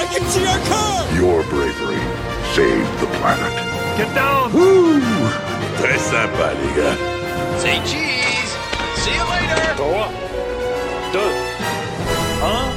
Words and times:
Hey, 0.00 0.06
I 0.06 0.08
can 0.16 0.24
see 0.32 0.44
car! 0.64 1.04
Your 1.14 1.42
bravery 1.50 2.00
saved 2.54 3.00
the 3.00 3.06
planet. 3.20 3.52
Get 3.98 4.08
down! 4.14 4.50
Très 5.76 5.98
sympa, 5.98 6.54
les 6.54 6.72
gars. 6.74 6.96
Say 7.60 7.76
cheese! 7.84 8.52
See 8.96 9.12
you 9.12 9.24
later! 9.28 9.76
3, 9.76 9.84
2, 11.12 11.20
1. 12.40 12.69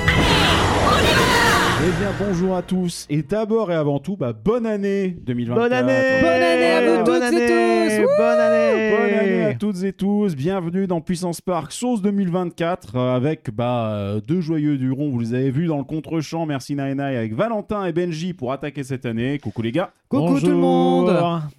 Eh 1.86 1.92
bien, 2.00 2.14
bonjour 2.18 2.55
à 2.55 2.62
tous. 2.62 3.05
Et 3.10 3.23
d'abord 3.23 3.70
et 3.70 3.76
avant 3.76 4.00
tout, 4.00 4.16
bah, 4.16 4.32
bonne 4.32 4.66
année 4.66 5.10
2024. 5.10 5.62
Bonne 5.62 5.73
année 5.73 6.22
Bonne 6.22 6.32
année 6.32 6.72
à 6.72 6.82
vous 6.82 7.04
bonne 7.04 7.22
toutes 7.22 7.23
et 7.23 7.44
année. 7.44 7.98
tous. 8.00 8.08
Bonne 8.18 8.40
année 8.40 8.92
Bonne 8.92 9.20
année 9.20 9.44
à 9.44 9.54
toutes 9.56 9.84
et 9.84 9.92
tous. 9.92 10.34
Bienvenue 10.34 10.88
dans 10.88 11.02
Puissance 11.02 11.42
Park 11.42 11.73
Sauce 11.73 12.02
2024 12.02 12.96
euh, 12.96 13.16
avec 13.16 13.52
bah, 13.54 13.96
euh, 13.96 14.22
deux 14.22 14.40
joyeux 14.40 14.78
du 14.78 14.92
rond. 14.92 15.09
Vous 15.09 15.20
les 15.20 15.34
avez 15.34 15.52
vus 15.52 15.68
dans 15.68 15.78
le 15.78 15.84
contre-champ. 15.84 16.46
Merci 16.46 16.76
Naenai 16.76 17.18
avec 17.18 17.34
Valentin 17.34 17.84
et 17.86 17.92
Benji 17.92 18.34
pour 18.34 18.54
attaquer 18.54 18.86
cette 18.86 19.06
année. 19.06 19.38
Coucou 19.40 19.62
les 19.62 19.73
gars. 19.73 19.92
Coucou 20.08 20.40
tout 20.40 20.47
le 20.47 20.56
monde 20.56 21.12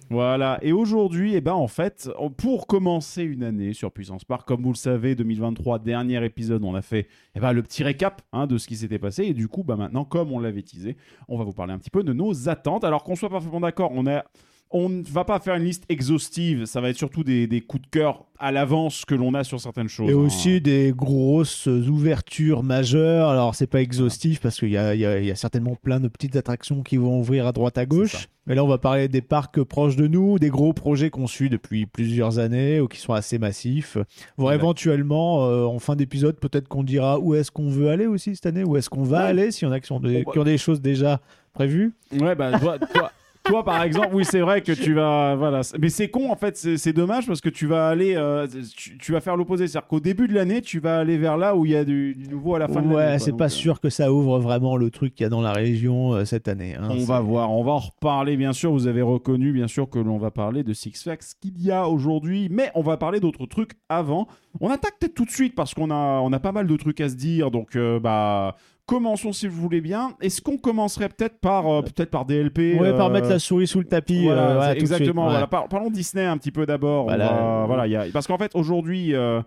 Voilà, 0.09 0.59
et 0.61 0.71
aujourd'hui, 0.71 1.35
eh 1.35 1.41
ben, 1.41 1.51
en 1.51 1.67
fait, 1.67 2.09
pour 2.37 2.67
commencer 2.67 3.21
une 3.23 3.43
année 3.43 3.73
sur 3.73 3.91
Puissance 3.91 4.23
Park, 4.23 4.47
comme 4.47 4.61
vous 4.61 4.71
le 4.71 4.77
savez, 4.77 5.13
2023, 5.13 5.79
dernier 5.79 6.23
épisode, 6.23 6.63
on 6.63 6.73
a 6.73 6.81
fait 6.81 7.07
eh 7.35 7.41
ben, 7.41 7.51
le 7.51 7.61
petit 7.61 7.83
récap 7.83 8.21
hein, 8.31 8.47
de 8.47 8.57
ce 8.57 8.67
qui 8.67 8.77
s'était 8.77 8.97
passé. 8.97 9.25
Et 9.25 9.33
du 9.33 9.49
coup, 9.49 9.63
bah, 9.63 9.75
maintenant, 9.75 10.05
comme 10.15 10.31
on 10.31 10.39
l'avait 10.39 10.61
teasé, 10.61 10.95
on 11.27 11.37
va 11.37 11.43
vous 11.43 11.51
parler 11.51 11.73
un 11.73 11.77
petit 11.77 11.89
peu 11.89 12.01
de 12.01 12.13
nos 12.13 12.47
attentes. 12.47 12.85
Alors 12.85 13.03
qu'on 13.03 13.17
soit 13.17 13.29
parfaitement 13.29 13.59
d'accord, 13.59 13.91
on 13.93 14.07
a. 14.07 14.23
On 14.71 14.89
ne 14.89 15.03
va 15.03 15.23
pas 15.23 15.39
faire 15.39 15.55
une 15.55 15.63
liste 15.63 15.85
exhaustive, 15.87 16.65
ça 16.65 16.81
va 16.81 16.89
être 16.89 16.97
surtout 16.97 17.23
des, 17.23 17.47
des 17.47 17.61
coups 17.61 17.83
de 17.83 17.87
cœur 17.87 18.25
à 18.39 18.51
l'avance 18.51 19.05
que 19.05 19.15
l'on 19.15 19.33
a 19.33 19.43
sur 19.45 19.61
certaines 19.61 19.87
choses. 19.87 20.09
Et 20.09 20.13
hein. 20.13 20.17
aussi 20.17 20.59
des 20.59 20.91
grosses 20.93 21.67
ouvertures 21.67 22.61
majeures. 22.63 23.29
Alors, 23.29 23.55
c'est 23.55 23.67
pas 23.67 23.81
exhaustif 23.81 24.41
parce 24.41 24.59
qu'il 24.59 24.69
y 24.69 24.71
y 24.73 24.77
a- 24.77 24.93
il 24.95 25.25
y 25.25 25.31
a 25.31 25.35
certainement 25.35 25.75
plein 25.81 25.99
de 26.01 26.07
petites 26.09 26.35
attractions 26.35 26.83
qui 26.83 26.97
vont 26.97 27.19
ouvrir 27.19 27.47
à 27.47 27.51
droite 27.53 27.77
à 27.77 27.85
gauche. 27.85 28.27
Mais 28.47 28.53
là, 28.55 28.63
on 28.63 28.67
va 28.67 28.77
parler 28.77 29.07
des 29.07 29.21
parcs 29.21 29.63
proches 29.63 29.95
de 29.95 30.07
nous, 30.07 30.39
des 30.39 30.49
gros 30.49 30.73
projets 30.73 31.09
qu'on 31.09 31.25
suit 31.27 31.49
depuis 31.49 31.85
plusieurs 31.85 32.37
années 32.39 32.81
ou 32.81 32.87
qui 32.87 32.99
sont 32.99 33.13
assez 33.13 33.39
massifs. 33.39 33.97
Voire 34.37 34.53
éventuellement, 34.53 35.45
euh, 35.47 35.63
en 35.65 35.79
fin 35.79 35.95
d'épisode, 35.95 36.37
peut-être 36.39 36.67
qu'on 36.67 36.83
dira 36.83 37.17
où 37.19 37.33
est-ce 37.33 37.49
qu'on 37.49 37.69
veut 37.69 37.89
aller 37.89 38.07
aussi 38.07 38.35
cette 38.35 38.45
année, 38.47 38.63
où 38.63 38.75
est-ce 38.77 38.89
qu'on 38.89 39.03
va 39.03 39.19
Ouais. 39.21 39.29
aller, 39.29 39.51
s'il 39.51 39.67
y 39.67 39.71
en 39.71 39.73
a 39.73 39.79
qui, 39.79 39.93
des, 40.01 40.23
bah- 40.23 40.31
qui 40.33 40.39
ont 40.39 40.43
des 40.43 40.57
choses 40.57 40.81
déjà 40.81 41.21
prévues. 41.53 41.93
Ouais, 42.19 42.35
bah, 42.35 42.59
toi, 42.59 42.77
toi, 42.77 43.11
toi, 43.45 43.63
par 43.63 43.81
exemple, 43.83 44.09
oui, 44.13 44.25
c'est 44.25 44.39
vrai 44.41 44.61
que 44.61 44.71
tu 44.71 44.93
vas. 44.93 45.35
Voilà. 45.35 45.61
Mais 45.79 45.89
c'est 45.89 46.09
con, 46.09 46.29
en 46.31 46.35
fait, 46.35 46.57
c'est 46.57 46.93
dommage 46.93 47.27
parce 47.27 47.41
que 47.41 47.49
tu 47.49 47.65
vas 47.67 47.87
aller. 47.87 48.15
euh, 48.15 48.47
tu, 48.75 48.97
tu 48.97 49.11
vas 49.11 49.21
faire 49.21 49.37
l'opposé. 49.37 49.67
C'est-à-dire 49.67 49.87
qu'au 49.87 49.99
début 49.99 50.27
de 50.27 50.33
l'année, 50.33 50.61
tu 50.61 50.79
vas 50.79 50.99
aller 50.99 51.17
vers 51.17 51.37
là 51.37 51.55
où 51.55 51.65
il 51.65 51.71
y 51.71 51.75
a 51.75 51.85
du, 51.85 52.15
du 52.15 52.27
nouveau 52.27 52.55
à 52.55 52.59
la 52.59 52.67
fin 52.67 52.81
de 52.81 52.87
l'année. 52.89 52.95
Ouais, 53.13 53.19
c'est 53.19 53.35
pas 53.37 53.45
euh, 53.45 53.49
sûr 53.49 53.79
que 53.79 53.89
ça 53.89 54.11
ouvre 54.11 54.39
vraiment 54.39 54.75
le 54.77 54.89
truc 54.91 55.15
qu'il 55.15 55.23
y 55.23 55.27
a 55.27 55.29
dans 55.29 55.41
la 55.41 55.53
région 55.53 56.13
euh, 56.13 56.25
cette 56.25 56.47
année. 56.47 56.75
hein. 56.75 56.89
On 56.91 57.03
va 57.05 57.19
voir, 57.19 57.51
on 57.51 57.63
va 57.63 57.71
en 57.73 57.79
reparler 57.79 58.35
bien 58.37 58.53
sûr. 58.53 58.71
Vous 58.71 58.87
avez 58.87 59.01
reconnu 59.01 59.51
bien 59.51 59.67
sûr 59.67 59.89
que 59.89 59.99
l'on 59.99 60.17
va 60.17 60.31
parler 60.31 60.63
de 60.63 60.73
Six 60.73 61.01
Flags 61.03 61.19
qu'il 61.41 61.61
y 61.61 61.71
a 61.71 61.87
aujourd'hui, 61.87 62.47
mais 62.51 62.71
on 62.75 62.81
va 62.81 62.97
parler 62.97 63.19
d'autres 63.19 63.45
trucs 63.45 63.71
avant. 63.89 64.27
On 64.61 64.69
attaque 64.69 64.95
peut-être 64.99 65.15
tout 65.15 65.25
de 65.25 65.31
suite 65.31 65.53
parce 65.55 65.73
qu'on 65.73 65.91
a, 65.91 66.19
on 66.21 66.31
a 66.33 66.39
pas 66.39 66.51
mal 66.51 66.67
de 66.67 66.75
trucs 66.77 67.01
à 67.01 67.09
se 67.09 67.15
dire. 67.15 67.51
Donc 67.51 67.77
bah 68.01 68.55
commençons 68.85 69.33
si 69.33 69.47
vous 69.47 69.61
voulez 69.61 69.81
bien. 69.81 70.15
Est-ce 70.21 70.41
qu'on 70.41 70.57
commencerait 70.57 71.09
peut-être 71.09 71.39
par 71.39 71.67
euh, 71.67 71.81
peut-être 71.81 72.09
par 72.11 72.25
DLP 72.25 72.77
Ouais, 72.79 72.93
par 72.95 73.07
euh, 73.07 73.09
mettre 73.11 73.29
la 73.29 73.39
souris 73.39 73.67
sous 73.67 73.79
le 73.79 73.85
tapis. 73.85 74.23
Voilà, 74.25 74.49
euh, 74.51 74.59
ouais, 74.59 74.65
suite, 74.71 74.81
exactement. 74.81 75.25
ouais. 75.25 75.31
voilà. 75.31 75.47
Par- 75.47 75.67
parlons 75.67 75.89
Disney 75.89 76.25
un 76.25 76.37
petit 76.37 76.51
peu 76.51 76.65
d'abord. 76.65 77.05
Voilà. 77.05 77.27
va- 77.29 77.63
Voilà, 77.67 77.87
il 77.87 77.91
y 77.91 77.95
a- 77.95 78.05
parce 78.13 78.27
qu'en 78.27 78.37
fait 78.37 78.51
aujourd'hui, 78.55 79.13
euh, 79.15 79.41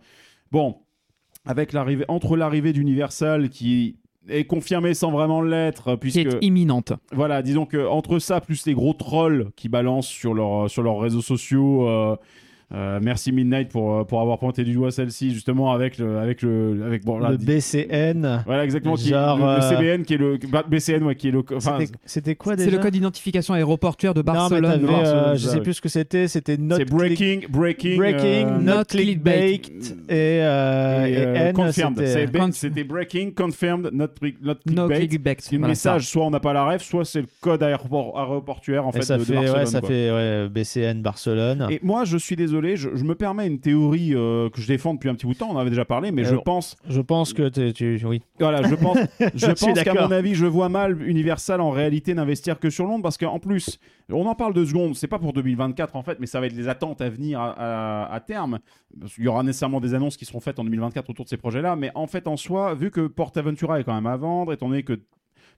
bon, 0.50 0.76
avec 1.46 1.72
l'arrivée, 1.72 2.04
entre 2.08 2.36
l'arrivée 2.36 2.72
d'Universal 2.72 3.48
qui 3.48 3.96
est 4.28 4.44
confirmée 4.44 4.92
sans 4.92 5.10
vraiment 5.10 5.40
l'être, 5.40 5.92
qui 5.92 5.98
puisque 5.98 6.18
est 6.18 6.38
imminente. 6.44 6.92
voilà, 7.12 7.40
disons 7.42 7.64
que 7.64 7.86
entre 7.88 8.18
ça 8.18 8.40
plus 8.42 8.66
les 8.66 8.74
gros 8.74 8.92
trolls 8.92 9.50
qui 9.56 9.68
balancent 9.70 10.06
sur, 10.08 10.34
leur, 10.34 10.68
sur 10.68 10.82
leurs 10.82 10.98
réseaux 11.00 11.22
sociaux. 11.22 11.88
Euh, 12.74 12.98
merci 13.02 13.32
Midnight 13.32 13.70
pour, 13.70 13.94
euh, 13.96 14.04
pour 14.04 14.20
avoir 14.20 14.38
pointé 14.38 14.62
du 14.62 14.74
doigt 14.74 14.90
celle-ci 14.90 15.32
justement 15.32 15.72
avec 15.72 15.96
le 15.96 16.18
avec 16.18 16.42
le 16.42 16.82
avec 16.86 17.02
bon 17.04 17.18
là, 17.18 17.30
le 17.30 17.38
BCN. 17.38 18.42
voilà 18.44 18.64
exactement 18.64 18.94
qui 18.94 19.08
est 19.08 19.12
genre, 19.12 19.38
le, 19.38 19.42
le 19.44 19.48
euh, 19.50 19.60
CBN 19.60 20.02
qui 20.04 20.14
est 20.14 20.18
le 20.18 20.38
bah, 20.50 20.64
BCN 20.68 21.02
ouais, 21.04 21.14
qui 21.14 21.28
est 21.28 21.30
le 21.30 21.42
enfin 21.54 21.78
C'était- 22.04 22.34
quoi 22.34 22.56
déjà 22.56 22.68
C'est 22.70 22.76
le 22.76 22.82
code 22.82 22.92
d'identification 22.92 23.54
aéroportuaire 23.54 24.12
de 24.12 24.20
Non, 24.20 24.32
mais 24.50 24.60
Barcelone. 24.60 24.86
euh, 24.90 25.04
ça, 25.04 25.34
je 25.36 25.48
sais 25.48 25.60
plus 25.60 25.74
ce 25.74 25.80
que 25.80 25.88
c'était. 25.88 26.28
C'était 26.28 26.56
not 26.58 26.76
c'est 26.76 26.84
breaking 26.84 27.46
breaking 27.48 27.96
breaking, 27.96 28.46
euh, 28.46 28.58
not 28.58 28.74
not 28.78 28.84
clickbait 28.84 29.54
et, 29.54 29.62
et, 30.14 30.36
et 30.36 30.40
N, 31.48 31.52
confirmed. 31.54 31.96
c'était- 32.52 32.84
breaking, 32.84 33.32
confirmed, 33.32 33.90
not, 33.92 34.08
not 34.42 34.54
No 34.66 34.88
clickbait. 34.88 35.36
C'est 35.38 35.52
le 35.52 35.58
Voilà, 35.60 35.74
ça. 35.74 35.92
message, 35.94 36.08
soit 36.08 36.24
on 36.26 36.30
n'a 36.30 36.40
pas 36.40 36.52
la 36.52 36.64
ref, 36.64 36.82
soit 36.82 37.04
c'est 37.04 37.20
le 37.22 37.28
code 37.40 37.62
aéroport- 37.62 38.18
aéroportuaire 38.18 38.86
en 38.86 38.90
et 38.90 38.94
fait 38.94 39.02
ça 39.02 39.14
de, 39.14 39.20
de 39.20 39.24
fait, 39.24 39.34
Barcelone. 39.34 39.58
ouais, 39.58 39.66
ça 39.66 39.80
quoi. 39.80 39.88
fait 39.88 40.10
ouais, 40.10 40.48
BCN 40.50 41.00
Barcelone. 41.02 41.66
Et 41.70 41.80
moi, 41.82 42.04
je 42.04 42.16
suis 42.18 42.36
désolé, 42.36 42.57
je, 42.76 42.90
je 42.94 43.04
me 43.04 43.14
permets 43.14 43.46
une 43.46 43.60
théorie 43.60 44.14
euh, 44.14 44.48
que 44.50 44.60
je 44.60 44.66
défends 44.66 44.94
depuis 44.94 45.08
un 45.08 45.14
petit 45.14 45.26
bout 45.26 45.34
de 45.34 45.38
temps. 45.38 45.48
On 45.50 45.54
en 45.56 45.58
avait 45.58 45.70
déjà 45.70 45.84
parlé, 45.84 46.10
mais 46.12 46.24
je 46.24 46.34
pense, 46.34 46.76
Je 46.88 47.00
pense 47.00 47.32
que 47.32 47.48
t'es- 47.48 47.72
tu, 47.72 48.00
oui. 48.04 48.22
voilà, 48.38 48.62
je 48.68 48.74
pense, 48.74 48.98
je 49.34 49.38
suis 49.38 49.46
pense 49.46 49.62
qu'à 49.64 49.72
d'accord. 49.84 50.08
mon 50.08 50.14
avis, 50.14 50.34
je 50.34 50.46
vois 50.46 50.68
mal 50.68 51.00
Universal 51.08 51.60
en 51.60 51.70
réalité 51.70 52.14
n'investir 52.14 52.58
que 52.58 52.70
sur 52.70 52.86
Londres 52.86 53.02
parce 53.02 53.16
qu'en 53.18 53.38
plus, 53.38 53.78
on 54.10 54.26
en 54.26 54.34
parle 54.34 54.54
deux 54.54 54.66
secondes. 54.66 54.94
C'est 54.94 55.06
pas 55.08 55.18
pour 55.18 55.32
2024 55.32 55.96
en 55.96 56.02
fait, 56.02 56.18
mais 56.20 56.26
ça 56.26 56.40
va 56.40 56.46
être 56.46 56.56
les 56.56 56.68
attentes 56.68 57.00
à 57.00 57.08
venir 57.08 57.40
à, 57.40 57.50
à- 58.06 58.12
à 58.14 58.20
terme. 58.20 58.58
Il 59.18 59.24
y 59.24 59.28
aura 59.28 59.42
nécessairement 59.42 59.80
des 59.80 59.94
annonces 59.94 60.16
qui 60.16 60.24
seront 60.24 60.40
faites 60.40 60.58
en 60.58 60.64
2024 60.64 61.10
autour 61.10 61.24
de 61.24 61.30
ces 61.30 61.36
projets-là, 61.36 61.76
mais 61.76 61.90
en 61.94 62.06
fait, 62.06 62.26
en 62.26 62.36
soi, 62.36 62.74
vu 62.74 62.90
que 62.90 63.06
PortAventura 63.06 63.80
est 63.80 63.84
quand 63.84 63.94
même 63.94 64.06
à 64.06 64.16
vendre, 64.16 64.52
étant 64.52 64.68
donné 64.68 64.82
que 64.82 64.98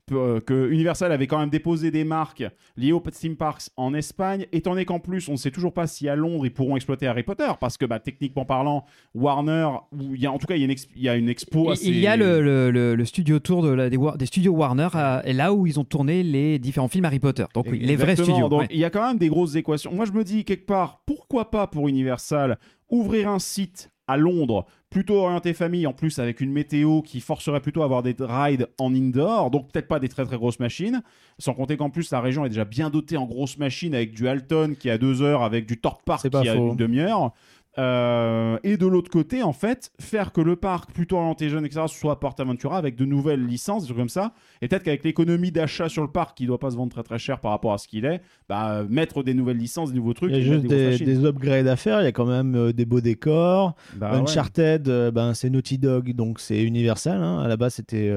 que 0.09 0.69
Universal 0.71 1.13
avait 1.13 1.27
quand 1.27 1.39
même 1.39 1.51
déposé 1.51 1.91
des 1.91 2.05
marques 2.05 2.45
liées 2.77 2.93
aux 2.93 3.01
theme 3.01 3.37
parks 3.37 3.69
en 3.77 3.95
Espagne, 3.95 4.47
étant 4.53 4.71
donné 4.73 4.85
qu'en 4.85 4.99
plus 5.01 5.29
on 5.29 5.33
ne 5.33 5.37
sait 5.37 5.51
toujours 5.51 5.73
pas 5.73 5.87
si 5.87 6.09
à 6.09 6.17
Londres 6.17 6.45
ils 6.47 6.53
pourront 6.53 6.77
exploiter 6.77 7.07
Harry 7.07 7.23
Potter, 7.23 7.49
parce 7.61 7.77
que 7.77 7.85
bah, 7.87 8.01
techniquement 8.01 8.45
parlant, 8.45 8.85
Warner, 9.15 9.69
y 10.17 10.27
a, 10.27 10.33
en 10.33 10.39
tout 10.39 10.47
cas 10.47 10.55
il 10.57 10.61
y 10.61 10.63
a 10.63 10.65
une, 10.65 10.71
ex- 10.71 10.89
il 10.97 11.03
y 11.03 11.09
a 11.09 11.17
une 11.17 11.29
expo 11.29 11.67
Il- 11.67 11.73
assez- 11.73 11.87
Il 11.89 11.99
y 11.99 12.07
a 12.07 12.17
le, 12.17 12.41
le- 12.41 12.71
le- 12.71 12.95
le 12.95 13.05
studio 13.05 13.39
tour 13.39 13.63
de 13.63 13.71
la- 13.71 13.91
des, 13.91 14.27
studios 14.27 14.53
Warner, 14.53 14.89
euh, 14.95 15.21
et 15.25 15.33
là 15.33 15.53
où 15.53 15.67
ils 15.67 15.79
ont 15.79 15.85
tourné 15.85 16.23
les 16.23 16.59
différents 16.59 16.89
films 16.89 17.05
Harry 17.05 17.21
Potter. 17.21 17.45
Donc 17.55 17.67
oui, 17.71 17.79
les 17.81 17.97
vrais 17.97 18.17
studios. 18.17 18.49
Donc 18.49 18.61
ouais. 18.63 18.69
il 18.71 18.79
y 18.79 18.85
a 18.85 18.91
quand 18.91 19.07
même 19.07 19.19
des 19.19 19.29
grosses 19.29 19.55
équations. 19.55 19.93
Moi 19.93 20.05
je 20.07 20.13
me 20.13 20.25
dis 20.25 20.45
quelque 20.45 20.67
part, 20.67 21.03
pourquoi 21.07 21.51
pas 21.51 21.67
pour 21.67 21.89
Universal 21.89 22.59
ouvrir 22.89 23.29
un 23.29 23.39
site 23.39 23.91
à 24.11 24.17
Londres. 24.17 24.67
Plutôt 24.91 25.19
orienté 25.19 25.53
famille, 25.55 25.87
en 25.87 25.93
plus 25.93 26.19
avec 26.19 26.41
une 26.41 26.51
météo 26.51 27.01
qui 27.03 27.21
forcerait 27.21 27.61
plutôt 27.61 27.83
à 27.83 27.85
avoir 27.85 28.03
des 28.03 28.17
rides 28.19 28.69
en 28.79 28.93
indoor, 28.93 29.51
donc 29.51 29.71
peut-être 29.71 29.87
pas 29.87 30.01
des 30.01 30.09
très 30.09 30.25
très 30.25 30.37
grosses 30.37 30.59
machines, 30.59 31.03
sans 31.39 31.55
compter 31.55 31.77
qu'en 31.77 31.91
plus 31.91 32.11
la 32.11 32.21
région 32.21 32.45
est 32.45 32.49
déjà 32.49 32.65
bien 32.65 32.91
dotée 32.91 33.17
en 33.17 33.27
grosses 33.27 33.57
machines 33.57 33.95
avec 33.95 34.15
du 34.15 34.27
Alton 34.27 34.75
qui 34.79 34.91
a 34.91 34.99
deux 34.99 35.23
heures, 35.23 35.43
avec 35.45 35.67
du 35.67 35.81
Torp 35.81 36.03
Park 36.05 36.29
qui 36.29 36.49
a 36.49 36.55
une 36.55 36.75
demi-heure. 36.75 37.33
Euh, 37.79 38.59
et 38.65 38.77
de 38.77 38.87
l'autre 38.87 39.11
côté, 39.11 39.43
en 39.43 39.53
fait, 39.53 39.93
faire 40.01 40.33
que 40.33 40.41
le 40.41 40.57
parc, 40.57 40.93
plutôt 40.93 41.17
orienté 41.19 41.49
jeune, 41.49 41.65
etc., 41.65 41.83
soit 41.87 42.19
PortAventura 42.19 42.77
avec 42.77 42.97
de 42.97 43.05
nouvelles 43.05 43.47
licences, 43.47 43.83
des 43.83 43.87
trucs 43.89 43.99
comme 43.99 44.09
ça. 44.09 44.33
Et 44.61 44.69
peut-être 44.69 44.83
qu'avec 44.83 45.05
l'économie 45.05 45.53
d'achat 45.53 45.89
sur 45.89 46.03
le 46.03 46.11
parc, 46.11 46.37
qui 46.37 46.47
doit 46.47 46.59
pas 46.59 46.71
se 46.73 46.77
vendre 46.77 46.91
très 46.93 47.05
très 47.05 47.19
cher 47.19 47.39
par 47.39 47.53
rapport 47.53 47.73
à 47.73 47.79
ce 47.79 47.87
qu'il 47.87 48.05
est, 48.05 48.21
bah, 48.49 48.83
mettre 48.89 49.23
des 49.23 49.35
nouvelles 49.35 49.57
licences, 49.57 49.93
des 49.93 49.99
nouveaux 49.99 50.15
trucs. 50.15 50.31
Il 50.33 50.37
y 50.39 50.41
a 50.41 50.43
juste 50.43 50.67
des 50.67 51.25
upgrades 51.25 51.69
à 51.69 51.77
faire. 51.77 52.01
Il 52.01 52.05
y 52.05 52.09
a 52.09 52.13
quand 52.13 52.27
même 52.27 52.55
euh, 52.57 52.73
des 52.73 52.85
beaux 52.85 53.01
décors. 53.01 53.75
Bah 53.95 54.11
ouais. 54.13 54.19
Uncharted, 54.19 54.89
euh, 54.89 55.11
ben, 55.13 55.33
c'est 55.35 55.49
Naughty 55.49 55.79
Dog, 55.79 56.13
donc 56.15 56.41
c'est 56.41 56.63
Universal. 56.63 57.23
hein. 57.23 57.41
À 57.41 57.47
la 57.49 57.57
base, 57.57 57.75
c'était 57.75 58.13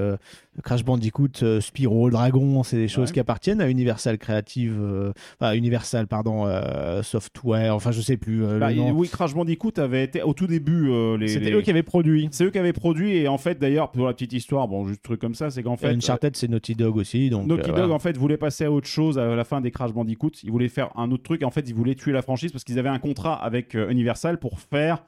Crash 0.64 0.84
Bandicoot, 0.84 1.60
Spyro, 1.62 2.10
Dragon, 2.10 2.64
c'est 2.64 2.78
des 2.78 2.88
choses 2.88 3.10
Ouais. 3.10 3.14
qui 3.14 3.20
appartiennent 3.20 3.62
à 3.62 3.70
Universal 3.70 4.18
Creative, 4.18 5.14
enfin 5.40 5.54
Universal, 5.54 6.08
pardon, 6.08 6.46
Software, 7.04 7.76
enfin 7.76 7.92
je 7.92 8.02
sais 8.02 8.18
plus 8.18 8.44
euh, 8.46 8.60
Bah, 8.60 8.70
le 8.72 8.78
nom. 8.78 8.92
oui, 8.92 9.08
Crash 9.08 9.34
Bandicoot 9.34 9.43
avait 9.78 10.04
été 10.04 10.22
au 10.22 10.34
tout 10.34 10.48
début. 10.48 10.90
euh, 10.90 11.18
les, 11.18 11.28
C'était 11.28 11.46
les- 11.46 11.52
eux 11.54 11.62
qui 11.62 11.70
avaient 11.70 11.84
produit. 11.84 12.28
C'est 12.32 12.46
eux 12.46 12.50
qui 12.52 12.58
avaient 12.60 12.74
produit 12.74 13.18
et 13.18 13.28
en 13.28 13.38
fait 13.38 13.60
d'ailleurs 13.60 13.92
pour 13.92 14.06
la 14.06 14.14
petite 14.14 14.34
histoire, 14.34 14.68
bon 14.68 14.86
juste 14.88 15.02
truc 15.04 15.20
comme 15.20 15.36
ça, 15.36 15.50
c'est 15.52 15.64
qu'en 15.64 15.78
fait 15.78 15.88
Uncharted, 15.88 16.36
c'est 16.36 16.48
Naughty 16.50 16.76
Dog 16.76 16.98
aussi. 16.98 17.30
Donc, 17.30 17.48
Naughty 17.48 17.64
euh, 17.64 17.68
Dog 17.68 17.76
voilà. 17.78 17.94
en 17.94 18.00
fait 18.00 18.18
voulait 18.18 18.38
passer 18.38 18.66
à 18.66 18.72
autre 18.72 18.88
chose 18.88 19.18
à 19.20 19.36
la 19.36 19.44
fin 19.44 19.62
des 19.62 19.72
Crash 19.72 19.92
Bandicoot. 19.94 20.32
Ils 20.44 20.52
voulaient 20.52 20.70
faire 20.70 20.90
un 20.98 21.12
autre 21.12 21.24
truc 21.24 21.42
et 21.42 21.46
en 21.46 21.52
fait 21.52 21.68
ils 21.68 21.76
voulaient 21.76 21.96
tuer 21.96 22.12
la 22.12 22.22
franchise 22.22 22.52
parce 22.52 22.64
qu'ils 22.64 22.80
avaient 22.80 22.90
un 22.90 23.00
contrat 23.00 23.34
avec 23.36 23.76
euh, 23.76 23.90
Universal 23.90 24.40
pour 24.40 24.60
faire 24.60 25.04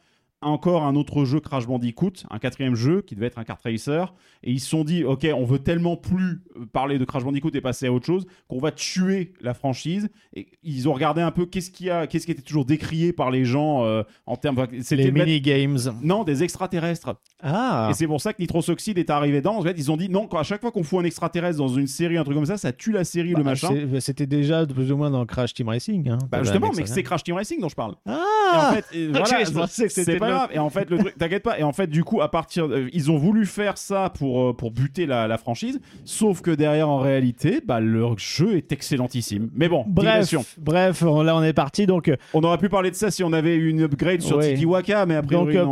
encore 0.49 0.83
un 0.83 0.95
autre 0.95 1.25
jeu 1.25 1.39
Crash 1.39 1.67
Bandicoot, 1.67 2.11
un 2.29 2.39
quatrième 2.39 2.75
jeu 2.75 3.01
qui 3.01 3.15
devait 3.15 3.27
être 3.27 3.39
un 3.39 3.43
kart 3.43 3.61
racer. 3.63 4.13
Et 4.43 4.51
ils 4.51 4.59
se 4.59 4.69
sont 4.69 4.83
dit, 4.83 5.03
ok, 5.03 5.25
on 5.35 5.43
veut 5.45 5.59
tellement 5.59 5.97
plus 5.97 6.41
euh, 6.55 6.65
parler 6.71 6.99
de 6.99 7.05
Crash 7.05 7.23
Bandicoot 7.23 7.49
et 7.53 7.61
passer 7.61 7.87
à 7.87 7.91
autre 7.93 8.05
chose 8.05 8.25
qu'on 8.47 8.59
va 8.59 8.71
tuer 8.71 9.33
la 9.41 9.53
franchise. 9.53 10.09
Et 10.35 10.47
ils 10.63 10.87
ont 10.87 10.93
regardé 10.93 11.21
un 11.21 11.31
peu 11.31 11.45
qu'est-ce 11.45 11.71
qui 11.71 11.89
a, 11.89 12.05
qu'est-ce 12.07 12.25
qui 12.25 12.31
était 12.31 12.41
toujours 12.43 12.65
décrié 12.65 13.11
par 13.13 13.31
les 13.31 13.43
gens 13.45 13.83
euh, 13.85 14.03
en 14.25 14.35
termes. 14.35 14.67
c'était 14.81 14.95
Les 14.97 15.05
de 15.05 15.11
mettre- 15.11 15.25
mini-games. 15.25 15.77
Non, 16.03 16.23
des 16.23 16.43
extraterrestres. 16.43 17.15
Ah 17.41 17.87
Et 17.89 17.93
c'est 17.93 18.07
pour 18.07 18.21
ça 18.21 18.33
que 18.33 18.41
Nitrosoxide 18.41 18.97
est 18.97 19.09
arrivé 19.09 19.37
dedans. 19.39 19.57
En 19.57 19.61
fait, 19.63 19.73
ils 19.77 19.91
ont 19.91 19.97
dit 19.97 20.09
non, 20.09 20.27
à 20.27 20.43
chaque 20.43 20.61
fois 20.61 20.71
qu'on 20.71 20.83
fout 20.83 20.99
un 21.01 21.05
extraterrestre 21.05 21.57
dans 21.57 21.67
une 21.67 21.87
série, 21.87 22.17
un 22.17 22.23
truc 22.23 22.35
comme 22.35 22.45
ça, 22.45 22.57
ça 22.57 22.71
tue 22.71 22.91
la 22.91 23.03
série, 23.03 23.29
le 23.29 23.35
Bah, 23.37 23.43
machin. 23.43 23.69
c'est- 23.71 23.85
bah, 23.85 24.01
C'était 24.01 24.27
déjà 24.27 24.65
plus 24.65 24.91
ou 24.91 24.97
moins 24.97 25.09
dans 25.09 25.25
Crash 25.25 25.53
Team 25.53 25.69
Racing. 25.69 26.09
hein. 26.09 26.19
Bah 26.31 26.43
justement, 26.43 26.71
mais 26.75 26.85
c'est. 26.85 27.01
Crash 27.03 27.23
Team 27.23 27.35
Racing 27.35 27.59
dont 27.59 27.69
je 27.69 27.75
parle. 27.75 27.95
Et 28.05 28.09
en 28.11 28.13
Ah 28.53 28.73
fait, 28.75 28.85
euh, 28.97 29.09
voilà, 29.11 29.67
c'est 29.67 29.89
c'était 29.89 30.17
pas 30.17 30.29
grave. 30.37 30.49
Et 30.53 30.59
en 30.59 30.69
fait, 30.69 30.89
le 30.89 30.97
truc, 30.97 31.17
t'inquiète 31.17 31.43
pas. 31.43 31.59
Et 31.59 31.63
en 31.63 31.73
fait, 31.73 31.87
du 31.87 32.03
coup, 32.03 32.21
à 32.21 32.29
partir, 32.29 32.65
euh, 32.65 32.87
ils 32.93 33.11
ont 33.11 33.17
voulu 33.17 33.45
faire 33.45 33.77
ça 33.77 34.09
pour 34.17 34.41
euh, 34.49 34.53
pour 34.53 34.71
buter 34.71 35.05
la, 35.05 35.27
la 35.27 35.37
franchise. 35.37 35.79
Sauf 36.05 36.41
que 36.41 36.51
derrière, 36.51 36.89
en 36.89 36.99
réalité, 36.99 37.61
bah 37.65 37.79
leur 37.79 38.17
jeu 38.19 38.57
est 38.57 38.71
excellentissime. 38.71 39.49
Mais 39.55 39.67
bon, 39.69 39.83
Bref, 39.87 40.05
digression. 40.13 40.45
bref, 40.57 41.03
on- 41.03 41.21
là 41.23 41.35
on 41.35 41.43
est 41.43 41.53
parti 41.53 41.85
donc 41.85 42.07
euh, 42.09 42.15
On 42.33 42.41
aurait 42.43 42.57
pu 42.57 42.69
parler 42.69 42.91
de 42.91 42.95
ça 42.95 43.11
si 43.11 43.23
on 43.23 43.33
avait 43.33 43.55
eu 43.55 43.69
une 43.69 43.81
upgrade 43.81 44.21
sur 44.21 44.37
Ouais. 44.37 44.53
Tikiwaka, 44.53 45.05
mais 45.05 45.15
après, 45.15 45.35
donc 45.35 45.49
euh, 45.49 45.65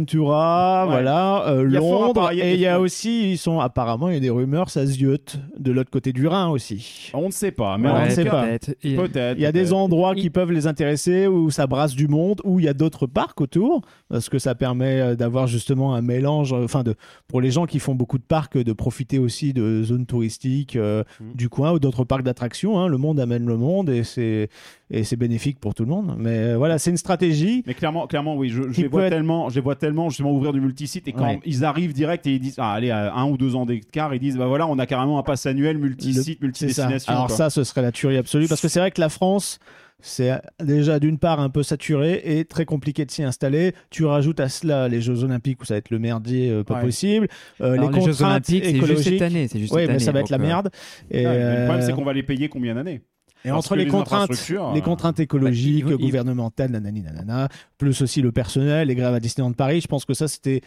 Portaventura, 0.00 0.84
Ouais. 0.86 0.90
voilà, 0.92 1.46
euh, 1.48 1.62
Londres 1.62 2.30
et 2.32 2.54
il 2.54 2.60
y 2.60 2.66
a 2.66 2.80
aussi 2.80 3.32
ils 3.32 3.38
sont 3.38 3.60
apparemment 3.60 4.08
il 4.08 4.14
y 4.14 4.16
a 4.16 4.20
des 4.20 4.30
rumeurs 4.30 4.70
ça 4.70 4.84
ziote 4.86 5.38
de 5.58 5.72
l'autre 5.72 5.90
côté 5.90 6.12
du 6.12 6.26
Rhin 6.26 6.48
aussi. 6.48 7.10
on 7.14 7.26
ne 7.26 7.30
sait 7.32 7.50
pas. 7.50 7.76
Mais 7.78 7.88
Ouais, 7.88 7.94
on 8.02 8.04
ne 8.06 8.10
sait 8.10 8.24
pas. 8.24 8.44
peut-être. 8.44 8.74
Il 8.82 9.40
y 9.40 9.46
a 9.46 9.52
des 9.52 9.72
endroits 9.72 10.12
Il- 10.16 10.22
qui 10.22 10.30
peuvent 10.30 10.52
les 10.52 10.66
intéresser 10.66 11.26
où 11.26 11.50
ça 11.50 11.66
brasse 11.66 11.94
du 11.94 12.08
monde, 12.08 12.40
où 12.44 12.58
il 12.60 12.64
y 12.64 12.68
a 12.68 12.74
d'autres 12.74 13.06
parcs 13.06 13.40
autour, 13.40 13.82
parce 14.08 14.28
que 14.28 14.38
ça 14.38 14.54
permet 14.54 15.00
euh, 15.00 15.14
d'avoir 15.16 15.46
justement 15.46 15.94
un 15.94 16.02
mélange, 16.02 16.52
euh, 16.52 16.64
enfin 16.64 16.82
de 16.82 16.94
pour 17.28 17.40
les 17.40 17.50
gens 17.50 17.66
qui 17.66 17.78
font 17.78 17.94
beaucoup 17.94 18.18
de 18.18 18.22
parcs, 18.24 18.56
de 18.56 18.72
profiter 18.72 19.18
aussi 19.18 19.52
de 19.52 19.82
zones 19.82 20.06
touristiques 20.06 20.76
euh, 20.76 21.02
Mhm. 21.20 21.32
du 21.34 21.48
coin 21.48 21.72
ou 21.72 21.78
d'autres 21.78 22.04
parcs 22.04 22.22
d'attractions. 22.22 22.78
hein. 22.78 22.88
Le 22.88 22.98
monde 22.98 23.18
amène 23.20 23.46
le 23.46 23.56
monde 23.56 23.90
et 23.90 24.04
c'est 24.04 24.48
et 24.90 25.02
c'est 25.02 25.16
bénéfique 25.16 25.58
pour 25.58 25.74
tout 25.74 25.82
le 25.84 25.88
monde. 25.90 26.14
Mais 26.18 26.38
euh, 26.38 26.56
voilà, 26.56 26.78
c'est 26.78 26.90
une 26.90 26.96
stratégie. 26.96 27.64
Mais 27.66 27.74
clairement, 27.74 28.06
clairement, 28.06 28.36
oui, 28.36 28.48
je, 28.50 28.70
je 28.70 28.82
les 28.82 28.86
vois 28.88 29.04
être- 29.06 29.10
tellement, 29.10 29.48
je 29.48 29.56
les 29.56 29.60
vois 29.60 29.74
tellement 29.74 30.08
justement 30.10 30.32
ouvrir 30.32 30.52
du 30.52 30.60
multisite 30.60 31.08
et 31.08 31.12
quand 31.12 31.24
Ouais. 31.24 31.40
ils 31.44 31.64
arrivent 31.64 31.92
direct 31.92 32.24
et 32.28 32.34
ils 32.34 32.40
disent, 32.40 32.54
ah, 32.58 32.72
allez, 32.72 32.90
à 32.90 33.12
un 33.14 33.28
ou 33.28 33.36
deux 33.36 33.56
ans 33.56 33.66
d'écart, 33.66 34.14
ils 34.14 34.20
disent, 34.20 34.36
bah 34.36 34.46
voilà, 34.46 34.66
on 34.68 34.78
a 34.78 34.86
carrément 34.86 35.18
un 35.18 35.22
pass 35.24 35.44
annuel 35.46 35.78
multisite, 35.78 36.40
multidestination. 36.40 37.12
Alors 37.12 37.26
quoi. 37.26 37.36
ça, 37.36 37.50
ce 37.50 37.64
serait 37.64 37.82
la 37.82 37.90
tuerie 37.90 38.16
absolue, 38.16 38.46
parce 38.46 38.60
que 38.60 38.68
c'est 38.68 38.78
vrai 38.78 38.92
que 38.92 39.00
la 39.00 39.08
France, 39.08 39.58
c'est 40.00 40.32
déjà 40.62 40.98
d'une 41.00 41.18
part 41.18 41.40
un 41.40 41.48
peu 41.50 41.62
saturé 41.62 42.20
et 42.24 42.44
très 42.44 42.64
compliqué 42.64 43.04
de 43.04 43.10
s'y 43.10 43.22
installer. 43.22 43.72
Tu 43.90 44.04
rajoutes 44.04 44.40
à 44.40 44.48
cela 44.48 44.88
les 44.88 45.00
Jeux 45.00 45.24
Olympiques 45.24 45.60
où 45.62 45.64
ça 45.64 45.74
va 45.74 45.78
être 45.78 45.90
le 45.90 45.98
merdier 45.98 46.50
euh, 46.50 46.62
pas 46.64 46.76
Ouais. 46.76 46.82
possible. 46.82 47.28
Euh, 47.60 47.72
Alors, 47.72 47.90
les 47.90 47.98
les 48.00 48.04
Jeux 48.06 48.22
Olympiques, 48.22 48.64
c'est 48.64 48.70
juste 48.72 48.76
écologiques. 48.84 49.12
cette 49.14 49.22
année. 49.22 49.48
C'est 49.48 49.58
juste 49.58 49.72
Oui, 49.72 49.80
cette 49.80 49.88
mais 49.88 49.94
année, 49.94 50.04
ça 50.04 50.12
va 50.12 50.20
être 50.20 50.30
la 50.30 50.36
euh, 50.36 50.40
merde. 50.40 50.70
Et, 51.10 51.26
Ouais, 51.26 51.38
le 51.60 51.64
problème, 51.64 51.82
c'est 51.86 51.92
qu'on 51.92 52.04
va 52.04 52.12
les 52.12 52.22
payer 52.22 52.48
combien 52.48 52.74
d'années? 52.74 53.02
Et 53.46 53.50
Parce 53.50 53.66
entre 53.66 53.76
les 53.76 53.84
les 53.84 53.90
contraintes, 53.90 54.30
les 54.50 54.56
euh, 54.56 54.80
contraintes 54.82 55.20
écologiques, 55.20 55.84
bah, 55.84 55.92
il- 55.92 56.00
il- 56.00 56.06
gouvernementales, 56.06 56.70
nanani, 56.72 57.02
nanana, 57.02 57.48
plus 57.78 58.02
aussi 58.02 58.20
le 58.20 58.32
personnel, 58.32 58.88
les 58.88 58.94
grèves 58.94 59.14
à 59.14 59.20
Disneyland 59.20 59.52
Paris, 59.52 59.80
je 59.80 59.86
pense 59.86 60.04
que 60.04 60.14
ça, 60.14 60.28
c'était 60.28 60.60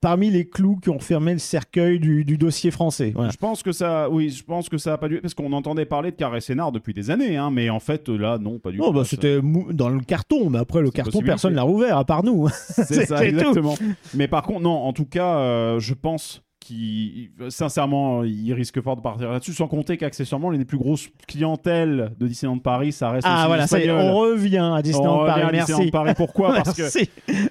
parmi 0.00 0.30
les 0.30 0.46
clous 0.46 0.76
qui 0.82 0.90
ont 0.90 0.98
refermé 0.98 1.32
le 1.32 1.38
cercueil 1.38 1.98
du, 1.98 2.24
du 2.26 2.36
dossier 2.36 2.70
français. 2.70 3.12
Voilà. 3.14 3.30
Je 3.30 3.38
pense 3.38 3.62
que 3.62 3.72
ça, 3.72 4.10
oui, 4.10 4.28
je 4.28 4.44
pense 4.44 4.68
que 4.68 4.76
ça 4.76 4.92
a 4.94 4.98
pas 4.98 5.08
dû, 5.08 5.18
parce 5.20 5.32
qu'on 5.32 5.52
entendait 5.54 5.86
parler 5.86 6.10
de 6.10 6.16
Carré 6.16 6.42
Sénard 6.42 6.72
depuis 6.72 6.92
des 6.92 7.10
années, 7.10 7.38
hein, 7.38 7.50
mais 7.50 7.70
en 7.70 7.80
fait, 7.80 8.08
là, 8.10 8.36
non, 8.38 8.58
pas 8.58 8.70
du 8.70 8.78
Oh, 8.82 8.88
tout. 8.88 8.92
bah, 8.92 9.04
c'était 9.06 9.40
dans 9.70 9.88
le 9.88 10.00
carton, 10.00 10.50
mais 10.50 10.58
après 10.58 10.82
le 10.82 10.90
carton, 10.90 11.20
personne 11.22 11.54
l'a 11.54 11.62
rouvert, 11.62 11.96
à 11.96 12.04
part 12.04 12.22
nous. 12.22 12.48
C'est 12.68 13.06
ça, 13.06 13.16
tout. 13.18 13.22
exactement. 13.22 13.76
Mais 14.12 14.28
par 14.28 14.42
contre, 14.42 14.60
non, 14.60 14.72
en 14.76 14.92
tout 14.92 15.06
cas, 15.06 15.36
euh, 15.38 15.80
je 15.80 15.94
pense 15.94 16.42
qu'il, 16.64 17.30
sincèrement, 17.48 18.24
il 18.24 18.52
risque 18.52 18.80
fort 18.80 18.96
de 18.96 19.00
partir 19.02 19.30
là-dessus, 19.30 19.52
sans 19.52 19.68
compter 19.68 19.96
qu'accessoirement, 19.96 20.50
les 20.50 20.64
plus 20.64 20.78
grosses 20.78 21.08
clientèles 21.28 22.12
de 22.18 22.26
Disneyland 22.26 22.58
Paris, 22.58 22.92
ça 22.92 23.10
reste 23.10 23.26
Ah 23.28 23.38
aussi 23.40 23.46
voilà, 23.48 23.66
ça 23.66 23.78
y 23.80 23.84
est, 23.84 23.90
on 23.90 24.16
revient 24.16 24.70
à 24.74 24.82
Disneyland 24.82 25.14
On 25.14 25.18
revient 25.20 25.30
Paris, 25.32 25.42
à 25.42 25.52
merci. 25.52 25.72
Disneyland 25.72 25.90
Paris. 25.90 26.12
Pourquoi 26.16 26.54
Parce 26.64 26.74
que 26.76 26.82
Merci. 26.82 27.08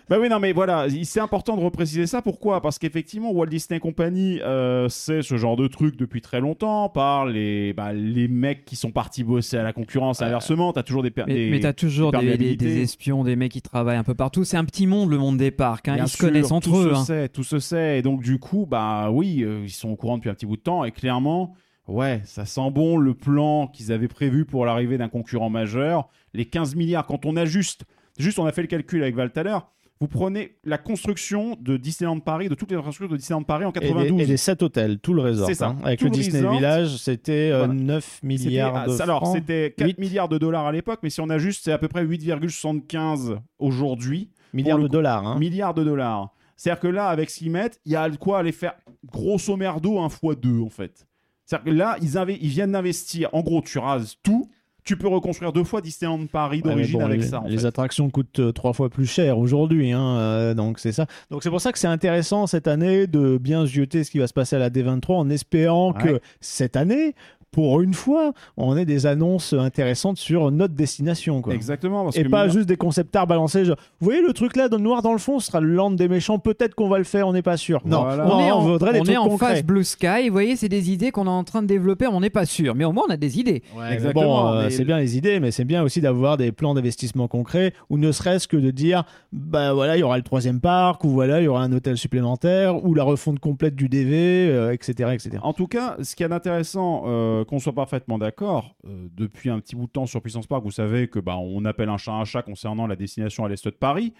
Bah 0.10 0.18
oui, 0.20 0.30
non, 0.30 0.40
mais 0.40 0.52
voilà, 0.54 0.88
il- 0.88 1.06
c'est 1.06 1.20
important 1.20 1.56
de 1.56 1.62
repréciser 1.62 2.08
ça. 2.08 2.22
Pourquoi 2.22 2.62
Parce 2.62 2.80
qu'effectivement, 2.80 3.32
Walt 3.32 3.48
Disney 3.48 3.80
Company, 3.80 4.40
euh, 4.42 4.88
c'est 4.90 5.22
ce 5.22 5.38
genre 5.38 5.56
de 5.56 5.68
truc 5.68 5.96
depuis 5.98 6.22
très 6.22 6.40
longtemps, 6.42 6.90
par 6.90 7.26
les, 7.26 7.74
bah, 7.74 7.94
les 7.94 8.28
mecs 8.28 8.66
qui 8.66 8.76
sont 8.76 8.92
partis 8.92 9.24
bosser 9.24 9.58
à 9.58 9.64
la 9.64 9.74
concurrence. 9.74 10.22
Inversement, 10.22 10.74
t'as 10.74 10.84
toujours 10.84 11.04
des, 11.04 11.12
per- 11.12 11.24
Mais, 11.28 11.34
des- 11.36 11.50
mais 11.52 11.60
t'as 11.60 11.74
toujours 11.74 12.12
des 12.12 12.38
des, 12.38 12.38
des- 12.38 12.56
des 12.56 12.82
espions, 12.82 13.24
des 13.24 13.36
mecs 13.36 13.52
qui 13.52 13.62
travaillent 13.62 13.98
un 13.98 14.04
peu 14.04 14.16
partout. 14.16 14.44
C'est 14.44 14.58
un 14.58 14.66
petit 14.66 14.88
monde, 14.88 15.10
le 15.12 15.18
monde 15.18 15.38
des 15.38 15.52
parcs. 15.52 15.88
hein. 15.88 15.98
Ils 16.00 16.08
se 16.08 16.18
connaissent 16.18 16.52
entre 16.52 16.70
tout 16.70 16.78
eux. 16.78 16.94
Se 16.94 17.00
hein. 17.00 17.04
sait, 17.06 17.30
tout 17.30 17.44
se 17.44 17.60
sait. 17.60 18.00
Et 18.00 18.02
donc, 18.02 18.22
du 18.22 18.40
coup, 18.40 18.66
bah 18.70 19.03
oui, 19.12 19.44
euh, 19.44 19.62
ils 19.64 19.70
sont 19.72 19.90
au 19.90 19.96
courant 19.96 20.18
depuis 20.18 20.30
un 20.30 20.34
petit 20.34 20.46
bout 20.46 20.58
de 20.58 20.62
temps. 20.62 20.84
Et 20.84 20.92
clairement, 20.92 21.54
ouais, 21.88 22.22
ça 22.26 22.46
sent 22.46 22.72
bon 22.72 22.98
le 22.98 23.14
plan 23.14 23.68
qu'ils 23.68 23.92
avaient 23.92 24.08
prévu 24.08 24.46
pour 24.46 24.66
l'arrivée 24.66 24.98
d'un 24.98 25.10
concurrent 25.10 25.50
majeur. 25.50 26.10
Les 26.34 26.46
15 26.46 26.76
milliards, 26.76 27.06
quand 27.06 27.26
on 27.26 27.36
ajuste, 27.36 27.84
juste 28.18 28.40
on 28.40 28.46
a 28.46 28.52
fait 28.52 28.62
le 28.62 28.68
calcul 28.68 29.02
avec 29.04 29.16
Val 29.16 29.32
tout 29.32 29.40
à 29.40 29.44
l'heure, 29.44 29.70
vous 30.02 30.08
prenez 30.10 30.56
la 30.66 30.78
construction 30.78 31.56
de 31.62 31.78
Disneyland 31.78 32.20
Paris, 32.20 32.50
de 32.50 32.56
toutes 32.56 32.72
les 32.72 32.76
infrastructures 32.78 33.14
de 33.14 33.18
Disneyland 33.18 33.44
Paris 33.44 33.64
en 33.64 33.70
Et 33.70 33.74
92. 33.74 34.18
les, 34.18 34.24
et 34.24 34.28
les 34.28 34.38
7 34.38 34.62
hôtels, 34.64 35.00
tout 35.00 35.14
le 35.14 35.22
resort. 35.22 35.48
C'est 35.48 35.54
ça. 35.54 35.68
hein. 35.70 35.78
Avec 35.84 36.00
Tout 36.00 36.06
le 36.06 36.12
le 36.12 36.16
Disney. 36.18 36.50
Village, 36.50 36.98
c'était 36.98 37.52
euh, 37.54 37.60
Voilà. 37.60 37.74
9 37.74 38.04
C'était- 38.04 38.28
milliards 38.28 38.88
de 38.88 39.02
Alors, 39.02 39.28
c'était 39.28 39.74
4 39.78 39.88
Huit. 39.88 40.00
milliards 40.00 40.28
de 40.28 40.38
dollars 40.38 40.66
à 40.66 40.72
l'époque, 40.74 41.00
mais 41.04 41.10
si 41.10 41.22
on 41.22 41.30
ajuste, 41.30 41.62
c'est 41.64 41.72
à 41.72 41.78
peu 41.78 41.88
près 41.88 42.04
8,75 42.04 43.38
aujourd'hui. 43.60 44.30
milliards 44.54 44.78
le 44.78 44.84
de 44.84 44.88
dollars. 44.90 45.26
hein. 45.28 45.40
milliards 45.40 45.74
de 45.74 45.84
dollars. 45.84 46.34
C'est-à-dire 46.56 46.80
que 46.82 46.88
là, 46.88 47.08
avec 47.08 47.30
ce 47.30 47.40
qu'ils 47.40 47.52
mettent, 47.52 47.80
il 47.86 47.92
y 47.92 47.96
a 47.96 48.10
de 48.10 48.16
quoi 48.18 48.40
aller 48.40 48.52
faire 48.52 48.74
grosso 49.12 49.56
merdo 49.58 50.00
un 50.00 50.10
fois 50.10 50.36
deux, 50.36 50.62
en 50.62 50.70
fait. 50.70 51.08
C'est-à-dire 51.46 51.74
que 51.74 51.78
là, 51.78 51.98
ils, 52.02 52.38
ils 52.42 52.50
viennent 52.50 52.72
d'investir. 52.72 53.30
En 53.34 53.42
gros, 53.42 53.62
tu 53.62 53.78
rases 53.80 54.16
tout, 54.24 54.50
tu 54.86 54.98
peux 54.98 55.08
reconstruire 55.08 55.52
deux 55.54 55.64
fois 55.64 55.82
Disneyland 55.82 56.26
Paris 56.28 56.58
Ouais, 56.64 56.70
mais 56.70 56.72
d'origine 56.76 57.00
bon, 57.00 57.06
avec 57.06 57.22
les, 57.22 57.28
ça. 57.28 57.42
En 57.42 57.48
les 57.48 57.58
fait. 57.60 57.66
attractions 57.66 58.10
coûtent 58.10 58.40
euh, 58.40 58.52
trois 58.52 58.74
fois 58.74 58.90
plus 58.90 59.06
cher 59.06 59.38
aujourd'hui, 59.38 59.92
hein, 59.92 60.18
euh, 60.18 60.54
donc 60.54 60.80
c'est 60.80 60.92
ça. 60.92 61.06
Donc 61.32 61.42
c'est 61.44 61.50
pour 61.50 61.62
ça 61.62 61.72
que 61.72 61.80
c'est 61.80 61.88
intéressant 61.88 62.48
cette 62.48 62.68
année 62.68 63.08
de 63.08 63.38
bien 63.38 63.66
zioter 63.66 64.04
ce 64.04 64.12
qui 64.12 64.20
va 64.20 64.28
se 64.28 64.34
passer 64.34 64.56
à 64.56 64.60
la 64.60 64.70
D23 64.70 65.14
en 65.14 65.30
espérant 65.30 65.94
Ouais. 65.94 66.04
que 66.04 66.20
cette 66.42 66.76
année, 66.76 67.16
pour 67.54 67.80
une 67.82 67.94
fois, 67.94 68.34
on 68.58 68.76
ait 68.76 68.84
des 68.84 69.06
annonces 69.06 69.54
intéressantes 69.54 70.18
sur 70.18 70.52
notre 70.52 70.74
destination. 70.74 71.42
Quoi. 71.42 71.54
Exactement. 71.54 72.04
Parce 72.04 72.18
Et 72.18 72.24
que 72.24 72.28
pas 72.30 72.46
mine- 72.48 72.54
juste 72.54 72.68
des 72.68 72.76
concept 72.76 73.16
arts 73.16 73.28
balancés. 73.28 73.64
Genre, 73.64 73.78
vous 74.02 74.06
voyez 74.06 74.22
le 74.22 74.34
truc 74.34 74.56
là, 74.58 74.68
dans 74.68 74.78
le 74.78 74.84
noir 74.84 75.02
dans 75.02 75.14
le 75.14 75.20
fond, 75.20 75.40
ce 75.40 75.48
sera 75.48 75.62
le 75.62 75.74
land 75.74 75.92
des 75.92 76.08
méchants. 76.08 76.40
Peut-être 76.40 76.76
qu'on 76.76 76.90
va 76.90 76.98
le 76.98 77.04
faire, 77.06 77.28
on 77.28 77.34
n'est 77.34 77.42
pas 77.44 77.56
sûr. 77.56 77.82
Non, 77.86 78.02
Voilà. 78.04 78.28
On 78.28 78.40
est 78.40 78.52
en, 78.52 78.62
voudrait 78.62 78.94
des 78.94 79.00
on 79.00 79.04
trucs 79.04 79.14
est 79.16 79.18
en 79.18 79.30
concrets. 79.30 79.54
phase 79.56 79.64
Blue 79.64 79.84
Sky. 79.84 80.28
Vous 80.28 80.34
voyez, 80.34 80.56
c'est 80.56 80.68
des 80.70 80.92
idées 80.92 81.12
qu'on 81.12 81.28
est 81.28 81.30
en 81.30 81.44
train 81.44 81.62
de 81.62 81.68
développer. 81.68 82.08
On 82.08 82.20
n'est 82.20 82.30
pas 82.32 82.46
sûr, 82.46 82.74
mais 82.76 82.84
au 82.86 82.92
moins 82.92 83.04
on 83.08 83.12
a 83.14 83.18
des 83.18 83.40
idées. 83.40 83.62
Ouais, 83.78 83.94
Exactement, 83.94 84.44
bon, 84.52 84.58
euh, 84.58 84.70
c'est 84.70 84.84
bien 84.84 84.98
les 84.98 85.16
idées, 85.16 85.40
mais 85.40 85.52
c'est 85.52 85.64
bien 85.66 85.84
aussi 85.84 86.02
d'avoir 86.02 86.38
des 86.38 86.52
plans 86.52 86.74
d'investissement 86.74 87.28
concrets, 87.28 87.74
ou 87.92 87.98
ne 88.00 88.12
serait-ce 88.12 88.48
que 88.48 88.58
de 88.58 88.72
dire, 88.72 89.04
bah 89.32 89.74
voilà, 89.74 89.96
il 89.96 90.00
y 90.00 90.04
aura 90.04 90.18
le 90.18 90.24
troisième 90.24 90.60
parc, 90.60 91.04
ou 91.04 91.10
voilà, 91.10 91.40
il 91.40 91.44
y 91.44 91.48
aura 91.48 91.62
un 91.64 91.72
hôtel 91.72 91.98
supplémentaire, 91.98 92.84
ou 92.84 92.94
la 92.96 93.04
refonte 93.04 93.40
complète 93.40 93.76
du 93.76 93.90
DV, 93.90 94.48
euh, 94.50 94.72
etc., 94.72 95.12
etc. 95.14 95.38
En 95.44 95.54
tout 95.54 95.68
cas, 95.68 95.98
ce 96.02 96.16
qui 96.16 96.24
est 96.24 96.32
intéressant, 96.32 97.04
euh, 97.06 97.43
qu'on 97.44 97.60
soit 97.60 97.74
parfaitement 97.74 98.18
d'accord, 98.18 98.76
euh, 98.86 99.08
depuis 99.14 99.50
un 99.50 99.60
petit 99.60 99.76
bout 99.76 99.88
de 99.88 99.92
temps 99.92 100.06
sur 100.06 100.22
Puissance 100.22 100.48
Park, 100.48 100.64
vous 100.64 100.72
savez 100.72 101.08
que 101.08 101.20
bah, 101.20 101.38
on 101.38 101.66
appelle 101.66 101.90
un 101.90 101.98
chat 101.98 102.14
un 102.14 102.26
chat 102.26 102.42
concernant 102.42 102.88
la 102.88 102.96
destination 102.96 103.46
à 103.46 103.50
l'est 103.50 103.66
de 103.66 103.70
Paris. 103.72 104.14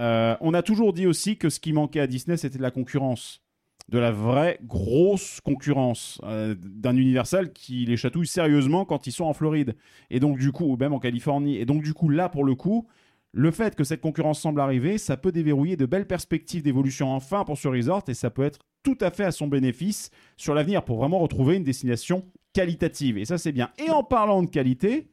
Euh, 0.00 0.36
on 0.40 0.54
a 0.54 0.62
toujours 0.62 0.92
dit 0.92 1.06
aussi 1.06 1.36
que 1.36 1.48
ce 1.48 1.60
qui 1.60 1.72
manquait 1.72 2.00
à 2.00 2.06
Disney, 2.06 2.36
c'était 2.36 2.58
de 2.58 2.62
la 2.62 2.70
concurrence. 2.70 3.40
De 3.88 3.98
la 3.98 4.12
vraie 4.12 4.58
grosse 4.62 5.40
concurrence 5.42 6.18
euh, 6.24 6.54
d'un 6.58 6.96
Universal 6.96 7.52
qui 7.52 7.84
les 7.84 7.98
chatouille 7.98 8.26
sérieusement 8.26 8.86
quand 8.86 9.06
ils 9.06 9.12
sont 9.12 9.24
en 9.24 9.34
Floride. 9.34 9.76
Et 10.10 10.20
donc, 10.20 10.38
du 10.38 10.52
coup, 10.52 10.64
ou 10.64 10.76
même 10.76 10.94
en 10.94 10.98
Californie. 10.98 11.56
Et 11.56 11.66
donc, 11.66 11.82
du 11.82 11.92
coup, 11.92 12.08
là, 12.08 12.30
pour 12.30 12.44
le 12.44 12.54
coup, 12.54 12.88
le 13.32 13.50
fait 13.50 13.74
que 13.74 13.84
cette 13.84 14.00
concurrence 14.00 14.40
semble 14.40 14.60
arriver, 14.60 14.96
ça 14.96 15.16
peut 15.16 15.32
déverrouiller 15.32 15.76
de 15.76 15.86
belles 15.86 16.06
perspectives 16.06 16.62
d'évolution 16.62 17.12
enfin 17.12 17.44
pour 17.44 17.58
ce 17.58 17.68
resort 17.68 18.04
et 18.08 18.14
ça 18.14 18.30
peut 18.30 18.44
être 18.44 18.60
tout 18.84 18.96
à 19.00 19.10
fait 19.10 19.24
à 19.24 19.32
son 19.32 19.48
bénéfice 19.48 20.10
sur 20.36 20.54
l'avenir 20.54 20.84
pour 20.84 20.98
vraiment 20.98 21.18
retrouver 21.18 21.56
une 21.56 21.64
destination 21.64 22.24
qualitative. 22.54 23.18
Et 23.18 23.26
ça, 23.26 23.36
c'est 23.36 23.52
bien. 23.52 23.70
Et 23.76 23.90
en 23.90 24.02
parlant 24.02 24.42
de 24.42 24.48
qualité, 24.48 25.10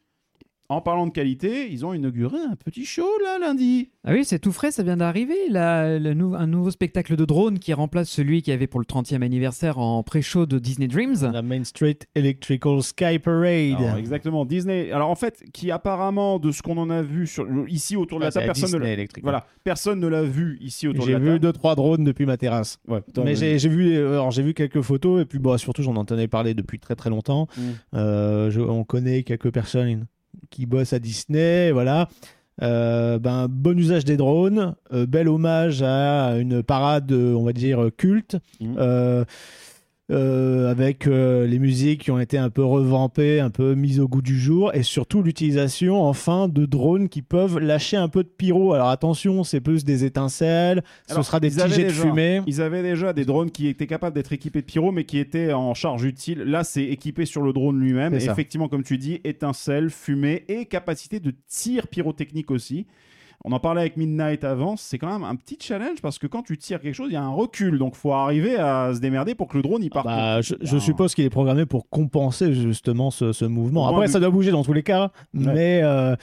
en 0.72 0.82
parlant 0.82 1.06
de 1.08 1.12
qualité, 1.12 1.72
ils 1.72 1.86
ont 1.86 1.94
inauguré 1.94 2.38
un 2.50 2.56
petit 2.56 2.86
show 2.86 3.06
là 3.24 3.38
lundi. 3.40 3.90
Ah 4.04 4.14
oui, 4.14 4.26
c'est 4.26 4.40
tout 4.40 4.52
frais, 4.52 4.72
ça 4.72 4.84
vient 4.84 4.98
d'arriver. 4.98 5.36
Là, 5.50 6.00
le 6.00 6.14
nou- 6.14 6.34
un 6.36 6.48
nouveau 6.48 6.72
spectacle 6.72 7.16
de 7.16 7.26
drone 7.26 7.60
qui 7.60 7.74
remplace 7.74 8.10
celui 8.10 8.42
qu'il 8.42 8.52
y 8.52 8.54
avait 8.56 8.68
pour 8.68 8.80
le 8.80 8.86
30e 8.86 9.22
anniversaire 9.24 9.78
en 9.78 10.02
pré-show 10.04 10.46
de 10.46 10.60
Disney 10.60 10.88
Dreams. 10.88 11.30
La 11.32 11.42
Main 11.42 11.64
Street 11.64 12.00
Electrical 12.16 12.82
Sky 12.82 13.20
Parade. 13.20 13.76
Alors, 13.80 13.98
exactement, 13.98 14.46
Disney. 14.46 14.92
Alors 14.92 15.10
en 15.10 15.16
fait, 15.16 15.44
qui 15.54 15.72
apparemment, 15.72 16.40
de 16.40 16.52
ce 16.52 16.62
qu'on 16.62 16.78
en 16.78 16.90
a 16.90 17.02
vu 17.02 17.28
sur, 17.28 17.46
ici 17.68 17.96
autour 17.96 18.20
de 18.20 18.24
la 18.24 18.30
Ah, 18.30 18.32
table, 18.32 18.46
personne 18.48 18.72
ne 18.72 18.86
Disney 18.86 19.08
voilà, 19.24 19.46
personne 19.64 20.00
ne 20.00 20.08
l'a 20.08 20.24
vu 20.24 20.58
ici 20.62 20.88
autour 20.88 21.02
de 21.04 21.08
J'ai 21.08 21.14
la 21.14 21.20
vu 21.20 21.26
table. 21.28 21.40
deux 21.40 21.54
trois 21.54 21.76
drones 21.76 22.04
depuis 22.04 22.26
ma 22.26 22.38
terrasse. 22.38 22.80
Ouais, 22.88 23.02
putain, 23.02 23.24
mais 23.24 23.32
mais- 23.32 23.36
j'ai 23.36 23.60
j'ai 23.60 23.70
vu, 23.70 23.94
euh, 23.96 24.14
alors 24.14 24.32
j'ai 24.32 24.42
vu 24.44 24.54
quelques 24.54 24.82
photos 24.82 25.22
et 25.22 25.26
puis 25.26 25.40
bon, 25.40 25.58
surtout 25.58 25.84
j'en 25.84 25.96
entendais 25.96 26.28
parler 26.28 26.54
depuis 26.54 26.80
très 26.80 26.96
très 26.96 27.10
longtemps. 27.10 27.48
Mm. 27.58 27.62
Euh, 27.96 28.52
je- 28.52 28.62
on 28.62 28.84
connaît 28.84 29.24
quelques 29.24 29.52
personnes 29.52 30.06
qui 30.50 30.66
bossent 30.66 30.94
à 30.94 31.00
Disney, 31.00 31.72
voilà. 31.72 32.10
Euh, 32.62 33.18
ben, 33.18 33.48
bon 33.50 33.78
usage 33.78 34.06
des 34.06 34.18
drones, 34.18 34.76
euh, 34.94 35.06
bel 35.08 35.28
hommage 35.28 35.82
à 35.82 36.38
une 36.38 36.62
parade, 36.62 37.12
on 37.12 37.44
va 37.44 37.54
dire, 37.54 37.90
culte. 37.98 38.38
Euh, 38.62 38.76
euh, 38.78 39.26
avec 40.12 41.08
euh, 41.08 41.48
les 41.48 41.60
musiques 41.60 42.04
qui 42.04 42.12
ont 42.12 42.20
été 42.20 42.38
un 42.38 42.50
peu 42.50 42.64
revampées, 42.64 43.40
un 43.40 43.50
peu 43.50 43.76
mises 43.76 44.00
au 44.00 44.08
goût 44.08 44.22
du 44.22 44.40
jour, 44.40 44.74
et 44.74 44.84
surtout 44.84 45.22
l'utilisation 45.24 46.04
enfin 46.04 46.48
de 46.48 46.66
drones 46.66 47.08
qui 47.10 47.22
peuvent 47.22 47.60
lâcher 47.60 47.98
un 47.98 48.10
peu 48.10 48.24
de 48.24 48.30
pyro. 48.30 48.74
Alors 48.74 48.90
attention, 48.90 49.44
c'est 49.44 49.62
plus 49.62 49.86
des 49.86 50.04
étincelles, 50.04 50.84
Alors, 51.10 51.24
ce 51.24 51.28
sera 51.28 51.40
des 51.40 51.50
petits 51.50 51.70
jets 51.74 51.86
de 51.86 51.90
fumée. 51.90 52.42
Ils 52.48 52.62
avaient 52.62 52.84
déjà 52.84 53.14
des 53.14 53.26
drones 53.26 53.52
qui 53.52 53.68
étaient 53.68 53.88
capables 53.88 54.16
d'être 54.16 54.34
équipés 54.34 54.62
de 54.62 54.66
pyro, 54.66 54.92
mais 54.92 55.06
qui 55.06 55.18
étaient 55.18 55.54
en 55.54 55.74
charge 55.74 56.04
utile. 56.04 56.40
Là, 56.40 56.64
c'est 56.64 56.84
équipé 56.84 57.26
sur 57.26 57.42
le 57.42 57.54
drone 57.54 57.80
lui-même. 57.80 58.14
Effectivement, 58.14 58.68
comme 58.68 58.84
tu 58.84 58.98
dis, 58.98 59.22
étincelles, 59.24 59.90
fumée 59.90 60.44
et 60.48 60.66
capacité 60.66 61.20
de 61.20 61.34
tir 61.48 61.88
pyrotechnique 61.88 62.52
aussi. 62.52 62.86
On 63.44 63.52
en 63.54 63.60
parlait 63.60 63.82
avec 63.82 63.98
Midnight 63.98 64.44
avant, 64.44 64.76
c'est 64.78 64.98
quand 64.98 65.12
même 65.12 65.24
un 65.24 65.36
petit 65.36 65.58
challenge 65.60 66.02
parce 66.02 66.20
que 66.20 66.28
quand 66.28 66.44
tu 66.44 66.58
tires 66.58 66.80
quelque 66.82 66.94
chose, 66.96 67.08
il 67.10 67.14
y 67.14 67.18
a 67.18 67.24
un 67.24 67.30
recul. 67.34 67.78
Donc, 67.80 67.96
faut 67.96 68.12
arriver 68.14 68.56
à 68.58 68.92
se 68.94 69.00
démerder 69.00 69.34
pour 69.36 69.48
que 69.48 69.58
le 69.58 69.64
drone 69.64 69.84
il 69.84 69.90
parte. 69.90 70.06
Bah, 70.06 70.42
je, 70.42 70.56
je 70.62 70.78
suppose 70.78 71.16
qu'il 71.16 71.26
est 71.26 71.30
programmé 71.30 71.66
pour 71.66 71.90
compenser 71.90 72.54
justement 72.54 73.10
ce, 73.12 73.32
ce 73.34 73.46
mouvement. 73.46 73.88
Après, 73.88 74.08
ça 74.08 74.20
doit 74.20 74.30
bouger 74.30 74.52
dans 74.52 74.64
tous 74.64 74.74
les 74.74 74.84
cas. 74.84 75.12
Mais 75.34 75.82
euh, 75.84 76.16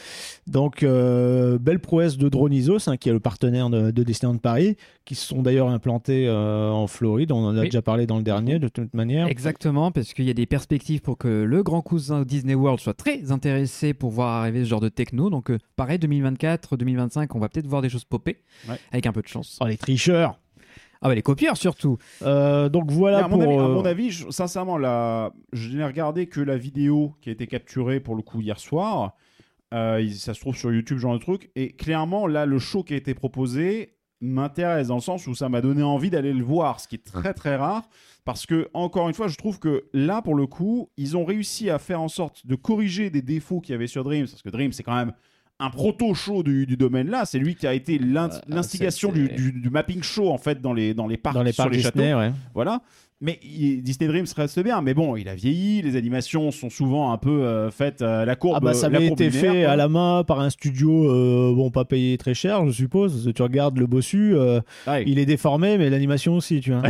donc, 0.46 0.82
euh, 0.82 1.58
belle 1.58 1.80
prouesse 1.80 2.16
de 2.18 2.28
Dronisos, 2.28 2.88
hein, 2.88 2.96
qui 2.96 3.08
est 3.08 3.12
le 3.12 3.20
partenaire 3.20 3.68
de, 3.70 3.90
de 3.90 4.02
Disneyland 4.02 4.38
Paris, 4.38 4.76
qui 5.04 5.14
se 5.14 5.26
sont 5.26 5.42
d'ailleurs 5.42 5.68
implantés 5.68 6.26
euh, 6.28 6.70
en 6.70 6.86
Floride. 6.86 7.32
On 7.32 7.44
en 7.44 7.56
a 7.56 7.60
Oui. 7.60 7.64
déjà 7.66 7.82
parlé 7.82 8.06
dans 8.06 8.16
le 8.18 8.22
dernier, 8.22 8.58
de 8.58 8.68
toute 8.68 8.94
manière. 8.94 9.26
Exactement, 9.26 9.90
parce 9.90 10.12
qu'il 10.12 10.24
y 10.26 10.30
a 10.30 10.34
des 10.34 10.46
perspectives 10.46 11.00
pour 11.00 11.18
que 11.18 11.28
le 11.28 11.62
grand 11.62 11.82
cousin 11.82 12.22
Disney 12.22 12.54
World 12.54 12.78
soit 12.80 12.94
très 12.94 13.32
intéressé 13.32 13.92
pour 13.94 14.10
voir 14.10 14.40
arriver 14.40 14.62
ce 14.64 14.68
genre 14.68 14.80
de 14.80 14.88
techno. 14.88 15.30
Donc, 15.30 15.50
euh, 15.50 15.58
pareil, 15.76 15.98
2024, 15.98 16.76
2025, 16.76 17.07
on 17.34 17.38
va 17.38 17.48
peut-être 17.48 17.66
voir 17.66 17.82
des 17.82 17.88
choses 17.88 18.04
popper 18.04 18.42
Ouais. 18.68 18.78
avec 18.92 19.06
un 19.06 19.12
peu 19.12 19.22
de 19.22 19.28
chance. 19.28 19.58
Oh, 19.60 19.66
les 19.66 19.76
tricheurs. 19.76 20.38
Ah 21.00 21.08
bah 21.08 21.14
les 21.14 21.22
copieurs 21.22 21.56
surtout. 21.56 21.96
Euh, 22.22 22.68
donc 22.68 22.90
voilà 22.90 23.24
à, 23.24 23.28
mon 23.28 23.38
pour. 23.38 23.42
avis, 23.44 23.52
à 23.56 23.60
euh, 23.62 23.74
mon 23.74 23.84
avis, 23.84 24.10
je- 24.10 24.30
sincèrement, 24.30 24.76
la... 24.78 25.32
je 25.52 25.76
n'ai 25.76 25.84
regardé 25.84 26.26
que 26.26 26.40
la 26.40 26.56
vidéo 26.56 27.14
qui 27.20 27.28
a 27.28 27.32
été 27.32 27.46
capturée 27.46 28.00
pour 28.00 28.16
le 28.16 28.22
coup 28.22 28.40
hier 28.40 28.58
soir. 28.58 29.14
Euh, 29.74 30.08
ça 30.10 30.34
se 30.34 30.40
trouve 30.40 30.56
sur 30.56 30.72
YouTube, 30.72 30.98
genre 30.98 31.12
de 31.14 31.18
truc. 31.20 31.50
Et 31.54 31.70
clairement, 31.72 32.26
là, 32.26 32.46
le 32.46 32.58
show 32.58 32.82
qui 32.82 32.94
a 32.94 32.96
été 32.96 33.14
proposé 33.14 33.94
m'intéresse 34.20 34.88
dans 34.88 34.96
le 34.96 35.00
sens 35.00 35.26
où 35.28 35.34
ça 35.36 35.48
m'a 35.48 35.60
donné 35.60 35.82
envie 35.84 36.10
d'aller 36.10 36.32
le 36.32 36.42
voir, 36.42 36.80
ce 36.80 36.88
qui 36.88 36.96
est 36.96 37.04
très 37.04 37.32
très 37.34 37.54
rare. 37.54 37.88
Parce 38.24 38.46
que, 38.46 38.68
encore 38.74 39.08
une 39.08 39.14
fois, 39.14 39.28
je 39.28 39.36
trouve 39.36 39.58
que 39.60 39.84
là, 39.92 40.20
pour 40.22 40.34
le 40.34 40.46
coup, 40.48 40.90
ils 40.96 41.16
ont 41.16 41.24
réussi 41.24 41.70
à 41.70 41.78
faire 41.78 42.00
en 42.00 42.08
sorte 42.08 42.44
de 42.46 42.54
corriger 42.56 43.10
des 43.10 43.22
défauts 43.22 43.60
qu'il 43.60 43.72
y 43.72 43.74
avait 43.76 43.86
sur 43.86 44.02
Dreams. 44.04 44.26
Parce 44.26 44.42
que 44.42 44.48
Dreams, 44.50 44.72
c'est 44.72 44.82
quand 44.82 44.96
même 44.96 45.12
un 45.60 45.70
proto-show 45.70 46.42
du, 46.42 46.66
du 46.66 46.76
domaine 46.76 47.08
là. 47.10 47.24
C'est 47.24 47.38
lui 47.38 47.54
qui 47.56 47.66
a 47.66 47.74
été 47.74 47.98
Euh, 48.00 48.28
l'instigation 48.48 49.10
du, 49.12 49.26
c'est- 49.26 49.34
du- 49.34 49.52
du 49.52 49.70
mapping 49.70 50.02
show, 50.02 50.30
en 50.30 50.38
fait, 50.38 50.60
dans 50.60 50.72
les, 50.72 50.94
dans 50.94 51.06
les 51.06 51.16
parcs, 51.16 51.34
dans 51.34 51.42
les 51.42 51.52
sur 51.52 51.64
parcs 51.64 51.74
les 51.74 51.82
Disney, 51.82 52.10
châteaux. 52.10 52.18
ouais. 52.20 52.32
Voilà. 52.54 52.80
Mais 53.20 53.40
il- 53.42 53.82
Disney 53.82 54.06
Dreams 54.08 54.26
reste 54.36 54.60
bien. 54.62 54.80
Mais 54.80 54.94
bon, 54.94 55.16
il 55.16 55.28
a 55.28 55.34
vieilli. 55.34 55.82
Les 55.82 55.96
animations 55.96 56.52
sont 56.52 56.70
souvent 56.70 57.10
un 57.12 57.16
peu 57.18 57.42
euh, 57.42 57.68
faites 57.72 58.00
à 58.00 58.24
la 58.24 58.36
courbe. 58.36 58.54
Ah 58.58 58.60
bah 58.60 58.74
ça 58.74 58.86
avait 58.86 59.08
été 59.08 59.28
linéaire, 59.28 59.52
fait 59.54 59.62
quoi. 59.64 59.72
à 59.72 59.76
la 59.76 59.88
main 59.88 60.22
par 60.24 60.38
un 60.38 60.50
studio 60.50 61.10
euh, 61.10 61.52
bon 61.52 61.72
pas 61.72 61.84
payé 61.84 62.16
très 62.16 62.34
cher 62.34 62.64
je 62.66 62.70
suppose 62.70 63.32
tu 63.34 63.42
regardes 63.42 63.76
le 63.78 63.86
bossu 63.88 64.34
euh, 64.36 64.60
Ouais. 64.86 65.02
il 65.04 65.18
est 65.18 65.26
déformé 65.26 65.78
mais 65.78 65.90
l'animation 65.90 66.34
aussi 66.36 66.60
tu 66.60 66.70
vois 66.72 66.82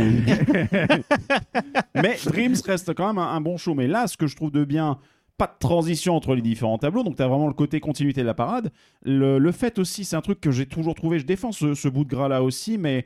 Mais 1.95 2.17
Dreams 2.25 2.55
reste 2.65 2.93
quand 2.93 3.07
même 3.07 3.17
un, 3.17 3.31
un 3.33 3.41
bon 3.41 3.57
show. 3.57 3.73
Mais 3.73 3.87
là, 3.87 4.07
ce 4.07 4.17
que 4.17 4.27
je 4.27 4.35
trouve 4.35 4.51
de 4.51 4.63
bien, 4.65 4.97
pas 5.39 5.47
de 5.47 5.57
transition 5.57 6.15
entre 6.15 6.35
les 6.35 6.41
différents 6.41 6.77
tableaux. 6.77 7.01
Donc, 7.01 7.15
tu 7.15 7.23
as 7.23 7.27
vraiment 7.27 7.47
le 7.47 7.53
côté 7.53 7.79
continuité 7.79 8.21
de 8.21 8.25
la 8.25 8.33
parade. 8.33 8.71
Le, 9.03 9.51
fait 9.51 9.79
aussi, 9.79 10.03
c'est 10.03 10.17
un 10.17 10.21
truc 10.21 10.41
que 10.41 10.51
j'ai 10.51 10.65
toujours 10.65 10.95
trouvé. 10.95 11.17
Je 11.17 11.25
défends 11.25 11.53
ce, 11.53 11.87
bout 11.87 12.03
de 12.03 12.09
gras 12.09 12.27
là 12.27 12.43
aussi. 12.43 12.77
Mais 12.77 13.05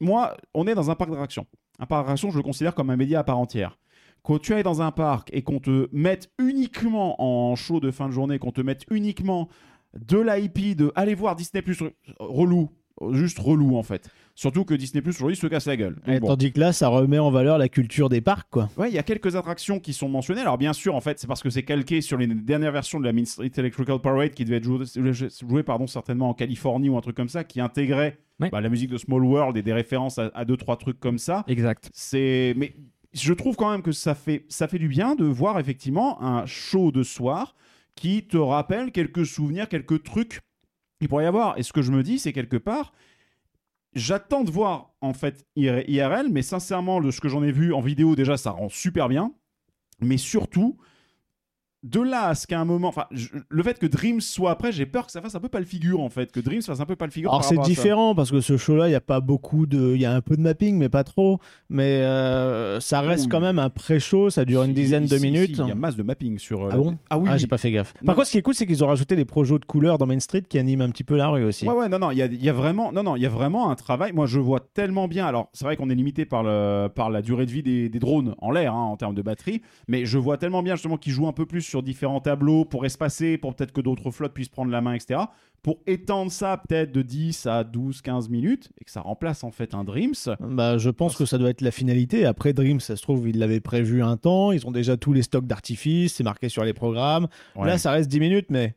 moi, 0.00 0.36
on 0.54 0.66
est 0.66 0.74
dans 0.74 0.90
un 0.90 0.96
parc 0.96 1.10
d'attractions. 1.10 1.46
Un 1.78 1.86
parc 1.86 2.02
d'attractions, 2.02 2.30
je 2.30 2.36
le 2.36 2.42
considère 2.42 2.74
comme 2.74 2.90
un 2.90 2.96
média 2.96 3.20
à 3.20 3.24
part 3.24 3.38
entière. 3.38 3.78
Quand 4.24 4.40
tu 4.40 4.54
es 4.54 4.64
dans 4.64 4.82
un 4.82 4.90
parc 4.90 5.30
et 5.32 5.42
qu'on 5.42 5.60
te 5.60 5.88
mette 5.92 6.32
uniquement 6.38 7.22
en 7.22 7.54
show 7.54 7.78
de 7.78 7.92
fin 7.92 8.08
de 8.08 8.12
journée, 8.12 8.40
qu'on 8.40 8.50
te 8.50 8.60
mette 8.60 8.84
uniquement 8.90 9.48
de 9.94 10.18
l'IP, 10.18 10.76
de 10.76 10.92
aller 10.96 11.14
voir 11.14 11.36
Disney 11.36 11.62
Plus 11.62 11.80
relou, 12.18 12.70
juste 13.12 13.38
relou 13.38 13.76
en 13.76 13.84
fait. 13.84 14.10
Surtout 14.38 14.64
que 14.66 14.74
Disney 14.74 15.00
Plus 15.02 15.16
aujourd'hui 15.16 15.34
se 15.34 15.46
casse 15.46 15.66
la 15.66 15.76
gueule. 15.76 15.94
Donc 16.06 16.14
Et 16.14 16.20
bon. 16.20 16.26
tandis 16.28 16.52
que 16.52 16.60
là 16.60 16.72
ça 16.74 16.88
remet 16.88 17.18
en 17.18 17.30
valeur 17.30 17.56
la 17.58 17.68
culture 17.70 18.08
des 18.10 18.20
parcs 18.20 18.48
quoi 18.50 18.68
Ouais, 18.76 18.90
il 18.90 18.94
y 18.94 18.98
a 18.98 19.02
quelques 19.02 19.34
attractions 19.34 19.80
qui 19.80 19.92
sont 19.94 20.08
mentionnées. 20.10 20.42
Alors 20.42 20.58
bien 20.58 20.74
sûr, 20.74 20.94
en 20.94 21.00
fait, 21.00 21.18
c'est 21.18 21.26
parce 21.26 21.42
que 21.42 21.48
c'est 21.50 21.62
calqué 21.62 22.02
sur 22.02 22.18
les 22.18 22.26
dernières 22.26 22.70
versions 22.70 23.00
de 23.00 23.04
la 23.06 23.12
Main 23.14 23.24
Street 23.24 23.50
Electrical 23.56 23.98
Parade 23.98 24.32
qui 24.32 24.44
devait 24.44 24.58
être 24.58 24.64
jouée, 24.64 24.84
jouée, 25.40 25.62
pardon, 25.62 25.86
certainement 25.86 26.28
en 26.28 26.34
Californie 26.34 26.88
ou 26.90 26.96
un 26.96 27.00
truc 27.00 27.16
comme 27.16 27.28
ça, 27.30 27.42
qui 27.44 27.60
intégrait 27.60 28.18
Ouais. 28.38 28.50
bah, 28.50 28.60
la 28.60 28.68
musique 28.68 28.90
de 28.90 28.98
Small 28.98 29.24
World 29.24 29.56
et 29.56 29.62
des 29.62 29.72
références 29.72 30.18
à, 30.18 30.30
à 30.34 30.44
deux 30.44 30.58
trois 30.58 30.76
trucs 30.76 31.00
comme 31.00 31.16
ça. 31.16 31.42
Exact. 31.48 31.88
C'est, 31.94 32.52
mais 32.58 32.74
je 33.14 33.32
trouve 33.32 33.56
quand 33.56 33.70
même 33.70 33.80
que 33.80 33.92
ça 33.92 34.14
fait, 34.14 34.44
ça 34.50 34.68
fait 34.68 34.78
du 34.78 34.88
bien 34.88 35.14
de 35.14 35.24
voir 35.24 35.58
effectivement 35.58 36.22
un 36.22 36.44
show 36.44 36.92
de 36.92 37.02
soir 37.02 37.56
qui 37.94 38.26
te 38.26 38.36
rappelle 38.36 38.92
quelques 38.92 39.24
souvenirs, 39.24 39.70
quelques 39.70 40.02
trucs 40.02 40.40
qu'il 41.00 41.08
pourrait 41.08 41.24
y 41.24 41.26
avoir. 41.26 41.56
Et 41.58 41.62
ce 41.62 41.72
que 41.72 41.80
je 41.80 41.90
me 41.90 42.02
dis, 42.02 42.18
c'est 42.18 42.34
quelque 42.34 42.58
part, 42.58 42.92
j'attends 43.96 44.44
de 44.44 44.50
voir 44.50 44.94
en 45.00 45.12
fait 45.12 45.44
IRL, 45.56 46.28
mais 46.30 46.42
sincèrement, 46.42 47.00
de 47.00 47.10
ce 47.10 47.20
que 47.20 47.28
j'en 47.28 47.42
ai 47.42 47.50
vu 47.50 47.72
en 47.72 47.80
vidéo, 47.80 48.14
déjà, 48.14 48.36
ça 48.36 48.52
rend 48.52 48.68
super 48.68 49.08
bien. 49.08 49.32
Mais 50.00 50.18
surtout, 50.18 50.76
de 51.82 52.00
là 52.00 52.28
à 52.28 52.34
ce 52.34 52.46
qu'à 52.46 52.58
un 52.58 52.64
moment, 52.64 52.88
enfin, 52.88 53.04
je- 53.12 53.28
le 53.48 53.62
fait 53.62 53.78
que 53.78 53.86
Dreams 53.86 54.20
soit 54.20 54.50
après, 54.50 54.72
j'ai 54.72 54.86
peur 54.86 55.06
que 55.06 55.12
ça 55.12 55.20
fasse 55.22 55.34
un 55.36 55.40
peu 55.40 55.48
pas 55.48 55.60
le 55.60 55.66
figure 55.66 56.00
en 56.00 56.08
fait, 56.08 56.32
que 56.32 56.40
Dreams 56.40 56.62
fasse 56.62 56.80
un 56.80 56.86
peu 56.86 56.96
pas 56.96 57.04
le 57.06 57.12
figure. 57.12 57.30
alors 57.30 57.44
c'est 57.44 57.58
différent 57.58 58.14
parce 58.14 58.30
que 58.30 58.40
ce 58.40 58.56
show 58.56 58.76
là 58.76 58.88
il 58.88 58.92
y 58.92 58.96
a 58.96 59.00
pas 59.00 59.20
beaucoup 59.20 59.66
de 59.66 59.94
il 59.94 60.00
y 60.00 60.04
a 60.06 60.12
un 60.12 60.20
peu 60.20 60.36
de 60.36 60.40
mapping 60.40 60.76
mais 60.78 60.88
pas 60.88 61.04
trop 61.04 61.38
mais 61.70 62.00
euh, 62.02 62.80
ça 62.80 63.00
reste 63.02 63.26
Ouh. 63.26 63.28
quand 63.28 63.40
même 63.40 63.58
un 63.58 63.70
pré-show 63.70 64.30
ça 64.30 64.44
dure 64.44 64.62
une 64.64 64.70
Si, 64.70 64.74
dizaine 64.74 65.04
de 65.06 65.16
si, 65.16 65.22
minutes 65.22 65.58
Il 65.58 65.68
y 65.68 65.70
a 65.70 65.74
masse 65.74 65.96
de 65.96 66.02
mapping 66.02 66.38
sur. 66.38 66.64
euh, 66.64 66.70
Ah 66.72 66.76
bon? 66.76 66.98
Ah 67.10 67.18
oui. 67.18 67.28
ah 67.30 67.36
j'ai 67.36 67.46
pas 67.46 67.58
fait 67.58 67.70
gaffe 67.70 67.94
Non. 68.02 68.06
par 68.06 68.14
contre 68.16 68.26
ce 68.28 68.32
qui 68.32 68.38
est 68.38 68.42
cool 68.42 68.54
c'est 68.54 68.66
qu'ils 68.66 68.82
ont 68.82 68.88
rajouté 68.88 69.14
des 69.14 69.24
projets 69.24 69.58
de 69.58 69.64
couleurs 69.64 69.98
dans 69.98 70.06
Main 70.06 70.18
Street 70.20 70.42
qui 70.48 70.58
animent 70.58 70.80
un 70.82 70.90
petit 70.90 71.04
peu 71.04 71.16
la 71.16 71.28
rue 71.28 71.44
aussi 71.44 71.68
Ouais, 71.68 71.74
ouais, 71.74 71.88
non, 71.88 71.98
non, 71.98 72.10
il 72.10 72.18
y 72.18 72.22
a, 72.22 72.26
y 72.26 72.48
a 72.48 72.52
vraiment, 72.52 72.90
non, 72.92 73.02
non, 73.02 73.16
il 73.16 73.22
y 73.22 73.26
a 73.26 73.28
vraiment 73.28 73.70
un 73.70 73.74
travail. 73.74 74.12
Moi, 74.12 74.26
je 74.26 74.38
vois 74.38 74.60
tellement 74.60 75.08
bien. 75.08 75.26
Alors, 75.26 75.48
c'est 75.52 75.64
vrai 75.64 75.76
qu'on 75.76 75.90
est 75.90 75.94
limité 75.94 76.24
par, 76.24 76.42
le, 76.42 76.88
par 76.88 77.10
la 77.10 77.22
durée 77.22 77.44
de 77.46 77.50
vie 77.50 77.62
des, 77.62 77.88
des 77.88 77.98
drones 77.98 78.34
en 78.38 78.50
l'air, 78.50 78.72
hein, 78.74 78.84
en 78.84 78.96
termes 78.96 79.14
de 79.14 79.22
batterie, 79.22 79.62
mais 79.88 80.06
je 80.06 80.16
vois 80.18 80.36
tellement 80.38 80.62
bien 80.62 80.74
justement 80.74 80.96
qu'ils 80.96 81.12
jouent 81.12 81.26
un 81.28 81.32
peu 81.32 81.44
plus 81.46 81.65
sur 81.66 81.82
différents 81.82 82.20
tableaux 82.20 82.64
pour 82.64 82.84
espacer, 82.86 83.38
pour 83.38 83.54
peut-être 83.54 83.72
que 83.72 83.80
d'autres 83.80 84.10
flottes 84.10 84.34
puissent 84.34 84.48
prendre 84.48 84.70
la 84.70 84.80
main, 84.80 84.94
etc. 84.94 85.20
Pour 85.62 85.78
étendre 85.86 86.30
ça 86.30 86.56
peut-être 86.56 86.92
de 86.92 87.02
10 87.02 87.46
à 87.46 87.64
12, 87.64 88.00
15 88.02 88.28
minutes 88.28 88.70
et 88.80 88.84
que 88.84 88.90
ça 88.90 89.00
remplace 89.00 89.42
en 89.42 89.50
fait 89.50 89.74
un 89.74 89.82
Dreams. 89.82 90.14
Bah, 90.40 90.78
je 90.78 90.90
pense 90.90 91.16
que 91.16 91.24
ça 91.24 91.38
doit 91.38 91.50
être 91.50 91.60
la 91.60 91.72
finalité. 91.72 92.24
Après, 92.24 92.52
Dream, 92.52 92.78
ça 92.78 92.94
se 92.94 93.02
trouve, 93.02 93.28
ils 93.28 93.38
l'avaient 93.38 93.60
prévu 93.60 94.02
un 94.02 94.16
temps. 94.16 94.52
Ils 94.52 94.66
ont 94.66 94.70
déjà 94.70 94.96
tous 94.96 95.12
les 95.12 95.22
stocks 95.22 95.46
d'artifices, 95.46 96.14
c'est 96.14 96.24
marqué 96.24 96.48
sur 96.48 96.62
les 96.62 96.72
programmes. 96.72 97.26
Ouais. 97.56 97.66
Là, 97.66 97.78
ça 97.78 97.90
reste 97.90 98.08
10 98.08 98.20
minutes, 98.20 98.46
mais 98.48 98.76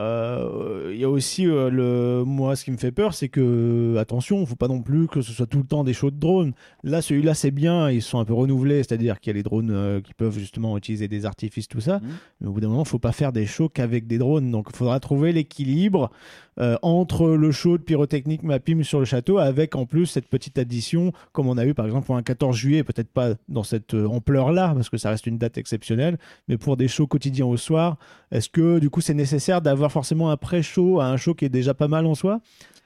il 0.00 0.96
y 0.98 1.04
a 1.04 1.10
aussi 1.10 1.46
euh, 1.46 1.70
le. 1.70 2.24
Moi, 2.24 2.56
ce 2.56 2.64
qui 2.64 2.70
me 2.70 2.76
fait 2.76 2.92
peur, 2.92 3.14
c'est 3.14 3.28
que, 3.28 3.96
attention, 3.98 4.44
faut 4.46 4.56
pas 4.56 4.68
non 4.68 4.82
plus 4.82 5.06
que 5.06 5.20
ce 5.20 5.32
soit 5.32 5.46
tout 5.46 5.58
le 5.58 5.64
temps 5.64 5.84
des 5.84 5.92
shows 5.92 6.10
de 6.10 6.18
drones. 6.18 6.52
Là, 6.82 7.02
celui-là, 7.02 7.34
c'est 7.34 7.50
bien, 7.50 7.90
ils 7.90 8.02
sont 8.02 8.18
un 8.18 8.24
peu 8.24 8.34
renouvelés, 8.34 8.78
c'est-à-dire 8.78 9.20
qu'il 9.20 9.30
y 9.30 9.34
a 9.34 9.36
les 9.36 9.42
drones 9.42 9.70
euh, 9.70 10.00
qui 10.00 10.14
peuvent 10.14 10.38
justement 10.38 10.76
utiliser 10.76 11.08
des 11.08 11.26
artifices, 11.26 11.68
tout 11.68 11.80
ça. 11.80 11.98
Mhm. 11.98 12.08
Mais 12.40 12.46
au 12.48 12.52
bout 12.52 12.60
d'un 12.60 12.68
moment, 12.68 12.84
faut 12.84 12.98
pas 12.98 13.12
faire 13.12 13.32
des 13.32 13.46
shows 13.46 13.68
qu'avec 13.68 14.06
des 14.06 14.18
drones. 14.18 14.50
Donc, 14.50 14.68
il 14.70 14.76
faudra 14.76 15.00
trouver 15.00 15.32
l'équilibre 15.32 16.10
euh, 16.58 16.76
entre 16.82 17.30
le 17.30 17.50
show 17.50 17.78
de 17.78 17.82
pyrotechnique 17.82 18.42
Mapim 18.42 18.82
sur 18.82 18.98
le 18.98 19.04
château, 19.04 19.38
avec 19.38 19.74
en 19.74 19.86
plus 19.86 20.06
cette 20.06 20.28
petite 20.28 20.58
addition, 20.58 21.12
comme 21.32 21.48
on 21.48 21.56
a 21.56 21.64
eu 21.64 21.74
par 21.74 21.86
exemple 21.86 22.06
pour 22.06 22.16
un 22.16 22.22
14 22.22 22.54
juillet, 22.54 22.84
peut-être 22.84 23.10
pas 23.10 23.30
dans 23.48 23.62
cette 23.62 23.94
euh, 23.94 24.06
ampleur-là, 24.06 24.72
parce 24.74 24.90
que 24.90 24.98
ça 24.98 25.10
reste 25.10 25.26
une 25.26 25.38
date 25.38 25.58
exceptionnelle, 25.58 26.18
mais 26.48 26.58
pour 26.58 26.76
des 26.76 26.88
shows 26.88 27.06
quotidiens 27.06 27.46
au 27.46 27.56
soir, 27.56 27.96
est-ce 28.30 28.48
que 28.48 28.78
du 28.78 28.90
coup 28.90 29.00
c'est 29.00 29.14
nécessaire 29.14 29.62
d'avoir 29.62 29.90
forcément 29.90 30.30
un 30.30 30.36
pré-show 30.36 31.00
à 31.00 31.06
un 31.06 31.16
show 31.16 31.34
qui 31.34 31.44
est 31.44 31.50
déjà 31.50 31.74
pas 31.74 31.88
mal 31.88 32.06
en 32.06 32.14
soi? 32.14 32.40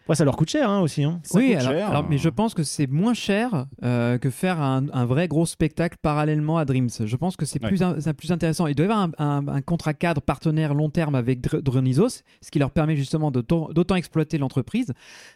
Après, 0.07 0.15
ça 0.15 0.25
leur 0.25 0.37
coûte 0.37 0.49
cher 0.51 0.71
hein, 0.71 0.81
aussi. 0.83 1.03
hein. 1.03 1.19
Ça 1.25 1.37
oui, 1.39 1.49
coûte 1.49 1.57
alors, 1.63 1.73
cher. 1.73 1.91
alors, 1.91 2.07
mais 2.09 2.17
je 2.17 2.29
pense 2.29 2.55
que 2.55 2.63
c'est 2.63 2.87
moins 2.87 3.13
cher 3.13 3.67
euh, 3.83 4.19
que 4.19 4.31
faire 4.31 4.61
un, 4.61 4.87
un 4.93 5.05
vrai 5.05 5.27
gros 5.27 5.47
spectacle 5.47 5.99
parallèlement 6.01 6.59
à 6.59 6.65
Dreams. 6.65 6.91
Je 7.05 7.17
pense 7.17 7.37
que 7.37 7.45
c'est 7.45 7.61
Ouais. 7.61 7.69
plus, 7.71 7.83
c'est 7.99 8.15
plus 8.15 8.31
intéressant. 8.31 8.69
Il 8.69 8.77
doit 8.77 8.87
y 8.87 8.89
avoir 8.89 9.09
un, 9.19 9.25
un- 9.25 9.49
un 9.49 9.61
contrat 9.63 9.95
cadre 9.95 10.21
partenaire 10.21 10.75
long 10.75 10.91
terme 10.91 11.17
avec 11.17 11.41
Dr- 11.41 11.61
Dronisos, 11.61 12.23
ce 12.41 12.51
qui 12.53 12.61
leur 12.61 12.71
permet 12.71 12.95
justement 12.95 13.33
d'autant 13.33 13.95
exploiter 13.97 14.39
l'entreprise. 14.39 14.93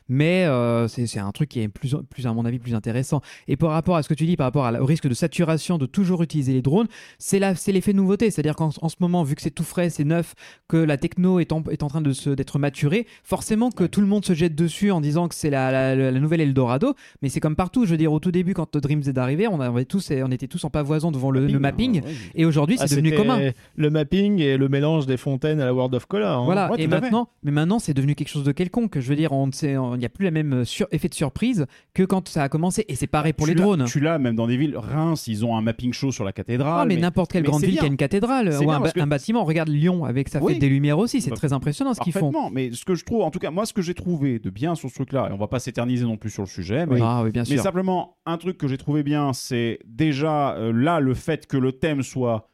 Mais 0.09 0.45
euh, 0.45 0.87
c'est 0.87 1.19
un 1.19 1.33
truc 1.33 1.49
qui 1.49 1.61
est 1.61 1.69
plus, 1.69 1.97
plus, 2.09 2.27
à 2.29 2.33
mon 2.33 2.45
avis, 2.45 2.61
plus 2.61 2.75
intéressant. 2.77 3.21
Et 3.49 3.57
par 3.57 3.71
rapport 3.71 3.97
à 3.97 4.05
ce 4.05 4.09
que 4.09 4.15
tu 4.15 4.25
dis, 4.25 4.37
par 4.37 4.47
rapport 4.47 4.71
au 4.81 4.85
risque 4.87 5.09
de 5.09 5.15
saturation 5.15 5.79
de 5.79 5.87
toujours 5.87 6.23
utiliser 6.23 6.53
les 6.53 6.63
drones, 6.63 6.87
c'est 7.19 7.41
l'effet 7.73 7.93
nouveauté. 7.93 8.31
C'est-à-dire 8.31 8.55
qu'en 8.55 8.71
en 8.81 8.89
ce 8.89 8.97
moment, 9.01 9.25
vu 9.25 9.35
que 9.35 9.43
c'est 9.43 9.51
tout 9.51 9.65
frais, 9.65 9.91
c'est 9.91 10.05
neuf, 10.05 10.35
que 10.69 10.77
la 10.77 10.97
techno 10.97 11.41
est 11.41 11.51
en, 11.53 11.63
est 11.71 11.83
en 11.83 11.89
train 11.89 12.01
de 12.03 12.13
se- 12.13 12.31
d'être 12.31 12.61
maturée, 12.61 13.07
forcément 13.25 13.71
que 13.73 13.83
tout 13.85 14.01
le 14.01 14.07
monde 14.07 14.25
se 14.25 14.33
jette 14.35 14.55
dessus 14.63 14.91
en 14.91 15.01
disant 15.01 15.29
que 15.29 15.35
c'est 15.35 15.51
la, 15.51 15.71
la- 15.71 15.95
la 16.11 16.21
nouvelle 16.21 16.41
Eldorado, 16.41 16.95
mais 17.23 17.29
c'est 17.29 17.41
comme 17.41 17.57
partout. 17.57 17.85
Je 17.85 17.91
veux 17.91 17.97
dire, 17.97 18.13
au 18.13 18.21
tout 18.21 18.31
début, 18.31 18.55
quand 18.55 18.77
Dreams 18.77 19.03
est 19.07 19.19
arrivé, 19.19 19.49
on, 19.49 19.61
avait 19.61 19.85
tous, 19.85 20.11
on 20.11 20.31
était 20.31 20.47
tous 20.47 20.65
en 20.65 20.71
pavoison 20.71 21.11
devant 21.11 21.31
le, 21.31 21.47
le 21.47 21.59
mapping, 21.59 22.03
ouais. 22.03 22.11
et 22.35 22.45
aujourd'hui, 22.45 22.77
c'est 22.79 22.85
Ah, 22.85 22.89
devenu 22.89 23.13
commun. 23.15 23.39
Le 23.77 23.91
mapping 23.91 24.39
et 24.41 24.57
le 24.57 24.69
mélange 24.69 25.07
des 25.07 25.17
fontaines 25.17 25.61
à 25.61 25.65
la 25.65 25.75
World 25.75 25.95
of 25.95 26.07
Color. 26.07 26.41
hein. 26.43 26.45
Voilà, 26.45 26.71
Ouais, 26.71 26.81
et 26.83 26.87
maintenant, 26.87 27.29
mais 27.43 27.51
maintenant 27.51 27.79
c'est 27.79 27.95
devenu 27.95 28.15
quelque 28.15 28.29
chose 28.29 28.45
de 28.45 28.53
quelconque. 28.53 28.99
Je 29.01 29.09
veux 29.09 29.17
dire, 29.17 29.31
il 29.63 29.99
n'y 29.99 30.05
a 30.05 30.09
plus 30.09 30.25
le 30.27 30.31
même 30.31 30.53
euh, 30.53 30.65
sur- 30.65 30.87
effet 30.93 31.09
de 31.09 31.15
surprise 31.15 31.67
que 31.95 32.03
quand 32.03 32.29
ça 32.29 32.43
a 32.43 32.49
commencé. 32.49 32.85
Et 32.89 32.95
c'est 32.95 33.07
pareil 33.07 33.33
pour 33.33 33.47
Tu 33.47 33.55
les 33.55 33.61
drones. 33.61 33.85
Tu 33.87 34.01
l'as 34.01 34.19
même 34.19 34.37
dans 34.37 34.47
des 34.47 34.57
villes. 34.57 34.77
Reims, 34.77 35.27
ils 35.27 35.45
ont 35.45 35.57
un 35.57 35.63
mapping 35.63 35.93
show 35.93 36.13
sur 36.13 36.25
la 36.25 36.33
cathédrale. 36.33 36.81
Ah, 36.83 36.85
mais, 36.87 36.97
n'importe 36.97 37.33
quelle 37.33 37.43
mais 37.43 37.49
grande 37.49 37.63
ville 37.63 37.79
qui 37.79 37.85
a 37.85 37.87
une 37.89 37.97
cathédrale 37.97 38.49
ou 38.63 38.71
un, 38.71 38.81
que- 38.81 39.05
bâtiment. 39.05 39.45
Regarde 39.45 39.69
Lyon 39.69 40.05
avec 40.05 40.29
sa 40.29 40.41
Oui. 40.43 40.53
fête 40.53 40.61
des 40.61 40.69
Lumières 40.69 40.99
aussi, 40.99 41.21
c'est 41.21 41.31
Bah, 41.31 41.37
très 41.37 41.53
impressionnant 41.53 41.95
ce 41.95 42.01
qu'ils 42.01 42.13
font. 42.13 42.33
Mais 42.53 42.71
ce 42.73 42.85
que 42.85 42.95
je 42.95 43.05
trouve, 43.05 43.23
en 43.23 43.31
tout 43.31 43.39
cas, 43.39 43.51
moi, 43.51 43.65
ce 43.67 43.73
que 43.73 43.83
j'ai 43.83 43.95
trouvé 43.95 44.39
de 44.39 44.50
bien 44.51 44.75
sur 44.75 44.89
ce 44.89 44.95
truc-là, 44.95 45.29
et 45.31 45.33
on 45.33 45.37
va 45.39 45.49
pas 45.49 45.59
s'éterniser 45.61 46.05
non 46.05 46.17
plus 46.17 46.31
sur 46.31 46.43
le 46.43 46.49
sujet, 46.49 46.87
mais 46.87 46.99
Ah 47.03 47.23
oui, 47.25 47.31
bien 47.31 47.43
Mais 47.49 47.55
sûr. 47.57 47.63
simplement, 47.63 48.17
un 48.27 48.37
truc 48.39 48.59
que 48.59 48.69
j'ai 48.69 48.79
trouvé 48.79 49.03
bien, 49.03 49.33
c'est 49.33 49.79
déjà 49.87 50.55
euh, 50.57 50.73
là 50.73 51.01
le 51.01 51.15
fait 51.15 51.47
que 51.47 51.57
le 51.57 51.73
thème 51.73 52.03
soit 52.03 52.47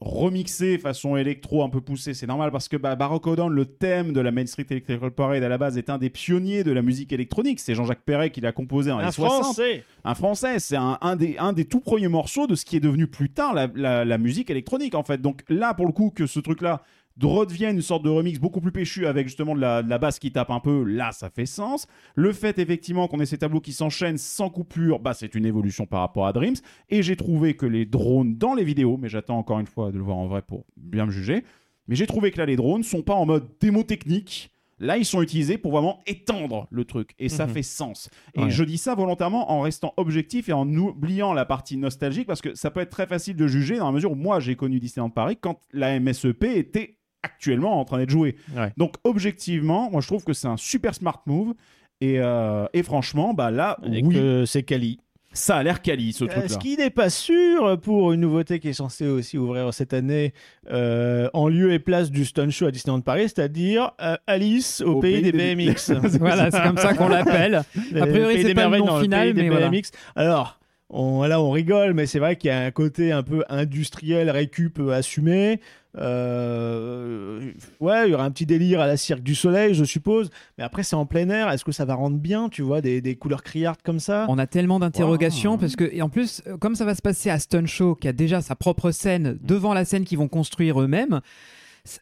remixé 0.00 0.78
façon 0.78 1.16
électro 1.16 1.62
un 1.62 1.68
peu 1.68 1.80
poussé, 1.80 2.12
c'est 2.12 2.26
normal 2.26 2.50
parce 2.50 2.66
que 2.68 2.76
bah, 2.76 2.96
Baroque 2.96 3.24
Odin, 3.28 3.48
le 3.48 3.64
thème 3.66 4.12
de 4.12 4.20
la 4.20 4.32
Main 4.32 4.46
Street 4.46 4.66
Electrical 4.68 5.12
Parade 5.12 5.44
à 5.44 5.48
la 5.48 5.58
base 5.58 5.78
est 5.78 5.90
un 5.90 5.98
des 5.98 6.10
pionniers 6.10 6.64
de 6.64 6.72
la 6.72 6.82
musique 6.82 7.12
électronique. 7.12 7.60
C'est 7.60 7.76
Jean-Jacques 7.76 8.02
Perret 8.04 8.30
qui 8.30 8.40
l'a 8.40 8.50
composé 8.50 8.90
dans 8.90 8.98
les 8.98 9.04
Un 9.04 9.12
60. 9.12 9.42
français 9.44 9.84
Un 10.02 10.14
français, 10.16 10.58
c'est 10.58 10.76
un, 10.76 10.98
un 11.02 11.14
des, 11.14 11.36
un 11.38 11.52
des 11.52 11.66
tout 11.66 11.78
premiers 11.80 12.08
morceaux 12.08 12.48
de 12.48 12.56
ce 12.56 12.64
qui 12.64 12.76
est 12.76 12.80
devenu 12.80 13.06
plus 13.06 13.30
tard 13.30 13.54
la, 13.54 13.68
la- 13.76 14.04
la 14.04 14.18
musique 14.18 14.50
électronique 14.50 14.96
en 14.96 15.04
fait. 15.04 15.20
Donc 15.22 15.42
là, 15.48 15.72
pour 15.72 15.86
le 15.86 15.92
coup, 15.92 16.10
que 16.10 16.26
ce 16.26 16.40
truc-là 16.40 16.82
de 17.16 17.26
redevienne 17.26 17.76
une 17.76 17.82
sorte 17.82 18.02
de 18.04 18.08
remix 18.10 18.38
beaucoup 18.38 18.60
plus 18.60 18.72
péchu 18.72 19.06
avec 19.06 19.26
justement 19.28 19.54
de 19.54 19.60
la, 19.60 19.82
de 19.82 19.90
la 19.90 19.98
basse 19.98 20.18
qui 20.18 20.32
tape 20.32 20.50
un 20.50 20.60
peu, 20.60 20.84
là 20.84 21.12
ça 21.12 21.30
fait 21.30 21.46
sens. 21.46 21.86
Le 22.14 22.32
fait 22.32 22.58
effectivement 22.58 23.08
qu'on 23.08 23.20
ait 23.20 23.26
ces 23.26 23.38
tableaux 23.38 23.60
qui 23.60 23.72
s'enchaînent 23.72 24.18
sans 24.18 24.48
coupure, 24.50 24.98
bah 24.98 25.14
c'est 25.14 25.34
une 25.34 25.46
évolution 25.46 25.86
par 25.86 26.00
rapport 26.00 26.26
à 26.26 26.32
Dreams. 26.32 26.56
Et 26.88 27.02
j'ai 27.02 27.16
trouvé 27.16 27.54
que 27.54 27.66
les 27.66 27.84
drones 27.86 28.36
dans 28.36 28.54
les 28.54 28.64
vidéos, 28.64 28.96
mais 28.96 29.08
j'attends 29.08 29.38
encore 29.38 29.58
une 29.60 29.66
fois 29.66 29.92
de 29.92 29.98
le 29.98 30.04
voir 30.04 30.16
en 30.16 30.26
vrai 30.26 30.42
pour 30.42 30.64
bien 30.76 31.06
me 31.06 31.10
juger, 31.10 31.44
mais 31.88 31.96
j'ai 31.96 32.06
trouvé 32.06 32.30
que 32.30 32.38
là 32.38 32.46
les 32.46 32.56
drones 32.56 32.82
sont 32.82 33.02
pas 33.02 33.14
en 33.14 33.26
mode 33.26 33.48
démo 33.60 33.82
technique. 33.82 34.48
Là, 34.78 34.96
ils 34.96 35.04
sont 35.04 35.22
utilisés 35.22 35.58
pour 35.58 35.70
vraiment 35.70 36.00
étendre 36.08 36.66
le 36.72 36.84
truc. 36.84 37.12
Et 37.20 37.28
ça 37.28 37.46
Mhm. 37.46 37.52
fait 37.52 37.62
sens. 37.62 38.10
Et 38.34 38.40
Ouais. 38.44 38.50
je 38.50 38.64
dis 38.64 38.78
ça 38.78 38.96
volontairement 38.96 39.52
en 39.52 39.60
restant 39.60 39.94
objectif 39.96 40.48
et 40.48 40.52
en 40.52 40.68
oubliant 40.74 41.32
la 41.34 41.44
partie 41.44 41.76
nostalgique 41.76 42.26
parce 42.26 42.40
que 42.40 42.56
ça 42.56 42.72
peut 42.72 42.80
être 42.80 42.90
très 42.90 43.06
facile 43.06 43.36
de 43.36 43.46
juger 43.46 43.76
dans 43.78 43.86
la 43.86 43.92
mesure 43.92 44.10
où 44.10 44.16
moi, 44.16 44.40
j'ai 44.40 44.56
connu 44.56 44.80
Disneyland 44.80 45.10
Paris 45.10 45.38
quand 45.40 45.60
la 45.72 46.00
MSEP 46.00 46.42
était 46.44 46.96
actuellement 47.22 47.80
en 47.80 47.84
train 47.84 47.98
d'être. 47.98 48.14
Ouais. 48.14 48.34
Donc, 48.76 48.94
objectivement, 49.04 49.90
moi, 49.90 50.00
je 50.00 50.06
trouve 50.06 50.24
que 50.24 50.32
c'est 50.32 50.48
un 50.48 50.56
super 50.56 50.94
smart 50.94 51.22
move. 51.26 51.54
Et, 52.00 52.18
euh, 52.18 52.66
et 52.72 52.82
franchement, 52.82 53.32
bah 53.32 53.50
là, 53.50 53.78
Et 53.84 54.02
oui, 54.02 54.44
c'est 54.44 54.64
quali. 54.64 54.98
ça 55.32 55.58
a 55.58 55.62
l'air 55.62 55.82
quali, 55.82 56.12
ce 56.12 56.24
Est-ce 56.24 56.34
truc-là. 56.34 56.56
qu'il 56.56 56.78
n'est 56.78 56.90
pas 56.90 57.10
sûr 57.10 57.78
pour 57.80 58.12
une 58.12 58.22
nouveauté 58.22 58.58
qui 58.58 58.70
est 58.70 58.72
censée 58.72 59.06
aussi 59.06 59.38
ouvrir 59.38 59.72
cette 59.72 59.94
année 59.94 60.34
euh, 60.72 61.30
en 61.32 61.48
lieu 61.48 61.72
et 61.72 61.78
place 61.78 62.10
du 62.10 62.24
Stun 62.24 62.50
Show 62.50 62.66
à 62.66 62.70
Disneyland 62.72 63.02
Paris, 63.02 63.28
c'est-à-dire 63.28 63.92
euh, 64.00 64.16
Alice 64.26 64.80
au, 64.80 64.98
pays, 64.98 65.22
des 65.22 65.30
BMX 65.30 65.92
Voilà, 66.18 66.50
c'est 66.50 66.62
comme 66.62 66.76
ça 66.76 66.92
qu'on 66.94 67.08
l'appelle. 67.08 67.62
A 67.94 68.06
priori, 68.06 68.42
c'est 68.42 68.54
pas 68.54 68.68
le 68.68 68.78
nom 68.78 69.00
final, 69.00 69.28
pays 69.28 69.34
des 69.34 69.42
mais 69.42 69.48
voilà. 69.50 69.68
BMX. 69.70 69.92
Alors, 70.16 70.58
on, 70.92 71.22
là, 71.22 71.40
on 71.40 71.50
rigole, 71.50 71.94
mais 71.94 72.06
c'est 72.06 72.18
vrai 72.18 72.36
qu'il 72.36 72.48
y 72.48 72.52
a 72.52 72.60
un 72.60 72.70
côté 72.70 73.12
un 73.12 73.22
peu 73.22 73.44
industriel, 73.48 74.28
récup 74.28 74.78
euh, 74.78 74.90
assumé. 74.90 75.60
Euh, 75.98 77.52
ouais, 77.80 78.08
il 78.08 78.12
y 78.12 78.14
aura 78.14 78.24
un 78.24 78.30
petit 78.30 78.46
délire 78.46 78.80
à 78.80 78.86
la 78.86 78.96
Cirque 78.96 79.22
du 79.22 79.34
Soleil, 79.34 79.74
je 79.74 79.84
suppose. 79.84 80.30
Mais 80.58 80.64
après, 80.64 80.82
c'est 80.82 80.96
en 80.96 81.06
plein 81.06 81.28
air. 81.28 81.50
Est-ce 81.50 81.64
que 81.64 81.72
ça 81.72 81.84
va 81.84 81.94
rendre 81.94 82.16
bien, 82.18 82.48
tu 82.48 82.62
vois, 82.62 82.80
des, 82.80 83.00
des 83.00 83.16
couleurs 83.16 83.42
criardes 83.42 83.82
comme 83.84 83.98
ça? 84.00 84.26
On 84.28 84.38
a 84.38 84.46
tellement 84.46 84.78
d'interrogations 84.78 85.52
Wow. 85.52 85.58
parce 85.58 85.76
que, 85.76 85.84
et 85.92 86.02
en 86.02 86.08
plus, 86.08 86.42
euh, 86.46 86.56
comme 86.56 86.74
ça 86.74 86.84
va 86.84 86.94
se 86.94 87.02
passer 87.02 87.30
à 87.30 87.38
Stun 87.38 87.66
Show, 87.66 87.94
qui 87.94 88.08
a 88.08 88.12
déjà 88.12 88.40
sa 88.40 88.54
propre 88.54 88.90
scène 88.90 89.38
devant 89.42 89.74
la 89.74 89.84
scène 89.84 90.04
qu'ils 90.04 90.18
vont 90.18 90.28
construire 90.28 90.80
eux-mêmes. 90.80 91.20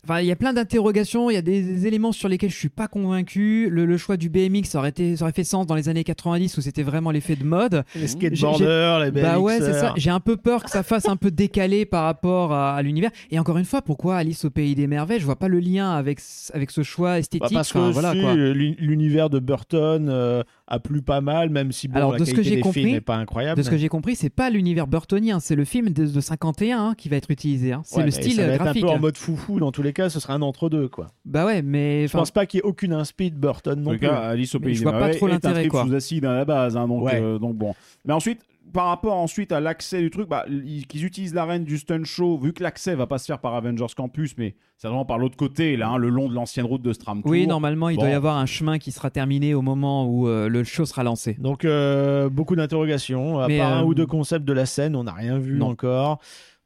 Enfin, 0.04 0.20
il 0.20 0.26
y 0.26 0.30
a 0.30 0.36
plein 0.36 0.52
d'interrogations, 0.52 1.30
il 1.30 1.34
y 1.34 1.36
a 1.38 1.42
des, 1.42 1.62
des 1.62 1.86
éléments 1.86 2.12
sur 2.12 2.28
lesquels 2.28 2.50
je 2.50 2.56
suis 2.56 2.68
pas 2.68 2.86
convaincu. 2.86 3.68
Le, 3.70 3.86
le 3.86 3.96
choix 3.96 4.18
du 4.18 4.28
BMX 4.28 4.64
ça 4.68 4.78
aurait, 4.78 4.90
été, 4.90 5.16
ça 5.16 5.24
aurait 5.24 5.32
fait 5.32 5.42
sens 5.44 5.66
dans 5.66 5.74
les 5.74 5.88
années 5.88 6.04
90 6.04 6.58
où 6.58 6.60
c'était 6.60 6.82
vraiment 6.82 7.10
l'effet 7.10 7.34
de 7.34 7.44
mode. 7.44 7.82
Les 7.94 8.06
skateboarders, 8.08 9.00
les 9.00 9.10
BMX. 9.10 9.22
Bah 9.22 9.38
ouais, 9.40 9.58
c'est 9.58 9.72
ça. 9.72 9.94
J'ai 9.96 10.10
un 10.10 10.20
peu 10.20 10.36
peur 10.36 10.64
que 10.64 10.70
ça 10.70 10.82
fasse 10.82 11.08
un 11.08 11.16
peu 11.16 11.30
décalé 11.30 11.86
par 11.86 12.04
rapport 12.04 12.52
à, 12.52 12.74
à 12.76 12.82
l'univers. 12.82 13.10
Et 13.30 13.38
encore 13.38 13.56
une 13.56 13.64
fois, 13.64 13.80
pourquoi 13.80 14.16
Alice 14.16 14.44
au 14.44 14.50
pays 14.50 14.74
des 14.74 14.86
merveilles? 14.86 15.18
Je 15.20 15.24
vois 15.24 15.36
pas 15.38 15.48
le 15.48 15.60
lien 15.60 15.90
avec, 15.92 16.20
ce- 16.20 16.52
avec 16.52 16.70
ce 16.70 16.82
choix 16.82 17.18
esthétique. 17.18 17.48
Bah, 17.50 17.60
parce 17.60 17.74
Enfin, 17.74 17.88
que 17.88 17.92
voilà 17.92 18.14
l'univers 18.34 19.30
de 19.30 19.38
Burton 19.38 20.08
euh, 20.10 20.42
a 20.70 20.78
plu 20.78 21.02
pas 21.02 21.20
mal, 21.20 21.50
même 21.50 21.72
si 21.72 21.88
bon, 21.88 21.96
Alors, 21.96 22.12
la 22.12 22.18
de 22.18 22.24
ce 22.24 22.32
que 22.32 22.40
des 22.40 22.60
compris- 22.60 22.80
films 22.82 22.92
n'est 22.92 23.00
pas 23.00 23.16
incroyable. 23.16 23.58
De 23.58 23.62
ce 23.62 23.68
que 23.70 23.76
j'ai 23.76 23.88
compris, 23.88 24.14
c'est 24.16 24.30
pas 24.30 24.48
l'univers 24.50 24.86
burtonien, 24.86 25.40
c'est 25.40 25.56
le 25.56 25.64
film 25.64 25.90
de, 25.90 26.06
de 26.06 26.20
51 26.20 26.78
hein, 26.78 26.94
qui 26.96 27.08
va 27.08 27.16
être 27.16 27.30
utilisé. 27.30 27.72
hein. 27.72 27.82
C'est 27.84 27.96
Ouais, 27.98 28.04
le 28.04 28.10
style 28.12 28.34
ça 28.36 28.46
va 28.46 28.52
être 28.54 28.62
graphique. 28.62 28.84
un 28.84 28.86
peu 28.86 28.92
en 28.94 28.98
mode 29.00 29.16
foufou 29.16 29.58
dans 29.60 29.72
tous 29.72 29.82
les 29.82 29.92
cas, 29.92 30.08
ce 30.08 30.20
sera 30.20 30.34
un 30.34 30.42
entre-deux 30.42 30.88
quoi. 30.88 31.08
Bah 31.24 31.44
ouais, 31.44 31.60
mais 31.62 32.06
Je 32.06 32.12
pense 32.12 32.30
pas 32.30 32.46
qu'il 32.46 32.58
y 32.58 32.60
ait 32.60 32.64
aucune 32.64 32.92
inspi 32.92 33.30
de 33.30 33.36
Burton 33.36 33.80
non 33.82 33.90
tout 33.92 33.98
plus. 33.98 34.06
cas, 34.08 34.14
Alice 34.16 34.54
au 34.54 34.58
Mais 34.60 34.66
pays 34.66 34.74
je 34.74 34.78
des 34.78 34.82
vois 34.84 34.92
pas 34.92 34.98
merveilles 35.00 35.16
trop 35.18 35.28
est 35.28 35.30
l'intérêt, 35.32 35.54
inscrite 35.54 35.70
quoi. 35.70 35.84
sous 35.84 35.94
acide 35.94 36.24
à 36.24 36.34
la 36.34 36.44
base, 36.44 36.76
hein, 36.76 36.86
donc, 36.88 37.04
Ouais. 37.04 37.20
euh, 37.20 37.38
donc 37.38 37.56
bon. 37.56 37.74
Mais 38.04 38.12
ensuite, 38.14 38.40
par 38.72 38.86
rapport 38.86 39.14
ensuite 39.16 39.52
à 39.52 39.60
l'accès 39.60 40.00
du 40.00 40.10
truc, 40.10 40.28
bah, 40.28 40.44
ils- 40.48 40.86
qu'ils 40.86 41.04
utilisent 41.04 41.34
l'arène 41.34 41.64
du 41.64 41.78
Stun 41.78 42.04
Show, 42.04 42.38
vu 42.38 42.52
que 42.52 42.62
l'accès 42.62 42.94
va 42.94 43.06
pas 43.06 43.18
se 43.18 43.26
faire 43.26 43.38
par 43.40 43.54
Avengers 43.54 43.86
Campus, 43.96 44.34
mais 44.38 44.54
c'est 44.76 44.88
vraiment 44.88 45.04
par 45.04 45.18
l'autre 45.18 45.36
côté, 45.36 45.76
là, 45.76 45.88
hein, 45.90 45.96
le 45.98 46.08
long 46.08 46.28
de 46.28 46.34
l'ancienne 46.34 46.66
route 46.66 46.82
de 46.82 46.92
Stram 46.92 47.22
oui, 47.24 47.46
normalement, 47.46 47.88
il 47.88 47.96
Bon. 47.96 48.02
doit 48.02 48.10
y 48.10 48.14
avoir 48.14 48.36
un 48.36 48.46
chemin 48.46 48.78
qui 48.78 48.92
sera 48.92 49.10
terminé 49.10 49.54
au 49.54 49.62
moment 49.62 50.06
où 50.06 50.28
euh, 50.28 50.48
le 50.48 50.64
show 50.64 50.84
sera 50.86 51.02
lancé. 51.02 51.36
Donc 51.38 51.64
euh, 51.64 52.28
beaucoup 52.28 52.56
d'interrogations. 52.56 53.38
À 53.40 53.48
Mais, 53.48 53.58
part 53.58 53.72
un 53.72 53.82
euh, 53.82 53.86
ou 53.86 53.94
deux 53.94 54.06
concepts 54.06 54.44
de 54.44 54.52
la 54.52 54.66
scène, 54.66 54.96
on 54.96 55.04
n'a 55.04 55.12
rien 55.12 55.38
vu 55.38 55.58
non. 55.58 55.68
encore. 55.70 56.20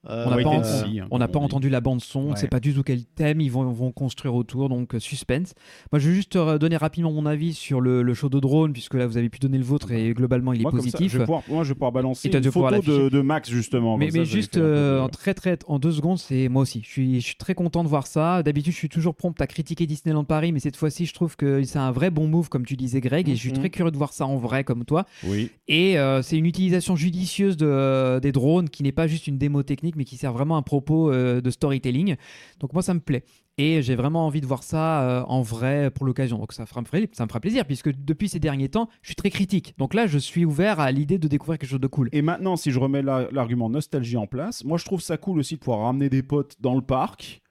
Euh, 0.09 0.25
On 0.27 0.31
n'a 0.37 0.43
pas, 0.43 0.49
en- 0.51 0.63
si, 0.65 1.01
hein, 1.01 1.07
on 1.11 1.19
pas 1.19 1.25
on 1.35 1.39
dit. 1.41 1.45
entendu 1.45 1.71
la 1.71 1.81
bande 1.81 2.01
son, 2.01 2.21
on 2.21 2.25
Ouais. 2.27 2.31
ne 2.33 2.37
sait 2.37 2.49
pas 2.49 2.61
du 2.61 2.75
tout 2.75 2.83
quel 2.83 3.05
thème 3.05 3.41
ils 3.41 3.51
vont, 3.51 3.71
vont 3.73 3.91
construire 3.93 4.35
autour, 4.35 4.69
donc 4.69 4.95
euh, 4.95 4.99
suspense. 5.01 5.55
Moi, 5.93 5.99
je 5.99 6.09
vais 6.09 6.15
juste 6.15 6.37
euh, 6.37 6.59
donner 6.59 6.77
rapidement 6.77 7.11
mon 7.13 7.27
avis 7.27 7.55
sur 7.55 7.81
le, 7.81 8.03
le 8.03 8.15
show 8.15 8.29
de 8.29 8.39
drone, 8.39 8.73
puisque 8.73 8.95
là, 8.95 9.07
vous 9.07 9.17
avez 9.17 9.29
pu 9.29 9.39
donner 9.39 9.59
le 9.59 9.65
vôtre 9.65 9.93
et 9.93 10.13
globalement, 10.13 10.53
il 10.53 10.61
est 10.61 10.63
Moi, 10.63 10.71
comme 10.73 10.81
ça, 10.81 10.91
positif. 10.99 11.13
je 11.13 11.19
pouvoir, 11.19 11.43
moi, 11.49 11.65
je 11.65 11.69
vais 11.71 11.75
pouvoir 11.75 11.93
balancer 11.93 12.29
une 12.29 12.43
photo 12.51 12.81
de, 12.83 13.09
de 13.09 13.21
Max, 13.23 13.51
justement. 13.51 13.97
Mais, 13.97 14.07
mais 14.13 14.25
ça 14.25 14.25
juste 14.25 14.57
euh, 14.59 15.01
en 15.01 15.09
très 15.09 15.33
très 15.35 15.59
en 15.69 15.79
deux 15.79 15.93
secondes, 15.93 16.19
c'est 16.19 16.49
moi 16.49 16.63
aussi. 16.63 16.83
Je 16.85 16.89
suis, 16.91 17.21
je 17.21 17.25
suis 17.27 17.37
très 17.37 17.55
content 17.55 17.83
de 17.83 17.89
voir 17.89 18.07
ça. 18.07 18.43
D'habitude, 18.43 18.73
je 18.73 18.79
suis 18.79 18.89
toujours 18.89 19.15
prompt 19.15 19.41
à 19.41 19.47
critiquer 19.47 19.87
Disneyland 19.87 20.25
Paris, 20.25 20.53
mais 20.53 20.61
cette 20.61 20.77
fois-ci, 20.77 21.07
je 21.07 21.15
trouve 21.15 21.37
que 21.37 21.63
c'est 21.63 21.79
un 21.79 21.93
vrai 21.93 22.11
bon 22.11 22.29
move, 22.29 22.49
comme 22.51 22.67
tu 22.67 22.77
disais, 22.77 23.01
Greg, 23.01 23.29
et 23.29 23.35
je 23.37 23.41
suis 23.41 23.51
Mhm. 23.53 23.59
très 23.59 23.71
curieux 23.71 23.91
de 23.91 23.97
voir 23.97 24.13
ça 24.13 24.27
en 24.27 24.37
vrai, 24.37 24.65
comme 24.65 24.85
toi. 24.85 25.07
Oui. 25.27 25.51
Et 25.69 25.99
euh, 25.99 26.21
c'est 26.23 26.37
une 26.37 26.47
utilisation 26.47 26.95
judicieuse 26.97 27.57
de, 27.57 28.19
des 28.21 28.33
drones 28.33 28.69
qui 28.69 28.83
n'est 28.83 28.93
pas 28.93 29.07
juste 29.07 29.27
une 29.27 29.39
démo 29.39 29.63
technique, 29.63 29.94
mais 29.97 30.05
qui 30.05 30.17
sert 30.17 30.33
vraiment 30.33 30.57
un 30.57 30.63
propos 30.63 31.11
euh, 31.11 31.41
de 31.41 31.51
storytelling. 31.51 32.17
Donc 32.61 32.73
moi, 32.73 32.83
ça 32.83 32.95
me 32.95 33.01
plaît. 33.01 33.25
Et 33.57 33.83
j'ai 33.83 33.95
vraiment 33.95 34.27
envie 34.27 34.41
de 34.41 34.47
voir 34.47 34.65
ça 34.65 35.03
euh, 35.03 35.23
en 35.29 35.41
vrai 35.41 35.91
pour 35.91 36.05
l'occasion. 36.07 36.39
Donc 36.39 36.53
ça, 36.53 36.63
me 36.63 36.67
fera 36.67 37.41
plaisir, 37.41 37.65
puisque 37.65 37.95
depuis 37.95 38.29
ces 38.29 38.41
derniers 38.41 38.69
temps, 38.69 38.89
je 39.03 39.09
suis 39.09 39.15
très 39.15 39.31
critique. 39.31 39.75
Donc 39.79 39.95
là, 39.95 40.07
je 40.07 40.19
suis 40.19 40.45
ouvert 40.45 40.81
à 40.81 40.91
l'idée 40.91 41.19
de 41.19 41.29
découvrir 41.29 41.59
quelque 41.59 41.71
chose 41.71 41.81
de 41.81 41.87
cool. 41.87 42.09
Et 42.13 42.23
maintenant, 42.23 42.57
si 42.57 42.73
je 42.73 42.81
remets 42.81 43.03
la- 43.03 43.29
l'argument 43.31 43.71
nostalgie 43.71 44.17
en 44.17 44.27
place, 44.27 44.65
moi 44.65 44.77
je 44.77 44.85
trouve 44.85 45.01
ça 45.01 45.17
cool 45.17 45.39
aussi 45.39 45.55
de 45.55 45.61
pouvoir 45.61 45.81
ramener 45.87 46.09
des 46.09 46.23
potes 46.23 46.57
dans 46.61 46.75
le 46.75 46.83
parc. 46.83 47.43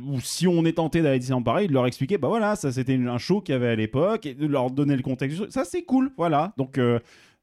Ou 0.00 0.20
si 0.20 0.46
on 0.46 0.64
est 0.64 0.74
tenté 0.74 1.02
d'aller 1.02 1.18
Disneyland 1.18 1.42
Paris, 1.42 1.66
de 1.66 1.72
leur 1.72 1.86
expliquer, 1.86 2.16
bah 2.16 2.28
voilà, 2.28 2.54
ça 2.54 2.70
c'était 2.70 2.94
un 2.94 3.18
show 3.18 3.40
qu'il 3.40 3.52
y 3.52 3.56
avait 3.56 3.68
à 3.68 3.74
l'époque, 3.74 4.26
et 4.26 4.34
de 4.34 4.46
leur 4.46 4.70
donner 4.70 4.94
le 4.96 5.02
contexte. 5.02 5.50
Ça 5.50 5.64
c'est 5.64 5.82
cool, 5.82 6.12
voilà. 6.16 6.52
Donc 6.56 6.78
euh, 6.78 7.00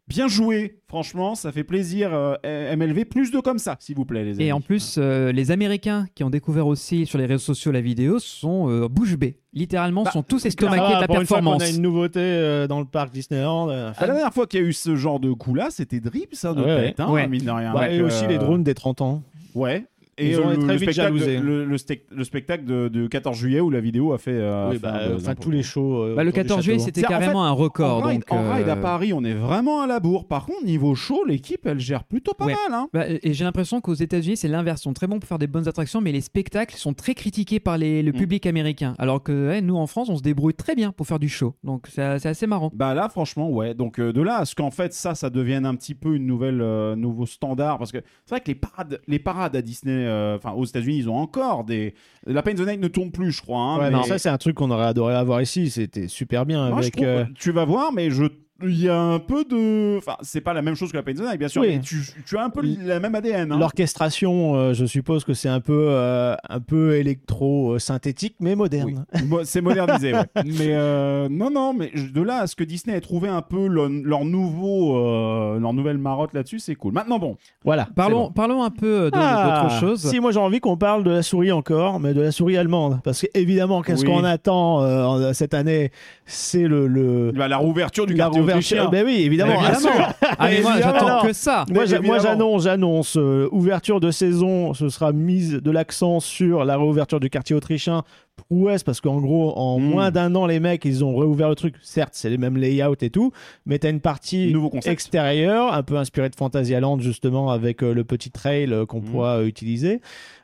bien 0.10 0.28
joué, 0.28 0.80
franchement, 0.88 1.36
ça 1.36 1.52
fait 1.54 1.64
plaisir. 1.64 2.10
euh, 2.14 2.76
MLV, 2.76 3.06
plus 3.06 3.32
de 3.32 3.40
comme 3.40 3.60
ça, 3.60 3.78
s'il 3.80 3.96
vous 3.96 4.04
plaît, 4.06 4.24
les 4.26 4.34
amis. 4.36 4.44
Et 4.44 4.52
en 4.52 4.60
plus, 4.60 4.96
euh, 4.98 5.32
les 5.32 5.52
Américains 5.52 6.08
qui 6.16 6.24
ont 6.26 6.30
découvert 6.30 6.68
aussi 6.68 7.06
sur 7.06 7.18
les 7.20 7.26
réseaux 7.26 7.40
sociaux 7.54 7.72
la 7.72 7.80
vidéo 7.82 8.20
sont 8.20 8.70
euh, 8.70 8.88
bouche 8.90 9.16
bée. 9.16 9.38
Littéralement, 9.54 10.04
Bah, 10.04 10.12
sont 10.12 10.24
tous 10.24 10.46
estomaqués 10.46 10.96
de 10.96 11.02
la 11.02 11.08
pour 11.08 11.22
une 11.22 11.26
fois 11.28 11.38
performance. 11.38 11.64
a 11.64 11.70
une 11.70 11.82
nouveauté 11.82 12.20
euh, 12.20 12.68
dans 12.68 12.80
le 12.80 12.86
parc 12.86 13.12
Disneyland. 13.14 13.68
la 13.68 13.94
dernière 14.00 14.34
fois 14.34 14.46
qu'il 14.48 14.60
y 14.60 14.64
a 14.64 14.66
eu 14.66 14.74
ce 14.74 14.96
genre 14.96 15.20
de 15.20 15.32
coup 15.32 15.54
là, 15.54 15.68
c'était 15.70 16.00
Drip, 16.00 16.34
ça, 16.36 16.54
de 16.54 16.62
Ouais, 16.62 16.88
tête, 16.90 17.00
hein, 17.00 17.10
ouais. 17.10 17.28
mine 17.28 17.46
de 17.46 17.52
rien. 17.52 17.74
ouais, 17.74 17.96
et 17.96 18.02
aussi 18.02 18.28
les 18.28 18.38
drones 18.38 18.64
des 18.64 18.74
30 18.74 19.02
ans. 19.02 19.24
Ouais. 19.56 19.86
Et 20.20 20.32
Ils 20.32 20.40
ont 20.40 20.52
été 20.52 20.58
le, 20.62 20.64
très 20.64 20.74
le 20.74 20.80
vite 20.80 20.92
spectacle, 20.92 21.42
le, 21.42 21.66
le 21.66 21.76
stec- 21.78 22.04
le 22.12 22.24
spectacle 22.24 22.66
de, 22.66 22.88
de 22.88 23.08
14 23.08 23.38
juillet 23.38 23.60
où 23.62 23.70
la 23.70 23.80
vidéo 23.80 24.14
a 24.14 24.18
fait. 24.18 24.32
euh, 24.34 24.68
oui, 24.70 24.76
fait 24.76 24.82
bah, 24.82 25.00
enfin 25.16 25.36
tous 25.36 25.52
les 25.52 25.64
shows. 25.64 26.04
euh, 26.04 26.16
Bah, 26.16 26.24
le 26.24 26.30
autour 26.30 26.44
du 26.44 26.48
14 26.50 26.64
juillet, 26.64 26.80
c'était 26.80 27.06
en 27.06 27.10
carrément 27.10 27.44
un 27.46 27.52
record. 27.52 28.04
En 28.04 28.08
ride, 28.08 28.20
donc, 28.22 28.32
en 28.32 28.54
ride 28.54 28.68
à 28.70 28.74
euh, 28.78 28.82
Paris, 28.82 29.14
on 29.14 29.24
est 29.24 29.34
vraiment 29.34 29.82
à 29.82 29.88
la 29.88 30.00
bourre. 30.00 30.28
Par 30.28 30.46
contre, 30.46 30.66
niveau 30.66 30.96
show, 30.96 31.24
l'équipe, 31.26 31.66
elle 31.66 31.80
gère 31.80 32.04
plutôt 32.04 32.34
pas 32.34 32.46
Ouais. 32.46 32.54
mal. 32.70 32.80
Hein. 32.80 32.88
Bah, 32.94 33.06
et 33.08 33.34
j'ai 33.34 33.44
l'impression 33.44 33.82
qu'aux 33.82 33.94
États-Unis, 33.94 34.38
c'est 34.38 34.48
l'inverse. 34.48 34.82
Ils 34.82 34.84
sont 34.84 34.94
très 34.94 35.08
bons 35.08 35.20
pour 35.20 35.28
faire 35.28 35.40
des 35.40 35.48
bonnes 35.48 35.68
attractions, 35.68 36.02
mais 36.02 36.12
les 36.12 36.22
spectacles 36.22 36.76
sont 36.76 36.94
très 36.94 37.14
critiqués 37.16 37.60
par 37.60 37.78
les- 37.78 38.04
le 38.04 38.12
Mm. 38.12 38.16
public 38.16 38.46
américain. 38.46 38.96
Alors 38.98 39.24
que 39.24 39.48
ouais, 39.50 39.62
nous, 39.62 39.76
en 39.78 39.88
France, 39.88 40.10
on 40.10 40.18
se 40.18 40.22
débrouille 40.22 40.54
très 40.54 40.76
bien 40.76 40.92
pour 40.92 41.08
faire 41.08 41.20
du 41.20 41.30
show. 41.30 41.56
Donc 41.64 41.88
c'est 41.90 42.20
c'est 42.20 42.30
assez 42.30 42.48
marrant. 42.48 42.72
Bah 42.74 42.94
là, 42.94 43.08
franchement, 43.10 43.50
ouais. 43.50 43.74
Donc 43.74 44.00
euh, 44.00 44.12
de 44.12 44.22
là 44.22 44.38
à 44.40 44.46
ce 44.46 44.56
qu'en 44.56 44.72
fait 44.72 44.94
ça, 44.94 45.16
ça 45.16 45.30
devienne 45.30 45.66
un 45.66 45.76
petit 45.76 45.96
peu 45.96 46.16
une 46.16 46.26
nouvelle, 46.26 46.62
euh, 46.62 46.96
nouveau 46.96 47.26
standard, 47.26 47.78
parce 47.78 47.92
que 47.92 48.00
c'est 48.26 48.32
vrai 48.36 48.42
que 48.42 48.48
les 48.48 48.56
parades, 48.56 49.00
les 49.08 49.20
parades 49.20 49.56
à 49.56 49.62
Disney, 49.62 49.94
euh, 50.06 50.09
enfin 50.38 50.52
aux 50.54 50.66
États-Unis, 50.66 50.98
ils 50.98 51.10
ont 51.10 51.16
encore 51.18 51.64
des. 51.64 51.94
La 52.26 52.42
Pain 52.44 52.54
the 52.54 52.60
Night 52.68 52.80
ne 52.80 52.88
tourne 52.88 53.12
plus, 53.12 53.32
je 53.32 53.42
crois. 53.42 53.60
hein, 53.60 53.78
Ouais, 53.80 53.90
mais- 53.92 53.98
mais 53.98 54.04
ça, 54.04 54.18
c'est 54.18 54.30
un 54.30 54.38
truc 54.38 54.56
qu'on 54.56 54.72
aurait 54.72 54.86
adoré 54.88 55.14
avoir 55.16 55.42
ici. 55.42 55.70
C'était 55.70 56.08
super 56.08 56.46
bien 56.46 56.68
Moi, 56.70 56.78
je 56.82 56.88
avec. 56.88 56.94
trouve- 56.96 57.06
euh, 57.08 57.26
Tu 57.36 57.52
vas 57.52 57.66
voir, 57.66 57.92
mais 57.94 58.10
je. 58.12 58.26
Il 58.64 58.80
y 58.82 58.90
a 58.90 59.00
un 59.00 59.20
peu 59.20 59.44
de. 59.46 59.98
Enfin, 59.98 60.16
c'est 60.22 60.42
pas 60.42 60.54
la 60.54 60.62
même 60.62 60.76
chose 60.76 60.92
que 60.92 60.98
la 60.98 61.04
Night, 61.04 61.38
bien 61.40 61.48
sûr, 61.48 61.62
Oui. 61.62 61.70
mais 61.76 61.80
tu, 61.80 61.98
tu 62.26 62.38
as 62.38 62.44
un 62.44 62.50
peu 62.50 62.62
la 62.84 63.00
même 63.00 63.16
ADN. 63.16 63.52
hein. 63.52 63.58
L'orchestration, 63.58 64.56
euh, 64.56 64.74
je 64.74 64.86
suppose 64.86 65.24
que 65.24 65.34
c'est 65.34 65.50
un 65.50 65.60
peu, 65.62 65.88
euh, 65.90 66.36
un 66.50 66.60
peu 66.60 66.96
électro-synthétique, 66.96 68.36
mais 68.40 68.56
moderne. 68.56 69.06
C'est 69.44 69.62
modernisé, 69.62 70.14
ouais. 70.14 70.20
Mais 70.46 70.70
euh, 70.72 71.28
non, 71.30 71.50
non, 71.52 71.74
mais 71.74 71.92
de 71.96 72.22
là 72.22 72.38
à 72.42 72.48
ce 72.48 72.56
que 72.56 72.64
Disney 72.64 72.96
ait 72.96 73.02
trouvé 73.02 73.30
un 73.30 73.42
peu 73.42 73.68
le- 73.68 74.02
leur 74.04 74.26
nouveau, 74.26 74.98
euh, 74.98 75.60
leur 75.60 75.74
nouvelle 75.74 75.98
marotte 75.98 76.34
là-dessus, 76.34 76.60
c'est 76.60 76.76
cool. 76.76 76.94
Maintenant, 76.94 77.20
bon. 77.20 77.38
Voilà. 77.64 77.88
Parlons, 77.96 78.26
bon. 78.26 78.32
parlons 78.32 78.64
un 78.64 78.70
peu 78.70 79.10
de- 79.12 79.18
Ah, 79.18 79.64
d'autre 79.64 79.80
chose. 79.80 80.00
Si, 80.10 80.20
moi 80.20 80.32
j'ai 80.32 80.40
envie 80.40 80.60
qu'on 80.60 80.78
parle 80.78 81.04
de 81.04 81.12
la 81.12 81.24
souris 81.24 81.52
encore, 81.52 82.00
mais 82.00 82.14
de 82.14 82.22
la 82.22 82.32
souris 82.32 82.58
allemande. 82.58 83.00
Parce 83.04 83.22
qu'évidemment, 83.22 83.82
qu'est-ce 83.82 84.06
Oui. 84.06 84.12
qu'on 84.12 84.24
attend 84.24 84.82
euh, 84.84 85.34
cette 85.34 85.54
année 85.54 85.92
C'est 86.32 86.68
le. 86.68 86.88
le... 86.88 87.32
Bah, 87.34 87.48
la 87.48 87.58
rouverture 87.58 88.06
du 88.06 88.14
la 88.14 88.26
quartier 88.26 88.42
rouverture. 88.42 88.78
autrichien. 88.86 88.90
Ben 88.92 89.06
oui, 89.06 89.24
évidemment. 89.24 89.62
Évidemment. 89.68 89.90
Ah, 90.22 90.48
mais 90.48 90.62
moi, 90.62 90.74
Évidemment. 90.76 90.94
j'attends 91.00 91.28
que 91.28 91.34
ça. 91.34 91.66
Moi, 91.72 91.86
j'annonce, 91.86 92.64
j'annonce 92.64 93.18
euh, 93.18 93.50
ouverture 93.52 94.00
de 94.00 94.12
saison. 94.12 94.74
Ce 94.76 94.90
sera 94.90 95.12
mise 95.12 95.54
de 95.54 95.72
l'accent 95.72 96.20
sur 96.20 96.64
la 96.66 96.78
réouverture 96.78 97.20
du 97.20 97.30
quartier 97.30 97.56
autrichien 97.56 98.04
prouesse 98.48 98.84
parce 98.84 99.02
qu'en 99.02 99.20
gros, 99.20 99.54
en 99.58 99.80
Mm. 99.80 99.84
moins 99.84 100.12
d'un 100.12 100.34
an, 100.36 100.46
les 100.46 100.60
mecs, 100.62 100.86
ils 100.86 101.04
ont 101.04 101.16
réouvert 101.18 101.50
le 101.50 101.56
truc. 101.56 101.76
Certes, 101.82 102.12
c'est 102.14 102.30
les 102.30 102.38
mêmes 102.38 102.56
layouts 102.58 102.96
et 103.02 103.10
tout, 103.10 103.32
mais 103.66 103.80
t'as 103.80 103.90
une 103.90 104.00
partie 104.00 104.54
extérieure, 104.86 105.74
un 105.74 105.84
peu 105.84 105.98
inspirée 105.98 106.30
de 106.30 106.36
Fantasyland 106.36 107.00
justement, 107.00 107.50
avec 107.52 107.84
euh, 107.84 107.94
le 107.94 108.04
petit 108.04 108.32
trail 108.32 108.72
euh, 108.72 108.86
qu'on 108.86 109.00
Mm. 109.00 109.04
pourra 109.04 109.38
euh, 109.40 109.46
utiliser. 109.46 110.00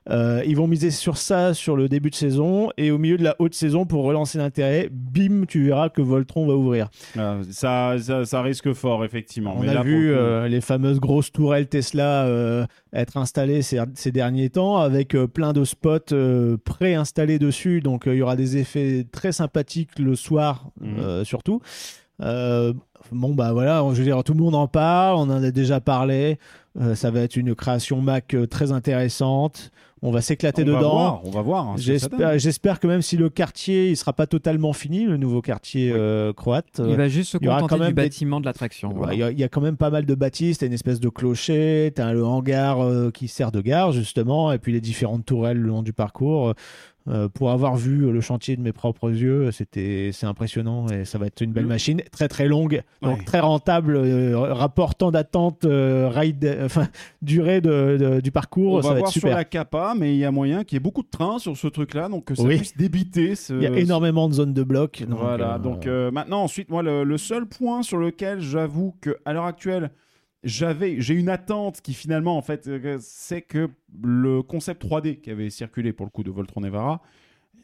Euh, 0.10 0.44
ils 0.46 0.56
vont 0.56 0.68
miser 0.68 0.92
sur 0.92 1.18
ça 1.18 1.54
sur 1.56 1.76
le 1.76 1.90
début 1.90 2.12
de 2.12 2.16
saison 2.16 2.70
et 2.78 2.92
au 2.92 2.98
milieu 3.00 3.18
de 3.18 3.24
la 3.24 3.36
haute 3.40 3.56
saison 3.56 3.86
pour 3.86 4.04
relancer 4.04 4.38
l'intérêt. 4.38 4.88
Bim, 4.92 5.46
tu 5.48 5.66
verras 5.66 5.90
que 5.90 6.02
Voltron 6.02 6.46
va 6.46 6.54
ouvrir. 6.56 6.90
Euh, 7.18 7.42
ça, 7.50 7.96
ça, 8.00 8.24
ça 8.24 8.42
risque 8.44 8.72
fort, 8.74 9.04
effectivement. 9.04 9.56
On 9.58 9.62
Mais 9.62 9.70
a 9.70 9.74
là, 9.76 9.82
vu 9.84 10.12
pour 10.14 10.22
euh, 10.22 10.48
les 10.48 10.62
fameuses 10.62 11.00
grosses 11.00 11.32
tourelles 11.32 11.68
Tesla 11.68 12.28
être 12.94 13.18
installées 13.18 13.62
ces, 13.62 13.80
ces 13.96 14.12
derniers 14.12 14.50
temps 14.50 14.78
avec 14.78 15.16
plein 15.34 15.54
de 15.54 15.64
spots 15.64 16.14
préinstallés 16.64 17.40
dessus. 17.40 17.82
Donc 17.82 18.04
il 18.06 18.14
y 18.16 18.22
aura 18.22 18.36
des 18.36 18.58
effets 18.58 19.06
très 19.12 19.32
sympathiques 19.32 19.98
le 20.00 20.16
soir 20.16 20.70
Mhm. 20.82 21.24
surtout. 21.26 21.62
Euh, 22.22 22.74
bon 23.12 23.34
bah 23.34 23.54
voilà, 23.54 23.84
je 23.92 23.98
veux 23.98 24.04
dire 24.04 24.24
tout 24.24 24.34
le 24.34 24.40
monde 24.40 24.56
en 24.56 24.68
parle, 24.68 25.18
on 25.18 25.24
en 25.30 25.44
a 25.44 25.52
déjà 25.52 25.80
parlé. 25.80 26.38
Euh, 26.80 26.96
ça 26.96 27.12
va 27.12 27.22
être 27.22 27.36
une 27.38 27.56
création 27.56 28.02
Mac 28.02 28.36
très 28.50 28.72
intéressante. 28.72 29.72
On 30.08 30.12
va 30.12 30.22
s'éclater 30.22 30.62
on 30.64 30.72
va 30.72 30.78
dedans. 30.78 30.92
voir, 30.92 31.22
on 31.26 31.32
va 31.32 31.42
voir. 31.42 31.68
hein. 31.70 31.76
J'espère, 31.78 32.38
j'espère 32.38 32.80
que 32.80 32.88
même 32.88 33.02
si 33.02 33.18
le 33.18 33.30
quartier 33.30 33.90
il 33.90 33.98
sera 33.98 34.14
pas 34.14 34.28
totalement 34.28 34.72
fini, 34.72 35.06
le 35.06 35.18
nouveau 35.18 35.42
quartier 35.42 35.92
euh, 35.94 36.32
croate, 36.32 36.80
Il 36.88 36.96
va 36.96 37.08
juste 37.10 37.32
se 37.32 37.38
contenter 37.38 37.66
quand 37.68 37.78
même 37.80 37.88
du 37.90 37.94
des- 37.96 38.02
bâtiment 38.04 38.40
de 38.40 38.46
l'attraction. 38.46 38.94
Voilà. 38.96 39.14
Il 39.14 39.20
y 39.20 39.24
a- 39.24 39.32
il 39.32 39.40
y, 39.40 39.44
a 39.44 39.50
quand 39.50 39.62
même 39.62 39.78
pas 39.78 39.90
mal 39.90 40.06
de 40.06 40.14
bâtisses, 40.16 40.60
t'as 40.60 40.68
une 40.68 40.74
espèce 40.74 41.00
de 41.00 41.10
clocher, 41.10 41.92
t'as 41.96 42.14
le 42.14 42.24
hangar 42.26 42.82
euh, 42.82 43.10
qui 43.12 43.28
sert 43.28 43.52
de 43.52 43.62
gare 43.62 43.92
justement, 43.92 44.52
et 44.52 44.60
puis 44.60 44.72
les 44.74 44.82
différentes 44.82 45.26
tourelles 45.26 45.58
le 45.58 45.68
long 45.70 45.82
du 45.82 45.92
parcours. 45.94 46.54
Euh, 47.08 47.30
pour 47.30 47.52
avoir 47.52 47.76
vu 47.76 48.12
le 48.12 48.20
chantier 48.20 48.56
de 48.58 48.62
mes 48.64 48.72
propres 48.72 49.12
yeux, 49.12 49.52
c'était 49.52 50.10
c'est 50.12 50.26
impressionnant 50.26 50.88
et 50.88 51.06
ça 51.06 51.20
va 51.20 51.28
être 51.28 51.42
une 51.42 51.52
belle 51.52 51.64
Le- 51.66 51.70
machine, 51.70 52.02
très 52.12 52.28
très 52.28 52.48
longue, 52.48 52.82
donc 53.04 53.20
Ouais. 53.20 53.24
très 53.26 53.40
rentable, 53.42 53.96
euh, 53.96 54.36
rapport 54.36 54.96
temps 54.96 55.12
d'attente, 55.12 55.66
euh, 55.66 56.10
ride, 56.12 56.58
enfin 56.64 56.88
durée 57.22 57.62
de, 57.62 57.98
de- 58.00 58.22
du 58.22 58.32
parcours, 58.32 58.74
On 58.74 58.82
ça 58.82 58.88
va 58.88 58.94
va 58.96 59.00
être 59.02 59.04
voir 59.04 59.12
sur 59.14 59.30
la 59.30 59.44
capa, 59.46 59.94
mais 59.96 60.16
il 60.16 60.18
y 60.18 60.26
a 60.26 60.32
moyen 60.32 60.64
qu'il 60.64 60.78
y 60.78 60.78
ait 60.78 60.80
beaucoup 60.80 61.04
de 61.04 61.10
trains 61.12 61.38
sur 61.38 61.56
ce 61.56 61.68
truc-là, 61.68 62.10
donc 62.10 62.26
que 62.26 62.34
ça 62.34 62.42
Oui. 62.42 62.58
puisse 62.58 62.76
débiter. 62.76 63.36
Ce, 63.36 63.54
Il 63.54 63.62
y 63.62 63.68
a 63.68 63.78
énormément 63.78 64.28
de 64.28 64.34
zones 64.34 64.54
de 64.56 64.64
blocs. 64.64 65.04
donc, 65.08 65.20
voilà, 65.20 65.56
euh, 65.56 65.60
donc 65.60 65.86
euh, 65.86 66.10
maintenant, 66.10 66.42
ensuite, 66.42 66.70
moi, 66.70 66.82
le, 66.82 67.04
le 67.04 67.18
seul 67.20 67.46
point 67.46 67.84
sur 67.84 68.00
lequel 68.00 68.40
j'avoue 68.42 68.96
que 69.02 69.16
à 69.26 69.34
l'heure 69.34 69.46
actuelle, 69.46 69.92
j'avais, 70.46 71.02
j'ai 71.02 71.16
une 71.16 71.30
attente 71.30 71.82
qui 71.82 71.94
finalement, 71.94 72.38
en 72.38 72.42
fait, 72.42 72.68
euh, 72.68 72.98
c'est 73.02 73.42
que 73.42 73.70
le 74.02 74.42
concept 74.44 74.86
3D 74.86 75.20
qui 75.20 75.32
avait 75.32 75.50
circulé 75.50 75.92
pour 75.92 76.06
le 76.06 76.12
coup 76.12 76.24
de 76.24 76.32
Voltron 76.32 76.64
Evara, 76.64 77.02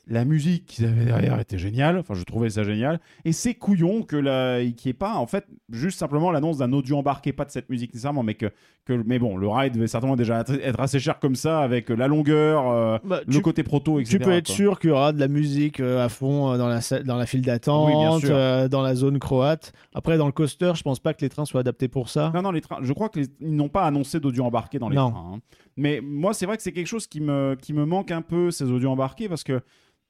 la 0.07 0.25
musique 0.25 0.65
qu'ils 0.65 0.85
avaient 0.85 1.05
derrière 1.05 1.39
était 1.39 1.57
géniale, 1.57 1.97
enfin 1.97 2.13
je 2.15 2.23
trouvais 2.23 2.49
ça 2.49 2.63
génial, 2.63 2.99
et 3.23 3.31
c'est 3.31 3.53
couillon 3.53 4.01
que 4.03 4.15
la, 4.15 4.59
qu'il 4.61 4.87
n'y 4.87 4.89
ait 4.91 4.93
pas, 4.93 5.15
en 5.15 5.27
fait, 5.27 5.45
juste 5.71 5.99
simplement 5.99 6.31
l'annonce 6.31 6.57
d'un 6.57 6.73
audio 6.73 6.97
embarqué, 6.97 7.33
pas 7.33 7.45
de 7.45 7.51
cette 7.51 7.69
musique 7.69 7.93
nécessairement, 7.93 8.23
mais 8.23 8.33
que, 8.35 8.47
que 8.85 8.93
mais 9.05 9.19
bon, 9.19 9.37
le 9.37 9.47
ride 9.47 9.73
devait 9.75 9.87
certainement 9.87 10.15
déjà 10.15 10.39
être 10.41 10.79
assez 10.79 10.99
cher 10.99 11.19
comme 11.19 11.35
ça, 11.35 11.59
avec 11.61 11.89
la 11.89 12.07
longueur, 12.07 12.67
euh, 12.69 12.97
bah, 13.03 13.21
le 13.25 13.33
tu- 13.33 13.41
côté 13.41 13.63
proto, 13.63 13.99
etc. 13.99 14.17
Tu 14.17 14.23
peux 14.23 14.31
être 14.31 14.47
quoi. 14.47 14.55
sûr 14.55 14.79
qu'il 14.79 14.89
y 14.89 14.93
aura 14.93 15.13
de 15.13 15.19
la 15.19 15.27
musique 15.27 15.79
euh, 15.79 16.03
à 16.03 16.09
fond 16.09 16.51
euh, 16.51 16.57
dans 16.57 16.67
la, 16.67 16.79
dans 17.03 17.15
la 17.17 17.25
file 17.27 17.41
d'attente, 17.43 18.23
euh, 18.25 18.67
dans 18.67 18.81
la 18.81 18.95
zone 18.95 19.19
croate. 19.19 19.71
Après, 19.93 20.17
dans 20.17 20.25
le 20.25 20.31
coaster, 20.31 20.71
je 20.75 20.81
pense 20.81 20.99
pas 20.99 21.13
que 21.13 21.21
les 21.21 21.29
trains 21.29 21.45
soient 21.45 21.61
adaptés 21.61 21.87
pour 21.87 22.09
ça. 22.09 22.31
Non, 22.33 22.41
non, 22.41 22.51
les 22.51 22.61
trains. 22.61 22.79
Je 22.81 22.91
crois 22.93 23.09
qu'ils 23.09 23.27
n'ont 23.39 23.69
pas 23.69 23.83
annoncé 23.85 24.19
d'audio 24.19 24.43
embarqué 24.45 24.79
dans 24.79 24.89
les 24.89 24.95
Non. 24.95 25.11
trains. 25.11 25.31
hein. 25.35 25.39
Mais 25.77 26.01
moi, 26.03 26.33
c'est 26.33 26.45
vrai 26.45 26.57
que 26.57 26.63
c'est 26.63 26.73
quelque 26.73 26.87
chose 26.87 27.07
qui 27.07 27.21
me, 27.21 27.55
qui 27.61 27.71
me 27.73 27.85
manque 27.85 28.11
un 28.11 28.21
peu, 28.21 28.51
ces 28.51 28.65
audios 28.69 28.89
embarqués, 28.89 29.29
parce 29.29 29.43
que 29.43 29.61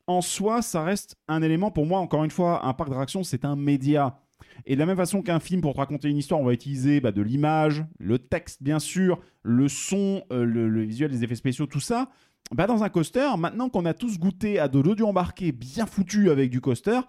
en 0.08 0.22
soi, 0.22 0.62
ça 0.62 0.84
reste 0.84 1.16
un 1.28 1.42
élément. 1.42 1.72
Pour 1.72 1.86
moi, 1.86 2.00
encore 2.00 2.24
une 2.24 2.32
fois, 2.32 2.66
un 2.66 2.74
parc 2.74 2.90
d'attractions, 2.90 3.24
c'est 3.24 3.46
un 3.46 3.56
média. 3.56 4.20
Et 4.66 4.76
de 4.76 4.80
la 4.80 4.86
même 4.86 4.98
façon 4.98 5.22
qu'un 5.22 5.40
film, 5.40 5.62
pour 5.62 5.74
te 5.74 5.80
raconter 5.80 6.10
une 6.10 6.18
histoire, 6.18 6.40
on 6.40 6.46
va 6.46 6.54
utiliser 6.54 7.00
bah, 7.00 7.12
de 7.12 7.22
l'image, 7.22 7.86
le 8.00 8.20
texte, 8.20 8.62
bien 8.62 8.80
sûr, 8.80 9.20
le 9.44 9.68
son, 9.68 10.24
euh, 10.32 10.44
le, 10.44 10.82
visuel, 10.84 11.12
les 11.12 11.24
effets 11.24 11.36
spéciaux, 11.36 11.66
tout 11.66 11.80
ça. 11.80 12.10
Bah, 12.54 12.68
dans 12.68 12.84
un 12.84 12.90
coaster, 12.90 13.30
maintenant 13.38 13.70
qu'on 13.70 13.86
a 13.86 13.94
tous 13.94 14.20
goûté 14.20 14.60
à 14.60 14.68
de 14.68 14.80
l'audio 14.80 15.08
embarqué 15.08 15.52
bien 15.52 15.86
foutu 15.86 16.30
avec 16.30 16.50
du 16.50 16.62
coaster, 16.62 17.00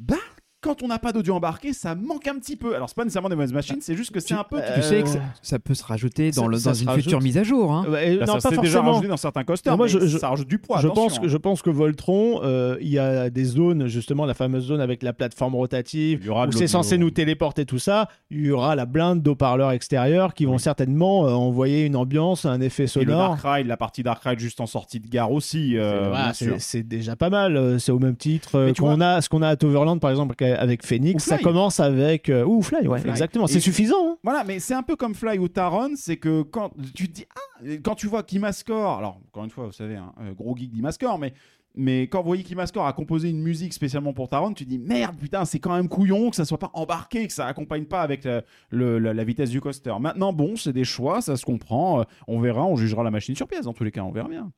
bah, 0.00 0.16
quand 0.62 0.82
on 0.82 0.88
n'a 0.88 0.98
pas 0.98 1.12
d'audio 1.12 1.34
embarqué, 1.34 1.72
ça 1.72 1.94
manque 1.94 2.26
un 2.28 2.38
petit 2.38 2.56
peu. 2.56 2.74
Alors, 2.74 2.88
c'est 2.88 2.94
pas 2.96 3.04
nécessairement 3.04 3.28
des 3.28 3.34
mauvaises 3.34 3.52
machines, 3.52 3.78
c'est 3.80 3.94
juste 3.96 4.12
que 4.12 4.20
c'est 4.20 4.32
un 4.34 4.44
peu. 4.44 4.60
Tu 4.74 4.82
sais 4.82 5.02
que 5.02 5.08
ça, 5.08 5.18
Euh, 5.18 5.22
ça 5.42 5.58
peut 5.58 5.74
se 5.74 5.84
rajouter 5.84 6.30
dans, 6.30 6.44
ça- 6.44 6.48
le- 6.48 6.56
ça 6.58 6.70
dans 6.70 6.74
se 6.76 6.82
une 6.82 6.88
rajoute. 6.88 7.02
future 7.04 7.20
mise 7.20 7.36
à 7.36 7.42
jour. 7.42 7.72
hein. 7.72 7.84
Bah, 7.90 7.98
non, 8.26 8.26
ça 8.26 8.32
pas 8.34 8.40
s'est 8.40 8.48
déjà 8.50 8.60
forcément. 8.78 8.90
rajouté 8.92 9.08
dans 9.08 9.16
certains 9.16 9.44
coasters, 9.44 9.72
Mais 9.72 9.76
moi, 9.76 9.86
mais 9.86 9.92
je- 9.92 10.06
je- 10.06 10.18
ça 10.18 10.28
rajoute 10.28 10.48
du 10.48 10.58
poids. 10.58 10.78
je, 10.80 10.88
pense 10.88 11.18
que, 11.18 11.24
hein. 11.26 11.28
je 11.28 11.36
pense 11.36 11.62
que 11.62 11.70
Voltron, 11.70 12.40
euh, 12.44 12.76
il 12.80 12.88
y 12.88 12.98
a 12.98 13.28
des 13.28 13.44
zones, 13.44 13.88
justement, 13.88 14.24
la 14.24 14.34
fameuse 14.34 14.64
zone 14.66 14.80
avec 14.80 15.02
la 15.02 15.12
plateforme 15.12 15.54
rotative, 15.56 16.20
Il 16.22 16.26
y 16.26 16.30
aura 16.30 16.46
où 16.46 16.52
c'est 16.52 16.66
censé 16.68 16.96
nous 16.96 17.10
téléporter 17.10 17.66
tout 17.66 17.78
ça. 17.80 18.08
Il 18.30 18.46
y 18.46 18.50
aura 18.52 18.76
la 18.76 18.86
blinde 18.86 19.20
d'eau-parleurs 19.22 19.72
extérieurs 19.72 20.32
qui 20.34 20.44
vont 20.44 20.52
Oui. 20.54 20.60
certainement 20.60 21.26
euh, 21.26 21.32
envoyer 21.32 21.84
une 21.86 21.96
ambiance, 21.96 22.44
un 22.46 22.60
effet 22.60 22.84
Et 22.84 22.86
le 22.86 22.90
sonore. 22.90 23.36
Dark 23.36 23.40
Ride, 23.44 23.66
la 23.66 23.76
partie 23.76 24.02
Dark 24.02 24.22
Ride 24.24 24.38
juste 24.38 24.60
en 24.60 24.66
sortie 24.66 25.00
de 25.00 25.08
gare 25.08 25.32
aussi. 25.32 25.76
euh, 25.76 26.12
c'est 26.58 26.82
déjà 26.86 27.16
pas 27.16 27.30
mal. 27.30 27.56
euh, 27.56 27.78
C'est 27.78 27.92
au 27.92 27.98
même 27.98 28.16
titre 28.16 28.56
euh, 28.56 28.72
qu'on 28.72 29.00
a 29.00 29.20
ce 29.20 29.28
qu'on 29.28 29.42
a 29.42 29.48
à 29.48 29.56
Toverland 29.56 29.98
par 30.00 30.10
exemple 30.10 30.34
avec 30.58 30.84
Phoenix. 30.84 31.24
Ça 31.24 31.38
commence 31.38 31.80
avec 31.80 32.28
euh, 32.28 32.44
ou 32.44 32.62
Fly, 32.62 32.86
ouais, 32.86 33.00
Fly. 33.00 33.10
exactement. 33.10 33.46
C'est 33.46 33.60
suffisant. 33.60 34.10
hein. 34.12 34.16
Voilà, 34.22 34.44
mais 34.44 34.58
c'est 34.58 34.74
un 34.74 34.82
peu 34.82 34.96
comme 34.96 35.14
Fly 35.14 35.38
ou 35.38 35.48
Taron, 35.48 35.90
c'est 35.96 36.16
que 36.16 36.42
quand 36.42 36.70
tu 36.94 37.08
te 37.08 37.12
dis 37.14 37.26
ah, 37.34 37.64
quand 37.84 37.94
tu 37.94 38.06
vois 38.06 38.22
Kimascore, 38.22 38.98
alors 38.98 39.20
encore 39.28 39.44
une 39.44 39.50
fois, 39.50 39.66
vous 39.66 39.72
savez, 39.72 39.96
un 39.96 40.32
gros 40.32 40.56
geek 40.56 40.70
d'Imascore, 40.72 41.18
mais 41.18 41.32
mais 41.74 42.02
quand 42.02 42.20
vous 42.20 42.26
voyez 42.26 42.42
Kimascore 42.42 42.86
a 42.86 42.92
composé 42.92 43.30
une 43.30 43.40
musique 43.40 43.72
spécialement 43.72 44.12
pour 44.12 44.28
Taron, 44.28 44.52
tu 44.52 44.64
te 44.64 44.68
dis 44.68 44.78
merde, 44.78 45.16
putain, 45.16 45.46
c'est 45.46 45.58
quand 45.58 45.74
même 45.74 45.88
couillon 45.88 46.28
que 46.28 46.36
ça 46.36 46.44
soit 46.44 46.58
pas 46.58 46.70
embarqué, 46.74 47.26
que 47.26 47.32
ça 47.32 47.46
accompagne 47.46 47.86
pas 47.86 48.02
avec 48.02 48.28
le- 48.70 48.98
la, 48.98 49.14
la 49.14 49.24
vitesse 49.24 49.48
du 49.48 49.62
coaster. 49.62 49.94
Maintenant, 49.98 50.34
bon, 50.34 50.54
c'est 50.56 50.74
des 50.74 50.84
choix, 50.84 51.22
ça 51.22 51.34
se 51.38 51.46
comprend. 51.46 52.00
euh, 52.00 52.04
On 52.28 52.40
verra, 52.40 52.66
on 52.66 52.76
jugera 52.76 53.02
la 53.02 53.10
machine 53.10 53.34
sur 53.34 53.48
pièce 53.48 53.64
dans 53.64 53.72
tous 53.72 53.84
les 53.84 53.90
cas, 53.90 54.02
on 54.02 54.10
verra 54.12 54.28
bien. 54.28 54.52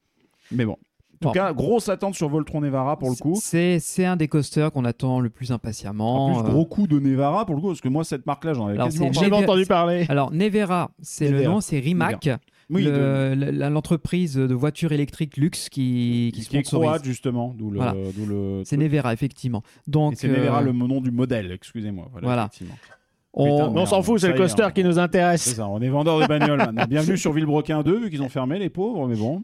Mais 0.51 0.65
bon. 0.65 0.77
En 1.27 1.33
tout 1.33 1.39
Bon. 1.39 1.45
cas, 1.45 1.53
grosse 1.53 1.89
attente 1.89 2.15
sur 2.15 2.29
Voltron 2.29 2.61
Nevara 2.61 2.99
pour 2.99 3.11
le 3.11 3.17
coup. 3.17 3.39
C'est 3.41 4.05
un 4.05 4.17
des 4.17 4.29
coasters 4.29 4.71
qu'on 4.73 4.85
attend 4.85 5.21
le 5.21 5.31
plus 5.31 5.51
En 5.53 5.57
impatiemment. 5.57 6.41
plus, 6.41 6.49
euh. 6.49 6.53
gros 6.53 6.65
coup 6.67 6.87
de 6.87 6.99
Nevara 6.99 7.47
pour 7.47 7.55
le 7.55 7.61
coup, 7.61 7.69
parce 7.69 7.81
que 7.81 7.89
moi, 7.89 8.05
cette 8.05 8.27
marque-là, 8.27 8.55
j'en 8.55 8.67
avais 8.67 8.75
Alors, 8.75 8.87
quasiment 8.89 9.11
Nevera- 9.11 9.37
entendu 9.43 9.67
parler. 9.67 10.07
Alors, 10.09 10.31
Nevera, 10.33 10.91
c'est 11.03 11.29
le 11.31 11.39
Nevera. 11.39 11.53
nom, 11.55 11.61
c'est 11.61 11.79
Rimac, 11.79 12.29
Oui, 12.71 12.85
le- 12.85 12.91
de- 13.37 13.51
la- 13.51 13.69
l'entreprise 13.71 14.35
de 14.37 14.55
voitures 14.55 14.93
électriques 14.93 15.37
luxe 15.37 15.69
qui, 15.69 16.31
qui, 16.35 16.47
qui 16.47 16.57
est 16.57 16.63
croate, 16.63 17.05
justement. 17.05 17.55
D'où 17.57 17.71
le. 17.71 17.77
Voilà. 17.77 17.95
le 18.27 18.63
C'est. 18.65 18.77
Nevera, 18.79 19.13
effectivement. 19.13 19.63
Donc, 19.87 20.15
c'est 20.17 20.29
Nevera 20.29 20.61
euh, 20.61 20.65
le 20.65 20.73
nom 20.73 21.01
du 21.01 21.11
modèle, 21.11 21.53
excusez-moi. 21.53 22.09
Voilà. 22.13 22.27
Voilà. 22.27 22.51
On- 23.37 23.44
Putain, 23.59 23.70
Mais 23.73 23.81
on 23.81 23.87
s'en 23.87 24.03
fout, 24.03 24.20
c'est 24.20 24.29
ça 24.29 24.33
le 24.33 24.38
coaster 24.38 24.62
hein. 24.62 24.70
qui 24.70 24.85
nous 24.85 24.99
intéresse. 24.99 25.55
ça, 25.55 25.66
on 25.68 25.81
est 25.83 25.88
vendeur 25.88 26.20
de 26.20 26.27
bagnoles 26.27 26.59
maintenant. 26.59 26.85
Bienvenue 26.88 27.18
sur 27.18 27.33
Villebrequin 27.33 27.83
2, 27.83 27.99
vu 28.05 28.11
qu'ils 28.11 28.23
ont 28.23 28.29
fermé 28.29 28.59
les 28.59 28.70
pauvres, 28.70 29.07
mais 29.09 29.16
bon. 29.16 29.42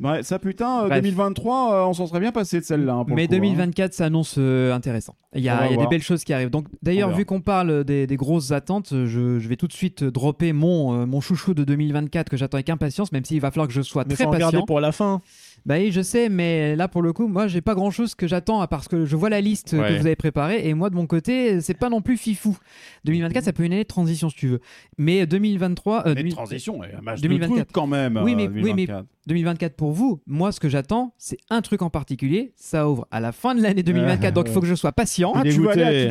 Ouais, 0.00 0.22
ça 0.22 0.38
putain, 0.38 0.82
euh, 0.84 0.88
Bref. 0.88 1.02
2023, 1.02 1.74
euh, 1.74 1.84
on 1.86 1.92
s'en 1.92 2.06
serait 2.06 2.20
bien 2.20 2.32
passé 2.32 2.58
de 2.60 2.64
celle-là. 2.64 2.94
hein, 2.94 3.04
mais 3.08 3.22
le 3.22 3.28
coup, 3.28 3.34
hein. 3.34 3.36
2024 3.38 3.94
s'annonce 3.94 4.34
euh, 4.38 4.72
intéressant. 4.74 5.14
Il 5.34 5.42
y 5.42 5.48
a, 5.48 5.66
il 5.66 5.72
y 5.72 5.74
a 5.74 5.78
des 5.78 5.86
belles 5.86 6.02
choses 6.02 6.24
qui 6.24 6.32
arrivent. 6.34 6.50
Donc, 6.50 6.66
On 6.70 6.76
d'ailleurs, 6.82 7.10
vu 7.10 7.24
qu'on 7.24 7.40
parle 7.40 7.84
des, 7.84 8.06
des 8.06 8.16
grosses 8.16 8.50
attentes, 8.50 8.88
je, 8.92 9.38
je 9.38 9.48
vais 9.48 9.56
tout 9.56 9.66
de 9.66 9.72
suite 9.72 10.04
dropper 10.04 10.52
mon, 10.52 11.02
euh, 11.02 11.06
mon 11.06 11.20
chouchou 11.22 11.54
de 11.54 11.64
2024 11.64 12.28
que 12.28 12.36
j'attends 12.36 12.56
avec 12.56 12.68
impatience, 12.68 13.12
même 13.12 13.24
s'il 13.24 13.40
va 13.40 13.50
falloir 13.50 13.66
que 13.68 13.72
je 13.72 13.80
sois 13.82 14.04
Mais 14.06 14.14
très 14.14 14.26
patient. 14.26 14.62
pour 14.66 14.80
la 14.80 14.92
fin. 14.92 15.20
Bah 15.64 15.76
oui, 15.78 15.92
je 15.92 16.00
sais, 16.00 16.28
mais 16.28 16.74
là 16.74 16.88
pour 16.88 17.02
le 17.02 17.12
coup, 17.12 17.28
moi 17.28 17.46
j'ai 17.46 17.60
pas 17.60 17.74
grand 17.74 17.90
chose 17.92 18.14
que 18.16 18.26
j'attends 18.26 18.60
à 18.60 18.66
parce 18.66 18.88
que 18.88 19.04
je 19.04 19.14
vois 19.16 19.30
la 19.30 19.40
liste 19.40 19.72
Ouais. 19.74 19.88
que 19.88 19.92
vous 20.00 20.06
avez 20.06 20.16
préparée 20.16 20.68
et 20.68 20.74
moi 20.74 20.90
de 20.90 20.96
mon 20.96 21.06
côté, 21.06 21.60
c'est 21.60 21.78
pas 21.78 21.88
non 21.88 22.00
plus 22.02 22.16
fifou. 22.16 22.58
2024, 23.04 23.44
ça 23.44 23.52
peut 23.52 23.62
être 23.62 23.66
une 23.66 23.72
année 23.74 23.82
de 23.84 23.88
transition 23.88 24.28
si 24.28 24.36
tu 24.36 24.48
veux. 24.48 24.60
Mais 24.98 25.24
2023, 25.26 26.00
euh, 26.00 26.02
Mais 26.10 26.14
2000 26.16 26.32
transition, 26.34 26.82
et 26.82 26.92
un 26.94 27.00
match 27.00 27.20
2024. 27.20 27.50
de 27.58 27.62
trucs 27.64 27.72
quand 27.72 27.86
même. 27.86 28.20
Oui, 28.24 28.32
euh, 28.32 28.36
mais- 28.36 28.48
oui, 28.48 28.72
mais- 28.74 28.86
2024. 28.86 29.06
2024 29.28 29.76
pour 29.76 29.92
vous, 29.92 30.20
moi 30.26 30.50
ce 30.50 30.58
que 30.58 30.68
j'attends, 30.68 31.14
c'est 31.16 31.38
un 31.48 31.62
truc 31.62 31.82
en 31.82 31.90
particulier. 31.90 32.52
Ça 32.56 32.88
ouvre 32.88 33.06
à 33.12 33.20
la 33.20 33.30
fin 33.30 33.54
de 33.54 33.62
l'année 33.62 33.82
2024, 33.84 34.34
donc 34.34 34.46
il 34.48 34.52
faut 34.52 34.60
que 34.60 34.66
je 34.66 34.74
sois 34.74 34.90
patient. 34.92 35.32
Ah, 35.36 35.42
tu 35.44 35.60
vas 35.62 35.72
aller 35.72 36.08
à. 36.08 36.10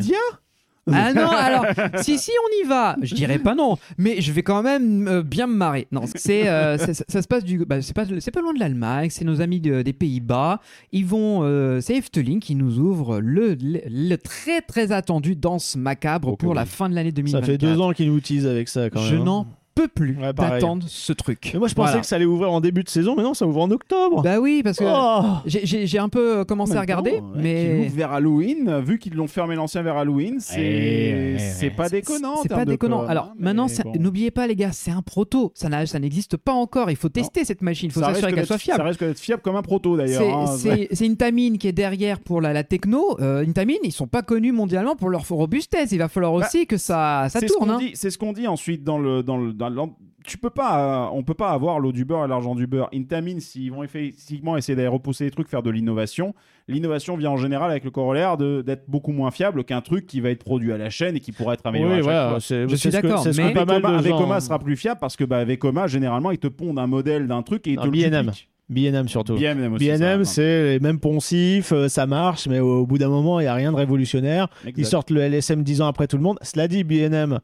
Ah 0.90 1.12
non, 1.14 1.30
alors, 1.30 1.64
si, 2.02 2.18
si, 2.18 2.30
on 2.30 2.64
y 2.64 2.68
va. 2.68 2.96
Je 3.02 3.14
dirais 3.14 3.38
pas 3.38 3.54
non, 3.54 3.76
mais 3.98 4.20
je 4.20 4.32
vais 4.32 4.42
quand 4.42 4.62
même 4.62 5.06
euh, 5.06 5.22
bien 5.22 5.46
me 5.46 5.54
marrer. 5.54 5.86
Non, 5.92 6.02
c'est, 6.14 6.48
euh, 6.48 6.76
c'est- 6.84 6.94
ça, 6.94 7.04
ça 7.08 7.22
se 7.22 7.28
passe 7.28 7.44
du. 7.44 7.64
Bah, 7.64 7.80
c'est, 7.82 7.94
pas, 7.94 8.04
pas 8.04 8.40
loin 8.40 8.52
de 8.52 8.58
l'Allemagne, 8.58 9.08
c'est 9.10 9.24
nos 9.24 9.40
amis 9.40 9.60
de- 9.60 9.82
des 9.82 9.92
Pays-Bas. 9.92 10.60
Ils 10.92 11.06
vont. 11.06 11.44
euh, 11.44 11.80
c'est 11.80 11.94
Efteling 11.96 12.40
qui 12.40 12.54
nous 12.56 12.78
ouvre 12.78 13.20
le, 13.20 13.54
le, 13.54 13.80
le 13.88 14.16
très 14.16 14.60
très 14.60 14.90
attendu 14.92 15.36
Danse 15.36 15.76
Macabre 15.76 16.28
Oh, 16.32 16.36
pour 16.36 16.54
la 16.54 16.66
fin 16.66 16.88
de 16.88 16.94
l'année 16.94 17.10
Ça 17.10 17.40
2024. 17.40 17.46
fait 17.46 17.58
deux 17.58 17.80
ans 17.80 17.92
qu'ils 17.92 18.10
nous 18.12 18.20
teasent 18.20 18.46
avec 18.46 18.68
ça 18.68 18.90
quand 18.90 19.00
même. 19.00 19.08
Je 19.10 19.16
hein. 19.16 19.24
n'en 19.24 19.46
peux 19.74 19.88
plus 19.88 20.16
Ouais, 20.20 20.32
d'attendre 20.32 20.84
ce 20.86 21.12
truc. 21.12 21.50
Mais 21.52 21.58
moi 21.58 21.68
je 21.68 21.74
pensais 21.74 21.88
Voilà. 21.90 22.00
que 22.00 22.06
ça 22.06 22.16
allait 22.16 22.24
ouvrir 22.24 22.50
en 22.52 22.60
début 22.60 22.82
de 22.84 22.88
saison, 22.88 23.14
mais 23.16 23.22
non, 23.22 23.34
ça 23.34 23.46
ouvre 23.46 23.60
en 23.62 23.70
octobre. 23.70 24.22
Bah 24.22 24.38
oui, 24.40 24.62
parce 24.62 24.78
que 24.78 24.84
Oh 24.86 25.38
j'ai, 25.46 25.98
un 25.98 26.08
peu 26.08 26.44
commencé 26.44 26.74
à 26.76 26.80
regarder, 26.80 27.12
Qu'ils 27.12 27.42
mais. 27.42 27.88
vers 27.88 28.12
Halloween, 28.12 28.80
vu 28.84 28.98
qu'ils 28.98 29.14
l'ont 29.14 29.26
fermé 29.26 29.54
l'ancien 29.54 29.82
vers 29.82 29.96
Halloween, 29.96 30.36
c'est 30.40 30.56
Ouais, 30.56 31.32
ouais, 31.34 31.36
c'est 31.38 31.66
ouais. 31.66 31.70
pas 31.70 31.88
déconnant. 31.88 32.36
C'est 32.42 32.48
pas 32.48 32.64
déconnant. 32.64 33.02
Alors 33.06 33.26
hein, 33.26 33.34
maintenant, 33.38 33.66
bon. 33.84 33.92
n'oubliez 33.98 34.30
pas 34.30 34.46
les 34.46 34.56
gars, 34.56 34.72
c'est 34.72 34.90
un 34.90 35.02
proto. 35.02 35.52
Ça, 35.54 35.68
n'existe 35.98 36.36
pas 36.36 36.52
encore. 36.52 36.90
Il 36.90 36.96
faut 36.96 37.08
tester 37.08 37.44
cette 37.44 37.62
machine. 37.62 37.88
Il 37.90 37.92
faut 37.92 38.00
s'assurer 38.00 38.32
qu'elle 38.32 38.46
soit 38.46 38.58
fiable. 38.58 38.80
Ça 38.80 38.84
risque 38.84 39.00
d'être 39.04 39.18
fiable 39.20 39.42
comme 39.42 39.56
un 39.56 39.62
proto 39.62 39.96
d'ailleurs. 39.96 40.22
C'est- 40.22 40.32
hein. 40.32 40.46
C'est 40.56 40.88
c'est 40.92 41.06
Intamin 41.08 41.56
qui 41.58 41.68
est 41.68 41.72
derrière 41.72 42.20
pour 42.20 42.40
la, 42.40 42.52
la 42.52 42.64
techno. 42.64 43.16
Euh, 43.20 43.44
Intamin, 43.46 43.74
ils 43.84 43.92
sont 43.92 44.06
pas 44.06 44.22
connus 44.22 44.52
mondialement 44.52 44.96
pour 44.96 45.08
leur 45.10 45.26
robustesse. 45.28 45.92
Il 45.92 45.98
va 45.98 46.08
falloir 46.08 46.32
Bah, 46.36 46.46
aussi 46.46 46.66
que 46.66 46.76
ça, 46.76 47.26
ça 47.28 47.40
C'est 47.40 47.48
ce 47.48 47.52
tourne. 47.54 47.68
qu'on 47.68 47.74
hein. 47.74 47.78
dit, 47.78 47.90
c'est 47.94 48.10
ce 48.10 48.18
qu'on 48.18 48.32
dit 48.32 48.46
ensuite 48.46 48.84
dans 48.84 48.98
le 48.98 49.22
dans 49.22 49.36
le, 49.36 49.52
dans 49.70 49.86
le- 49.86 49.92
tu 50.24 50.38
peux 50.38 50.50
pas, 50.50 51.06
euh, 51.06 51.10
on 51.14 51.22
peut 51.24 51.34
pas 51.34 51.50
avoir 51.50 51.80
l'eau 51.80 51.90
du 51.90 52.04
beurre 52.04 52.24
et 52.24 52.28
l'argent 52.28 52.54
du 52.54 52.66
beurre. 52.68 52.88
Intamin, 52.94 53.40
s'ils 53.40 53.72
vont 53.72 53.82
effectivement 53.82 54.56
essayer 54.56 54.76
d'aller 54.76 54.86
repousser 54.88 55.24
des 55.24 55.30
trucs, 55.32 55.48
faire 55.48 55.62
de 55.64 55.70
l'innovation, 55.70 56.32
l'innovation 56.68 57.16
vient 57.16 57.30
en 57.30 57.36
général 57.36 57.70
avec 57.70 57.84
le 57.84 57.90
corollaire 57.90 58.36
de- 58.36 58.62
d'être 58.62 58.84
beaucoup 58.88 59.10
moins 59.12 59.30
fiable 59.32 59.64
qu'un 59.64 59.80
truc 59.80 60.06
qui 60.06 60.20
va 60.20 60.30
être 60.30 60.44
produit 60.44 60.72
à 60.72 60.78
la 60.78 60.90
chaîne 60.90 61.16
et 61.16 61.20
qui 61.20 61.32
pourrait 61.32 61.54
être 61.54 61.66
amélioré. 61.66 61.96
Oui, 61.96 62.00
voilà, 62.02 62.38
Je 62.38 62.74
suis 62.76 62.90
d'accord, 62.90 63.18
ce 63.24 63.30
que 63.30 63.36
mais- 63.42 63.52
pas 63.52 63.64
mal 63.64 63.78
Vekoma, 63.82 63.98
de 63.98 64.02
gens- 64.08 64.16
Vekoma 64.16 64.40
sera 64.40 64.58
plus 64.60 64.76
fiable 64.76 65.00
parce 65.00 65.16
que 65.16 65.24
bah, 65.24 65.44
Vekoma, 65.44 65.86
généralement, 65.88 66.30
ils 66.30 66.38
te 66.38 66.46
pondent 66.48 66.78
un 66.78 66.86
modèle 66.86 67.26
d'un 67.26 67.42
truc 67.42 67.66
et 67.66 67.70
ils 67.70 67.76
Non, 67.76 67.82
te 67.82 67.86
le 67.86 67.92
BNM. 67.92 68.26
dupliquent. 68.26 68.48
BNM 68.68 69.08
surtout. 69.08 69.34
BNM 69.34 70.24
c'est 70.24 70.72
les 70.74 70.80
mêmes 70.80 71.00
poncifs, 71.00 71.72
euh, 71.72 71.88
ça 71.88 72.06
marche, 72.06 72.46
mais 72.46 72.60
au 72.60 72.86
bout 72.86 72.96
d'un 72.96 73.08
moment, 73.08 73.40
il 73.40 73.42
n'y 73.42 73.48
a 73.48 73.54
rien 73.54 73.70
de 73.72 73.76
révolutionnaire. 73.76 74.48
Exact. 74.62 74.78
Ils 74.78 74.86
sortent 74.86 75.10
le 75.10 75.20
LSM 75.20 75.62
10 75.64 75.82
ans 75.82 75.88
après 75.88 76.06
tout 76.06 76.16
le 76.16 76.22
monde. 76.22 76.38
Cela 76.42 76.68
dit, 76.68 76.84
BNM, 76.84 77.40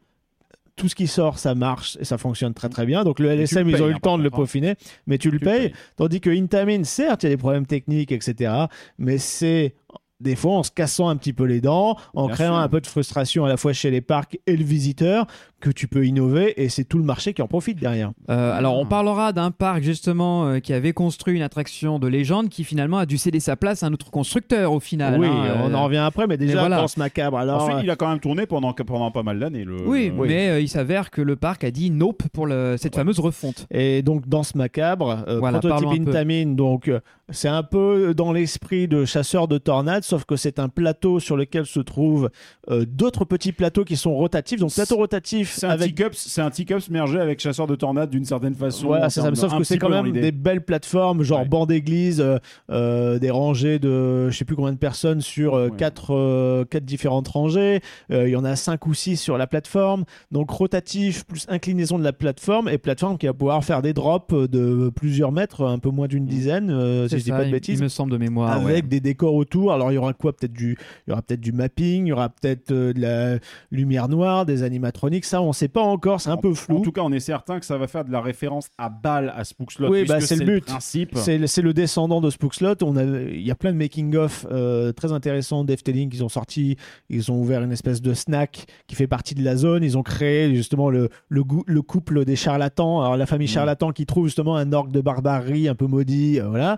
tout 0.79 0.87
ce 0.87 0.95
qui 0.95 1.07
sort, 1.07 1.37
ça 1.37 1.53
marche 1.53 1.97
et 1.99 2.05
ça 2.05 2.17
fonctionne 2.17 2.53
très 2.53 2.69
très 2.69 2.85
bien. 2.85 3.03
Donc 3.03 3.19
le 3.19 3.29
LSM, 3.29 3.69
ils 3.69 3.83
ont 3.83 3.87
eu 3.87 3.91
hein, 3.91 3.93
le 3.95 3.99
temps 3.99 4.11
par 4.11 4.17
de 4.17 4.23
le 4.23 4.29
hein. 4.29 4.35
peaufiner, 4.35 4.75
mais 5.05 5.17
tu 5.17 5.29
le 5.29 5.37
Tu 5.37 5.45
le 5.45 5.51
payes. 5.51 5.69
payes. 5.69 5.73
Tandis 5.97 6.21
que 6.21 6.29
Intamin, 6.29 6.83
certes, 6.85 7.23
il 7.23 7.27
y 7.27 7.29
a 7.31 7.35
des 7.35 7.37
problèmes 7.37 7.65
techniques, 7.65 8.11
etc. 8.11 8.53
Mais 8.97 9.17
c'est 9.17 9.75
des 10.19 10.35
fois 10.35 10.53
en 10.53 10.63
se 10.63 10.71
cassant 10.71 11.07
un 11.09 11.15
petit 11.15 11.33
peu 11.33 11.45
les 11.45 11.61
dents, 11.61 11.95
en 12.13 12.25
Bien 12.27 12.35
créant 12.35 12.53
sûr. 12.55 12.61
un 12.63 12.67
peu 12.69 12.81
de 12.81 12.87
frustration 12.87 13.45
à 13.45 13.47
la 13.49 13.57
fois 13.57 13.73
chez 13.73 13.89
les 13.91 14.01
parcs 14.01 14.37
et 14.47 14.57
le 14.57 14.63
visiteur, 14.63 15.25
que 15.61 15.69
tu 15.69 15.87
peux 15.89 16.05
innover 16.05 16.61
et 16.63 16.69
c'est 16.69 16.85
tout 16.85 16.97
le 16.97 17.03
marché 17.03 17.33
qui 17.33 17.41
en 17.41 17.47
profite 17.47 17.79
derrière. 17.79 18.11
Euh, 18.29 18.57
alors, 18.57 18.77
on 18.77 18.85
parlera 18.85 19.33
d'un 19.33 19.51
parc 19.51 19.81
justement 19.83 20.45
euh, 20.45 20.59
qui 20.59 20.71
avait 20.71 20.93
construit 20.93 21.35
une 21.35 21.41
attraction 21.41 21.99
de 21.99 22.07
légende 22.07 22.47
qui 22.47 22.63
finalement 22.63 22.97
a 22.97 23.05
dû 23.05 23.17
céder 23.17 23.41
sa 23.41 23.57
place 23.57 23.83
à 23.83 23.87
un 23.87 23.93
autre 23.93 24.09
constructeur 24.09 24.71
au 24.71 24.79
final. 24.79 25.19
oui, 25.19 25.27
hein, 25.27 25.57
on 25.63 25.71
euh, 25.73 25.75
en 25.75 25.83
revient 25.85 25.97
après, 25.97 26.27
mais 26.27 26.37
déjà, 26.37 26.59
voilà. 26.59 26.77
dans 26.77 26.87
ce 26.87 26.97
macabre, 26.97 27.37
alors. 27.37 27.63
Ensuite, 27.63 27.77
euh, 27.79 27.81
il 27.83 27.89
a 27.89 27.97
quand 27.97 28.07
même 28.09 28.21
tourné 28.21 28.45
pendant, 28.45 28.71
pendant 28.73 29.11
pas 29.11 29.23
mal 29.23 29.37
d'années. 29.39 29.65
le- 29.65 29.85
Oui, 29.85 30.11
mais 30.17 30.47
euh, 30.49 30.61
il 30.61 30.69
s'avère 30.69 31.11
que 31.11 31.21
le 31.21 31.35
parc 31.35 31.65
a 31.65 31.71
dit 31.71 31.91
nope 31.91 32.23
pour 32.31 32.47
le- 32.47 32.75
cette 32.77 32.95
fameuse 32.95 33.19
refonte. 33.19 33.67
Et 33.71 34.01
donc 34.01 34.27
dans 34.29 34.43
ce 34.43 34.57
macabre, 34.57 35.25
euh, 35.27 35.39
Voilà, 35.39 35.59
prototype. 35.59 36.07
Intamin, 36.07 36.53
donc 36.55 36.87
euh, 36.87 37.01
c'est 37.31 37.49
un 37.49 37.63
peu 37.63 38.13
dans 38.13 38.31
l'esprit 38.31 38.87
de 38.87 39.03
chasseur 39.03 39.47
de 39.49 39.57
tornades, 39.57 40.03
sauf 40.09 40.25
que 40.25 40.35
c'est 40.35 40.59
un 40.59 40.69
plateau 40.69 41.19
sur 41.19 41.37
lequel 41.37 41.65
se 41.65 41.79
trouvent 41.79 42.29
euh, 42.69 42.85
d'autres 42.87 43.25
petits 43.25 43.51
plateaux 43.51 43.83
qui 43.85 43.95
sont 43.95 44.13
rotatifs. 44.15 44.59
Donc 44.59 44.73
plateau 44.73 44.97
rotatif 44.97 45.53
C'est 45.55 45.65
un 45.67 45.69
avec 45.71 45.95
T-Cups, 45.95 46.17
c'est 46.17 46.41
un 46.41 46.49
T-Cups 46.49 46.89
mergé 46.89 47.19
avec 47.19 47.39
chasseur 47.39 47.67
de 47.67 47.75
tornades 47.75 48.09
d'une 48.09 48.25
certaine 48.25 48.55
façon. 48.55 48.87
Voilà, 48.87 49.09
ça. 49.09 49.21
Sauf 49.35 49.53
un 49.53 49.57
que 49.59 49.63
c'est 49.63 49.77
quand 49.77 49.89
même 49.89 50.11
des 50.11 50.31
belles 50.31 50.63
plateformes, 50.65 51.23
genre 51.23 51.39
Ouais. 51.41 51.45
banc 51.47 51.65
d'église, 51.65 52.19
euh, 52.21 52.37
euh, 52.69 53.19
des 53.19 53.29
rangées 53.29 53.79
de 53.79 54.29
je 54.29 54.37
sais 54.37 54.45
plus 54.45 54.55
combien 54.55 54.73
de 54.73 54.77
personnes 54.77 55.21
sur 55.21 55.53
euh, 55.55 55.67
Ouais. 55.69 55.75
quatre, 55.77 56.13
euh, 56.15 56.65
quatre 56.65 56.85
différentes 56.85 57.27
rangées. 57.27 57.81
Euh, 58.11 58.27
Il 58.27 58.31
y 58.31 58.35
en 58.35 58.43
a 58.45 58.55
cinq 58.55 58.87
ou 58.87 58.93
six 58.93 59.17
sur 59.17 59.37
la 59.37 59.47
plateforme. 59.47 60.03
Donc 60.31 60.49
rotatif 60.49 61.25
plus 61.25 61.45
inclinaison 61.49 61.97
de 61.99 62.03
la 62.03 62.13
plateforme 62.13 62.67
et 62.69 62.77
plateforme 62.77 63.17
qui 63.17 63.27
va 63.27 63.33
pouvoir 63.33 63.63
faire 63.63 63.81
des 63.81 63.93
drops 63.93 64.33
de 64.33 64.89
plusieurs 64.95 65.31
mètres, 65.31 65.63
un 65.65 65.79
peu 65.79 65.89
moins 65.89 66.07
d'une 66.07 66.25
dizaine, 66.25 66.69
euh, 66.71 67.03
si 67.03 67.09
C'est 67.11 67.19
je 67.19 67.23
dis 67.25 67.29
ça, 67.29 67.37
pas 67.37 67.45
de 67.45 67.51
bêtises 67.51 67.79
Il 67.79 67.83
me 67.83 67.87
semble 67.89 68.11
de 68.11 68.17
mémoire. 68.17 68.51
avec 68.51 68.65
ouais. 68.67 68.81
des 68.81 68.99
décors 68.99 69.35
autour. 69.35 69.71
Alors 69.73 69.91
il 69.91 69.98
y 69.99 70.01
aura 70.03 70.13
quoi 70.13 70.33
Peut-être 70.35 70.53
du, 70.53 70.77
il 71.07 71.09
y 71.09 71.13
aura 71.13 71.21
peut-être 71.21 71.39
du 71.41 71.51
mapping, 71.51 72.05
il 72.05 72.09
y 72.09 72.11
aura 72.11 72.29
peut-être 72.29 72.71
euh, 72.71 72.93
de 72.93 73.01
la 73.01 73.39
lumière 73.71 74.07
noire, 74.09 74.45
des 74.45 74.63
animatroniques. 74.63 75.25
Ça, 75.25 75.41
on 75.41 75.53
sait 75.53 75.67
pas 75.67 75.81
encore. 75.81 76.21
C'est 76.21 76.29
un 76.29 76.37
peu 76.37 76.53
flou. 76.53 76.77
En 76.77 76.81
tout 76.81 76.91
cas, 76.91 77.01
on 77.01 77.11
est 77.11 77.19
certain 77.19 77.59
que 77.59 77.65
ça 77.65 77.77
va 77.77 77.87
faire 77.87 78.05
de 78.05 78.11
la 78.11 78.21
référence 78.21 78.69
à 78.77 78.89
balle 78.89 79.33
à 79.35 79.43
Spookslot. 79.43 79.89
Oui, 79.89 80.05
bah, 80.05 80.21
c'est 80.21 80.35
le 80.35 80.45
but. 80.45 80.69
C'est 80.79 81.61
le- 81.61 81.73
descendant 81.73 82.19
de 82.21 82.29
Spookslot. 82.29 82.75
On 82.83 82.97
a, 82.97 83.03
il 83.03 83.41
y 83.41 83.51
a 83.51 83.55
plein 83.55 83.71
de 83.71 83.77
making 83.77 84.15
of 84.15 84.45
euh, 84.51 84.91
très 84.91 85.11
intéressants 85.11 85.63
d'Efteling 85.63 86.09
qu'ils 86.09 86.23
ont 86.23 86.29
sorti. 86.29 86.77
Ils 87.09 87.31
ont 87.31 87.39
ouvert 87.39 87.61
une 87.63 87.71
espèce 87.71 88.01
de 88.01 88.13
snack 88.13 88.65
qui 88.87 88.95
fait 88.95 89.07
partie 89.07 89.35
de 89.35 89.43
la 89.43 89.55
zone. 89.55 89.83
Ils 89.83 89.97
ont 89.97 90.03
créé 90.03 90.53
justement 90.55 90.89
le, 90.89 91.09
le, 91.29 91.43
couple 91.81 92.25
des 92.25 92.35
charlatans. 92.35 93.01
Alors 93.01 93.17
la 93.17 93.25
famille 93.25 93.47
Mm. 93.47 93.51
charlatan 93.51 93.91
qui 93.91 94.05
trouve 94.05 94.25
justement 94.25 94.55
un 94.55 94.73
orgue 94.73 94.91
de 94.91 95.01
barbarie 95.01 95.67
un 95.67 95.75
peu 95.75 95.85
maudit. 95.87 96.39
euh, 96.39 96.47
voilà. 96.49 96.77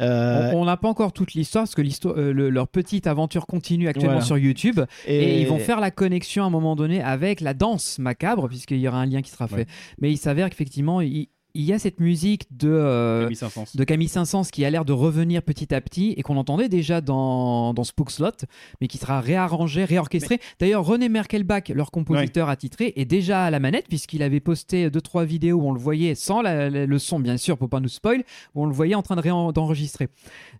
Euh, 0.00 0.50
On 0.54 0.60
on 0.60 0.64
n'a 0.66 0.76
pas 0.76 0.88
encore 0.88 1.12
toute 1.12 1.34
l'histoire 1.34 1.64
parce 1.64 1.74
que 1.74 1.82
l'histoire, 1.82 2.14
euh, 2.16 2.32
le- 2.32 2.49
leur 2.50 2.68
petite 2.68 3.06
aventure 3.06 3.46
continue 3.46 3.88
actuellement 3.88 4.14
Voilà. 4.14 4.26
sur 4.26 4.38
YouTube 4.38 4.80
et... 5.06 5.40
ils 5.40 5.46
vont 5.46 5.58
faire 5.58 5.80
la 5.80 5.90
connexion 5.90 6.44
à 6.44 6.46
un 6.46 6.50
moment 6.50 6.76
donné 6.76 7.02
avec 7.02 7.40
la 7.40 7.54
danse 7.54 7.98
macabre 7.98 8.48
puisqu'il 8.48 8.78
y 8.78 8.88
aura 8.88 8.98
un 8.98 9.06
lien 9.06 9.22
qui 9.22 9.30
sera 9.30 9.48
fait. 9.48 9.56
Ouais. 9.56 9.66
Mais 10.00 10.10
il 10.10 10.16
s'avère 10.18 10.50
qu'effectivement 10.50 11.00
il, 11.00 11.28
il 11.54 11.62
y 11.64 11.72
a 11.72 11.78
cette 11.78 12.00
musique 12.00 12.44
de 12.56 12.68
euh, 12.70 13.22
Camille 13.22 13.36
Saint-Saëns. 13.36 13.66
de 13.76 13.84
Camille 13.84 14.08
Saint-Saëns 14.08 14.44
qui 14.52 14.64
a 14.64 14.70
l'air 14.70 14.84
de 14.84 14.92
revenir 14.92 15.42
petit 15.42 15.74
à 15.74 15.80
petit 15.80 16.14
et 16.16 16.22
qu'on 16.22 16.36
entendait 16.36 16.68
déjà 16.68 17.00
dans, 17.00 17.74
dans 17.74 17.84
Spookslot, 17.84 18.46
mais 18.80 18.86
qui 18.88 18.98
sera 18.98 19.20
réarrangé, 19.20 19.84
réorchestré. 19.84 20.38
D'ailleurs, 20.60 20.84
René 20.84 21.08
Merkelbach, 21.08 21.68
leur 21.74 21.90
compositeur 21.90 22.48
attitré, 22.48 22.92
est 22.96 23.04
déjà 23.04 23.44
à 23.44 23.50
la 23.50 23.60
manette 23.60 23.86
puisqu'il 23.88 24.22
avait 24.22 24.40
posté 24.40 24.90
deux 24.90 25.00
trois 25.00 25.24
vidéos 25.24 25.58
où 25.58 25.68
on 25.68 25.72
le 25.72 25.80
voyait 25.80 26.14
sans 26.14 26.42
la- 26.42 26.70
la- 26.70 26.86
le 26.86 26.98
son, 26.98 27.18
bien 27.20 27.36
sûr, 27.36 27.58
pour 27.58 27.68
pas 27.68 27.80
nous 27.80 27.88
spoil, 27.88 28.22
où 28.54 28.62
on 28.62 28.66
le 28.66 28.72
voyait 28.74 28.94
en 28.94 29.02
train 29.02 29.16
de 29.16 29.20
réen- 29.22 29.52
d'enregistrer. 29.52 30.08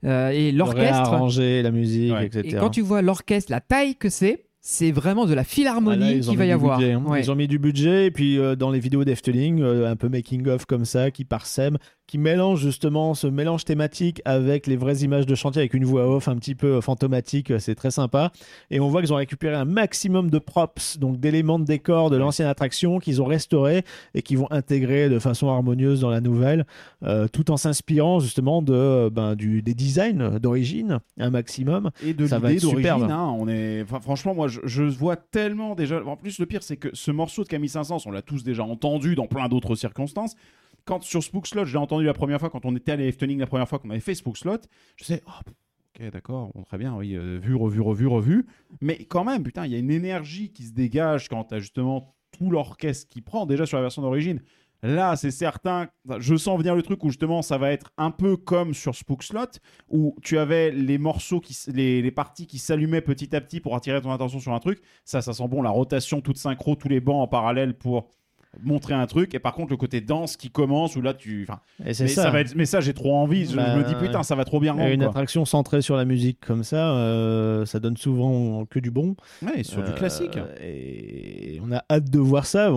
Euh, 0.04 0.30
et 0.30 0.52
l'orchestre, 0.52 1.10
Réarranger 1.10 1.62
la 1.62 1.70
musique, 1.70 2.12
Ouais. 2.12 2.26
etc. 2.26 2.48
et 2.48 2.58
quand 2.58 2.70
tu 2.70 2.80
vois 2.80 3.02
l'orchestre, 3.02 3.50
la 3.52 3.60
taille 3.60 3.94
que 3.96 4.08
c'est, 4.08 4.46
c'est 4.62 4.92
vraiment 4.92 5.26
de 5.26 5.34
la 5.34 5.40
Ah, 5.40 5.44
philharmonie 5.44 6.20
qu'il 6.20 6.36
va 6.36 6.44
y 6.44 6.52
avoir. 6.52 6.78
budget, 6.78 6.92
hein. 6.92 7.02
Ouais. 7.06 7.20
Ils 7.20 7.30
ont 7.30 7.34
mis 7.34 7.48
du 7.48 7.58
budget 7.58 8.06
et 8.06 8.10
puis 8.10 8.38
euh, 8.38 8.56
dans 8.56 8.70
les 8.70 8.80
vidéos 8.80 9.04
d'Efteling, 9.04 9.60
euh, 9.62 9.90
un 9.90 9.96
peu 9.96 10.08
making 10.08 10.46
of 10.48 10.66
comme 10.66 10.84
ça, 10.84 11.10
qui 11.10 11.24
parsème, 11.24 11.78
qui 12.06 12.18
mélange 12.18 12.60
justement 12.60 13.14
ce 13.14 13.26
mélange 13.28 13.64
thématique 13.64 14.20
avec 14.24 14.66
les 14.66 14.76
vraies 14.76 14.98
images 14.98 15.26
de 15.26 15.34
chantier 15.34 15.60
avec 15.62 15.74
une 15.74 15.84
voix 15.84 16.08
off 16.14 16.28
un 16.28 16.36
petit 16.36 16.54
peu 16.54 16.74
euh, 16.76 16.80
fantomatique. 16.80 17.52
C'est 17.58 17.74
très 17.74 17.90
sympa. 17.90 18.32
Et 18.70 18.80
on 18.80 18.88
voit 18.88 19.00
qu'ils 19.00 19.12
ont 19.12 19.16
récupéré 19.16 19.54
un 19.54 19.64
maximum 19.64 20.28
de 20.28 20.38
props, 20.38 20.98
donc 20.98 21.18
d'éléments 21.18 21.58
de 21.58 21.64
décor 21.64 22.10
de 22.10 22.16
l'ancienne 22.16 22.48
attraction 22.48 22.98
qu'ils 22.98 23.22
ont 23.22 23.26
restauré 23.26 23.84
et 24.14 24.22
qui 24.22 24.36
vont 24.36 24.48
intégrer 24.50 25.08
de 25.08 25.18
façon 25.18 25.48
harmonieuse 25.48 26.00
dans 26.00 26.10
la 26.10 26.20
nouvelle, 26.20 26.66
euh, 27.04 27.28
tout 27.28 27.50
en 27.50 27.56
s'inspirant 27.56 28.18
justement 28.20 28.60
de 28.60 29.08
ben, 29.08 29.36
du, 29.36 29.62
des 29.62 29.74
designs 29.74 30.38
d'origine 30.38 30.98
un 31.18 31.30
maximum. 31.30 31.90
et 32.04 32.12
de 32.12 32.24
l'idée 32.24 32.58
d'origine. 32.60 33.10
hein, 33.10 33.34
on 33.38 33.48
est, 33.48 33.82
enfin, 33.82 34.00
franchement, 34.00 34.34
moi, 34.34 34.48
je, 34.50 34.82
vois 34.82 35.16
tellement 35.16 35.74
déjà. 35.74 36.04
En 36.04 36.16
plus, 36.16 36.38
le 36.38 36.46
pire, 36.46 36.62
c'est 36.62 36.76
que 36.76 36.88
ce 36.92 37.10
morceau 37.10 37.44
de 37.44 37.48
Camille 37.48 37.68
Saint-Saëns, 37.68 38.02
on 38.06 38.10
l'a 38.10 38.22
tous 38.22 38.44
déjà 38.44 38.64
entendu 38.64 39.14
dans 39.14 39.26
plein 39.26 39.48
d'autres 39.48 39.74
circonstances. 39.74 40.34
Quand 40.84 41.02
sur 41.02 41.22
Spookslot, 41.22 41.64
je 41.64 41.72
l'ai 41.72 41.78
entendu 41.78 42.04
la 42.04 42.14
première 42.14 42.40
fois, 42.40 42.50
quand 42.50 42.64
on 42.64 42.74
était 42.76 42.92
à 42.92 43.00
Efteling 43.00 43.38
la 43.38 43.46
première 43.46 43.68
fois 43.68 43.78
qu'on 43.78 43.90
avait 43.90 44.00
fait 44.00 44.14
Spookslot, 44.14 44.60
je 44.96 45.04
sais, 45.04 45.22
oh, 45.26 45.50
ok, 45.98 46.10
d'accord, 46.10 46.52
très 46.66 46.78
bien, 46.78 46.94
oui, 46.96 47.14
euh, 47.14 47.38
vu, 47.40 47.54
revu, 47.54 47.80
revu, 47.80 48.06
revu. 48.06 48.46
Mais 48.80 49.04
quand 49.04 49.24
même, 49.24 49.42
putain, 49.42 49.66
il 49.66 49.72
y 49.72 49.74
a 49.74 49.78
une 49.78 49.90
énergie 49.90 50.52
qui 50.52 50.64
se 50.64 50.72
dégage 50.72 51.28
quand 51.28 51.44
tu 51.44 51.54
as 51.54 51.60
justement 51.60 52.14
tout 52.32 52.50
l'orchestre 52.50 53.08
qui 53.08 53.20
prend 53.20 53.46
déjà 53.46 53.66
sur 53.66 53.76
la 53.76 53.82
version 53.82 54.02
d'origine. 54.02 54.40
Là, 54.82 55.14
c'est 55.16 55.30
certain, 55.30 55.88
je 56.18 56.34
sens 56.36 56.58
venir 56.58 56.74
le 56.74 56.82
truc 56.82 57.04
où 57.04 57.08
justement 57.08 57.42
ça 57.42 57.58
va 57.58 57.70
être 57.70 57.92
un 57.98 58.10
peu 58.10 58.36
comme 58.36 58.72
sur 58.72 58.94
Spookslot, 58.94 59.58
où 59.88 60.16
tu 60.22 60.38
avais 60.38 60.70
les 60.70 60.96
morceaux, 60.96 61.40
qui, 61.40 61.56
les, 61.70 62.00
les 62.00 62.10
parties 62.10 62.46
qui 62.46 62.58
s'allumaient 62.58 63.02
petit 63.02 63.36
à 63.36 63.40
petit 63.40 63.60
pour 63.60 63.76
attirer 63.76 64.00
ton 64.00 64.10
attention 64.10 64.40
sur 64.40 64.52
un 64.52 64.58
truc. 64.58 64.80
Ça, 65.04 65.20
ça 65.20 65.34
sent 65.34 65.48
bon, 65.48 65.60
la 65.60 65.70
rotation 65.70 66.20
toute 66.22 66.38
synchro, 66.38 66.76
tous 66.76 66.88
les 66.88 67.00
bancs 67.00 67.22
en 67.22 67.28
parallèle 67.28 67.76
pour 67.76 68.08
montrer 68.62 68.94
un 68.94 69.06
truc, 69.06 69.34
et 69.34 69.38
par 69.38 69.54
contre 69.54 69.70
le 69.70 69.76
côté 69.76 70.00
danse 70.00 70.36
qui 70.36 70.50
commence 70.50 70.96
où 70.96 71.00
là 71.02 71.14
tu, 71.14 71.46
enfin, 71.48 71.60
Et 71.86 71.94
c'est 71.94 72.04
mais 72.04 72.08
ça. 72.08 72.24
ça. 72.24 72.30
va 72.30 72.40
être, 72.40 72.54
mais 72.56 72.66
ça 72.66 72.80
j'ai 72.80 72.94
trop 72.94 73.14
envie. 73.14 73.46
Je, 73.46 73.56
Bah, 73.56 73.74
je 73.74 73.78
me 73.78 73.84
dis 73.84 73.94
putain, 73.94 74.22
ça 74.22 74.34
va 74.34 74.44
trop 74.44 74.58
bien 74.60 74.72
rendre. 74.72 74.86
une 74.88 75.00
quoi. 75.00 75.08
attraction 75.08 75.44
centrée 75.44 75.82
sur 75.82 75.96
la 75.96 76.04
musique 76.04 76.38
comme 76.44 76.64
ça, 76.64 76.92
euh, 76.94 77.64
ça 77.66 77.78
donne 77.80 77.96
souvent 77.96 78.64
que 78.66 78.78
du 78.80 78.90
bon. 78.90 79.14
Ouais, 79.42 79.60
et 79.60 79.62
sur 79.62 79.82
du 79.82 79.90
Euh, 79.90 79.94
classique. 79.94 80.36
Et 80.62 81.60
on 81.64 81.72
a 81.72 81.82
hâte 81.90 82.10
de 82.10 82.18
voir 82.18 82.46
ça. 82.46 82.72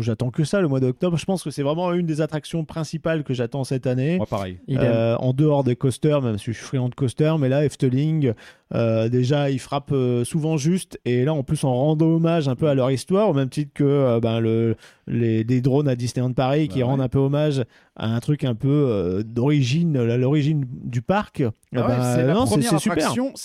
J'attends 0.00 0.30
que 0.30 0.44
ça 0.44 0.60
le 0.60 0.68
mois 0.68 0.80
d'octobre. 0.80 1.16
Je 1.16 1.24
pense 1.24 1.42
que 1.42 1.50
c'est 1.50 1.62
vraiment 1.62 1.92
une 1.92 2.06
des 2.06 2.20
attractions 2.20 2.64
principales 2.64 3.22
que 3.24 3.34
j'attends 3.34 3.64
cette 3.64 3.86
année. 3.86 4.16
Moi 4.16 4.26
pareil. 4.26 4.58
Euh, 4.70 5.16
en 5.16 5.32
dehors 5.32 5.64
des 5.64 5.76
coasters, 5.76 6.22
même 6.22 6.38
si 6.38 6.46
je 6.46 6.52
suis 6.52 6.64
friand 6.64 6.88
de 6.88 6.94
coasters, 6.94 7.38
mais 7.38 7.48
là, 7.48 7.64
Efteling, 7.64 8.32
euh, 8.74 9.08
déjà, 9.08 9.50
il 9.50 9.58
frappe 9.58 9.92
euh, 9.92 10.24
souvent 10.24 10.56
juste. 10.56 10.98
Et 11.04 11.24
là, 11.24 11.34
en 11.34 11.42
plus, 11.42 11.62
en 11.64 11.74
rendant 11.74 12.06
hommage 12.06 12.48
un 12.48 12.56
peu 12.56 12.68
à 12.68 12.74
leur 12.74 12.90
histoire, 12.90 13.28
au 13.28 13.34
même 13.34 13.48
titre 13.50 13.72
que 13.74 13.84
euh, 13.84 14.20
ben, 14.20 14.40
le, 14.40 14.76
les, 15.06 15.44
des 15.44 15.60
drones 15.60 15.88
à 15.88 15.96
Disneyland 15.96 16.32
Paris 16.32 16.68
qui 16.68 16.78
Bah 16.80 16.84
ouais. 16.86 16.90
rendent 16.90 17.00
un 17.00 17.08
peu 17.08 17.18
hommage 17.18 17.64
à 17.96 18.06
un 18.14 18.20
truc 18.20 18.44
un 18.44 18.54
peu 18.54 18.68
euh, 18.68 19.22
d'origine, 19.22 19.96
à 19.96 20.16
l'origine 20.16 20.64
du 20.68 21.02
parc. 21.02 21.42
Ah 21.74 21.80
ouais, 21.80 21.86
ben, 21.88 22.02
c'est 22.02 22.22
la 22.26 22.34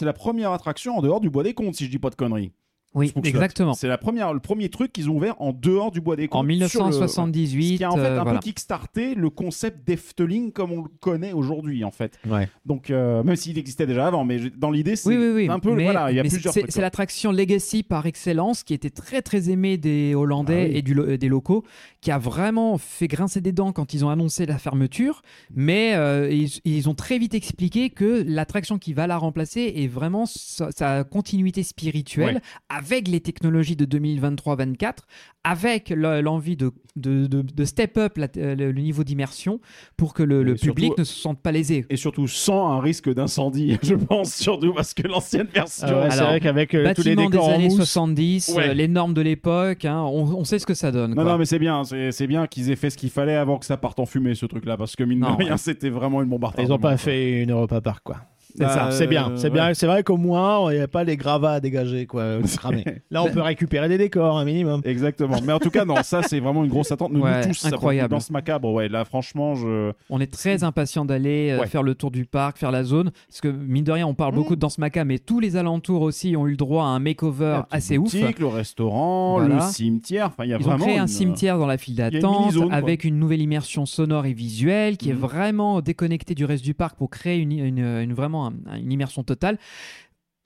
la 0.05 0.13
première 0.13 0.51
attraction 0.51 0.97
en 0.97 1.01
dehors 1.01 1.19
du 1.19 1.29
bois 1.29 1.43
des 1.43 1.53
comptes, 1.53 1.75
si 1.75 1.85
je 1.85 1.89
dis 1.91 1.99
pas 1.99 2.09
de 2.09 2.15
conneries. 2.15 2.51
Oui, 2.97 3.13
exactement. 3.23 3.73
C'est 3.73 3.87
la 3.87 3.97
première, 3.97 4.33
le 4.33 4.39
premier 4.39 4.69
truc 4.69 4.91
qu'ils 4.91 5.09
ont 5.09 5.15
ouvert 5.15 5.35
en 5.41 5.53
dehors 5.53 5.91
du 5.91 6.01
bois 6.01 6.15
des 6.15 6.27
comptes. 6.27 6.39
En 6.45 6.67
sur 6.67 6.81
le- 6.83 6.89
1978. 6.89 7.73
Ce 7.73 7.77
qui 7.77 7.83
a 7.83 7.91
en 7.91 7.95
fait 7.95 8.01
euh, 8.01 8.19
un 8.19 8.23
voilà. 8.23 8.39
peu 8.39 8.43
kickstarté 8.43 9.15
le 9.15 9.29
concept 9.29 9.87
d'Efteling 9.87 10.51
comme 10.51 10.71
on 10.71 10.81
le 10.81 10.89
connaît 10.99 11.33
aujourd'hui 11.33 11.83
en 11.83 11.91
fait. 11.91 12.19
Ouais. 12.27 12.49
Donc 12.65 12.89
euh, 12.89 13.23
même 13.23 13.35
s'il 13.35 13.57
existait 13.57 13.85
déjà 13.85 14.07
avant, 14.07 14.25
mais 14.25 14.39
dans 14.57 14.71
l'idée 14.71 14.95
c'est 14.95 15.09
Oui, 15.09 15.17
oui, 15.17 15.31
oui. 15.33 15.47
un 15.49 15.59
peu 15.59 15.73
mais, 15.73 15.83
voilà, 15.83 16.11
il 16.11 16.15
y 16.15 16.19
a 16.19 16.23
mais 16.23 16.29
plusieurs 16.29 16.53
c'est- 16.53 16.75
l'attraction 16.77 17.31
Legacy 17.31 17.83
par 17.83 18.05
excellence 18.05 18.63
qui 18.63 18.73
était 18.73 18.89
très 18.89 19.21
très 19.21 19.49
aimée 19.49 19.77
des 19.77 20.15
Hollandais 20.15 20.63
Ah 20.65 20.69
oui. 20.71 20.77
et 20.77 20.81
du 20.81 21.17
des 21.17 21.27
locaux, 21.29 21.63
qui 22.07 22.11
a 22.11 22.17
vraiment 22.19 22.77
fait 22.77 23.09
grincer 23.09 23.41
des 23.41 23.51
dents 23.51 23.73
quand 23.73 23.93
ils 23.93 24.05
ont 24.05 24.09
annoncé 24.09 24.45
la 24.45 24.57
fermeture. 24.57 25.21
Mais 25.53 25.91
euh, 25.95 26.31
ils, 26.31 26.49
ils 26.63 26.87
ont 26.87 26.93
très 26.93 27.17
vite 27.19 27.33
expliqué 27.33 27.89
que 27.89 28.23
l'attraction 28.25 28.77
qui 28.77 28.93
va 28.93 29.07
la 29.07 29.17
remplacer 29.17 29.73
est 29.75 29.87
vraiment 29.87 30.25
sa, 30.25 30.71
sa 30.71 31.03
continuité 31.03 31.63
spirituelle 31.63 32.35
Ouais. 32.35 32.41
avec 32.69 33.09
les 33.09 33.19
technologies 33.19 33.75
de 33.75 33.83
2023-24, 33.85 34.99
avec 35.43 35.89
le- 35.89 36.21
l'envie 36.21 36.55
de, 36.55 36.71
de, 36.95 37.27
de- 37.27 37.41
de 37.41 37.65
step 37.65 37.97
up 37.97 38.17
la- 38.17 38.27
euh, 38.37 38.55
le, 38.55 38.71
le 38.71 38.81
niveau 38.81 39.03
d'immersion 39.03 39.59
pour 39.97 40.13
que 40.13 40.23
le, 40.23 40.55
public 40.55 40.85
surtout- 40.87 40.99
ne 41.01 41.03
se 41.03 41.13
sente 41.13 41.41
pas 41.41 41.51
lésé. 41.51 41.85
Et 41.89 41.95
surtout 41.97 42.27
sans 42.27 42.69
un 42.71 42.79
risque 42.79 43.13
d'incendie, 43.13 43.77
je 43.83 43.95
pense 43.95 44.33
surtout 44.33 44.73
parce 44.73 44.93
que 44.93 45.07
l'ancienne 45.07 45.47
version. 45.53 45.87
Ouais, 45.87 46.09
c'est 46.11 46.21
vrai 46.23 46.39
qu'avec 46.39 46.73
euh, 46.73 46.93
tous 46.93 47.03
les 47.03 47.15
des 47.17 47.23
décors 47.25 47.49
en 47.49 47.53
années 47.55 47.65
mousse, 47.67 47.75
70, 47.77 48.53
Ouais. 48.55 48.69
euh, 48.69 48.73
les 48.73 48.87
normes 48.87 49.13
de 49.13 49.21
l'époque, 49.21 49.85
hein, 49.85 50.01
on, 50.03 50.23
on 50.37 50.43
sait 50.43 50.59
ce 50.59 50.65
que 50.65 50.73
ça 50.73 50.91
donne. 50.91 51.11
Non, 51.11 51.23
quoi. 51.23 51.31
non, 51.33 51.37
mais 51.37 51.45
c'est 51.45 51.59
bien, 51.59 51.83
c'est 51.83 51.96
c'est 52.11 52.27
bien 52.27 52.47
qu'ils 52.47 52.71
aient 52.71 52.75
fait 52.75 52.89
ce 52.89 52.97
qu'il 52.97 53.09
fallait 53.09 53.35
avant 53.35 53.57
que 53.57 53.65
ça 53.65 53.77
parte 53.77 53.99
en 53.99 54.05
fumée, 54.05 54.35
ce 54.35 54.45
truc-là, 54.45 54.77
parce 54.77 54.95
que 54.95 55.03
mine 55.03 55.21
de 55.21 55.25
rien, 55.25 55.51
ouais. 55.51 55.57
c'était 55.57 55.89
vraiment 55.89 56.21
une 56.21 56.29
bombe 56.29 56.45
à 56.45 56.53
ils 56.57 56.69
n'ont 56.69 56.79
pas 56.79 56.97
fait 56.97 57.41
une 57.41 57.51
Europa 57.51 57.81
Park, 57.81 58.03
quoi. 58.03 58.17
C'est 58.57 58.63
Bah, 58.63 58.69
ça, 58.73 58.91
c'est 58.91 59.05
bien. 59.07 59.33
C'est 59.35 59.49
bien. 59.51 59.67
ouais. 59.67 59.75
C'est 59.75 59.85
vrai 59.85 60.01
qu'au 60.03 60.17
moins, 60.17 60.71
il 60.71 60.77
n'y 60.77 60.81
a 60.81 60.87
pas 60.87 61.03
les 61.03 61.15
gravats 61.15 61.53
à 61.53 61.59
dégager, 61.59 62.07
quoi, 62.07 62.39
cramés. 62.57 62.83
Là, 63.11 63.21
on 63.23 63.29
peut 63.29 63.41
récupérer 63.41 63.87
des 63.87 63.99
décors, 63.99 64.37
un 64.37 64.45
minimum. 64.45 64.81
Exactement. 64.83 65.37
Mais 65.45 65.53
en 65.53 65.59
tout 65.59 65.69
cas, 65.69 65.85
non, 65.85 65.95
ça 66.01 66.23
c'est 66.23 66.39
vraiment 66.39 66.63
une 66.63 66.69
grosse 66.69 66.91
attente. 66.91 67.11
Nous, 67.11 67.21
Ouais, 67.21 67.41
nous 67.41 67.47
tous, 67.49 67.53
ça, 67.59 67.67
incroyable. 67.67 68.09
dans 68.09 68.19
ce 68.19 68.33
macabre, 68.33 68.71
ouais, 68.73 68.89
là, 68.89 69.05
franchement, 69.05 69.53
je. 69.55 69.91
On 70.09 70.19
est 70.19 70.31
très 70.31 70.63
impatient 70.63 71.05
d'aller 71.05 71.51
euh, 71.51 71.59
Ouais. 71.59 71.67
faire 71.67 71.83
le 71.83 71.93
tour 71.93 72.09
du 72.11 72.25
parc, 72.25 72.57
faire 72.57 72.71
la 72.71 72.83
zone. 72.83 73.11
Parce 73.27 73.41
que, 73.41 73.47
mine 73.47 73.83
de 73.83 73.91
rien, 73.91 74.07
on 74.07 74.15
parle 74.15 74.33
Mmh. 74.33 74.35
beaucoup 74.35 74.55
de 74.55 74.59
Danse 74.61 74.77
Maca, 74.79 75.05
mais 75.05 75.19
tous 75.19 75.39
les 75.39 75.55
alentours 75.55 76.01
aussi 76.01 76.35
ont 76.35 76.47
eu 76.47 76.51
le 76.51 76.57
droit 76.57 76.83
à 76.83 76.87
un 76.87 76.99
makeover 76.99 77.61
assez 77.69 77.97
ouf. 77.97 78.05
boutique, 78.11 78.39
Le 78.39 78.47
restaurant, 78.47 79.37
Voilà. 79.39 79.55
le 79.55 79.61
cimetière, 79.61 80.27
enfin, 80.27 80.45
il 80.45 80.49
y 80.49 80.53
a 80.53 80.57
Ils 80.57 80.63
ont 80.65 80.69
vraiment. 80.69 80.85
créé 80.85 80.97
un 80.97 81.03
une- 81.03 81.07
cimetière 81.07 81.57
dans 81.59 81.67
la 81.67 81.77
file 81.77 81.93
une 81.99 82.09
d'attente 82.09 82.55
quoi. 82.55 82.73
avec 82.73 83.03
une 83.03 83.19
nouvelle 83.19 83.41
immersion 83.41 83.85
sonore 83.85 84.25
et 84.25 84.33
visuelle 84.33 84.97
qui 84.97 85.09
est 85.09 85.13
Mhm. 85.13 85.19
vraiment 85.19 85.81
déconnectée 85.81 86.33
du 86.35 86.45
reste 86.45 86.63
du 86.63 86.73
parc 86.73 86.97
pour 86.97 87.09
créer 87.09 87.37
une, 87.39 87.51
une- 87.51 87.77
une- 87.79 88.13
vraiment 88.13 88.46
un- 88.67 88.77
une 88.77 88.91
immersion 88.91 89.23
totale. 89.23 89.57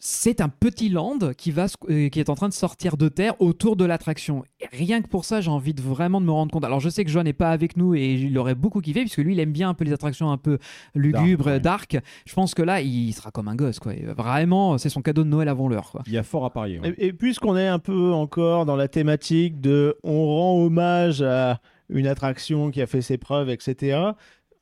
C'est 0.04 0.42
un 0.42 0.50
petit 0.50 0.90
land 0.90 1.20
qui, 1.38 1.52
va, 1.52 1.68
euh, 1.88 2.10
qui 2.10 2.20
est 2.20 2.32
en 2.32 2.34
train 2.34 2.50
de 2.50 2.56
sortir 2.56 2.98
de 2.98 3.08
terre 3.08 3.40
autour 3.40 3.76
de 3.76 3.86
l'attraction. 3.86 4.44
Et 4.60 4.66
rien 4.76 5.00
que 5.04 5.08
pour 5.08 5.26
ça, 5.26 5.42
j'ai 5.42 5.52
envie 5.52 5.76
de 5.76 5.82
vraiment 5.84 6.20
de 6.20 6.26
me 6.26 6.32
rendre 6.32 6.52
compte. 6.52 6.64
Alors, 6.66 6.80
je 6.80 6.90
sais 6.90 7.06
que 7.06 7.12
Joan 7.12 7.24
n'est 7.26 7.34
pas 7.34 7.52
avec 7.52 7.78
nous 7.78 7.94
et 7.94 8.14
il 8.16 8.36
aurait 8.40 8.56
beaucoup 8.56 8.82
kiffé, 8.82 9.02
puisque 9.02 9.20
lui, 9.20 9.34
il 9.36 9.40
aime 9.40 9.52
bien 9.52 9.70
un 9.70 9.76
peu 9.76 9.84
les 9.86 9.94
attractions 9.94 10.32
un 10.32 10.38
peu 10.40 10.58
lugubres, 10.96 11.46
ouais. 11.46 11.60
dark. 11.60 12.00
Je 12.26 12.34
pense 12.34 12.56
que 12.56 12.64
là, 12.64 12.82
il 12.82 13.14
sera 13.14 13.30
comme 13.30 13.48
un 13.48 13.54
gosse. 13.56 13.78
Quoi. 13.78 13.94
Vraiment, 14.18 14.80
c'est 14.80 14.90
son 14.90 15.04
cadeau 15.04 15.24
de 15.24 15.30
Noël 15.30 15.48
avant 15.48 15.68
l'heure. 15.70 15.96
Il 16.08 16.14
y 16.14 16.18
a 16.18 16.24
fort 16.24 16.46
à 16.46 16.50
parier. 16.50 16.80
ouais. 16.80 16.96
Et, 16.98 17.06
et 17.08 17.14
puisqu'on 17.14 17.56
est 17.56 17.68
un 17.68 17.78
peu 17.78 18.12
encore 18.12 18.66
dans 18.66 18.76
la 18.76 18.88
thématique 18.88 19.62
de 19.62 19.98
on 20.04 20.26
rend 20.26 20.64
hommage 20.64 21.22
à 21.22 21.62
une 21.90 22.08
attraction 22.08 22.72
qui 22.72 22.82
a 22.82 22.88
fait 22.88 23.04
ses 23.04 23.20
preuves, 23.20 23.52
etc., 23.52 24.00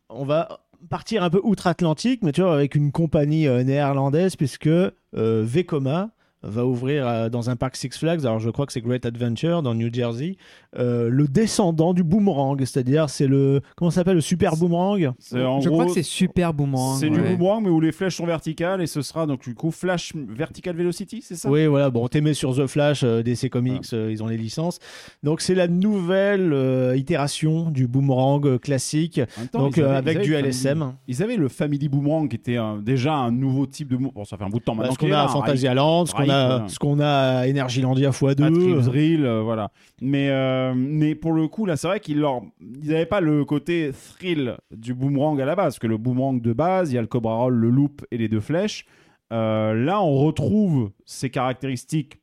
on 0.10 0.25
va 0.25 0.65
partir 0.89 1.23
un 1.23 1.29
peu 1.29 1.41
outre-Atlantique, 1.43 2.21
mais 2.23 2.31
tu 2.31 2.41
vois, 2.41 2.53
avec 2.53 2.75
une 2.75 2.91
compagnie 2.91 3.47
euh, 3.47 3.63
néerlandaise, 3.63 4.35
puisque 4.35 4.67
euh, 4.67 4.91
Vekoma 5.13 6.11
va 6.41 6.65
ouvrir 6.65 7.07
euh, 7.07 7.29
dans 7.29 7.49
un 7.49 7.55
parc 7.55 7.75
Six 7.75 7.97
Flags, 7.97 8.21
alors 8.21 8.39
je 8.39 8.49
crois 8.49 8.65
que 8.65 8.71
c'est 8.71 8.81
Great 8.81 9.05
Adventure 9.05 9.61
dans 9.61 9.73
New 9.75 9.93
Jersey, 9.93 10.37
euh, 10.77 11.10
le 11.10 11.27
descendant 11.27 11.93
du 11.93 12.03
boomerang, 12.03 12.60
c'est-à-dire 12.60 13.10
c'est 13.10 13.25
le, 13.27 13.62
comment 13.75 13.89
ça 13.89 13.95
s'appelle, 14.01 14.15
le 14.15 14.21
super 14.21 14.55
boomerang 14.55 15.13
en 15.36 15.60
je 15.62 15.67
gros, 15.69 15.77
crois 15.79 15.86
que 15.88 15.93
c'est 15.93 16.03
super 16.03 16.53
boomerang. 16.53 16.97
C'est 16.99 17.10
du 17.10 17.19
boomerang, 17.19 17.63
mais 17.63 17.69
où 17.69 17.79
les 17.79 17.91
flèches 17.91 18.17
sont 18.17 18.25
verticales 18.25 18.82
et 18.82 18.88
ce 18.88 19.01
sera 19.01 19.25
donc 19.25 19.41
du 19.41 19.55
coup 19.55 19.71
Flash 19.71 20.13
Vertical 20.15 20.75
Velocity, 20.75 21.21
c'est 21.23 21.36
ça? 21.36 21.49
Oui, 21.49 21.65
voilà, 21.65 21.89
bon, 21.89 22.08
t'aimais 22.08 22.34
sur 22.36 22.55
The 22.55 22.67
Flash, 22.67 23.01
euh, 23.03 23.23
DC 23.23 23.49
Comics, 23.49 23.86
euh, 23.93 24.10
ils 24.12 24.21
ont 24.23 24.27
les 24.27 24.38
licences. 24.38 24.79
Donc, 25.23 25.41
c'est 25.41 25.55
la 25.55 25.67
nouvelle 25.67 26.53
euh, 26.53 26.95
itération 26.95 27.69
du 27.71 27.88
boomerang 27.88 28.60
classique, 28.60 29.19
temps, 29.51 29.60
donc 29.60 29.77
euh, 29.77 29.88
avaient- 29.97 30.12
avec 30.12 30.21
du 30.21 30.34
LSM. 30.36 30.79
Family- 30.79 30.95
Ils 31.08 31.23
avaient 31.23 31.36
le 31.38 31.47
Family 31.49 31.89
Boomerang 31.89 32.27
qui 32.29 32.36
était 32.36 32.58
euh, 32.58 32.77
déjà 32.79 33.13
un 33.15 33.32
nouveau 33.32 33.65
type 33.65 33.88
de. 33.89 33.95
boomerang. 33.95 34.13
Bon, 34.13 34.25
ça 34.25 34.38
fait 34.38 34.43
un 34.43 34.49
bout 34.49 34.60
de 34.60 34.63
temps 34.63 34.75
maintenant. 34.75 34.93
Ce 34.93 34.97
qu'il 34.99 35.10
qu'on 35.10 35.13
a 35.15 35.17
là, 35.17 35.21
à 35.23 35.25
un 35.25 35.29
Fantasyland, 35.29 36.05
ce 36.05 36.13
qu'on 36.13 36.29
a, 36.29 36.67
ce 36.67 36.79
qu'on 36.79 36.99
a 36.99 37.08
à 37.39 37.47
Energylandia 37.49 38.12
x2. 38.12 38.43
à 38.43 38.51
Trip 38.51 38.77
Drill, 38.82 39.27
voilà. 39.43 39.71
Mais, 40.01 40.29
euh, 40.59 40.73
mais 40.75 41.15
pour 41.15 41.33
le 41.33 41.47
coup, 41.47 41.65
là, 41.65 41.77
c'est 41.77 41.87
vrai 41.87 41.99
qu'ils 41.99 42.25
n'avaient 42.59 43.05
pas 43.05 43.21
le 43.21 43.45
côté 43.45 43.91
thrill 43.91 44.57
du 44.71 44.93
boomerang 44.93 45.39
à 45.41 45.45
la 45.45 45.55
base. 45.55 45.65
Parce 45.65 45.79
que 45.79 45.87
le 45.87 45.97
boomerang 45.97 46.41
de 46.41 46.53
base, 46.53 46.91
il 46.91 46.95
y 46.95 46.97
a 46.97 47.01
le 47.01 47.07
Cobra 47.07 47.35
Roll, 47.35 47.55
le 47.55 47.69
loop 47.69 48.05
et 48.11 48.17
les 48.17 48.27
deux 48.27 48.39
flèches. 48.39 48.85
Euh, 49.31 49.73
là, 49.73 50.01
on 50.01 50.17
retrouve 50.17 50.91
ces 51.05 51.29
caractéristiques 51.29 52.19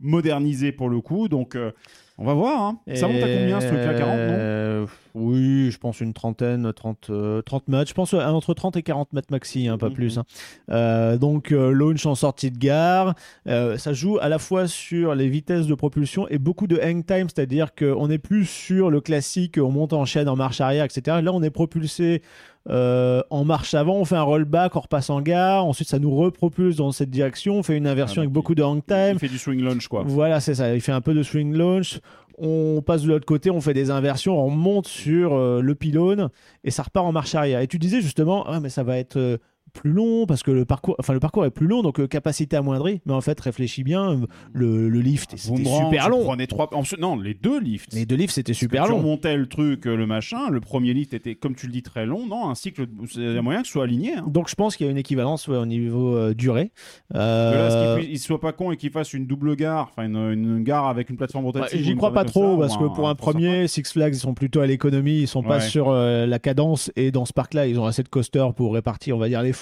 modernisées 0.00 0.72
pour 0.72 0.88
le 0.88 1.00
coup. 1.00 1.28
Donc, 1.28 1.56
euh, 1.56 1.72
on 2.20 2.24
va 2.24 2.34
voir. 2.34 2.62
hein. 2.62 2.78
Ça 2.94 3.08
monte 3.08 3.22
à 3.22 3.26
combien 3.28 3.60
ce 3.60 3.66
truc-là 3.66 3.94
40, 3.94 4.16
non 4.16 4.34
Euh, 4.38 4.86
Oui, 5.16 5.72
je 5.72 5.78
pense 5.78 6.00
une 6.00 6.12
trentaine, 6.12 6.72
30, 6.72 7.08
euh, 7.10 7.42
30 7.42 7.66
mètres. 7.66 7.88
Je 7.88 7.94
pense 7.94 8.14
euh, 8.14 8.20
entre 8.24 8.54
30 8.54 8.76
et 8.76 8.82
40 8.84 9.12
mètres 9.12 9.26
maxi, 9.32 9.66
hein, 9.66 9.76
pas 9.76 9.88
Mhm. 9.88 9.94
plus. 9.94 10.18
hein. 10.18 10.24
Euh, 10.70 11.16
donc, 11.18 11.50
euh, 11.50 11.70
launch 11.72 12.06
en 12.06 12.14
sortie 12.14 12.52
de 12.52 12.58
gare. 12.58 13.14
Euh, 13.48 13.76
ça 13.76 13.92
joue 13.92 14.18
à 14.20 14.28
la 14.28 14.38
fois 14.38 14.68
sur 14.68 15.16
les 15.16 15.28
vitesses 15.28 15.66
de 15.66 15.74
propulsion 15.74 16.28
et 16.28 16.38
beaucoup 16.38 16.68
de 16.68 16.78
hang 16.80 17.04
time, 17.04 17.26
c'est-à-dire 17.28 17.74
qu'on 17.74 18.06
n'est 18.06 18.18
plus 18.18 18.44
sur 18.44 18.88
le 18.90 19.00
classique, 19.00 19.58
on 19.60 19.70
monte 19.72 19.92
en 19.94 20.04
chaîne, 20.04 20.28
en 20.28 20.36
marche 20.36 20.60
arrière, 20.60 20.84
etc. 20.84 21.18
Là, 21.22 21.32
on 21.32 21.42
est 21.42 21.50
propulsé 21.50 22.22
euh, 22.68 23.22
en 23.30 23.44
marche 23.44 23.74
avant, 23.74 23.96
on 23.96 24.04
fait 24.04 24.16
un 24.16 24.22
rollback, 24.22 24.76
on 24.76 24.80
repasse 24.80 25.08
en 25.08 25.22
gare, 25.22 25.64
ensuite 25.64 25.88
ça 25.88 25.98
nous 25.98 26.14
repropulse 26.14 26.76
dans 26.76 26.92
cette 26.92 27.10
direction, 27.10 27.54
on 27.54 27.62
fait 27.62 27.76
une 27.76 27.86
inversion 27.86 28.20
Ah, 28.20 28.22
avec 28.22 28.28
donc 28.28 28.34
beaucoup 28.34 28.54
de 28.54 28.62
hang 28.62 28.82
time. 28.86 29.12
Il 29.14 29.18
fait 29.18 29.28
du 29.28 29.38
swing 29.38 29.62
launch, 29.62 29.88
quoi. 29.88 30.02
Voilà, 30.06 30.40
c'est 30.40 30.54
ça. 30.54 30.74
Il 30.74 30.80
fait 30.80 30.92
un 30.92 31.00
peu 31.00 31.14
de 31.14 31.22
swing 31.22 31.54
launch. 31.54 32.00
On 32.42 32.82
passe 32.84 33.02
de 33.02 33.08
l'autre 33.08 33.26
côté, 33.26 33.50
on 33.50 33.60
fait 33.60 33.74
des 33.74 33.90
inversions, 33.90 34.42
on 34.42 34.48
monte 34.48 34.86
sur 34.86 35.34
euh, 35.34 35.60
le 35.60 35.74
pylône 35.74 36.30
et 36.64 36.70
ça 36.70 36.82
repart 36.82 37.04
en 37.06 37.12
marche 37.12 37.34
arrière. 37.34 37.60
Et 37.60 37.66
tu 37.66 37.78
disais 37.78 38.00
justement, 38.00 38.46
ah, 38.46 38.60
mais 38.60 38.70
ça 38.70 38.82
va 38.82 38.96
être 38.96 39.16
euh, 39.18 39.36
plus 39.72 39.92
long 39.92 40.26
parce 40.26 40.42
que 40.42 40.50
le 40.50 40.64
parcours, 40.64 40.96
enfin 40.98 41.12
le 41.12 41.20
parcours 41.20 41.44
est 41.46 41.50
plus 41.50 41.66
long, 41.66 41.82
donc 41.82 42.00
euh, 42.00 42.06
capacité 42.06 42.56
amoindrie. 42.56 43.00
Mais 43.06 43.12
en 43.12 43.20
fait, 43.20 43.38
réfléchis 43.40 43.82
bien, 43.84 44.10
euh, 44.12 44.26
le, 44.52 44.88
le 44.88 45.00
lift 45.00 45.34
c'était 45.36 45.62
Boomerang, 45.62 45.84
super 45.90 46.04
tu 46.04 46.10
long. 46.10 46.24
prenais 46.24 46.46
trois... 46.46 46.70
Non, 46.98 47.16
les 47.16 47.34
deux 47.34 47.60
lifts. 47.60 47.92
Les 47.94 48.06
deux 48.06 48.16
lifts 48.16 48.34
c'était 48.34 48.52
super 48.54 48.84
tu 48.84 48.90
long. 48.90 48.98
remontais 48.98 49.36
le 49.36 49.46
truc, 49.46 49.86
euh, 49.86 49.96
le 49.96 50.06
machin. 50.06 50.50
Le 50.50 50.60
premier 50.60 50.92
lift 50.94 51.14
était, 51.14 51.34
comme 51.34 51.54
tu 51.54 51.66
le 51.66 51.72
dis, 51.72 51.82
très 51.82 52.06
long. 52.06 52.26
Non, 52.26 52.48
un 52.50 52.54
cycle, 52.54 52.86
il 53.16 53.36
a 53.38 53.42
moyen 53.42 53.60
que 53.62 53.66
ce 53.66 53.72
soit 53.72 53.84
aligné. 53.84 54.14
Hein. 54.16 54.24
Donc 54.26 54.48
je 54.48 54.54
pense 54.54 54.76
qu'il 54.76 54.86
y 54.86 54.88
a 54.88 54.92
une 54.92 54.98
équivalence 54.98 55.48
ouais, 55.48 55.56
au 55.56 55.66
niveau 55.66 56.16
euh, 56.16 56.34
durée. 56.34 56.72
Là, 57.12 57.20
Euh, 57.20 57.96
qu'il 57.98 58.04
puisse- 58.06 58.20
il 58.20 58.22
soit 58.22 58.40
pas 58.40 58.52
con 58.52 58.70
et 58.72 58.76
qu'il 58.76 58.90
fasse 58.90 59.12
une 59.12 59.26
double 59.26 59.56
gare, 59.56 59.88
enfin 59.90 60.04
une, 60.06 60.16
une 60.32 60.62
gare 60.64 60.86
avec 60.88 61.10
une 61.10 61.16
plateforme 61.16 61.44
bah, 61.44 61.60
rotative. 61.60 61.80
ou 61.80 61.84
J'y 61.84 61.96
crois 61.96 62.12
pas 62.12 62.24
trop 62.24 62.52
ça, 62.54 62.58
parce 62.60 62.76
que 62.76 62.84
un- 62.84 62.88
pour 62.88 63.08
un 63.08 63.14
premier, 63.14 63.68
Six 63.68 63.92
Flags 63.92 64.14
ils 64.14 64.18
sont 64.18 64.34
plutôt 64.34 64.60
à 64.60 64.66
l'économie, 64.66 65.20
ils 65.20 65.28
sont 65.28 65.42
pas 65.42 65.60
sur 65.60 65.92
la 65.92 66.38
cadence 66.38 66.90
et 66.96 67.10
dans 67.10 67.24
ce 67.24 67.32
parc-là 67.32 67.66
ils 67.66 67.78
ont 67.78 67.84
assez 67.86 68.02
de 68.02 68.08
coasters 68.08 68.52
pour 68.54 68.74
répartir 68.74 69.16
on 69.16 69.18
va 69.18 69.28
dire 69.28 69.42
les 69.42 69.52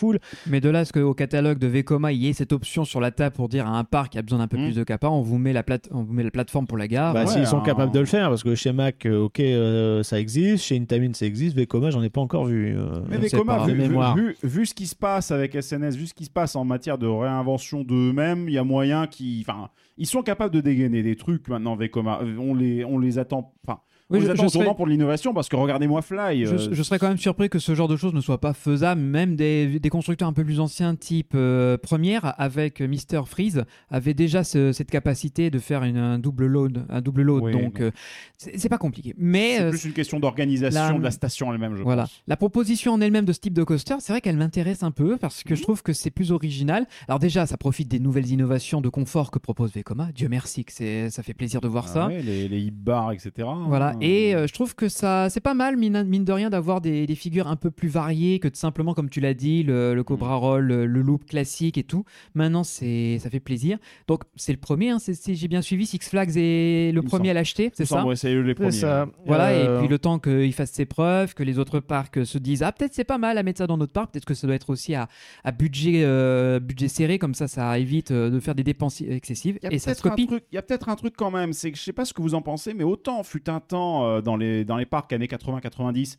Mais 0.46 0.60
de 0.60 0.68
là 0.68 0.80
à 0.80 0.84
ce 0.84 0.92
qu'au 0.92 1.14
catalogue 1.14 1.58
de 1.58 1.66
Vekoma, 1.66 2.12
il 2.12 2.22
y 2.22 2.28
ait 2.28 2.32
cette 2.32 2.52
option 2.52 2.84
sur 2.84 3.00
la 3.00 3.10
table 3.10 3.34
pour 3.34 3.48
dire 3.48 3.66
à 3.66 3.78
un 3.78 3.84
parc 3.84 4.12
qui 4.12 4.18
a 4.18 4.22
besoin 4.22 4.38
d'un 4.38 4.48
peu 4.48 4.56
Mm. 4.58 4.64
plus 4.64 4.74
de 4.76 4.84
capa, 4.84 5.08
on 5.08 5.20
vous 5.22 5.38
met 5.38 5.52
la, 5.52 5.62
plate- 5.62 5.88
on 5.92 6.02
vous 6.02 6.12
met 6.12 6.22
la 6.22 6.30
plateforme 6.30 6.66
pour 6.66 6.78
la 6.78 6.88
gare. 6.88 7.14
Bah, 7.14 7.24
ouais, 7.24 7.26
s'ils 7.30 7.46
sont 7.46 7.58
un- 7.58 7.62
capables 7.62 7.92
de 7.92 8.00
le 8.00 8.06
faire, 8.06 8.28
parce 8.28 8.42
que 8.42 8.54
chez 8.54 8.72
Mac, 8.72 9.06
euh, 9.06 9.18
ok, 9.24 9.40
euh, 9.40 10.02
ça 10.02 10.18
existe, 10.20 10.64
chez 10.64 10.76
Intamin, 10.78 11.12
ça 11.14 11.26
existe, 11.26 11.56
Vekoma, 11.56 11.90
j'en 11.90 12.02
ai 12.02 12.10
pas 12.10 12.20
encore 12.20 12.46
vu. 12.46 12.76
euh, 12.76 13.00
Mais 13.08 13.18
pas. 13.44 13.64
vu, 13.66 13.72
vu- 13.88 13.94
vu- 14.16 14.36
vu 14.42 14.66
ce 14.66 14.74
qui 14.74 14.86
se 14.86 14.96
passe 14.96 15.30
avec 15.30 15.54
SNS, 15.54 15.96
vu 15.96 16.06
ce 16.06 16.14
qui 16.14 16.24
se 16.24 16.30
passe 16.30 16.56
en 16.56 16.64
matière 16.64 16.98
de 16.98 17.06
réinvention 17.06 17.82
d'eux-mêmes, 17.82 18.48
il 18.48 18.54
y 18.54 18.58
a 18.58 18.64
moyen 18.64 19.06
qu'ils. 19.06 19.40
Enfin, 19.48 19.68
ils 19.96 20.06
sont 20.06 20.22
capables 20.22 20.54
de 20.54 20.60
dégainer 20.60 21.02
des 21.02 21.16
trucs 21.16 21.48
maintenant, 21.48 21.76
Vekoma. 21.76 22.20
On 22.38 22.54
les, 22.54 22.84
on 22.84 22.98
les 22.98 23.18
attend. 23.18 23.52
Enfin, 23.66 23.80
Oui, 24.10 24.20
vous 24.20 24.26
je- 24.26 24.30
êtes 24.30 24.36
je 24.38 24.42
en 24.42 24.48
serais- 24.48 24.64
tournant 24.64 24.74
pour 24.74 24.86
l'innovation 24.86 25.34
parce 25.34 25.48
que 25.50 25.56
regardez-moi 25.56 26.00
Fly. 26.00 26.46
Je, 26.46 26.54
euh, 26.54 26.68
je 26.72 26.82
serais 26.82 26.98
quand 26.98 27.08
même 27.08 27.18
surpris 27.18 27.50
que 27.50 27.58
ce 27.58 27.74
genre 27.74 27.88
de 27.88 27.96
choses 27.96 28.14
ne 28.14 28.20
soit 28.22 28.40
pas 28.40 28.54
faisable. 28.54 29.00
Même 29.02 29.36
des, 29.36 29.78
des 29.78 29.88
constructeurs 29.90 30.28
un 30.28 30.32
peu 30.32 30.44
plus 30.44 30.60
anciens, 30.60 30.94
type 30.94 31.32
euh, 31.34 31.76
Première, 31.76 32.34
avec 32.40 32.80
Mister 32.80 33.20
Freeze, 33.26 33.64
avaient 33.90 34.14
déjà 34.14 34.44
ce- 34.44 34.72
cette 34.72 34.90
capacité 34.90 35.50
de 35.50 35.58
faire 35.58 35.84
une- 35.84 35.98
un 35.98 36.18
double 36.18 36.46
load. 36.46 36.86
Un 36.88 37.00
double 37.02 37.22
load 37.22 37.42
Oui, 37.44 37.52
donc, 37.52 37.80
euh, 37.80 37.90
c'est 38.38 38.68
pas 38.70 38.78
compliqué. 38.78 39.14
Mais 39.18 39.56
c'est 39.58 39.62
euh, 39.64 39.70
plus 39.70 39.84
une 39.84 39.92
question 39.92 40.20
d'organisation 40.20 40.80
la- 40.80 40.98
de 40.98 41.02
la 41.04 41.10
station 41.10 41.52
elle-même, 41.52 41.76
je 41.76 41.82
voilà. 41.82 42.02
pense. 42.04 42.22
La 42.26 42.36
proposition 42.38 42.92
en 42.94 43.00
elle-même 43.02 43.26
de 43.26 43.32
ce 43.34 43.40
type 43.40 43.52
de 43.54 43.64
coaster, 43.64 43.96
c'est 44.00 44.12
vrai 44.14 44.20
qu'elle 44.22 44.36
m'intéresse 44.38 44.82
un 44.82 44.90
peu 44.90 45.18
parce 45.18 45.44
Mhm. 45.44 45.48
que 45.50 45.54
je 45.54 45.62
trouve 45.62 45.82
que 45.82 45.92
c'est 45.92 46.10
plus 46.10 46.32
original. 46.32 46.86
Alors 47.08 47.18
déjà, 47.18 47.44
ça 47.46 47.56
profite 47.58 47.88
des 47.88 48.00
nouvelles 48.00 48.30
innovations 48.30 48.80
de 48.80 48.88
confort 48.88 49.30
que 49.30 49.38
propose 49.38 49.72
Vekoma. 49.74 50.08
Dieu 50.14 50.28
merci 50.30 50.64
que 50.64 50.72
c'est- 50.72 51.10
ça 51.10 51.22
fait 51.22 51.34
plaisir 51.34 51.60
de 51.60 51.68
voir 51.68 51.84
Ah 51.88 51.92
ça. 51.92 52.06
ouais, 52.06 52.22
les, 52.22 52.48
les 52.48 52.60
hip 52.60 52.72
bars, 52.74 53.12
etc. 53.12 53.30
Voilà. 53.66 53.94
Et 54.00 54.34
euh, 54.34 54.46
je 54.46 54.52
trouve 54.54 54.74
que 54.74 54.88
ça, 54.88 55.28
c'est 55.30 55.40
pas 55.40 55.54
mal, 55.54 55.76
mine, 55.76 56.02
mine 56.04 56.24
de 56.24 56.32
rien, 56.32 56.50
d'avoir 56.50 56.80
des, 56.80 57.06
des 57.06 57.14
figures 57.14 57.48
un 57.48 57.56
peu 57.56 57.70
plus 57.70 57.88
variées 57.88 58.38
que 58.38 58.48
de 58.48 58.56
simplement, 58.56 58.94
comme 58.94 59.10
tu 59.10 59.20
l'as 59.20 59.34
dit, 59.34 59.62
le, 59.62 59.94
le 59.94 60.04
Cobra. 60.04 60.36
Roll, 60.36 60.64
le, 60.66 60.86
le 60.86 61.02
loop 61.02 61.24
classique 61.24 61.78
et 61.78 61.82
tout. 61.82 62.04
Maintenant, 62.34 62.62
c'est, 62.64 63.18
ça 63.20 63.30
fait 63.30 63.40
plaisir. 63.40 63.78
Donc, 64.06 64.22
c'est 64.36 64.52
le 64.52 64.58
premier, 64.58 64.90
hein, 64.90 64.98
si 64.98 65.34
j'ai 65.34 65.48
bien 65.48 65.62
suivi, 65.62 65.86
Six 65.86 65.98
Flags 66.08 66.36
est 66.36 66.92
le 66.94 67.02
premier 67.02 67.30
à 67.30 67.34
l'acheter, 67.34 67.70
c'est 67.74 67.84
ça 67.86 67.96
c'est 68.16 68.34
les 68.34 68.54
premiers. 68.54 68.70
C'est 68.70 68.80
ça. 68.80 69.08
voilà, 69.26 69.48
Euh, 69.50 69.76
et 69.76 69.80
puis 69.80 69.88
le 69.88 69.98
temps 69.98 70.18
qu'il 70.18 70.52
fasse 70.52 70.70
ses 70.72 70.84
preuves, 70.86 71.34
que 71.34 71.42
les 71.42 71.58
autres 71.58 71.80
parcs 71.80 72.24
se 72.24 72.38
disent 72.38 72.62
Ah, 72.62 72.72
peut-être 72.72 72.94
c'est 72.94 73.04
pas 73.04 73.18
mal 73.18 73.38
à 73.38 73.42
mettre 73.42 73.58
ça 73.58 73.66
dans 73.66 73.76
notre 73.78 73.92
parc, 73.92 74.12
peut-être 74.12 74.24
que 74.26 74.34
ça 74.34 74.46
doit 74.46 74.56
être 74.56 74.70
aussi 74.70 74.94
à, 74.94 75.08
à 75.44 75.50
budget, 75.52 76.02
euh, 76.04 76.60
budget 76.60 76.88
serré, 76.88 77.18
comme 77.18 77.34
ça, 77.34 77.48
ça 77.48 77.78
évite 77.78 78.10
euh, 78.10 78.30
de 78.30 78.38
faire 78.40 78.54
des 78.54 78.64
dépenses 78.64 79.00
excessives. 79.00 79.58
Il 79.62 79.64
y 79.64 79.68
a 79.68 79.72
Et 79.72 79.78
ça 79.78 79.94
se 79.94 80.02
peut-être 80.02 80.06
un 80.06 80.10
copie. 80.10 80.26
truc- 80.26 80.44
Il 80.52 80.54
y 80.56 80.58
a 80.58 80.62
peut-être 80.62 80.88
un 80.88 80.96
truc 80.96 81.14
quand 81.16 81.30
même, 81.30 81.52
c'est 81.52 81.72
que 81.72 81.78
je 81.78 81.82
sais 81.82 81.92
pas 81.92 82.04
ce 82.04 82.12
que 82.12 82.20
vous 82.22 82.34
en 82.34 82.42
pensez, 82.42 82.74
mais 82.74 82.84
autant 82.84 83.22
fut 83.22 83.48
un 83.48 83.60
temps 83.60 83.87
euh, 84.04 84.20
dans, 84.20 84.36
les, 84.36 84.64
dans 84.64 84.76
les 84.76 84.86
parcs 84.86 85.12
années 85.12 85.26
80-90, 85.26 86.16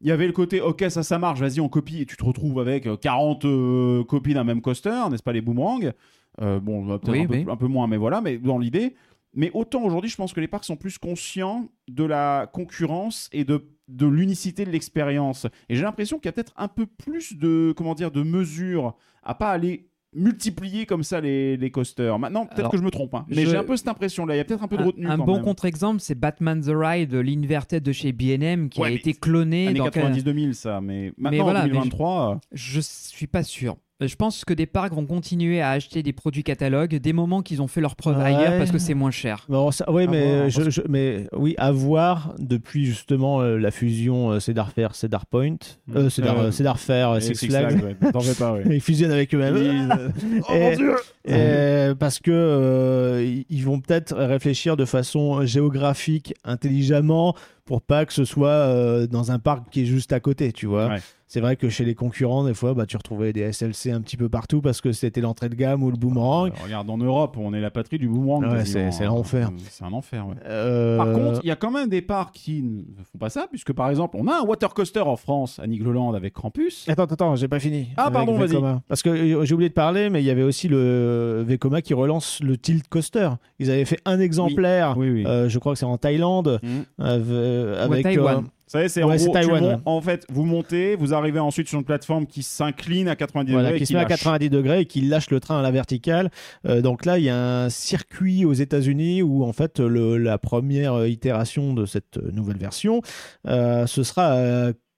il 0.00 0.08
y 0.08 0.10
avait 0.10 0.26
le 0.26 0.32
côté 0.32 0.60
ok 0.60 0.84
ça 0.88 1.02
ça 1.02 1.18
marche, 1.18 1.38
vas-y 1.40 1.60
on 1.60 1.68
copie 1.68 2.00
et 2.02 2.06
tu 2.06 2.16
te 2.16 2.24
retrouves 2.24 2.58
avec 2.60 2.86
euh, 2.86 2.96
40 2.96 3.44
euh, 3.44 4.04
copies 4.04 4.34
d'un 4.34 4.44
même 4.44 4.60
coaster, 4.60 5.02
n'est-ce 5.10 5.22
pas 5.22 5.32
les 5.32 5.40
boomerangs 5.40 5.92
Euh, 6.40 6.58
Bon 6.60 6.90
euh, 6.90 6.98
peut-être 6.98 7.12
Oui, 7.12 7.20
un, 7.22 7.28
oui. 7.28 7.46
un 7.48 7.56
peu 7.56 7.66
moins, 7.68 7.86
mais 7.86 7.96
voilà, 7.98 8.20
mais 8.20 8.38
dans 8.38 8.58
l'idée. 8.58 8.94
Mais 9.34 9.50
autant 9.54 9.82
aujourd'hui, 9.82 10.10
je 10.10 10.16
pense 10.16 10.32
que 10.34 10.40
les 10.40 10.48
parcs 10.48 10.64
sont 10.64 10.76
plus 10.76 10.98
conscients 10.98 11.68
de 11.88 12.04
la 12.04 12.50
concurrence 12.52 13.30
et 13.32 13.44
de, 13.44 13.64
de 13.88 14.06
l'unicité 14.06 14.64
de 14.66 14.70
l'expérience. 14.70 15.46
Et 15.70 15.74
j'ai 15.76 15.82
l'impression 15.82 16.18
qu'il 16.18 16.26
y 16.26 16.28
a 16.28 16.32
peut-être 16.32 16.52
un 16.56 16.68
peu 16.68 16.84
plus 16.86 17.36
de 17.38 17.72
comment 17.76 17.94
dire 17.94 18.10
de 18.10 18.22
mesures 18.22 18.94
à 19.22 19.34
pas 19.34 19.50
aller 19.50 19.88
multiplier 20.14 20.86
comme 20.86 21.02
ça 21.02 21.20
les, 21.20 21.56
les 21.56 21.70
coasters. 21.70 22.18
Maintenant, 22.18 22.46
peut-être 22.46 22.70
que 22.70 22.76
je 22.76 22.82
me 22.82 22.90
trompe, 22.90 23.14
hein, 23.14 23.24
mais 23.28 23.44
je- 23.44 23.50
j'ai 23.50 23.56
un 23.56 23.64
peu 23.64 23.76
cette 23.76 23.88
impression-là. 23.88 24.34
Il 24.34 24.38
y 24.38 24.40
a 24.40 24.44
peut-être 24.44 24.62
un 24.62 24.68
peu 24.68 24.76
de 24.76 24.82
retenue. 24.84 25.06
Un, 25.08 25.16
quand 25.16 25.24
bon 25.24 25.40
contre-exemple, 25.40 26.00
c'est 26.00 26.14
Batman 26.14 26.60
The 26.60 26.72
Ride, 26.74 27.14
l'inverted 27.14 27.82
de 27.82 27.92
chez 27.92 28.12
B&M, 28.12 28.68
qui 28.68 28.80
Ouais, 28.80 28.88
a 28.88 28.90
mais 28.90 28.96
été 28.96 29.14
cloné 29.14 29.68
Années 29.68 29.78
dans 29.78 29.86
90-2000, 29.86 30.52
ça. 30.54 30.80
Mais 30.80 31.12
maintenant, 31.16 31.44
voilà, 31.44 31.60
en 31.60 31.62
mais 31.64 31.68
2023, 31.70 32.32
euh, 32.34 32.38
Je 32.52 32.80
suis 32.80 33.26
pas 33.26 33.42
sûr. 33.42 33.76
Je 34.06 34.16
pense 34.16 34.44
que 34.44 34.54
des 34.54 34.66
parcs 34.66 34.92
vont 34.92 35.06
continuer 35.06 35.60
à 35.60 35.70
acheter 35.70 36.02
des 36.02 36.12
produits 36.12 36.42
catalogues 36.42 36.94
des 36.96 37.12
moments 37.12 37.42
qu'ils 37.42 37.62
ont 37.62 37.66
fait 37.66 37.80
leurs 37.80 37.96
preuves 37.96 38.18
Ouais. 38.18 38.24
ailleurs 38.24 38.58
parce 38.58 38.70
que 38.70 38.78
c'est 38.78 38.94
moins 38.94 39.10
cher. 39.10 39.44
Bon, 39.48 39.70
ça- 39.70 39.84
oui, 39.90 40.04
À 40.04 40.06
mais, 40.10 40.36
voir, 40.36 40.50
je- 40.50 40.60
parce 40.62 40.70
je- 40.74 40.80
mais 40.88 41.26
oui, 41.32 41.54
à 41.58 41.72
voir 41.72 42.34
depuis 42.38 42.84
justement 42.84 43.40
euh, 43.40 43.56
la 43.58 43.70
fusion 43.70 44.30
euh, 44.32 44.40
Cedar 44.40 44.72
Fair, 44.72 44.94
Cedar 44.94 45.26
Point, 45.26 45.56
euh, 45.94 46.10
Cedar, 46.10 46.38
Euh, 46.38 46.42
euh, 46.46 46.50
Cedar 46.50 46.78
Fair, 46.78 47.16
et 47.16 47.20
Six, 47.20 47.34
Six 47.36 47.48
Flags. 47.48 47.78
Flags, 47.78 47.96
ouais. 48.02 48.10
T'en 48.12 48.20
fais 48.20 48.34
pas, 48.34 48.52
ouais. 48.54 48.62
Ils 48.70 48.80
fusionnent 48.80 49.12
avec 49.12 49.34
eux-mêmes. 49.34 49.52
oh 50.48 50.52
Et- 50.52 50.58
mon 50.60 50.76
dieu 50.76 50.94
Et 51.24 51.94
parce 51.98 52.18
que 52.18 52.30
euh, 52.32 53.42
ils- 53.48 53.62
vont 53.64 53.80
peut-être 53.80 54.14
réfléchir 54.16 54.76
de 54.76 54.84
façon 54.84 55.44
géographique, 55.46 56.34
intelligemment, 56.44 57.34
pour 57.64 57.80
pas 57.82 58.04
que 58.06 58.12
ce 58.12 58.24
soit 58.24 58.48
euh, 58.48 59.06
dans 59.06 59.30
un 59.30 59.38
parc 59.38 59.70
qui 59.70 59.82
est 59.82 59.86
juste 59.86 60.12
à 60.12 60.18
côté, 60.20 60.52
tu 60.52 60.66
vois. 60.66 60.96
C'est 61.34 61.40
vrai 61.40 61.56
que 61.56 61.70
chez 61.70 61.86
les 61.86 61.94
concurrents, 61.94 62.44
des 62.44 62.52
fois, 62.52 62.74
bah, 62.74 62.84
tu 62.84 62.94
retrouvais 62.94 63.32
des 63.32 63.40
SLC 63.52 63.90
un 63.90 64.02
petit 64.02 64.18
peu 64.18 64.28
partout 64.28 64.60
parce 64.60 64.82
que 64.82 64.92
c'était 64.92 65.22
l'entrée 65.22 65.48
de 65.48 65.54
gamme 65.54 65.82
ou 65.82 65.90
le 65.90 65.96
boomerang. 65.96 66.50
Euh, 66.50 66.64
Regarde, 66.64 66.90
en 66.90 66.98
Europe, 66.98 67.38
on 67.40 67.54
est 67.54 67.60
la 67.62 67.70
patrie 67.70 67.96
du 67.96 68.06
boomerang. 68.06 68.44
Ouais, 68.52 68.66
c'est- 68.66 68.90
c'est 68.90 69.04
hein. 69.04 69.06
l'enfer. 69.06 69.48
C'est 69.70 69.82
un 69.82 69.94
enfer, 69.94 70.26
ouais. 70.28 70.34
Euh, 70.44 70.98
Par 70.98 71.10
contre, 71.10 71.40
il 71.42 71.48
y 71.48 71.50
a 71.50 71.56
quand 71.56 71.70
même 71.70 71.88
des 71.88 72.02
parcs 72.02 72.34
qui 72.34 72.62
ne 72.62 72.82
font 73.10 73.16
pas 73.18 73.30
ça, 73.30 73.46
puisque 73.48 73.72
par 73.72 73.88
exemple, 73.88 74.18
on 74.20 74.26
a 74.28 74.40
un 74.40 74.42
water 74.42 74.74
coaster 74.74 75.00
en 75.00 75.16
France 75.16 75.58
à 75.58 75.66
Nigloland 75.66 76.12
avec 76.12 76.34
Krampus. 76.34 76.84
Attends, 76.86 77.04
attends, 77.04 77.34
j'ai 77.36 77.48
pas 77.48 77.60
fini. 77.60 77.88
Ah, 77.96 78.02
avec 78.08 78.12
pardon, 78.12 78.36
vas-y. 78.36 78.48
Vekoma. 78.48 78.82
Parce 78.86 79.00
que 79.02 79.08
euh, 79.08 79.44
j'ai 79.46 79.54
oublié 79.54 79.70
de 79.70 79.74
parler, 79.74 80.10
mais 80.10 80.20
il 80.22 80.26
y 80.26 80.30
avait 80.30 80.42
aussi 80.42 80.68
le 80.68 81.42
Vekoma 81.48 81.80
qui 81.80 81.94
relance 81.94 82.40
le 82.42 82.58
Tilt 82.58 82.86
Coaster. 82.88 83.30
Ils 83.58 83.70
avaient 83.70 83.86
fait 83.86 84.00
un 84.04 84.20
exemplaire, 84.20 84.98
Oui, 84.98 85.08
oui. 85.08 85.24
euh, 85.26 85.48
je 85.48 85.58
crois 85.58 85.72
que 85.72 85.78
c'est 85.78 85.86
en 85.86 85.96
Thaïlande, 85.96 86.60
Mm. 86.62 86.68
euh, 87.00 87.82
avec. 87.82 88.02
Taïwan. 88.02 88.36
euh, 88.36 88.40
Vous 88.40 88.61
savez, 88.72 88.88
c'est 88.88 89.02
Ouais, 89.04 89.14
en 89.20 89.24
gros, 89.24 89.32
Taïwan, 89.32 89.64
ouais. 89.64 89.76
en 89.84 90.00
fait, 90.00 90.26
vous 90.30 90.44
montez, 90.44 90.96
vous 90.96 91.14
arrivez 91.14 91.38
ensuite 91.38 91.68
sur 91.68 91.78
une 91.78 91.84
plateforme 91.84 92.26
qui 92.26 92.42
s'incline 92.42 93.08
à 93.08 93.16
90 93.16 93.52
Voilà, 93.52 93.68
degrés 93.68 93.78
qui 93.78 93.82
et 93.82 93.86
se 93.86 93.92
met 93.92 93.98
à 94.00 94.02
lâche. 94.02 94.18
90 94.20 94.50
degrés 94.50 94.80
et 94.80 94.86
qui 94.86 95.00
lâche 95.02 95.30
le 95.30 95.40
train 95.40 95.58
à 95.58 95.62
la 95.62 95.70
verticale. 95.70 96.30
Euh, 96.66 96.80
donc 96.80 97.04
là, 97.04 97.18
il 97.18 97.24
y 97.24 97.28
a 97.30 97.36
un 97.64 97.70
circuit 97.70 98.44
aux 98.44 98.52
États-Unis 98.52 99.22
où 99.22 99.44
en 99.44 99.52
fait 99.52 99.78
le- 99.80 100.16
la 100.18 100.38
première 100.38 101.06
itération 101.06 101.72
de 101.74 101.86
cette 101.86 102.16
euh, 102.18 102.30
nouvelle 102.32 102.58
version, 102.58 103.00
euh, 103.46 103.86
ce 103.86 104.02
sera 104.02 104.34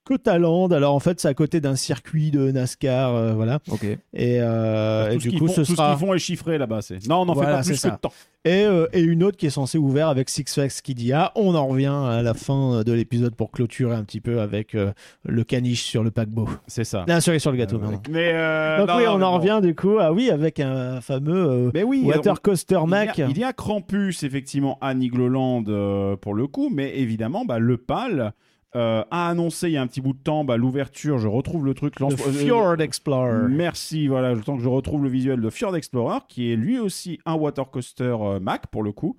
Cotaland. 0.05 0.67
Alors 0.67 0.95
en 0.95 0.99
fait, 0.99 1.19
c'est 1.19 1.27
à 1.27 1.33
côté 1.33 1.59
d'un 1.59 1.75
circuit 1.75 2.31
de 2.31 2.51
NASCAR, 2.51 3.13
euh, 3.13 3.33
voilà. 3.33 3.59
Ok. 3.69 3.83
Et, 3.83 3.97
euh, 4.39 5.07
Tout 5.09 5.11
et 5.15 5.19
ce 5.19 5.29
du 5.29 5.39
coup, 5.39 5.47
font- 5.47 5.53
ce 5.53 5.61
tout 5.61 5.65
ce 5.65 5.75
sera 5.75 5.95
qu'ils 5.95 6.05
font 6.07 6.13
est 6.13 6.19
chiffré 6.19 6.57
là-bas. 6.57 6.81
c'est- 6.81 7.05
Non, 7.09 7.21
on 7.21 7.25
n'en 7.25 7.33
Voilà, 7.33 7.49
fait 7.49 7.55
pas 7.57 7.63
plus 7.63 7.71
que 7.71 7.77
ça. 7.77 7.89
de 7.91 7.97
temps. 7.97 8.13
et, 8.45 8.63
euh, 8.63 8.85
et 8.93 9.01
une 9.01 9.23
autre 9.23 9.35
qui 9.37 9.47
est 9.47 9.49
censée 9.49 9.77
ouvrir 9.79 10.07
avec 10.07 10.29
Six 10.29 10.45
Flags 10.53 10.69
Kidia. 10.83 11.31
On 11.35 11.55
en 11.55 11.65
revient 11.67 11.87
à 11.87 12.21
la 12.21 12.33
fin 12.35 12.83
de 12.83 12.91
l'épisode 12.93 13.33
pour 13.35 13.49
clôturer 13.51 13.95
un 13.95 14.03
petit 14.03 14.21
peu 14.21 14.39
avec 14.39 14.75
euh, 14.75 14.91
le 15.25 15.43
caniche 15.43 15.83
sur 15.83 16.03
le 16.03 16.11
paquebot. 16.11 16.47
C'est 16.67 16.83
ça. 16.83 17.03
La 17.07 17.19
cerise 17.21 17.41
sur 17.41 17.51
le 17.51 17.57
gâteau, 17.57 17.77
Euh. 17.77 17.87
Mais 18.11 18.31
euh, 18.33 18.77
Donc 18.79 18.89
non, 18.89 18.95
oui, 18.97 19.05
non, 19.05 19.11
on 19.13 19.17
mais 19.17 19.23
en 19.25 19.31
bon. 19.31 19.37
revient 19.39 19.59
du 19.63 19.73
coup, 19.75 19.97
ah 19.99 20.13
oui, 20.13 20.29
avec 20.29 20.59
un 20.59 21.01
fameux 21.01 21.33
euh, 21.49 21.71
Mais 21.73 21.81
oui, 21.83 22.03
Water 22.05 22.33
on- 22.33 22.35
Coaster 22.35 22.79
il 22.83 22.87
y 22.87 22.89
Mac. 22.91 23.19
a- 23.19 23.27
Il 23.27 23.37
y, 23.39 23.43
a 23.43 23.51
Krampus, 23.53 24.21
effectivement, 24.23 24.77
à 24.81 24.93
Nigloland 24.93 25.63
euh, 25.67 26.15
pour 26.15 26.35
le 26.35 26.45
coup, 26.47 26.69
mais 26.71 26.97
évidemment, 26.99 27.43
bah, 27.45 27.57
le 27.57 27.77
PAL 27.77 28.33
euh, 28.75 29.03
a 29.09 29.29
annoncé 29.29 29.69
il 29.69 29.73
y 29.73 29.77
a 29.77 29.81
un 29.81 29.87
petit 29.87 30.01
bout 30.01 30.13
de 30.13 30.19
temps 30.21 30.43
bah, 30.43 30.57
l'ouverture. 30.57 31.17
Je 31.17 31.27
retrouve 31.27 31.65
le 31.65 31.73
truc. 31.73 31.99
Le 31.99 32.05
lance- 32.05 32.27
euh, 32.27 32.31
Fjord 32.31 32.81
Explorer. 32.81 33.47
Merci, 33.49 34.07
voilà, 34.07 34.33
le 34.33 34.41
temps 34.41 34.57
que 34.57 34.63
je 34.63 34.67
retrouve 34.69 35.03
le 35.03 35.09
visuel 35.09 35.39
de 35.41 35.49
Fjord 35.49 35.75
Explorer, 35.75 36.19
qui 36.27 36.51
est 36.51 36.55
lui 36.55 36.77
aussi 36.79 37.19
un 37.25 37.35
water 37.35 37.69
coaster 37.71 38.15
euh, 38.19 38.39
Mac 38.39 38.67
pour 38.67 38.83
le 38.83 38.91
coup, 38.91 39.17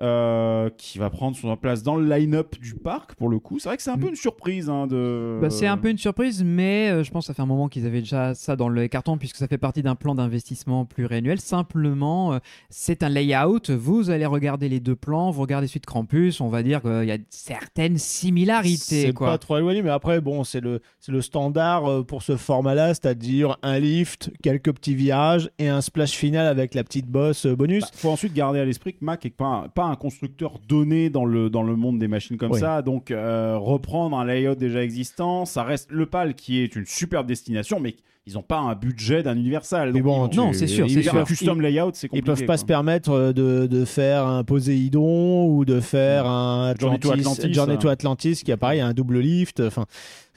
euh, 0.00 0.70
qui 0.76 0.98
va 0.98 1.10
prendre 1.10 1.36
son 1.36 1.56
place 1.56 1.82
dans 1.82 1.96
le 1.96 2.08
line-up 2.08 2.56
du 2.60 2.74
parc 2.74 3.14
pour 3.14 3.28
le 3.28 3.38
coup. 3.38 3.58
C'est 3.58 3.68
vrai 3.68 3.76
que 3.76 3.82
c'est 3.82 3.90
un 3.90 3.98
peu 3.98 4.08
une 4.08 4.16
surprise 4.16 4.68
hein, 4.68 4.86
de. 4.86 5.38
Bah, 5.40 5.50
c'est 5.50 5.66
un 5.66 5.76
peu 5.76 5.88
une 5.88 5.98
surprise, 5.98 6.42
mais 6.44 6.90
euh, 6.90 7.04
je 7.04 7.10
pense 7.10 7.24
que 7.24 7.26
ça 7.28 7.34
fait 7.34 7.42
un 7.42 7.46
moment 7.46 7.68
qu'ils 7.68 7.86
avaient 7.86 8.00
déjà 8.00 8.34
ça 8.34 8.56
dans 8.56 8.68
le 8.68 8.88
carton, 8.88 9.18
puisque 9.18 9.36
ça 9.36 9.46
fait 9.46 9.58
partie 9.58 9.82
d'un 9.82 9.94
plan 9.94 10.14
d'investissement 10.14 10.84
pluriannuel. 10.84 11.40
Simplement, 11.40 12.34
euh, 12.34 12.38
c'est 12.70 13.02
un 13.02 13.08
layout. 13.08 13.70
Vous 13.70 14.10
allez 14.10 14.26
regarder 14.26 14.68
les 14.68 14.80
deux 14.80 14.96
plans, 14.96 15.30
vous 15.30 15.42
regardez 15.42 15.66
suite 15.66 15.86
Krampus, 15.86 16.40
on 16.40 16.48
va 16.48 16.62
dire 16.62 16.82
qu'il 16.82 17.04
y 17.04 17.12
a 17.12 17.18
certaines 17.30 17.98
similarités. 17.98 19.06
C'est 19.06 19.12
pas 19.12 19.38
trop 19.38 19.58
éloigné, 19.58 19.82
mais 19.82 19.90
après, 19.90 20.20
bon, 20.20 20.44
c'est 20.44 20.60
le, 20.60 20.80
c'est 21.00 21.12
le 21.12 21.22
standard 21.22 21.86
euh, 21.86 22.02
pour 22.02 22.22
ce 22.22 22.36
format-là, 22.36 22.88
c'est-à-dire 22.88 23.56
un 23.62 23.78
lift, 23.78 24.30
quelques 24.42 24.72
petits 24.72 24.94
virages 24.94 25.50
et 25.58 25.68
un 25.68 25.80
splash 25.80 26.12
final 26.12 26.46
avec 26.46 26.74
la 26.74 26.84
petite 26.84 27.06
bosse 27.06 27.46
euh, 27.46 27.56
bonus. 27.56 27.82
Bah, 27.82 27.88
faut 27.94 28.10
ensuite 28.10 28.34
garder 28.34 28.60
à 28.60 28.64
l'esprit 28.64 28.94
que 28.94 29.04
Mac 29.04 29.24
est 29.26 29.30
pas 29.30 29.44
un, 29.46 29.68
pas 29.68 29.83
un 29.86 29.96
constructeur 29.96 30.60
donné 30.68 31.10
dans 31.10 31.24
le, 31.24 31.50
dans 31.50 31.62
le 31.62 31.76
monde 31.76 31.98
des 31.98 32.08
machines 32.08 32.36
comme 32.36 32.52
Oui. 32.52 32.60
ça. 32.60 32.82
Donc, 32.82 33.10
euh, 33.10 33.56
reprendre 33.58 34.18
un 34.18 34.24
layout 34.24 34.54
déjà 34.54 34.82
existant, 34.82 35.44
ça 35.44 35.62
reste 35.62 35.90
le 35.90 36.06
PAL 36.06 36.34
qui 36.34 36.60
est 36.60 36.74
une 36.76 36.86
superbe 36.86 37.26
destination, 37.26 37.80
mais 37.80 37.96
ils 38.26 38.34
n'ont 38.34 38.42
pas 38.42 38.58
un 38.58 38.74
budget 38.74 39.22
d'un 39.22 39.36
Universal. 39.36 39.92
Mais 39.92 40.00
Donc, 40.00 40.02
bon, 40.04 40.14
ils 40.16 40.20
vont- 40.20 40.28
tu- 40.28 40.36
Non, 40.38 40.52
c'est 40.54 40.66
sûr, 40.66 40.86
ils 40.86 40.94
c'est 40.94 41.02
sûr. 41.02 41.14
un 41.16 41.24
custom 41.24 41.60
layout, 41.60 41.90
c'est 41.92 42.08
Ils 42.12 42.22
peuvent 42.22 42.40
pas 42.40 42.46
quoi. 42.46 42.56
se 42.56 42.64
permettre 42.64 43.10
euh, 43.10 43.32
de, 43.34 43.66
de 43.66 43.84
faire 43.84 44.26
un 44.26 44.44
Poséidon 44.44 45.46
ou 45.48 45.64
de 45.64 45.80
faire 45.80 46.26
un 46.26 46.74
Journey 46.78 46.98
to 46.98 47.10
Atlantis, 47.10 47.20
Atlantis, 47.40 47.54
Journey 47.54 47.74
hein. 47.74 47.78
to 47.78 47.88
Atlantis, 47.88 48.42
qui 48.44 48.50
a 48.52 48.56
pareil 48.56 48.80
un 48.80 48.94
double 48.94 49.18
lift, 49.18 49.60
enfin, 49.60 49.84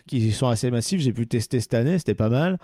qui 0.06 0.32
sont 0.32 0.48
assez 0.48 0.70
massifs. 0.70 1.00
J'ai 1.02 1.14
pu 1.14 1.28
tester 1.28 1.60
cette 1.60 1.74
année, 1.74 1.98
c'était 1.98 2.14
pas 2.14 2.30
mal. 2.30 2.58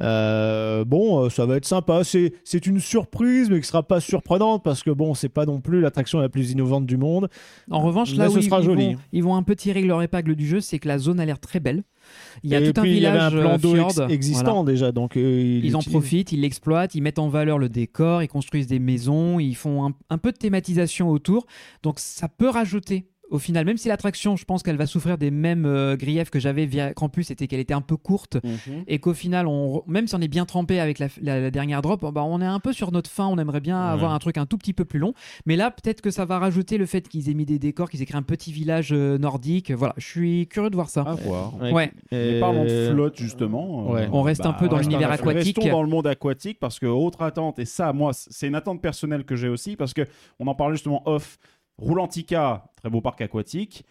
Euh, 0.00 0.84
bon, 0.84 1.24
euh, 1.24 1.28
ça 1.30 1.46
va 1.46 1.56
être 1.56 1.64
sympa. 1.66 2.02
C'est, 2.04 2.66
une 2.66 2.80
surprise, 2.80 3.50
mais 3.50 3.60
qui 3.60 3.66
sera 3.66 3.82
pas 3.82 4.00
surprenante 4.00 4.62
parce 4.62 4.82
que 4.82 4.90
bon, 4.90 5.14
c'est 5.14 5.28
pas 5.28 5.46
non 5.46 5.60
plus 5.60 5.80
l'attraction 5.80 6.20
la 6.20 6.28
plus 6.28 6.50
innovante 6.52 6.86
du 6.86 6.96
monde. 6.96 7.28
En 7.70 7.80
revanche, 7.80 8.12
Mais 8.12 8.18
là 8.18 8.28
ce 8.30 8.36
où 8.36 8.38
ils, 8.38 8.44
sera 8.44 8.60
ils 8.60 8.64
joli. 8.64 8.94
vont, 8.94 9.00
ils 9.12 9.22
vont 9.24 9.36
un 9.36 9.42
peu 9.42 9.54
tirer 9.56 9.82
leur 9.82 10.02
épingle 10.02 10.34
du 10.36 10.46
jeu, 10.46 10.60
c'est 10.60 10.78
que 10.78 10.88
la 10.88 10.98
zone 10.98 11.20
a 11.20 11.24
l'air 11.26 11.38
très 11.38 11.60
belle. 11.60 11.82
Il 12.42 12.50
y 12.50 12.54
a 12.54 12.60
Et 12.60 12.72
tout 12.72 12.80
un 12.80 12.82
puis, 12.82 12.96
il 12.96 13.02
y 13.02 13.06
avait 13.06 13.18
village 13.18 13.34
un 13.34 13.40
plan 13.40 13.50
euh, 13.54 13.58
d'eau 13.58 13.76
ex- 13.76 14.00
existant 14.08 14.62
Voilà. 14.62 14.72
déjà, 14.72 14.92
donc 14.92 15.16
euh, 15.16 15.20
ils, 15.20 15.64
Ils 15.64 15.76
en 15.76 15.80
profitent, 15.80 16.32
ils 16.32 16.40
l'exploitent, 16.40 16.94
ils 16.94 17.02
mettent 17.02 17.18
en 17.18 17.28
valeur 17.28 17.58
le 17.58 17.68
décor, 17.68 18.22
ils 18.22 18.28
construisent 18.28 18.66
des 18.66 18.78
maisons, 18.78 19.38
ils 19.38 19.54
font 19.54 19.86
un, 19.86 19.92
un 20.08 20.18
peu 20.18 20.32
de 20.32 20.36
thématisation 20.38 21.10
autour. 21.10 21.46
Donc 21.82 21.98
ça 22.00 22.28
peut 22.28 22.48
rajouter 22.48 23.06
au 23.30 23.38
final, 23.38 23.64
même 23.64 23.76
si 23.76 23.88
l'attraction, 23.88 24.36
je 24.36 24.44
pense 24.44 24.62
qu'elle 24.62 24.76
va 24.76 24.86
souffrir 24.86 25.16
des 25.18 25.30
mêmes 25.30 25.64
euh, 25.66 25.96
griefs 25.96 26.30
que 26.30 26.38
j'avais 26.40 26.66
via 26.66 26.92
Campus, 26.92 27.28
c'était 27.28 27.46
qu'elle 27.46 27.60
était 27.60 27.74
un 27.74 27.80
peu 27.80 27.96
courte 27.96 28.38
Mhm. 28.44 28.84
et 28.88 28.98
qu'au 28.98 29.14
final, 29.14 29.46
on, 29.46 29.82
même 29.86 30.06
si 30.06 30.14
on 30.14 30.20
est 30.20 30.28
bien 30.28 30.44
trempé 30.46 30.80
avec 30.80 30.98
la, 30.98 31.06
la- 31.22 31.40
la 31.40 31.50
dernière 31.50 31.80
drop, 31.82 32.00
bah, 32.12 32.22
on 32.24 32.40
est 32.40 32.44
un 32.46 32.60
peu 32.60 32.72
sur 32.72 32.92
notre 32.92 33.08
fin. 33.10 33.26
On 33.26 33.38
aimerait 33.38 33.60
bien 33.60 33.80
Ouais. 33.80 33.92
avoir 33.92 34.12
un 34.12 34.18
truc 34.18 34.36
un 34.38 34.46
tout 34.46 34.58
petit 34.58 34.72
peu 34.72 34.84
plus 34.84 34.98
long. 34.98 35.14
Mais 35.46 35.56
là, 35.56 35.70
peut-être 35.70 36.00
que 36.00 36.10
ça 36.10 36.24
va 36.24 36.38
rajouter 36.38 36.76
le 36.78 36.86
fait 36.86 37.08
qu'ils 37.08 37.30
aient 37.30 37.34
mis 37.34 37.46
des 37.46 37.58
décors, 37.58 37.88
qu'ils 37.88 38.02
aient 38.02 38.06
créé 38.06 38.18
un 38.18 38.22
petit 38.22 38.52
village 38.52 38.90
euh, 38.92 39.16
nordique. 39.18 39.70
Voilà, 39.70 39.94
je 39.96 40.06
suis 40.06 40.46
curieux 40.48 40.70
de 40.70 40.74
voir 40.74 40.88
ça. 40.90 41.02
À 41.02 41.14
voir. 41.14 41.54
Ouais. 41.60 41.92
Et- 42.10 42.40
parlons 42.40 42.64
de 42.64 42.90
flotte 42.92 43.16
justement. 43.16 43.90
Ouais. 43.90 44.08
On 44.12 44.22
reste 44.22 44.44
un 44.46 44.52
peu 44.52 44.68
dans 44.68 44.76
restons- 44.76 44.90
l'univers 44.90 45.12
aquatique. 45.12 45.56
Restons 45.56 45.70
dans 45.72 45.82
le 45.82 45.88
monde 45.88 46.06
aquatique 46.06 46.58
parce 46.60 46.78
que 46.78 46.86
autre 46.86 47.22
attente 47.22 47.58
et 47.58 47.64
ça, 47.64 47.92
moi, 47.92 48.12
c'est 48.12 48.48
une 48.48 48.54
attente 48.54 48.82
personnelle 48.82 49.24
que 49.24 49.36
j'ai 49.36 49.48
aussi 49.48 49.76
parce 49.76 49.94
que 49.94 50.02
on 50.38 50.46
en 50.46 50.54
parlait 50.54 50.74
justement 50.74 51.02
off. 51.08 51.38
Roulantica, 51.80 52.64
très 52.76 52.90
beau 52.90 53.00
parc 53.00 53.20
aquatique. 53.20 53.84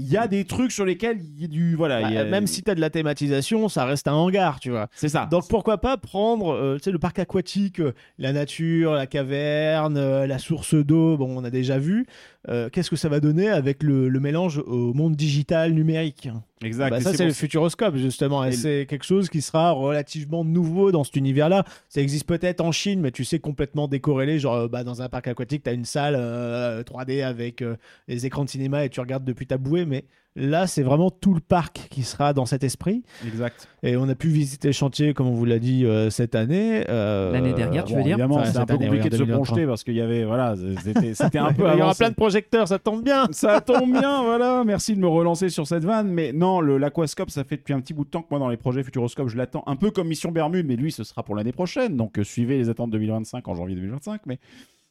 Il 0.00 0.06
y 0.08 0.16
a 0.16 0.28
des 0.28 0.44
trucs 0.44 0.70
sur 0.70 0.84
lesquels 0.84 1.18
il 1.20 1.40
y 1.42 1.44
a 1.44 1.48
du 1.48 1.74
voilà. 1.74 2.02
il 2.02 2.14
y 2.14 2.16
a- 2.16 2.22
Bah, 2.22 2.30
Même 2.30 2.46
si 2.46 2.62
tu 2.62 2.70
as 2.70 2.76
de 2.76 2.80
la 2.80 2.88
thématisation, 2.88 3.68
ça 3.68 3.84
reste 3.84 4.06
un 4.06 4.12
hangar, 4.12 4.60
tu 4.60 4.70
vois. 4.70 4.86
c'est 4.94 5.08
ça. 5.08 5.26
Donc 5.28 5.48
pourquoi 5.48 5.78
pas 5.78 5.96
prendre 5.96 6.52
euh, 6.54 6.76
tu 6.76 6.84
sais, 6.84 6.92
le 6.92 7.00
parc 7.00 7.18
aquatique, 7.18 7.80
euh, 7.80 7.92
la 8.16 8.32
nature, 8.32 8.92
la 8.92 9.08
caverne, 9.08 9.96
euh, 9.96 10.28
la 10.28 10.38
source 10.38 10.76
d'eau, 10.76 11.16
bon 11.16 11.36
on 11.36 11.42
a 11.42 11.50
déjà 11.50 11.78
vu. 11.80 12.06
Euh, 12.48 12.68
Qu'est-ce 12.70 12.90
que 12.90 12.96
ça 12.96 13.08
va 13.08 13.20
donner 13.20 13.48
avec 13.48 13.82
le, 13.82 14.08
le 14.08 14.20
mélange 14.20 14.58
au 14.58 14.92
monde 14.94 15.16
digital 15.16 15.72
numérique? 15.72 16.28
Exact. 16.62 16.90
Bah, 16.90 17.00
Ça 17.00 17.12
c'est 17.14 17.24
le 17.24 17.32
futuroscope 17.32 17.96
justement, 17.96 18.44
et, 18.44 18.52
c'est 18.52 18.86
quelque 18.88 19.04
chose 19.04 19.28
qui 19.28 19.42
sera 19.42 19.70
relativement 19.70 20.44
nouveau 20.44 20.90
dans 20.90 21.04
cet 21.04 21.16
univers-là. 21.16 21.64
Ça 21.88 22.00
existe 22.00 22.26
peut-être 22.26 22.60
en 22.60 22.72
Chine, 22.72 23.00
mais 23.00 23.10
tu 23.10 23.24
sais 23.24 23.38
complètement 23.38 23.86
décorrélé, 23.88 24.38
genre 24.38 24.54
euh, 24.54 24.68
bah, 24.68 24.84
dans 24.84 25.02
un 25.02 25.08
parc 25.08 25.28
aquatique, 25.28 25.62
tu 25.62 25.70
as 25.70 25.72
une 25.72 25.84
salle 25.84 26.16
euh, 26.18 26.82
3D 26.82 27.22
avec 27.22 27.62
euh, 27.62 27.76
les 28.08 28.26
écrans 28.26 28.44
de 28.44 28.50
cinéma 28.50 28.84
et 28.84 28.88
tu 28.88 29.00
regardes 29.00 29.24
depuis 29.24 29.46
ta 29.46 29.58
bouée, 29.58 29.84
mais 29.84 30.04
là 30.36 30.66
c'est 30.68 30.82
vraiment 30.82 31.10
tout 31.10 31.34
le 31.34 31.40
parc 31.40 31.88
qui 31.90 32.02
sera 32.02 32.32
dans 32.32 32.46
cet 32.46 32.62
esprit. 32.64 33.02
Exact. 33.26 33.68
Et 33.82 33.96
on 33.96 34.08
a 34.08 34.14
pu 34.14 34.28
visiter 34.28 34.68
le 34.68 34.72
chantier, 34.72 35.14
comme 35.14 35.26
on 35.26 35.32
vous 35.34 35.44
l'a 35.44 35.58
dit, 35.58 35.84
euh, 35.84 36.10
cette 36.10 36.34
année. 36.34 36.84
euh, 36.88 37.32
L'année 37.32 37.52
dernière, 37.54 37.84
tu 37.84 37.92
Bon, 37.92 37.98
veux 37.98 38.04
dire 38.04 38.12
évidemment, 38.14 38.36
Enfin, 38.36 38.44
c'était 38.46 38.58
un 38.58 38.66
peu 38.66 38.74
année, 38.74 38.86
compliqué 38.86 39.08
de 39.10 39.14
se 39.16 39.22
2023. 39.22 39.44
projeter 39.46 39.66
parce 39.66 39.84
qu'il 39.84 39.94
y 39.94 40.00
avait 40.00 40.24
voilà, 40.24 40.54
c'était 41.14 41.38
un 41.38 41.52
peu 41.52 41.64
Il 41.72 41.78
y 41.78 41.82
aura 41.82 41.94
plein 41.94 42.10
de 42.10 42.14
projecteurs, 42.14 42.68
ça 42.68 42.78
tombe 42.78 43.02
bien. 43.04 43.26
Ça 43.32 43.60
tombe 43.60 43.92
bien, 43.92 44.22
voilà. 44.24 44.62
Merci 44.64 44.94
de 44.94 45.00
me 45.00 45.08
relancer 45.08 45.48
sur 45.48 45.66
cette 45.66 45.84
vanne. 45.84 46.08
Mais 46.08 46.32
non, 46.32 46.60
le- 46.60 46.78
l'aquascope, 46.78 47.30
ça 47.30 47.44
fait 47.44 47.56
depuis 47.56 47.74
un 47.74 47.80
petit 47.80 47.94
bout 47.94 48.04
de 48.04 48.10
temps 48.10 48.22
que 48.22 48.28
moi, 48.30 48.38
dans 48.38 48.48
les 48.48 48.56
projets 48.56 48.82
Futuroscope, 48.82 49.28
je 49.28 49.36
l'attends 49.36 49.64
un 49.66 49.76
peu 49.76 49.90
comme 49.90 50.08
Mission 50.08 50.30
Bermude, 50.32 50.66
mais 50.66 50.76
lui, 50.76 50.92
ce 50.92 51.04
sera 51.04 51.22
pour 51.22 51.34
l'année 51.36 51.52
prochaine. 51.52 51.96
Donc, 51.96 52.18
euh, 52.18 52.24
suivez 52.24 52.58
les 52.58 52.68
attentes 52.68 52.90
2025 52.90 53.46
en 53.48 53.54
janvier 53.54 53.74
2025. 53.76 54.22
Mais, 54.26 54.38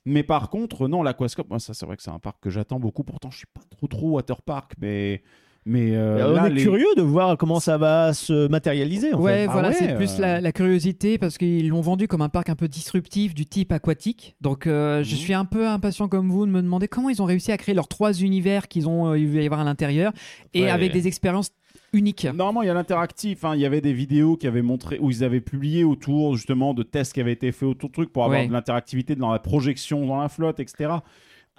mais 0.08 0.24
par 0.24 0.50
contre, 0.50 0.88
non, 0.88 1.04
l'aquascope, 1.04 1.50
moi, 1.50 1.60
ça, 1.60 1.74
c'est 1.74 1.86
vrai 1.86 1.98
que 1.98 2.04
c'est 2.04 2.10
un 2.12 2.20
parc 2.20 2.38
que 2.42 2.50
j'attends 2.50 2.80
beaucoup. 2.80 3.04
Pourtant, 3.04 3.30
je 3.30 3.38
suis 3.38 3.48
pas 3.54 3.62
trop, 3.70 3.88
trop 3.88 4.10
waterpark, 4.12 4.74
mais. 4.82 5.22
Mais 5.70 5.98
euh, 5.98 6.30
on 6.30 6.34
là, 6.34 6.48
est 6.48 6.52
les- 6.52 6.62
curieux 6.62 6.88
de 6.96 7.02
voir 7.02 7.38
comment 7.38 7.60
ça 7.60 7.78
va 7.78 8.14
se 8.14 8.48
matérialiser. 8.48 9.14
En 9.14 9.20
Ouais, 9.20 9.34
fait. 9.40 9.46
Ah 9.50 9.52
voilà, 9.52 9.68
ouais, 9.68 9.76
c'est 9.78 9.96
plus 9.96 10.14
euh. 10.18 10.22
la, 10.22 10.40
la 10.40 10.52
curiosité 10.54 11.18
parce 11.18 11.38
qu'ils 11.38 11.68
l'ont 11.68 11.82
vendu 11.82 12.08
comme 12.08 12.22
un 12.22 12.30
parc 12.30 12.48
un 12.48 12.56
peu 12.56 12.70
disruptif 12.70 13.36
du 13.36 13.46
type 13.46 13.74
aquatique. 13.74 14.38
Donc, 14.40 14.66
euh, 14.66 15.04
je 15.04 15.12
Mhm. 15.12 15.18
suis 15.20 15.34
un 15.34 15.44
peu 15.44 15.68
impatient 15.68 16.08
comme 16.08 16.30
vous 16.32 16.46
de 16.46 16.52
me 16.52 16.62
demander 16.62 16.88
comment 16.88 17.10
ils 17.10 17.22
ont 17.22 17.26
réussi 17.26 17.52
à 17.52 17.58
créer 17.58 17.76
leurs 17.76 17.90
trois 17.90 18.14
univers 18.14 18.70
qu'ils 18.70 18.88
ont, 18.88 19.14
il 19.14 19.28
va 19.28 19.42
y 19.42 19.46
avoir 19.46 19.60
à 19.60 19.66
l'intérieur 19.66 20.14
et 20.54 20.62
Ouais. 20.64 20.70
avec 20.70 20.94
des 20.94 21.06
expériences 21.06 21.50
uniques. 21.94 22.26
Normalement, 22.26 22.62
il 22.62 22.68
y 22.68 22.70
a 22.70 22.74
l'interactif. 22.74 23.44
hein. 23.46 23.54
Il 23.56 23.62
y 23.62 23.66
avait 23.66 23.82
des 23.82 23.94
vidéos 23.94 24.36
qui 24.38 24.48
avaient 24.48 24.62
montré, 24.62 25.00
où 25.00 25.10
ils 25.10 25.24
avaient 25.24 25.42
publié 25.42 25.84
autour 25.84 26.36
justement 26.36 26.74
de 26.74 26.84
tests 26.84 27.14
qui 27.14 27.22
avaient 27.22 27.34
été 27.34 27.52
faits 27.52 27.70
autour 27.70 27.90
de 27.90 27.94
trucs 27.94 28.12
pour 28.14 28.24
avoir 28.26 28.40
Ouais. 28.42 28.48
de 28.48 28.54
l'interactivité 28.54 29.16
dans 29.16 29.32
la 29.32 29.40
projection 29.40 30.06
dans 30.06 30.20
la 30.20 30.30
flotte, 30.30 30.60
etc. 30.60 30.92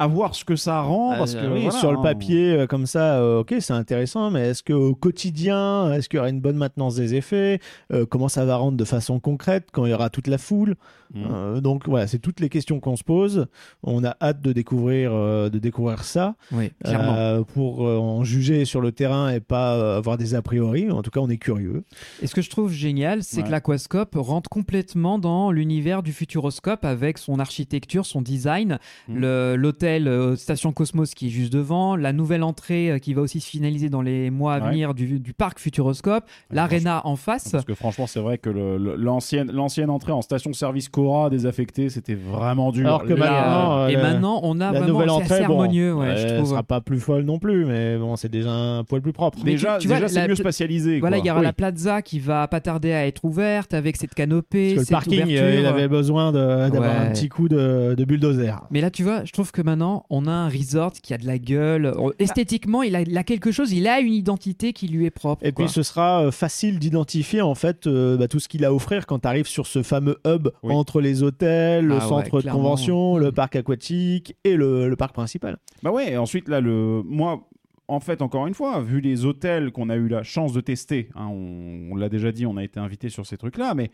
À 0.00 0.06
voir 0.06 0.34
ce 0.34 0.44
que 0.44 0.54
ça 0.56 0.80
rend. 0.80 1.16
parce 1.18 1.34
Ah, 1.36 1.42
que, 1.42 1.46
oui, 1.52 1.62
voilà, 1.64 1.78
sur 1.78 1.90
le 1.90 1.98
hein. 1.98 2.02
papier, 2.02 2.52
euh, 2.52 2.66
comme 2.66 2.86
ça, 2.86 3.18
euh, 3.18 3.40
ok, 3.40 3.54
c'est 3.58 3.72
intéressant, 3.72 4.30
mais 4.30 4.48
est-ce 4.50 4.62
qu'au 4.62 4.94
quotidien, 4.94 5.92
est-ce 5.92 6.08
qu'il 6.08 6.18
y 6.18 6.20
aura 6.20 6.30
une 6.30 6.40
bonne 6.40 6.56
maintenance 6.56 6.94
des 6.96 7.14
effets 7.14 7.58
Euh, 7.92 8.06
Comment 8.06 8.28
ça 8.28 8.44
va 8.44 8.56
rendre 8.56 8.76
de 8.76 8.84
façon 8.84 9.18
concrète 9.20 9.68
quand 9.72 9.84
il 9.86 9.90
y 9.90 9.94
aura 9.94 10.08
toute 10.10 10.28
la 10.28 10.38
foule. 10.38 10.76
Euh, 11.16 11.60
Donc 11.60 11.88
voilà, 11.88 12.06
c'est 12.06 12.18
toutes 12.18 12.38
les 12.38 12.48
questions 12.50 12.78
qu'on 12.80 12.94
se 12.94 13.02
pose. 13.02 13.46
On 13.82 14.04
a 14.04 14.14
hâte 14.20 14.40
de 14.42 14.52
découvrir, 14.52 15.10
de 15.12 15.58
découvrir 15.58 16.04
ça 16.04 16.36
Oui, 16.52 16.70
clairement. 16.84 17.42
pour 17.44 17.80
en 17.80 18.22
juger 18.24 18.64
sur 18.66 18.80
le 18.80 18.92
terrain 18.92 19.30
et 19.30 19.40
pas 19.40 19.96
avoir 19.96 20.16
des 20.18 20.34
a 20.34 20.42
priori. 20.42 20.90
En 20.90 21.02
tout 21.02 21.10
cas, 21.10 21.20
on 21.20 21.28
est 21.30 21.38
curieux. 21.38 21.82
Et 22.22 22.26
ce 22.26 22.34
que 22.34 22.42
je 22.42 22.50
trouve 22.50 22.70
génial, 22.70 23.22
c'est 23.22 23.38
Ouais. 23.38 23.42
que 23.44 23.50
l'aquascope 23.50 24.14
rentre 24.16 24.50
complètement 24.50 25.18
dans 25.18 25.50
l'univers 25.50 26.02
du 26.02 26.12
futuroscope 26.12 26.84
avec 26.84 27.16
son 27.18 27.38
architecture, 27.40 28.04
son 28.06 28.20
design, 28.22 28.78
le- 29.08 29.56
l'hôtel 29.56 29.87
euh, 29.96 30.36
Station 30.36 30.72
Cosmos 30.72 31.14
qui 31.14 31.28
est 31.28 31.30
juste 31.30 31.52
devant, 31.52 31.96
la 31.96 32.12
nouvelle 32.12 32.42
entrée 32.42 32.90
euh, 32.90 32.98
qui 32.98 33.14
va 33.14 33.22
aussi 33.22 33.40
se 33.40 33.48
finaliser 33.48 33.88
dans 33.88 34.02
les 34.02 34.30
mois 34.30 34.54
à 34.54 34.58
Ouais. 34.60 34.70
venir 34.70 34.92
du, 34.94 35.18
du 35.20 35.32
parc 35.32 35.58
Futuroscope, 35.58 36.24
l'aréna 36.50 37.00
en 37.06 37.16
face. 37.16 37.50
Parce 37.52 37.64
que 37.64 37.74
franchement, 37.74 38.06
c'est 38.06 38.20
vrai 38.20 38.38
que 38.38 38.50
l'ancienne 38.50 39.50
l'ancienne 39.52 39.90
entrée 39.90 40.12
en 40.12 40.20
station-service 40.22 40.88
Cora 40.88 41.30
désaffectée, 41.30 41.88
c'était 41.88 42.14
vraiment 42.14 42.72
dur. 42.72 42.86
Alors 42.86 43.04
que 43.04 43.12
Là, 43.14 43.30
maintenant, 43.30 43.88
et 43.88 43.96
euh, 43.96 44.02
maintenant, 44.02 44.40
on 44.42 44.60
a 44.60 44.72
la 44.72 44.78
vraiment 44.80 44.86
nouvelle 44.92 45.10
entrée, 45.10 45.34
assez 45.36 45.46
bon, 45.46 45.60
harmonieux, 45.60 45.94
ouais, 45.94 46.16
je 46.16 46.26
elle 46.26 46.36
trouve. 46.36 46.50
sera 46.50 46.62
pas 46.62 46.80
plus 46.80 47.00
folle 47.00 47.22
non 47.22 47.38
plus, 47.38 47.64
mais 47.64 47.96
bon, 47.96 48.16
c'est 48.16 48.28
déjà 48.28 48.50
un 48.50 48.84
poil 48.84 49.00
plus 49.00 49.12
propre. 49.12 49.38
Mais 49.44 49.52
déjà, 49.52 49.78
tu- 49.78 49.88
déjà, 49.88 50.08
c'est 50.08 50.26
mieux 50.28 50.34
spatialisé. 50.34 51.00
Voilà, 51.00 51.18
il 51.18 51.24
y 51.24 51.30
aura 51.30 51.40
Oui. 51.40 51.46
la 51.46 51.52
plaza 51.52 52.02
qui 52.02 52.18
va 52.18 52.46
pas 52.48 52.60
tarder 52.60 52.92
à 52.92 53.06
être 53.06 53.24
ouverte 53.24 53.74
avec 53.74 53.96
cette 53.96 54.14
canopée, 54.14 54.74
Parce 54.74 54.86
que 54.86 54.90
le 54.92 54.96
parking, 54.96 55.20
euh, 55.20 55.24
ouverture. 55.24 55.60
il 55.60 55.66
avait 55.66 55.88
besoin 55.88 56.32
d'avoir 56.32 56.82
Ouais. 56.82 57.06
un 57.08 57.12
petit 57.12 57.28
coup 57.28 57.48
de, 57.48 57.94
de 57.96 58.04
bulldozer. 58.04 58.54
Mais 58.70 58.80
là, 58.80 58.90
tu 58.90 59.02
vois, 59.04 59.24
je 59.24 59.32
trouve 59.32 59.52
que 59.52 59.62
maintenant, 59.62 59.77
on 60.10 60.26
a 60.26 60.30
un 60.30 60.48
resort 60.48 60.92
qui 60.92 61.14
a 61.14 61.18
de 61.18 61.26
la 61.26 61.38
gueule. 61.38 61.92
Ah. 61.96 62.02
Esthétiquement, 62.18 62.82
il 62.82 62.94
a, 62.96 63.00
il 63.02 63.16
a 63.16 63.24
quelque 63.24 63.50
chose, 63.52 63.72
il 63.72 63.86
a 63.86 64.00
une 64.00 64.12
identité 64.12 64.72
qui 64.72 64.88
lui 64.88 65.04
est 65.06 65.10
propre. 65.10 65.44
Et 65.44 65.52
quoi. 65.52 65.64
puis 65.64 65.72
ce 65.72 65.82
sera 65.82 66.24
euh, 66.26 66.30
facile 66.30 66.78
d'identifier 66.78 67.40
en 67.42 67.54
fait 67.54 67.86
euh, 67.86 68.16
bah, 68.16 68.28
tout 68.28 68.40
ce 68.40 68.48
qu'il 68.48 68.64
a 68.64 68.68
à 68.68 68.72
offrir 68.72 69.06
quand 69.06 69.20
tu 69.20 69.28
arrives 69.28 69.46
sur 69.46 69.66
ce 69.66 69.82
fameux 69.82 70.18
hub 70.26 70.48
Oui. 70.62 70.74
entre 70.74 71.00
les 71.00 71.22
hôtels, 71.22 71.86
le 71.86 71.94
Ah 71.94 72.02
ouais, 72.02 72.08
centre 72.08 72.42
de 72.42 72.50
convention, 72.50 73.16
le 73.16 73.28
Mm. 73.28 73.32
parc 73.32 73.56
aquatique 73.56 74.36
et 74.44 74.56
le, 74.56 74.88
le 74.88 74.96
parc 74.96 75.14
principal. 75.14 75.58
Bah 75.82 75.90
ouais, 75.90 76.12
et 76.12 76.16
ensuite, 76.16 76.48
là, 76.48 76.60
le... 76.60 77.02
moi, 77.04 77.48
en 77.88 78.00
fait, 78.00 78.20
encore 78.20 78.46
une 78.46 78.54
fois, 78.54 78.82
vu 78.82 79.00
les 79.00 79.24
hôtels 79.24 79.70
qu'on 79.72 79.88
a 79.88 79.96
eu 79.96 80.08
la 80.08 80.22
chance 80.22 80.52
de 80.52 80.60
tester, 80.60 81.08
hein, 81.14 81.28
on, 81.30 81.90
on 81.92 81.96
l'a 81.96 82.08
déjà 82.08 82.32
dit, 82.32 82.44
on 82.46 82.56
a 82.56 82.64
été 82.64 82.78
invité 82.80 83.08
sur 83.08 83.24
ces 83.26 83.36
trucs-là, 83.38 83.74
mais, 83.74 83.90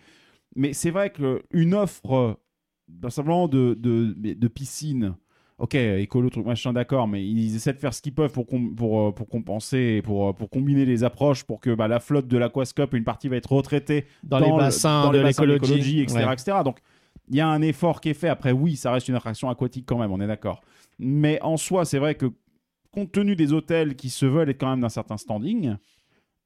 mais 0.57 0.73
c'est 0.73 0.91
vrai 0.91 1.11
qu'une 1.11 1.75
offre, 1.75 2.13
euh, 2.13 2.35
bah, 2.89 3.11
simplement 3.11 3.47
de, 3.49 3.77
de, 3.79 4.15
de 4.17 4.49
piscine, 4.49 5.15
ok, 5.59 5.75
écolo, 5.75 6.31
truc 6.31 6.47
machin, 6.47 6.73
d'accord, 6.73 7.07
mais 7.09 7.25
ils 7.27 7.55
essaient 7.57 7.73
de 7.73 7.79
faire 7.79 7.95
ce 7.95 8.03
qu'ils 8.03 8.15
peuvent 8.15 8.33
pour, 8.33 8.47
com- 8.47 8.75
pour, 8.75 9.01
euh, 9.09 9.13
pour 9.13 9.29
compenser, 9.29 10.03
pour, 10.03 10.29
euh, 10.29 10.33
pour 10.33 10.51
combiner 10.51 10.85
les 10.85 11.05
approches, 11.05 11.45
pour 11.45 11.61
que 11.61 11.75
bah, 11.75 11.89
la 11.89 12.01
flotte 12.01 12.27
de 12.29 12.37
l'aquascope, 12.39 12.95
une 12.95 13.05
partie 13.05 13.29
va 13.29 13.37
être 13.37 13.53
retraitée 13.53 14.07
Dans, 14.23 14.39
les 14.41 14.51
le- 14.51 14.57
bassins 14.57 15.05
dans 15.05 15.13
de 15.13 15.19
l'écologie. 15.19 16.01
etc., 16.01 16.25
Ouais. 16.27 16.33
etc. 16.33 16.59
Donc, 16.65 16.79
il 17.31 17.37
y 17.37 17.41
a 17.41 17.49
un 17.49 17.63
effort 17.63 18.01
qui 18.01 18.11
est 18.11 18.15
fait. 18.15 18.29
Après, 18.29 18.53
oui, 18.53 18.77
ça 18.77 18.93
reste 18.93 19.09
une 19.09 19.15
attraction 19.15 19.49
aquatique 19.49 19.87
quand 19.87 19.99
même, 19.99 20.11
on 20.13 20.21
est 20.21 20.27
d'accord. 20.27 20.61
Mais 20.99 21.41
en 21.43 21.57
soi, 21.57 21.85
c'est 21.85 21.99
vrai 21.99 22.15
que 22.17 22.27
compte 22.91 23.13
tenu 23.13 23.35
des 23.37 23.53
hôtels 23.53 23.97
qui 23.97 24.11
se 24.11 24.27
veulent 24.27 24.51
être 24.51 24.61
quand 24.61 24.71
même 24.71 24.81
d'un 24.81 24.89
certain 24.89 25.17
standing, 25.17 25.77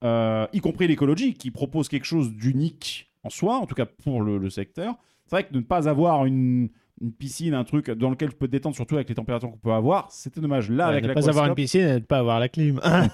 euh, 0.04 0.46
y 0.52 0.60
compris 0.60 0.86
l'écologie, 0.86 1.34
qui 1.34 1.50
propose 1.50 1.88
quelque 1.88 2.04
chose 2.06 2.32
d'unique 2.32 3.10
en 3.24 3.30
soi, 3.30 3.56
en 3.56 3.66
tout 3.66 3.74
cas 3.74 3.86
pour 3.86 4.22
le, 4.22 4.38
le 4.38 4.48
secteur, 4.50 4.94
c'est 5.26 5.34
vrai 5.36 5.44
que 5.44 5.52
de 5.52 5.58
ne 5.58 5.64
pas 5.64 5.88
avoir 5.88 6.24
une, 6.24 6.70
une 7.00 7.12
piscine, 7.12 7.54
un 7.54 7.64
truc 7.64 7.90
dans 7.90 8.10
lequel 8.10 8.30
tu 8.30 8.36
peux 8.36 8.46
te 8.46 8.52
détendre, 8.52 8.74
surtout 8.74 8.96
avec 8.96 9.08
les 9.08 9.14
températures 9.14 9.50
qu'on 9.50 9.56
peut 9.56 9.72
avoir, 9.72 10.08
c'était 10.10 10.40
dommage. 10.40 10.70
Là, 10.70 10.86
Ouais, 10.86 10.92
avec 10.92 11.04
ne 11.04 11.08
la 11.08 11.14
pas 11.14 11.28
avoir 11.28 11.46
une 11.46 11.54
piscine 11.54 11.80
et 11.82 11.94
ne 11.94 11.98
pas 12.00 12.18
avoir 12.18 12.40
la 12.40 12.48
clim. 12.48 12.80
Un 12.84 13.08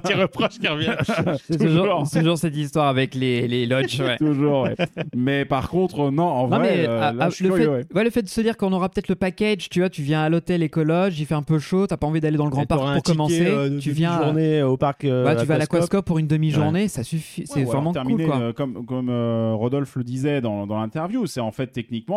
petit 0.00 0.14
reproche 0.14 0.58
qui 0.58 0.68
revient. 0.68 0.94
C'est 1.44 1.58
toujours, 1.58 2.36
cette 2.36 2.56
histoire 2.56 2.88
avec 2.88 3.14
les, 3.14 3.46
les 3.48 3.66
lodges. 3.66 4.00
ouais. 4.00 4.16
Toujours, 4.16 4.62
ouais. 4.62 4.74
Mais 5.14 5.44
par 5.44 5.68
contre, 5.68 6.10
non, 6.10 6.24
en 6.24 6.48
Non, 6.48 6.56
vrai, 6.58 6.76
mais 6.82 6.88
euh, 6.88 7.12
là, 7.12 7.28
je 7.30 7.34
suis 7.36 7.44
le, 7.44 7.50
fait, 7.50 7.56
curieux, 7.62 7.76
ouais. 7.78 7.86
ouais, 7.94 8.04
le 8.04 8.10
fait 8.10 8.22
de 8.22 8.28
se 8.28 8.40
dire 8.40 8.56
qu'on 8.56 8.72
aura 8.72 8.88
peut-être 8.88 9.08
le 9.08 9.14
package, 9.14 9.68
tu 9.68 9.80
vois, 9.80 9.88
tu 9.90 10.02
viens 10.02 10.22
à 10.22 10.28
l'hôtel 10.28 10.62
écologe, 10.62 11.18
il 11.20 11.26
fait 11.26 11.34
un 11.34 11.42
peu 11.42 11.58
chaud, 11.58 11.86
t'as 11.86 11.96
pas 11.96 12.06
envie 12.06 12.20
d'aller 12.20 12.36
dans 12.36 12.44
le 12.44 12.50
grand 12.50 12.62
Et 12.62 12.66
parc 12.66 12.80
pour 12.80 12.94
ticket, 12.94 13.12
commencer, 13.12 13.46
euh, 13.46 13.78
tu 13.78 13.92
viens 13.92 14.12
à, 14.12 14.24
journée 14.24 14.62
au 14.62 14.76
parc. 14.76 15.04
euh, 15.04 15.24
ouais, 15.24 15.36
tu 15.36 15.44
vas 15.46 15.54
à 15.54 15.56
Aquascope. 15.56 15.72
l'aquascope 15.74 16.04
pour 16.06 16.18
une 16.18 16.26
demi-journée, 16.26 16.88
ça 16.88 17.02
suffit, 17.02 17.44
c'est 17.46 17.64
vraiment 17.64 17.92
cool 17.92 18.20
euh, 18.20 18.52
comme 18.52 18.84
comme 18.86 19.08
euh, 19.10 19.52
Rodolphe 19.54 19.96
le 19.96 20.04
disait 20.04 20.40
dans, 20.40 20.66
dans 20.66 20.80
l'interview, 20.80 21.26
c'est 21.26 21.40
en 21.40 21.52
fait 21.52 21.70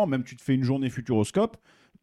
même 0.06 0.24
tu 0.24 0.36
te 0.36 0.42
fais 0.42 0.54
une 0.54 0.64
journée 0.64 0.90
Futuroscope, 0.90 1.56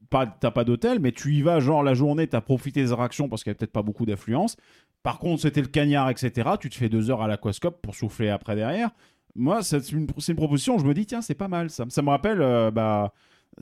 pas, 0.10 0.26
t'as 0.26 0.52
pas 0.52 0.64
d'hôtel, 0.64 1.00
mais 1.00 1.12
tu 1.12 1.34
y 1.34 1.42
vas, 1.42 1.60
genre 1.60 1.84
la 1.84 1.94
journée, 1.94 2.28
t'as 2.28 2.42
profité 2.42 2.82
des 2.82 2.92
attractions 2.92 3.30
parce 3.30 3.44
qu'il 3.44 3.52
y 3.52 3.56
a 3.56 3.56
peut-être 3.56 3.72
pas 3.72 3.84
beaucoup 3.84 4.06
d'affluence. 4.06 4.58
Par 5.04 5.20
contre, 5.20 5.42
c'était 5.42 5.62
le 5.62 5.68
cagnard, 5.68 6.10
etc. 6.10 6.52
Tu 6.60 6.70
te 6.70 6.76
fais 6.76 6.90
deux 6.90 7.10
heures 7.10 7.22
à 7.22 7.28
l'aquascope 7.28 7.82
pour 7.82 7.96
souffler 7.96 8.30
après 8.30 8.56
derrière. 8.56 8.92
Moi, 9.36 9.64
c'est 9.64 9.92
une, 9.92 10.08
c'est 10.18 10.34
une 10.34 10.38
proposition, 10.38 10.78
je 10.78 10.86
me 10.86 10.94
dis, 10.94 11.06
tiens, 11.06 11.22
c'est 11.22 11.36
pas 11.36 11.48
mal 11.48 11.70
ça. 11.70 11.86
Ça 11.90 12.02
me 12.02 12.10
rappelle, 12.10 12.42
euh, 12.42 12.72
bah. 12.72 13.14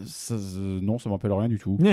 Ça, 0.05 0.35
euh, 0.35 0.79
non, 0.81 0.97
ça 0.99 1.09
m'appelle 1.09 1.33
rien 1.33 1.49
du 1.49 1.57
tout. 1.57 1.77
Je- 1.81 1.83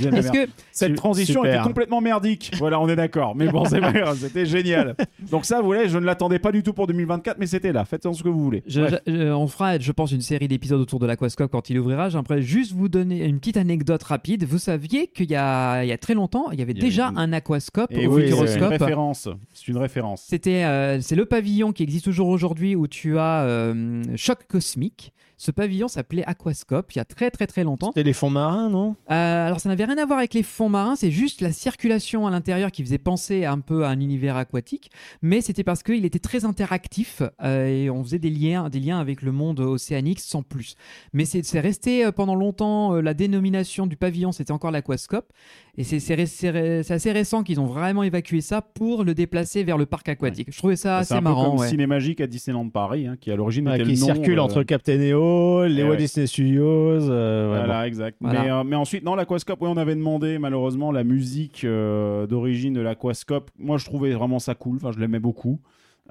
je- 0.00 0.32
que 0.32 0.50
Cette 0.72 0.94
transition 0.94 1.42
super. 1.42 1.54
était 1.60 1.64
complètement 1.68 2.00
merdique. 2.00 2.52
Voilà, 2.58 2.80
on 2.80 2.88
est 2.88 2.96
d'accord. 2.96 3.34
Mais 3.34 3.48
bon, 3.48 3.64
c'est 3.64 3.80
grave, 3.80 4.16
c'était 4.20 4.46
génial. 4.46 4.94
Donc 5.30 5.44
ça, 5.44 5.60
vous 5.60 5.66
voyez, 5.66 5.88
je 5.88 5.98
ne 5.98 6.04
l'attendais 6.04 6.38
pas 6.38 6.52
du 6.52 6.62
tout 6.62 6.72
pour 6.72 6.86
2024, 6.86 7.38
mais 7.38 7.46
c'était 7.46 7.72
là. 7.72 7.84
Faites-en 7.84 8.12
ce 8.14 8.22
que 8.22 8.28
vous 8.28 8.42
voulez. 8.42 8.62
Je- 8.66 8.80
je- 9.06 9.32
on 9.32 9.48
fera, 9.48 9.78
je 9.78 9.92
pense, 9.92 10.12
une 10.12 10.20
série 10.22 10.48
d'épisodes 10.48 10.80
autour 10.80 10.98
de 11.00 11.06
l'Aquascope 11.06 11.50
quand 11.50 11.68
il 11.68 11.78
ouvrira. 11.78 12.08
J'aimerais 12.08 12.42
juste 12.42 12.72
vous 12.72 12.88
donner 12.88 13.24
une 13.24 13.38
petite 13.40 13.56
anecdote 13.56 14.02
rapide. 14.04 14.44
Vous 14.44 14.58
saviez 14.58 15.08
qu'il 15.08 15.30
y 15.30 15.34
a, 15.36 15.82
il 15.84 15.88
y 15.88 15.92
a 15.92 15.98
très 15.98 16.14
longtemps, 16.14 16.50
il 16.52 16.58
y 16.58 16.62
avait 16.62 16.72
Il 16.72 16.78
y 16.78 16.80
a 16.80 16.84
déjà 16.84 17.08
un 17.16 17.32
Aquascope 17.32 17.90
Et 17.92 18.06
au 18.06 18.14
oui, 18.16 18.30
c'est 18.30 18.56
une 18.58 18.64
référence. 18.64 19.28
C'est 19.52 19.68
une 19.68 19.78
référence. 19.78 20.24
C'était, 20.28 20.64
euh, 20.64 21.00
c'est 21.00 21.16
le 21.16 21.26
pavillon 21.26 21.72
qui 21.72 21.82
existe 21.82 22.04
toujours 22.04 22.28
aujourd'hui 22.28 22.76
où 22.76 22.86
tu 22.86 23.18
as 23.18 23.42
euh, 23.42 24.02
Choc 24.16 24.38
Cosmique. 24.48 25.12
Ce 25.38 25.50
pavillon 25.50 25.86
s'appelait 25.88 26.24
Aquascope 26.24 26.92
il 26.94 26.98
y 26.98 27.00
a 27.00 27.04
très 27.04 27.30
très 27.30 27.46
très 27.46 27.62
longtemps. 27.62 27.88
C'était 27.88 28.02
les 28.02 28.12
fonds 28.12 28.30
marins, 28.30 28.70
non? 28.70 28.96
Euh, 29.10 29.46
alors 29.46 29.60
ça 29.60 29.68
n'avait 29.68 29.84
rien 29.84 29.98
à 29.98 30.06
voir 30.06 30.18
avec 30.18 30.32
les 30.32 30.42
fonds 30.42 30.68
marins, 30.68 30.96
c'est 30.96 31.10
juste 31.10 31.40
la 31.40 31.52
circulation 31.52 32.26
à 32.26 32.30
l'intérieur 32.30 32.72
qui 32.72 32.82
faisait 32.82 32.98
penser 32.98 33.44
un 33.44 33.60
peu 33.60 33.84
à 33.84 33.88
un 33.88 34.00
univers 34.00 34.36
aquatique, 34.36 34.90
mais 35.20 35.40
c'était 35.40 35.64
parce 35.64 35.82
qu'il 35.82 36.04
était 36.04 36.18
très 36.18 36.44
interactif 36.44 37.22
euh, 37.42 37.66
et 37.66 37.90
on 37.90 38.02
faisait 38.02 38.18
des 38.18 38.30
liens, 38.30 38.70
des 38.70 38.80
liens 38.80 38.98
avec 38.98 39.22
le 39.22 39.32
monde 39.32 39.60
océanique 39.60 40.20
sans 40.20 40.42
plus. 40.42 40.74
Mais 41.12 41.24
c'est 41.24 41.60
resté 41.60 42.06
euh, 42.06 42.12
pendant 42.12 42.34
longtemps 42.34 42.94
la 42.94 43.12
dénomination 43.14 43.86
du 43.86 43.96
pavillon, 43.96 44.32
c'était 44.32 44.52
encore 44.52 44.70
l'aquascope, 44.70 45.32
et 45.78 45.84
c'est 45.84 46.00
c'est 46.00 46.14
ré- 46.14 46.26
c'est 46.26 46.50
ré- 46.50 46.82
c'est 46.82 46.94
assez 46.94 47.12
récent 47.12 47.42
qu'ils 47.42 47.60
ont 47.60 47.66
vraiment 47.66 48.02
évacué 48.02 48.40
ça 48.40 48.62
pour 48.62 49.04
le 49.04 49.14
déplacer 49.14 49.62
vers 49.64 49.76
le 49.78 49.86
parc 49.86 50.08
aquatique. 50.08 50.48
Je 50.50 50.56
trouvais 50.58 50.76
ça 50.76 51.02
c'est 51.02 51.12
assez 51.12 51.14
un 51.14 51.18
peu 51.18 51.24
marrant. 51.24 51.50
comme 51.50 51.60
ouais. 51.60 51.68
Cinémagique 51.68 52.20
à 52.20 52.26
Disneyland 52.26 52.68
Paris, 52.68 53.06
hein, 53.06 53.16
qui 53.20 53.30
à 53.30 53.36
l'origine 53.36 53.68
Ouais, 53.68 53.74
était 53.76 53.84
Qui 53.84 53.92
le 53.94 53.98
nom. 54.00 54.06
circule 54.06 54.38
euh, 54.38 54.42
entre 54.42 54.62
Captain 54.62 54.98
EO, 55.00 55.66
les 55.66 55.80
eh 55.80 55.82
Walt 55.84 55.90
ouais. 55.90 55.96
Disney 55.96 56.26
Studios. 56.26 56.64
euh, 57.10 57.52
ouais, 57.52 57.58
Voilà, 57.58 57.86
exact. 57.86 58.16
Voilà. 58.20 58.42
Mais, 58.42 58.50
euh, 58.50 58.64
mais 58.64 58.76
ensuite, 58.76 59.04
non, 59.04 59.14
l'Aquascope, 59.14 59.58
oui, 59.60 59.68
on 59.70 59.76
avait 59.76 59.94
demandé 59.96 60.38
malheureusement 60.38 60.92
la 60.92 61.04
musique 61.04 61.62
euh, 61.64 62.26
d'origine 62.26 62.72
de 62.74 62.80
l'Aquascope. 62.80 63.50
Moi, 63.58 63.78
je 63.78 63.84
trouvais 63.84 64.12
vraiment 64.12 64.38
ça 64.38 64.54
cool. 64.54 64.76
Enfin, 64.76 64.92
je 64.92 64.98
l'aimais 64.98 65.18
beaucoup. 65.20 65.60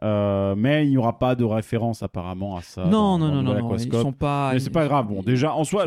Euh, 0.03 0.55
mais 0.57 0.85
il 0.85 0.89
n'y 0.89 0.97
aura 0.97 1.17
pas 1.17 1.35
de 1.35 1.43
référence 1.43 2.03
apparemment 2.03 2.57
à 2.57 2.61
ça. 2.61 2.85
non, 2.85 3.17
dans- 3.17 3.19
non, 3.19 3.27
dans 3.27 3.41
non, 3.41 3.53
non, 3.53 3.69
non, 3.69 3.75
ils 3.77 3.91
sont 3.93 4.11
pas. 4.11 4.51
Mais 4.53 4.59
c'est 4.59 4.69
pas 4.69 4.85
grave. 4.85 5.07
Bon, 5.07 5.21
déjà, 5.23 5.53
en 5.53 5.63
soi, 5.63 5.85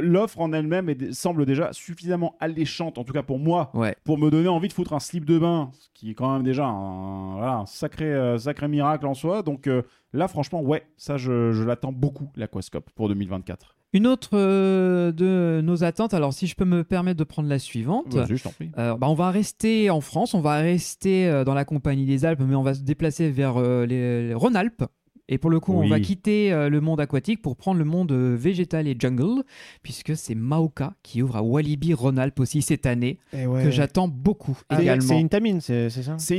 l'offre 0.00 0.40
en 0.40 0.52
elle-même 0.52 0.94
semble 1.12 1.46
déjà 1.46 1.72
suffisamment 1.72 2.34
alléchante, 2.40 2.98
en 2.98 3.04
tout 3.04 3.12
cas 3.12 3.22
pour 3.22 3.38
moi, 3.38 3.70
Ouais. 3.74 3.96
pour 4.04 4.18
me 4.18 4.30
donner 4.30 4.48
envie 4.48 4.68
de 4.68 4.72
foutre 4.72 4.92
un 4.92 5.00
slip 5.00 5.24
de 5.24 5.38
bain, 5.38 5.70
ce 5.78 5.88
qui 5.94 6.10
est 6.10 6.14
quand 6.14 6.32
même 6.32 6.42
déjà 6.42 6.66
un, 6.66 7.36
voilà, 7.36 7.52
un 7.58 7.66
sacré, 7.66 8.04
euh, 8.12 8.38
sacré 8.38 8.68
miracle 8.68 9.06
en 9.06 9.14
soi. 9.14 9.42
Donc 9.42 9.66
euh, 9.66 9.82
là, 10.16 10.28
franchement, 10.28 10.62
ouais, 10.62 10.82
ça, 10.96 11.16
je, 11.16 11.52
je 11.52 11.62
l'attends 11.62 11.92
beaucoup, 11.92 12.30
l'Aquascope, 12.36 12.90
pour 12.94 13.08
2024. 13.08 13.76
Une 13.92 14.06
autre 14.06 14.30
euh, 14.34 15.12
de 15.12 15.60
nos 15.62 15.84
attentes, 15.84 16.12
alors 16.12 16.32
si 16.32 16.46
je 16.46 16.54
peux 16.54 16.64
me 16.64 16.82
permettre 16.82 17.18
de 17.18 17.24
prendre 17.24 17.48
la 17.48 17.58
suivante. 17.58 18.12
Vas-y, 18.12 18.36
je 18.36 18.42
t'en 18.42 18.50
prie. 18.50 18.70
Euh, 18.78 18.96
bah, 18.96 19.08
on 19.08 19.14
va 19.14 19.30
rester 19.30 19.90
en 19.90 20.00
France, 20.00 20.34
on 20.34 20.40
va 20.40 20.56
rester 20.56 21.28
euh, 21.28 21.44
dans 21.44 21.54
la 21.54 21.64
compagnie 21.64 22.04
des 22.04 22.24
Alpes, 22.24 22.42
mais 22.46 22.56
on 22.56 22.62
va 22.62 22.74
se 22.74 22.82
déplacer 22.82 23.30
vers 23.30 23.60
les, 23.60 24.28
les 24.28 24.34
Rhône-Alpes. 24.34 24.84
Et 25.28 25.38
pour 25.38 25.50
le 25.50 25.58
coup, 25.58 25.72
Oui. 25.80 25.86
on 25.86 25.90
va 25.90 25.98
quitter 25.98 26.52
euh, 26.52 26.68
le 26.68 26.80
monde 26.80 27.00
aquatique 27.00 27.42
pour 27.42 27.56
prendre 27.56 27.78
le 27.78 27.84
monde 27.84 28.12
euh, 28.12 28.36
végétal 28.38 28.86
et 28.86 28.94
jungle, 28.98 29.42
puisque 29.82 30.16
c'est 30.16 30.36
Maoka 30.36 30.94
qui 31.02 31.20
ouvre 31.22 31.36
à 31.36 31.42
Walibi 31.42 31.94
Rhône-Alpes 31.94 32.38
aussi 32.38 32.62
cette 32.62 32.86
année, 32.86 33.18
que 33.32 33.70
j'attends 33.70 34.06
beaucoup 34.08 34.56
C'est- 34.70 34.82
également. 34.82 35.02
C'est 35.08 35.16
Intamin, 35.20 35.58
c'est 35.60 35.90
c'est 35.90 36.02
ça? 36.04 36.16
C'est 36.18 36.36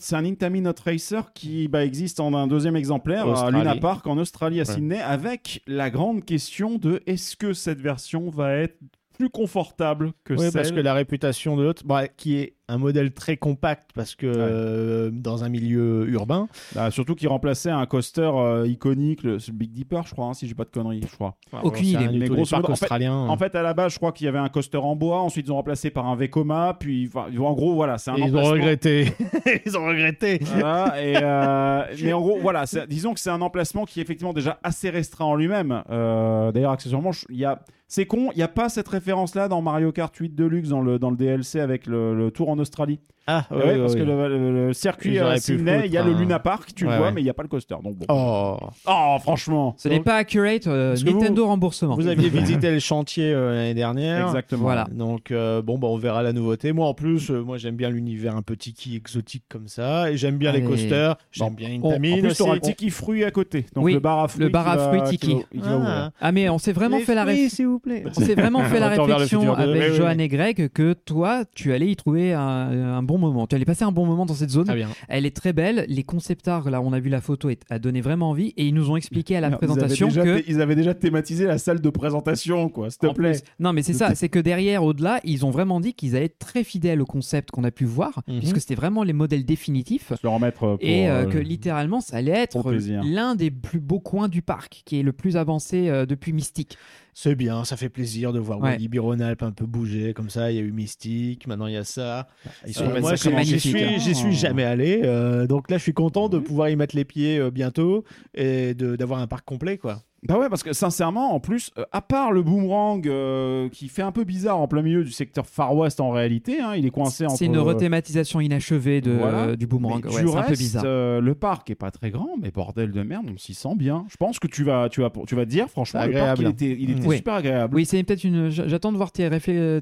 c'est 0.00 0.14
un 0.16 0.24
Intami 0.24 0.60
Not 0.62 0.72
Racer 0.84 1.32
qui 1.34 1.68
bah, 1.68 1.84
existe 1.84 2.18
en 2.20 2.32
un 2.34 2.46
deuxième 2.46 2.76
exemplaire 2.76 3.28
Australie. 3.28 3.56
à 3.56 3.60
Luna 3.60 3.76
Park 3.76 4.06
en 4.06 4.16
Australie 4.18 4.60
à 4.60 4.64
Ouais. 4.64 4.74
Sydney 4.74 5.00
avec 5.00 5.62
la 5.66 5.90
grande 5.90 6.24
question 6.24 6.78
de 6.78 7.02
est-ce 7.06 7.36
que 7.36 7.52
cette 7.52 7.80
version 7.80 8.30
va 8.30 8.54
être 8.54 8.76
plus 9.20 9.28
confortable 9.28 10.12
que 10.24 10.32
Oui, 10.32 10.40
celle 10.44 10.52
parce 10.52 10.72
que 10.72 10.80
la 10.80 10.94
réputation 10.94 11.54
de 11.54 11.62
l'autre, 11.62 11.82
bah, 11.84 12.08
qui 12.08 12.38
est 12.38 12.54
un 12.68 12.78
modèle 12.78 13.12
très 13.12 13.36
compact, 13.36 13.90
parce 13.94 14.14
que 14.14 14.26
euh, 14.26 15.10
dans 15.12 15.44
un 15.44 15.50
milieu 15.50 16.08
urbain, 16.08 16.48
Bah, 16.74 16.90
surtout 16.90 17.14
qui 17.14 17.26
remplaçait 17.26 17.68
un 17.68 17.84
coaster 17.84 18.30
euh, 18.32 18.66
iconique, 18.66 19.22
le, 19.22 19.36
Big 19.52 19.72
Dipper, 19.72 20.00
je 20.06 20.12
crois, 20.12 20.26
hein, 20.26 20.32
si 20.32 20.48
j'ai 20.48 20.54
pas 20.54 20.64
de 20.64 20.70
conneries, 20.70 21.02
je 21.06 21.14
crois. 21.14 21.36
Aucune 21.62 21.84
c'est 21.84 22.04
idée. 22.04 22.18
les 22.18 22.28
grosso 22.28 22.48
parcs 22.50 22.62
modo, 22.62 22.72
en 22.72 22.76
fait- 22.76 22.84
australiens. 22.84 23.14
En 23.14 23.36
fait, 23.36 23.54
à 23.54 23.62
la 23.62 23.74
base, 23.74 23.92
je 23.92 23.98
crois 23.98 24.12
qu'il 24.12 24.24
y 24.24 24.28
avait 24.28 24.38
un 24.38 24.48
coaster 24.48 24.78
en 24.78 24.96
bois, 24.96 25.20
ensuite 25.20 25.48
ils 25.48 25.52
ont 25.52 25.56
remplacé 25.56 25.90
par 25.90 26.06
un 26.06 26.16
Vekoma, 26.16 26.78
puis 26.80 27.10
enfin, 27.12 27.26
en 27.38 27.52
gros, 27.52 27.74
voilà, 27.74 27.98
c'est 27.98 28.12
un 28.12 28.16
ils 28.16 28.34
ont 28.34 28.42
regretté. 28.42 29.12
ils 29.66 29.76
ont 29.76 29.84
regretté. 29.84 30.38
Voilà, 30.40 30.94
et, 31.02 31.14
euh, 31.20 31.82
mais 32.02 32.14
en 32.14 32.20
gros, 32.22 32.38
voilà, 32.40 32.64
disons 32.88 33.12
que 33.12 33.20
c'est 33.20 33.28
un 33.28 33.42
emplacement 33.42 33.84
qui 33.84 34.00
est 34.00 34.02
effectivement 34.02 34.32
déjà 34.32 34.58
assez 34.62 34.88
restreint 34.88 35.26
en 35.26 35.34
lui-même. 35.34 35.82
Euh, 35.90 36.52
D'ailleurs, 36.52 36.72
accessoirement, 36.72 37.10
il 37.28 37.36
y 37.36 37.44
a, 37.44 37.60
c'est 37.90 38.06
con, 38.06 38.30
il 38.32 38.36
n'y 38.36 38.44
a 38.44 38.48
pas 38.48 38.68
cette 38.68 38.86
référence-là 38.86 39.48
dans 39.48 39.62
Mario 39.62 39.90
Kart 39.90 40.14
8 40.14 40.36
Deluxe, 40.36 40.68
dans 40.68 40.80
le, 40.80 41.00
dans 41.00 41.10
le 41.10 41.16
DLC 41.16 41.58
avec 41.58 41.86
le, 41.86 42.16
le 42.16 42.30
tour 42.30 42.48
en 42.48 42.56
Australie. 42.60 43.00
Ah, 43.26 43.46
Ouais, 43.50 43.56
ouais, 43.64 43.78
parce 43.78 43.94
que 43.94 44.00
le, 44.02 44.28
le- 44.28 44.66
le 44.66 44.72
circuit 44.72 45.18
à 45.18 45.34
pu 45.34 45.40
Sydney, 45.40 45.82
il 45.86 45.92
y 45.92 45.98
a 45.98 46.02
le 46.04 46.12
un- 46.12 46.18
Luna 46.18 46.38
Park, 46.38 46.70
tu 46.74 46.84
le 46.84 46.90
vois, 46.90 47.06
ouais. 47.06 47.12
mais 47.12 47.20
il 47.20 47.24
n'y 47.24 47.30
a 47.30 47.34
pas 47.34 47.42
le 47.42 47.48
coaster. 47.48 47.76
Donc 47.82 47.96
bon. 47.96 48.06
Oh. 48.08 48.56
Oh, 48.88 49.16
franchement. 49.20 49.74
Ce 49.78 49.88
n'est 49.88 50.00
pas 50.00 50.16
accurate, 50.16 50.66
euh, 50.66 50.96
Nintendo 51.04 51.42
vous- 51.44 51.48
remboursement. 51.48 51.94
Vous 51.94 52.08
aviez 52.08 52.28
visité 52.28 52.70
le 52.70 52.78
chantier 52.80 53.32
euh, 53.32 53.54
l'année 53.54 53.74
dernière. 53.74 54.26
Exactement. 54.26 54.62
Voilà. 54.62 54.86
Donc 54.90 55.30
euh, 55.30 55.62
bon, 55.62 55.78
bah, 55.78 55.88
on 55.88 55.96
verra 55.96 56.22
la 56.22 56.32
nouveauté. 56.32 56.72
Moi 56.72 56.86
en 56.86 56.94
plus, 56.94 57.30
euh, 57.30 57.42
moi 57.42 57.56
j'aime 57.58 57.76
bien 57.76 57.90
l'univers 57.90 58.34
un 58.36 58.42
peu 58.42 58.56
tiki 58.56 58.96
exotique 58.96 59.44
comme 59.48 59.68
ça, 59.68 60.10
et 60.10 60.16
j'aime 60.16 60.36
bien 60.38 60.50
les 60.52 60.62
coasters. 60.62 61.16
J'aime 61.30 61.54
bien 61.54 61.68
on- 61.82 61.88
En 61.88 61.90
Intamin 61.92 62.12
plus, 62.14 62.20
tu 62.22 62.26
aussi. 62.28 62.42
auras 62.42 62.54
le 62.54 62.60
Tiki 62.60 62.90
Fruit 62.90 63.24
à 63.24 63.30
côté. 63.30 63.66
Donc 63.74 63.84
Oui, 63.84 63.92
le 63.94 64.00
bar 64.00 64.20
à 64.20 64.28
fruits. 64.28 64.42
le 64.44 64.48
bar 64.48 64.66
à 64.68 64.78
fruits 64.78 65.02
Tiki. 65.08 65.36
Ah. 65.62 66.10
Ah 66.20 66.32
mais 66.32 66.48
on 66.48 66.58
s'est 66.58 66.72
vraiment 66.72 66.98
fait 67.00 67.14
la 67.14 67.26
s'il 67.48 67.66
vous 67.68 67.78
plaît. 67.78 68.02
On 68.06 68.12
s'est 68.12 68.34
vraiment 68.34 68.62
fait 68.64 68.80
la 68.80 68.88
réflexion 68.88 69.54
avec 69.54 69.92
Johan 69.92 70.18
et 70.18 70.28
Greg 70.28 70.68
que 70.72 70.92
toi, 70.94 71.44
tu 71.54 71.72
allais 71.72 71.88
y 71.88 71.96
trouver 71.96 72.32
un, 72.32 72.40
un 72.40 73.02
bon 73.10 73.18
moment. 73.18 73.46
Tu 73.46 73.56
allais 73.56 73.64
passer 73.64 73.82
un 73.84 73.90
bon 73.92 74.06
moment 74.06 74.24
dans 74.26 74.34
cette 74.34 74.50
zone. 74.50 74.66
Très 74.66 74.76
bien. 74.76 74.88
Elle 75.08 75.26
est 75.26 75.34
très 75.34 75.52
belle. 75.52 75.84
Les 75.88 76.04
concept 76.04 76.46
art, 76.46 76.70
là, 76.70 76.80
on 76.80 76.92
a 76.92 77.00
vu 77.00 77.08
la 77.10 77.20
photo, 77.20 77.50
est- 77.50 77.62
a 77.70 77.78
donné 77.80 78.00
vraiment 78.00 78.30
envie. 78.30 78.54
Et 78.56 78.66
ils 78.66 78.74
nous 78.74 78.90
ont 78.90 78.96
expliqué 78.96 79.36
à 79.36 79.40
la 79.40 79.50
présentation 79.50 80.08
que. 80.08 80.42
ils 80.48 80.60
avaient 80.60 80.76
déjà 80.76 80.94
thématisé 80.94 81.44
la 81.46 81.58
salle 81.58 81.80
de 81.80 81.90
présentation, 81.90 82.68
quoi. 82.68 82.90
S'il 82.90 82.98
te 83.00 83.06
En 83.08 83.14
plaît. 83.14 83.32
plus- 83.32 83.42
non, 83.58 83.72
mais 83.72 83.82
c'est 83.82 83.92
ça, 83.94 84.14
c'est 84.14 84.28
que 84.28 84.38
derrière, 84.38 84.84
au-delà, 84.84 85.20
ils 85.24 85.44
ont 85.44 85.50
vraiment 85.50 85.80
dit 85.80 85.94
qu'ils 85.94 86.14
allaient 86.16 86.26
être 86.26 86.38
très 86.38 86.62
fidèles 86.64 87.00
au 87.00 87.06
concept 87.06 87.50
qu'on 87.50 87.64
a 87.64 87.70
pu 87.70 87.84
voir, 87.84 88.22
Mhm. 88.28 88.38
puisque 88.38 88.60
c'était 88.60 88.74
vraiment 88.76 89.02
les 89.02 89.12
modèles 89.12 89.44
définitifs. 89.44 90.10
Se 90.14 90.20
le 90.22 90.28
remettre 90.28 90.64
euh, 90.64 90.76
pour, 90.76 90.88
Et 90.88 91.08
euh, 91.10 91.22
euh, 91.22 91.26
que 91.26 91.38
littéralement, 91.38 92.00
ça 92.00 92.16
allait 92.18 92.30
être 92.32 92.72
l'un 93.04 93.34
des 93.34 93.50
plus 93.50 93.80
beaux 93.80 94.00
coins 94.00 94.28
du 94.28 94.42
parc, 94.42 94.82
qui 94.84 95.00
est 95.00 95.02
le 95.02 95.12
plus 95.12 95.36
avancé 95.36 95.88
euh, 95.88 96.06
depuis 96.06 96.32
Mystique. 96.32 96.78
C'est 97.14 97.34
bien, 97.34 97.64
ça 97.64 97.76
fait 97.76 97.88
plaisir 97.88 98.32
de 98.32 98.38
voir 98.38 98.58
Ouais. 98.60 98.70
Walibi 98.70 98.98
Rhône-Alpes 98.98 99.42
un 99.42 99.50
peu 99.52 99.66
bouger 99.66 100.14
comme 100.14 100.30
ça. 100.30 100.50
Il 100.50 100.56
y 100.56 100.58
a 100.60 100.62
eu 100.62 100.72
Mystique, 100.72 101.46
maintenant 101.46 101.66
il 101.66 101.74
y 101.74 101.76
a 101.76 101.84
ça. 101.84 102.28
Ils 102.66 102.78
Euh, 102.80 102.92
mettent 102.92 103.00
moi, 103.02 103.14
j'y- 103.14 103.58
suis, 103.60 103.82
hein. 103.82 103.98
suis 104.14 104.32
jamais 104.34 104.64
allé, 104.64 105.00
euh, 105.04 105.46
donc 105.46 105.70
là 105.70 105.76
je 105.78 105.82
suis 105.82 105.92
content 105.94 106.28
de 106.28 106.38
pouvoir 106.38 106.68
y 106.70 106.76
mettre 106.76 106.94
les 106.96 107.04
pieds 107.04 107.38
euh, 107.38 107.50
bientôt 107.50 108.04
et 108.34 108.74
de- 108.74 108.96
d'avoir 108.96 109.20
un 109.20 109.26
parc 109.26 109.44
complet 109.44 109.76
quoi. 109.78 110.02
Bah 110.28 110.38
ouais, 110.38 110.48
parce 110.50 110.62
que 110.62 110.72
sincèrement, 110.74 111.34
en 111.34 111.40
plus, 111.40 111.70
euh, 111.78 111.84
à 111.92 112.02
part 112.02 112.30
le 112.32 112.42
boomerang 112.42 113.06
euh, 113.06 113.68
qui 113.70 113.88
fait 113.88 114.02
un 114.02 114.12
peu 114.12 114.24
bizarre 114.24 114.58
en 114.58 114.68
plein 114.68 114.82
milieu 114.82 115.02
du 115.02 115.12
secteur 115.12 115.46
Far 115.46 115.74
West 115.74 115.98
en 116.00 116.10
réalité, 116.10 116.60
hein, 116.60 116.74
il 116.76 116.84
est 116.84 116.90
coincé 116.90 117.24
entre. 117.24 117.36
C'est 117.36 117.46
une 117.46 117.56
rethématisation 117.58 118.40
inachevée 118.40 119.00
de, 119.00 119.12
Voilà. 119.12 119.38
euh, 119.44 119.56
du 119.56 119.66
boomerang. 119.66 120.04
Ouais, 120.04 120.22
du 120.22 120.28
c'est 120.28 120.36
un 120.36 120.42
peu 120.42 120.52
bizarre. 120.54 120.82
euh, 120.86 121.20
le 121.20 121.34
parc 121.34 121.70
est 121.70 121.74
pas 121.74 121.90
très 121.90 122.10
grand, 122.10 122.28
mais 122.40 122.50
bordel 122.50 122.92
de 122.92 123.02
merde, 123.02 123.26
on 123.32 123.38
s'y 123.38 123.54
sent 123.54 123.74
bien. 123.76 124.04
Je 124.10 124.16
pense 124.16 124.38
que 124.38 124.46
tu 124.46 124.62
vas, 124.62 124.88
tu 124.90 125.00
vas, 125.00 125.10
tu 125.26 125.34
vas 125.34 125.44
te 125.46 125.50
dire, 125.50 125.68
franchement, 125.70 126.00
C'est 126.02 126.08
le 126.08 126.12
parc, 126.12 126.38
il 126.40 126.46
était, 126.48 126.76
il 126.78 126.90
était 126.90 127.06
Oui. 127.06 127.16
super 127.16 127.34
agréable. 127.34 127.74
Oui, 127.74 127.86
c'est 127.86 128.02
peut-être 128.02 128.24
une. 128.24 128.50
J'attends 128.50 128.92
de 128.92 128.96
voir 128.98 129.12
tes, 129.12 129.30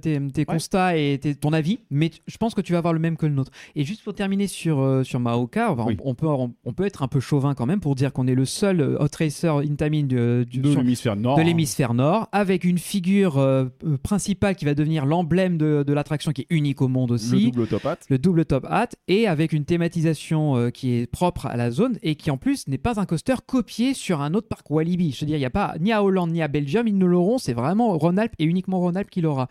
tes, 0.01 0.21
tes 0.33 0.45
constats 0.45 0.97
et 0.97 1.19
tes- 1.21 1.35
ton 1.35 1.53
avis, 1.53 1.81
mais 1.91 2.11
t- 2.11 2.19
je 2.29 2.37
pense 2.37 2.55
que 2.55 2.61
tu 2.61 2.73
vas 2.73 2.79
avoir 2.79 2.95
le 2.95 3.01
même 3.01 3.17
que 3.17 3.27
le 3.27 3.33
nôtre. 3.35 3.51
Et 3.75 3.85
juste 3.85 4.05
pour 4.05 4.15
terminer 4.15 4.47
sur, 4.47 4.79
euh, 4.81 5.03
sur 5.03 5.19
Maoka, 5.19 5.73
enfin, 5.73 5.85
Oui. 5.87 5.97
on, 6.05 6.11
on 6.11 6.15
peut, 6.15 6.27
on, 6.29 6.55
on 6.65 6.73
peut 6.73 6.85
être 6.87 7.03
un 7.03 7.09
peu 7.09 7.19
chauvin 7.21 7.55
quand 7.55 7.67
même 7.67 7.81
pour 7.81 7.97
dire 7.97 8.13
qu'on 8.13 8.27
est 8.29 8.35
le 8.37 8.45
seul 8.45 8.81
euh, 8.81 8.97
hot 9.01 9.09
racer 9.19 9.57
Intamin 9.59 10.07
du- 10.49 10.61
de 10.61 11.43
l'hémisphère 11.43 11.95
nord. 11.95 12.29
avec 12.33 12.65
une 12.65 12.79
figure 12.79 13.39
euh, 13.39 13.67
euh, 13.85 13.97
principale 14.03 14.55
qui 14.57 14.65
va 14.65 14.75
devenir 14.75 15.07
l'emblème 15.07 15.59
de, 15.59 15.85
de 15.87 15.93
l'attraction 15.93 16.33
qui 16.33 16.43
est 16.43 16.47
unique 16.51 16.81
au 16.83 16.89
monde 16.89 17.11
le 17.11 17.15
aussi. 17.15 17.51
double 17.51 17.67
top 17.67 17.85
hat. 17.87 17.99
le 18.09 18.19
double 18.19 18.45
top 18.45 18.67
hat 18.69 18.89
et 19.09 19.27
avec 19.27 19.53
une 19.53 19.65
thématisation 19.65 20.57
euh, 20.57 20.71
qui 20.71 20.93
est 20.95 21.07
propre 21.07 21.47
à 21.47 21.57
la 21.57 21.71
zone 21.71 21.99
et 22.03 22.15
qui 22.15 22.31
en 22.31 22.37
plus 22.37 22.67
n'est 22.69 22.79
pas 22.79 23.01
un 23.01 23.07
coaster 23.07 23.35
copié 23.47 23.95
sur 23.95 24.21
un 24.21 24.35
autre 24.35 24.49
parc 24.49 24.71
Walibi. 24.71 25.13
Je 25.13 25.21
veux 25.21 25.27
dire, 25.27 25.37
il 25.37 25.41
n'y 25.41 25.45
a 25.47 25.51
pas 25.51 25.75
ni 25.81 25.93
à 25.93 26.03
Hollande 26.03 26.31
ni 26.33 26.43
à 26.43 26.49
Belgium, 26.49 26.87
ils 26.89 26.97
ne 26.99 27.07
l'auront, 27.07 27.39
c'est 27.39 27.53
vraiment 27.55 27.97
Rhône-Alpes 27.97 28.35
et 28.39 28.45
uniquement 28.45 28.79
Rhône-Alpes 28.81 29.11
qui 29.11 29.21
l'aura. 29.21 29.49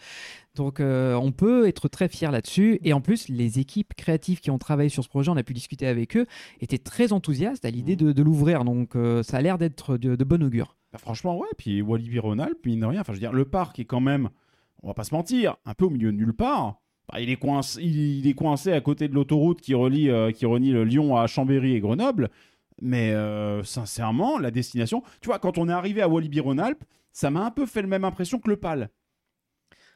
Donc 0.57 0.79
euh, 0.79 1.13
on 1.15 1.31
peut 1.31 1.67
être 1.67 1.87
très 1.87 2.09
fier 2.09 2.31
là-dessus 2.31 2.79
et 2.83 2.93
en 2.93 3.01
plus 3.01 3.29
les 3.29 3.59
équipes 3.59 3.93
créatives 3.95 4.39
qui 4.39 4.51
ont 4.51 4.57
travaillé 4.57 4.89
sur 4.89 5.03
ce 5.03 5.09
projet, 5.09 5.29
on 5.29 5.37
a 5.37 5.43
pu 5.43 5.53
discuter 5.53 5.87
avec 5.87 6.17
eux, 6.17 6.25
étaient 6.59 6.77
très 6.77 7.13
enthousiastes 7.13 7.63
à 7.63 7.69
l'idée 7.69 7.95
de, 7.95 8.11
de 8.11 8.23
l'ouvrir. 8.23 8.65
Donc 8.65 8.95
euh, 8.95 9.23
ça 9.23 9.37
a 9.37 9.41
l'air 9.41 9.57
d'être 9.57 9.97
de, 9.97 10.15
de 10.15 10.23
bon 10.23 10.43
augure. 10.43 10.75
Bah, 10.91 10.99
franchement, 10.99 11.37
ouais. 11.37 11.47
Puis 11.57 11.81
Walibi 11.81 12.19
Rhône-Alpes, 12.19 12.65
mine 12.65 12.79
de 12.79 12.85
rien. 12.85 13.01
Enfin, 13.01 13.13
je 13.13 13.17
veux 13.17 13.21
dire, 13.21 13.33
le 13.33 13.45
parc 13.45 13.79
est 13.79 13.85
quand 13.85 14.01
même, 14.01 14.29
on 14.83 14.87
va 14.87 14.93
pas 14.93 15.03
se 15.03 15.13
mentir, 15.13 15.55
un 15.65 15.73
peu 15.73 15.85
au 15.85 15.89
milieu 15.89 16.11
de 16.11 16.17
nulle 16.17 16.33
part. 16.33 16.81
Bah, 17.11 17.21
il, 17.21 17.29
est 17.29 17.37
coincé, 17.37 17.81
il, 17.81 18.19
il 18.19 18.27
est 18.27 18.33
coincé 18.33 18.73
à 18.73 18.81
côté 18.81 19.07
de 19.07 19.13
l'autoroute 19.13 19.61
qui 19.61 19.73
relie, 19.73 20.09
euh, 20.09 20.31
qui 20.31 20.45
relie 20.45 20.71
le 20.71 20.83
Lyon 20.83 21.15
à 21.15 21.27
Chambéry 21.27 21.73
et 21.73 21.79
Grenoble. 21.79 22.29
Mais 22.81 23.11
euh, 23.11 23.63
sincèrement, 23.63 24.37
la 24.37 24.51
destination, 24.51 25.03
tu 25.21 25.27
vois, 25.27 25.39
quand 25.39 25.57
on 25.57 25.67
est 25.67 25.73
arrivé 25.73 26.01
à 26.01 26.09
Walibi-Rhône-Alpes, 26.09 26.83
ça 27.11 27.31
m'a 27.31 27.45
un 27.45 27.51
peu 27.51 27.65
fait 27.65 27.81
la 27.81 27.87
même 27.87 28.05
impression 28.05 28.39
que 28.39 28.49
le 28.49 28.57
PAL. 28.57 28.89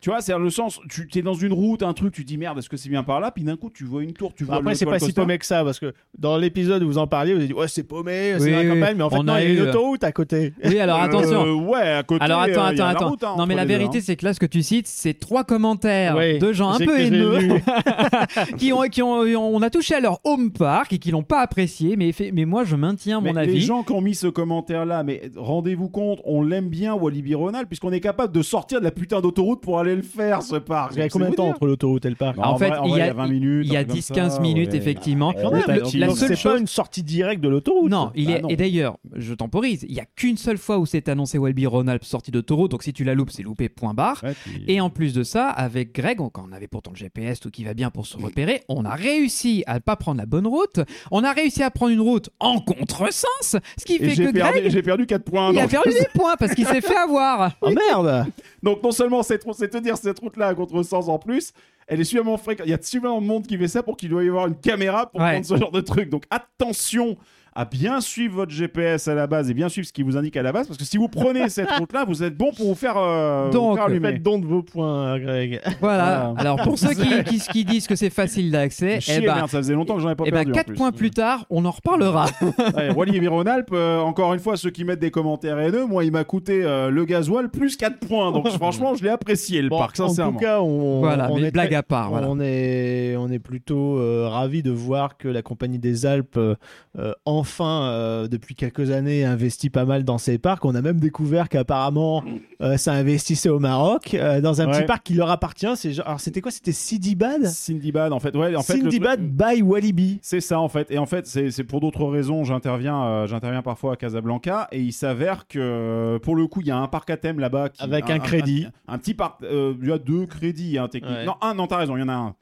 Tu 0.01 0.09
vois, 0.09 0.19
c'est 0.21 0.35
le 0.35 0.49
sens, 0.49 0.79
tu 0.89 1.07
es 1.15 1.21
dans 1.21 1.35
une 1.35 1.53
route, 1.53 1.83
un 1.83 1.93
truc, 1.93 2.11
tu 2.13 2.23
dis 2.23 2.35
merde, 2.37 2.57
est-ce 2.57 2.69
que 2.69 2.75
c'est 2.75 2.89
bien 2.89 3.03
par 3.03 3.19
là? 3.19 3.29
Puis 3.29 3.43
d'un 3.43 3.55
coup, 3.55 3.69
tu 3.69 3.83
vois 3.85 4.01
une 4.01 4.13
tour, 4.13 4.33
tu 4.33 4.43
vois. 4.45 4.55
Après, 4.55 4.73
c'est 4.73 4.87
pas 4.87 4.97
si 4.97 5.13
paumé 5.13 5.37
que 5.37 5.45
ça, 5.45 5.63
parce 5.63 5.79
que 5.79 5.93
dans 6.17 6.37
l'épisode 6.37 6.81
où 6.81 6.87
vous 6.87 6.97
en 6.97 7.05
parliez, 7.05 7.33
vous 7.33 7.37
avez 7.39 7.47
dit 7.47 7.53
ouais, 7.53 7.67
c'est 7.67 7.83
paumé, 7.83 8.33
c'est 8.39 8.45
Oui, 8.45 8.49
la 8.51 8.61
oui, 8.61 8.67
campagne, 8.69 8.97
mais 8.97 9.03
en 9.03 9.09
fait, 9.11 9.17
on 9.17 9.23
non, 9.23 9.33
a 9.33 9.41
il 9.43 9.47
y 9.47 9.51
a 9.51 9.53
une 9.59 9.65
eu- 9.65 9.69
autoroute 9.69 10.03
à 10.03 10.11
côté. 10.11 10.53
Oui, 10.65 10.79
alors 10.79 10.99
Euh, 10.99 11.05
attention. 11.05 11.69
ouais, 11.69 11.81
à 11.81 12.01
côté. 12.01 12.23
Alors 12.25 12.41
attends, 12.41 12.61
euh, 12.61 12.65
attends, 12.69 12.83
la 12.83 12.89
attends. 12.89 13.09
route, 13.09 13.23
hein, 13.23 13.35
non 13.37 13.45
mais 13.45 13.53
la 13.53 13.65
vérité 13.65 13.99
hein. 13.99 14.01
c'est 14.03 14.15
que 14.15 14.25
là 14.25 14.33
ce 14.33 14.39
que 14.39 14.45
tu 14.47 14.63
cites 14.63 14.87
c'est 14.87 15.13
trois 15.13 15.43
commentaires 15.43 16.15
Oui, 16.17 16.39
de 16.39 16.51
gens 16.51 16.71
un 16.71 16.79
peu 16.79 16.99
haineux 16.99 17.37
qui 18.57 18.73
ont 18.73 18.81
qui 18.83 19.01
ont 19.01 19.19
on 19.21 19.61
a 19.61 19.69
touché 19.69 19.95
à 19.95 19.99
leur 19.99 20.19
home 20.23 20.51
park 20.51 20.93
et 20.93 20.97
qui 20.97 21.11
l'ont 21.11 21.23
pas 21.23 21.41
apprécié 21.41 21.95
mais 21.95 22.11
fait- 22.11 22.31
mais 22.31 22.45
moi 22.45 22.63
je 22.63 22.75
maintiens 22.75 23.19
mon 23.21 23.33
Mais 23.33 23.39
avis. 23.41 23.53
Les 23.53 23.59
gens 23.59 23.83
qui 23.83 23.91
ont 23.93 24.01
mis 24.01 24.15
ce 24.15 24.27
commentaire-là, 24.27 25.03
mais 25.03 25.21
rendez-vous 25.35 25.89
compte, 25.89 26.19
on 26.25 26.41
l'aime 26.41 26.69
bien 26.69 26.93
Walibi 26.95 27.35
Rhône-Alpes 27.35 27.67
puisqu'on 27.67 27.91
est 27.91 27.99
capable 27.99 28.33
de 28.33 28.41
sortir 28.41 28.79
de 28.79 28.85
la 28.85 28.91
putain 28.91 29.21
d'autoroute 29.21 29.61
pour 29.61 29.79
aller 29.79 29.90
le 29.95 30.01
faire, 30.01 30.41
ce 30.41 30.55
parc. 30.55 30.93
Il 30.93 30.99
y 30.99 31.01
a 31.01 31.05
Donc, 31.05 31.11
combien 31.11 31.29
de 31.29 31.35
temps 31.35 31.47
entre 31.49 31.65
l'autoroute 31.65 32.05
et 32.05 32.09
le 32.09 32.15
parc. 32.15 32.37
En 32.39 32.57
fait, 32.57 32.71
il 32.85 32.95
y 32.97 33.01
a- 33.01 33.13
20 33.13 33.27
minutes. 33.27 33.65
il 33.67 33.73
y 33.73 33.77
a 33.77 33.79
un 33.79 33.83
truc 33.83 34.05
comme 34.07 34.15
10-15 34.17 34.29
ça, 34.35 34.39
minutes, 34.41 34.71
ouais. 34.71 34.77
effectivement. 34.77 35.33
Donc, 35.33 35.53
la 35.67 35.75
seule 36.09 36.15
c'est 36.29 36.35
chose- 36.35 36.53
pas 36.53 36.57
une 36.59 36.67
sortie 36.67 37.03
directe 37.03 37.41
de 37.41 37.49
l'autoroute. 37.49 37.89
Non, 37.91 38.11
il 38.15 38.27
Bah 38.27 38.31
est 38.33 38.41
non. 38.41 38.49
et 38.49 38.55
d'ailleurs, 38.55 38.97
je 39.15 39.33
temporise, 39.33 39.85
il 39.87 39.93
y 39.95 39.99
a 39.99 40.05
qu'une 40.15 40.37
seule 40.37 40.57
fois 40.57 40.77
où 40.77 40.85
c'est 40.85 41.09
annoncé 41.09 41.37
Welby 41.39 41.65
Rhône-Alpes 41.65 42.03
sortie 42.05 42.31
d'autoroute, 42.31 42.71
donc 42.71 42.83
si 42.83 42.93
tu 42.93 43.03
la 43.03 43.13
loupes, 43.15 43.31
c'est 43.31 43.43
loupé 43.43 43.69
point 43.69 43.93
barre. 43.93 44.21
Ouais, 44.23 44.33
puis- 44.43 44.63
Et 44.67 44.81
en 44.81 44.89
plus 44.89 45.13
de 45.13 45.23
ça, 45.23 45.49
avec 45.49 45.93
Greg, 45.93 46.19
on- 46.21 46.29
quand 46.29 46.45
on 46.49 46.53
avait 46.53 46.67
pourtant 46.67 46.91
le 46.91 46.97
GPS, 46.97 47.39
tout 47.39 47.49
qui 47.51 47.63
va 47.63 47.73
bien 47.73 47.89
pour 47.89 48.05
se 48.07 48.17
repérer, 48.17 48.61
on 48.69 48.85
a 48.85 48.95
réussi 48.95 49.63
à 49.67 49.79
pas 49.79 49.95
prendre 49.95 50.19
la 50.19 50.25
bonne 50.25 50.47
route. 50.47 50.79
On 51.11 51.23
a 51.23 51.31
réussi 51.33 51.63
à 51.63 51.71
prendre 51.71 51.91
une 51.91 52.01
route 52.01 52.29
en 52.39 52.59
contresens, 52.59 53.55
ce 53.77 53.85
qui 53.85 53.97
fait 53.97 54.15
que 54.15 54.31
Greg, 54.31 54.69
j'ai 54.69 54.81
perdu 54.81 55.05
4 55.05 55.23
points. 55.23 55.51
il 55.53 55.59
a 55.59 55.67
perdu 55.67 55.89
des 55.91 56.07
points 56.13 56.35
parce 56.37 56.53
qu'il 56.53 56.65
s'est 56.65 56.81
fait 56.81 56.95
avoir. 56.97 57.51
Oh 57.61 57.69
merde 57.69 58.25
Donc 58.63 58.83
non 58.83 58.91
seulement 58.91 59.23
cette 59.23 59.43
route, 59.43 59.55
c'est 59.57 59.69
te 59.69 59.77
dire 59.81 59.97
cette 59.97 60.19
route-là 60.19 60.47
à 60.47 60.55
contresens 60.55 61.09
en 61.09 61.19
plus, 61.19 61.51
elle 61.87 61.99
est 61.99 62.03
suffisamment 62.03 62.37
fréquente. 62.37 62.65
Il 62.67 62.71
y 62.71 62.73
a 62.73 62.77
suffisamment 62.81 63.21
de 63.21 63.25
monde 63.27 63.45
qui 63.47 63.57
fait 63.57 63.67
ça 63.67 63.83
pour 63.83 63.97
qu'il 63.97 64.09
doit 64.09 64.23
y 64.23 64.29
avoir 64.29 64.47
une 64.47 64.55
caméra 64.55 65.09
pour 65.11 65.19
Ouais. 65.21 65.31
prendre 65.31 65.45
ce 65.45 65.57
genre 65.57 65.71
de 65.71 65.81
truc. 65.81 66.09
Donc 66.09 66.23
attention 66.29 67.17
à 67.53 67.65
bien 67.65 67.99
suivre 68.01 68.35
votre 68.35 68.51
GPS 68.51 69.07
à 69.07 69.15
la 69.15 69.27
base 69.27 69.49
et 69.49 69.53
bien 69.53 69.67
suivre 69.69 69.87
ce 69.87 69.93
qui 69.93 70.03
vous 70.03 70.15
indique 70.17 70.37
à 70.37 70.41
la 70.41 70.51
base 70.53 70.67
parce 70.67 70.77
que 70.77 70.85
si 70.85 70.97
vous 70.97 71.07
prenez 71.09 71.49
cette 71.49 71.69
route-là, 71.79 72.05
vous 72.05 72.23
êtes 72.23 72.37
bon 72.37 72.51
pour 72.55 72.67
vous 72.67 72.75
faire, 72.75 72.95
euh, 72.97 73.45
vous 73.47 73.51
Donc, 73.53 73.75
faire 73.77 73.85
allumer. 73.85 74.13
Faites 74.13 74.23
don 74.23 74.39
de 74.39 74.45
vos 74.45 74.63
points, 74.63 75.19
Greg. 75.19 75.59
Voilà. 75.81 76.33
Alors 76.37 76.61
pour 76.61 76.77
ceux 76.79 76.93
qui, 76.93 77.23
qui, 77.25 77.39
qui 77.51 77.65
disent 77.65 77.87
que 77.87 77.95
c'est 77.95 78.09
facile 78.09 78.51
d'accès, 78.51 78.99
eh 79.09 79.19
ben, 79.19 79.35
merde, 79.35 79.49
ça 79.49 79.57
faisait 79.57 79.73
longtemps 79.73 79.95
que 79.95 80.01
j'en 80.01 80.11
ai 80.11 80.15
pas 80.15 80.23
eh 80.27 80.31
ben, 80.31 80.37
perdu. 80.45 80.51
en 80.51 80.55
4 80.55 80.65
plus. 80.67 80.75
points 80.75 80.91
plus 80.91 81.11
tard, 81.11 81.45
on 81.49 81.65
en 81.65 81.71
reparlera. 81.71 82.27
Ouais, 82.77 82.91
Wally 82.93 83.17
et 83.17 83.27
Rhône-Alpes, 83.27 83.71
euh, 83.73 83.99
encore 83.99 84.33
une 84.33 84.39
fois, 84.39 84.55
ceux 84.55 84.69
qui 84.69 84.85
mettent 84.85 84.99
des 84.99 85.11
commentaires 85.11 85.59
haineux, 85.59 85.85
moi, 85.85 86.03
il 86.05 86.11
m'a 86.11 86.23
coûté 86.23 86.63
euh, 86.63 86.89
le 86.89 87.03
gasoil 87.05 87.49
plus 87.49 87.75
4 87.75 87.99
points. 87.99 88.31
Donc, 88.31 88.47
franchement, 88.49 88.93
je 88.95 89.03
l'ai 89.03 89.09
apprécié, 89.09 89.61
le 89.61 89.69
Bon, 89.69 89.77
parc, 89.79 89.99
en 89.99 90.07
sincèrement. 90.07 90.31
tout 90.33 90.37
cas, 90.39 90.61
on, 90.61 90.99
voilà, 90.99 91.29
on 91.31 91.37
mais 91.39 91.47
est 91.47 91.51
blague 91.51 91.67
très- 91.67 91.75
à 91.75 91.83
part. 91.83 92.09
Voilà. 92.11 92.27
On 92.29 92.39
est, 92.39 93.15
on 93.17 93.29
est 93.29 93.39
plutôt 93.39 93.97
euh, 93.97 94.27
ravis 94.29 94.63
de 94.63 94.71
voir 94.71 95.17
que 95.17 95.27
la 95.27 95.41
Compagnie 95.41 95.79
des 95.79 96.05
Alpes, 96.05 96.37
euh, 96.37 96.55
euh, 96.97 97.13
enfin, 97.41 97.83
euh, 97.89 98.27
depuis 98.27 98.55
quelques 98.55 98.91
années, 98.91 99.25
investit 99.25 99.69
pas 99.69 99.83
mal 99.85 100.03
dans 100.03 100.17
ces 100.17 100.37
parcs. 100.37 100.63
On 100.63 100.73
a 100.75 100.81
même 100.81 100.99
découvert 100.99 101.49
qu'apparemment, 101.49 102.23
euh, 102.61 102.77
ça 102.77 102.93
investissait 102.93 103.49
au 103.49 103.59
Maroc, 103.59 104.13
euh, 104.13 104.39
dans 104.39 104.61
un 104.61 104.67
Ouais. 104.67 104.77
petit 104.79 104.85
parc 104.85 105.03
qui 105.03 105.13
leur 105.15 105.29
appartient. 105.29 105.67
C'est 105.75 105.91
genre- 105.91 106.07
Alors, 106.07 106.19
c'était 106.19 106.39
quoi? 106.41 106.51
C'était 106.51 106.71
Sidibad 106.71 107.45
Sindibad, 107.47 108.13
en 108.13 108.19
fait. 108.19 108.35
Ouais, 108.35 108.55
en 108.55 108.61
fait, 108.61 108.77
Sindibad 108.77 109.19
by 109.21 109.61
Walibi. 109.61 110.19
C'est 110.21 110.39
ça 110.39 110.59
en 110.59 110.69
fait. 110.69 110.89
Et 110.91 110.97
en 110.97 111.05
fait, 111.05 111.25
c'est 111.27 111.63
pour 111.63 111.81
d'autres 111.81 112.05
raisons. 112.05 112.43
J'interviens, 112.43 113.25
j'interviens 113.25 113.61
parfois 113.61 113.93
à 113.93 113.95
Casablanca 113.97 114.67
et 114.71 114.79
il 114.79 114.93
s'avère 114.93 115.47
que 115.47 116.17
pour 116.23 116.35
le 116.35 116.47
coup, 116.47 116.61
il 116.61 116.67
y 116.67 116.71
a 116.71 116.77
un 116.77 116.87
parc 116.87 117.09
à 117.09 117.17
thème 117.17 117.39
là-bas 117.39 117.69
Avec 117.79 118.09
un 118.09 118.19
crédit. 118.19 118.67
Un, 118.87 118.93
un 118.93 118.97
petit 118.97 119.13
parc. 119.13 119.41
il 119.41 119.87
y 119.87 119.91
a 119.91 119.97
deux 119.97 120.25
crédits 120.27 120.77
hein, 120.77 120.87
techniques. 120.87 121.11
Ouais. 121.17 121.25
Non, 121.25 121.35
un. 121.41 121.55
Non, 121.55 121.67
t'as 121.67 121.77
raison. 121.77 121.97
Il 121.97 122.01
y 122.01 122.03
en 122.03 122.09
a 122.09 122.13
un. 122.13 122.35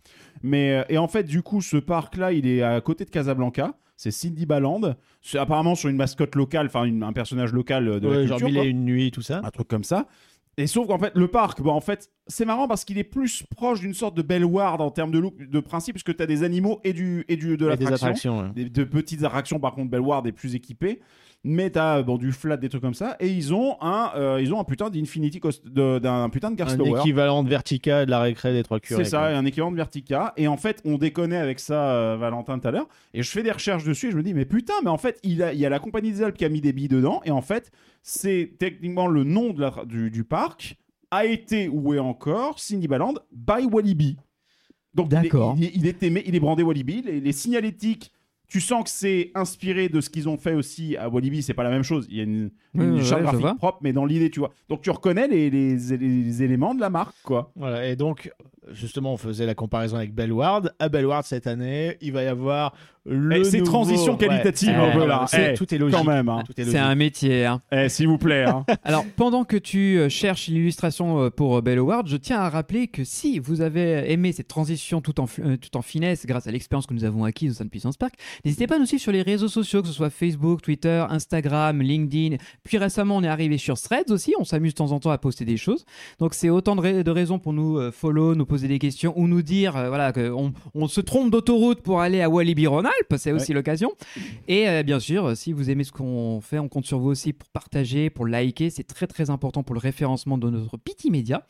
Mais 0.43 0.85
et 0.89 0.97
en 0.97 1.07
fait, 1.07 1.23
du 1.23 1.41
coup, 1.41 1.61
ce 1.61 1.77
parc-là, 1.77 2.31
il 2.31 2.47
est 2.47 2.61
à 2.63 2.79
côté 2.81 3.05
de 3.05 3.09
Casablanca. 3.09 3.73
C'est 4.01 4.11
Cindy 4.11 4.45
Baland. 4.45 4.95
C'est 5.21 5.39
apparemment 5.39 5.75
sur 5.75 5.89
une 5.89 5.97
mascotte 5.97 6.33
locale, 6.35 6.67
enfin 6.67 6.89
un 7.01 7.11
personnage 7.11 7.51
local 7.51 7.85
euh, 7.89 7.99
de 7.99 8.07
Ouais, 8.07 8.15
la 8.21 8.25
genre 8.27 8.37
culture. 8.37 8.61
mille 8.61 8.65
et 8.65 8.69
une 8.71 8.85
nuits, 8.85 9.11
tout 9.11 9.21
ça. 9.21 9.41
un 9.43 9.49
truc 9.51 9.67
comme 9.67 9.83
ça. 9.83 10.07
Et 10.57 10.67
sauf 10.67 10.87
qu'en 10.87 10.97
fait, 10.97 11.11
le 11.15 11.27
parc, 11.27 11.61
bah, 11.61 11.71
en 11.71 11.81
fait, 11.81 12.09
c'est 12.27 12.45
marrant 12.45 12.67
parce 12.69 12.85
qu'il 12.85 12.97
est 12.97 13.03
plus 13.03 13.43
proche 13.55 13.81
d'une 13.81 13.93
sorte 13.93 14.15
de 14.15 14.21
Bellward 14.21 14.79
en 14.79 14.89
termes 14.89 15.11
de 15.11 15.19
look, 15.19 15.35
de 15.37 15.59
principe, 15.59 15.95
puisque 15.95 16.15
tu 16.15 16.23
as 16.23 16.25
des 16.27 16.43
animaux 16.43 16.79
et 16.85 16.93
du, 16.93 17.25
et 17.27 17.35
du, 17.35 17.57
de 17.57 17.69
Et 17.71 17.75
des 17.77 17.83
l'attraction. 17.85 18.39
attractions. 18.39 18.39
ouais. 18.39 18.49
Des- 18.55 18.69
de 18.69 18.83
petites 18.85 19.23
attractions, 19.25 19.59
par 19.59 19.73
contre, 19.73 19.89
Bellward 19.91 20.25
est 20.27 20.31
plus 20.31 20.55
équipé. 20.55 21.01
Mais 21.45 21.69
t'as 21.69 22.01
bon, 22.01 22.17
du 22.17 22.33
flat, 22.33 22.57
des 22.57 22.67
trucs 22.67 22.81
comme 22.81 22.93
ça. 22.93 23.15
Et 23.21 23.29
ils 23.29 23.53
ont 23.53 23.77
un, 23.81 24.11
euh, 24.15 24.41
ils 24.41 24.53
ont 24.53 24.59
un 24.59 24.65
putain 24.65 24.89
d'Infinity 24.89 25.39
d'un 25.65 26.29
putain 26.29 26.51
de 26.51 26.57
Cars 26.57 26.69
Un 26.71 26.75
Tower. 26.77 26.99
équivalent 26.99 27.43
de 27.43 27.49
Vertica 27.49 28.05
de 28.05 28.11
la 28.11 28.19
récré 28.19 28.51
des 28.51 28.61
trois 28.61 28.81
curés. 28.81 29.05
C'est 29.05 29.09
ça, 29.11 29.19
quoi. 29.19 29.27
un 29.29 29.45
équivalent 29.45 29.71
de 29.71 29.77
Vertica. 29.77 30.33
Et 30.35 30.49
en 30.49 30.57
fait, 30.57 30.81
on 30.83 30.97
déconnait 30.97 31.37
avec 31.37 31.61
ça, 31.61 31.91
euh, 31.93 32.17
Valentin, 32.17 32.59
tout 32.59 32.67
à 32.67 32.71
l'heure. 32.71 32.89
Et 33.13 33.23
je 33.23 33.29
fais 33.31 33.41
des 33.41 33.51
recherches 33.51 33.85
dessus 33.85 34.07
et 34.09 34.11
je 34.11 34.17
me 34.17 34.23
dis, 34.23 34.33
mais 34.33 34.43
putain, 34.43 34.73
mais 34.83 34.89
en 34.89 34.97
fait, 34.97 35.17
il, 35.23 35.41
a- 35.41 35.53
il 35.53 35.59
y 35.59 35.65
a 35.65 35.69
la 35.69 35.79
Compagnie 35.79 36.11
des 36.11 36.21
Alpes 36.23 36.35
qui 36.37 36.43
a 36.43 36.49
mis 36.49 36.59
des 36.59 36.73
billes 36.73 36.89
dedans. 36.89 37.21
Et 37.23 37.31
en 37.31 37.41
fait, 37.41 37.71
c'est 38.03 38.55
techniquement 38.59 39.07
le 39.07 39.23
nom 39.23 39.53
de 39.53 39.61
la, 39.61 39.73
du, 39.85 40.11
du 40.11 40.25
parc 40.25 40.75
a 41.09 41.25
été 41.25 41.69
ou 41.69 41.93
est 41.93 41.99
encore 41.99 42.59
Cindybaland 42.59 43.13
by 43.31 43.65
Walibi. 43.71 44.17
Donc, 44.93 45.07
il 45.09 45.17
est- 45.17 45.21
D'accord. 45.21 45.55
Il, 45.57 45.85
il 46.25 46.35
est 46.35 46.39
brandé 46.41 46.63
Walibi. 46.63 47.01
Les, 47.01 47.21
les 47.21 47.31
signalétiques. 47.31 48.11
Tu 48.49 48.59
sens 48.61 48.83
que 48.83 48.89
c'est 48.89 49.31
inspiré 49.35 49.89
de 49.89 50.01
ce 50.01 50.09
qu'ils 50.09 50.27
ont 50.27 50.35
fait 50.37 50.53
aussi 50.55 50.97
à 50.97 51.07
Walibi, 51.07 51.43
c'est 51.43 51.53
pas 51.53 51.63
la 51.63 51.69
même 51.69 51.83
chose. 51.83 52.07
Il 52.09 52.17
y 52.17 52.19
a 52.19 52.23
une, 52.23 52.49
Oui, 52.73 52.83
une 52.85 52.93
ouais, 52.95 53.03
charte 53.03 53.21
ouais, 53.23 53.31
graphique 53.39 53.57
propre, 53.59 53.77
mais 53.81 53.93
dans 53.93 54.05
l'idée, 54.05 54.29
tu 54.31 54.39
vois. 54.39 54.49
Donc 54.69 54.81
tu 54.81 54.89
reconnais 54.89 55.27
les, 55.27 55.49
les- 55.51 55.97
les 55.97 56.43
éléments 56.43 56.73
de 56.73 56.79
la 56.81 56.89
marque, 56.89 57.15
quoi. 57.23 57.51
Voilà, 57.55 57.87
et 57.87 57.95
donc, 57.95 58.31
justement, 58.71 59.13
on 59.13 59.17
faisait 59.17 59.45
la 59.45 59.53
comparaison 59.55 59.97
avec 59.97 60.15
Bellward. 60.15 60.73
À 60.79 60.89
Bellward, 60.89 61.23
cette 61.25 61.45
année, 61.45 61.97
il 62.01 62.11
va 62.11 62.23
y 62.23 62.27
avoir 62.27 62.73
le. 63.09 63.37
Eh, 63.37 63.43
c'est 63.43 63.59
nouveau- 63.59 63.71
transition 63.71 64.13
Ouais. 64.13 64.27
qualitative, 64.27 64.73
Eh, 64.73 64.75
un 64.75 64.91
peu, 64.91 65.05
là. 65.05 65.25
c'est- 65.27 65.51
Eh, 65.51 65.57
tout 65.57 65.73
est 65.73 65.77
logique. 65.77 65.97
Quand 65.97 66.03
même, 66.03 66.29
hein. 66.29 66.43
Est 66.57 66.63
C'est 66.65 66.77
un 66.77 66.95
métier. 66.95 67.45
hein. 67.45 67.61
Eh, 67.71 67.89
s'il 67.89 68.07
vous 68.07 68.17
plaît. 68.17 68.45
hein. 68.45 68.65
Alors, 68.83 69.05
pendant 69.15 69.43
que 69.43 69.57
tu 69.57 69.97
euh, 69.97 70.09
cherches 70.09 70.47
l'illustration 70.47 71.23
euh, 71.23 71.29
pour 71.29 71.57
euh, 71.57 71.61
Bell 71.61 71.79
Howard, 71.79 72.07
je 72.07 72.17
tiens 72.17 72.39
à 72.39 72.49
rappeler 72.49 72.87
que 72.87 73.03
si 73.03 73.39
vous 73.39 73.61
avez 73.61 74.11
aimé 74.11 74.31
cette 74.31 74.47
transition 74.47 75.01
tout 75.01 75.19
en, 75.19 75.25
euh, 75.39 75.57
tout 75.57 75.75
en 75.77 75.81
finesse 75.81 76.25
grâce 76.25 76.47
à 76.47 76.51
l'expérience 76.51 76.85
que 76.85 76.93
nous 76.93 77.03
avons 77.03 77.23
acquise 77.23 77.51
au 77.51 77.53
sein 77.55 77.65
de 77.65 77.69
Puissance 77.69 77.97
Park, 77.97 78.13
n'hésitez 78.45 78.67
pas 78.67 78.75
à 78.75 78.79
nous 78.79 78.85
suivre 78.85 79.01
sur 79.01 79.11
les 79.11 79.21
réseaux 79.21 79.47
sociaux, 79.47 79.81
que 79.81 79.87
ce 79.87 79.93
soit 79.93 80.09
Facebook, 80.09 80.61
Twitter, 80.61 81.05
Instagram, 81.09 81.81
LinkedIn. 81.81 82.37
Puis 82.63 82.77
récemment, 82.77 83.17
on 83.17 83.23
est 83.23 83.27
arrivé 83.27 83.57
sur 83.57 83.79
Threads 83.79 84.11
aussi. 84.11 84.33
On 84.39 84.43
s'amuse 84.43 84.73
de 84.73 84.77
temps 84.77 84.91
en 84.91 84.99
temps 84.99 85.11
à 85.11 85.17
poster 85.17 85.45
des 85.45 85.57
choses. 85.57 85.85
Donc, 86.19 86.33
c'est 86.33 86.49
autant 86.49 86.75
de, 86.75 86.81
ra- 86.81 87.03
de 87.03 87.11
raisons 87.11 87.39
pour 87.39 87.53
nous 87.53 87.77
euh, 87.77 87.91
follow, 87.91 88.35
nous 88.35 88.45
poser 88.45 88.67
des 88.67 88.79
questions 88.79 89.13
ou 89.17 89.27
nous 89.27 89.41
dire 89.41 89.75
euh, 89.77 89.87
voilà, 89.89 90.11
qu'on 90.11 90.53
on 90.75 90.87
se 90.87 91.01
trompe 91.01 91.31
d'autoroute 91.31 91.81
pour 91.81 92.01
aller 92.01 92.21
à 92.21 92.29
Walibi 92.29 92.67
C'est 93.17 93.31
aussi 93.31 93.53
l'occasion. 93.53 93.91
Et 94.47 94.67
euh, 94.69 94.83
bien 94.83 94.99
sûr, 94.99 95.25
euh, 95.27 95.35
si 95.35 95.51
vous 95.53 95.69
aimez 95.69 95.83
ce 95.83 95.91
qu'on 95.91 96.39
fait, 96.41 96.59
on 96.59 96.67
compte 96.67 96.85
sur 96.85 96.99
vous 96.99 97.09
aussi 97.09 97.33
pour 97.33 97.49
partager, 97.49 98.09
pour 98.09 98.25
liker. 98.27 98.69
C'est 98.69 98.83
très 98.83 99.07
très 99.07 99.29
important 99.29 99.63
pour 99.63 99.73
le 99.75 99.79
référencement 99.79 100.37
de 100.37 100.49
notre 100.49 100.77
petit 100.77 101.11
média. 101.11 101.45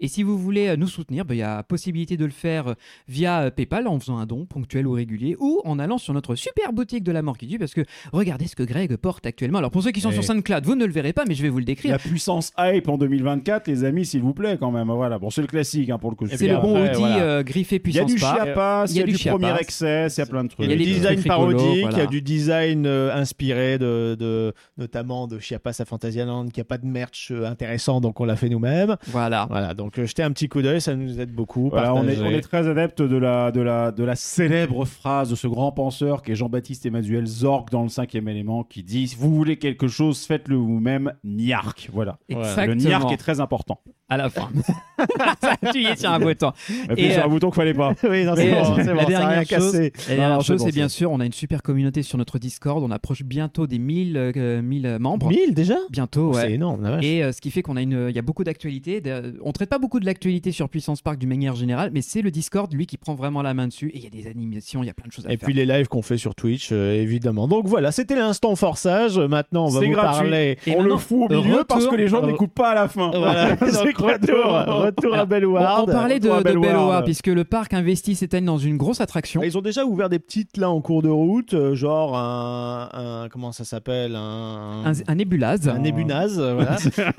Et 0.00 0.08
si 0.08 0.22
vous 0.22 0.38
voulez 0.38 0.68
euh, 0.68 0.76
nous 0.76 0.86
soutenir, 0.88 1.24
ben, 1.24 1.34
il 1.34 1.38
y 1.38 1.42
a 1.42 1.62
possibilité 1.62 2.16
de 2.16 2.24
le 2.24 2.30
faire 2.30 2.74
via 3.08 3.50
PayPal 3.50 3.86
en 3.88 3.98
faisant 3.98 4.18
un 4.18 4.26
don 4.26 4.44
ponctuel 4.46 4.86
ou 4.86 4.92
régulier 4.92 5.36
ou 5.38 5.60
en 5.64 5.78
allant 5.78 5.98
sur 5.98 6.14
notre 6.14 6.34
super 6.34 6.72
boutique 6.72 7.04
de 7.04 7.12
la 7.12 7.22
mort 7.22 7.38
qui 7.38 7.46
tue 7.46 7.58
parce 7.58 7.74
que 7.74 7.82
regardez 8.12 8.46
ce 8.46 8.56
que 8.56 8.62
Greg 8.62 8.96
porte 8.96 9.26
actuellement. 9.26 9.58
Alors 9.58 9.70
pour 9.70 9.82
ceux 9.82 9.90
qui 9.92 10.00
sont 10.00 10.10
Et- 10.10 10.14
sur 10.14 10.24
SoundCloud, 10.24 10.64
vous 10.64 10.74
ne 10.74 10.84
le 10.84 10.92
verrez 10.92 11.12
pas, 11.12 11.24
mais 11.26 11.34
je 11.34 11.42
vais 11.42 11.48
vous 11.48 11.58
le 11.58 11.64
décrire. 11.64 11.92
La 11.92 11.98
puissance 11.98 12.52
hype 12.58 12.88
en 12.88 12.98
2024, 12.98 13.68
les 13.68 13.84
amis, 13.84 14.04
s'il 14.06 14.20
vous 14.22 14.34
plaît, 14.34 14.56
quand 14.58 14.70
même. 14.70 14.88
Voilà, 14.90 15.18
bon, 15.18 15.30
c'est 15.30 15.40
le 15.40 15.46
classique 15.46 15.90
hein, 15.90 15.98
pour 15.98 16.10
le 16.10 16.16
coup. 16.16 16.26
C'est 16.28 16.46
le 16.46 16.56
bon 16.56 16.76
après, 16.76 16.90
hoodie 16.90 16.98
voilà. 17.00 17.22
euh, 17.22 17.42
griffé 17.42 17.80
Il 17.84 17.94
y 17.94 17.98
a 17.98 18.04
puissance 18.04 18.12
du 18.12 18.18
chiapas, 18.18 18.86
il 18.90 18.96
y 18.96 19.00
a 19.00 19.04
du 19.04 19.16
chiapas. 19.16 19.38
premier 19.38 19.60
excès, 19.60 20.06
il 20.08 20.18
y 20.18 20.22
a 20.22 20.26
plein 20.26 20.44
de 20.44 20.48
trucs. 20.48 20.64
Il 20.66 20.70
y 20.70 20.72
a 20.72 20.76
les 20.76 20.84
du 20.84 20.90
trucs 20.92 20.93
design 20.94 21.22
parodique, 21.22 21.86
il 21.92 21.98
y 21.98 22.00
a 22.00 22.06
du 22.06 22.22
design 22.22 22.86
euh, 22.86 23.14
inspiré 23.14 23.78
de, 23.78 24.16
de- 24.18 24.52
notamment 24.78 25.26
de 25.26 25.38
Chiapas 25.38 25.76
à 25.80 25.84
Fantasyland, 25.84 26.48
qui 26.48 26.60
a 26.60 26.64
pas 26.64 26.78
de 26.78 26.86
merch 26.86 27.30
euh, 27.30 27.46
intéressant, 27.46 28.00
donc 28.00 28.20
on 28.20 28.24
l'a 28.24 28.36
fait 28.36 28.48
nous-mêmes. 28.48 28.96
Voilà. 29.08 29.46
Voilà, 29.50 29.74
donc 29.74 29.98
euh, 29.98 30.06
jetez 30.06 30.22
un 30.22 30.30
petit 30.30 30.48
coup 30.48 30.62
d'œil, 30.62 30.80
ça 30.80 30.94
nous 30.94 31.20
aide 31.20 31.32
beaucoup. 31.32 31.68
Voilà, 31.70 31.94
on, 31.94 32.04
est, 32.04 32.14
Partagez. 32.14 32.22
on 32.22 32.30
est 32.30 32.40
très 32.40 32.68
adepte 32.68 33.02
de 33.02 33.16
la, 33.16 33.50
de, 33.50 33.60
la, 33.60 33.90
de 33.92 34.04
la 34.04 34.16
célèbre 34.16 34.84
phrase 34.84 35.30
de 35.30 35.34
ce 35.34 35.46
grand 35.46 35.72
penseur 35.72 36.22
qui 36.22 36.32
est 36.32 36.36
Jean-Baptiste 36.36 36.86
Emmanuel 36.86 37.26
Zorg 37.26 37.70
dans 37.70 37.82
le 37.82 37.88
cinquième 37.88 38.28
élément 38.28 38.64
qui 38.64 38.82
dit 38.82 39.08
Si 39.08 39.16
vous 39.16 39.34
voulez 39.34 39.56
quelque 39.56 39.88
chose, 39.88 40.24
faites-le 40.24 40.56
vous-même, 40.56 41.12
niark. 41.24 41.88
Voilà. 41.92 42.18
Le 42.28 42.74
niark 42.74 43.10
est 43.12 43.16
très 43.16 43.40
important. 43.40 43.80
À 44.08 44.18
la 44.18 44.28
fin. 44.28 44.50
tu 45.72 45.82
y 45.82 45.86
es 45.86 45.96
sur 45.96 46.10
un 46.10 46.20
bouton. 46.20 46.52
Appuyez 46.88 47.08
Et, 47.08 47.12
sur 47.12 47.22
euh, 47.22 47.24
un 47.24 47.28
bouton 47.28 47.48
qu'il 47.48 47.56
fallait 47.56 47.72
pas. 47.74 47.94
oui, 48.04 48.24
non, 48.24 48.34
c'est 48.36 48.50
bon, 48.50 48.56
euh, 48.58 48.82
c'est 48.84 48.92
bon, 48.92 48.94
la 48.96 49.06
ça 49.06 49.24
a 49.24 49.28
rien 49.28 49.42
dernière 49.44 50.40
chose, 50.42 50.62
c'est 50.62 50.72
bien 50.74 50.88
sûr, 50.88 51.10
on 51.10 51.20
a 51.20 51.26
une 51.26 51.32
super 51.32 51.62
communauté 51.62 52.02
sur 52.02 52.18
notre 52.18 52.38
Discord. 52.38 52.82
On 52.82 52.90
approche 52.90 53.22
bientôt 53.22 53.66
des 53.66 53.78
1000 53.78 54.16
euh, 54.16 54.62
1000 54.62 54.98
membres. 55.00 55.28
1000 55.30 55.54
déjà? 55.54 55.76
Bientôt, 55.90 56.32
ouais. 56.34 56.42
C'est 56.42 56.52
énorme, 56.52 56.82
la 56.82 56.90
vache. 56.92 57.04
Et 57.04 57.22
euh, 57.22 57.32
ce 57.32 57.40
qui 57.40 57.50
fait 57.50 57.62
qu'on 57.62 57.76
a 57.76 57.82
une, 57.82 58.06
il 58.10 58.14
y 58.16 58.18
a 58.18 58.22
beaucoup 58.22 58.44
d'actualités. 58.44 59.02
On 59.42 59.52
traite 59.52 59.68
pas 59.70 59.78
beaucoup 59.78 60.00
de 60.00 60.06
l'actualité 60.06 60.52
sur 60.52 60.68
Puissance 60.68 61.02
Park 61.02 61.18
d'une 61.18 61.28
manière 61.28 61.54
générale, 61.54 61.90
mais 61.92 62.02
c'est 62.02 62.22
le 62.22 62.30
Discord 62.30 62.72
lui 62.72 62.86
qui 62.86 62.96
prend 62.96 63.14
vraiment 63.14 63.42
la 63.42 63.54
main 63.54 63.68
dessus. 63.68 63.90
Et 63.94 63.98
il 63.98 64.04
y 64.04 64.06
a 64.06 64.10
des 64.10 64.28
animations, 64.28 64.82
il 64.82 64.86
y 64.86 64.90
a 64.90 64.94
plein 64.94 65.06
de 65.06 65.12
choses 65.12 65.26
à 65.26 65.32
Et 65.32 65.36
faire. 65.36 65.46
puis 65.46 65.54
les 65.54 65.66
lives 65.66 65.88
qu'on 65.88 66.02
fait 66.02 66.18
sur 66.18 66.34
Twitch, 66.34 66.70
euh, 66.72 66.92
évidemment. 66.94 67.48
Donc 67.48 67.66
voilà, 67.66 67.92
c'était 67.92 68.16
l'instant 68.16 68.54
forçage. 68.56 69.18
Maintenant, 69.18 69.66
on 69.66 69.70
va 69.70 69.80
vous 69.80 69.90
gratuit. 69.92 70.28
parler. 70.30 70.58
Et 70.66 70.74
on 70.76 70.82
le 70.82 70.96
fout 70.96 71.30
au 71.30 71.34
milieu 71.42 71.52
retour- 71.52 71.66
parce 71.66 71.86
que 71.86 71.96
les 71.96 72.08
gens 72.08 72.22
euh, 72.22 72.26
n'écoutent 72.26 72.52
pas 72.52 72.70
à 72.70 72.74
la 72.74 72.88
fin. 72.88 73.10
Voilà, 73.10 73.56
C'est 73.60 73.96
retour, 73.96 74.06
retour 74.06 75.14
à 75.14 75.22
on, 75.24 75.26
Bellward. 75.26 75.84
on 75.88 75.92
parlait 75.92 76.20
de, 76.20 76.28
de. 76.28 76.58
Bellward, 76.58 77.04
puisque 77.04 77.26
le 77.28 77.44
parc 77.44 77.74
investit 77.74 78.14
cette 78.14 78.34
année 78.34 78.46
dans 78.46 78.58
une 78.58 78.76
grosse 78.76 79.00
attraction. 79.00 79.42
Ils 79.42 79.56
ont 79.58 79.62
déjà 79.62 79.84
ouvert 79.84 80.08
des 80.08 80.18
petites 80.18 80.56
là 80.64 80.70
en 80.70 80.80
cours 80.80 81.02
de 81.02 81.08
route, 81.10 81.52
euh, 81.54 81.74
genre 81.74 82.16
un, 82.16 82.88
un- 82.92 83.28
comment 83.28 83.52
ça 83.52 83.64
s'appelle 83.64 84.16
un, 84.16 84.82
Un, 84.86 84.92
un 85.06 85.14
Nebulaz. 85.14 85.68
un 85.68 85.78
Nebunaz, 85.78 86.38
euh, 86.38 86.54
voilà. 86.54 86.76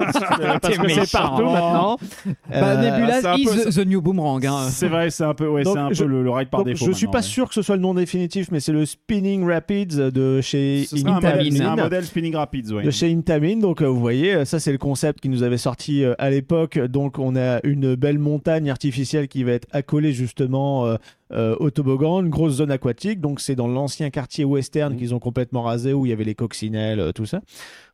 Parce 0.61 0.77
que 0.77 0.89
c'est 0.89 1.11
partout 1.11 1.43
maintenant. 1.45 1.97
Bah, 2.49 2.55
Euh, 2.55 3.21
un 3.23 3.35
is 3.37 3.45
peu- 3.45 3.71
the, 3.71 3.75
the 3.75 3.85
new 3.87 4.01
boomerang. 4.01 4.45
hein. 4.45 4.67
C'est 4.69 4.87
vrai, 4.87 5.09
c'est 5.11 5.23
un 5.23 5.33
peu, 5.33 5.47
ouais, 5.47 5.63
Donc, 5.63 5.75
c'est 5.75 5.79
un 5.79 5.93
je- 5.93 6.03
peu 6.03 6.09
le, 6.09 6.23
le 6.23 6.29
ride 6.31 6.49
par 6.49 6.61
donc, 6.61 6.67
défaut. 6.67 6.85
je 6.87 6.91
suis 6.91 7.07
pas 7.07 7.19
ouais. 7.19 7.21
sûr 7.23 7.47
que 7.47 7.53
ce 7.53 7.61
soit 7.61 7.75
le 7.75 7.81
nom 7.81 7.93
définitif, 7.93 8.49
mais 8.51 8.59
c'est 8.59 8.71
le 8.71 8.85
Spinning 8.85 9.47
Rapids 9.47 9.85
de 10.11 10.41
chez 10.41 10.85
Ce 10.87 10.97
serait 10.97 11.11
un 11.11 11.15
Intamin. 11.17 11.35
modèle, 11.37 11.51
c'est 11.53 11.61
un 11.61 11.65
Intamin. 11.67 11.83
modèle 11.83 12.05
Spinning 12.05 12.35
Rapids, 12.35 12.73
ouais. 12.73 12.83
de 12.83 12.91
chez 12.91 13.11
Intamin. 13.13 13.57
Donc 13.57 13.81
euh, 13.81 13.87
vous 13.87 13.99
voyez, 13.99 14.43
ça 14.45 14.59
c'est 14.59 14.71
le 14.71 14.77
concept 14.77 15.19
qui 15.21 15.29
nous 15.29 15.43
avait 15.43 15.57
sorti 15.57 16.03
euh, 16.03 16.13
à 16.17 16.29
l'époque. 16.29 16.79
Donc 16.79 17.19
on 17.19 17.35
a 17.35 17.59
une 17.63 17.95
belle 17.95 18.19
montagne 18.19 18.69
artificielle 18.69 19.27
qui 19.27 19.43
va 19.43 19.51
être 19.53 19.67
accolée 19.71 20.13
justement 20.13 20.85
euh, 21.35 21.55
au 21.59 21.69
toboggan, 21.69 22.21
une 22.21 22.29
grosse 22.29 22.53
zone 22.53 22.71
aquatique. 22.71 23.19
Donc 23.21 23.39
c'est 23.41 23.55
dans 23.55 23.67
l'ancien 23.67 24.09
quartier 24.09 24.45
western 24.45 24.93
Mhm. 24.93 24.99
qu'ils 24.99 25.13
ont 25.13 25.19
complètement 25.19 25.63
rasé 25.63 25.93
où 25.93 26.05
il 26.05 26.09
y 26.09 26.13
avait 26.13 26.23
les 26.23 26.35
coccinelles, 26.35 26.99
euh, 26.99 27.11
tout 27.11 27.25
ça. 27.25 27.41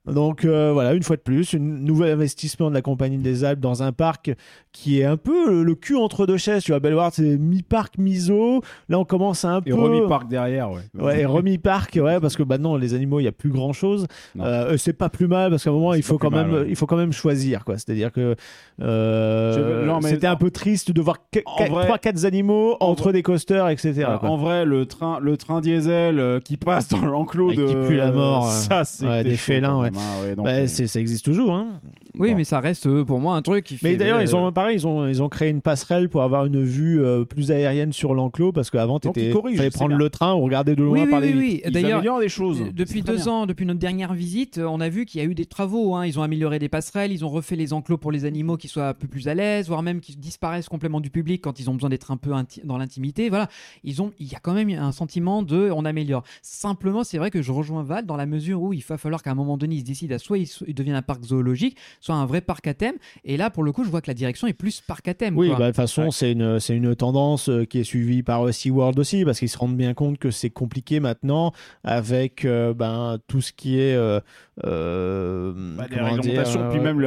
Donc 0.08 0.46
euh, 0.46 0.72
voilà, 0.74 0.94
une 0.94 1.04
fois 1.04 1.16
de 1.16 1.22
plus, 1.22 1.54
un 1.54 1.60
nouvel 1.60 2.12
investissement 2.12 2.70
de 2.70 2.74
la 2.74 2.82
Compagnie 2.82 3.18
des 3.18 3.44
Alpes 3.44 3.60
dans 3.60 3.84
un 3.84 3.92
parc 3.92 4.32
qui 4.72 5.00
est 5.00 5.06
un 5.06 5.18
peu 5.18 5.62
le, 5.64 5.76
cul 5.76 5.96
entre 5.96 6.26
deux 6.26 6.38
chaises. 6.38 6.64
Tu 6.64 6.72
vois, 6.72 6.80
Bellward 6.80 7.14
c'est 7.14 7.38
mi-parc, 7.38 8.00
mi-zoo. 8.00 8.62
Là 8.90 8.98
on 8.98 9.06
commence 9.06 9.46
à 9.46 9.56
un 9.56 9.60
Et 9.60 9.70
peu... 9.70 9.76
Remy 9.76 10.08
Park 10.08 10.28
derrière, 10.28 10.72
ouais. 10.72 10.82
Ouais, 11.00 11.22
et 11.22 11.26
remis 11.26 11.60
parc, 11.60 12.00
ouais, 12.02 12.20
parce 12.20 12.36
que 12.36 12.42
maintenant 12.42 12.78
les 12.78 12.96
animaux, 12.96 13.20
il 13.20 13.24
y 13.24 13.28
a 13.28 13.32
plus 13.32 13.52
grand 13.52 13.74
chose. 13.74 14.08
Non. 14.34 14.46
Euh, 14.46 14.78
c'est 14.78 14.94
pas 14.94 15.10
plus 15.10 15.28
mal 15.28 15.52
parce 15.52 15.64
qu'à 15.64 15.70
un 15.70 15.74
moment, 15.74 15.94
il 15.94 16.04
faut 16.04 16.18
quand 16.18 16.32
même, 16.32 16.52
ouais. 16.52 16.66
il 16.68 16.76
faut 16.76 16.88
quand 16.88 16.98
même 16.98 17.14
choisir, 17.14 17.64
quoi. 17.64 17.78
C'est-à-dire 17.78 18.12
que 18.12 18.36
euh, 18.82 20.00
mais- 20.02 20.10
c'était 20.10 20.28
un 20.28 20.36
peu 20.36 20.50
triste 20.50 20.92
de 20.92 21.02
voir 21.02 21.18
En 21.46 21.66
vrai- 21.66 21.86
trois, 21.86 21.98
quatre 22.00 22.26
animaux 22.26 22.76
en 22.80 22.88
entre 22.92 23.12
des 23.12 23.22
coasters, 23.22 23.70
etc. 23.70 24.06
Quoi. 24.20 24.30
en 24.30 24.38
vrai, 24.38 24.66
le 24.66 24.86
train, 24.86 25.20
le 25.20 25.38
train 25.38 25.62
diesel 25.62 26.42
qui 26.44 26.58
passe 26.58 26.88
dans 26.90 27.06
l'enclos 27.06 27.52
Et 27.52 27.56
de 27.56 27.66
qui 27.66 27.76
pue 27.88 27.96
la 27.98 28.12
mort, 28.12 28.48
euh, 28.48 28.52
ça 28.52 28.84
c'est 28.84 29.06
ouais, 29.08 29.24
des 29.24 29.38
félins, 29.38 29.80
ouais. 29.80 29.91
Donc, 30.36 30.46
Bah, 30.46 30.52
euh, 30.52 30.68
ça 30.68 31.00
existe 31.00 31.26
toujours, 31.26 31.54
hein. 31.54 31.80
Oui, 32.20 32.32
Bon. 32.32 32.38
mais 32.38 32.44
ça 32.44 32.60
reste 32.60 32.88
euh, 32.88 33.06
pour 33.06 33.20
moi 33.20 33.36
un 33.36 33.42
truc 33.42 33.64
qui 33.66 33.78
fait. 33.78 33.92
Mais 33.92 33.96
d'ailleurs, 33.98 34.18
euh, 34.20 34.24
ils 34.24 34.36
ont 34.36 34.52
pareil, 34.52 34.76
ils 34.78 34.86
ont 34.88 35.08
ils 35.08 35.24
ont 35.24 35.30
créé 35.30 35.50
une 35.50 35.62
passerelle 35.62 36.10
pour 36.10 36.24
avoir 36.24 36.46
une 36.46 36.62
vue 36.62 37.02
euh, 37.04 37.24
plus 37.24 37.52
aérienne 37.52 37.94
sur 37.94 38.14
l'enclos 38.14 38.52
parce 38.52 38.70
qu'avant, 38.70 39.00
corrigent, 39.00 39.58
fallait 39.58 39.70
prendre 39.70 39.90
bien. 39.90 39.98
le 39.98 40.10
train 40.10 40.34
ou 40.34 40.42
regarder 40.42 40.76
de 40.76 40.84
loin 40.84 40.94
Oui, 41.00 41.04
oui, 41.06 41.10
par 41.10 41.20
les 41.22 41.30
oui, 41.34 41.38
oui. 41.38 41.62
ils 41.66 41.72
D'ailleurs, 41.72 42.00
améliorent 42.00 42.20
les 42.20 42.28
choses. 42.30 42.62
Euh, 42.62 42.72
Depuis 42.74 43.02
deux 43.02 43.16
bien. 43.16 43.28
ans, 43.28 43.46
depuis 43.46 43.66
notre 43.66 43.80
dernière 43.80 44.14
visite, 44.14 44.58
euh, 44.58 44.66
on 44.66 44.82
a 44.82 44.90
vu 44.90 45.06
qu'il 45.06 45.22
y 45.22 45.24
a 45.24 45.28
eu 45.28 45.36
des 45.36 45.46
travaux. 45.46 45.96
hein. 45.96 46.06
Ils 46.06 46.20
ont 46.20 46.24
amélioré 46.24 46.60
des 46.60 46.70
passerelles, 46.70 47.12
ils 47.14 47.24
ont 47.24 47.30
refait 47.30 47.56
les 47.56 47.72
enclos 47.74 47.98
pour 47.98 48.12
les 48.12 48.26
animaux 48.26 48.58
qui 48.58 48.68
soient 48.68 48.90
un 48.90 48.94
peu 48.94 49.08
plus 49.08 49.28
à 49.30 49.34
l'aise, 49.34 49.68
voire 49.70 49.82
même 49.82 50.02
qui 50.02 50.16
disparaissent 50.18 50.68
complètement 50.70 51.00
du 51.00 51.10
public 51.10 51.42
quand 51.42 51.60
ils 51.60 51.70
ont 51.70 51.74
besoin 51.74 51.90
d'être 51.90 52.12
un 52.12 52.18
peu 52.18 52.32
dans 52.66 52.78
l'intimité. 52.78 53.30
Voilà, 53.30 53.48
ils 53.86 54.02
ont, 54.02 54.12
il 54.20 54.30
y 54.32 54.36
a 54.36 54.40
quand 54.40 54.54
même 54.54 54.70
un 54.70 54.92
sentiment 54.92 55.44
de, 55.44 55.70
on 55.74 55.86
améliore. 55.86 56.24
Simplement, 56.42 57.04
c'est 57.04 57.18
vrai 57.18 57.32
que 57.32 57.42
je 57.42 57.52
rejoins 57.52 57.84
Val 57.84 58.06
dans 58.06 58.18
la 58.18 58.26
mesure 58.26 58.62
où 58.62 58.74
il 58.74 58.84
va 58.84 58.98
falloir 58.98 59.24
qu'à 59.24 59.32
un 59.32 59.36
moment 59.36 59.58
donné, 59.58 59.76
ils 59.82 59.86
se 59.86 59.88
décident 59.88 60.16
à 60.16 60.20
soit 60.20 60.38
il, 60.38 60.48
il 60.68 60.74
devienne 60.74 60.96
un 60.96 61.02
parc 61.02 61.24
zoologique, 61.24 61.78
soit 62.00 62.16
un 62.16 62.26
vrai 62.26 62.42
parc 62.42 62.68
à 62.68 62.74
thème. 62.74 62.96
Et 63.26 63.36
là, 63.38 63.50
pour 63.50 63.64
le 63.64 63.72
coup, 63.72 63.84
je 63.84 63.90
vois 63.90 64.02
que 64.02 64.08
la 64.08 64.14
direction 64.14 64.48
est 64.48 64.54
plus 64.54 64.82
parc 64.82 65.08
à 65.08 65.14
thème. 65.14 65.38
Oui, 65.38 65.50
quoi. 65.50 65.58
bah, 65.58 65.66
de 65.66 65.70
toute 65.72 65.76
façon, 65.78 66.12
c'est 66.12 66.32
une, 66.32 66.60
c'est 66.60 66.76
une 66.76 66.96
tendance 66.96 67.50
euh, 67.50 67.66
qui 67.66 67.80
est 67.80 67.84
suivie 67.84 68.24
par 68.24 68.48
euh, 68.48 68.52
SeaWorld 68.52 68.98
aussi, 69.00 69.26
parce 69.26 69.40
qu'ils 69.40 69.50
se 69.50 69.58
rendent 69.58 69.78
bien 69.78 69.94
compte 69.94 70.18
que 70.18 70.32
c'est 70.32 70.50
compliqué 70.50 71.00
maintenant 71.00 71.52
avec 71.84 72.46
euh, 72.46 72.74
ben, 72.74 73.18
tout 73.28 73.42
ce 73.42 73.52
qui 73.52 73.80
est. 73.80 73.96
euh, 73.96 74.20
euh, 74.66 75.54
Bah, 75.78 75.86
réglementations, 75.90 76.70
puis 76.70 76.80
même 76.80 77.00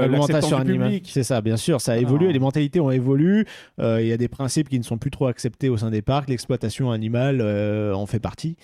animale. 0.61 0.89
public. 0.91 1.11
C'est 1.13 1.23
ça, 1.23 1.41
bien 1.41 1.57
sûr, 1.57 1.81
ça 1.81 1.93
a 1.93 1.95
Ah. 1.95 1.99
évolué, 1.99 2.33
les 2.33 2.39
mentalités 2.39 2.81
ont 2.81 2.91
évolué, 2.91 3.45
euh, 3.81 4.01
il 4.03 4.09
y 4.09 4.13
a 4.13 4.17
des 4.17 4.29
principes 4.29 4.69
qui 4.69 4.79
ne 4.79 4.85
sont 4.85 4.99
plus 4.99 5.11
trop 5.11 5.27
acceptés 5.27 5.69
au 5.69 5.77
sein 5.77 5.91
des 5.91 6.03
parcs, 6.03 6.29
l'exploitation 6.29 6.91
animale 6.91 7.41
euh, 7.41 7.93
en 7.95 8.07
fait 8.07 8.19
partie. 8.19 8.57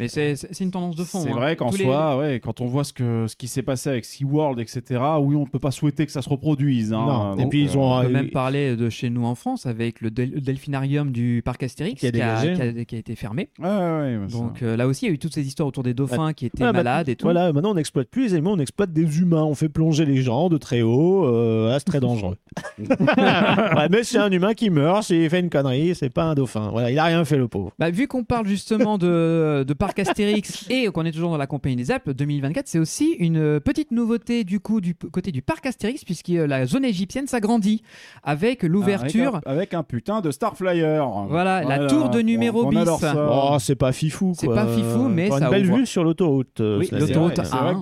Mais 0.00 0.08
c'est 0.08 0.60
une 0.60 0.70
tendance 0.72 0.96
de 0.96 1.04
fond. 1.04 1.20
C'est 1.22 1.30
hein. 1.30 1.34
vrai 1.36 1.54
qu'en 1.56 1.70
les- 1.70 1.84
soi, 1.84 2.18
ouais, 2.18 2.40
quand 2.40 2.60
on 2.60 2.66
voit 2.66 2.82
ce, 2.84 2.92
que, 2.92 3.26
ce 3.28 3.36
qui 3.36 3.46
s'est 3.46 3.62
passé 3.62 3.88
avec 3.90 4.04
SeaWorld, 4.04 4.58
etc., 4.58 4.82
oui, 5.20 5.36
on 5.36 5.42
ne 5.42 5.46
peut 5.48 5.58
pas 5.58 5.70
souhaiter 5.70 6.06
que 6.06 6.12
ça 6.12 6.22
se 6.22 6.28
reproduise. 6.28 6.92
hein. 6.92 7.34
Non. 7.36 7.44
Et 7.44 7.46
puis, 7.48 7.62
ils 7.62 7.76
ont- 7.78 7.92
On 7.98 8.00
peut 8.00 8.06
euh, 8.06 8.10
même 8.10 8.30
parler 8.30 8.74
de 8.76 8.88
chez 8.90 9.10
nous 9.10 9.24
en 9.26 9.34
France 9.34 9.66
avec 9.66 10.00
le, 10.00 10.10
del- 10.10 10.30
le 10.32 10.40
delphinarium 10.40 11.12
du 11.12 11.42
parc 11.44 11.62
Astérix 11.62 12.00
Qui 12.00 12.06
a 12.06 12.10
dégagé. 12.10 12.54
Bah, 12.54 12.72
qui 12.72 12.80
a- 12.80 12.84
qui 12.84 12.96
a 12.96 12.98
été 12.98 13.14
fermé. 13.14 13.50
Ouais, 13.58 13.68
ouais, 13.68 13.72
ouais, 14.18 14.18
ça- 14.28 14.38
Donc 14.38 14.62
euh, 14.62 14.76
là 14.76 14.86
aussi, 14.88 15.04
il 15.04 15.08
y 15.08 15.10
a 15.12 15.14
eu 15.14 15.18
toutes 15.18 15.34
ces 15.34 15.46
histoires 15.46 15.68
autour 15.68 15.82
des 15.82 15.94
dauphins 15.94 16.32
qui 16.32 16.46
étaient 16.46 16.64
Ouais, 16.64 16.72
malades 16.72 17.08
et 17.08 17.16
tout. 17.16 17.26
Voilà, 17.26 17.52
maintenant 17.52 17.72
on 17.72 17.74
n'exploite 17.74 18.08
plus 18.08 18.22
les 18.24 18.32
animaux, 18.34 18.52
on 18.52 18.58
exploite 18.58 18.92
des 18.92 19.18
humains. 19.20 19.44
On 19.44 19.54
fait 19.54 19.68
plonger 19.68 20.06
les 20.06 20.22
gens 20.22 20.48
de 20.48 20.56
très 20.56 20.82
haut. 20.82 21.26
euh, 21.26 21.72
ah, 21.74 21.78
c'est 21.78 21.84
très 21.84 22.00
dangereux. 22.00 22.36
Ouais, 22.88 23.88
mais 23.90 24.02
c'est 24.02 24.18
un 24.18 24.30
humain 24.30 24.54
qui 24.54 24.70
meurt 24.70 25.02
s'il 25.04 25.28
fait 25.30 25.40
une 25.40 25.50
connerie, 25.50 25.94
c'est 25.94 26.10
pas 26.10 26.24
un 26.24 26.34
dauphin. 26.34 26.68
Voilà, 26.70 26.90
il 26.90 26.98
a 26.98 27.04
rien 27.04 27.24
fait 27.24 27.36
le 27.36 27.48
pauvre. 27.48 27.72
Bah, 27.78 27.90
vu 27.90 28.06
qu'on 28.08 28.24
parle 28.24 28.46
justement 28.46 28.98
de, 28.98 29.64
de 29.66 29.74
parc 29.74 29.89
Astérix 29.98 30.66
et 30.70 30.86
qu'on 30.86 31.04
est 31.04 31.12
toujours 31.12 31.30
dans 31.30 31.36
la 31.36 31.46
compagnie 31.46 31.76
des 31.76 31.90
Alpes, 31.90 32.10
2024, 32.10 32.66
c'est 32.68 32.78
aussi 32.78 33.12
une 33.18 33.60
petite 33.60 33.90
nouveauté 33.90 34.44
du 34.44 34.60
coup 34.60 34.80
du 34.80 34.94
côté 34.94 35.32
du 35.32 35.42
parc 35.42 35.66
Astérix, 35.66 36.04
puisque 36.04 36.28
la 36.28 36.66
zone 36.66 36.84
égyptienne 36.84 37.26
s'agrandit 37.26 37.82
avec 38.22 38.62
l'ouverture. 38.62 39.36
Avec 39.36 39.46
un, 39.46 39.50
avec 39.50 39.74
un 39.74 39.82
putain 39.82 40.20
de 40.20 40.30
Starflyer. 40.30 41.00
Voilà, 41.28 41.62
la 41.64 41.86
tour 41.86 42.10
de 42.10 42.20
numéro 42.20 42.64
on. 42.66 42.70
Oh, 43.16 43.56
c'est 43.58 43.76
pas 43.76 43.92
fifou. 43.92 44.32
C'est 44.36 44.46
pas 44.46 44.66
fifou, 44.66 45.08
mais 45.08 45.26
T'auras 45.28 45.38
ça 45.40 45.44
une 45.46 45.50
belle 45.50 45.66
ouvre. 45.66 45.76
vue 45.78 45.86
sur 45.86 46.04
l'autoroute. 46.04 46.60
euh, 46.60 46.78
Oui, 46.78 46.88
l'autoroute 46.92 47.36
vrai, 47.36 47.44
c'est 47.44 47.54
A1, 47.56 47.62
vrai 47.62 47.74
que 47.74 47.80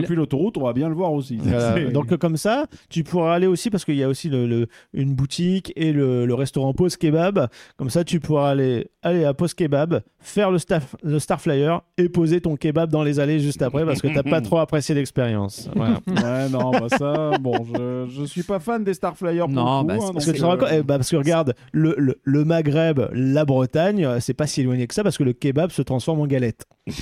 depuis 0.00 0.14
l'autoroute, 0.16 0.56
on 0.58 0.64
va 0.64 0.72
bien 0.72 0.88
le 0.88 0.94
voir 0.94 1.12
aussi. 1.12 1.38
Voilà. 1.46 1.90
Donc 1.90 2.12
euh, 2.12 2.16
comme 2.16 2.36
ça, 2.36 2.66
tu 2.90 3.02
pourras 3.04 3.34
aller 3.34 3.46
aussi 3.46 3.70
parce 3.70 3.84
qu'il 3.84 3.96
y 3.96 4.02
a 4.02 4.08
aussi 4.08 4.28
le, 4.28 4.46
le- 4.46 4.66
une 4.92 5.14
boutique 5.14 5.72
et 5.76 5.92
le, 5.92 6.26
le 6.26 6.34
restaurant 6.34 6.72
Pause 6.74 6.96
Kebab. 6.96 7.48
Comme 7.76 7.90
ça, 7.90 8.04
tu 8.04 8.20
pourras 8.20 8.50
aller 8.50 8.88
aller 9.02 9.24
à 9.24 9.34
Pause 9.34 9.54
Kebab, 9.54 10.02
faire 10.18 10.50
le, 10.50 10.58
staff, 10.58 10.96
le 11.02 11.18
Starflyer 11.36 11.76
et 11.98 12.08
poser 12.08 12.40
ton 12.40 12.56
kebab 12.56 12.90
dans 12.90 13.02
les 13.02 13.20
allées 13.20 13.40
juste 13.40 13.62
après 13.62 13.84
parce 13.84 14.00
que 14.00 14.08
t'as 14.08 14.22
pas 14.22 14.40
trop 14.40 14.58
apprécié 14.58 14.94
l'expérience. 14.94 15.68
Voilà. 15.76 16.00
Ouais, 16.06 16.48
non, 16.48 16.70
bah 16.70 16.86
ça, 16.88 17.36
bon, 17.38 17.64
je, 17.74 18.06
je 18.08 18.24
suis 18.24 18.42
pas 18.42 18.58
fan 18.60 18.82
des 18.82 18.94
Starflyers 18.94 19.40
pour 19.44 19.50
Non, 19.50 19.82
le 19.82 19.82
coup, 19.82 19.86
bah, 19.86 19.94
hein, 20.08 20.10
Parce 20.14 20.24
que, 20.26 20.42
euh, 20.42 20.68
eh 20.72 20.82
bah, 20.82 20.96
parce 20.96 21.10
que 21.10 21.16
regarde, 21.16 21.54
le, 21.72 21.94
le, 21.98 22.18
le 22.22 22.44
Maghreb, 22.44 23.00
la 23.12 23.44
Bretagne, 23.44 24.08
c'est 24.20 24.34
pas 24.34 24.46
si 24.46 24.62
éloigné 24.62 24.86
que 24.86 24.94
ça 24.94 25.02
parce 25.02 25.18
que 25.18 25.24
le 25.24 25.32
kebab 25.32 25.70
se 25.70 25.82
transforme 25.82 26.20
en 26.20 26.26
galette. 26.26 26.64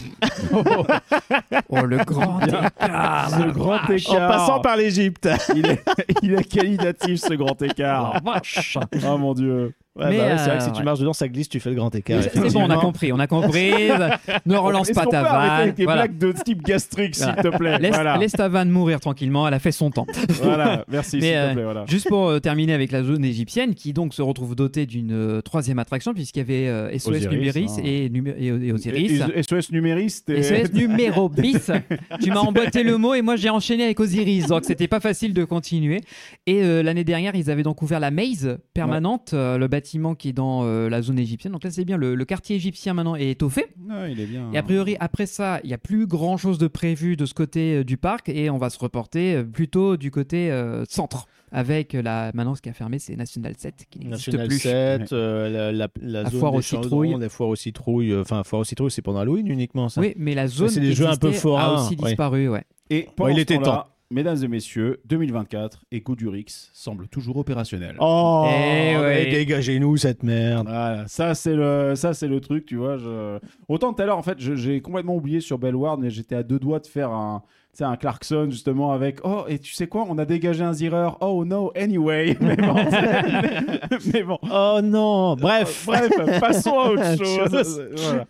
Oh, 1.68 1.80
le 1.85 1.99
grand 2.05 2.41
écart 2.41 3.30
ce 3.30 3.51
grand 3.53 3.78
En 3.89 3.93
écart. 3.93 4.28
passant 4.28 4.61
par 4.61 4.76
l'Égypte. 4.76 5.28
il 5.55 5.66
est, 5.66 5.82
il 6.22 6.35
est 6.35 6.45
qualitatif 6.45 7.20
ce 7.20 7.35
grand 7.35 7.61
écart. 7.62 8.20
vache 8.24 8.78
Oh 9.07 9.18
mon 9.18 9.35
dieu. 9.35 9.72
Ouais, 9.97 10.07
Mais, 10.11 10.19
bah 10.19 10.25
ouais, 10.25 10.39
c'est 10.39 10.45
vrai 10.47 10.59
que 10.59 10.63
euh, 10.63 10.67
si 10.67 10.73
tu 10.73 10.79
ouais. 10.79 10.85
marches 10.85 10.99
dedans, 10.99 11.13
ça 11.13 11.29
glisse, 11.29 11.49
tu 11.49 11.61
fais 11.61 11.71
le 11.71 11.77
grand 11.77 11.95
écart. 11.95 12.21
C'est 12.21 12.53
bon, 12.53 12.65
on 12.65 12.71
a 12.71 12.77
compris, 12.79 13.13
on 13.13 13.19
a 13.21 13.29
compris. 13.29 13.71
ne 14.47 14.57
relance 14.57 14.91
pas 14.91 15.07
ta 15.07 15.23
vanne. 15.23 15.73
tes 15.73 15.85
Voilà. 15.85 16.09
blagues 16.09 16.19
de 16.19 16.33
type 16.33 16.63
gastrique, 16.65 17.15
s'il 17.15 17.33
te 17.37 17.49
plaît. 17.57 17.79
Laisse, 17.79 17.95
voilà. 17.95 18.17
laisse 18.19 18.33
ta 18.33 18.49
vanne 18.49 18.71
mourir 18.71 18.99
tranquillement, 18.99 19.47
elle 19.47 19.55
a 19.55 19.61
fait 19.61 19.71
son 19.71 19.91
temps. 19.93 20.07
Voilà, 20.43 20.85
merci, 20.89 21.21
s'il 21.21 21.25
euh, 21.33 21.51
te 21.51 21.55
plaît. 21.55 21.63
Voilà. 21.63 21.85
Juste 21.87 22.09
pour 22.09 22.27
euh, 22.29 22.41
terminer 22.41 22.75
avec 22.75 22.91
la 22.91 23.05
zone 23.05 23.25
égyptienne, 23.25 23.75
qui 23.77 23.93
donc 23.93 24.15
se 24.15 24.21
retrouve 24.23 24.57
dotée 24.57 24.85
d'une 24.85 25.13
euh, 25.13 25.41
troisième 25.43 25.79
attraction, 25.79 26.13
puisqu'il 26.13 26.41
y 26.41 26.43
avait 26.43 26.67
euh, 26.69 26.91
SOS 26.99 27.09
Osiris, 27.11 27.29
Numéris 27.31 27.67
hein. 27.79 27.83
et, 27.85 28.05
et- 28.07 28.47
et 28.67 28.73
Osiris. 28.73 29.23
SOS 29.49 29.71
numériste. 29.71 30.29
et- 30.29 30.43
SOS 30.43 30.73
numéro 30.73 31.29
bis. 31.29 31.71
tu 32.21 32.31
m'as 32.33 32.41
emboîté 32.41 32.83
le 32.83 32.99
mot 32.99 33.15
et 33.15 33.23
moi 33.23 33.37
j'ai 33.37 33.49
enchaîné 33.51 33.85
avec 33.85 34.01
Osiris, 34.01 34.49
donc 34.49 34.65
c'était 34.65 34.89
pas 34.89 34.99
facile 35.01 35.33
de 35.35 35.45
continuer. 35.45 36.01
Et 36.49 36.63
euh, 36.65 36.83
l'année 36.83 37.05
dernière, 37.05 37.37
ils 37.37 37.49
avaient 37.49 37.63
donc 37.63 37.81
ouvert 37.81 38.01
la 38.01 38.11
maze 38.11 38.59
permanente, 38.75 39.31
euh, 39.35 39.57
le 39.57 39.69
bâtiment 39.69 39.84
qui 40.14 40.28
est 40.30 40.32
dans 40.32 40.64
euh, 40.64 40.89
la 40.89 41.03
zone 41.03 41.18
égyptienne. 41.18 41.53
Donc 41.53 41.64
là, 41.64 41.70
c'est 41.70 41.85
bien, 41.85 41.97
le, 41.97 42.14
le 42.14 42.24
quartier 42.24 42.57
égyptien 42.57 42.95
maintenant 42.95 43.14
est 43.16 43.30
étoffé. 43.30 43.66
Ouais, 43.89 44.12
il 44.12 44.20
est 44.20 44.26
bien. 44.26 44.51
Et 44.53 44.59
a 44.59 44.62
priori, 44.62 44.97
après 45.01 45.26
ça, 45.26 45.61
il 45.64 45.68
n'y 45.68 45.74
a 45.74 45.78
plus 45.78 46.07
grand 46.07 46.37
chose 46.37 46.59
de 46.59 46.66
prévu 46.66 47.16
de 47.16 47.26
ce 47.26 47.35
côté 47.35 47.76
euh, 47.76 47.85
du 47.85 47.97
parc 47.97 48.28
et 48.28 48.51
on 48.51 48.59
va 48.59 48.70
se 48.70 48.78
reporter 48.78 49.37
euh, 49.37 49.45
plutôt 49.45 49.97
du 49.97 50.11
côté 50.11 50.51
euh, 50.51 50.85
centre. 50.89 51.26
Avec 51.57 51.93
la, 51.93 52.32
maintenant, 52.35 52.57
ce 52.57 52.62
qui 52.62 52.68
a 52.68 52.72
fermé, 52.72 52.99
c'est 52.99 53.14
National 53.14 53.55
7 53.57 53.87
qui 53.89 54.01
n'existe 54.01 54.26
National 54.35 54.49
plus. 54.49 54.59
7, 54.59 55.12
euh, 55.12 55.49
la, 55.49 55.70
la, 55.72 55.89
la 56.03 56.22
La 56.24 56.30
zone 56.30 56.41
foire 56.41 56.53
aux 56.55 56.61
citrouilles. 56.62 57.14
la 57.16 57.28
foire 57.28 57.49
aux 57.51 57.55
citrouilles. 57.55 58.11
euh, 58.11 58.22
Enfin, 58.22 58.43
foire 58.43 58.61
aux 58.62 58.64
citrouilles, 58.64 58.91
c'est 58.91 59.03
pendant 59.03 59.20
Halloween 59.20 59.47
uniquement, 59.47 59.89
ça. 59.89 60.01
Oui, 60.01 60.14
mais 60.16 60.35
la 60.35 60.49
zone 60.49 60.68
c'est 60.68 60.80
des 60.80 60.95
jeux 60.95 61.07
un 61.07 61.14
peu 61.16 61.28
existait 61.28 61.49
a 61.51 61.74
aussi 61.74 61.95
disparu, 61.95 62.49
ouais. 62.49 62.64
Et 62.91 63.07
pendant 63.14 63.30
il 63.30 63.37
ce 63.37 63.41
était 63.43 63.55
temps-là, 63.59 63.94
mesdames 64.11 64.37
et 64.43 64.49
messieurs, 64.49 65.01
2024 65.07 65.85
et 65.93 66.01
Goudurix 66.01 66.71
semble 66.73 67.09
toujours 67.09 67.37
opérationnel. 67.39 67.97
Oh, 68.01 68.47
Eh 68.49 68.97
mais 68.99 69.27
dégagez-nous 69.31 69.97
cette 69.97 70.23
merde. 70.23 70.67
Voilà, 70.69 71.05
ça 71.09 71.35
c'est 71.35 71.55
le, 71.55 71.95
ça 71.97 72.15
c'est 72.15 72.29
le 72.29 72.41
truc, 72.41 72.67
tu 72.67 72.77
vois. 72.77 72.97
Je... 72.99 73.39
Autant 73.69 73.93
tout 73.93 74.03
à 74.03 74.07
l'heure, 74.07 74.19
en 74.19 74.23
fait, 74.23 74.39
je- 74.41 74.55
j'ai 74.55 74.81
complètement 74.81 75.17
oublié 75.17 75.41
sur 75.41 75.59
Bellward, 75.59 76.01
mais 76.01 76.11
j'étais 76.11 76.37
à 76.37 76.43
deux 76.43 76.59
doigts 76.59 76.81
de 76.81 76.87
faire 76.87 77.11
un, 77.11 77.43
sais, 77.79 77.85
un 77.85 77.97
Clarkson 77.97 78.47
justement 78.51 78.93
avec. 78.93 79.18
Oh, 79.25 79.45
et 79.49 79.59
tu 79.59 79.72
sais 79.75 79.87
quoi, 79.87 80.05
on 80.09 80.18
a 80.18 80.25
dégagé 80.25 80.62
un 80.64 80.72
zireur. 80.72 81.18
Oh 81.20 81.45
no, 81.45 81.72
anyway. 81.77 82.37
Mais 82.41 82.57
bon, 82.57 82.75
c'est- 82.91 84.05
mais 84.12 84.22
bon. 84.22 84.39
Oh 84.51 84.81
non, 84.83 85.35
bref. 85.37 85.85
Bref, 85.87 86.11
passons 86.41 86.79
à 86.79 86.91
autre 86.91 87.16
chose. 87.25 87.83
Voilà. 87.97 88.27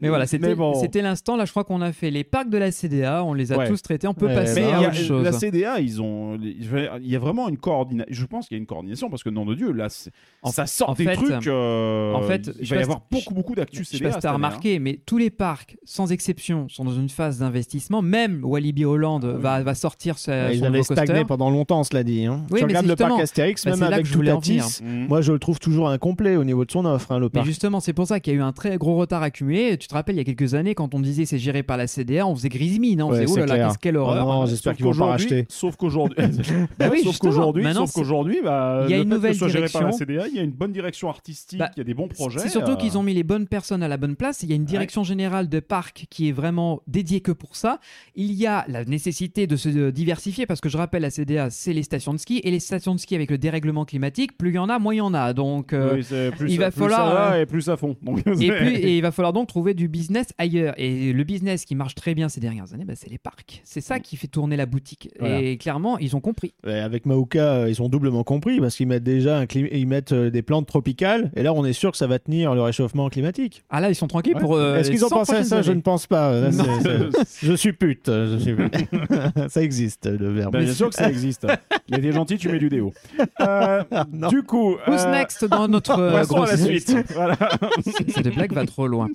Mais 0.00 0.08
voilà, 0.08 0.26
c'était 0.26 0.48
Mais 0.48 0.54
bon. 0.54 0.74
c'était 0.74 1.02
l'instant. 1.02 1.36
Là, 1.36 1.44
je 1.44 1.50
crois 1.50 1.64
qu'on 1.64 1.80
a 1.82 1.92
fait 1.92 2.10
les 2.10 2.24
parcs 2.24 2.48
de 2.48 2.58
la 2.58 2.70
CDA, 2.70 3.24
on 3.24 3.34
les 3.34 3.52
a 3.52 3.56
Ouais. 3.58 3.68
tous 3.68 3.82
traités. 3.82 4.06
On 4.08 4.14
peut 4.14 4.26
Ouais, 4.26 4.34
passer 4.34 4.62
Mais 4.62 4.70
bah, 4.70 4.76
à 4.76 4.80
a- 4.84 4.86
autre 4.88 4.94
chose. 4.96 5.24
la 5.24 5.32
CDA, 5.32 5.80
ils 5.80 6.00
ont, 6.02 6.38
il 6.40 7.08
y 7.10 7.16
a 7.16 7.18
vraiment 7.18 7.48
une 7.48 7.58
coordination. 7.58 8.12
Je 8.12 8.26
pense 8.26 8.48
qu'il 8.48 8.56
y 8.56 8.58
a 8.58 8.60
une 8.60 8.66
coordination 8.66 9.10
parce 9.10 9.22
que 9.22 9.30
nom 9.30 9.44
de 9.44 9.54
Dieu, 9.54 9.72
là, 9.72 9.88
c'est- 9.88 10.10
En- 10.42 10.50
ça 10.50 10.66
sort 10.66 10.90
en 10.90 10.94
des 10.94 11.04
fait, 11.04 11.14
trucs. 11.14 11.46
euh, 11.46 12.12
en 12.14 12.22
fait, 12.22 12.50
il 12.60 12.66
va 12.68 12.76
y 12.76 12.82
avoir 12.82 13.02
beaucoup, 13.10 13.34
beaucoup 13.34 13.54
d'actu 13.54 13.78
Je 13.80 13.84
sais 13.84 13.96
CDA. 13.98 14.08
pas 14.10 14.14
si 14.16 14.20
t'as 14.22 14.30
hein. 14.30 14.34
remarqué, 14.34 14.78
mais 14.78 14.98
tous 15.04 15.18
les 15.18 15.30
parcs, 15.30 15.76
sans 15.84 16.10
exception, 16.12 16.68
sont 16.68 16.84
dans 16.84 16.94
une 16.94 17.08
phase 17.08 17.38
d'investissement. 17.40 18.02
Même 18.02 18.44
Walibi 18.44 18.81
Holland 18.84 19.24
va, 19.24 19.62
va 19.62 19.74
sortir 19.74 20.18
sa, 20.18 20.52
Ils 20.52 20.58
son 20.58 20.64
avaient 20.66 20.78
nouveau 20.78 20.88
coaster. 20.88 21.04
stagné 21.06 21.24
pendant 21.24 21.50
longtemps, 21.50 21.84
cela 21.84 22.02
dit. 22.04 22.26
Hein. 22.26 22.44
Oui, 22.50 22.60
tu 22.60 22.66
mais 22.66 22.70
regardes 22.70 22.86
le 22.86 22.96
parc 22.96 23.20
Astérix, 23.20 23.64
bah, 23.64 23.72
même 23.76 23.82
avec. 23.82 24.10
Toutatis, 24.10 24.80
Mhm. 24.82 25.06
moi 25.08 25.20
je 25.20 25.32
le 25.32 25.38
trouve 25.38 25.58
toujours 25.58 25.88
incomplet 25.88 26.36
au 26.36 26.44
niveau 26.44 26.64
de 26.64 26.70
son 26.70 26.84
offre, 26.84 27.12
hein, 27.12 27.18
le 27.18 27.26
Mais 27.26 27.30
parc. 27.30 27.46
justement, 27.46 27.80
c'est 27.80 27.92
pour 27.92 28.06
ça 28.06 28.20
qu'il 28.20 28.32
y 28.32 28.36
a 28.36 28.38
eu 28.38 28.42
un 28.42 28.52
très 28.52 28.76
gros 28.78 28.96
retard 28.96 29.22
accumulé. 29.22 29.76
Tu 29.78 29.88
te 29.88 29.94
rappelles, 29.94 30.14
il 30.16 30.18
y 30.18 30.20
a 30.20 30.24
quelques 30.24 30.54
années, 30.54 30.74
quand 30.74 30.94
on 30.94 31.00
disait 31.00 31.24
c'est 31.24 31.38
géré 31.38 31.62
par 31.62 31.76
la 31.76 31.86
CDA, 31.86 32.26
on 32.26 32.34
faisait 32.34 32.48
grise 32.48 32.78
mine. 32.78 33.00
hein. 33.00 33.06
On 33.06 33.10
Ouais, 33.12 33.22
faisait, 33.26 33.42
oh 33.42 33.46
là 33.46 33.66
qu'est-ce 33.68 33.78
quelle 33.78 33.96
Oh 33.96 34.02
horreur. 34.02 34.26
non, 34.26 34.46
j'espère 34.46 34.74
qu'ils 34.74 34.84
vont 34.84 34.90
pas 34.92 34.96
qu'aujourd'hui- 34.98 35.12
racheter. 35.28 35.46
Sauf 35.48 35.76
qu'aujourd'hui, 35.76 36.16
Bah 36.78 36.90
sauf 37.02 37.18
qu'aujourd'hui, 37.18 37.62
Maintenant, 37.62 37.86
sauf 37.86 37.94
qu'aujourd'hui, 37.94 38.38
bah, 38.42 38.84
il 38.86 38.90
y 38.90 38.94
a 38.94 38.98
une 38.98 39.08
nouvelle 39.08 39.36
direction. 39.36 39.90
Il 40.08 40.36
y 40.36 40.38
a 40.38 40.42
une 40.42 40.50
bonne 40.50 40.72
direction 40.72 41.08
artistique, 41.08 41.58
Bah, 41.58 41.70
il 41.76 41.78
y 41.78 41.82
a 41.82 41.84
des 41.84 41.94
bons 41.94 42.08
projets. 42.08 42.38
C'est 42.40 42.48
surtout 42.48 42.72
euh, 42.72 42.76
qu'ils 42.76 42.98
ont 42.98 43.02
mis 43.02 43.14
les 43.14 43.22
bonnes 43.22 43.46
personnes 43.46 43.82
à 43.82 43.88
la 43.88 43.96
bonne 43.96 44.16
place. 44.16 44.42
Il 44.42 44.48
y 44.50 44.52
a 44.52 44.56
une 44.56 44.64
direction 44.64 45.04
générale 45.04 45.48
de 45.48 45.60
parc 45.60 46.06
qui 46.10 46.28
est 46.28 46.32
vraiment 46.32 46.80
dédiée 46.86 47.20
que 47.20 47.32
pour 47.32 47.56
ça. 47.56 47.78
Il 48.14 48.32
y 48.32 48.46
a 48.46 48.64
la 48.72 48.84
nécessité 48.84 49.46
de 49.46 49.56
se 49.56 49.68
euh, 49.68 49.92
diversifier 49.92 50.46
parce 50.46 50.60
que 50.60 50.68
je 50.68 50.76
rappelle, 50.76 51.02
la 51.02 51.10
CDA, 51.10 51.50
c'est 51.50 51.72
les 51.72 51.82
stations 51.82 52.12
de 52.12 52.18
ski 52.18 52.40
et 52.42 52.50
les 52.50 52.58
stations 52.60 52.94
de 52.94 53.00
ski 53.00 53.14
avec 53.14 53.30
le 53.30 53.38
dérèglement 53.38 53.84
climatique, 53.84 54.36
plus 54.36 54.50
il 54.50 54.54
y 54.56 54.58
en 54.58 54.68
a, 54.68 54.78
moins 54.78 54.94
il 54.94 54.98
y 54.98 55.00
en 55.00 55.14
a. 55.14 55.32
Donc, 55.32 55.72
euh, 55.72 55.94
oui, 55.96 56.30
plus 56.36 56.50
il 56.52 56.56
ça- 56.56 56.62
va 56.62 56.70
plus 56.70 56.80
falloir, 56.80 57.08
ça 57.08 57.14
va 57.14 57.32
euh, 57.36 57.42
et 57.42 57.46
plus 57.46 57.68
à 57.68 57.76
fond. 57.76 57.96
Donc, 58.02 58.18
et, 58.20 58.22
plus- 58.50 58.74
et 58.76 58.96
il 58.96 59.02
va 59.02 59.12
falloir 59.12 59.32
donc 59.32 59.46
trouver 59.48 59.74
du 59.74 59.88
business 59.88 60.26
ailleurs. 60.38 60.74
Et 60.78 61.12
le 61.12 61.24
business 61.24 61.64
qui 61.64 61.74
marche 61.74 61.94
très 61.94 62.14
bien 62.14 62.28
ces 62.28 62.40
dernières 62.40 62.72
années, 62.74 62.84
bah, 62.84 62.94
c'est 62.96 63.10
les 63.10 63.18
parcs. 63.18 63.60
C'est 63.64 63.80
ça 63.80 64.00
qui 64.00 64.16
fait 64.16 64.26
tourner 64.28 64.56
la 64.56 64.66
boutique. 64.66 65.10
Voilà. 65.20 65.40
Et 65.40 65.56
clairement, 65.58 65.98
ils 65.98 66.16
ont 66.16 66.20
compris. 66.20 66.54
Avec 66.64 67.06
Maouka, 67.06 67.54
euh, 67.54 67.70
ils 67.70 67.80
ont 67.82 67.88
doublement 67.88 68.24
compris 68.24 68.58
parce 68.60 68.76
qu'ils 68.76 68.86
mettent 68.88 69.04
déjà 69.04 69.38
un 69.38 69.44
clim- 69.44 69.68
ils 69.72 69.86
mettent 69.86 70.14
des 70.14 70.42
plantes 70.42 70.66
tropicales 70.66 71.30
et 71.36 71.42
là 71.42 71.52
on 71.52 71.64
est 71.64 71.72
sûr 71.72 71.90
que 71.92 71.96
ça 71.98 72.06
va 72.06 72.18
tenir 72.18 72.54
le 72.54 72.62
réchauffement 72.62 73.08
climatique. 73.08 73.64
Ah 73.70 73.80
là, 73.80 73.90
ils 73.90 73.94
sont 73.94 74.06
tranquilles 74.06 74.34
Ouais. 74.34 74.40
pour. 74.40 74.54
euh, 74.56 74.76
Est-ce 74.78 74.90
qu'ils 74.90 75.04
ont 75.04 75.08
100 75.08 75.16
pensé 75.16 75.32
à 75.34 75.44
ça? 75.44 75.62
Je 75.62 75.72
ne 75.72 75.80
pense 75.80 76.06
pas. 76.06 76.32
Là, 76.40 76.50
Non. 76.50 76.64
c'est- 76.82 77.24
c'est- 77.26 77.46
je 77.46 77.52
suis 77.52 77.72
pute. 77.72 78.06
Je 78.08 78.38
suis 78.38 78.54
pute. 78.54 78.61
ça 79.48 79.62
existe 79.62 80.06
le 80.06 80.30
verbe. 80.32 80.52
Bah, 80.52 80.60
bien 80.60 80.72
sûr 80.72 80.88
que 80.88 80.94
ça 80.94 81.08
existe. 81.08 81.46
Mais 81.90 82.00
t'es 82.00 82.12
gentil, 82.12 82.36
tu 82.38 82.48
mets 82.48 82.58
du 82.58 82.68
déo. 82.68 82.92
Euh, 83.40 83.82
Non. 84.12 84.28
du 84.28 84.42
coup, 84.42 84.76
Who's 84.86 85.04
euh, 85.04 85.10
next 85.10 85.44
dans 85.44 85.68
notre 85.68 85.98
euh, 85.98 86.12
passons 86.12 86.42
à 86.42 86.46
la 86.46 86.56
grosse 86.56 86.64
suite. 86.64 86.96
Voilà. 87.14 87.36
Cette 88.08 88.34
blague 88.34 88.52
va 88.52 88.64
trop 88.66 88.86
loin. 88.86 89.08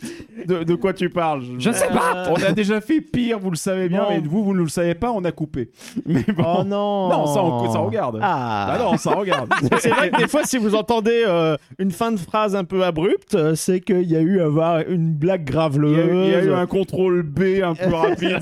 De, 0.46 0.64
de 0.64 0.76
quoi 0.76 0.94
tu 0.94 1.10
parles? 1.10 1.44
Je 1.60 1.70
ne 1.70 1.74
sais 1.74 1.88
pas. 1.88 2.30
On 2.30 2.36
a 2.44 2.52
déjà 2.52 2.82
fait 2.82 3.02
pire, 3.02 3.40
vous 3.40 3.50
le 3.52 3.56
savez 3.58 3.90
bien, 3.90 4.02
Non. 4.04 4.08
mais 4.10 4.20
vous, 4.20 4.44
vous 4.44 4.54
ne 4.54 4.62
le 4.62 4.70
savez 4.70 4.96
pas, 4.96 5.12
on 5.12 5.24
a 5.26 5.32
coupé. 5.32 5.70
Mais 6.06 6.24
bon. 6.36 6.44
Oh 6.60 6.64
non 6.64 7.10
Non, 7.10 7.26
ça, 7.28 7.44
on- 7.44 7.72
ça 7.72 7.80
regarde. 7.80 8.20
Ah, 8.22 8.74
Ah 8.74 8.78
non, 8.80 8.98
ça 8.98 9.12
regarde. 9.16 9.50
C'est 9.80 9.90
vrai 9.90 10.10
que 10.10 10.18
des 10.18 10.28
fois, 10.28 10.44
si 10.44 10.58
vous 10.58 10.76
entendez 10.76 11.24
euh, 11.28 11.56
une 11.80 11.92
fin 11.92 12.12
de 12.12 12.18
phrase 12.20 12.56
un 12.56 12.64
peu 12.64 12.84
abrupte, 12.84 13.36
euh, 13.36 13.56
c'est 13.56 13.80
qu'il 13.82 14.04
y 14.10 14.16
a 14.16 14.22
eu 14.22 14.40
avoir 14.42 14.80
une 14.88 15.14
blague 15.14 15.42
Il 15.48 15.54
y, 15.54 15.58
a, 15.58 15.60
graveleuse. 15.60 15.98
eu- 15.98 16.24
il 16.26 16.32
y 16.32 16.36
a 16.36 16.44
eu 16.44 16.54
un 16.54 16.66
contrôle 16.66 17.24
B 17.24 17.62
un 17.64 17.76
peu 17.76 17.94
rapide. 17.94 18.38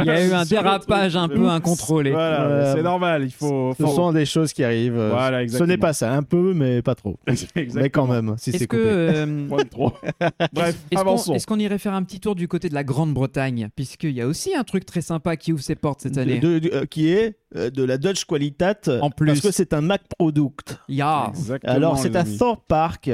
Il 0.00 0.04
y 0.06 0.10
a 0.10 0.26
eu 0.26 0.32
un 0.32 0.39
le 0.42 0.48
dérapage 0.48 1.16
un 1.16 1.28
peu 1.28 1.48
incontrôlé. 1.48 2.10
Voilà, 2.12 2.74
c'est 2.74 2.82
normal. 2.82 3.24
Il 3.24 3.30
faut. 3.32 3.74
Ce 3.78 3.86
sont 3.86 4.12
des 4.12 4.26
choses 4.26 4.52
qui 4.52 4.64
arrivent. 4.64 4.98
euh, 4.98 5.10
Voilà, 5.10 5.38
Ce 5.38 5.42
exactement. 5.42 5.66
n'est 5.68 5.76
pas 5.78 5.92
ça, 5.92 6.12
un 6.12 6.22
peu, 6.22 6.52
mais 6.54 6.82
pas 6.82 6.94
trop. 6.94 7.18
Exactement. 7.26 7.82
Mais 7.82 7.90
quand 7.90 8.06
même, 8.06 8.34
si 8.38 8.52
c'est 8.52 8.66
coupé. 8.66 8.82
euh, 8.84 9.46
Point 9.48 9.62
de 9.64 9.68
trop. 9.68 9.92
Bref, 10.52 10.76
Est-ce 10.90 11.00
avançons. 11.00 11.30
qu'on 11.32 11.36
est-ce 11.36 11.46
qu'on 11.46 11.58
irait 11.58 11.78
faire 11.78 11.94
un 11.94 12.02
petit 12.02 12.20
tour 12.20 12.34
du 12.34 12.48
côté 12.48 12.68
de 12.68 12.74
la 12.74 12.84
Grande-Bretagne? 12.84 13.68
Puisqu'il 13.74 14.12
y 14.12 14.20
a 14.20 14.26
aussi 14.26 14.54
un 14.54 14.64
truc 14.64 14.84
très 14.86 15.00
sympa 15.02 15.36
qui 15.36 15.52
ouvre 15.52 15.62
ses 15.62 15.74
portes 15.76 16.00
cette 16.02 16.18
année. 16.18 16.38
De- 16.38 16.58
de- 16.58 16.70
euh, 16.72 16.84
qui 16.86 17.08
est 17.10 17.36
de 17.54 17.82
la 17.84 17.98
Dutch 17.98 18.24
Qualitat, 18.24 18.74
En 19.00 19.10
plus. 19.10 19.26
parce 19.26 19.40
que 19.40 19.50
c'est 19.50 19.72
un 19.74 19.80
Mac 19.80 20.02
Product. 20.18 20.78
Ya. 20.88 21.26
Exactement, 21.30 21.72
Alors, 21.74 21.98
c'est 21.98 22.14
à. 22.16 22.24
Thorpe 22.24 22.64
Park. 22.68 23.10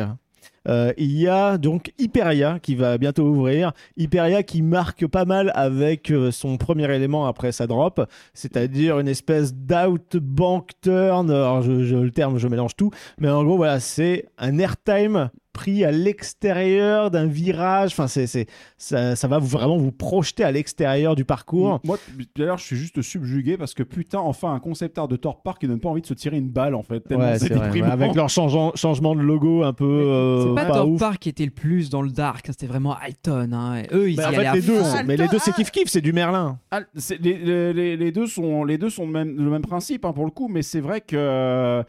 Euh, 0.68 0.92
il 0.96 1.12
y 1.16 1.28
a 1.28 1.58
donc 1.58 1.92
Hyperia 1.98 2.58
qui 2.60 2.74
va 2.74 2.98
bientôt 2.98 3.24
ouvrir. 3.24 3.72
Hyperia 3.96 4.42
qui 4.42 4.62
marque 4.62 5.06
pas 5.06 5.24
mal 5.24 5.52
avec 5.54 6.10
euh, 6.10 6.30
son 6.30 6.56
premier 6.56 6.92
élément 6.94 7.26
après 7.26 7.52
sa 7.52 7.66
drop, 7.66 8.00
c'est-à-dire 8.34 8.98
une 8.98 9.08
espèce 9.08 9.54
d'out-bank 9.54 10.70
turn. 10.82 11.30
Alors, 11.30 11.62
je, 11.62 11.84
je- 11.84 11.96
le 11.96 12.10
terme, 12.10 12.38
je 12.38 12.48
mélange 12.48 12.76
tout. 12.76 12.90
Mais 13.18 13.28
en 13.28 13.44
gros, 13.44 13.56
voilà, 13.56 13.80
c'est 13.80 14.26
un 14.38 14.58
airtime 14.58 15.30
pris 15.56 15.84
à 15.84 15.90
l'extérieur 15.90 17.10
d'un 17.10 17.26
virage. 17.26 17.92
Enfin, 17.92 18.06
c'est, 18.08 18.26
c'est, 18.26 18.46
ça, 18.76 19.16
ça 19.16 19.26
va 19.28 19.38
vous, 19.38 19.46
vraiment 19.46 19.76
vous 19.78 19.90
projeter 19.92 20.44
à 20.44 20.52
l'extérieur 20.52 21.14
du 21.16 21.24
parcours. 21.24 21.80
Moi, 21.84 21.98
d'ailleurs, 22.36 22.58
je 22.58 22.64
suis 22.64 22.76
juste 22.76 23.00
subjugué 23.02 23.56
parce 23.56 23.72
que 23.74 23.82
putain, 23.82 24.18
enfin, 24.18 24.52
un 24.52 24.60
concept 24.60 24.98
art 24.98 25.08
de 25.08 25.16
Thorpe 25.16 25.42
Park 25.42 25.60
qui 25.60 25.66
donne 25.68 25.80
pas 25.80 25.88
envie 25.88 26.02
de 26.02 26.06
se 26.06 26.14
tirer 26.14 26.36
une 26.36 26.50
balle 26.50 26.74
en 26.74 26.82
fait. 26.82 27.00
Tellement 27.00 27.24
Ouais, 27.24 27.38
c'est 27.38 27.48
c'est 27.48 27.54
vrai. 27.54 27.66
déprimant. 27.66 27.90
Avec 27.90 28.14
leur 28.14 28.28
changeant- 28.28 28.72
changement 28.76 29.14
de 29.16 29.22
logo 29.22 29.62
un 29.62 29.72
peu 29.72 29.84
euh, 29.84 30.42
C'est 30.48 30.54
pas 30.54 30.64
pas 30.66 30.74
Thorpe 30.74 30.90
ouf. 30.90 31.00
Park 31.00 31.18
qui 31.22 31.28
était 31.30 31.44
le 31.46 31.50
plus 31.50 31.88
dans 31.90 32.02
le 32.02 32.10
dark, 32.10 32.48
hein, 32.48 32.52
c'était 32.52 32.66
vraiment 32.70 32.94
Alton. 32.96 33.50
hein. 33.52 33.76
Et 33.78 33.86
Eux, 33.94 34.10
ils 34.10 34.16
Mais 34.16 34.22
y 34.22 34.26
en 34.26 34.28
allaient 34.28 34.36
fait, 34.38 34.46
à 34.46 34.54
les 34.54 34.60
deux, 34.62 34.80
mais 35.06 35.16
les 35.16 35.28
deux, 35.28 35.38
c'est 35.38 35.52
kiff 35.54 35.70
kiff, 35.70 35.88
c'est 35.88 36.00
du 36.00 36.12
Merlin. 36.12 36.58
Ah, 36.70 36.80
c'est- 36.96 37.18
les, 37.20 37.38
les- 37.38 37.72
les- 37.72 37.96
les 37.96 38.12
deux 38.12 38.26
sont, 38.26 38.64
les 38.64 38.76
deux 38.78 38.90
sont 38.90 39.06
le 39.06 39.12
même, 39.12 39.36
le 39.36 39.50
même 39.50 39.62
principe 39.62 40.04
hein, 40.04 40.12
pour 40.12 40.24
le 40.26 40.30
coup, 40.30 40.48
mais 40.48 40.62
c'est 40.62 40.80
vrai 40.80 41.00
que 41.00 41.16
euh, 41.16 41.82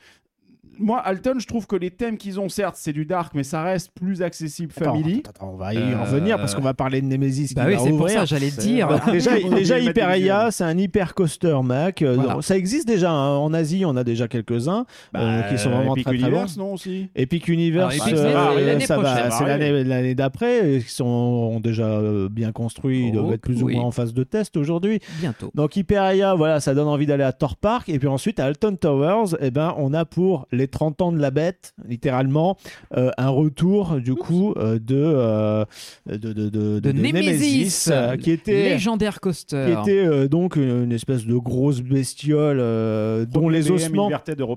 moi, 0.80 1.00
Alton, 1.00 1.36
je 1.40 1.48
trouve 1.48 1.68
que 1.68 1.76
les 1.76 1.92
thèmes 1.92 2.18
qu'ils 2.18 2.40
ont, 2.40 2.50
certes, 2.50 2.76
c'est 2.78 2.94
du 2.94 3.06
dark, 3.06 3.34
mais 3.36 3.44
ça 3.44 3.64
reste 3.64 3.92
plus 3.94 4.22
accessible 4.22 4.72
family. 4.72 5.22
Attends, 5.26 5.30
attends, 5.46 5.52
on 5.54 5.58
va 5.58 5.74
y 5.74 5.78
Euh, 5.78 6.02
revenir 6.02 6.38
parce 6.38 6.56
qu'on 6.56 6.62
va 6.62 6.74
parler 6.74 7.02
de 7.02 7.08
Nemesis 7.08 7.54
Bah 7.56 7.64
qui 7.66 7.72
oui, 7.72 7.76
c'est 7.84 7.90
pour 7.90 8.00
ouvrir. 8.02 8.20
ça, 8.20 8.26
j'allais 8.26 8.52
dire. 8.52 8.88
Déjà, 9.12 9.40
déjà 9.40 9.80
Hyperia, 9.80 10.16
visuels. 10.16 10.52
c'est 10.52 10.64
un 10.64 10.78
hyper 10.78 11.14
coaster 11.16 11.58
Mac. 11.64 12.02
Euh, 12.02 12.16
Voilà. 12.16 12.42
Ça 12.42 12.58
existe 12.58 12.88
déjà 12.88 13.12
hein. 13.12 13.38
en 13.38 13.54
Asie, 13.54 13.84
on 13.86 13.96
a 13.96 14.04
déjà 14.04 14.28
quelques-uns 14.28 14.86
euh, 15.16 15.42
qui 15.44 15.58
sont 15.58 15.70
vraiment 15.70 15.94
Epic 15.96 16.06
très 16.06 16.18
très 16.18 16.22
bons. 16.24 16.28
Universe, 16.36 16.58
non 16.58 16.74
aussi 16.74 17.10
Epic 17.16 17.48
Universe, 17.48 17.96
Alors, 17.96 18.08
Epic, 18.08 18.18
euh, 18.20 18.54
c'est 18.58 18.66
l'année 18.66 18.84
euh, 18.84 18.88
ça 18.88 18.96
prochaine. 18.96 19.24
va, 19.30 19.32
c'est 19.32 19.46
l'année 19.46 19.84
l'année 19.84 20.16
d'après. 20.16 20.76
Ils 20.76 20.82
sont 20.84 21.06
ont 21.06 21.60
déjà 21.60 21.86
euh, 21.86 22.30
bien 22.30 22.52
construits, 22.52 23.08
ils 23.08 23.18
Oh, 23.18 23.22
doivent 23.22 23.34
être 23.34 23.42
plus 23.42 23.64
ou 23.64 23.70
moins 23.70 23.84
en 23.84 23.92
phase 23.92 24.14
de 24.14 24.24
test 24.24 24.58
aujourd'hui. 24.58 25.00
Bientôt. 25.20 25.52
Donc 25.56 25.76
Hyperia, 25.76 26.36
voilà, 26.36 26.60
ça 26.60 26.74
donne 26.74 26.88
envie 26.88 27.06
d'aller 27.06 27.24
à 27.24 27.32
Thor 27.32 27.56
Park. 27.56 27.90
Et 27.90 27.98
puis 28.00 28.08
ensuite, 28.08 28.40
à 28.40 28.46
Alton 28.46 28.76
Towers, 28.76 29.36
eh 29.40 29.52
ben, 29.52 29.74
on 29.78 29.94
a 29.94 30.06
pour 30.06 30.48
les 30.52 30.67
30 30.68 31.02
ans 31.02 31.12
de 31.12 31.20
la 31.20 31.32
bête, 31.32 31.74
littéralement, 31.88 32.58
euh, 32.96 33.12
un 33.18 33.30
retour 33.30 33.96
du 34.00 34.16
coup 34.16 34.54
euh, 34.58 34.80
de, 34.80 34.96
euh, 34.96 35.66
de, 36.10 36.16
de, 36.18 36.34
de, 36.34 36.50
de- 36.50 36.80
De 36.80 36.92
Nemesis, 36.92 37.90
euh, 37.92 38.16
qui 38.18 38.32
était, 38.32 38.70
légendaire 38.70 39.20
coaster. 39.20 39.66
qui 39.66 39.72
était 39.92 40.06
euh, 40.06 40.28
donc 40.28 40.56
une, 40.56 40.92
espèce 40.92 41.26
de 41.26 41.36
grosse 41.36 41.82
bestiole 41.82 42.60
euh, 42.60 43.26
dont 43.26 43.50
les 43.50 43.72
ossements... 43.72 44.10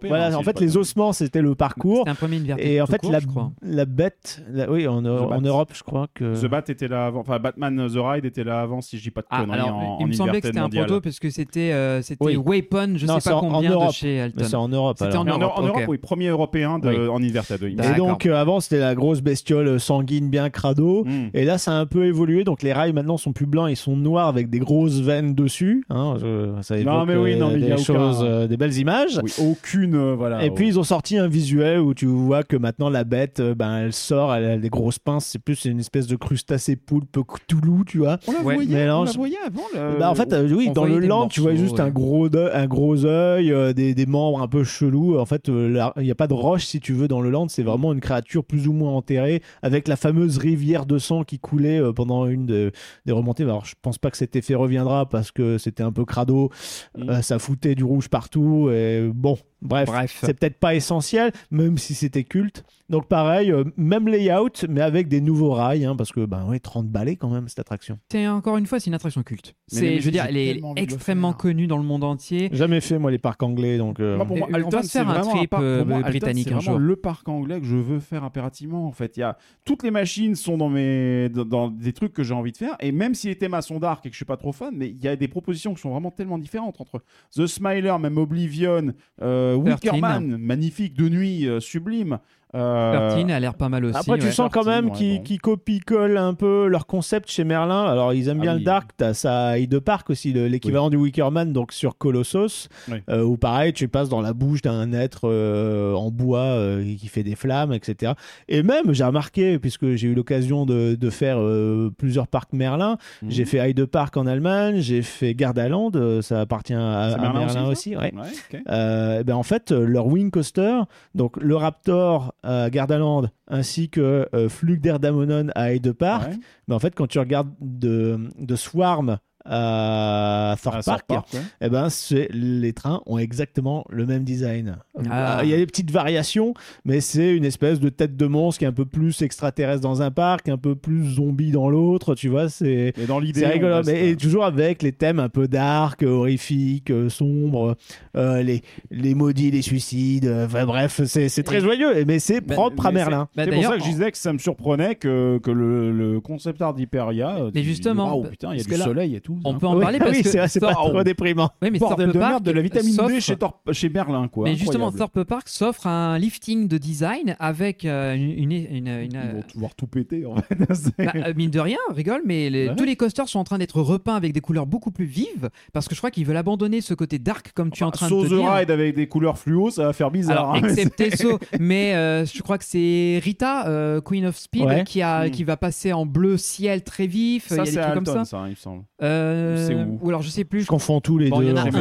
Voilà, 0.08 0.36
en 0.38 0.42
fait, 0.42 0.60
les 0.60 0.76
ossements, 0.76 1.12
c'était 1.12 1.42
le 1.42 1.54
parcours. 1.54 1.98
C'était 1.98 2.10
un 2.10 2.14
premier 2.14 2.40
Et 2.58 2.80
en 2.80 2.86
fait, 2.86 2.98
court, 2.98 3.12
la, 3.12 3.20
je 3.20 3.26
crois. 3.26 3.52
la 3.62 3.84
bête, 3.84 4.42
la- 4.50 4.70
oui, 4.70 4.86
en, 4.86 5.04
en. 5.04 5.40
Europe, 5.40 5.70
je 5.74 5.82
crois 5.82 6.06
que. 6.14 6.40
The 6.40 6.46
Bat 6.50 6.64
était 6.68 6.88
là 6.88 7.06
avant, 7.06 7.20
enfin 7.20 7.38
Batman 7.38 7.86
The 7.88 7.96
Ride 7.96 8.24
était 8.24 8.44
là 8.44 8.60
avant, 8.60 8.80
si 8.80 8.98
je 8.98 9.02
dis 9.02 9.10
pas 9.10 9.22
de 9.22 9.26
Ah, 9.30 9.40
conneries 9.40 9.60
alors, 9.60 9.74
en, 9.74 9.98
il 10.00 10.04
en 10.04 10.06
me 10.08 10.12
semblait 10.12 10.40
que 10.40 10.46
c'était 10.46 10.58
un 10.58 10.68
proto 10.68 11.00
parce 11.00 11.18
que 11.18 11.30
c'était 11.30 11.72
euh, 11.72 12.02
c'était 12.02 12.24
Oui. 12.24 12.36
Weapon, 12.36 12.94
je 12.96 13.06
Non, 13.06 13.20
sais 13.20 13.30
pas 13.30 13.36
en- 13.36 13.46
en 13.46 13.50
combien 13.54 13.70
de 13.70 13.74
Europe. 13.74 13.92
chez 13.92 14.20
Alton. 14.20 14.44
c'est 14.44 14.56
en 14.56 14.68
Europe. 14.68 14.96
C'était 14.98 15.16
en 15.16 15.24
Europe, 15.24 15.80
oui, 15.88 15.98
premier 16.00 16.28
européen 16.28 16.78
de, 16.78 16.88
Oui. 16.88 17.08
en 17.08 17.22
Inverted. 17.22 17.58
oui. 17.62 17.72
Et 17.72 17.76
D'accord. 17.76 18.08
donc, 18.08 18.26
euh, 18.26 18.34
avant, 18.34 18.60
c'était 18.60 18.78
la 18.78 18.94
grosse 18.94 19.20
bestiole 19.20 19.78
sanguine 19.78 20.28
bien 20.30 20.50
crado. 20.50 21.04
Mm. 21.04 21.28
Et 21.34 21.44
là, 21.44 21.58
ça 21.58 21.72
a 21.72 21.74
un 21.74 21.86
peu 21.86 22.06
évolué. 22.06 22.44
Donc, 22.44 22.62
les 22.62 22.72
rails 22.72 22.92
maintenant 22.92 23.16
sont 23.16 23.32
plus 23.32 23.46
blancs, 23.46 23.68
ils 23.70 23.76
sont 23.76 23.96
noirs 23.96 24.28
avec 24.28 24.50
des 24.50 24.58
grosses 24.58 25.00
veines 25.00 25.34
dessus. 25.34 25.84
Hein, 25.90 26.16
je- 26.20 26.50
ça 26.62 26.76
évoque 26.78 26.92
Non, 26.92 27.06
mais 27.06 27.16
oui, 27.16 27.34
euh, 27.34 27.38
non, 27.38 27.48
mais 27.48 27.54
il 27.58 27.62
y 27.62 27.66
des 27.66 27.72
a 27.72 27.74
aucun- 27.74 27.82
choses, 27.84 28.24
euh, 28.26 28.46
des 28.46 28.56
belles 28.56 28.76
images. 28.78 29.20
Oui, 29.22 29.32
aucune, 29.40 29.94
euh, 29.94 30.14
voilà. 30.16 30.44
Et 30.44 30.50
puis 30.50 30.66
ils 30.68 30.78
ont 30.78 30.82
sorti 30.84 31.18
un 31.18 31.28
visuel 31.28 31.80
où 31.80 31.94
tu 31.94 32.06
vois 32.06 32.42
que 32.42 32.56
maintenant 32.56 32.88
la 32.90 33.04
bête, 33.04 33.40
euh, 33.40 33.54
ben 33.54 33.78
elle 33.78 33.92
sort, 33.92 34.34
elle 34.34 34.44
a 34.44 34.56
des 34.58 34.68
grosses 34.70 34.98
pinces. 34.98 35.26
C'est 35.26 35.38
plus 35.42 35.64
une 35.64 35.80
espèce 35.80 36.06
de 36.06 36.16
crustacé 36.16 36.76
poulpe 36.76 37.18
Cthulhu, 37.26 37.84
tu 37.86 37.98
vois. 37.98 38.18
on 38.26 38.32
la 38.32 38.38
Ouais. 38.40 38.54
voyait, 38.54 38.74
Mélange. 38.74 39.08
on 39.08 39.12
la 39.12 39.16
voyait 39.18 39.36
avant. 39.46 39.62
le- 39.74 39.98
Bah, 39.98 40.10
en 40.10 40.14
fait, 40.14 40.32
euh, 40.32 40.48
oui, 40.52 40.66
on 40.70 40.72
dans 40.72 40.84
le 40.84 41.00
des 41.00 41.06
land, 41.06 41.28
tu 41.28 41.40
vois 41.40 41.54
juste 41.54 41.74
ouais. 41.74 41.80
un 41.80 41.90
gros 41.90 42.26
œil, 42.34 42.50
un 42.54 42.66
gros 42.66 43.04
œil, 43.04 43.52
euh, 43.52 43.72
des, 43.72 43.94
des 43.94 44.06
membres 44.06 44.40
un 44.42 44.48
peu 44.48 44.64
chelous. 44.64 45.18
En 45.18 45.26
fait, 45.26 45.48
euh, 45.48 45.68
la- 45.68 45.89
pas, 45.92 46.00
il 46.00 46.06
y 46.06 46.10
a 46.10 46.14
pas 46.14 46.26
de 46.26 46.34
roche 46.34 46.64
si 46.66 46.80
tu 46.80 46.92
veux 46.92 47.08
dans 47.08 47.20
le 47.20 47.30
land. 47.30 47.48
C'est 47.48 47.62
vraiment 47.62 47.92
une 47.92 48.00
créature 48.00 48.44
plus 48.44 48.68
ou 48.68 48.72
moins 48.72 48.92
enterrée 48.92 49.42
avec 49.62 49.88
la 49.88 49.96
fameuse 49.96 50.38
rivière 50.38 50.86
de 50.86 50.98
sang 50.98 51.24
qui 51.24 51.38
coulait 51.38 51.80
euh, 51.80 51.92
pendant 51.92 52.26
une 52.26 52.46
de- 52.46 52.72
des 53.06 53.12
remontées. 53.12 53.42
Alors 53.44 53.64
je 53.64 53.74
pense 53.80 53.98
pas 53.98 54.10
que 54.10 54.16
cet 54.16 54.36
effet 54.36 54.54
reviendra 54.54 55.08
parce 55.08 55.30
que 55.32 55.58
c'était 55.58 55.82
un 55.82 55.92
peu 55.92 56.04
crado, 56.04 56.50
Mm. 56.96 57.08
Euh, 57.10 57.22
ça 57.22 57.38
foutait 57.38 57.74
du 57.74 57.84
rouge 57.84 58.08
partout. 58.08 58.70
Et 58.70 59.08
bon, 59.14 59.38
bref, 59.62 59.88
Bref. 59.88 60.18
c'est 60.24 60.34
peut-être 60.38 60.58
pas 60.58 60.74
essentiel, 60.74 61.32
même 61.50 61.78
si 61.78 61.94
c'était 61.94 62.24
culte. 62.24 62.64
Donc 62.90 63.06
pareil, 63.06 63.52
euh, 63.52 63.64
même 63.76 64.08
layout, 64.08 64.66
mais 64.68 64.80
avec 64.82 65.06
des 65.08 65.20
nouveaux 65.20 65.52
rails, 65.52 65.84
hein, 65.84 65.94
parce 65.96 66.10
que 66.12 66.24
ben 66.26 66.44
ouais, 66.48 66.58
30 66.58 66.88
balais 66.88 67.14
quand 67.16 67.30
même 67.30 67.46
cette 67.48 67.60
attraction. 67.60 67.98
C'est 68.10 68.26
encore 68.28 68.56
une 68.56 68.66
fois, 68.66 68.80
c'est 68.80 68.88
une 68.88 68.94
attraction 68.94 69.22
culte. 69.22 69.54
C'est, 69.68 70.00
je 70.00 70.04
veux 70.04 70.10
dire, 70.10 70.26
elle 70.28 70.36
est 70.36 70.60
extrêmement 70.76 71.32
connue 71.32 71.68
dans 71.68 71.76
le 71.78 71.84
monde 71.84 72.02
entier. 72.02 72.48
Jamais 72.52 72.80
fait 72.80 72.98
moi 72.98 73.10
les 73.12 73.18
parcs 73.18 73.42
anglais, 73.42 73.78
donc. 73.78 74.00
euh, 74.00 74.16
Moi, 74.16 74.26
pour 74.26 74.36
moi, 74.38 74.48
Alton, 74.52 74.80
c'est 74.82 74.88
faire 74.98 75.08
un 75.08 75.14
vraiment 75.14 75.36
trip, 75.36 75.50
parc- 75.50 75.62
euh, 75.62 75.84
moi, 75.84 75.96
Alton, 75.98 76.10
britannique 76.10 76.50
un 76.52 76.58
jour. 76.60 76.78
le 76.78 76.96
parc 76.96 77.28
anglais 77.28 77.60
que 77.60 77.66
je 77.66 77.76
veux 77.76 78.00
faire 78.00 78.24
impérativement. 78.24 78.86
En 78.88 78.92
fait, 78.92 79.16
il 79.16 79.20
y 79.20 79.22
a 79.22 79.38
toutes 79.64 79.84
les 79.84 79.92
machines 79.92 80.34
sont 80.34 80.56
dans 80.58 80.68
mes 80.68 81.28
dans, 81.28 81.44
dans 81.44 81.68
des 81.70 81.92
trucs 81.92 82.12
que 82.12 82.24
j'ai 82.24 82.34
envie 82.34 82.50
de 82.52 82.56
faire. 82.56 82.76
Et 82.80 82.90
même 82.90 83.14
si 83.14 83.28
les 83.28 83.36
thémas 83.36 83.62
sont 83.62 83.78
dark 83.78 84.04
et 84.04 84.08
que 84.08 84.14
je 84.14 84.18
suis 84.18 84.24
pas 84.24 84.36
trop 84.36 84.50
fan, 84.52 84.74
mais 84.76 84.88
il 84.88 85.00
y 85.00 85.06
a 85.06 85.14
des 85.14 85.28
propositions 85.28 85.74
qui 85.74 85.80
sont 85.80 85.90
vraiment 85.90 86.10
tellement 86.10 86.38
différentes 86.38 86.80
entre 86.80 87.04
The 87.36 87.46
Smiler, 87.46 87.94
même 88.00 88.18
Oblivion, 88.18 88.92
euh, 89.22 89.54
Wickerman, 89.54 90.36
magnifique 90.38 90.94
de 90.94 91.08
nuit, 91.08 91.46
euh, 91.46 91.60
sublime. 91.60 92.18
Euh, 92.54 93.10
13 93.10 93.30
a 93.30 93.38
l'air 93.40 93.54
pas 93.54 93.68
mal 93.68 93.84
aussi. 93.84 93.96
Après, 93.96 94.18
tu 94.18 94.26
ouais. 94.26 94.32
sens 94.32 94.50
quand 94.52 94.64
même 94.64 94.86
ouais, 94.86 94.92
qu'ils 94.92 95.18
bon. 95.18 95.22
qu'ils 95.24 95.40
copient-collent 95.40 96.16
un 96.18 96.34
peu 96.34 96.66
leur 96.66 96.86
concept 96.86 97.30
chez 97.30 97.44
Merlin. 97.44 97.84
Alors, 97.84 98.12
ils 98.12 98.28
aiment 98.28 98.38
Ah 98.40 98.42
bien 98.42 98.52
oui. 98.54 98.58
le 98.60 98.64
dark. 98.64 98.90
T'as 98.96 99.14
ça 99.14 99.48
à 99.48 99.58
Hyde 99.58 99.78
Park 99.78 100.10
aussi, 100.10 100.32
le- 100.32 100.48
l'équivalent 100.48 100.90
du 100.90 100.96
Wickerman, 100.96 101.52
donc 101.52 101.72
sur 101.72 101.96
Colossus. 101.96 102.68
Oui. 102.90 102.98
euh, 103.08 103.22
où 103.22 103.36
pareil, 103.36 103.72
tu 103.72 103.86
passes 103.88 104.08
dans 104.08 104.20
la 104.20 104.32
bouche 104.32 104.62
d'un 104.62 104.92
être 104.92 105.28
euh, 105.28 105.94
en 105.94 106.10
bois 106.10 106.40
euh, 106.40 106.82
qui 106.96 107.06
fait 107.08 107.22
des 107.22 107.36
flammes, 107.36 107.72
etc. 107.72 108.14
Et 108.48 108.62
même, 108.62 108.92
j'ai 108.92 109.04
remarqué, 109.04 109.58
puisque 109.58 109.94
j'ai 109.94 110.08
eu 110.08 110.14
l'occasion 110.14 110.66
de, 110.66 110.96
de 110.96 111.10
faire 111.10 111.36
euh, 111.38 111.90
plusieurs 111.96 112.26
parcs 112.26 112.52
Merlin, 112.52 112.96
Mhm. 113.22 113.30
j'ai 113.30 113.44
fait 113.44 113.70
Hyde 113.70 113.84
Park 113.86 114.16
en 114.16 114.26
Allemagne, 114.26 114.78
j'ai 114.80 115.02
fait 115.02 115.34
Gardaland, 115.34 115.90
euh, 115.94 116.20
ça 116.22 116.40
appartient 116.40 116.74
à, 116.74 117.16
Merlin 117.20 117.44
Merlin 117.46 117.66
aussi, 117.68 117.96
ouais. 117.96 118.12
Ouais. 118.14 118.62
Euh, 118.68 119.22
ben 119.22 119.34
en 119.36 119.42
fait, 119.42 119.72
euh, 119.72 119.84
leur 119.86 120.06
wing 120.06 120.30
coaster, 120.30 120.80
donc 121.14 121.36
le 121.36 121.54
Raptor 121.56 122.34
à 122.42 122.70
Gardaland 122.70 123.28
ainsi 123.48 123.88
que 123.90 124.28
euh, 124.34 124.48
Flugder 124.48 124.96
Damonon 125.00 125.48
à 125.54 125.72
Hyde 125.72 125.92
Park, 125.92 126.30
Ouais. 126.30 126.38
mais 126.68 126.74
en 126.74 126.78
fait, 126.78 126.94
quand 126.94 127.06
tu 127.06 127.18
regardes 127.18 127.50
de, 127.60 128.28
de 128.38 128.56
Swarm 128.56 129.18
à 129.44 130.56
Thorpe 130.62 130.76
Ah, 130.78 130.82
South 130.82 131.02
Park, 131.06 131.28
ouais. 131.34 131.40
eh 131.62 131.68
ben, 131.68 131.88
les 132.32 132.72
trains 132.72 133.02
ont 133.06 133.18
exactement 133.18 133.84
le 133.90 134.06
même 134.06 134.24
design. 134.24 134.78
Ah. 135.10 135.38
Euh, 135.40 135.44
Il 135.44 135.50
y 135.50 135.54
a 135.54 135.56
des 135.56 135.66
petites 135.66 135.90
variations, 135.90 136.54
mais 136.84 137.00
c'est 137.00 137.34
une 137.34 137.44
espèce 137.44 137.80
de 137.80 137.88
tête 137.88 138.16
de 138.16 138.26
monstre 138.26 138.58
qui 138.60 138.64
est 138.64 138.68
un 138.68 138.72
peu 138.72 138.84
plus 138.84 139.22
extraterrestre 139.22 139.80
dans 139.82 140.02
un 140.02 140.10
parc, 140.10 140.48
un 140.48 140.56
peu 140.58 140.74
plus 140.74 141.14
zombie 141.14 141.50
dans 141.50 141.68
l'autre, 141.70 142.14
tu 142.14 142.28
vois, 142.28 142.48
c'est... 142.48 142.92
Et 142.96 143.06
dans 143.06 143.18
l'idée, 143.18 143.40
C'est 143.40 143.46
on 143.46 143.52
rigolo, 143.52 143.82
mais 143.86 144.08
et 144.08 144.12
euh, 144.12 144.16
toujours 144.16 144.44
avec 144.44 144.82
les 144.82 144.92
thèmes 144.92 145.18
un 145.18 145.28
peu 145.28 145.48
dark, 145.48 146.02
horrifiques, 146.02 146.90
euh, 146.90 147.08
sombres, 147.08 147.76
euh, 148.16 148.42
les, 148.42 148.62
les 148.90 149.14
maudits, 149.14 149.50
les 149.50 149.62
suicides, 149.62 150.26
euh, 150.26 150.46
enfin 150.46 150.66
bref, 150.66 151.00
c'est 151.04 151.28
c'est 151.28 151.42
très 151.42 151.58
Et- 151.58 151.60
joyeux, 151.60 152.04
mais 152.06 152.18
c'est 152.18 152.40
Mais- 152.46 152.54
propre 152.54 152.86
à 152.86 152.92
Merlin. 152.92 153.28
Bah, 153.36 153.44
c'est 153.44 153.50
pour 153.52 153.62
ça 153.64 153.76
que 153.78 153.84
je 153.84 153.88
disais 153.90 154.10
que 154.10 154.18
ça 154.18 154.32
me 154.32 154.38
surprenait 154.38 154.94
que, 154.94 155.38
que 155.42 155.50
le, 155.50 155.92
le 155.92 156.20
concept 156.20 156.60
art 156.62 156.74
d'Hyperia. 156.74 157.36
euh, 157.36 157.50
Mais 157.54 157.62
justement, 157.62 158.16
waouh, 158.16 158.28
putain, 158.28 158.52
il 158.54 158.58
y 158.58 158.60
a 158.60 158.64
du 158.64 158.70
là, 158.76 158.84
soleil 158.84 159.14
et 159.16 159.20
tout. 159.20 159.38
On 159.44 159.52
c'est 159.52 159.58
peut 159.58 159.66
en 159.66 159.74
Oui, 159.76 159.82
parler 159.82 159.98
ah 160.00 160.04
parce 160.04 160.16
oui, 160.16 160.22
que 160.22 160.28
c'est 160.48 160.60
pas 160.60 160.72
Thorpe- 160.72 160.90
trop 160.90 161.02
déprimant. 161.04 161.50
Oui, 161.62 161.70
mais 161.72 161.78
Bordel 161.78 162.06
Thorpe 162.06 162.14
de 162.14 162.18
Park 162.18 162.30
merde 162.32 162.44
de 162.44 162.50
la 162.50 162.60
vitamine 162.62 162.96
D 163.08 163.20
chez, 163.20 163.36
Thorpe- 163.36 163.72
chez 163.72 163.88
Merlin, 163.88 164.28
quoi. 164.28 164.44
Mais 164.44 164.54
justement. 164.56 164.90
Thorpe 164.92 165.22
Park 165.24 165.48
s'offre 165.48 165.86
un 165.86 166.18
lifting 166.18 166.68
de 166.68 166.78
design 166.78 167.36
avec 167.38 167.84
euh, 167.84 168.14
une, 168.14 168.30
une, 168.30 168.52
une- 168.52 168.86
une- 168.88 169.10
Ils 169.12 169.16
euh, 169.16 169.32
vont 169.34 169.42
pouvoir 169.52 169.74
tout 169.74 169.86
péter, 169.86 170.26
en 170.26 170.36
fait. 170.36 170.56
C'est- 170.74 171.04
bah, 171.04 171.12
euh, 171.14 171.32
mine 171.36 171.50
de 171.50 171.60
rien, 171.60 171.78
rigole, 171.94 172.22
mais 172.24 172.50
les- 172.50 172.68
Ouais. 172.68 172.76
tous 172.76 172.84
les 172.84 172.96
coasters 172.96 173.28
sont 173.28 173.38
en 173.38 173.44
train 173.44 173.58
d'être 173.58 173.80
repeints 173.80 174.16
avec 174.16 174.32
des 174.32 174.40
couleurs 174.40 174.66
beaucoup 174.66 174.90
plus 174.90 175.04
vives 175.06 175.48
parce 175.72 175.88
que 175.88 175.94
je 175.94 176.00
crois 176.00 176.10
qu'ils 176.10 176.26
veulent 176.26 176.36
abandonner 176.36 176.80
ce 176.80 176.94
côté 176.94 177.18
dark 177.18 177.52
comme 177.54 177.70
tu 177.70 177.82
es 177.82 177.86
en 177.86 177.90
train 177.90 178.08
de 178.08 178.14
the 178.14 178.28
te 178.28 178.34
dire. 178.34 178.52
Ride 178.52 178.70
avec 178.70 178.94
des 178.94 179.06
couleurs 179.06 179.38
fluo, 179.38 179.70
ça 179.70 179.84
va 179.86 179.92
faire 179.92 180.10
bizarre. 180.10 180.36
Alors, 180.38 180.54
hein. 180.54 180.60
excepté 180.68 181.10
ça, 181.16 181.28
mais 181.58 181.94
euh, 181.94 182.24
je 182.26 182.42
crois 182.42 182.58
que 182.58 182.64
c'est 182.64 183.20
Rita, 183.22 183.66
euh, 183.68 184.00
Queen 184.00 184.26
of 184.26 184.36
Speed, 184.36 184.64
Ouais. 184.64 184.84
qui, 184.84 185.00
a, 185.02 185.26
Mm. 185.26 185.30
qui 185.30 185.44
va 185.44 185.56
passer 185.56 185.92
en 185.92 186.04
bleu 186.06 186.36
ciel 186.36 186.82
très 186.84 187.06
vif. 187.06 187.46
Il 187.50 187.52
y 187.52 187.56
Ça, 187.56 187.62
a 187.62 187.64
des 187.64 187.70
c'est 187.70 187.76
trucs 187.80 187.92
Alton, 187.92 188.04
comme 188.04 188.24
ça. 188.24 188.24
ça, 188.24 188.42
il 188.46 188.50
me 188.50 188.54
semble. 188.56 188.82
Euh, 189.20 189.66
C'est 189.66 189.74
ou 190.04 190.08
alors, 190.08 190.22
je 190.22 190.28
sais 190.30 190.44
plus. 190.44 190.62
Je 190.62 190.66
confonds 190.66 191.00
tous 191.00 191.18
les 191.18 191.28
Bon, 191.30 191.40
il 191.40 191.46
deux. 191.46 191.50
y 191.50 191.54
en 191.54 191.56
a 191.56 191.60
un. 191.68 191.70
fait. 191.70 191.78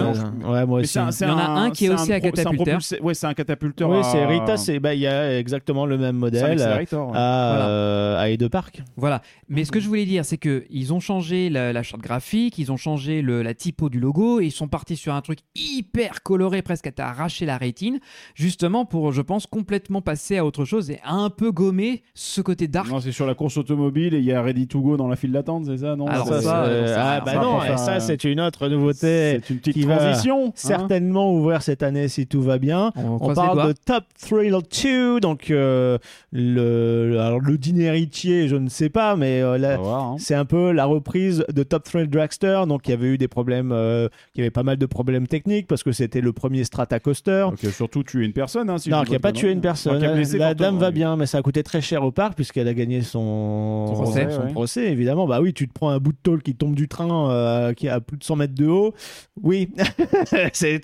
Ouais, 0.47 0.65
moi 0.65 0.79
Mais 0.79 0.83
aussi. 0.83 0.93
c'est 0.93 0.99
un- 0.99 1.11
c'est 1.11 1.25
Il 1.25 1.29
y 1.29 1.31
en 1.31 1.37
a 1.37 1.43
un 1.43 1.71
qui 1.71 1.85
est 1.85 1.87
c'est 1.89 1.93
aussi 1.93 2.13
un 2.13 2.19
pro- 2.19 2.29
c'est 2.35 2.43
catapulteur. 2.43 2.79
propulsé- 2.79 3.01
Ouais, 3.01 3.13
c'est 3.13 3.27
un 3.27 3.33
catapulteur. 3.33 3.89
Oui, 3.89 3.97
à- 3.99 4.03
c'est 4.03 4.25
Rita, 4.25 4.57
c'est 4.57 4.79
bah, 4.79 4.93
il 4.93 5.01
y 5.01 5.07
a 5.07 5.37
exactement 5.39 5.85
le 5.85 5.97
même 5.97 6.15
c'est 6.15 6.19
modèle 6.19 6.59
euh, 6.61 6.77
ouais. 6.77 6.85
à, 6.93 6.95
Voilà. 6.95 7.67
euh, 7.69 8.19
à 8.19 8.29
Hyde 8.29 8.47
Park. 8.49 8.81
Voilà. 8.97 9.21
Mais 9.47 9.63
ce 9.65 9.71
que 9.71 9.79
je 9.79 9.87
voulais 9.87 10.05
dire, 10.05 10.25
c'est 10.25 10.37
que 10.37 10.65
ils 10.69 10.93
ont 10.93 10.99
changé 10.99 11.49
la, 11.49 11.73
la 11.73 11.83
charte 11.83 12.01
graphique, 12.01 12.57
ils 12.57 12.71
ont 12.71 12.77
changé 12.77 13.21
le- 13.21 13.41
la 13.41 13.53
typo 13.53 13.89
du 13.89 13.99
logo, 13.99 14.39
et 14.41 14.45
ils 14.45 14.51
sont 14.51 14.67
partis 14.67 14.95
sur 14.95 15.13
un 15.13 15.21
truc 15.21 15.39
hyper 15.55 16.23
coloré, 16.23 16.61
presque 16.61 16.87
à 16.87 16.91
t'arracher 16.91 17.45
la 17.45 17.57
rétine, 17.57 17.99
justement 18.35 18.85
pour, 18.85 19.11
je 19.11 19.21
pense, 19.21 19.45
complètement 19.47 20.01
passer 20.01 20.37
à 20.37 20.45
autre 20.45 20.65
chose 20.65 20.89
et 20.91 20.99
un 21.05 21.29
peu 21.29 21.51
gommer 21.51 22.03
ce 22.13 22.41
côté 22.41 22.67
dark. 22.67 22.89
Non, 22.89 22.99
c'est 22.99 23.11
sur 23.11 23.25
la 23.25 23.33
course 23.35 23.57
automobile 23.57 24.13
et 24.13 24.19
il 24.19 24.25
y 24.25 24.33
a 24.33 24.41
Ready 24.41 24.67
to 24.67 24.81
Go 24.81 24.97
dans 24.97 25.07
la 25.07 25.15
file 25.15 25.31
d'attente, 25.31 25.65
c'est 25.65 25.77
ça 25.77 25.95
Non, 25.95 26.07
Alors 26.07 26.27
ça, 26.27 26.41
ça, 26.41 26.63
c'est- 26.65 26.71
c'est- 26.71 26.79
j'en 26.79 26.85
sais 26.87 26.95
ah. 26.97 27.21
Bah 27.33 27.41
Ça 27.41 27.45
va 27.47 27.53
non, 27.53 27.59
faire, 27.61 27.79
ça 27.79 27.99
c'est 27.99 28.23
une 28.23 28.39
autre 28.41 28.67
nouveauté 28.67 29.39
c'est 29.41 29.49
une 29.49 29.57
petite 29.59 29.73
qui 29.73 29.83
va 29.83 29.97
transition. 29.97 30.47
hein. 30.47 30.51
certainement 30.55 31.33
ouvrir 31.33 31.61
cette 31.61 31.83
année 31.83 32.07
si 32.07 32.27
tout 32.27 32.41
va 32.41 32.57
bien. 32.57 32.91
On, 32.95 33.33
parle 33.33 33.67
de 33.67 33.73
Top 33.85 34.03
Thrill 34.21 34.55
2, 34.83 35.19
donc 35.19 35.51
euh, 35.51 35.97
le, 36.31 37.09
le- 37.09 37.19
alors 37.19 37.39
le 37.39 37.57
dîner 37.57 37.83
héritier, 37.85 38.47
je 38.47 38.55
ne 38.55 38.69
sais 38.69 38.89
pas, 38.89 39.15
mais 39.15 39.41
euh, 39.41 39.57
va 39.57 39.73
hein. 39.95 40.15
c'est 40.17 40.35
un 40.35 40.45
peu 40.45 40.71
la 40.71 40.85
reprise 40.85 41.43
de 41.53 41.63
Top 41.63 41.83
Thrill 41.83 42.09
Dragster, 42.09 42.61
donc 42.67 42.87
il 42.87 42.91
y 42.91 42.93
avait 42.93 43.07
eu 43.07 43.17
des 43.17 43.27
problèmes, 43.27 43.71
euh, 43.71 44.07
il 44.35 44.39
y 44.39 44.41
avait 44.41 44.51
pas 44.51 44.63
mal 44.63 44.77
de 44.77 44.85
problèmes 44.85 45.27
techniques 45.27 45.67
parce 45.67 45.83
que 45.83 45.91
c'était 45.91 46.21
le 46.21 46.33
premier 46.33 46.63
Strata 46.63 46.99
Coaster. 46.99 47.45
Donc, 47.49 47.63
euh, 47.63 47.69
surtout 47.71 48.03
tuer 48.03 48.25
une 48.25 48.33
personne. 48.33 48.69
Hein, 48.69 48.77
si 48.77 48.89
non, 48.89 49.03
qui 49.03 49.11
n'a 49.11 49.19
pas 49.19 49.31
tué 49.31 49.51
une 49.51 49.61
personne. 49.61 49.99
La 50.37 50.53
dame 50.53 50.77
va 50.77 50.87
oui. 50.87 50.93
bien, 50.93 51.15
mais 51.15 51.25
ça 51.25 51.37
a 51.39 51.41
coûté 51.41 51.63
très 51.63 51.81
cher 51.81 52.03
au 52.03 52.11
parc 52.11 52.35
puisqu'elle 52.35 52.67
a 52.67 52.73
gagné 52.73 53.01
son, 53.01 53.87
Son 53.87 53.93
procès, 53.93 54.27
son 54.29 54.41
ouais. 54.43 54.51
procès, 54.51 54.91
évidemment. 54.91 55.27
Bah 55.27 55.39
oui, 55.41 55.53
tu 55.53 55.67
te 55.67 55.73
prends 55.73 55.89
un 55.89 55.99
bout 55.99 56.11
de 56.11 56.17
tôle 56.21 56.41
qui 56.41 56.55
tombe 56.55 56.75
du 56.75 56.87
train 56.87 57.07
euh, 57.29 57.73
qui 57.73 57.87
est 57.87 57.89
à 57.89 57.99
plus 57.99 58.17
de 58.17 58.23
100 58.23 58.35
mètres 58.37 58.55
de 58.55 58.67
haut. 58.67 58.93
Oui, 59.41 59.69
c'est 60.53 60.81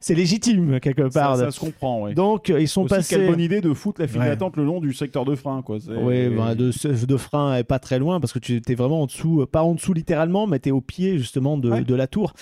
c'est 0.00 0.14
légitime 0.14 0.80
quelque 0.80 1.12
part. 1.12 1.36
ça 1.36 1.50
se 1.50 1.60
comprend, 1.60 2.02
oui. 2.04 2.14
Donc 2.14 2.48
ils 2.48 2.68
sont 2.68 2.82
Aussi, 2.84 2.94
passés. 2.94 3.16
quelle 3.16 3.26
bonne 3.28 3.40
idée 3.40 3.60
de 3.60 3.72
foutre 3.72 4.00
la 4.00 4.06
file 4.08 4.20
Ouais. 4.20 4.28
d'attente 4.28 4.56
le 4.56 4.64
long 4.64 4.80
du 4.80 4.92
secteur 4.92 5.24
de 5.24 5.34
frein, 5.34 5.62
quoi. 5.62 5.78
c'est- 5.80 5.92
Oui, 5.92 6.28
ben, 6.28 6.54
de, 6.54 6.70
de 7.06 7.16
frein 7.16 7.56
et 7.56 7.64
pas 7.64 7.78
très 7.78 7.98
loin 7.98 8.20
parce 8.20 8.32
que 8.32 8.38
tu 8.38 8.54
étais 8.56 8.74
vraiment 8.74 9.02
en 9.02 9.06
dessous, 9.06 9.44
pas 9.50 9.62
en 9.62 9.74
dessous 9.74 9.92
littéralement, 9.92 10.46
mais 10.46 10.58
tu 10.58 10.68
es 10.68 10.72
au 10.72 10.80
pied 10.80 11.18
justement 11.18 11.56
de, 11.58 11.70
Ouais. 11.70 11.84
de 11.84 11.94
la 11.94 12.06
tour. 12.06 12.32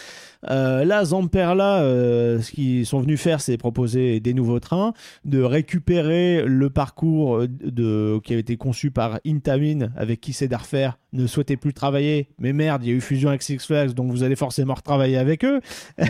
Euh, 0.50 0.84
là, 0.84 1.04
Zamperla, 1.04 1.82
euh, 1.82 2.40
ce 2.40 2.50
qu'ils 2.50 2.84
sont 2.86 3.00
venus 3.00 3.20
faire, 3.20 3.40
c'est 3.40 3.56
proposer 3.56 4.20
des 4.20 4.34
nouveaux 4.34 4.60
trains, 4.60 4.92
de 5.24 5.40
récupérer 5.42 6.44
le 6.46 6.68
parcours 6.70 7.36
euh, 7.38 7.48
de, 7.48 8.18
qui 8.22 8.32
avait 8.32 8.40
été 8.40 8.56
conçu 8.56 8.90
par 8.90 9.20
Intamin, 9.26 9.90
avec 9.96 10.20
qui 10.20 10.32
Cedar 10.32 10.66
Fair 10.66 10.98
ne 11.14 11.26
souhaitait 11.26 11.56
plus 11.56 11.72
travailler. 11.72 12.28
Mais 12.38 12.52
merde, 12.52 12.82
il 12.84 12.88
y 12.90 12.92
a 12.92 12.94
eu 12.96 13.00
fusion 13.00 13.30
avec 13.30 13.42
Six 13.42 13.58
Flags, 13.64 13.92
donc 13.92 14.10
vous 14.10 14.22
allez 14.22 14.36
forcément 14.36 14.74
retravailler 14.74 15.16
avec 15.16 15.44
eux. 15.44 15.60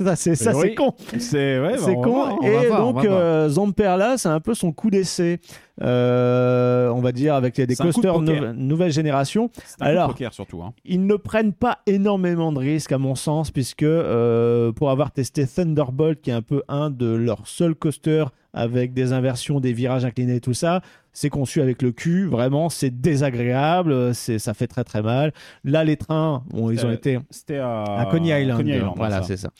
ça, 0.00 0.14
c'est 0.16 0.54
oui. 0.54 0.74
con. 0.74 0.94
C'est 1.18 1.58
ouais, 1.60 1.76
bah, 1.76 1.94
con. 2.02 2.36
va 2.40 2.46
Et 2.46 2.66
voir, 2.68 2.92
donc, 2.92 3.04
euh, 3.04 3.48
Zamperla, 3.48 4.18
c'est 4.18 4.28
un 4.28 4.40
peu 4.40 4.54
son 4.54 4.72
coup 4.72 4.90
d'essai. 4.90 5.40
Euh, 5.82 6.88
on 6.90 7.00
va 7.00 7.12
dire 7.12 7.34
avec 7.34 7.60
des 7.60 7.74
C'est 7.74 7.82
un 7.82 7.90
coup 7.90 8.00
de 8.00 8.06
coasters 8.08 8.22
nou- 8.22 8.52
nouvelle 8.54 8.92
génération. 8.92 9.50
De 9.80 9.84
Alors, 9.84 10.08
poker 10.08 10.32
surtout. 10.32 10.62
hein. 10.62 10.72
Ils 10.84 11.04
ne 11.06 11.16
prennent 11.16 11.52
pas 11.52 11.78
énormément 11.86 12.52
de 12.52 12.58
risques, 12.58 12.92
à 12.92 12.98
mon 12.98 13.14
sens, 13.14 13.50
puisque 13.50 13.82
euh, 13.82 14.72
pour 14.72 14.90
avoir 14.90 15.10
testé 15.10 15.46
Thunderbolt, 15.46 16.20
qui 16.20 16.30
est 16.30 16.34
un 16.34 16.42
peu 16.42 16.62
un 16.68 16.90
de 16.90 17.06
leurs 17.14 17.46
seuls 17.46 17.74
coasters 17.74 18.30
avec 18.56 18.94
des 18.94 19.12
inversions, 19.12 19.60
des 19.60 19.72
virages 19.72 20.04
inclinés, 20.04 20.40
tout 20.40 20.54
ça, 20.54 20.80
c'est 21.12 21.28
conçu 21.28 21.60
avec 21.60 21.82
le 21.82 21.92
cul. 21.92 22.26
Vraiment, 22.26 22.68
c'est 22.70 22.90
désagréable, 22.90 24.14
c'est, 24.14 24.38
ça 24.38 24.54
fait 24.54 24.66
très 24.66 24.82
très 24.82 25.02
mal. 25.02 25.32
Là, 25.62 25.84
les 25.84 25.96
trains, 25.96 26.42
bon, 26.48 26.70
ils 26.70 26.84
ont 26.84 26.90
été 26.90 27.18
C'était 27.30 27.58
à... 27.58 27.84
à 27.84 28.06
Coney 28.06 28.42
Island. 28.42 28.58
Coney 28.58 28.76
Island, 28.76 28.94
voilà, 28.96 29.22
ça. 29.22 29.28
c'est 29.28 29.36
ça. 29.36 29.50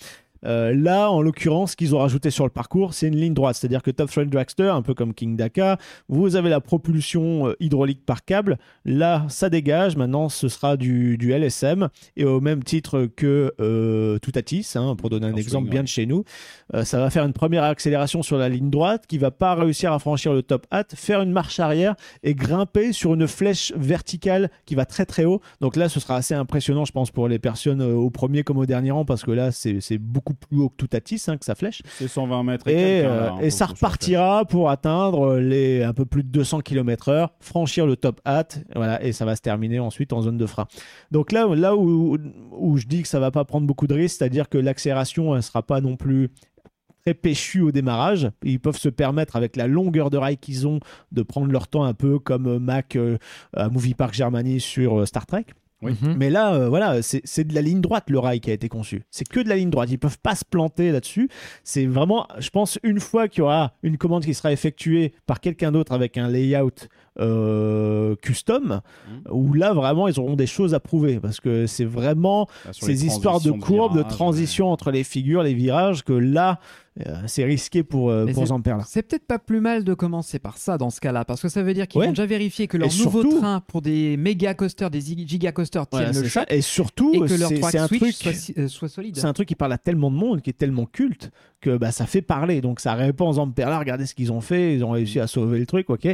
Euh, 0.46 0.74
là, 0.74 1.10
en 1.10 1.20
l'occurrence, 1.20 1.72
ce 1.72 1.76
qu'ils 1.76 1.94
ont 1.94 1.98
rajouté 1.98 2.30
sur 2.30 2.44
le 2.44 2.50
parcours, 2.50 2.94
c'est 2.94 3.08
une 3.08 3.16
ligne 3.16 3.34
droite. 3.34 3.56
C'est-à-dire 3.56 3.82
que 3.82 3.90
Top 3.90 4.10
Thrill 4.10 4.30
Dragster, 4.30 4.68
un 4.68 4.82
peu 4.82 4.94
comme 4.94 5.12
King 5.14 5.36
Daka, 5.36 5.78
vous 6.08 6.36
avez 6.36 6.50
la 6.50 6.60
propulsion 6.60 7.48
euh, 7.48 7.56
hydraulique 7.60 8.04
par 8.04 8.24
câble. 8.24 8.58
Là, 8.84 9.24
ça 9.28 9.50
dégage. 9.50 9.96
Maintenant, 9.96 10.28
ce 10.28 10.48
sera 10.48 10.76
du, 10.76 11.18
du 11.18 11.32
LSM. 11.32 11.88
Et 12.16 12.24
au 12.24 12.40
même 12.40 12.62
titre 12.62 13.08
que 13.16 13.52
euh, 13.60 14.18
Toutatis, 14.18 14.72
hein, 14.76 14.94
pour 14.96 15.10
donner 15.10 15.26
un 15.26 15.32
En 15.32 15.36
exemple 15.36 15.64
swing, 15.64 15.70
bien 15.70 15.80
ouais. 15.80 15.84
de 15.84 15.88
chez 15.88 16.06
nous, 16.06 16.24
euh, 16.74 16.84
ça 16.84 16.98
va 16.98 17.10
faire 17.10 17.24
une 17.24 17.32
première 17.32 17.64
accélération 17.64 18.22
sur 18.22 18.38
la 18.38 18.48
ligne 18.48 18.70
droite 18.70 19.06
qui 19.06 19.18
va 19.18 19.30
pas 19.30 19.54
réussir 19.54 19.92
à 19.92 19.98
franchir 19.98 20.32
le 20.32 20.42
top 20.42 20.66
hat, 20.70 20.84
faire 20.94 21.22
une 21.22 21.32
marche 21.32 21.58
arrière 21.60 21.96
et 22.22 22.34
grimper 22.34 22.92
sur 22.92 23.14
une 23.14 23.26
flèche 23.26 23.72
verticale 23.76 24.50
qui 24.64 24.74
va 24.74 24.84
très 24.84 25.06
très 25.06 25.24
haut. 25.24 25.40
Donc 25.60 25.76
là, 25.76 25.88
ce 25.88 26.00
sera 26.00 26.16
assez 26.16 26.34
impressionnant, 26.34 26.84
je 26.84 26.92
pense, 26.92 27.10
pour 27.10 27.28
les 27.28 27.38
personnes 27.38 27.82
au 27.82 28.10
premier 28.10 28.42
comme 28.42 28.58
au 28.58 28.66
dernier 28.66 28.90
rang, 28.90 29.04
parce 29.04 29.24
que 29.24 29.30
là, 29.30 29.50
c'est 29.50 29.80
c'est 29.80 29.98
beaucoup 29.98 30.35
plus 30.36 30.58
haut 30.58 30.68
que 30.68 30.76
Toutatis, 30.76 31.24
hein, 31.28 31.36
que 31.36 31.44
sa 31.44 31.54
flèche. 31.54 31.82
C'est 31.98 32.08
120 32.08 32.42
mètres 32.42 32.68
Et, 32.68 32.74
quelques, 32.74 33.06
euh, 33.06 33.38
et 33.40 33.50
ça 33.50 33.66
repartira 33.66 34.44
pour 34.44 34.70
atteindre 34.70 35.38
les 35.38 35.82
un 35.82 35.92
peu 35.92 36.04
plus 36.04 36.22
de 36.22 36.28
200 36.28 36.60
km/h, 36.60 37.28
franchir 37.40 37.86
le 37.86 37.96
top 37.96 38.20
hat, 38.24 38.48
voilà, 38.74 39.02
et 39.02 39.12
ça 39.12 39.24
va 39.24 39.36
se 39.36 39.42
terminer 39.42 39.78
ensuite 39.78 40.12
en 40.12 40.22
zone 40.22 40.36
de 40.36 40.46
frein. 40.46 40.66
Donc 41.10 41.32
là, 41.32 41.46
là 41.54 41.76
où, 41.76 42.16
où 42.52 42.76
je 42.76 42.86
dis 42.86 43.02
que 43.02 43.08
ça 43.08 43.20
va 43.20 43.30
pas 43.30 43.44
prendre 43.44 43.66
beaucoup 43.66 43.86
de 43.86 43.94
risques, 43.94 44.18
c'est-à-dire 44.18 44.48
que 44.48 44.58
l'accélération 44.58 45.34
ne 45.34 45.40
sera 45.40 45.62
pas 45.62 45.80
non 45.80 45.96
plus 45.96 46.30
très 47.04 47.14
péchue 47.14 47.60
au 47.60 47.70
démarrage. 47.70 48.30
Ils 48.42 48.60
peuvent 48.60 48.78
se 48.78 48.88
permettre, 48.88 49.36
avec 49.36 49.56
la 49.56 49.68
longueur 49.68 50.10
de 50.10 50.18
rail 50.18 50.38
qu'ils 50.38 50.66
ont, 50.66 50.80
de 51.12 51.22
prendre 51.22 51.50
leur 51.52 51.68
temps 51.68 51.84
un 51.84 51.94
peu 51.94 52.18
comme 52.18 52.46
euh, 52.46 52.58
Mac 52.58 52.96
euh, 52.96 53.18
à 53.54 53.68
Movie 53.68 53.94
Park 53.94 54.14
Germany 54.14 54.60
sur 54.60 55.06
Star 55.06 55.26
Trek. 55.26 55.46
Oui. 55.82 55.92
Mhm. 56.00 56.14
Mais 56.16 56.30
là, 56.30 56.54
euh, 56.54 56.68
voilà, 56.68 57.02
c'est 57.02 57.20
c'est 57.24 57.44
de 57.44 57.54
la 57.54 57.60
ligne 57.60 57.80
droite 57.80 58.04
le 58.08 58.18
rail 58.18 58.40
qui 58.40 58.50
a 58.50 58.54
été 58.54 58.68
conçu. 58.68 59.04
C'est 59.10 59.28
que 59.28 59.40
de 59.40 59.48
la 59.48 59.56
ligne 59.56 59.70
droite. 59.70 59.90
Ils 59.90 59.98
peuvent 59.98 60.18
pas 60.18 60.34
se 60.34 60.44
planter 60.44 60.90
là-dessus. 60.90 61.28
C'est 61.64 61.86
vraiment, 61.86 62.26
je 62.38 62.48
pense, 62.50 62.78
une 62.82 63.00
fois 63.00 63.28
qu'il 63.28 63.40
y 63.40 63.42
aura 63.42 63.74
une 63.82 63.98
commande 63.98 64.24
qui 64.24 64.34
sera 64.34 64.52
effectuée 64.52 65.12
par 65.26 65.40
quelqu'un 65.40 65.72
d'autre 65.72 65.92
avec 65.92 66.16
un 66.16 66.28
layout 66.28 66.88
euh, 67.18 68.14
custom, 68.22 68.80
où 69.30 69.52
là 69.54 69.72
vraiment 69.72 70.08
ils 70.08 70.18
auront 70.20 70.36
des 70.36 70.46
choses 70.46 70.74
à 70.74 70.80
prouver 70.80 71.18
parce 71.20 71.40
que 71.40 71.66
c'est 71.66 71.84
vraiment 71.84 72.46
Là, 72.64 72.70
les 72.82 72.86
ces 72.86 73.06
histoires 73.06 73.40
de 73.40 73.48
transitions 73.50 73.76
courbes, 73.76 73.92
de 73.94 73.98
virages, 74.00 74.12
transition 74.12 74.70
entre 74.72 74.90
les 74.90 75.04
figures, 75.04 75.42
les 75.42 75.54
virages, 75.54 76.02
que 76.04 76.12
là 76.12 76.58
euh, 77.06 77.14
c'est 77.26 77.44
risqué 77.44 77.82
pour, 77.82 78.08
euh, 78.08 78.24
pour 78.32 78.46
Zamperla. 78.46 78.82
C'est 78.86 79.02
peut-être 79.02 79.26
pas 79.26 79.38
plus 79.38 79.60
mal 79.60 79.84
de 79.84 79.92
commencer 79.92 80.38
par 80.38 80.56
ça 80.56 80.78
dans 80.78 80.88
ce 80.88 80.98
cas-là, 81.00 81.26
parce 81.26 81.42
que 81.42 81.50
ça 81.50 81.62
veut 81.62 81.74
dire 81.74 81.86
qu'ils 81.86 81.98
Ouais. 82.00 82.06
vont 82.06 82.12
déjà 82.12 82.24
vérifier 82.24 82.68
que 82.68 82.78
leur 82.78 82.88
Et 82.88 82.98
nouveau 83.04 83.20
surtout- 83.20 83.38
train 83.40 83.60
pour 83.60 83.82
des 83.82 84.16
méga 84.16 84.54
coasters, 84.54 84.88
des 84.90 85.02
giga 85.02 85.52
coasters 85.52 85.86
tiennent 85.88 86.04
Voilà, 86.04 86.18
le 86.18 86.24
c'est 86.24 86.30
ça. 86.30 86.40
choc 86.40 86.48
Et 86.52 86.62
surtout, 86.62 87.12
et 87.12 87.18
que 87.20 87.34
leur 87.38 87.50
c'est 87.70 87.78
un 87.78 87.86
switch 87.86 88.18
truc. 88.18 88.34
soit, 88.34 88.86
euh, 88.86 88.88
solide. 88.88 89.14
C'est 89.14 89.26
un 89.26 89.34
truc 89.34 89.46
qui 89.48 89.54
parle 89.54 89.74
à 89.74 89.78
tellement 89.78 90.10
de 90.10 90.16
monde, 90.16 90.40
qui 90.40 90.48
est 90.48 90.54
tellement 90.54 90.86
culte, 90.86 91.30
que 91.60 91.76
bah, 91.76 91.92
ça 91.92 92.06
fait 92.06 92.22
parler. 92.22 92.62
Donc 92.62 92.80
ça 92.80 92.94
répond 92.94 93.28
aux 93.28 93.34
Zamperla, 93.34 93.78
regardez 93.78 94.06
ce 94.06 94.14
qu'ils 94.14 94.32
ont 94.32 94.40
fait, 94.40 94.74
ils 94.74 94.82
ont 94.82 94.90
réussi 94.92 95.20
à 95.20 95.26
sauver 95.26 95.58
le 95.58 95.66
truc, 95.66 95.90
ok. 95.90 96.08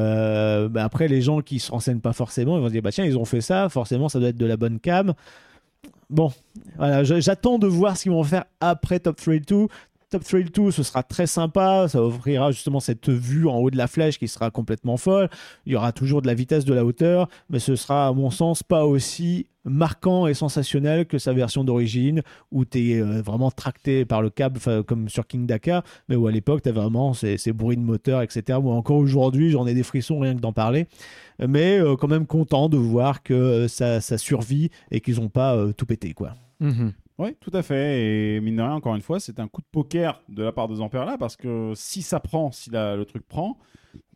Euh, 0.00 0.68
bah, 0.68 0.84
après, 0.84 1.08
les 1.08 1.22
gens 1.22 1.40
qui 1.40 1.58
se 1.58 1.70
renseignent 1.70 2.00
pas 2.00 2.12
forcément, 2.12 2.56
ils 2.56 2.62
vont 2.62 2.68
dire, 2.68 2.82
bah 2.82 2.92
tiens, 2.92 3.04
ils 3.04 3.18
ont 3.18 3.24
fait 3.24 3.40
ça, 3.40 3.68
forcément, 3.68 4.08
ça 4.08 4.18
doit 4.18 4.28
être 4.28 4.36
de 4.36 4.46
la 4.46 4.56
bonne 4.56 4.80
cam. 4.80 5.14
Bon, 6.08 6.32
voilà, 6.76 7.04
j'attends 7.04 7.58
de 7.58 7.66
voir 7.66 7.96
ce 7.96 8.04
qu'ils 8.04 8.12
vont 8.12 8.24
faire 8.24 8.44
après 8.60 8.98
Top 8.98 9.16
Thrill 9.16 9.42
2. 9.42 9.68
Top 10.10 10.24
Thrill 10.24 10.50
2, 10.50 10.72
ce 10.72 10.82
sera 10.82 11.04
très 11.04 11.28
sympa, 11.28 11.86
ça 11.88 12.02
offrira 12.02 12.50
justement 12.50 12.80
cette 12.80 13.08
vue 13.08 13.46
en 13.46 13.58
haut 13.58 13.70
de 13.70 13.76
la 13.76 13.86
flèche 13.86 14.18
qui 14.18 14.26
sera 14.26 14.50
complètement 14.50 14.96
folle. 14.96 15.30
Il 15.66 15.72
y 15.72 15.76
aura 15.76 15.92
toujours 15.92 16.20
de 16.20 16.26
la 16.26 16.34
vitesse, 16.34 16.64
de 16.64 16.74
la 16.74 16.84
hauteur, 16.84 17.28
mais 17.48 17.60
ce 17.60 17.76
sera 17.76 18.08
à 18.08 18.12
mon 18.12 18.30
sens 18.30 18.64
pas 18.64 18.84
aussi 18.84 19.46
marquant 19.64 20.26
et 20.26 20.34
sensationnel 20.34 21.06
que 21.06 21.18
sa 21.18 21.32
version 21.32 21.64
d'origine 21.64 22.22
où 22.50 22.64
tu 22.64 22.92
es 22.92 23.00
vraiment 23.02 23.50
tracté 23.50 24.04
par 24.04 24.22
le 24.22 24.30
câble 24.30 24.58
comme 24.86 25.08
sur 25.08 25.26
King 25.26 25.46
Dakar, 25.46 25.82
mais 26.08 26.16
où 26.16 26.26
à 26.26 26.32
l'époque 26.32 26.62
tu 26.62 26.68
as 26.68 26.72
vraiment 26.72 27.12
ces, 27.14 27.36
ces 27.38 27.52
bruits 27.52 27.76
de 27.76 27.82
moteur, 27.82 28.22
etc. 28.22 28.58
Ou 28.62 28.70
encore 28.70 28.96
aujourd'hui, 28.96 29.50
j'en 29.50 29.66
ai 29.66 29.74
des 29.74 29.82
frissons 29.82 30.18
rien 30.20 30.34
que 30.34 30.40
d'en 30.40 30.52
parler. 30.52 30.86
Mais 31.46 31.78
euh, 31.78 31.96
quand 31.96 32.08
même 32.08 32.26
content 32.26 32.68
de 32.68 32.76
voir 32.76 33.22
que 33.22 33.34
euh, 33.34 33.68
ça, 33.68 34.00
ça 34.00 34.18
survit 34.18 34.70
et 34.90 35.00
qu'ils 35.00 35.16
n'ont 35.20 35.28
pas 35.28 35.54
euh, 35.56 35.72
tout 35.72 35.86
pété. 35.86 36.12
quoi. 36.14 36.34
Mhm. 36.60 36.92
Oui, 37.18 37.36
tout 37.40 37.50
à 37.52 37.62
fait. 37.62 38.36
Et 38.36 38.40
mine 38.40 38.56
de 38.56 38.62
rien, 38.62 38.72
encore 38.72 38.94
une 38.94 39.02
fois, 39.02 39.20
c'est 39.20 39.40
un 39.40 39.48
coup 39.48 39.60
de 39.60 39.66
poker 39.70 40.22
de 40.30 40.42
la 40.42 40.52
part 40.52 40.68
de 40.68 40.74
Zamperla 40.76 41.18
parce 41.18 41.36
que 41.36 41.72
si 41.74 42.00
ça 42.00 42.18
prend, 42.18 42.50
si 42.50 42.70
la- 42.70 42.96
le 42.96 43.04
truc 43.04 43.26
prend, 43.28 43.58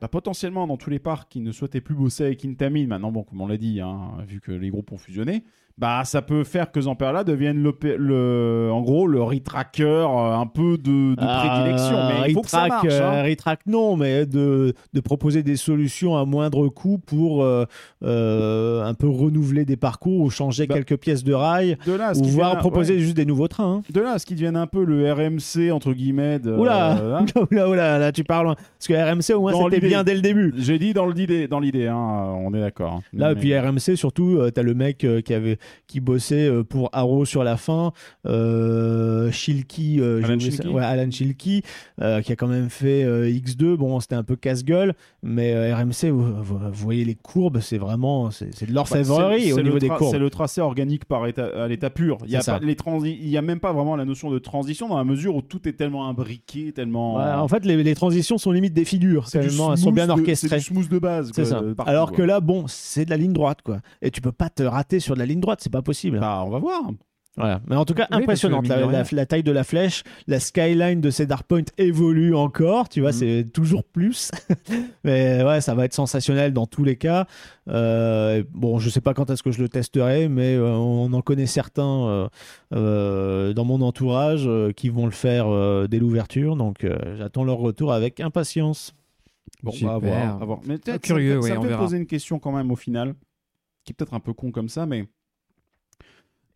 bah, 0.00 0.08
potentiellement 0.08 0.66
dans 0.66 0.76
tous 0.76 0.90
les 0.90 0.98
parcs 0.98 1.30
qui 1.30 1.40
ne 1.40 1.52
souhaitaient 1.52 1.80
plus 1.80 1.94
bosser 1.94 2.24
avec 2.24 2.44
Intamin, 2.44 2.86
maintenant, 2.86 3.12
bon, 3.12 3.22
comme 3.22 3.40
on 3.40 3.46
l'a 3.46 3.56
dit, 3.56 3.80
hein, 3.80 4.18
vu 4.26 4.40
que 4.40 4.52
les 4.52 4.70
groupes 4.70 4.92
ont 4.92 4.98
fusionné, 4.98 5.44
bah 5.76 6.02
ça 6.04 6.22
peut 6.22 6.44
faire 6.44 6.70
que 6.70 6.80
Zamperla 6.80 7.24
devienne 7.24 7.60
le, 7.60 8.70
en 8.72 8.80
gros 8.82 9.06
le 9.08 9.20
retracker 9.22 9.82
euh, 9.84 10.36
un 10.36 10.46
peu 10.46 10.78
de, 10.78 11.14
de 11.14 11.16
prédilection. 11.16 11.96
Euh, 11.96 12.08
mais 12.22 12.28
il 12.30 12.34
faut 12.34 12.42
que 12.42 12.48
ça 12.48 12.66
marche. 12.68 12.86
hein. 12.86 13.12
euh, 13.14 13.22
retrack, 13.24 13.60
non, 13.66 13.96
mais 13.96 14.24
de, 14.26 14.72
de 14.92 15.00
proposer 15.00 15.42
des 15.42 15.56
solutions 15.56 16.16
à 16.16 16.24
moindre 16.24 16.68
coût 16.68 16.98
pour 16.98 17.42
euh, 17.42 17.64
euh, 18.04 18.84
un 18.84 18.94
peu 18.94 19.08
renouveler 19.08 19.64
des 19.64 19.76
parcours 19.76 20.20
ou 20.20 20.30
changer 20.30 20.66
Bah, 20.66 20.74
quelques 20.74 20.96
pièces 20.98 21.24
de 21.24 21.32
rail 21.34 21.76
De 21.86 21.92
là, 21.92 22.14
ce 22.14 22.20
ou 22.20 22.24
voire 22.24 22.56
proposer 22.58 22.94
ouais. 22.94 23.00
juste 23.00 23.16
des 23.16 23.24
nouveaux 23.26 23.48
trains. 23.48 23.76
hein. 23.78 23.82
De 23.92 24.00
là, 24.00 24.18
ce 24.18 24.26
qui 24.26 24.34
devienne 24.34 24.56
un 24.56 24.66
peu 24.66 24.84
le 24.84 25.12
RMC 25.12 25.72
entre 25.72 25.92
guillemets. 25.92 26.38
De, 26.38 26.52
Oula, 26.52 26.92
hein. 27.18 27.24
oula, 27.50 27.68
oula, 27.68 27.98
là 27.98 28.12
tu 28.12 28.22
parles 28.24 28.44
loin. 28.46 28.54
Parce 28.54 28.86
que 28.86 28.94
RMC 28.94 29.36
au 29.36 29.40
moins 29.40 29.52
c'était 29.70 29.80
bien 29.86 30.04
dès 30.04 30.14
le 30.14 30.20
début. 30.20 30.54
J'ai 30.56 30.78
dit 30.78 30.92
dans 30.92 31.06
l'idée, 31.06 31.48
dans 31.48 31.60
l'idée, 31.60 31.88
hein, 31.88 31.96
on 31.96 32.52
est 32.54 32.60
d'accord. 32.60 32.92
hein. 32.92 33.02
Là, 33.12 33.28
Mais- 33.28 33.32
et 33.32 33.40
puis 33.40 33.58
RMC, 33.58 33.96
surtout, 33.96 34.38
tu 34.46 34.52
t'as 34.52 34.62
le 34.62 34.74
mec 34.74 35.06
qui, 35.24 35.34
avait, 35.34 35.58
qui 35.86 36.00
bossait 36.00 36.48
euh, 36.48 36.62
pour 36.64 36.90
Arrow 36.92 37.24
sur 37.24 37.44
la 37.44 37.56
fin, 37.56 37.92
euh, 38.26 39.30
Shilky, 39.30 40.00
euh, 40.00 40.22
Alan 40.24 40.38
Shilky. 40.38 40.68
ouais, 40.68 40.82
Alan 40.82 41.10
Shilky, 41.10 41.62
euh, 42.00 42.20
qui 42.22 42.32
a 42.32 42.36
quand 42.36 42.46
même 42.46 42.70
fait 42.70 43.04
euh, 43.04 43.28
X2. 43.30 43.76
Bon, 43.76 44.00
c'était 44.00 44.14
un 44.14 44.22
peu 44.22 44.36
casse-gueule, 44.36 44.94
mais 45.22 45.72
RMC, 45.72 46.10
vous, 46.10 46.58
voyez 46.72 47.04
les 47.04 47.14
courbes, 47.14 47.60
c'est 47.60 47.78
vraiment, 47.78 48.30
c'est 48.30 48.46
de 48.46 48.66
Bah, 48.66 48.72
l'orfèvrerie 48.74 49.44
c'est- 49.44 49.52
au 49.52 49.62
niveau 49.62 49.74
le 49.74 49.80
des 49.80 49.88
courbes. 49.88 50.10
C'est 50.12 50.18
le 50.18 50.30
tracé 50.30 50.60
organique 50.60 51.04
par 51.04 51.26
état, 51.26 51.46
à 51.64 51.68
l'état 51.68 51.90
pur. 51.90 52.18
Il 52.24 52.30
y 52.30 52.36
a 52.36 53.38
a 53.38 53.42
même 53.42 53.60
pas 53.60 53.72
vraiment 53.72 53.96
la 53.96 54.04
notion 54.04 54.30
de 54.30 54.38
transition 54.38 54.88
dans 54.88 54.96
la 54.96 55.04
mesure 55.04 55.34
où 55.36 55.42
tout 55.42 55.68
est 55.68 55.72
tellement 55.74 56.08
imbriqué, 56.08 56.72
tellement. 56.72 57.16
Ouais, 57.16 57.24
en 57.32 57.48
fait, 57.48 57.64
les, 57.64 57.82
les 57.82 57.94
transitions 57.94 58.38
sont 58.38 58.52
limite 58.52 58.72
des 58.72 58.84
figures, 58.84 59.28
tellement 59.28 59.72
elles 59.72 59.78
sont 59.78 59.92
bien 59.92 60.08
orchestrées. 60.08 60.48
C'est 60.48 60.56
du 60.58 60.62
smooth 60.64 60.88
de 60.88 60.98
base. 60.98 61.30
C'est 61.34 61.42
quoi, 61.42 61.50
ça. 61.50 61.60
de 61.60 61.72
partout, 61.72 61.90
Alors 61.90 62.08
quoi. 62.08 62.16
que 62.18 62.22
là, 62.22 62.40
bon, 62.40 62.64
c'est 62.68 63.04
de 63.04 63.10
la 63.10 63.16
ligne 63.16 63.32
droite, 63.32 63.58
quoi. 63.62 63.78
Et 64.02 64.10
tu 64.10 64.20
peux 64.20 64.32
pas 64.32 64.48
te 64.48 64.62
rater 64.62 65.00
sur 65.00 65.14
de 65.14 65.18
la 65.18 65.26
ligne 65.26 65.40
droite, 65.40 65.53
c'est 65.60 65.72
pas 65.72 65.82
possible. 65.82 66.20
Bah, 66.20 66.42
on 66.46 66.50
va 66.50 66.58
voir. 66.58 66.82
Voilà. 67.36 67.60
Mais 67.66 67.74
en 67.74 67.84
tout 67.84 67.94
cas, 67.94 68.06
Oui, 68.12 68.18
impressionnante. 68.18 68.68
La, 68.68 69.26
taille 69.26 69.42
de 69.42 69.50
la 69.50 69.64
flèche, 69.64 70.04
la 70.28 70.38
skyline 70.38 71.00
de 71.00 71.10
Cedar 71.10 71.42
Point 71.42 71.64
évolue 71.78 72.32
encore. 72.32 72.88
Tu 72.88 73.00
vois, 73.00 73.10
Mhm. 73.10 73.16
c'est 73.16 73.46
toujours 73.52 73.82
plus. 73.82 74.30
mais 75.04 75.42
ouais, 75.42 75.60
ça 75.60 75.74
va 75.74 75.84
être 75.84 75.94
sensationnel 75.94 76.52
dans 76.52 76.66
tous 76.66 76.84
les 76.84 76.94
cas. 76.94 77.26
Euh, 77.68 78.44
bon, 78.52 78.78
je 78.78 78.88
sais 78.88 79.00
pas 79.00 79.14
quand 79.14 79.30
est-ce 79.30 79.42
que 79.42 79.50
je 79.50 79.60
le 79.60 79.68
testerai, 79.68 80.28
mais 80.28 80.54
euh, 80.54 80.76
on 80.76 81.12
en 81.12 81.22
connaît 81.22 81.46
certains 81.46 82.06
euh, 82.06 82.28
euh, 82.72 83.52
dans 83.52 83.64
mon 83.64 83.80
entourage 83.80 84.44
euh, 84.46 84.70
qui 84.70 84.88
vont 84.88 85.06
le 85.06 85.10
faire 85.10 85.46
euh, 85.48 85.88
dès 85.88 85.98
l'ouverture. 85.98 86.54
Donc, 86.54 86.84
euh, 86.84 87.16
j'attends 87.18 87.42
leur 87.42 87.58
retour 87.58 87.92
avec 87.92 88.20
impatience. 88.20 88.94
Bon, 89.64 89.72
on 89.82 89.86
va 89.86 89.98
voir. 89.98 90.36
on 90.36 90.38
va 90.38 90.44
voir. 90.46 90.60
Mais 90.66 90.78
peut-être 90.78 91.02
Curieux, 91.02 91.40
ça, 91.42 91.48
oui, 91.48 91.58
on 91.58 91.62
verra. 91.62 91.82
poser 91.82 91.96
une 91.96 92.06
question 92.06 92.38
quand 92.38 92.52
même 92.52 92.70
au 92.70 92.76
final, 92.76 93.14
qui 93.84 93.90
est 93.90 93.94
peut-être 93.96 94.14
un 94.14 94.20
peu 94.20 94.32
con 94.34 94.52
comme 94.52 94.68
ça, 94.68 94.86
mais. 94.86 95.06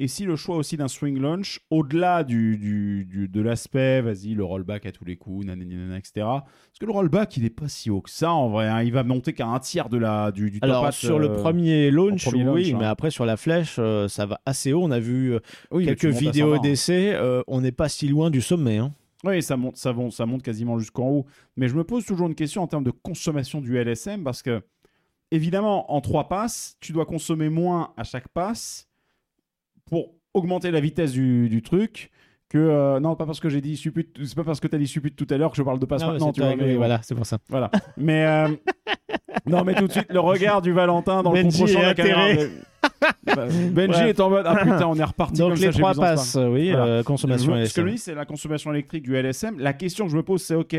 Et 0.00 0.06
si 0.06 0.24
le 0.24 0.36
choix 0.36 0.56
aussi 0.56 0.76
d'un 0.76 0.86
swing 0.86 1.18
launch, 1.18 1.58
au-delà 1.70 2.22
du, 2.22 2.56
du- 2.56 3.04
du- 3.04 3.26
de 3.28 3.40
l'aspect, 3.40 4.00
vas-y, 4.00 4.34
le 4.34 4.44
rollback 4.44 4.86
à 4.86 4.92
tous 4.92 5.04
les 5.04 5.16
coups, 5.16 5.44
nanana, 5.46 5.98
etc. 5.98 6.12
Parce 6.24 6.78
que 6.78 6.86
le 6.86 6.92
rollback, 6.92 7.36
il 7.36 7.44
est 7.44 7.50
pas 7.50 7.66
si 7.66 7.90
haut 7.90 8.00
que 8.00 8.10
ça 8.10 8.30
en 8.32 8.48
vrai. 8.48 8.68
hein. 8.68 8.82
Il 8.82 8.92
va 8.92 9.02
monter 9.02 9.32
qu'à 9.32 9.46
un 9.48 9.58
tiers 9.58 9.88
de 9.88 9.98
la, 9.98 10.30
du, 10.30 10.52
du 10.52 10.60
top 10.60 10.70
Alors, 10.70 10.92
sur 10.92 11.18
le 11.18 11.30
euh, 11.30 11.34
premier 11.42 11.90
launch, 11.90 12.24
premier 12.26 12.46
oui, 12.48 12.72
hein. 12.72 12.76
mais 12.78 12.84
après, 12.84 13.10
sur 13.10 13.26
la 13.26 13.36
flèche, 13.36 13.74
euh, 13.80 14.06
ça 14.06 14.24
va 14.24 14.40
assez 14.46 14.72
haut. 14.72 14.84
On 14.84 14.92
a 14.92 15.00
vu 15.00 15.34
euh, 15.34 15.40
oui, 15.72 15.84
quelques 15.84 16.04
vidéos 16.06 16.54
120. 16.54 16.60
d'essai. 16.60 17.12
euh, 17.14 17.42
on 17.48 17.60
n'est 17.60 17.72
pas 17.72 17.88
si 17.88 18.06
loin 18.06 18.30
du 18.30 18.40
sommet. 18.40 18.78
hein. 18.78 18.92
Oui, 19.24 19.42
ça 19.42 19.56
monte, 19.56 19.76
ça, 19.78 19.92
monte, 19.92 20.12
ça 20.12 20.26
monte 20.26 20.42
quasiment 20.44 20.78
jusqu'en 20.78 21.08
haut. 21.08 21.26
Mais 21.56 21.66
je 21.66 21.74
me 21.74 21.82
pose 21.82 22.04
toujours 22.06 22.28
une 22.28 22.36
question 22.36 22.62
en 22.62 22.68
termes 22.68 22.84
de 22.84 22.92
consommation 22.92 23.60
du 23.60 23.76
LSM 23.76 24.22
parce 24.22 24.42
que, 24.42 24.62
évidemment, 25.32 25.92
en 25.92 26.00
trois 26.00 26.28
passes, 26.28 26.76
tu 26.80 26.92
dois 26.92 27.04
consommer 27.04 27.48
moins 27.48 27.92
à 27.96 28.04
chaque 28.04 28.28
passe 28.28 28.87
pour 29.88 30.14
augmenter 30.34 30.70
la 30.70 30.80
vitesse 30.80 31.12
du, 31.12 31.48
du 31.48 31.62
truc. 31.62 32.10
Que 32.50 32.56
euh, 32.56 32.98
non, 32.98 33.14
pas 33.14 33.26
parce 33.26 33.40
que 33.40 33.50
j'ai 33.50 33.60
dit 33.60 33.76
supput, 33.76 34.08
c'est 34.24 34.34
pas 34.34 34.42
parce 34.44 34.58
que 34.58 34.66
tu 34.68 34.74
as 34.74 34.78
dit 34.78 34.86
supput 34.86 35.10
tout 35.12 35.26
à 35.28 35.36
l'heure 35.36 35.50
que 35.50 35.56
je 35.58 35.62
parle 35.62 35.78
de 35.78 35.84
passe 35.84 36.00
Non, 36.02 36.12
maintenant, 36.12 36.32
tu 36.32 36.40
vois. 36.40 36.56
mais 36.56 36.76
voilà, 36.76 36.98
c'est 37.02 37.14
pour 37.14 37.26
ça. 37.26 37.36
voilà. 37.50 37.70
Mais 37.98 38.24
euh, 38.24 38.48
non, 39.46 39.64
mais 39.64 39.74
tout 39.74 39.86
de 39.86 39.92
suite 39.92 40.06
le 40.10 40.20
regard 40.20 40.62
du 40.62 40.72
Valentin 40.72 41.22
dans 41.22 41.30
Benji 41.32 41.64
le 41.64 41.68
de 41.68 41.74
la 41.74 41.90
est 41.90 41.94
caméra. 41.94 42.24
atterré. 42.24 42.50
Bah, 43.26 43.46
Benji 43.70 44.00
Ouais. 44.00 44.08
est 44.10 44.20
en 44.20 44.30
mode 44.30 44.44
ah 44.46 44.56
putain, 44.62 44.86
on 44.86 44.94
est 44.96 45.04
reparti 45.04 45.40
Donc 45.40 45.50
comme 45.52 45.60
les 45.60 45.66
ça 45.72 45.78
trois 45.78 45.92
passes, 45.94 46.38
oui, 46.40 46.70
Voilà. 46.70 46.86
euh, 46.86 47.02
consommation 47.02 47.54
Je- 47.54 47.64
Ce 47.66 47.74
que 47.74 47.82
je 47.82 47.86
LSM. 47.86 47.94
dis, 47.94 47.98
c'est 47.98 48.14
la 48.14 48.24
consommation 48.24 48.72
électrique 48.72 49.02
du 49.02 49.14
LSM. 49.14 49.58
La 49.58 49.74
question 49.74 50.06
que 50.06 50.12
je 50.12 50.16
me 50.16 50.22
pose, 50.22 50.40
c'est 50.42 50.54
OK, 50.54 50.74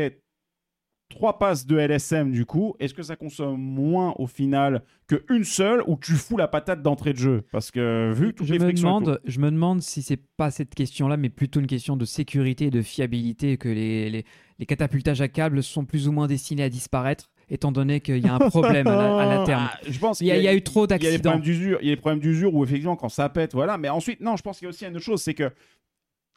trois 1.10 1.38
passes 1.38 1.66
de 1.66 1.76
LSM 1.76 2.32
du 2.32 2.46
coup, 2.46 2.74
est-ce 2.80 2.94
que 2.94 3.02
ça 3.02 3.16
consomme 3.16 3.60
moins 3.60 4.14
au 4.18 4.26
final 4.26 4.82
qu'une 5.08 5.44
seule 5.44 5.82
ou 5.86 5.98
tu 6.00 6.12
fous 6.12 6.38
la 6.38 6.48
patate 6.48 6.80
d'entrée 6.82 7.12
de 7.12 7.18
jeu? 7.18 7.42
Parce 7.52 7.70
que 7.70 8.12
vu 8.14 8.32
toutes 8.32 8.46
Je 8.46 8.54
les 8.54 8.58
me, 8.60 8.72
demande, 8.72 9.20
je 9.26 9.38
me 9.40 9.50
demande 9.50 9.82
si 9.82 10.00
c'est 10.02 10.20
pas 10.38 10.50
cette 10.50 10.74
question-là, 10.74 11.16
mais 11.18 11.28
plutôt 11.28 11.60
une 11.60 11.66
question 11.66 11.96
de 11.96 12.04
sécurité 12.06 12.66
et 12.66 12.70
de 12.70 12.80
fiabilité, 12.80 13.58
que 13.58 13.68
les, 13.68 14.08
les, 14.08 14.24
les 14.58 14.66
catapultages 14.66 15.20
à 15.20 15.28
câbles 15.28 15.62
sont 15.62 15.84
plus 15.84 16.08
ou 16.08 16.12
moins 16.12 16.26
destinés 16.28 16.62
à 16.62 16.68
disparaître, 16.70 17.28
étant 17.50 17.72
donné 17.72 18.00
qu'il 18.00 18.24
y 18.24 18.28
a 18.28 18.34
un 18.36 18.38
problème 18.38 18.86
à 18.86 18.94
la, 18.94 19.16
à 19.18 19.26
la 19.26 19.38
tout- 19.38 19.44
terme. 19.46 19.68
Ah, 19.72 19.78
je 19.88 19.98
pense 19.98 20.20
Il 20.20 20.28
y, 20.28 20.30
a, 20.30 20.36
il 20.38 20.44
y 20.44 20.48
a 20.48 20.54
eu 20.54 20.62
trop 20.62 20.86
il 20.86 20.90
y 20.90 20.94
a 20.94 20.96
les 20.96 21.04
d'accidents. 21.04 21.30
problèmes 21.30 21.42
d'usure, 21.44 21.78
il 21.82 21.86
y 21.86 21.90
a 21.90 21.94
les 21.94 22.00
problèmes 22.00 22.20
d'usure 22.20 22.54
où 22.54 22.62
effectivement 22.64 22.94
quand 22.96 23.08
ça 23.08 23.28
pète, 23.28 23.52
voilà. 23.52 23.76
Mais 23.78 23.88
ensuite, 23.88 24.20
non, 24.20 24.36
je 24.36 24.42
pense 24.42 24.58
qu'il 24.58 24.66
y 24.66 24.68
a 24.68 24.70
aussi 24.70 24.86
une 24.86 24.94
autre 24.96 25.04
chose, 25.04 25.20
c'est 25.20 25.34
que 25.34 25.50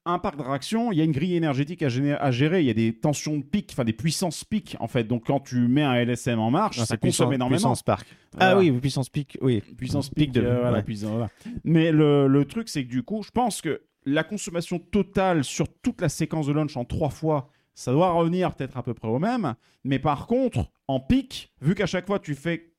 un 0.06 0.20
parc 0.20 0.38
d'attractions, 0.38 0.92
il 0.92 0.98
y 0.98 1.02
a 1.02 1.04
une 1.04 1.12
grille 1.12 1.36
énergétique 1.36 1.82
à, 1.82 1.90
gérer. 1.90 2.62
Il 2.62 2.66
y 2.66 2.70
a 2.70 2.74
des 2.74 2.94
tensions 2.94 3.38
de 3.38 3.44
pic, 3.44 3.70
enfin 3.72 3.86
des 3.86 3.94
puissances 3.94 4.44
pic 4.44 4.76
en 4.80 4.88
fait. 4.88 5.06
Donc 5.06 5.26
quand 5.28 5.40
tu 5.40 5.68
mets 5.68 5.84
un 5.84 5.94
LSM 5.96 6.40
en 6.40 6.52
marche, 6.52 6.78
Non, 6.78 6.86
ça 6.86 6.98
consomme 6.98 7.34
énormément. 7.34 7.56
Puissance. 7.56 7.84
Voilà. 7.86 8.00
Ah 8.40 8.58
oui, 8.58 8.72
puissance 8.72 9.10
pic, 9.10 9.38
oui. 9.42 9.62
puissance 9.78 10.10
Pic 10.10 10.26
pic 10.26 10.32
de- 10.32 10.42
euh, 10.42 10.60
voilà, 10.62 10.78
ouais. 10.78 10.84
puissance, 10.84 11.12
voilà. 11.12 11.30
Mais 11.64 11.92
le, 11.92 12.28
le 12.28 12.46
truc, 12.46 12.68
c'est 12.70 12.84
que 12.84 12.90
du 12.90 13.04
coup, 13.04 13.24
je 13.24 13.32
pense 13.32 13.62
que 13.62 13.82
la 14.06 14.24
consommation 14.24 14.80
totale 14.80 15.44
sur 15.44 15.68
toute 15.82 16.02
la 16.02 16.10
séquence 16.10 16.48
de 16.48 16.52
launch 16.54 16.76
en 16.76 16.84
trois 16.84 17.10
fois, 17.10 17.50
ça 17.74 17.92
doit 17.92 18.12
revenir 18.12 18.54
peut-être 18.54 18.78
à 18.78 18.84
peu 18.84 18.94
près 18.94 19.08
au 19.08 19.20
même. 19.20 19.56
Mais 19.86 20.00
par 20.00 20.28
contre, 20.28 20.70
en 20.88 21.00
pic, 21.00 21.54
vu 21.62 21.76
qu'à 21.76 21.86
chaque 21.86 22.08
fois 22.08 22.20
tu 22.20 22.36
fais 22.36 22.73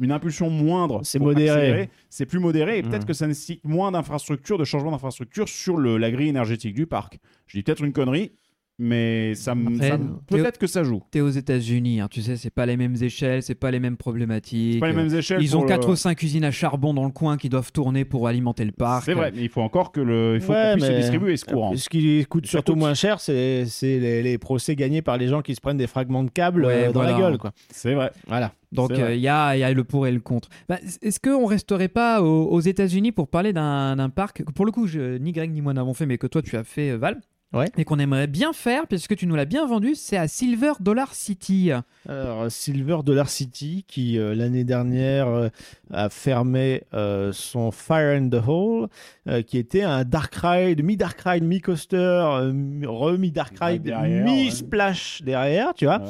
une 0.00 0.12
impulsion 0.12 0.50
moindre, 0.50 1.00
C'est 1.04 1.18
modéré. 1.18 1.88
c'est 2.10 2.26
plus 2.26 2.38
modéré 2.38 2.78
et 2.78 2.82
peut-être 2.82 3.02
Mhm. 3.02 3.06
que 3.06 3.12
ça 3.12 3.26
nécessite 3.26 3.64
moins 3.64 3.92
d'infrastructures, 3.92 4.58
de 4.58 4.64
changements 4.64 4.90
d'infrastructures 4.90 5.48
sur 5.48 5.76
le, 5.76 5.96
la 5.98 6.10
grille 6.10 6.28
énergétique 6.28 6.74
du 6.74 6.86
parc. 6.86 7.18
Je 7.46 7.58
dis 7.58 7.62
peut-être 7.62 7.82
une 7.84 7.92
connerie, 7.92 8.32
mais 8.78 9.34
ça, 9.34 9.52
Après, 9.52 9.98
peut-être 10.28 10.58
que 10.58 10.66
ça 10.66 10.82
joue. 10.82 11.00
T'es 11.10 11.20
aux 11.20 11.28
États-Unis, 11.30 12.00
hein, 12.00 12.08
tu 12.10 12.22
sais, 12.22 12.36
c'est 12.36 12.50
pas 12.50 12.66
les 12.66 12.76
mêmes 12.76 12.96
échelles, 13.00 13.42
c'est 13.42 13.54
pas 13.54 13.70
les 13.70 13.78
mêmes 13.78 13.96
problématiques. 13.96 14.74
C'est 14.74 14.78
pas 14.80 14.88
les 14.88 14.94
mêmes 14.94 15.14
échelles. 15.14 15.40
Ils 15.42 15.56
ont 15.56 15.62
le- 15.62 15.68
4 15.68 15.88
ou 15.90 15.96
5 15.96 16.20
usines 16.22 16.44
à 16.44 16.50
charbon 16.50 16.92
dans 16.92 17.04
le 17.04 17.12
coin 17.12 17.36
qui 17.36 17.48
doivent 17.48 17.70
tourner 17.72 18.04
pour 18.04 18.26
alimenter 18.26 18.64
le 18.64 18.72
parc. 18.72 19.04
C'est 19.04 19.14
vrai, 19.14 19.32
mais 19.34 19.42
il 19.42 19.48
faut 19.48 19.60
encore 19.62 19.92
que 19.92 20.00
le, 20.00 20.34
il 20.34 20.40
faut 20.40 20.52
Ouais, 20.52 20.72
qu'on 20.72 20.78
puisse 20.78 20.88
mais- 20.88 20.96
distribuer 21.00 21.36
ce 21.36 21.44
courant. 21.44 21.76
Ce 21.76 21.88
qui 21.88 22.24
coûte 22.28 22.46
Ça 22.46 22.50
surtout 22.50 22.72
coûte. 22.72 22.80
moins 22.80 22.94
cher, 22.94 23.20
c'est 23.20 23.64
c'est 23.66 23.98
les, 24.00 24.22
les 24.22 24.38
procès 24.38 24.74
gagnés 24.74 25.02
par 25.02 25.18
les 25.18 25.28
gens 25.28 25.40
qui 25.42 25.54
se 25.54 25.60
prennent 25.60 25.76
des 25.76 25.86
fragments 25.86 26.24
de 26.24 26.30
câbles 26.30 26.64
Ouais, 26.64 26.88
euh, 26.88 26.92
dans 26.92 27.02
la 27.02 27.12
voilà. 27.12 27.28
gueule. 27.30 27.38
Quoi. 27.38 27.52
C'est 27.70 27.94
vrai. 27.94 28.10
Voilà. 28.26 28.52
Donc 28.72 28.88
C'est 28.90 28.96
il 28.96 29.02
vrai. 29.02 29.20
y, 29.20 29.28
a, 29.28 29.56
y 29.56 29.62
a 29.62 29.72
le 29.72 29.84
pour 29.84 30.08
et 30.08 30.10
le 30.12 30.18
contre. 30.18 30.48
Bah, 30.68 30.78
Est-ce 31.00 31.20
qu'on 31.20 31.46
resterait 31.46 31.86
pas 31.86 32.22
aux, 32.22 32.46
aux 32.48 32.60
États-Unis 32.60 33.12
pour 33.12 33.28
parler 33.28 33.52
d'un 33.52 33.94
d'un 33.94 34.08
parc? 34.08 34.42
Que 34.42 34.50
pour 34.50 34.66
le 34.66 34.72
coup 34.72 34.88
je- 34.88 35.16
ni 35.18 35.30
Greg 35.30 35.52
ni 35.52 35.60
moi 35.60 35.72
n'avons 35.74 35.94
fait, 35.94 36.06
mais 36.06 36.18
que 36.18 36.26
toi 36.26 36.42
tu 36.42 36.56
as 36.56 36.64
fait 36.64 36.90
euh, 36.90 36.96
Val 36.96 37.20
Ouais. 37.54 37.70
Et 37.76 37.84
qu'on 37.84 37.98
aimerait 37.98 38.26
bien 38.26 38.52
faire, 38.52 38.86
puisque 38.88 39.14
tu 39.16 39.26
nous 39.26 39.36
l'as 39.36 39.44
bien 39.44 39.64
vendu, 39.66 39.94
c'est 39.94 40.16
à 40.16 40.26
Silver 40.28 40.72
Dollar 40.80 41.14
City. 41.14 41.70
Alors, 42.08 42.50
Silver 42.50 42.98
Dollar 43.04 43.28
City, 43.28 43.84
qui 43.86 44.18
euh, 44.18 44.34
l'année 44.34 44.64
dernière 44.64 45.28
euh, 45.28 45.48
a 45.92 46.08
fermé 46.10 46.82
euh, 46.94 47.30
son 47.32 47.70
Fire 47.70 48.20
in 48.20 48.28
the 48.28 48.42
Hole, 48.46 48.88
euh, 49.28 49.42
qui 49.42 49.58
était 49.58 49.82
un 49.82 50.04
dark 50.04 50.34
ride, 50.34 50.82
mi-dark 50.82 51.20
ride, 51.24 51.44
mi-coaster, 51.44 51.96
euh, 51.96 52.52
mi- 52.52 52.86
re-mi-dark 52.86 53.54
Ouais, 53.60 53.68
ride, 53.78 53.94
mi-splash 54.24 55.22
derrière, 55.22 55.74
tu 55.74 55.84
vois. 55.84 56.02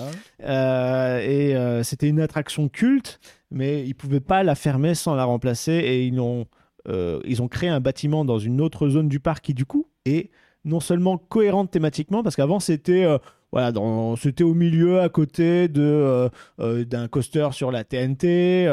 Euh, 0.43 1.19
et 1.21 1.57
euh, 1.57 1.83
c'était 1.83 2.09
une 2.09 2.21
attraction 2.21 2.69
culte, 2.69 3.21
mais 3.51 3.85
ils 3.87 3.95
pouvaient 3.95 4.21
pas 4.21 4.43
la 4.43 4.55
fermer 4.55 4.95
sans 4.95 5.15
la 5.15 5.25
remplacer. 5.25 5.73
Et 5.73 6.07
ils 6.07 6.19
ont, 6.21 6.47
euh, 6.89 7.21
ils 7.25 7.43
ont 7.43 7.49
créé 7.49 7.69
un 7.69 7.81
bâtiment 7.81 8.25
dans 8.25 8.39
une 8.39 8.61
autre 8.61 8.89
zone 8.89 9.09
du 9.09 9.21
parc 9.21 9.45
qui, 9.45 9.55
du 9.55 9.65
coup, 9.65 9.87
est 10.07 10.31
non 10.65 10.81
seulement 10.81 11.19
cohérente 11.19 11.71
thématiquement, 11.71 12.23
parce 12.23 12.37
qu'avant 12.37 12.61
c'était 12.61 13.05
euh, 13.05 13.19
voilà, 13.53 13.71
dans- 13.71 14.17
c'était 14.17 14.43
au 14.45 14.55
milieu, 14.55 15.01
à 15.01 15.09
côté 15.09 15.69
de 15.69 15.81
euh, 15.83 16.29
euh, 16.61 16.85
d'un 16.85 17.07
coaster 17.09 17.49
sur 17.53 17.71
la 17.71 17.85
TNT, 17.85 18.67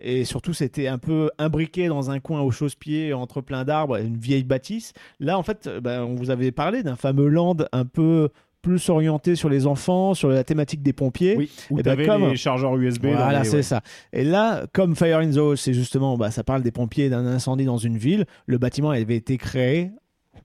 et 0.00 0.24
surtout 0.24 0.52
c'était 0.52 0.88
un 0.88 0.98
peu 0.98 1.30
imbriqué 1.38 1.86
dans 1.88 2.10
un 2.10 2.18
coin 2.18 2.40
au 2.40 2.50
chausse-pied 2.50 3.12
entre 3.12 3.40
plein 3.40 3.64
d'arbres, 3.64 3.96
une 4.00 4.16
vieille 4.16 4.44
bâtisse. 4.44 4.92
Là, 5.20 5.38
en 5.38 5.42
fait, 5.42 5.68
ben, 5.82 6.02
on 6.02 6.14
vous 6.16 6.30
avait 6.30 6.50
parlé 6.52 6.82
d'un 6.82 6.96
fameux 6.96 7.28
land 7.28 7.56
un 7.72 7.84
peu 7.84 8.30
plus 8.60 8.88
orienté 8.90 9.34
sur 9.34 9.48
les 9.48 9.66
enfants, 9.66 10.14
sur 10.14 10.28
la 10.28 10.44
thématique 10.44 10.82
des 10.82 10.92
pompiers. 10.92 11.36
Oui, 11.36 11.50
où 11.70 11.78
Eh 11.80 11.82
ben, 11.82 12.04
comme- 12.06 12.28
les 12.28 12.36
chargeurs 12.36 12.76
USB. 12.76 13.06
Voilà, 13.06 13.40
les- 13.40 13.44
c'est 13.48 13.56
ouais. 13.56 13.62
ça. 13.62 13.82
Et 14.12 14.22
là, 14.22 14.66
comme 14.72 14.94
Fire 14.94 15.18
in 15.18 15.30
the 15.32 15.36
Hole, 15.36 15.56
c'est 15.58 15.74
justement, 15.74 16.16
bah, 16.16 16.30
ça 16.30 16.44
parle 16.44 16.62
des 16.62 16.70
pompiers 16.70 17.08
d'un 17.08 17.26
incendie 17.26 17.64
dans 17.64 17.76
une 17.78 17.98
ville, 17.98 18.24
le 18.46 18.58
bâtiment 18.58 18.90
avait 18.90 19.16
été 19.16 19.36
créé 19.36 19.90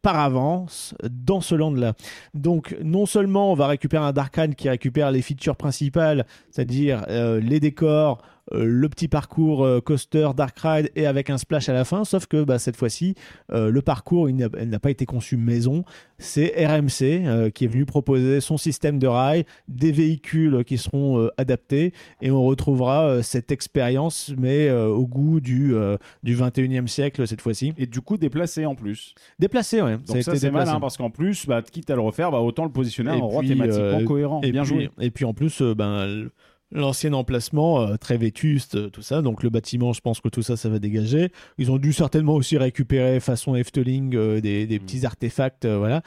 par 0.01 0.19
avance 0.19 0.93
dans 1.09 1.41
ce 1.41 1.55
land-là. 1.55 1.93
Donc, 2.33 2.75
non 2.83 3.05
seulement 3.05 3.51
on 3.51 3.55
va 3.55 3.67
récupérer 3.67 4.03
un 4.03 4.13
Dark 4.13 4.35
Ride 4.35 4.55
qui 4.55 4.69
récupère 4.69 5.11
les 5.11 5.21
features 5.21 5.55
principales, 5.55 6.25
c'est-à-dire 6.51 7.05
euh, 7.09 7.39
les 7.39 7.59
décors, 7.59 8.21
le 8.51 8.87
petit 8.89 9.07
parcours 9.07 9.63
euh, 9.65 9.81
coaster 9.81 10.29
Dark 10.35 10.57
Ride 10.59 10.91
et 10.95 11.05
avec 11.05 11.29
un 11.29 11.37
splash 11.37 11.69
à 11.69 11.73
la 11.73 11.85
fin, 11.85 12.05
sauf 12.05 12.25
que 12.27 12.43
bah, 12.43 12.59
cette 12.59 12.75
fois-ci, 12.77 13.15
euh, 13.51 13.69
le 13.69 13.81
parcours 13.81 14.29
il 14.29 14.35
n'a 14.35 14.79
pas 14.79 14.89
été 14.89 15.05
conçu 15.05 15.37
maison, 15.37 15.83
c'est 16.17 16.53
RMC 16.65 17.01
euh, 17.01 17.49
qui 17.49 17.65
est 17.65 17.67
venu 17.67 17.85
proposer 17.85 18.41
son 18.41 18.57
système 18.57 18.99
de 18.99 19.07
rail, 19.07 19.45
des 19.67 19.91
véhicules 19.91 20.63
qui 20.65 20.77
seront 20.77 21.19
euh, 21.19 21.29
adaptés 21.37 21.93
et 22.21 22.31
on 22.31 22.43
retrouvera 22.43 23.07
euh, 23.07 23.21
cette 23.21 23.51
expérience 23.51 24.33
mais 24.37 24.67
euh, 24.67 24.87
au 24.87 25.05
goût 25.05 25.39
du, 25.39 25.75
euh, 25.75 25.97
du 26.23 26.35
21e 26.35 26.87
siècle 26.87 27.27
cette 27.27 27.41
fois-ci. 27.41 27.73
Et 27.77 27.85
du 27.85 28.01
coup, 28.01 28.17
déplacé 28.17 28.65
en 28.65 28.75
plus. 28.75 29.13
Déplacé, 29.39 29.81
ouais. 29.81 29.97
Donc 29.97 30.21
ça, 30.21 30.35
c'est 30.35 30.51
mal, 30.51 30.67
hein, 30.67 30.79
parce 30.79 30.97
qu'en 30.97 31.09
plus, 31.09 31.45
bah, 31.45 31.61
quitte 31.61 31.89
à 31.89 31.95
le 31.95 32.01
refaire, 32.01 32.31
bah, 32.31 32.39
autant 32.39 32.63
le 32.63 32.71
positionner 32.71 33.11
Et 33.11 33.21
endroit 33.21 33.43
thématiquement 33.43 33.99
euh, 33.99 34.03
cohérent. 34.03 34.41
Et 34.43 34.51
Bien 34.51 34.63
puis, 34.63 34.69
joué. 34.69 34.89
Et 34.99 35.11
puis 35.11 35.25
en 35.25 35.33
plus, 35.33 35.61
euh, 35.61 35.75
ben, 35.75 36.29
l'ancien 36.71 37.13
emplacement, 37.13 37.81
euh, 37.81 37.95
très 37.95 38.17
vétuste, 38.17 38.75
euh, 38.75 38.89
tout 38.89 39.01
ça. 39.01 39.21
Donc 39.21 39.43
le 39.43 39.49
bâtiment, 39.49 39.93
je 39.93 40.01
pense 40.01 40.19
que 40.19 40.29
tout 40.29 40.41
ça, 40.41 40.57
ça 40.57 40.69
va 40.69 40.79
dégager. 40.79 41.31
Ils 41.57 41.71
ont 41.71 41.77
dû 41.77 41.93
certainement 41.93 42.35
aussi 42.35 42.57
récupérer 42.57 43.19
façon 43.19 43.55
Efteling 43.55 44.15
euh, 44.15 44.41
des, 44.41 44.65
Mm. 44.65 44.67
des 44.67 44.79
petits 44.79 45.05
artefacts, 45.05 45.65
voilà. 45.65 46.01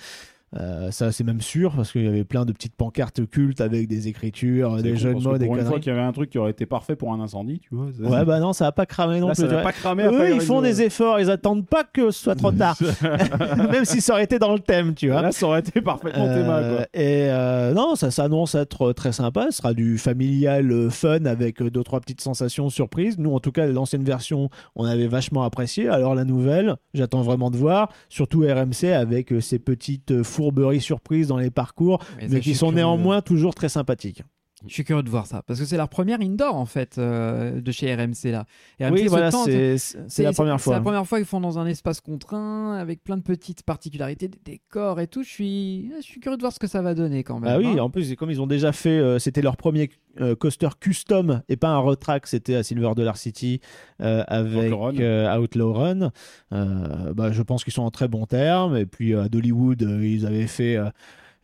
Euh, 0.59 0.91
ça, 0.91 1.13
c'est 1.13 1.23
même 1.23 1.41
sûr, 1.41 1.73
parce 1.77 1.93
qu'il 1.93 2.03
y 2.05 2.09
avait 2.09 2.25
plein 2.25 2.45
de 2.45 2.53
petites 2.53 2.75
pancartes 2.75 3.25
cultes 3.29 3.61
avec 3.61 3.87
des 3.87 4.09
écritures, 4.09 4.83
des 4.83 4.97
jeux 4.97 5.15
de 5.15 5.21
mots, 5.21 5.39
des 5.39 5.47
Pour 5.47 5.57
une 5.57 5.65
fois 5.65 5.79
qu'il 5.79 5.93
y 5.93 5.97
avait 5.97 6.05
un 6.05 6.13
truc 6.13 6.31
qui 6.31 6.39
aurait 6.39 6.51
été 6.51 6.67
parfait 6.67 6.97
pour 6.97 7.13
un 7.13 7.21
incendie, 7.21 7.61
tu 7.61 7.69
vois. 7.73 7.87
Ouais, 8.01 8.25
bah 8.25 8.41
non, 8.41 8.53
ça 8.53 8.65
va 8.65 8.73
pas 8.73 8.87
cramer 8.87 9.21
non 9.21 9.29
Là, 9.29 9.35
plus. 9.35 9.49
ça 9.49 9.63
pas 9.63 9.95
Eux, 9.95 10.35
ils 10.35 10.41
font 10.41 10.61
des 10.61 10.83
efforts, 10.83 11.21
ils 11.21 11.31
attendent 11.31 11.67
pas 11.67 11.85
que 11.85 12.11
ce 12.11 12.23
soit 12.25 12.35
trop 12.35 12.51
tard. 12.51 12.77
même 13.71 13.85
si 13.85 14.01
ça 14.01 14.15
aurait 14.15 14.25
été 14.25 14.39
dans 14.39 14.53
le 14.53 14.59
thème, 14.59 14.95
tu 14.95 15.09
vois. 15.11 15.23
Là, 15.23 15.31
ça 15.33 15.47
aurait 15.47 15.61
été 15.61 15.81
parfaitement 15.81 16.27
théma, 16.27 16.59
Euh, 16.59 16.77
quoi. 16.79 16.87
et 16.95 17.31
euh, 17.31 17.73
non, 17.73 17.95
ça 17.95 18.11
s'annonce 18.11 18.57
être 18.57 18.93
très 18.93 19.13
sympa. 19.13 19.47
Ce 19.51 19.59
sera 19.59 19.73
du 19.73 19.99
familial 19.99 20.71
euh, 20.73 20.91
fun 20.91 21.25
avec 21.27 21.63
deux 21.63 21.85
trois 21.85 22.01
petites 22.01 22.21
sensations 22.21 22.69
surprises. 22.71 23.19
Nous, 23.19 23.33
en 23.33 23.39
tout 23.41 23.53
cas, 23.53 23.67
l'ancienne 23.67 24.03
version, 24.05 24.51
on 24.75 24.85
avait 24.85 25.07
vachement 25.07 25.45
apprécié. 25.45 25.89
Alors 25.89 26.17
la 26.17 26.25
nouvelle, 26.25 26.75
j'attends 26.93 27.23
vraiment 27.23 27.51
de 27.53 27.57
voir. 27.57 27.91
Surtout 28.09 28.41
RMC 28.41 28.93
avec 28.93 29.33
ces 29.41 29.59
petites 29.61 30.23
fourberies 30.41 30.81
surprises 30.81 31.29
dans 31.29 31.37
les 31.37 31.51
parcours, 31.51 32.03
Mais 32.31 32.41
qui 32.41 32.55
sont 32.55 32.73
néanmoins 32.73 33.21
toujours 33.21 33.55
très 33.55 33.69
sympathiques. 33.69 34.23
Je 34.67 34.75
suis 34.75 34.85
curieux 34.85 35.03
de 35.03 35.09
voir 35.09 35.27
ça, 35.27 35.43
parce 35.47 35.59
que 35.59 35.65
c'est 35.65 35.79
leur 35.79 35.89
première 35.89 36.21
indoor 36.21 36.55
en 36.55 36.67
fait 36.67 36.99
euh, 36.99 37.61
de 37.63 37.73
chez 37.73 37.95
RMC 37.95 38.25
là. 38.31 38.45
RMC 38.79 38.93
oui, 38.93 39.07
voilà, 39.07 39.31
tente- 39.31 39.47
c'est 39.47 39.79
c'est 39.79 40.23
la 40.23 40.33
première 40.33 40.59
C'est 40.59 40.65
fois. 40.65 40.75
la 40.75 40.81
première 40.83 41.07
fois 41.07 41.19
qu'ils 41.19 41.27
font 41.27 41.41
dans 41.41 41.59
un 41.59 41.67
espace 41.67 42.01
contraint, 42.03 42.75
avec 42.75 43.03
plein 43.03 43.17
de 43.17 43.23
petites 43.23 43.63
particularités, 43.63 44.29
des 44.29 44.39
décors 44.45 45.01
et 45.01 45.07
tout. 45.07 45.23
Je 45.23 45.29
suis, 45.31 45.91
je 45.97 46.03
suis 46.05 46.21
curieux 46.21 46.37
de 46.37 46.43
voir 46.43 46.53
ce 46.53 46.59
que 46.59 46.67
ça 46.67 46.83
va 46.83 46.95
donner 46.95 47.25
quand 47.25 47.41
même. 47.41 47.51
Ah 47.51 47.59
oui, 47.59 47.79
hein. 47.79 47.83
en 47.83 47.89
plus, 47.91 48.15
comme 48.17 48.31
ils 48.31 48.43
ont 48.43 48.47
déjà 48.47 48.73
fait, 48.73 48.99
euh, 48.99 49.19
c'était 49.19 49.41
leur 49.43 49.57
premier 49.57 49.89
euh, 50.21 50.35
coaster 50.35 50.69
custom 50.79 51.41
et 51.49 51.57
pas 51.57 51.69
un 51.69 51.79
retrack, 51.79 52.27
c'était 52.27 52.57
à 52.57 52.63
Silver 52.63 52.91
Dollar 52.95 53.17
City 53.17 53.61
euh, 54.03 54.25
avec 54.27 54.71
Outlaw 54.73 54.79
Run. 54.83 54.95
euh, 55.01 55.39
Outlaw 55.39 55.73
Run. 55.73 56.11
Euh, 56.53 57.15
bah, 57.15 57.33
je 57.33 57.41
pense 57.43 57.65
qu'ils 57.65 57.73
sont 57.73 57.83
en 57.83 57.91
très 57.91 58.09
bons 58.09 58.27
termes. 58.27 58.77
Et 58.77 58.85
puis 58.87 59.15
à 59.15 59.29
Dollywood, 59.31 59.83
euh, 59.85 60.05
ils 60.07 60.27
avaient 60.27 60.47
fait. 60.47 60.77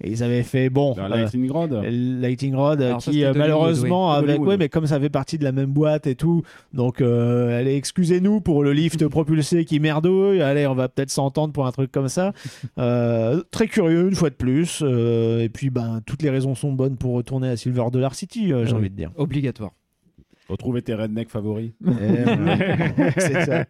Euh, 0.04 0.08
ils 0.08 0.22
avaient 0.22 0.42
fait 0.42 0.68
bon 0.68 0.94
euh, 0.98 1.08
Lightning 1.08 1.50
Rod. 1.50 1.72
Lighting 1.84 2.54
Rod 2.54 2.82
Alors 2.82 3.00
ça, 3.02 3.10
qui 3.10 3.18
c'était 3.18 3.28
euh, 3.30 3.34
malheureusement 3.34 4.10
oui. 4.12 4.18
avec 4.18 4.40
ouais 4.40 4.56
mais 4.56 4.68
comme 4.68 4.86
ça 4.86 5.00
fait 5.00 5.08
partie 5.08 5.38
de 5.38 5.44
la 5.44 5.52
même 5.52 5.70
boîte 5.70 6.06
et 6.06 6.14
tout 6.14 6.42
donc 6.74 7.00
euh, 7.00 7.58
allez 7.58 7.76
excusez-nous 7.76 8.40
pour 8.40 8.62
le 8.62 8.72
lift 8.72 9.06
propulsé 9.08 9.64
qui 9.64 9.80
merdouille 9.80 10.42
allez 10.42 10.66
on 10.66 10.74
va 10.74 10.88
peut-être 10.88 11.10
s'entendre 11.10 11.52
pour 11.52 11.66
un 11.66 11.72
truc 11.72 11.90
comme 11.92 12.08
ça 12.08 12.32
Euh, 12.78 13.42
très 13.50 13.68
curieux 13.68 14.08
une 14.08 14.14
fois 14.14 14.28
de 14.30 14.34
plus 14.34 14.80
euh, 14.82 15.40
et 15.40 15.48
puis 15.48 15.70
ben 15.70 16.00
toutes 16.04 16.22
les 16.22 16.30
raisons 16.30 16.54
sont 16.54 16.72
bonnes 16.72 16.96
pour 16.96 17.14
retourner 17.14 17.48
à 17.48 17.56
Silver 17.56 17.84
Dollar 17.90 18.14
City 18.14 18.52
euh, 18.52 18.64
j'ai 18.66 18.72
Oui. 18.72 18.78
envie 18.78 18.90
de 18.90 18.96
dire 18.96 19.10
Obligatoire. 19.16 19.70
Retrouver 20.48 20.82
tes 20.82 20.94
rednecks 20.94 21.28
favoris. 21.30 21.70
et, 21.84 22.22
voilà. 22.24 22.56
C'est 23.18 23.44
ça. 23.46 23.64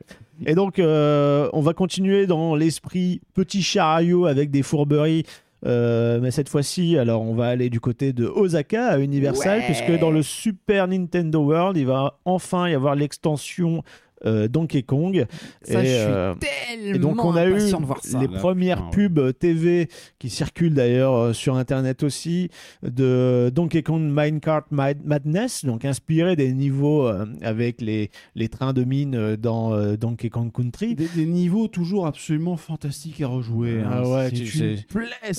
Et 0.44 0.54
donc, 0.54 0.78
euh, 0.78 1.48
on 1.54 1.62
va 1.62 1.72
continuer 1.72 2.26
dans 2.26 2.54
l'esprit 2.54 3.22
petit 3.32 3.62
chariot 3.62 4.26
avec 4.26 4.50
des 4.50 4.62
fourberies. 4.62 5.22
Euh, 5.64 6.20
mais 6.20 6.30
cette 6.30 6.48
fois-ci, 6.48 6.98
alors 6.98 7.22
on 7.22 7.34
va 7.34 7.46
aller 7.46 7.70
du 7.70 7.80
côté 7.80 8.12
de 8.12 8.26
Osaka 8.26 8.88
à 8.88 8.98
Universal, 8.98 9.62
puisque 9.64 9.98
dans 9.98 10.10
le 10.10 10.22
Super 10.22 10.86
Nintendo 10.86 11.40
World, 11.40 11.76
il 11.76 11.86
va 11.86 12.18
enfin 12.24 12.68
y 12.68 12.74
avoir 12.74 12.94
l'extension 12.94 13.82
euh, 14.26 14.48
Donkey 14.48 14.82
Kong. 14.82 15.24
Ça, 15.62 15.82
Et, 15.82 15.86
je 15.86 15.90
suis 15.90 16.00
euh, 16.06 16.34
tellement 16.34 16.94
et 16.94 16.98
donc 16.98 17.24
on 17.24 17.34
a 17.36 17.46
eu 17.46 17.52
impatient 17.54 17.80
de 17.80 17.86
voir 17.86 18.02
ça. 18.04 18.20
les 18.20 18.26
là, 18.26 18.38
premières 18.38 18.90
putain, 18.90 19.02
ouais. 19.02 19.08
pubs 19.08 19.38
TV 19.38 19.88
qui 20.18 20.28
circulent 20.30 20.74
d'ailleurs 20.74 21.14
euh, 21.14 21.32
sur 21.32 21.56
internet 21.56 22.02
aussi 22.02 22.48
de 22.82 23.50
Donkey 23.54 23.82
Kong 23.82 24.02
Minecart 24.02 24.64
Mad- 24.70 25.04
Madness, 25.04 25.64
donc 25.64 25.84
inspiré 25.84 26.36
des 26.36 26.52
niveaux 26.52 27.06
euh, 27.06 27.24
avec 27.42 27.80
les, 27.80 28.10
les 28.34 28.48
trains 28.48 28.72
de 28.72 28.84
mine 28.84 29.14
euh, 29.14 29.36
dans 29.36 29.72
euh, 29.72 29.96
Donkey 29.96 30.28
Kong 30.30 30.50
Country. 30.52 30.94
Des, 30.94 31.08
des 31.08 31.26
niveaux 31.26 31.68
toujours 31.68 32.06
absolument 32.06 32.56
fantastiques 32.56 33.20
à 33.20 33.28
rejouer. 33.28 33.80
hein. 33.80 33.90
Ah 33.90 34.08
ouais, 34.08 34.30
tu 34.30 34.44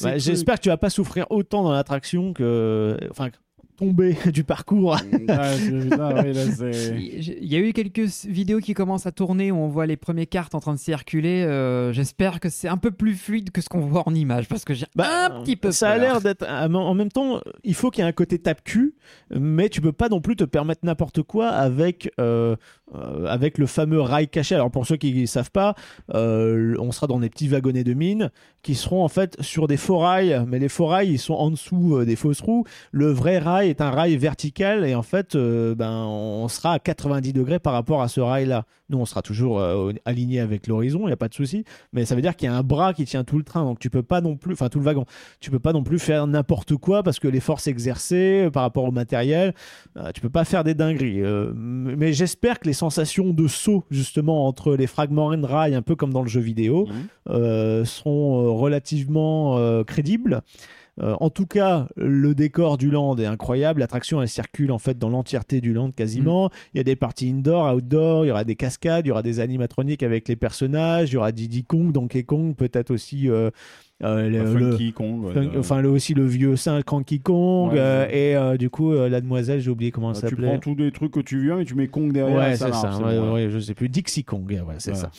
Bah. 0.02 0.18
J'espère 0.18 0.56
que 0.56 0.62
tu 0.62 0.70
vas 0.70 0.78
pas 0.78 0.90
souffrir 0.90 1.26
autant 1.30 1.64
dans 1.64 1.72
l'attraction 1.72 2.34
que 2.34 2.98
enfin 3.12 3.30
tomber 3.78 4.18
du 4.34 4.44
parcours. 4.44 4.96
Ah, 4.96 5.02
oui, 5.62 5.88
là, 5.90 6.24
Il 6.32 7.46
y 7.46 7.56
a 7.56 7.60
eu 7.60 7.74
quelques 7.74 8.26
vidéos 8.26 8.60
qui 8.60 8.74
commencent 8.74 9.06
à 9.06 9.12
tourner 9.12 9.52
où 9.52 9.56
on 9.58 9.68
voit 9.70 9.86
les 9.86 9.98
premières 9.98 10.28
cartes 10.30 10.56
en 10.56 10.60
train 10.60 10.74
de 10.74 10.80
circuler. 10.80 11.44
Euh, 11.44 11.94
J'espère 11.94 12.40
que 12.40 12.50
c'est 12.50 12.68
un 12.68 12.78
peu 12.78 12.92
plus 12.92 13.14
fluide 13.16 13.52
que 13.52 13.62
ce 13.62 13.70
qu'on 13.70 13.80
voit 13.82 14.04
en 14.08 14.14
image 14.16 14.48
parce 14.48 14.66
que 14.66 14.74
j'ai 14.74 14.86
Bah, 14.96 15.28
un 15.32 15.42
petit 15.42 15.56
peu 15.56 15.72
Ça 15.72 15.92
a 15.92 15.94
peur. 15.94 16.02
l'air 16.02 16.22
d'être. 16.22 16.46
En 16.48 16.94
même 16.94 17.12
temps, 17.12 17.40
il 17.64 17.76
faut 17.76 17.92
qu'il 17.92 18.04
y 18.04 18.06
ait 18.06 18.10
un 18.10 18.14
côté 18.14 18.40
tape-cul, 18.40 18.96
mais 19.32 19.70
tu 19.70 19.82
peux 19.82 19.92
pas 19.94 20.10
non 20.10 20.22
plus 20.22 20.36
te 20.36 20.44
permettre 20.44 20.82
n'importe 20.84 21.22
quoi 21.22 21.50
avec 21.50 22.12
euh, 22.20 22.56
euh, 22.96 23.26
avec 23.26 23.58
le 23.58 23.66
fameux 23.66 24.00
rail 24.00 24.30
caché. 24.30 24.56
Alors 24.56 24.72
pour 24.72 24.86
ceux 24.86 24.96
qui 24.96 25.14
ne 25.14 25.26
savent 25.26 25.52
pas, 25.52 25.76
euh, 26.14 26.74
on 26.80 26.94
sera 26.94 27.06
dans 27.08 27.20
des 27.20 27.30
petits 27.30 27.50
wagonnets 27.50 27.84
de 27.84 27.94
mine 27.94 28.32
qui 28.62 28.76
seront 28.76 29.04
en 29.04 29.10
fait 29.10 29.36
sur 29.42 29.68
des 29.68 29.76
faux 29.76 29.98
rails, 29.98 30.46
mais 30.48 30.58
les 30.58 30.70
faux 30.70 30.86
rails 30.86 31.10
ils 31.10 31.20
sont 31.20 31.34
en 31.34 31.52
dessous 31.52 31.98
euh, 31.98 32.06
des 32.06 32.16
fausses 32.16 32.40
roues. 32.40 32.64
Le 32.92 33.08
vrai 33.12 33.40
rail 33.40 33.70
est 33.70 33.82
un 33.82 33.92
rail 33.92 34.16
vertical 34.16 34.86
et 34.86 34.96
en 34.96 35.02
fait 35.02 35.36
ben, 35.36 36.06
on 36.06 36.48
sera 36.48 36.74
à 36.74 36.80
90 36.80 37.34
degrés 37.34 37.60
par 37.60 37.74
rapport 37.74 38.02
à 38.02 38.08
ce 38.08 38.22
rail-là. 38.22 38.64
Nous 38.90 38.98
on 38.98 39.06
sera 39.06 39.22
toujours 39.22 39.60
euh, 39.60 39.92
aligné 40.06 40.40
avec 40.40 40.68
l'horizon, 40.68 41.02
il 41.04 41.08
n'y 41.08 41.12
a 41.12 41.18
pas 41.18 41.28
de 41.28 41.34
souci, 41.34 41.66
mais 41.92 42.06
ça 42.06 42.16
veut 42.16 42.22
dire 42.22 42.36
qu'il 42.36 42.48
y 42.48 42.52
a 42.52 42.56
un 42.56 42.64
bras 42.64 42.94
qui 42.94 43.04
tient 43.06 43.24
tout 43.26 43.38
le 43.38 43.44
train, 43.44 43.64
donc 43.66 43.80
tu 43.80 43.90
peux 43.90 44.04
pas 44.04 44.22
non 44.22 44.38
plus, 44.38 44.54
enfin 44.54 44.70
tout 44.70 44.80
le 44.80 44.86
wagon, 44.86 45.06
tu 45.42 45.52
peux 45.52 45.60
pas 45.60 45.74
non 45.74 45.84
plus 45.84 46.00
faire 46.00 46.26
n'importe 46.28 46.76
quoi 46.78 47.04
parce 47.04 47.20
que 47.20 47.28
les 47.28 47.40
forces 47.42 47.68
exercées 47.68 48.46
euh, 48.46 48.50
par 48.50 48.64
rapport 48.64 48.86
au 48.86 48.92
matériel, 48.92 49.54
euh, 49.98 50.12
tu 50.14 50.22
peux 50.22 50.30
pas 50.30 50.46
faire 50.46 50.64
des 50.64 50.74
dingueries. 50.74 51.22
Euh, 51.22 51.52
mais 51.56 52.14
j'espère 52.14 52.60
que 52.60 52.68
les 52.68 52.74
sensations 52.74 53.32
de 53.34 53.48
saut 53.48 53.84
justement 53.92 54.48
entre 54.48 54.76
les 54.76 54.88
fragments 54.88 55.36
de 55.36 55.46
rail, 55.46 55.76
un 55.76 55.82
peu 55.82 55.96
comme 55.96 56.14
dans 56.14 56.22
le 56.24 56.30
jeu 56.30 56.40
vidéo, 56.42 56.86
Mhm. 56.88 56.94
euh, 57.30 57.84
sont 57.86 58.56
relativement 58.56 59.84
crédibles. 59.84 60.42
Euh, 61.00 61.16
en 61.20 61.30
tout 61.30 61.46
cas, 61.46 61.88
le 61.96 62.34
décor 62.34 62.78
du 62.78 62.90
land 62.90 63.16
est 63.18 63.26
incroyable. 63.26 63.82
L'attraction, 63.82 64.22
elle 64.22 64.28
circule 64.30 64.72
en 64.72 64.80
fait 64.80 64.98
dans 64.98 65.10
l'entièreté 65.10 65.62
du 65.62 65.74
land 65.74 65.92
quasiment. 65.92 66.50
Il 66.74 66.78
y 66.78 66.82
a 66.82 66.84
des 66.84 66.96
parties 66.96 67.30
indoor, 67.30 67.76
outdoor, 67.76 68.26
il 68.26 68.30
y 68.30 68.32
aura 68.32 68.44
des 68.44 68.56
cascades, 68.56 69.06
il 69.06 69.10
y 69.10 69.12
aura 69.12 69.22
des 69.24 69.40
animatroniques 69.40 70.02
avec 70.04 70.28
les 70.28 70.36
personnages, 70.36 71.12
il 71.12 71.14
y 71.14 71.18
aura 71.18 71.32
Diddy 71.32 71.64
Kong, 71.64 71.92
Donkey 71.92 72.24
Kong, 72.24 72.56
peut-être 72.56 72.92
aussi 72.92 73.30
euh, 73.30 73.52
euh, 74.04 74.30
le, 74.30 74.42
Enfin, 74.42 74.54
le- 74.60 74.72
Funky 74.72 74.94
Kong. 74.94 75.24
ouais, 75.26 75.34
Fun- 75.34 75.42
euh, 75.56 75.60
enfin 75.60 75.82
le, 75.82 75.90
aussi 75.90 76.14
le 76.14 76.26
vieux 76.26 76.56
singe 76.56 76.84
Cranky 76.84 77.20
Kong 77.20 77.72
Ouais, 77.74 77.80
euh, 77.80 78.08
et 78.10 78.36
euh, 78.36 78.58
du 78.58 78.70
coup 78.70 78.94
la 78.94 79.22
demoiselle 79.22 79.60
j'ai 79.60 79.72
oublié 79.72 79.90
comment 79.92 80.10
elle 80.10 80.22
bah, 80.22 80.22
tu 80.22 80.36
s'appelait 80.36 80.48
prends 80.50 80.60
tous 80.60 80.76
les 80.76 80.92
trucs 80.92 81.12
que 81.12 81.20
tu 81.20 81.42
viens 81.44 81.60
et 81.60 81.66
tu 81.66 81.74
mets 81.76 81.88
Kong 81.88 82.12
derrière. 82.12 82.38
ouais 82.38 82.56
c'est 82.56 82.72
ça 82.72 82.92
c'est 82.98 83.04
ouais, 83.04 83.18
bon, 83.18 83.50
je 83.50 83.60
sais 83.60 83.74
plus 83.74 83.90
Dixie 83.90 84.24
Kong 84.24 84.48
ouais, 84.50 84.76
c'est 84.78 84.96
ça 84.96 85.10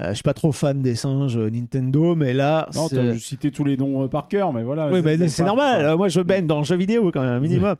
Euh, 0.00 0.10
je 0.10 0.14
suis 0.14 0.22
pas 0.22 0.34
trop 0.34 0.52
fan 0.52 0.82
des 0.82 0.94
singes 0.94 1.38
Nintendo 1.38 2.14
mais 2.14 2.34
là 2.34 2.68
Non, 2.74 2.88
t'as 2.88 3.14
cité 3.18 3.50
tous 3.50 3.64
les 3.64 3.78
noms 3.78 4.04
euh, 4.04 4.08
par 4.08 4.28
cœur, 4.28 4.52
mais 4.52 4.62
voilà. 4.62 4.90
oui, 4.92 5.00
mais 5.02 5.28
c'est 5.28 5.44
normal. 5.44 5.84
Euh, 5.84 5.96
Moi, 5.96 6.08
je 6.08 6.20
baigne 6.20 6.46
dans 6.46 6.58
le 6.58 6.64
jeu 6.64 6.76
vidéo 6.76 7.10
quand 7.12 7.22
même, 7.22 7.30
un 7.32 7.40
minimum. 7.40 7.76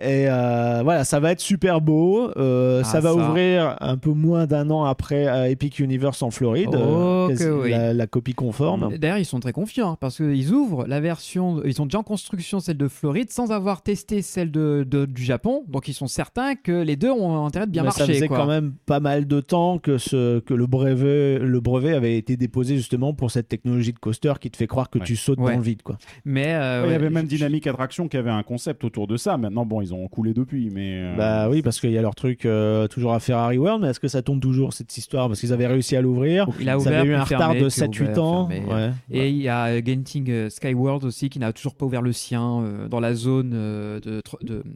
Et 0.00 0.26
euh, 0.28 0.80
voilà, 0.82 1.04
ça 1.04 1.20
va 1.20 1.32
être 1.32 1.40
super 1.40 1.80
beau. 1.80 2.30
Euh, 2.36 2.80
Ah, 2.82 2.84
ça 2.84 3.00
va 3.00 3.10
ça. 3.10 3.14
ouvrir 3.16 3.76
un 3.80 3.96
peu 3.96 4.10
moins 4.10 4.46
d'un 4.46 4.70
an 4.70 4.84
après 4.84 5.26
à 5.26 5.48
Epic 5.48 5.78
Universe 5.78 6.22
en 6.22 6.30
Floride, 6.30 6.70
Oh, 6.72 6.76
euh, 6.76 7.28
que 7.28 7.32
quasi- 7.34 7.50
oui. 7.50 7.70
la, 7.70 7.92
la 7.92 8.06
copie 8.06 8.34
conforme. 8.34 8.96
D'ailleurs, 8.96 9.18
ils 9.18 9.24
sont 9.24 9.38
très 9.40 9.52
confiants 9.52 9.92
hein, 9.92 9.96
parce 10.00 10.16
qu'ils 10.16 10.52
ouvrent 10.52 10.86
la 10.86 11.00
version, 11.00 11.62
ils 11.64 11.74
sont 11.74 11.84
déjà 11.86 11.98
en 11.98 12.02
construction 12.02 12.58
celle 12.60 12.78
de 12.78 12.88
Floride 12.88 13.30
sans 13.30 13.52
avoir 13.52 13.82
testé 13.82 14.22
celle 14.22 14.50
de, 14.50 14.86
de- 14.88 15.04
du 15.06 15.22
Japon. 15.22 15.64
Donc 15.68 15.88
ils 15.88 15.94
sont 15.94 16.06
certains 16.08 16.54
que 16.54 16.82
les 16.82 16.96
deux 16.96 17.10
ont 17.10 17.44
intérêt 17.46 17.66
de 17.66 17.70
bien 17.72 17.82
Mais 17.82 17.86
marcher. 17.88 18.00
ça 18.06 18.06
faisait 18.12 18.28
quoi. 18.28 18.38
quand 18.38 18.46
même 18.46 18.72
pas 18.86 19.00
mal 19.00 19.26
de 19.26 19.40
temps 19.40 19.78
que, 19.78 19.98
ce, 19.98 20.40
que 20.40 20.54
le, 20.54 20.66
brevet, 20.66 21.38
le 21.38 21.60
brevet 21.60 21.92
avait 21.94 22.16
été 22.16 22.36
déposé 22.36 22.76
justement 22.76 23.12
pour 23.14 23.30
cette 23.30 23.48
technologie 23.48 23.92
de 23.92 23.98
coaster 23.98 24.32
qui 24.40 24.50
te 24.50 24.56
fait 24.56 24.66
croire 24.66 24.88
que 24.90 24.98
Ouais. 24.98 25.04
tu 25.04 25.16
sautes 25.16 25.38
Ouais. 25.38 25.52
dans 25.52 25.58
le 25.58 25.64
vide. 25.64 25.82
Quoi. 25.82 25.98
Mais 26.24 26.54
euh, 26.54 26.82
Ouais, 26.82 26.88
il 26.88 26.92
y 26.92 26.94
avait 26.94 27.10
même 27.10 27.24
je- 27.30 27.36
Dynamic 27.36 27.66
Attraction 27.66 28.08
qui 28.08 28.16
avait 28.16 28.30
un 28.30 28.42
concept 28.42 28.84
autour 28.84 29.06
de 29.06 29.16
ça. 29.16 29.36
Maintenant, 29.36 29.66
bon, 29.66 29.81
ils 29.82 29.92
ont 29.94 30.06
coulé 30.08 30.32
depuis, 30.34 30.70
mais. 30.72 30.94
euh, 31.02 31.16
Bah 31.16 31.48
oui, 31.50 31.62
parce 31.62 31.80
qu'il 31.80 31.90
y 31.92 31.98
a 31.98 32.02
leur 32.02 32.14
truc 32.14 32.46
euh, 32.46 32.86
toujours 32.88 33.12
à 33.12 33.20
Ferrari 33.20 33.58
World, 33.58 33.82
mais 33.82 33.88
est-ce 33.90 34.00
que 34.00 34.08
ça 34.08 34.22
tombe 34.22 34.40
toujours 34.40 34.72
cette 34.72 34.96
histoire? 34.96 35.28
Parce 35.28 35.40
qu'ils 35.40 35.52
avaient 35.52 35.66
réussi 35.66 35.96
à 35.96 36.00
l'ouvrir. 36.00 36.46
il 36.60 36.68
a 36.68 36.72
Ça 36.72 36.78
ouvert 36.78 37.00
avait 37.00 37.08
eu 37.10 37.14
un 37.14 37.24
retard 37.24 37.38
fermé, 37.52 37.60
de 37.60 37.68
puis 37.68 37.80
7-8 37.80 38.02
ouvert, 38.10 38.22
ans. 38.24 38.48
fermé. 38.48 38.72
Ouais. 38.72 38.90
Et 39.10 39.28
il 39.30 39.36
y 39.42 39.48
a 39.48 39.66
euh, 39.66 39.80
Genting 39.84 40.30
euh, 40.30 40.48
Skyward 40.50 41.04
aussi 41.04 41.28
qui 41.28 41.38
n'a 41.38 41.52
toujours 41.52 41.74
pas 41.74 41.86
ouvert 41.86 42.02
le 42.02 42.12
sien 42.12 42.60
euh, 42.62 42.88
dans 42.88 43.00
la 43.00 43.14
zone 43.14 43.52
euh, 43.54 44.00
de, 44.00 44.22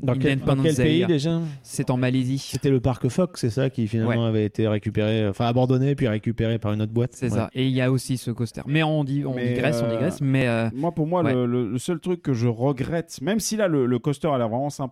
Dans 0.02 0.14
quel, 0.14 0.38
dans 0.40 0.52
Independence 0.52 0.76
quel 0.76 0.86
pays 0.86 1.06
déjà? 1.06 1.40
C'est 1.62 1.90
en 1.90 1.96
Malaisie. 1.96 2.38
C'était 2.38 2.70
le 2.70 2.80
parc 2.80 3.08
Fox, 3.08 3.40
c'est 3.40 3.50
ça, 3.50 3.70
qui 3.70 3.86
finalement 3.86 4.22
Ouais. 4.22 4.28
avait 4.28 4.44
été 4.44 4.66
récupéré, 4.68 5.26
enfin 5.28 5.46
abandonné 5.46 5.94
puis 5.94 6.08
récupéré 6.08 6.58
par 6.58 6.72
une 6.72 6.82
autre 6.82 6.92
boîte. 6.92 7.10
C'est 7.14 7.26
Ouais. 7.30 7.36
ça. 7.38 7.50
Et 7.54 7.66
il 7.66 7.72
y 7.72 7.80
a 7.80 7.90
aussi 7.90 8.16
ce 8.16 8.30
coaster. 8.30 8.62
Mais 8.66 8.82
on 8.82 9.04
dit, 9.04 9.24
on 9.26 9.34
Mais, 9.34 9.52
digresse, 9.54 9.82
on 9.86 9.90
digresse. 9.90 10.20
Mais 10.20 10.46
euh, 10.48 10.68
Moi, 10.74 10.92
pour 10.92 11.06
moi, 11.06 11.22
Ouais. 11.22 11.32
le, 11.34 11.46
le- 11.46 11.70
le 11.70 11.78
seul 11.78 11.98
truc 12.00 12.22
que 12.22 12.32
je 12.32 12.46
regrette, 12.48 13.18
même 13.22 13.40
si 13.40 13.56
là, 13.56 13.68
le, 13.68 13.86
le 13.86 13.98
coaster 13.98 14.28
a 14.28 14.38
l'air 14.38 14.48
vraiment 14.48 14.70
sympa. 14.70 14.85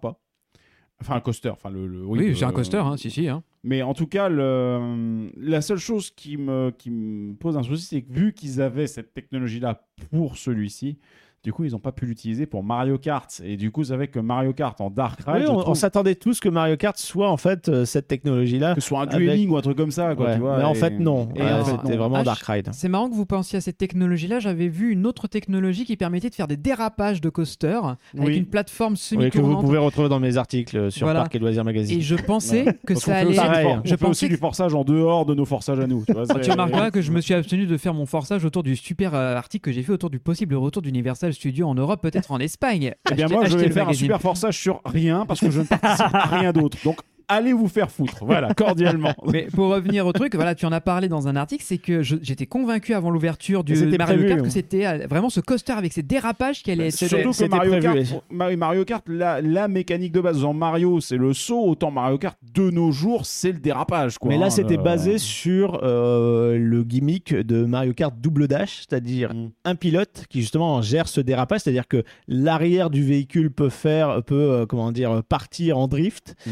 Enfin, 1.01 1.17
un 1.17 1.21
coaster. 1.21 1.51
Enfin, 1.51 1.71
le, 1.71 1.87
le- 1.87 2.05
oui, 2.07 2.31
euh, 2.31 2.35
c'est 2.35 2.45
un 2.45 2.53
coaster, 2.53 2.79
hein, 2.79 2.97
si, 2.97 3.11
si. 3.11 3.29
hein. 3.29 3.43
Mais 3.65 3.83
en 3.83 3.95
tout 3.95 4.07
cas, 4.07 4.29
le- 4.29 5.31
la 5.37 5.61
seule 5.61 5.79
chose 5.79 6.11
qui 6.11 6.37
me, 6.37 6.71
qui 6.71 6.91
me 6.91 7.35
pose 7.35 7.57
un 7.57 7.63
souci, 7.63 7.85
c'est 7.87 8.03
que 8.03 8.13
vu 8.13 8.33
qu'ils 8.33 8.61
avaient 8.61 8.87
cette 8.87 9.13
technologie-là 9.13 9.87
pour 10.11 10.37
celui-ci, 10.39 10.99
du 11.45 11.53
coup, 11.53 11.65
ils 11.65 11.73
n'ont 11.73 11.79
pas 11.79 11.93
pu 11.93 12.07
l'utiliser 12.07 12.47
pour 12.47 12.65
Mario 12.65 12.97
Kart. 12.99 13.41
Et 13.45 13.57
du 13.57 13.71
coup, 13.71 13.85
ça 13.85 13.99
fait 13.99 14.09
que 14.09 14.19
Mario 14.19 14.53
Kart 14.55 14.81
en 14.81 14.89
Dark 14.91 15.21
Ride, 15.27 15.45
Oui, 15.49 15.63
on, 15.67 15.75
s'attendait 15.75 16.15
tous 16.15 16.41
que 16.41 16.49
Mario 16.49 16.77
Kart 16.77 16.97
soit 16.97 17.31
en 17.31 17.37
fait 17.37 17.69
euh, 17.69 17.85
cette 17.85 18.09
technologie-là. 18.09 18.75
que 18.75 18.81
ce 18.81 18.89
soit 18.89 19.01
un 19.01 19.03
avec- 19.09 19.19
dueling 19.19 19.51
ou 19.51 19.57
un 19.57 19.61
truc 19.61 19.77
comme 19.77 19.91
ça. 19.91 20.15
Quoi, 20.15 20.27
Ouais, 20.27 20.35
tu 20.35 20.41
vois, 20.41 20.57
mais 20.57 20.65
en 20.65 20.75
fait, 20.75 20.99
non. 20.99 21.29
et 21.37 21.43
Ouais, 21.43 21.49
C'était 21.65 21.97
vraiment 21.97 22.17
Ah, 22.17 22.25
Dark 22.25 22.43
Ride. 22.45 22.71
C'est 22.73 22.89
marrant 22.89 23.11
que 23.11 23.15
vous 23.15 23.27
pensiez 23.27 23.59
à 23.59 23.61
cette 23.61 23.77
technologie-là. 23.79 24.39
J'avais 24.41 24.69
vu 24.69 24.91
une 24.91 25.07
autre 25.07 25.29
technologie 25.29 25.85
qui 25.85 25.97
permettait 25.99 26.31
de 26.31 26.35
faire 26.35 26.49
des 26.49 26.57
dérapages 26.57 27.21
de 27.21 27.29
coaster 27.29 27.79
avec 28.17 28.27
Oui. 28.27 28.37
une 28.39 28.47
plateforme 28.47 28.95
Oui, 29.13 29.31
que 29.31 29.39
vous 29.39 29.61
pouvez 29.61 29.79
retrouver 29.79 30.09
dans 30.09 30.21
mes 30.21 30.39
articles 30.39 30.77
euh, 30.79 30.91
sur 30.91 31.05
Voilà. 31.07 31.21
Parc 31.21 31.35
et 31.35 31.39
Loisirs 31.39 31.65
Magazine. 31.65 31.99
et 31.99 32.01
je 32.01 32.15
pensais 32.15 32.65
que 32.87 32.95
Parce 32.95 33.05
ça 33.05 33.17
allait. 33.17 33.35
Pareil. 33.37 33.65
for- 33.67 33.75
Je 33.75 33.81
on 33.81 33.83
fait 33.85 33.93
aussi 33.95 34.25
pensais 34.25 34.29
du 34.29 34.37
forçage 34.39 34.75
en 34.75 34.85
dehors 34.85 35.27
de 35.27 35.35
nos 35.35 35.45
forçages 35.45 35.79
à 35.81 35.87
nous. 35.87 36.05
Tu, 36.07 36.13
vois, 36.15 36.27
Tu 36.27 36.43
c'est- 36.45 36.53
remarqueras 36.53 36.91
que 36.91 37.03
je 37.03 37.13
me 37.13 37.21
suis 37.21 37.35
abstenu 37.35 37.67
de 37.67 37.77
faire 37.77 37.93
mon 37.93 38.07
forçage 38.07 38.45
autour 38.47 38.63
du 38.63 38.77
super 38.77 39.15
euh, 39.15 39.37
article 39.37 39.65
que 39.65 39.73
j'ai 39.73 39.83
fait 39.83 39.93
autour 39.93 40.09
du 40.09 40.21
possible 40.21 40.55
retour 40.55 40.81
d'Universal 40.81 41.34
Studios 41.35 41.69
en 41.69 41.75
Europe, 41.75 42.01
peut-être 42.01 42.31
en 42.31 42.39
Espagne. 42.39 42.95
Eh 43.11 43.15
bien, 43.15 43.29
moi, 43.29 43.47
je 43.47 43.57
vais 43.57 43.71
faire 43.71 43.89
un 43.89 43.93
super 43.93 44.21
forçage 44.21 44.59
sur 44.59 44.81
rien 44.85 45.27
parce 45.27 45.41
que 45.41 45.51
je 45.51 45.61
ne 45.61 45.67
participe 45.67 46.15
à 46.15 46.27
rien 46.27 46.53
d'autre. 46.53 46.79
Donc, 46.85 47.01
allez 47.29 47.53
vous 47.53 47.69
faire 47.69 47.91
foutre. 47.91 48.25
Voilà, 48.25 48.55
cordialement. 48.57 49.15
Mais 49.27 49.49
pour 49.55 49.69
revenir 49.69 50.07
au 50.07 50.13
truc, 50.13 50.35
voilà, 50.35 50.55
tu 50.55 50.67
en 50.67 50.73
as 50.73 50.81
parlé 50.81 51.09
dans 51.09 51.29
un 51.29 51.37
article, 51.37 51.65
c'est 51.67 51.79
que 51.79 52.03
j'étais 52.03 52.47
convaincu 52.47 52.95
avant 52.95 53.11
l'ouverture 53.11 53.65
du 53.65 53.75
Mario 53.75 53.97
prévu, 53.99 54.29
Kart 54.29 54.43
que 54.43 54.51
c'était 54.51 54.87
euh, 54.87 55.07
vraiment 55.09 55.31
ce 55.31 55.41
coaster 55.41 55.73
avec 55.73 55.93
ces 55.93 56.03
dérapages 56.03 56.63
qui 56.63 56.71
allait 56.71 56.89
être. 56.89 56.95
Surtout 56.95 57.33
que 57.33 57.49
Mario 57.49 57.71
prévu, 57.73 58.05
Kart, 58.05 58.25
Mario, 58.31 58.57
Mario 58.57 58.85
Kart 58.85 59.05
la, 59.09 59.41
la 59.41 59.69
mécanique 59.69 60.13
de 60.13 60.21
base, 60.21 60.45
en 60.45 60.55
Mario, 60.55 61.01
c'est 61.01 61.17
le 61.17 61.33
saut, 61.33 61.63
autant 61.65 61.91
Mario 61.91 62.19
Kart 62.19 62.37
de 62.55 62.71
nos 62.71 62.91
jours, 62.93 63.27
c'est 63.27 63.53
le 63.53 63.59
dérapage. 63.59 64.19
Quoi, 64.19 64.31
Mais 64.31 64.39
là, 64.39 64.47
hein, 64.47 64.51
c'était 64.51 64.77
basé 64.77 65.19
sur 65.19 65.81
euh, 65.83 66.57
le 66.59 66.83
gimmick 66.85 67.35
de 67.35 67.65
Mario 67.65 67.93
Kart 67.93 68.15
Double 68.19 68.49
Dash, 68.49 68.85
c'est-à-dire 68.89 69.35
Mm. 69.35 69.51
un 69.65 69.75
pilote 69.75 70.25
qui 70.29 70.41
justement 70.41 70.83
gère 70.83 71.09
ce 71.09 71.21
dérapage, 71.21 71.61
c'est-à-dire 71.61 71.89
que 71.89 72.05
l'arrière 72.29 72.91
du 72.91 73.03
véhicule 73.03 73.51
peut 73.51 73.69
faire, 73.69 74.23
peut 74.23 74.35
euh, 74.35 74.67
comment 74.67 74.93
dire, 74.93 75.23
partir 75.29 75.79
en 75.79 75.89
drift. 75.89 76.35
Mm. 76.47 76.51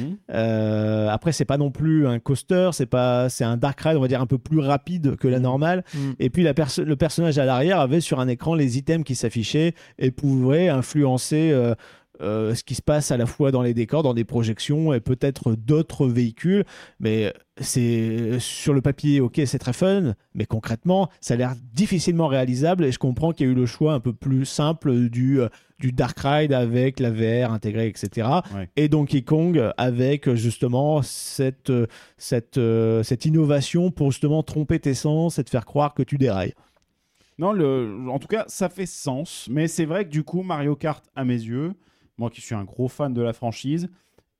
Euh, 0.62 1.08
après, 1.08 1.32
c'est 1.32 1.44
pas 1.44 1.58
non 1.58 1.70
plus 1.70 2.06
un 2.06 2.18
coaster, 2.18 2.70
c'est 2.72 2.86
pas, 2.86 3.28
c'est 3.28 3.44
un 3.44 3.56
dark 3.56 3.80
ride, 3.80 3.96
on 3.96 4.00
va 4.00 4.08
dire 4.08 4.20
un 4.20 4.26
peu 4.26 4.38
plus 4.38 4.60
rapide 4.60 5.16
que 5.16 5.28
la 5.28 5.40
normale. 5.40 5.84
Mm. 5.94 5.98
Et 6.20 6.30
puis 6.30 6.42
la 6.42 6.54
perso- 6.54 6.84
le 6.84 6.96
personnage 6.96 7.38
à 7.38 7.44
l'arrière 7.44 7.80
avait 7.80 8.00
sur 8.00 8.20
un 8.20 8.28
écran 8.28 8.54
les 8.54 8.78
items 8.78 9.04
qui 9.04 9.14
s'affichaient 9.14 9.74
et 9.98 10.10
pouvait 10.10 10.68
influencer. 10.68 11.50
euh, 11.52 11.74
euh, 12.22 12.54
ce 12.54 12.64
qui 12.64 12.74
se 12.74 12.82
passe 12.82 13.10
à 13.10 13.16
la 13.16 13.26
fois 13.26 13.50
dans 13.50 13.62
les 13.62 13.74
décors, 13.74 14.02
dans 14.02 14.14
des 14.14 14.24
projections 14.24 14.92
et 14.92 15.00
peut-être 15.00 15.54
d'autres 15.54 16.06
véhicules. 16.06 16.64
Mais 17.00 17.32
c'est 17.60 18.38
sur 18.38 18.74
le 18.74 18.80
papier, 18.80 19.20
ok, 19.20 19.40
c'est 19.44 19.58
très 19.58 19.72
fun, 19.72 20.14
mais 20.34 20.46
concrètement, 20.46 21.08
ça 21.20 21.34
a 21.34 21.36
l'air 21.36 21.54
difficilement 21.74 22.26
réalisable 22.26 22.84
et 22.84 22.92
je 22.92 22.98
comprends 22.98 23.32
qu'il 23.32 23.46
y 23.46 23.48
a 23.48 23.52
eu 23.52 23.56
le 23.56 23.66
choix 23.66 23.92
un 23.92 24.00
peu 24.00 24.12
plus 24.12 24.44
simple 24.44 25.08
du, 25.08 25.40
euh, 25.40 25.48
du 25.78 25.92
Dark 25.92 26.18
Ride 26.20 26.52
avec 26.52 27.00
la 27.00 27.10
VR 27.10 27.52
intégrée, 27.52 27.88
etc. 27.88 28.28
Ouais. 28.54 28.68
Et 28.76 28.88
Donkey 28.88 29.22
Kong 29.22 29.72
avec 29.76 30.32
justement 30.34 31.02
cette, 31.02 31.70
euh, 31.70 31.86
cette, 32.16 32.60
cette 33.02 33.24
innovation 33.24 33.90
pour 33.90 34.10
justement 34.12 34.42
tromper 34.42 34.78
tes 34.78 34.94
sens 34.94 35.38
et 35.38 35.44
te 35.44 35.50
faire 35.50 35.66
croire 35.66 35.94
que 35.94 36.02
tu 36.02 36.18
dérailles. 36.18 36.54
Non, 37.38 37.52
le, 37.52 38.06
en 38.08 38.18
tout 38.18 38.28
cas, 38.28 38.44
ça 38.46 38.68
fait 38.68 38.86
sens. 38.86 39.48
Mais 39.50 39.66
c'est 39.66 39.84
vrai 39.84 40.04
que 40.04 40.10
du 40.10 40.22
coup, 40.22 40.42
Mario 40.42 40.76
Kart, 40.76 41.04
à 41.16 41.24
mes 41.24 41.34
yeux, 41.34 41.72
moi 42.22 42.30
qui 42.30 42.40
suis 42.40 42.54
un 42.54 42.64
gros 42.64 42.88
fan 42.88 43.12
de 43.12 43.20
la 43.20 43.32
franchise, 43.32 43.88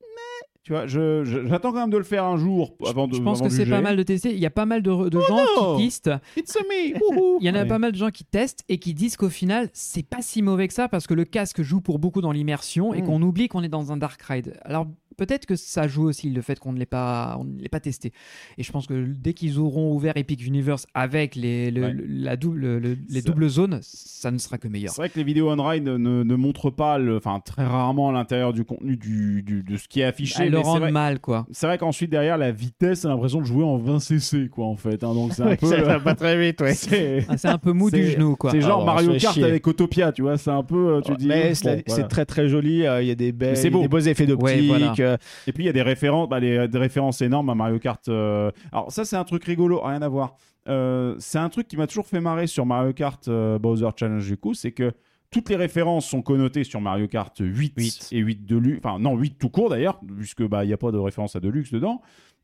mais 0.01 0.47
tu 0.63 0.71
vois, 0.71 0.87
je- 0.87 1.23
je- 1.25 1.45
j'attends 1.47 1.71
quand 1.73 1.81
même 1.81 1.89
de 1.89 1.97
le 1.97 2.03
faire 2.05 2.23
un 2.23 2.37
jour 2.37 2.75
avant 2.87 3.07
de. 3.07 3.15
Je 3.15 3.21
pense 3.21 3.41
que 3.41 3.49
c'est 3.49 3.65
pas 3.65 3.81
mal 3.81 3.97
de 3.97 4.03
tester. 4.03 4.31
Il 4.33 4.39
y 4.39 4.45
a 4.45 4.49
pas 4.49 4.65
mal 4.65 4.81
de, 4.81 5.09
de 5.09 5.19
gens 5.19 5.75
qui 5.77 5.85
testent. 5.85 6.11
It's 6.37 6.55
me. 6.55 7.39
Il 7.41 7.45
y 7.45 7.49
en 7.49 7.55
a 7.55 7.63
Ouais. 7.63 7.67
pas 7.67 7.79
mal 7.79 7.91
de 7.91 7.97
gens 7.97 8.09
qui 8.11 8.23
testent 8.23 8.63
et 8.69 8.77
qui 8.77 8.93
disent 8.93 9.17
qu'au 9.17 9.29
final, 9.29 9.69
c'est 9.73 10.07
pas 10.07 10.21
si 10.21 10.41
mauvais 10.41 10.67
que 10.69 10.73
ça 10.73 10.87
parce 10.87 11.05
que 11.05 11.13
le 11.13 11.25
casque 11.25 11.61
joue 11.61 11.81
pour 11.81 11.99
beaucoup 11.99 12.21
dans 12.21 12.31
l'immersion 12.31 12.93
et 12.93 13.01
Mm. 13.01 13.05
qu'on 13.05 13.21
oublie 13.21 13.47
qu'on 13.49 13.61
est 13.63 13.67
dans 13.69 13.91
un 13.91 13.97
dark 13.97 14.21
ride. 14.21 14.57
Alors 14.63 14.87
peut-être 15.17 15.45
que 15.45 15.55
ça 15.55 15.87
joue 15.87 16.03
aussi 16.03 16.29
le 16.29 16.41
fait 16.41 16.59
qu'on 16.59 16.73
ne 16.73 16.79
l'ait 16.79 16.85
pas, 16.85 17.37
on 17.39 17.43
ne 17.43 17.59
l'ait 17.61 17.69
pas 17.69 17.79
testé. 17.79 18.11
Et 18.57 18.63
je 18.63 18.71
pense 18.71 18.87
que 18.87 19.05
dès 19.07 19.33
qu'ils 19.33 19.59
auront 19.59 19.93
ouvert 19.93 20.13
Epic 20.17 20.45
Universe 20.45 20.85
avec 20.93 21.35
les, 21.35 21.71
le- 21.71 21.81
Ouais. 21.81 21.93
le- 21.93 22.05
la 22.07 22.35
double, 22.37 22.77
le- 22.77 22.97
les 23.09 23.21
doubles 23.21 23.49
zones, 23.49 23.79
ça 23.81 24.31
ne 24.31 24.37
sera 24.37 24.57
que 24.57 24.67
meilleur. 24.67 24.91
C'est 24.93 25.01
vrai 25.01 25.09
que 25.09 25.17
les 25.17 25.23
vidéos 25.23 25.49
on-ride 25.51 25.83
ne, 25.83 25.97
ne 26.23 26.35
montrent 26.35 26.69
pas, 26.69 26.99
enfin 27.15 27.39
très 27.43 27.65
rarement 27.65 28.09
à 28.09 28.11
l'intérieur 28.13 28.53
du 28.53 28.63
contenu 28.63 28.97
du, 28.97 29.43
du- 29.43 29.63
de 29.63 29.77
ce 29.77 29.87
qui 29.87 29.99
est 30.01 30.03
affiché. 30.05 30.43
Elles 30.43 30.51
le 30.51 30.59
rendent 30.59 30.81
vrai- 30.81 30.91
mal, 30.91 31.19
quoi. 31.19 31.45
C'est 31.51 31.67
vrai 31.67 31.77
qu'ensuite 31.77 32.09
derrière 32.09 32.37
la 32.37 32.51
vitesse, 32.51 33.01
c'est 33.01 33.07
l'impression 33.07 33.39
de 33.41 33.45
jouer 33.45 33.63
en 33.63 33.77
20 33.77 33.99
cc 33.99 34.49
quoi 34.49 34.65
en 34.65 34.75
fait. 34.75 35.03
hein. 35.03 35.13
donc 35.13 35.33
c'est 35.33 35.43
un 35.43 35.55
peu. 35.55 35.67
ça 35.67 35.81
va 35.81 35.99
pas 35.99 36.15
très 36.15 36.39
vite, 36.39 36.61
ouais. 36.61 36.73
c'est 36.73 37.25
Ah, 37.29 37.37
c'est 37.37 37.47
un 37.47 37.57
peu 37.57 37.71
mou 37.71 37.89
du 37.91 38.05
genou, 38.05 38.35
quoi. 38.35 38.51
c'est 38.51 38.61
genre 38.61 38.77
Ah, 38.81 38.85
bon, 38.85 38.85
Mario 38.85 39.11
on 39.11 39.17
Kart 39.17 39.33
chier. 39.33 39.43
avec 39.43 39.67
Autopia, 39.67 40.11
tu 40.11 40.21
vois. 40.23 40.37
C'est 40.37 40.51
un 40.51 40.63
peu. 40.63 40.95
euh, 40.95 41.01
Tu 41.01 41.15
dis. 41.15 41.27
Mais 41.27 41.49
bon, 41.49 41.55
c'est 41.55 41.83
voilà. 41.87 42.03
très 42.05 42.25
très 42.25 42.47
joli, 42.47 42.85
euh, 42.85 43.01
il 43.01 43.07
y 43.07 43.11
a 43.11 43.15
des, 43.15 43.31
belles, 43.31 43.57
a 43.57 43.69
beau. 43.69 43.81
des 43.81 43.87
beaux 43.87 43.99
effets 43.99 44.25
d'optique, 44.25 44.45
Ouais, 44.45 44.67
voilà. 44.67 44.93
Euh, 45.03 45.17
Et 45.47 45.53
puis 45.53 45.63
il 45.63 45.67
y 45.67 45.69
a 45.69 45.73
des 45.73 45.81
références, 45.81 46.29
bah, 46.29 46.39
des 46.39 46.67
références 46.73 47.21
énormes 47.21 47.49
à 47.49 47.55
Mario 47.55 47.79
Kart. 47.79 48.07
euh, 48.07 48.51
Alors 48.71 48.91
ça 48.91 49.05
c'est 49.05 49.15
un 49.15 49.23
truc 49.23 49.43
rigolo, 49.45 49.81
rien 49.81 50.01
à 50.01 50.09
voir. 50.09 50.35
Euh, 50.69 51.15
c'est 51.19 51.39
un 51.39 51.49
truc 51.49 51.67
qui 51.67 51.77
m'a 51.77 51.87
toujours 51.87 52.07
fait 52.07 52.21
marrer 52.21 52.47
sur 52.47 52.65
Mario 52.65 52.93
Kart 52.93 53.29
Bowser 53.29 53.89
Challenge 53.97 54.25
du 54.25 54.37
coup, 54.37 54.53
c'est 54.53 54.71
que 54.71 54.93
toutes 55.29 55.49
les 55.49 55.55
références 55.55 56.05
sont 56.05 56.21
connotées 56.21 56.63
sur 56.63 56.79
Mario 56.79 57.07
Kart 57.07 57.35
8, 57.39 57.73
8. 57.75 58.09
et 58.11 58.19
8 58.19 58.45
Deluxe. 58.45 58.79
Enfin 58.83 58.99
non, 58.99 59.17
8 59.17 59.37
tout 59.39 59.49
court 59.49 59.69
d'ailleurs, 59.69 59.99
puisque 60.17 60.43
bah 60.43 60.63
il 60.63 60.67
n'y 60.67 60.73
a 60.73 60.77
pas 60.77 60.91
de 60.91 60.97
référence 60.97 61.35
à 61.35 61.39
Deluxe 61.39 61.71
dedans. 61.71 62.01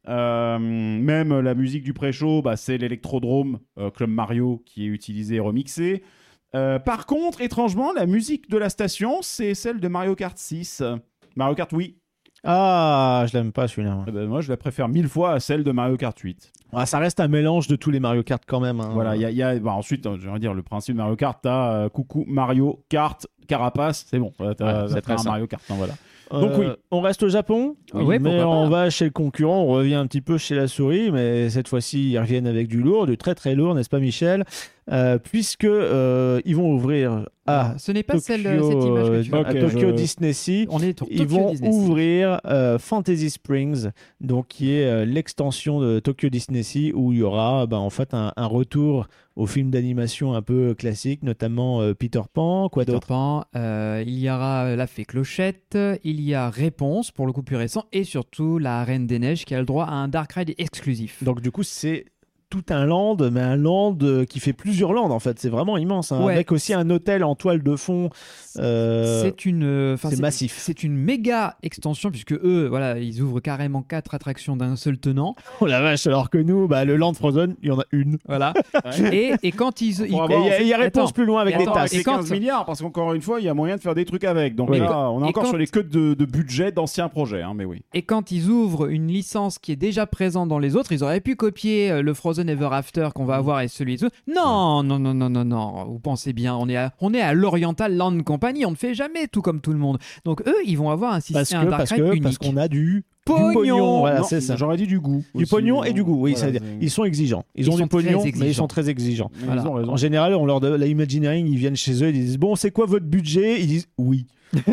Euh, 0.08 0.58
même 0.60 1.40
la 1.40 1.54
musique 1.54 1.84
du 1.84 1.94
pré-show, 1.94 2.42
bah, 2.42 2.56
c'est 2.58 2.78
l'électrodrome 2.78 3.60
euh, 3.78 3.92
Club 3.92 4.10
Mario 4.10 4.64
qui 4.66 4.86
est 4.86 4.88
utilisé 4.88 5.36
et 5.36 5.40
remixé. 5.40 6.04
Euh, 6.56 6.80
par 6.80 7.06
contre, 7.06 7.42
étrangement, 7.42 7.94
la 7.94 8.06
musique 8.06 8.50
de 8.50 8.58
la 8.58 8.70
station, 8.70 9.22
c'est 9.22 9.54
celle 9.54 9.80
de 9.80 9.88
Mario 9.88 10.16
Kart 10.16 10.38
6. 10.38 10.84
Mario 11.36 11.56
Kart, 11.56 11.72
oui. 11.74 11.98
Ah, 12.44 13.26
je 13.28 13.38
l'aime 13.38 13.52
pas 13.52 13.68
celui-là. 13.68 13.96
moi. 13.96 14.06
Eh 14.08 14.12
ben, 14.12 14.26
moi, 14.28 14.42
je 14.42 14.50
la 14.50 14.58
préfère 14.58 14.88
mille 14.88 15.08
fois 15.08 15.34
à 15.34 15.40
celle 15.40 15.64
de 15.64 15.72
Mario 15.72 15.98
Kart 15.98 16.18
8. 16.18 16.52
Ah, 16.72 16.86
ça 16.86 17.00
reste 17.00 17.20
un 17.20 17.28
mélange 17.28 17.68
de 17.68 17.76
tous 17.76 17.90
les 17.92 18.00
Mario 18.00 18.24
Kart 18.24 18.44
quand 18.48 18.60
même. 18.60 18.80
hein. 18.80 18.92
Voilà, 18.94 19.16
il 19.16 19.22
y 19.22 19.26
a, 19.26 19.32
il 19.32 19.38
y 19.38 19.44
a- 19.44 19.58
bah, 19.60 19.72
ensuite, 19.74 20.06
euh, 20.06 20.38
dire, 20.40 20.54
le 20.54 20.62
principe 20.62 20.96
de 20.96 21.00
Mario 21.02 21.16
Kart, 21.16 21.38
t'as 21.42 21.74
euh, 21.74 21.90
coucou 21.90 22.26
Mario 22.28 22.84
Kart, 22.90 23.26
Carapace, 23.48 24.06
c'est 24.10 24.20
bon. 24.20 24.32
Voilà, 24.38 24.56
t'as- 24.56 24.82
Ouais, 24.84 24.88
c'est 24.90 24.94
t'as 24.96 25.02
très 25.02 25.14
un 25.14 25.18
simple. 25.18 25.30
Mario 25.30 25.48
Kart, 25.48 25.64
hein, 25.70 25.76
voilà. 25.78 25.94
Euh, 26.32 26.42
Donc 26.42 26.52
oui. 26.60 26.68
On 26.92 27.02
reste 27.02 27.24
au 27.24 27.30
Japon, 27.30 27.76
Oui, 27.96 28.20
mais 28.20 28.38
pourquoi 28.38 28.44
pas. 28.44 28.48
on 28.50 28.70
va 28.70 28.90
chez 28.92 29.06
le 29.06 29.10
concurrent, 29.12 29.62
on 29.64 29.68
revient 29.70 29.96
un 29.96 30.06
petit 30.06 30.22
peu 30.22 30.38
chez 30.38 30.54
la 30.54 30.68
souris, 30.68 31.10
mais 31.12 31.50
cette 31.50 31.68
fois-ci 31.68 32.12
ils 32.12 32.20
reviennent 32.20 32.46
avec 32.46 32.68
du 32.68 32.84
lourd, 32.84 33.08
du 33.08 33.18
très 33.18 33.34
très 33.34 33.56
lourd, 33.56 33.74
n'est-ce 33.74 33.90
pas 33.90 33.98
Michel? 33.98 34.46
Euh, 34.92 35.20
Puisque 35.20 35.66
euh, 35.66 36.42
ils 36.46 36.56
vont 36.56 36.74
ouvrir 36.74 37.28
à 37.46 37.76
Ce 37.78 37.92
n'est 37.92 38.02
pas 38.04 38.14
Tokyo, 38.14 38.26
celle, 38.26 38.42
cette 38.44 38.84
image 38.84 39.08
que 39.10 39.22
tu 39.22 39.28
euh, 39.34 39.38
vois. 39.38 39.48
à 39.48 39.52
Ok, 39.52 39.60
Tokyo 39.60 39.90
je- 39.90 39.96
Disney 39.96 40.34
Sea. 40.34 40.66
On 40.70 40.80
est 40.82 41.02
Ils 41.10 41.18
Tokyo 41.20 41.26
vont 41.28 41.52
Disney 41.52 41.70
ouvrir 41.70 42.42
euh, 42.46 42.80
Fantasy 42.80 43.30
Springs, 43.30 43.90
donc 44.22 44.48
qui 44.48 44.72
est 44.74 44.86
euh, 44.86 45.06
l'extension 45.06 45.80
de 45.80 46.00
Tokyo 46.00 46.30
Disney 46.30 46.64
Sea, 46.64 46.92
où 46.94 47.12
il 47.14 47.20
y 47.20 47.22
aura 47.24 47.68
ben, 47.68 47.78
en 47.78 47.90
fait 47.92 48.14
un, 48.14 48.34
un 48.36 48.46
retour 48.46 49.08
aux 49.36 49.46
films 49.46 49.70
d'animation 49.72 50.34
un 50.34 50.42
peu 50.42 50.74
classiques, 50.74 51.22
notamment 51.24 51.82
euh, 51.82 51.94
Peter 51.94 52.22
Pan, 52.34 52.68
quoi 52.70 52.84
Peter 52.84 52.94
d'autre? 52.94 53.08
Pan, 53.08 53.46
euh, 53.56 54.04
il 54.06 54.18
y 54.20 54.30
aura 54.30 54.76
La 54.76 54.88
Fée 54.88 55.06
Clochette, 55.06 55.78
il 56.04 56.20
y 56.22 56.34
a 56.34 56.50
Réponse 56.50 57.12
pour 57.12 57.26
le 57.28 57.32
coup 57.32 57.44
plus 57.44 57.56
récent, 57.56 57.86
et 57.94 58.04
surtout 58.04 58.58
La 58.58 58.84
Reine 58.84 59.06
des 59.08 59.20
Neiges 59.20 59.46
qui 59.46 59.54
a 59.56 59.60
le 59.60 59.66
droit 59.66 59.86
à 59.86 59.94
un 59.94 60.08
Dark 60.08 60.34
Ride 60.34 60.54
exclusif. 60.58 61.24
Donc 61.24 61.42
du 61.42 61.52
coup, 61.52 61.64
c'est 61.64 62.06
tout 62.50 62.64
un 62.70 62.86
land, 62.86 63.18
mais 63.32 63.42
un 63.42 63.56
land 63.56 63.96
euh, 64.02 64.26
qui 64.26 64.40
fait 64.40 64.54
plusieurs 64.54 64.92
lands 64.94 65.10
en 65.12 65.20
fait. 65.20 65.38
C'est 65.40 65.50
vraiment 65.50 65.78
immense. 65.78 66.12
hein. 66.12 66.24
Ouais. 66.24 66.34
Avec 66.34 66.52
aussi 66.52 66.74
un 66.74 66.90
hôtel 66.90 67.24
en 67.24 67.36
toile 67.36 67.62
de 67.62 67.76
fond. 67.76 68.10
euh, 68.58 69.22
c'est 69.22 69.46
une, 69.46 69.64
euh, 69.64 69.98
c'est 69.98 70.20
massif. 70.20 70.56
C'est 70.60 70.84
une 70.84 70.96
méga 70.96 71.58
extension 71.64 72.10
puisque 72.10 72.34
eux, 72.34 72.68
voilà, 72.68 72.98
ils 72.98 73.22
ouvrent 73.22 73.40
carrément 73.40 73.82
quatre 73.84 74.16
attractions 74.16 74.56
d'un 74.56 74.76
seul 74.76 74.98
tenant. 74.98 75.36
Oh 75.62 75.66
la 75.68 75.82
vache, 75.82 76.08
alors 76.08 76.30
que 76.30 76.38
nous, 76.40 76.68
bah, 76.68 76.86
le 76.86 76.96
land 76.96 77.14
Frozen, 77.14 77.56
il 77.62 77.70
y 77.70 77.72
en 77.72 77.80
a 77.80 77.84
une. 77.92 78.18
Voilà. 78.28 78.54
et, 79.12 79.34
et 79.44 79.52
quand 79.52 79.82
ils, 79.82 80.00
Il 80.02 80.12
y 80.12 80.16
y 80.68 80.74
a 80.74 80.78
réponse 80.78 81.04
Attends. 81.10 81.12
plus 81.14 81.26
loin 81.26 81.42
avec 81.42 81.58
des 81.58 81.66
tasses. 81.66 81.94
et 81.94 81.98
C'est 81.98 82.04
quand- 82.04 82.16
15 82.18 82.32
milliards, 82.32 82.66
parce 82.66 82.82
qu'encore 82.82 83.14
une 83.14 83.22
fois, 83.22 83.40
il 83.40 83.46
y 83.46 83.50
a 83.50 83.54
moyen 83.54 83.76
de 83.76 83.82
faire 83.82 83.96
des 83.96 84.06
trucs 84.06 84.24
avec. 84.24 84.56
Donc 84.56 84.70
Oui. 84.72 84.80
là, 84.80 85.10
on 85.12 85.22
est 85.24 85.28
encore 85.28 85.44
quand- 85.44 85.50
sur 85.50 85.58
les 85.58 85.68
queues 85.68 85.84
de, 85.84 86.14
de 86.16 86.26
budget 86.26 86.72
d'anciens 86.72 87.10
projets, 87.10 87.42
hein, 87.44 87.54
mais 87.56 87.66
oui. 87.66 87.84
Et 87.94 88.02
quand 88.02 88.32
ils 88.32 88.50
ouvrent 88.50 88.88
une 88.90 89.08
licence 89.08 89.60
qui 89.60 89.72
est 89.72 89.76
déjà 89.76 90.06
présente 90.08 90.50
dans 90.50 90.60
les 90.60 90.76
autres, 90.76 90.92
ils 90.92 91.04
auraient 91.04 91.22
pu 91.22 91.36
copier 91.36 91.92
euh, 91.92 92.02
le 92.02 92.14
Frozen 92.14 92.39
Ever 92.48 92.70
After 92.72 93.10
qu'on 93.14 93.26
va 93.26 93.36
avoir 93.36 93.62
et 93.62 93.68
celui 93.68 93.98
de 93.98 94.10
Non, 94.34 94.84
non, 94.84 95.00
non, 95.00 95.14
non, 95.14 95.30
non, 95.30 95.46
non. 95.46 95.86
Vous 95.86 96.00
pensez 96.00 96.34
bien, 96.34 96.56
on 96.56 96.68
est 96.70 96.78
à, 96.78 96.94
on 97.02 97.14
est 97.14 97.22
à 97.22 97.34
l'Oriental 97.34 97.96
Land 97.96 98.22
Company, 98.24 98.66
on 98.66 98.72
ne 98.72 98.76
fait 98.76 98.94
jamais 98.94 99.28
tout 99.28 99.42
comme 99.42 99.62
tout 99.62 99.72
le 99.74 99.80
monde. 99.80 99.98
Donc 100.26 100.42
eux, 100.48 100.56
ils 100.66 100.78
vont 100.78 100.90
avoir 100.90 101.12
un 101.12 101.16
Parce 101.16 101.26
système, 101.26 101.62
que, 101.62 101.66
un 101.68 101.70
Dark 101.70 101.82
parce 101.82 101.92
Ride 101.92 102.02
que, 102.04 102.08
unique. 102.12 102.24
parce 102.24 102.38
qu'on 102.38 102.58
a 102.58 102.68
du 102.68 103.04
Pognon. 103.26 104.00
Voilà, 104.00 104.20
Non, 104.20 104.26
c'est 104.26 104.42
ça. 104.42 104.56
J'aurais 104.56 104.78
dit 104.78 104.88
du 104.88 105.00
goût. 105.00 105.24
Du 105.36 105.44
aussi, 105.44 105.52
pognon 105.52 105.84
et 105.84 105.94
du 105.94 106.04
goût, 106.04 106.14
oui, 106.20 106.32
voilà, 106.32 106.38
c'est-à-dire, 106.38 106.62
c'est- 106.64 106.78
ils 106.86 106.90
sont 106.90 107.04
exigeants. 107.04 107.46
Ils, 107.54 107.66
Ils 107.68 107.72
ont 107.72 107.76
du 107.76 107.86
pognon, 107.88 108.24
mais 108.38 108.48
ils 108.50 108.56
sont 108.56 108.68
très 108.68 108.90
exigeants. 108.90 109.30
Ils 109.40 109.46
Voilà. 109.46 109.68
ont 109.68 109.74
raison. 109.74 109.92
En 109.92 109.98
général, 109.98 110.34
on 110.34 110.46
leur 110.48 110.60
donne 110.60 110.80
la 110.80 110.88
Imagineering, 110.88 111.46
ils 111.48 111.58
viennent 111.58 111.76
chez 111.76 112.04
eux, 112.04 112.10
ils 112.10 112.14
disent 112.14 112.38
bon, 112.40 112.56
c'est 112.56 112.72
quoi 112.72 112.88
votre 112.88 113.06
budget? 113.06 113.62
Ils 113.62 113.68
disent 113.68 113.88
oui. 114.00 114.26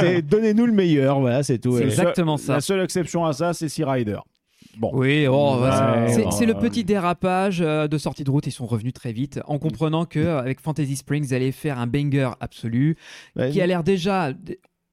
C'est, 0.00 0.20
Donnez-nous 0.20 0.66
le 0.66 0.72
meilleur, 0.72 1.20
voilà, 1.20 1.42
c'est 1.42 1.58
tout. 1.58 1.76
C'est 1.78 1.84
exactement 1.84 2.36
ça. 2.36 2.54
La 2.54 2.60
seule 2.60 2.82
exception 2.82 3.24
à 3.24 3.32
ça, 3.32 3.54
c'est 3.54 3.68
Sea 3.70 3.84
Rider. 3.84 4.18
Bon. 4.78 4.90
Oui, 4.92 5.26
oh, 5.26 5.54
Ouais, 5.56 5.60
bah, 5.68 6.06
c'est 6.08 6.24
ouais, 6.24 6.30
c'est 6.32 6.46
le 6.46 6.54
ouais. 6.54 6.60
petit 6.60 6.84
dérapage 6.84 7.60
euh, 7.62 7.88
de 7.88 7.96
sortie 7.98 8.24
de 8.24 8.30
route. 8.30 8.46
Ils 8.46 8.52
sont 8.52 8.66
revenus 8.66 8.92
très 8.92 9.12
vite 9.12 9.40
en 9.46 9.58
comprenant 9.58 10.04
que 10.04 10.18
euh, 10.18 10.38
avec 10.38 10.60
Fantasy 10.60 10.96
Springs, 10.96 11.24
ils 11.28 11.34
allaient 11.34 11.52
faire 11.52 11.78
un 11.78 11.86
banger 11.86 12.30
absolu 12.40 12.96
Ouais, 13.36 13.50
qui 13.50 13.60
a 13.60 13.66
l'air 13.66 13.82
déjà 13.82 14.32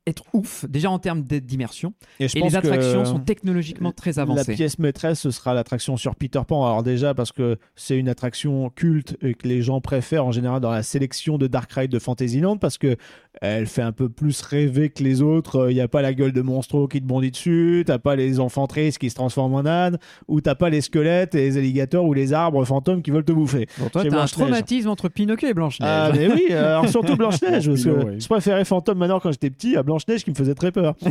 être 0.06 0.24
ouf, 0.34 0.66
déjà 0.68 0.90
en 0.92 1.00
termes 1.00 1.22
d'immersion. 1.24 1.94
et 2.20 2.28
je 2.28 2.38
Et 2.38 2.42
pense 2.42 2.52
les 2.52 2.58
attractions 2.58 3.04
que 3.04 3.08
sont 3.08 3.20
technologiquement 3.20 3.92
très 3.92 4.14
La 4.14 4.24
avancées. 4.24 4.54
pièce 4.54 4.78
maîtresse, 4.80 5.20
ce 5.22 5.32
sera 5.32 5.54
l'attraction 5.54 5.96
sur 5.98 6.16
Peter 6.16 6.42
Pan. 6.46 6.66
Alors 6.66 6.84
déjà 6.84 7.14
parce 7.14 7.32
que 7.32 7.58
c'est 7.76 7.98
une 7.98 8.10
attraction 8.10 8.70
culte 8.70 9.16
et 9.22 9.34
que 9.34 9.48
les 9.48 9.62
gens 9.62 9.80
préfèrent 9.82 10.26
en 10.26 10.32
général 10.32 10.60
dans 10.60 10.72
la 10.72 10.84
sélection 10.84 11.38
de 11.38 11.48
Dark 11.48 11.72
Ride 11.72 11.92
de 11.92 12.00
Fantasyland 12.00 12.58
parce 12.58 12.78
que 12.78 12.98
elle 13.42 13.66
fait 13.66 13.82
un 13.82 13.92
peu 13.94 14.10
plus 14.10 14.42
rêver 14.42 14.90
que 14.90 15.04
les 15.04 15.22
autres. 15.22 15.70
Il 15.72 15.74
n'y 15.74 15.82
a 15.82 15.88
pas 15.88 16.02
la 16.02 16.14
gueule 16.14 16.34
de 16.34 16.42
Monstro 16.42 16.88
qui 16.88 17.02
te 17.02 17.06
bondit 17.06 17.32
dessus, 17.32 17.84
t'as 17.86 17.98
pas 17.98 18.16
les 18.16 18.40
enfants 18.40 18.68
tristes 18.68 18.98
qui 19.00 19.10
se 19.10 19.16
transforment 19.16 19.56
en 19.56 19.66
âne, 19.66 19.98
ou 20.28 20.40
t'as 20.42 20.56
pas 20.56 20.70
les 20.70 20.82
squelettes 20.82 21.34
et 21.34 21.40
les 21.46 21.58
alligators 21.58 22.06
ou 22.06 22.14
les 22.14 22.34
arbres 22.34 22.64
fantômes 22.66 23.02
qui 23.02 23.10
veulent 23.12 23.26
te 23.26 23.32
bouffer. 23.32 23.68
Bon, 23.80 23.90
toi, 23.90 24.04
t'as 24.08 24.22
un 24.22 24.26
traumatisme 24.26 24.90
entre 24.90 25.10
Pinocchio 25.10 25.48
et 25.50 25.54
Blanche-Neige. 25.54 25.90
Ah 25.92 26.12
mais 26.14 26.28
oui, 26.28 26.48
euh, 26.52 26.78
alors 26.78 26.90
surtout 26.90 27.16
Blanche-Neige, 27.16 27.66
parce 27.70 27.84
que 27.84 27.90
Pinot, 27.90 28.08
oui. 28.10 28.20
je 28.20 28.28
préférais 28.28 28.66
Fantôme 28.66 28.98
Manor 29.00 29.22
quand 29.22 29.32
j'étais 29.32 29.50
petit 29.50 29.76
à 29.76 29.84
Blanche-Neige 29.94 30.24
qui 30.24 30.32
me 30.32 30.36
faisait 30.36 30.56
très 30.56 30.72
peur. 30.72 30.96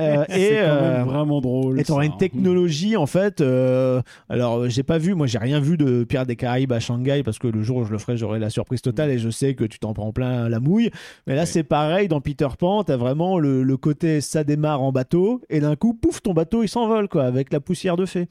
Euh, 0.00 0.24
et 0.28 0.50
euh, 0.60 1.02
vraiment 1.04 1.40
drôle. 1.40 1.78
et 1.80 1.84
t'auras 1.84 2.04
une 2.04 2.16
technologie 2.16 2.96
en 2.96 3.06
fait. 3.06 3.40
euh, 3.40 4.00
alors 4.28 4.58
euh, 4.60 4.68
j'ai 4.68 4.82
pas 4.82 4.98
vu, 4.98 5.14
moi 5.14 5.26
j'ai 5.26 5.38
rien 5.38 5.60
vu 5.60 5.76
de 5.76 6.04
Pirates 6.04 6.26
des 6.28 6.36
Caraïbes 6.36 6.72
à 6.72 6.80
Shanghai 6.80 7.22
parce 7.24 7.38
que 7.38 7.46
le 7.48 7.62
jour 7.62 7.78
où 7.78 7.84
je 7.84 7.92
le 7.92 7.98
ferai, 7.98 8.16
j'aurai 8.16 8.38
la 8.38 8.50
surprise 8.50 8.80
totale 8.82 9.10
et 9.10 9.18
je 9.18 9.30
sais 9.30 9.54
que 9.54 9.64
tu 9.64 9.78
t'en 9.78 9.92
prends 9.92 10.12
plein 10.12 10.48
la 10.48 10.60
mouille. 10.60 10.90
Mais 11.26 11.34
là 11.34 11.42
Ouais. 11.42 11.46
c'est 11.46 11.62
pareil 11.64 12.08
dans 12.08 12.20
Peter 12.20 12.48
Pan, 12.58 12.84
t'as 12.84 12.96
vraiment 12.96 13.38
le, 13.38 13.62
le 13.62 13.76
côté 13.76 14.20
ça 14.20 14.44
démarre 14.44 14.82
en 14.82 14.92
bateau 14.92 15.40
et 15.50 15.60
d'un 15.60 15.76
coup 15.76 15.94
pouf 15.94 16.22
ton 16.22 16.32
bateau 16.34 16.62
il 16.62 16.68
s'envole 16.68 17.08
quoi 17.08 17.24
avec 17.24 17.52
la 17.52 17.60
poussière 17.60 17.96
de 17.96 18.06
fée. 18.06 18.28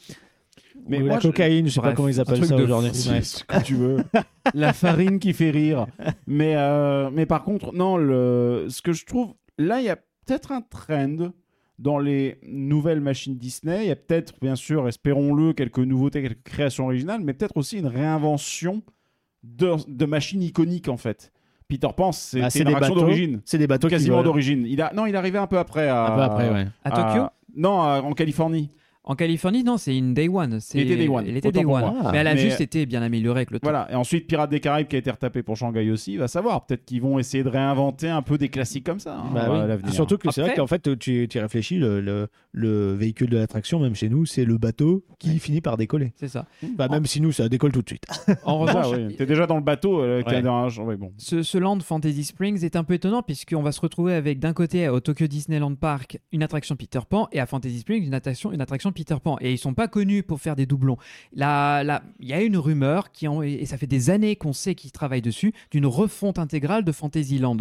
Mais 0.87 0.97
Ou 0.97 1.05
moi, 1.05 1.15
la 1.15 1.21
cocaïne, 1.21 1.67
je 1.67 1.73
sais 1.73 1.81
pas 1.81 1.93
comment 1.93 2.07
ils 2.07 2.19
appellent 2.19 2.43
ça 2.43 2.55
aujourd'hui. 2.55 2.89
Ouais. 3.09 3.61
tu 3.63 3.75
veux. 3.75 3.97
la 4.55 4.73
farine 4.73 5.19
qui 5.19 5.31
fait 5.33 5.51
rire. 5.51 5.85
Mais, 6.27 6.53
euh, 6.55 7.09
mais 7.13 7.27
par 7.27 7.43
contre, 7.43 7.71
non, 7.75 7.97
le, 7.97 8.65
ce 8.69 8.81
que 8.81 8.91
je 8.91 9.05
trouve, 9.05 9.33
là, 9.57 9.79
il 9.79 9.85
y 9.85 9.89
a 9.89 9.95
peut-être 9.95 10.51
un 10.51 10.61
trend 10.61 11.31
dans 11.79 11.97
les 11.99 12.37
nouvelles 12.43 13.01
machines 13.01 13.37
Disney. 13.37 13.85
Il 13.85 13.87
y 13.87 13.91
a 13.91 13.95
peut-être, 13.95 14.33
bien 14.41 14.55
sûr, 14.55 14.87
espérons-le, 14.87 15.53
quelques 15.53 15.79
nouveautés, 15.79 16.21
quelques 16.21 16.43
créations 16.43 16.85
originales, 16.85 17.21
mais 17.23 17.33
peut-être 17.33 17.57
aussi 17.57 17.79
une 17.79 17.87
réinvention 17.87 18.83
de, 19.43 19.73
de 19.87 20.05
machines 20.05 20.41
iconiques, 20.43 20.87
en 20.89 20.97
fait. 20.97 21.31
Peter 21.67 21.87
Pan, 21.95 22.09
Ah, 22.09 22.49
c'est 22.49 22.59
une 22.59 22.65
des 22.67 22.73
bateaux, 22.73 22.95
d'origine. 22.95 23.41
C'est 23.45 23.57
des 23.57 23.65
bateaux 23.65 23.87
Quasiment 23.87 24.21
d'origine. 24.23 24.65
Il 24.67 24.81
a, 24.81 24.91
non, 24.93 25.05
il 25.05 25.15
est 25.15 25.17
arrivé 25.17 25.37
un 25.37 25.47
peu 25.47 25.57
après. 25.57 25.87
À, 25.87 26.05
Un 26.11 26.15
peu 26.17 26.21
après, 26.21 26.49
ouais. 26.49 26.67
À 26.83 26.91
Tokyo? 26.91 27.27
Non, 27.55 27.81
à- 27.81 28.01
en 28.01 28.11
Californie. 28.13 28.69
En 29.03 29.15
Californie, 29.15 29.63
non, 29.63 29.77
c'est 29.77 29.97
une 29.97 30.13
Day 30.13 30.27
One. 30.29 30.59
C'est- 30.59 30.77
Il 30.77 30.83
était 30.91 30.95
Day 30.95 31.07
One, 31.07 31.25
Elle 31.27 31.35
était 31.37 31.51
Day 31.51 31.65
One. 31.65 31.81
moi. 31.81 32.11
Mais 32.11 32.19
elle 32.19 32.27
a 32.27 32.35
Mais- 32.35 32.39
juste 32.41 32.61
été 32.61 32.85
bien 32.85 33.01
améliorée 33.01 33.39
avec 33.39 33.49
le 33.51 33.59
temps. 33.59 33.65
Voilà, 33.67 33.87
et 33.91 33.95
ensuite 33.95 34.27
Pirates 34.27 34.51
des 34.51 34.59
Caraïbes 34.59 34.87
qui 34.87 34.95
a 34.95 34.99
été 34.99 35.09
retapé 35.09 35.41
pour 35.41 35.57
Shanghai 35.57 35.89
aussi, 35.89 36.17
va 36.17 36.27
savoir. 36.27 36.67
Peut-être 36.67 36.85
qu'ils 36.85 37.01
vont 37.01 37.17
essayer 37.17 37.43
de 37.43 37.49
réinventer 37.49 38.09
un 38.09 38.21
peu 38.21 38.37
des 38.37 38.49
classiques 38.49 38.85
comme 38.85 38.99
ça 38.99 39.17
hein, 39.17 39.31
Bah 39.33 39.47
oui. 39.83 39.91
Surtout 39.91 40.19
que 40.19 40.29
c'est 40.31 40.41
vrai 40.41 40.53
qu'en 40.53 40.67
fait, 40.67 40.97
tu, 40.99 41.27
tu 41.27 41.37
y 41.37 41.41
réfléchis, 41.41 41.77
le, 41.77 41.99
le, 41.99 42.27
le 42.51 42.93
véhicule 42.93 43.29
de 43.29 43.37
l'attraction, 43.37 43.79
même 43.79 43.95
chez 43.95 44.07
nous, 44.07 44.25
c'est 44.27 44.45
le 44.45 44.59
bateau 44.59 45.03
qui 45.17 45.39
finit 45.39 45.61
par 45.61 45.77
décoller. 45.77 46.13
C'est 46.15 46.27
ça. 46.27 46.45
Bah, 46.77 46.87
même 46.87 47.07
si 47.07 47.21
nous, 47.21 47.31
ça 47.31 47.49
décolle 47.49 47.71
tout 47.71 47.81
de 47.81 47.89
suite. 47.89 48.03
En 48.45 48.65
Ah, 48.67 48.71
revanche, 48.81 48.97
oui. 48.97 49.15
T'es 49.15 49.25
déjà 49.25 49.47
dans 49.47 49.55
le 49.57 49.63
bateau 49.63 50.01
euh, 50.01 50.21
Ouais. 50.23 50.41
dans 50.43 50.67
un- 50.79 50.83
ouais, 50.83 50.95
bon. 50.95 51.11
Ce, 51.17 51.41
ce 51.41 51.57
land 51.57 51.79
Fantasy 51.79 52.23
Springs 52.23 52.63
est 52.63 52.75
un 52.75 52.83
peu 52.83 52.93
étonnant 52.93 53.23
puisqu'on 53.23 53.61
va 53.63 53.71
se 53.71 53.81
retrouver 53.81 54.13
avec 54.13 54.39
d'un 54.39 54.53
côté 54.53 54.87
au 54.89 54.99
Tokyo 54.99 55.25
Disneyland 55.27 55.73
Park 55.75 56.19
une 56.31 56.43
attraction 56.43 56.75
Peter 56.75 56.99
Pan 57.09 57.27
et 57.31 57.39
à 57.39 57.45
Fantasy 57.47 57.79
Springs 57.79 58.05
une 58.05 58.13
attraction, 58.13 58.51
une 58.51 58.61
attraction 58.61 58.90
Peter 58.91 59.15
Pan. 59.23 59.37
Et 59.41 59.51
ils 59.53 59.57
sont 59.57 59.73
pas 59.73 59.87
connus 59.87 60.23
pour 60.23 60.39
faire 60.41 60.55
des 60.55 60.65
doublons. 60.65 60.97
Là, 61.33 61.83
là, 61.83 62.03
il 62.19 62.27
y 62.27 62.33
a 62.33 62.41
une 62.41 62.57
rumeur 62.57 63.11
qui 63.11 63.27
en- 63.27 63.41
et 63.41 63.65
ça 63.65 63.77
fait 63.77 63.87
des 63.87 64.09
années 64.09 64.35
qu'on 64.35 64.53
sait 64.53 64.75
qu'ils 64.75 64.91
travaillent 64.91 65.21
dessus 65.21 65.53
d'une 65.71 65.85
refonte 65.85 66.39
intégrale 66.39 66.83
de 66.83 66.91
Fantasyland. 66.91 67.57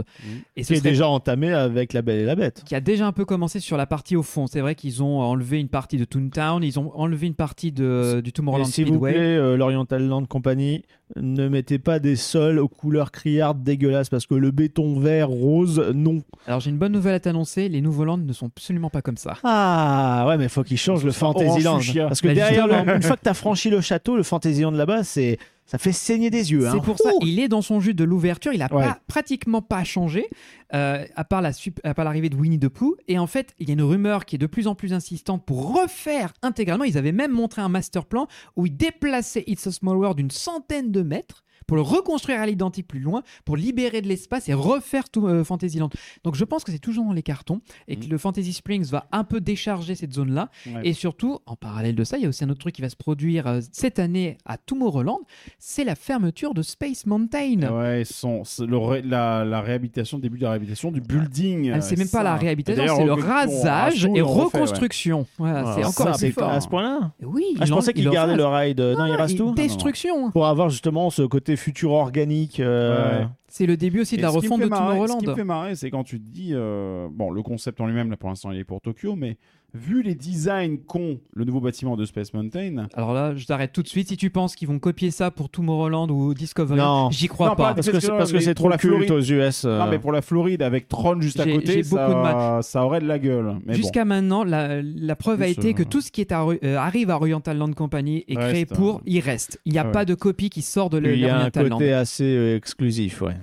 Et 0.56 0.64
ce 0.64 0.72
Qui 0.72 0.78
est 0.78 0.82
déjà 0.82 1.08
entamé 1.08 1.52
avec 1.52 1.92
La 1.92 2.02
Belle 2.02 2.20
et 2.20 2.24
la 2.24 2.34
Bête. 2.34 2.62
qui 2.64 2.74
a 2.74 2.80
déjà 2.80 3.06
un 3.06 3.12
peu 3.12 3.24
commencé 3.24 3.60
sur 3.60 3.76
la 3.76 3.86
partie 3.86 4.16
au 4.16 4.22
fond. 4.22 4.46
C'est 4.46 4.60
vrai 4.60 4.74
qu'ils 4.74 5.02
ont 5.02 5.20
enlevé 5.20 5.60
une 5.60 5.68
partie 5.68 5.96
de 5.96 6.04
Toontown, 6.04 6.62
ils 6.62 6.78
ont 6.78 6.92
enlevé 6.98 7.26
une 7.26 7.34
partie 7.34 7.72
de, 7.72 8.20
du 8.22 8.30
Et 8.30 8.32
Tomorrowland 8.32 8.64
s'il 8.66 8.84
vous 8.86 8.90
Speedway. 8.94 9.12
plaît, 9.12 9.20
euh, 9.36 9.56
l'Oriental 9.56 10.06
Land 10.06 10.24
Company, 10.26 10.82
ne 11.16 11.48
mettez 11.48 11.78
pas 11.78 11.98
des 11.98 12.16
sols 12.16 12.58
aux 12.58 12.68
couleurs 12.68 13.10
criardes 13.10 13.62
dégueulasses 13.62 14.08
parce 14.08 14.26
que 14.26 14.34
le 14.34 14.50
béton 14.50 14.98
vert, 15.00 15.28
rose, 15.28 15.82
non. 15.94 16.22
Alors 16.46 16.60
j'ai 16.60 16.70
une 16.70 16.78
bonne 16.78 16.92
nouvelle 16.92 17.14
à 17.14 17.20
t'annoncer, 17.20 17.68
les 17.68 17.80
nouveaux 17.80 18.04
lands 18.04 18.18
ne 18.18 18.32
sont 18.32 18.46
absolument 18.46 18.90
pas 18.90 19.02
comme 19.02 19.16
ça. 19.16 19.34
Ah 19.44 20.24
ouais, 20.28 20.36
mais 20.38 20.48
faut 20.48 20.62
qu'ils 20.62 20.78
changent 20.78 21.04
le 21.04 21.12
Fantasyland. 21.12 21.80
Parce 22.08 22.20
que 22.20 22.28
Bah, 22.28 22.34
derrière, 22.34 22.66
le- 22.66 22.96
une 22.96 23.02
fois 23.02 23.16
que 23.16 23.22
t'as 23.22 23.34
franchi 23.34 23.70
le 23.70 23.80
château, 23.80 24.16
le 24.16 24.22
Fantasyland 24.22 24.70
là-bas, 24.70 25.04
c'est 25.04 25.38
Ça 25.70 25.78
fait 25.78 25.92
saigner 25.92 26.30
des 26.30 26.50
yeux. 26.50 26.62
C'est 26.62 26.78
hein. 26.78 26.80
pour 26.80 26.98
ça, 26.98 27.10
il 27.22 27.38
est 27.38 27.46
dans 27.46 27.62
son 27.62 27.78
jus 27.78 27.94
de 27.94 28.02
l'ouverture, 28.02 28.52
il 28.52 28.60
a 28.60 28.66
Ouais. 28.74 28.82
pas, 28.82 28.98
pratiquement 29.06 29.62
pas 29.62 29.84
changé, 29.84 30.28
euh, 30.74 31.04
à 31.14 31.22
part 31.22 31.42
la 31.42 31.52
à 31.84 31.94
part 31.94 32.04
l'arrivée 32.04 32.28
de 32.28 32.34
Winnie 32.34 32.58
the 32.58 32.66
Pooh. 32.68 32.96
Et 33.06 33.20
en 33.20 33.28
fait, 33.28 33.54
il 33.60 33.68
y 33.68 33.70
a 33.70 33.74
une 33.74 33.82
rumeur 33.82 34.24
qui 34.24 34.34
est 34.34 34.38
de 34.38 34.46
plus 34.46 34.66
en 34.66 34.74
plus 34.74 34.92
insistante 34.92 35.46
pour 35.46 35.80
refaire 35.80 36.32
intégralement. 36.42 36.82
Ils 36.82 36.98
avaient 36.98 37.12
même 37.12 37.30
montré 37.30 37.62
un 37.62 37.68
master 37.68 38.04
plan 38.04 38.26
où 38.56 38.66
ils 38.66 38.76
déplaçaient 38.76 39.44
It's 39.46 39.64
a 39.68 39.70
Small 39.70 39.96
World 39.96 40.16
d'une 40.16 40.32
centaine 40.32 40.90
de 40.90 41.02
mètres 41.02 41.44
pour 41.70 41.76
le 41.76 41.82
reconstruire 41.82 42.40
à 42.40 42.46
l'identique 42.46 42.88
plus 42.88 42.98
loin, 42.98 43.22
pour 43.44 43.56
libérer 43.56 44.00
de 44.02 44.08
l'espace 44.08 44.48
et 44.48 44.54
refaire 44.54 45.08
tout 45.08 45.28
euh, 45.28 45.44
Fantasyland. 45.44 45.88
Donc 46.24 46.34
je 46.34 46.44
pense 46.44 46.64
que 46.64 46.72
c'est 46.72 46.80
toujours 46.80 47.04
dans 47.04 47.12
les 47.12 47.22
cartons 47.22 47.60
et 47.86 47.94
que 47.94 48.06
le 48.08 48.18
Fantasy 48.18 48.52
Springs 48.52 48.86
va 48.86 49.06
un 49.12 49.22
peu 49.22 49.40
décharger 49.40 49.94
cette 49.94 50.12
zone-là. 50.12 50.48
Ouais. 50.66 50.80
Et 50.88 50.92
surtout, 50.94 51.38
en 51.46 51.54
parallèle 51.54 51.94
de 51.94 52.02
ça, 52.02 52.16
il 52.18 52.24
y 52.24 52.26
a 52.26 52.28
aussi 52.28 52.42
un 52.42 52.50
autre 52.50 52.58
truc 52.58 52.74
qui 52.74 52.82
va 52.82 52.88
se 52.88 52.96
produire 52.96 53.46
euh, 53.46 53.60
cette 53.70 54.00
année 54.00 54.36
à 54.46 54.56
Tomorrowland, 54.58 55.20
c'est 55.60 55.84
la 55.84 55.94
fermeture 55.94 56.54
de 56.54 56.62
Space 56.62 57.06
Mountain. 57.06 57.70
Ouais, 57.72 58.02
son, 58.04 58.42
le 58.66 58.76
ré- 58.76 59.02
la, 59.02 59.44
la 59.44 59.60
réhabilitation, 59.60 60.16
le 60.16 60.22
début 60.22 60.38
de 60.38 60.42
la 60.42 60.50
réhabilitation 60.50 60.90
du 60.90 61.00
building. 61.00 61.70
Ah, 61.72 61.80
c'est 61.82 61.94
euh, 61.94 61.98
même 61.98 62.08
pas 62.08 62.24
la 62.24 62.34
réhabilitation, 62.34 62.96
c'est 62.96 63.04
le 63.04 63.12
rasage 63.12 64.06
et 64.06 64.22
on 64.22 64.26
refait, 64.26 64.58
ouais. 64.58 64.64
reconstruction. 64.64 65.24
Voilà, 65.38 65.62
Ah, 65.66 65.74
c'est 65.76 65.84
encore 65.84 66.06
ça, 66.06 66.10
plus 66.14 66.18
c'est 66.18 66.32
fort. 66.32 66.50
à 66.50 66.60
ce 66.60 66.66
point-là. 66.66 67.12
Oui, 67.22 67.44
Ah, 67.60 67.64
je 67.64 67.72
pensais 67.72 67.92
qu'il 67.92 68.02
il 68.04 68.10
gardait 68.10 68.34
le 68.34 68.44
ride. 68.46 68.80
Non, 68.80 69.06
il 69.06 69.12
reste 69.14 69.36
tout 69.36 69.54
Destruction. 69.54 70.32
Pour 70.32 70.46
avoir 70.48 70.68
justement 70.68 71.10
ce 71.10 71.22
côté 71.22 71.56
futur 71.60 71.92
organique. 71.92 72.58
euh, 72.60 73.20
Ouais. 73.20 73.26
C'est 73.48 73.66
le 73.66 73.76
début 73.76 74.00
aussi 74.00 74.14
de 74.16 74.20
Et 74.20 74.22
la 74.22 74.30
refonte 74.30 74.60
de 74.60 74.66
marrer- 74.66 75.08
Ce 75.08 75.18
qui 75.18 75.26
me 75.26 75.34
fait 75.34 75.44
marrer, 75.44 75.74
c'est 75.74 75.90
quand 75.90 76.04
tu 76.04 76.20
te 76.20 76.24
dis, 76.24 76.50
euh, 76.52 77.08
bon, 77.10 77.30
le 77.30 77.42
concept 77.42 77.80
en 77.80 77.86
lui-même, 77.86 78.10
là 78.10 78.16
pour 78.16 78.28
l'instant, 78.28 78.52
il 78.52 78.58
est 78.58 78.64
pour 78.64 78.80
Tokyo, 78.80 79.16
mais 79.16 79.36
vu 79.74 80.02
les 80.02 80.14
designs 80.14 80.76
qu'ont 80.86 81.18
le 81.34 81.44
nouveau 81.44 81.60
bâtiment 81.60 81.96
de 81.96 82.04
Space 82.04 82.32
Mountain, 82.34 82.86
Alors 82.94 83.12
là, 83.14 83.34
je 83.34 83.46
t'arrête 83.46 83.72
tout 83.72 83.82
de 83.82 83.88
suite. 83.88 84.08
Si 84.08 84.16
tu 84.16 84.30
penses 84.30 84.54
qu'ils 84.56 84.68
vont 84.68 84.78
copier 84.78 85.10
ça 85.10 85.30
pour 85.30 85.48
Tomorrowland 85.48 86.08
ou 86.10 86.34
Discovery, 86.34 86.78
Non. 86.78 87.10
j'y 87.10 87.28
crois 87.28 87.48
Non, 87.48 87.54
pas. 87.56 87.68
pas- 87.68 87.74
Parce 87.74 87.86
que 87.86 87.92
Parce 87.92 88.04
c'est 88.04 88.10
que 88.10 88.16
parce 88.16 88.32
que 88.32 88.40
c'est 88.40 88.54
trop 88.54 88.68
la 88.68 88.78
culte 88.78 89.06
Floride- 89.06 89.10
aux 89.12 89.20
US. 89.20 89.64
euh. 89.64 89.78
non, 89.78 89.86
mais 89.90 89.98
pour 89.98 90.12
la 90.12 90.22
Floride 90.22 90.62
avec 90.62 90.88
Tron 90.88 91.20
juste 91.20 91.38
à 91.40 91.44
côté, 91.46 91.82
ça, 91.82 92.08
beaucoup 92.08 92.18
de 92.58 92.62
ça 92.62 92.84
aurait 92.84 93.00
de 93.00 93.06
la 93.06 93.18
gueule. 93.18 93.56
Bon. 93.64 93.72
Jusqu'à 93.72 94.04
maintenant, 94.04 94.44
la, 94.44 94.82
la 94.82 95.16
preuve 95.16 95.42
a 95.42 95.46
été 95.46 95.74
que 95.74 95.82
tout 95.82 96.00
ce 96.00 96.10
qui 96.10 96.20
est 96.20 96.32
à 96.32 96.42
euh, 96.44 96.76
arrive 96.76 97.10
à 97.10 97.16
Oriental 97.16 97.56
Land 97.56 97.72
Company 97.72 98.24
est 98.28 98.34
créé 98.36 98.66
pour, 98.66 99.00
il 99.06 99.20
reste. 99.20 99.60
Il 99.64 99.72
n'y 99.72 99.78
a 99.78 99.82
ah 99.82 99.86
ouais. 99.86 99.92
pas 99.92 100.04
de 100.04 100.14
copie 100.14 100.50
qui 100.50 100.62
sort 100.62 100.90
de 100.90 101.00
il 101.00 101.18
y 101.20 101.24
a 101.26 101.28
un 101.34 101.36
l'Oriental 101.36 101.68
Land. 101.68 101.78
côté 101.78 101.92
assez 101.92 102.24
euh, 102.24 102.56
exclusif, 102.56 103.22
ouais. 103.22 103.34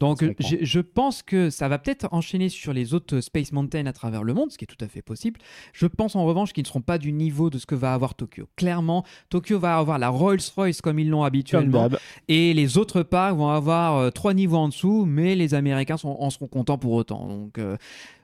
Donc 0.00 0.18
je 0.62 0.80
pense 0.80 1.22
que 1.22 1.50
ça 1.50 1.68
va 1.68 1.78
peut-être 1.78 2.08
enchaîner 2.12 2.48
sur 2.48 2.72
les 2.72 2.94
autres 2.94 3.20
Space 3.20 3.52
Mountain 3.52 3.86
à 3.86 3.92
travers 3.92 4.22
le 4.22 4.32
monde, 4.34 4.50
ce 4.52 4.58
qui 4.58 4.64
est 4.64 4.68
tout 4.68 4.82
à 4.84 4.88
fait 4.88 5.02
possible. 5.02 5.40
Je 5.72 5.86
pense 5.86 6.14
en 6.16 6.24
revanche 6.24 6.52
qu'ils 6.52 6.62
ne 6.62 6.68
seront 6.68 6.80
pas 6.80 6.98
du 6.98 7.12
niveau 7.12 7.50
de 7.50 7.58
ce 7.58 7.66
que 7.66 7.74
va 7.74 7.94
avoir 7.94 8.14
Tokyo. 8.14 8.46
Clairement, 8.56 9.04
Tokyo 9.28 9.58
va 9.58 9.76
avoir 9.78 9.98
la 9.98 10.08
Rolls-Royce 10.08 10.80
comme 10.80 10.98
ils 10.98 11.08
l'ont 11.10 11.22
habituellement. 11.24 11.82
Et 12.28 12.54
les 12.54 12.78
autres 12.78 13.02
parcs 13.02 13.36
vont 13.36 13.48
avoir 13.48 13.96
euh, 13.96 14.10
trois 14.10 14.34
niveaux 14.34 14.56
en 14.58 14.68
dessous, 14.68 15.04
mais 15.06 15.34
les 15.34 15.54
Américains 15.54 15.96
sont- 15.96 16.16
en 16.18 16.30
seront 16.30 16.46
contents 16.48 16.78
pour 16.78 16.92
autant. 16.92 17.26
Donc, 17.26 17.58
euh, 17.58 17.76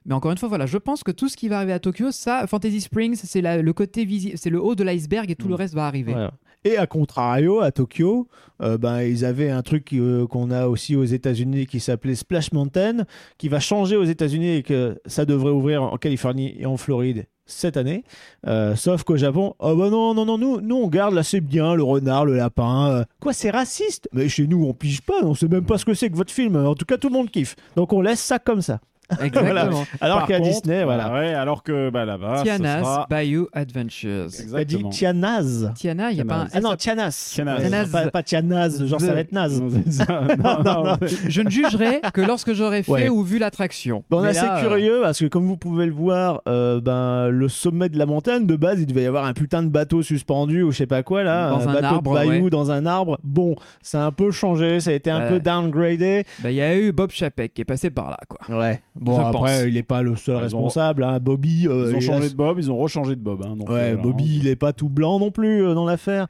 mais 0.06 0.14
encore 0.14 0.30
une 0.32 0.38
fois, 0.38 0.48
voilà, 0.48 0.66
je 0.66 0.76
pense 0.78 1.02
que 1.02 1.10
tout 1.10 1.28
ce 1.28 1.36
qui 1.36 1.48
va 1.48 1.56
arriver 1.56 1.72
à 1.72 1.78
Tokyo, 1.78 2.10
ça, 2.10 2.46
Fantasy 2.46 2.80
Springs, 2.82 3.16
c'est 3.16 3.40
le 3.40 3.72
côté 3.72 4.04
visi- 4.04 4.32
c'est 4.36 4.50
le 4.50 4.62
haut 4.62 4.74
de 4.74 4.84
l'iceberg 4.84 5.30
et 5.30 5.34
tout 5.34 5.48
le 5.48 5.54
reste 5.56 5.74
va 5.74 5.86
arriver. 5.86 6.12
Voilà. 6.12 6.32
Et 6.66 6.78
à 6.78 6.86
contrario, 6.86 7.60
à 7.60 7.72
Tokyo, 7.72 8.26
euh, 8.62 8.78
ben, 8.78 9.02
ils 9.02 9.26
avaient 9.26 9.50
un 9.50 9.60
truc 9.60 9.92
euh, 9.92 10.26
qu'on 10.26 10.50
a 10.50 10.66
aussi 10.66 10.96
aux 10.96 11.04
États-Unis 11.04 11.66
qui 11.66 11.78
s'appelait 11.78 12.14
Splash 12.14 12.52
Mountain, 12.52 13.04
qui 13.36 13.50
va 13.50 13.60
changer 13.60 13.96
aux 13.96 14.04
États-Unis 14.04 14.56
et 14.56 14.62
que 14.62 14.98
ça 15.04 15.26
devrait 15.26 15.50
ouvrir 15.50 15.82
en 15.82 15.98
Californie 15.98 16.56
et 16.58 16.64
en 16.64 16.78
Floride 16.78 17.26
cette 17.44 17.76
année. 17.76 18.02
Euh, 18.46 18.76
sauf 18.76 19.02
qu'au 19.02 19.16
Japon, 19.16 19.54
oh 19.58 19.76
bah 19.76 19.90
non, 19.90 20.14
non, 20.14 20.24
non, 20.24 20.38
nous, 20.38 20.62
nous 20.62 20.76
on 20.76 20.88
garde 20.88 21.12
là, 21.12 21.22
c'est 21.22 21.42
bien, 21.42 21.74
le 21.74 21.82
renard, 21.82 22.24
le 22.24 22.34
lapin. 22.34 23.04
quoi, 23.20 23.34
c'est 23.34 23.50
raciste? 23.50 24.08
Mais 24.14 24.30
chez 24.30 24.46
nous, 24.46 24.64
on 24.64 24.72
pige 24.72 25.02
pas, 25.02 25.22
on 25.22 25.34
sait 25.34 25.48
même 25.48 25.66
pas 25.66 25.76
ce 25.76 25.84
que 25.84 25.92
c'est 25.92 26.08
que 26.08 26.16
votre 26.16 26.32
film. 26.32 26.56
En 26.56 26.74
tout 26.74 26.86
cas, 26.86 26.96
tout 26.96 27.08
le 27.08 27.14
monde 27.14 27.30
kiffe. 27.30 27.56
Donc 27.76 27.92
on 27.92 28.00
laisse 28.00 28.20
ça 28.20 28.38
comme 28.38 28.62
ça. 28.62 28.80
Exactement. 29.22 29.84
Alors 30.00 30.26
qu'à 30.26 30.38
contre, 30.38 30.50
Disney, 30.50 30.84
voilà. 30.84 31.12
ouais, 31.12 31.34
alors 31.34 31.62
que 31.62 31.90
bah, 31.90 32.04
là-bas, 32.04 32.38
ça 32.38 32.42
Tiana's 32.44 32.80
sera- 32.82 33.06
Bayou 33.10 33.48
Adventures. 33.52 34.26
T'as 34.30 34.36
dit 34.36 34.42
Exactement. 34.42 34.88
Tianaz. 34.90 35.72
Tiana, 35.76 36.10
il 36.10 36.14
n'y 36.16 36.20
a 36.20 36.24
pas 36.24 36.34
un 36.36 36.48
Ah 36.52 36.60
non, 36.60 36.74
Tianas. 36.76 37.30
Tianas. 37.34 37.60
Tianas. 37.60 37.86
Pas, 37.90 38.10
pas 38.10 38.22
Tianaz, 38.22 38.86
genre 38.86 39.00
ça 39.00 39.12
va 39.14 39.20
être 39.20 39.32
naze. 39.32 39.60
Non. 39.60 39.70
Non, 40.44 40.62
non, 40.64 40.84
non. 40.84 40.96
Je 41.28 41.40
ne 41.42 41.50
jugerai 41.50 42.00
que 42.12 42.20
lorsque 42.20 42.52
j'aurai 42.52 42.82
fait 42.82 42.90
Ouais. 42.92 43.08
ou 43.08 43.22
vu 43.22 43.38
l'attraction. 43.38 44.04
Bon, 44.10 44.20
on 44.20 44.24
est 44.24 44.28
assez 44.28 44.42
là, 44.46 44.58
euh, 44.58 44.60
curieux 44.62 44.98
parce 45.02 45.18
que 45.20 45.26
comme 45.26 45.46
vous 45.46 45.56
pouvez 45.56 45.86
le 45.86 45.92
voir, 45.92 46.42
euh, 46.48 46.80
ben, 46.80 47.28
le 47.28 47.48
sommet 47.48 47.88
de 47.88 47.98
la 47.98 48.06
montagne, 48.06 48.46
de 48.46 48.56
base, 48.56 48.80
il 48.80 48.86
devait 48.86 49.02
y 49.02 49.06
avoir 49.06 49.24
un 49.24 49.32
putain 49.32 49.62
de 49.62 49.68
bateau 49.68 50.02
suspendu 50.02 50.62
ou 50.62 50.70
je 50.72 50.78
sais 50.78 50.86
pas 50.86 51.02
quoi 51.02 51.22
là, 51.22 51.50
Dans 51.50 51.68
un 51.68 51.72
bateau 51.72 51.86
arbre, 51.86 52.10
de 52.20 52.26
bayou 52.26 52.44
ouais. 52.44 52.50
dans 52.50 52.70
un 52.70 52.84
arbre. 52.86 53.18
Bon, 53.22 53.54
ça 53.82 54.02
a 54.02 54.06
un 54.06 54.12
peu 54.12 54.30
changé, 54.30 54.80
ça 54.80 54.90
a 54.90 54.92
été 54.94 55.10
un 55.10 55.28
peu 55.28 55.40
downgradé. 55.40 56.24
bah, 56.42 56.50
Il 56.50 56.56
y 56.56 56.62
a 56.62 56.76
eu 56.76 56.92
Bob 56.92 57.10
Chapek 57.10 57.54
qui 57.54 57.62
est 57.62 57.66
passé 57.66 57.90
par 57.90 58.10
là. 58.10 58.18
Quoi. 58.28 58.56
Ouais. 58.58 58.82
Bon, 59.04 59.16
Je 59.16 59.20
après, 59.20 59.32
pense. 59.60 59.64
il 59.68 59.74
n'est 59.74 59.82
pas 59.82 60.02
le 60.02 60.16
seul 60.16 60.36
ont- 60.36 60.40
responsable. 60.40 61.04
hein. 61.04 61.18
Bobby, 61.20 61.68
euh, 61.68 61.88
Ils 61.90 61.94
ont 61.94 61.98
il 61.98 62.02
changé 62.02 62.26
a- 62.26 62.28
de 62.30 62.34
Bob, 62.34 62.58
ils 62.58 62.70
ont 62.70 62.76
rechangé 62.76 63.14
de 63.16 63.20
Bob. 63.20 63.42
hein, 63.46 63.54
donc, 63.56 63.68
Ouais, 63.68 63.92
euh, 63.92 63.96
Bobby, 63.96 64.38
il 64.40 64.48
est 64.48 64.56
pas 64.56 64.72
tout 64.72 64.88
blanc 64.88 65.18
non 65.18 65.30
plus 65.30 65.64
euh, 65.64 65.74
dans 65.74 65.84
l'affaire. 65.84 66.26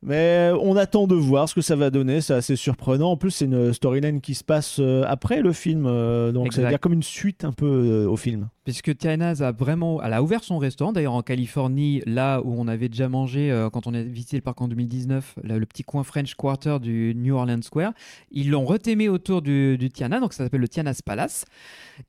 Mais 0.00 0.52
euh, 0.52 0.58
on 0.62 0.76
attend 0.76 1.08
de 1.08 1.16
voir 1.16 1.48
ce 1.48 1.54
que 1.56 1.60
ça 1.60 1.74
va 1.74 1.90
donner, 1.90 2.20
c'est 2.20 2.34
assez 2.34 2.54
surprenant. 2.54 3.10
En 3.10 3.16
plus, 3.16 3.32
c'est 3.32 3.46
une 3.46 3.72
storyline 3.72 4.20
qui 4.20 4.34
se 4.34 4.44
passe 4.44 4.76
euh, 4.78 5.02
après 5.08 5.40
le 5.40 5.52
film, 5.52 5.86
euh, 5.86 6.30
donc 6.30 6.52
ça 6.52 6.60
veut 6.60 6.66
Exact. 6.66 6.68
dire 6.70 6.80
comme 6.80 6.92
une 6.92 7.02
suite 7.02 7.44
un 7.44 7.50
peu 7.52 7.66
euh, 7.66 8.08
au 8.08 8.16
film. 8.16 8.48
Puisque 8.68 8.98
Tiana's 8.98 9.40
a 9.40 9.50
vraiment, 9.50 10.02
elle 10.02 10.12
a 10.12 10.22
ouvert 10.22 10.44
son 10.44 10.58
restaurant, 10.58 10.92
d'ailleurs 10.92 11.14
en 11.14 11.22
Californie, 11.22 12.02
là 12.04 12.42
où 12.44 12.54
on 12.54 12.68
avait 12.68 12.90
déjà 12.90 13.08
mangé 13.08 13.50
euh, 13.50 13.70
quand 13.70 13.86
on 13.86 13.94
a 13.94 14.02
visité 14.02 14.36
le 14.36 14.42
parc 14.42 14.60
en 14.60 14.68
2019, 14.68 15.36
là, 15.42 15.56
le 15.56 15.64
petit 15.64 15.84
coin 15.84 16.02
French 16.04 16.34
Quarter 16.34 16.76
du 16.78 17.14
New 17.16 17.34
Orleans 17.34 17.62
Square. 17.62 17.92
Ils 18.30 18.50
l'ont 18.50 18.66
retémé 18.66 19.08
autour 19.08 19.40
du, 19.40 19.78
du 19.78 19.88
Tiana, 19.88 20.20
donc 20.20 20.34
ça 20.34 20.44
s'appelle 20.44 20.60
le 20.60 20.68
Tiana's 20.68 21.00
Palace. 21.00 21.46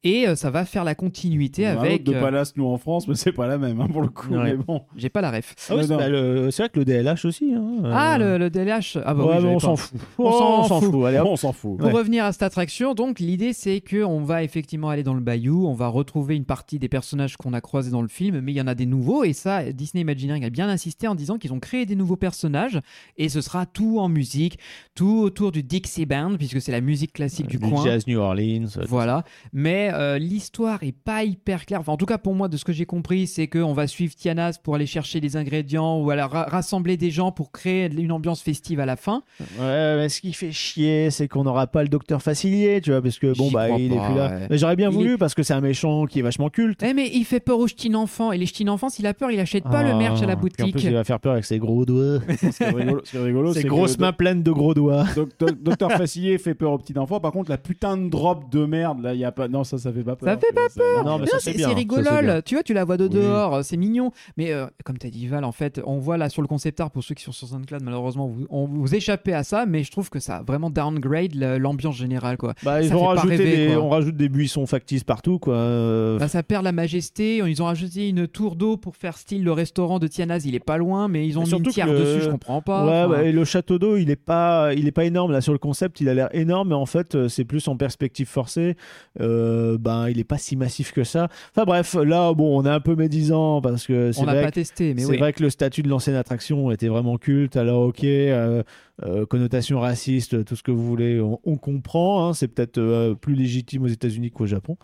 Et 0.04 0.28
euh, 0.28 0.36
ça 0.36 0.52
va 0.52 0.66
faire 0.66 0.84
la 0.84 0.96
continuité 0.96 1.66
On 1.66 1.80
avec. 1.80 2.02
autre 2.02 2.12
de 2.12 2.16
euh, 2.18 2.22
Palace, 2.22 2.54
nous 2.58 2.66
en 2.66 2.78
France, 2.78 3.08
mais 3.08 3.16
c'est 3.16 3.32
pas 3.32 3.48
la 3.48 3.58
même 3.58 3.80
hein, 3.80 3.88
pour 3.90 4.02
le 4.02 4.10
coup. 4.10 4.34
Ouais. 4.34 4.44
Mais 4.44 4.56
bon. 4.58 4.82
J'ai 4.98 5.08
pas 5.08 5.22
la 5.22 5.32
ref. 5.32 5.56
Ah 5.70 5.76
oui, 5.76 5.78
Non, 5.78 5.84
c'est 5.84 5.88
bah, 5.96 6.10
vrai 6.10 6.70
que 6.70 6.80
le 6.80 6.84
DLH 6.84 7.24
aussi. 7.26 7.54
hein, 7.56 7.76
euh, 7.86 7.92
Ah, 7.96 8.18
le, 8.18 8.38
le 8.38 8.50
DLH 8.50 8.98
Ah, 9.06 9.14
bah 9.14 9.24
ouais, 9.26 9.38
on 9.46 9.60
s'en 9.60 9.78
fout. 9.78 9.98
On 10.18 10.26
Oh, 10.26 10.66
s'en 10.68 10.82
fout. 10.82 10.92
fout. 10.92 11.06
Allez, 11.06 11.20
hop. 11.20 11.28
on 11.30 11.36
s'en 11.38 11.54
fout. 11.54 11.78
Pour 11.78 11.88
Ouais. 11.88 11.94
revenir 11.94 12.26
à 12.26 12.34
cette 12.34 12.44
attraction, 12.44 12.94
donc 12.96 13.22
l'idée 13.22 13.54
c'est 13.54 13.80
que 13.80 14.04
on 14.04 14.20
va 14.26 14.44
effectivement 14.44 14.90
aller 14.90 15.04
dans 15.04 15.14
le 15.14 15.22
bayou, 15.22 15.66
on 15.66 15.74
va 15.74 15.88
retrouver 15.88 16.36
une 16.36 16.46
partie 16.50 16.80
des 16.80 16.90
personnages 16.90 17.38
qu'on 17.38 17.54
a 17.54 17.62
croisés 17.62 17.92
dans 17.92 18.02
le 18.02 18.08
film, 18.08 18.40
mais 18.42 18.52
il 18.52 18.56
y 18.56 18.62
en 18.62 18.66
a 18.68 18.74
des 18.74 18.88
nouveaux 18.88 19.24
et 19.24 19.34
ça 19.34 19.72
Disney 19.72 20.02
Imagineering 20.02 20.44
a 20.44 20.50
bien 20.50 20.68
insisté 20.68 21.08
en 21.08 21.14
disant 21.14 21.38
qu'ils 21.38 21.54
ont 21.54 21.60
créé 21.60 21.86
des 21.86 21.96
nouveaux 21.96 22.16
personnages 22.16 22.80
et 23.18 23.30
ce 23.30 23.40
sera 23.42 23.68
tout 23.68 24.00
en 24.00 24.10
musique, 24.10 24.58
tout 24.96 25.20
autour 25.24 25.52
du 25.52 25.62
Dixie 25.62 26.08
Band 26.08 26.36
puisque 26.38 26.60
c'est 26.60 26.72
la 26.72 26.82
musique 26.82 27.14
classique 27.14 27.46
du, 27.48 27.58
Du 27.58 27.70
coin. 27.70 27.84
Jazz 27.86 28.08
New 28.08 28.20
Orleans. 28.20 28.66
euh, 28.78 28.84
Voilà, 28.88 29.24
mais 29.54 29.92
euh, 29.94 30.18
l'histoire 30.18 30.82
est 30.82 30.92
pas 30.92 31.24
hyper 31.24 31.66
claire. 31.68 31.82
Enfin, 31.82 31.92
en 31.94 31.98
tout 31.98 32.08
cas, 32.08 32.18
pour 32.18 32.34
moi, 32.34 32.48
de 32.48 32.58
ce 32.58 32.66
que 32.66 32.74
j'ai 32.74 32.86
compris, 32.88 33.28
c'est 33.28 33.48
qu'on 33.48 33.74
va 33.74 33.86
suivre 33.86 34.16
Tianas 34.16 34.58
pour 34.64 34.74
aller 34.76 34.88
chercher 34.88 35.22
des 35.22 35.38
ingrédients 35.38 36.00
ou 36.02 36.10
alors 36.10 36.32
ra- 36.32 36.46
rassembler 36.50 36.98
des 36.98 37.12
gens 37.12 37.32
pour 37.32 37.52
créer 37.52 37.92
une 37.94 38.12
ambiance 38.12 38.42
festive 38.42 38.80
à 38.80 38.86
la 38.88 38.96
fin. 38.96 39.22
Ouais, 39.60 39.96
mais 39.98 40.10
ce 40.10 40.20
qui 40.22 40.34
fait 40.34 40.52
chier, 40.52 41.12
c'est 41.12 41.28
qu'on 41.28 41.44
n'aura 41.44 41.68
pas 41.68 41.84
le 41.84 41.90
docteur 41.90 42.24
Facilier, 42.24 42.82
tu 42.82 42.90
vois, 42.92 43.02
parce 43.04 43.20
que 43.20 43.38
bon, 43.38 43.52
bah, 43.52 43.70
il 43.70 43.94
est 43.94 43.96
pas, 43.96 44.06
plus 44.08 44.16
là. 44.18 44.30
ouais. 44.40 44.48
Mais 44.50 44.58
j'aurais 44.58 44.76
bien 44.76 44.90
Il 44.90 44.96
voulu 44.96 45.14
est- 45.14 45.18
parce 45.18 45.36
que 45.36 45.44
c'est 45.44 45.54
un 45.54 45.62
méchant 45.62 46.06
qui 46.06 46.20
est 46.20 46.24
vachement 46.24 46.39
culte. 46.48 46.82
Eh, 46.84 46.94
mais 46.94 47.10
il 47.14 47.26
fait 47.26 47.42
peur 47.42 47.60
aux 47.60 47.68
ch'tines 47.68 47.98
enfants 47.98 48.32
et 48.32 48.38
les 48.38 48.46
ch'tines 48.46 48.70
enfants, 48.70 48.88
s'il 48.88 49.06
a 49.06 49.14
peur, 49.14 49.30
il 49.32 49.40
achète 49.42 49.66
pas 49.66 49.84
le 49.84 49.96
merch 49.98 50.22
à 50.22 50.26
la 50.26 50.34
Ah, 50.34 50.36
En 50.38 50.40
boutique. 50.40 50.72
plus, 50.72 50.84
il 50.86 50.94
va 50.94 51.04
faire 51.04 51.20
peur 51.20 51.34
avec 51.34 51.44
ses 51.44 51.60
gros 51.60 51.86
doigts. 51.86 52.20
Ce 52.30 52.48
qui 52.48 52.64
est 52.64 52.70
rigolo, 52.70 53.02
ce 53.04 53.12
qui 53.12 53.18
est 53.18 53.22
rigolo, 53.22 53.54
Ses 53.54 53.62
c'est 53.64 53.68
grosses 53.68 54.00
mains 54.00 54.14
pleines 54.14 54.42
de 54.44 54.52
gros 54.52 54.74
doigts. 54.74 55.04
Doc- 55.16 55.32
Doc- 55.38 55.62
Docteur 55.62 55.92
Facilier 55.92 56.38
fait 56.38 56.54
peur 56.54 56.72
aux 56.72 56.78
petits 56.78 56.98
enfants. 56.98 57.20
Par 57.20 57.34
contre, 57.34 57.50
la 57.50 57.58
putain 57.58 57.98
de 57.98 58.08
drop 58.10 58.50
de 58.50 58.64
merde, 58.66 59.02
là, 59.02 59.14
il 59.14 59.20
y 59.20 59.26
a 59.26 59.32
pas. 59.34 59.48
Non, 59.50 59.64
ça, 59.66 59.78
ça 59.78 59.92
fait 59.92 60.04
pas 60.04 60.16
peur. 60.16 60.30
Ça 60.30 60.38
fait 60.38 60.54
pas 60.56 60.68
peur. 60.74 61.04
Non, 61.04 61.18
mais 61.18 61.26
Non, 61.26 61.32
c'est 61.40 61.52
c'est 61.52 61.58
c'est 61.58 61.64
c'est 61.66 61.74
rigolol. 61.74 62.42
Tu 62.46 62.56
vois, 62.56 62.64
tu 62.64 62.74
la 62.74 62.86
vois 62.86 62.96
de 62.98 63.04
Oui. 63.06 63.10
dehors, 63.10 63.56
euh, 63.56 63.62
c'est 63.64 63.78
mignon. 63.78 64.12
Mais 64.38 64.54
euh, 64.54 64.68
comme 64.86 64.98
t'as 64.98 65.10
dit 65.10 65.28
Val, 65.28 65.44
en 65.44 65.52
fait, 65.52 65.82
on 65.86 65.98
voit 65.98 66.18
là 66.18 66.30
sur 66.30 66.42
le 66.42 66.48
concept 66.48 66.80
art 66.80 66.92
pour 66.92 67.04
ceux 67.04 67.16
qui 67.16 67.24
sont 67.24 67.32
sur 67.32 67.48
SoundCloud, 67.48 67.82
malheureusement, 67.84 68.28
vous, 68.28 68.46
on 68.50 68.66
vous 68.68 68.94
échappez 68.96 69.34
à 69.34 69.44
ça, 69.44 69.66
mais 69.66 69.84
je 69.84 69.92
trouve 69.92 70.10
que 70.10 70.20
ça 70.20 70.38
a 70.38 70.44
vraiment 70.44 70.70
downgrade 70.70 71.34
l'ambiance 71.36 71.96
générale, 71.98 72.38
quoi. 72.38 72.54
Bah, 72.64 72.82
ils 72.82 72.90
Ça 72.90 72.96
ont 72.98 73.06
rajouté 73.06 73.36
rêver, 73.36 73.68
des, 73.70 73.74
quoi. 73.74 73.84
on 73.84 73.90
rajoute 73.90 74.16
des 74.16 74.30
buissons 74.30 74.66
factices 74.68 75.04
partout, 75.04 75.40
quoi. 75.40 75.56
Euh, 75.56 76.18
Bah, 76.20 76.28
ça 76.30 76.44
perd 76.44 76.64
la 76.64 76.72
majesté. 76.72 77.38
Ils 77.38 77.62
ont 77.62 77.66
rajouté 77.66 78.08
une 78.10 78.28
tour 78.28 78.56
d'eau 78.56 78.78
pour 78.78 78.96
faire 78.96 79.18
style 79.18 79.44
le 79.44 79.52
restaurant 79.52 80.00
de 80.00 80.08
Tianaz. 80.08 80.46
Il 80.46 80.56
est 80.56 80.60
pas 80.64 80.78
loin, 80.78 81.08
mais 81.10 81.28
ils 81.28 81.38
ont 81.38 81.44
mis 81.44 81.52
une 81.52 81.64
tiare 81.68 81.88
le- 81.92 82.00
dessus. 82.00 82.22
Je 82.24 82.30
comprends 82.30 82.62
pas. 82.62 82.86
Ouais, 82.86 83.14
Enfin, 83.16 83.24
et 83.24 83.32
le 83.32 83.44
château 83.44 83.78
d'eau, 83.80 83.98
il 83.98 84.10
est 84.10 84.16
pas, 84.16 84.74
il 84.74 84.88
est 84.88 84.92
pas 84.92 85.06
énorme 85.06 85.32
là 85.32 85.42
sur 85.42 85.52
le 85.54 85.60
concept. 85.60 86.00
Il 86.02 86.08
a 86.10 86.14
l'air 86.14 86.30
énorme, 86.34 86.70
mais 86.70 86.76
en 86.76 86.86
fait, 86.86 87.16
euh, 87.16 87.28
c'est 87.28 87.44
plus 87.46 87.68
en 87.68 87.76
perspective 87.76 88.28
forcée. 88.28 88.76
Euh, 89.20 89.78
ben, 89.78 90.08
il 90.10 90.20
est 90.20 90.24
pas 90.24 90.38
si 90.38 90.56
massif 90.56 90.92
que 90.94 91.04
ça. 91.04 91.28
Enfin 91.56 91.66
bref, 91.66 91.96
là, 91.96 92.34
bon, 92.34 92.58
on 92.60 92.66
est 92.66 92.70
un 92.70 92.80
peu 92.80 92.96
médisant 92.96 93.62
parce 93.62 93.86
que 93.88 94.12
c'est 94.12 94.22
on 94.22 94.26
n'a 94.26 94.34
vrai 94.34 94.42
pas 94.44 94.50
que- 94.52 94.56
testé, 94.56 94.94
mais 94.94 95.02
c'est 95.02 95.12
oui. 95.12 95.18
vrai 95.18 95.34
que 95.34 95.44
le 95.44 95.50
statut 95.50 95.82
de 95.84 95.90
l'ancienne 95.90 96.16
attraction 96.16 96.72
était 96.72 96.88
vraiment 96.88 97.18
culte. 97.18 97.58
Alors, 97.58 97.82
ok, 97.88 98.04
euh, 98.04 98.64
euh, 99.04 99.26
connotation 99.26 99.80
raciste, 99.80 100.44
tout 100.46 100.56
ce 100.56 100.64
que 100.64 100.72
vous 100.72 100.86
voulez, 100.86 101.20
on, 101.22 101.40
on 101.46 101.56
comprend. 101.58 102.28
hein. 102.28 102.34
c'est 102.34 102.48
peut-être 102.48 103.14
plus 103.22 103.34
légitime 103.36 103.84
aux 103.84 103.88
États-Unis 103.88 104.32
qu'au 104.32 104.46
Japon 104.46 104.78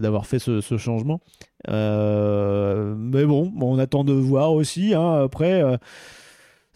d'avoir 0.00 0.26
fait 0.26 0.38
ce, 0.38 0.60
ce 0.60 0.75
changement. 0.78 1.20
Euh, 1.68 2.94
mais 2.96 3.24
bon, 3.24 3.52
on 3.60 3.78
attend 3.78 4.04
de 4.04 4.12
voir 4.12 4.52
aussi. 4.52 4.94
hein. 4.94 5.24
Après. 5.24 5.62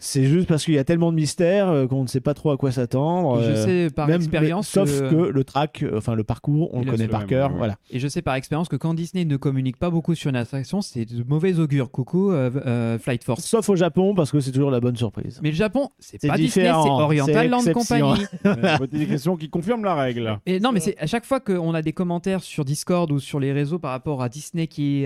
C'est 0.03 0.23
juste 0.23 0.47
parce 0.47 0.65
qu'il 0.65 0.73
y 0.73 0.79
a 0.79 0.83
tellement 0.83 1.11
de 1.11 1.15
mystères 1.15 1.69
euh, 1.69 1.85
qu'on 1.85 2.01
ne 2.01 2.07
sait 2.07 2.21
pas 2.21 2.33
trop 2.33 2.49
à 2.49 2.57
quoi 2.57 2.71
s'attendre. 2.71 3.39
Et 3.39 3.43
je 3.43 3.49
euh, 3.51 3.65
sais 3.87 3.93
par 3.93 4.07
même- 4.07 4.15
expérience. 4.19 4.75
mais- 4.75 4.85
sauf 4.87 4.99
que- 5.01 5.09
que 5.11 5.15
le 5.29 5.43
track, 5.43 5.83
euh, 5.83 5.97
enfin 5.97 6.15
le 6.15 6.23
parcours, 6.23 6.73
on 6.73 6.81
le 6.81 6.89
connaît 6.89 7.07
par 7.07 7.27
cœur. 7.27 7.51
ouais. 7.51 7.57
Voilà. 7.59 7.75
Et 7.91 7.99
je 7.99 8.07
sais 8.07 8.23
par 8.23 8.33
expérience 8.33 8.67
que 8.67 8.75
quand 8.77 8.95
Disney 8.95 9.25
ne 9.25 9.37
communique 9.37 9.77
pas 9.77 9.91
beaucoup 9.91 10.15
sur 10.15 10.29
une 10.31 10.35
attraction, 10.37 10.81
c'est 10.81 11.05
de 11.05 11.23
mauvais 11.23 11.59
augure. 11.59 11.91
Coucou 11.91 12.31
euh, 12.31 12.49
euh, 12.65 12.97
Flight 12.97 13.23
Force. 13.23 13.45
Sauf 13.45 13.69
au 13.69 13.75
Japon 13.75 14.15
parce 14.15 14.31
que 14.31 14.39
c'est 14.39 14.51
toujours 14.51 14.71
la 14.71 14.79
bonne 14.79 14.95
surprise. 14.95 15.39
Mais 15.43 15.51
le 15.51 15.55
Japon, 15.55 15.89
c'est 15.99 16.19
C'est 16.19 16.27
pas 16.29 16.35
Disney, 16.37 16.65
c'est 16.65 16.71
Oriental 16.71 17.35
c'est 17.61 17.69
Land. 17.69 17.73
Company. 17.73 18.25
Poser 18.79 18.97
des 18.97 19.05
questions 19.05 19.37
qui 19.37 19.49
confirment 19.51 19.83
la 19.83 19.93
règle. 19.93 20.39
Et 20.47 20.59
non, 20.59 20.71
mais 20.71 20.79
c'est 20.79 20.97
à 20.97 21.05
chaque 21.05 21.25
fois 21.25 21.39
qu'on 21.39 21.75
a 21.75 21.83
des 21.83 21.93
commentaires 21.93 22.41
sur 22.41 22.65
Discord 22.65 23.11
ou 23.11 23.19
sur 23.19 23.39
les 23.39 23.53
réseaux 23.53 23.77
par 23.77 23.91
rapport 23.91 24.23
à 24.23 24.29
Disney 24.29 24.65
qui 24.65 25.05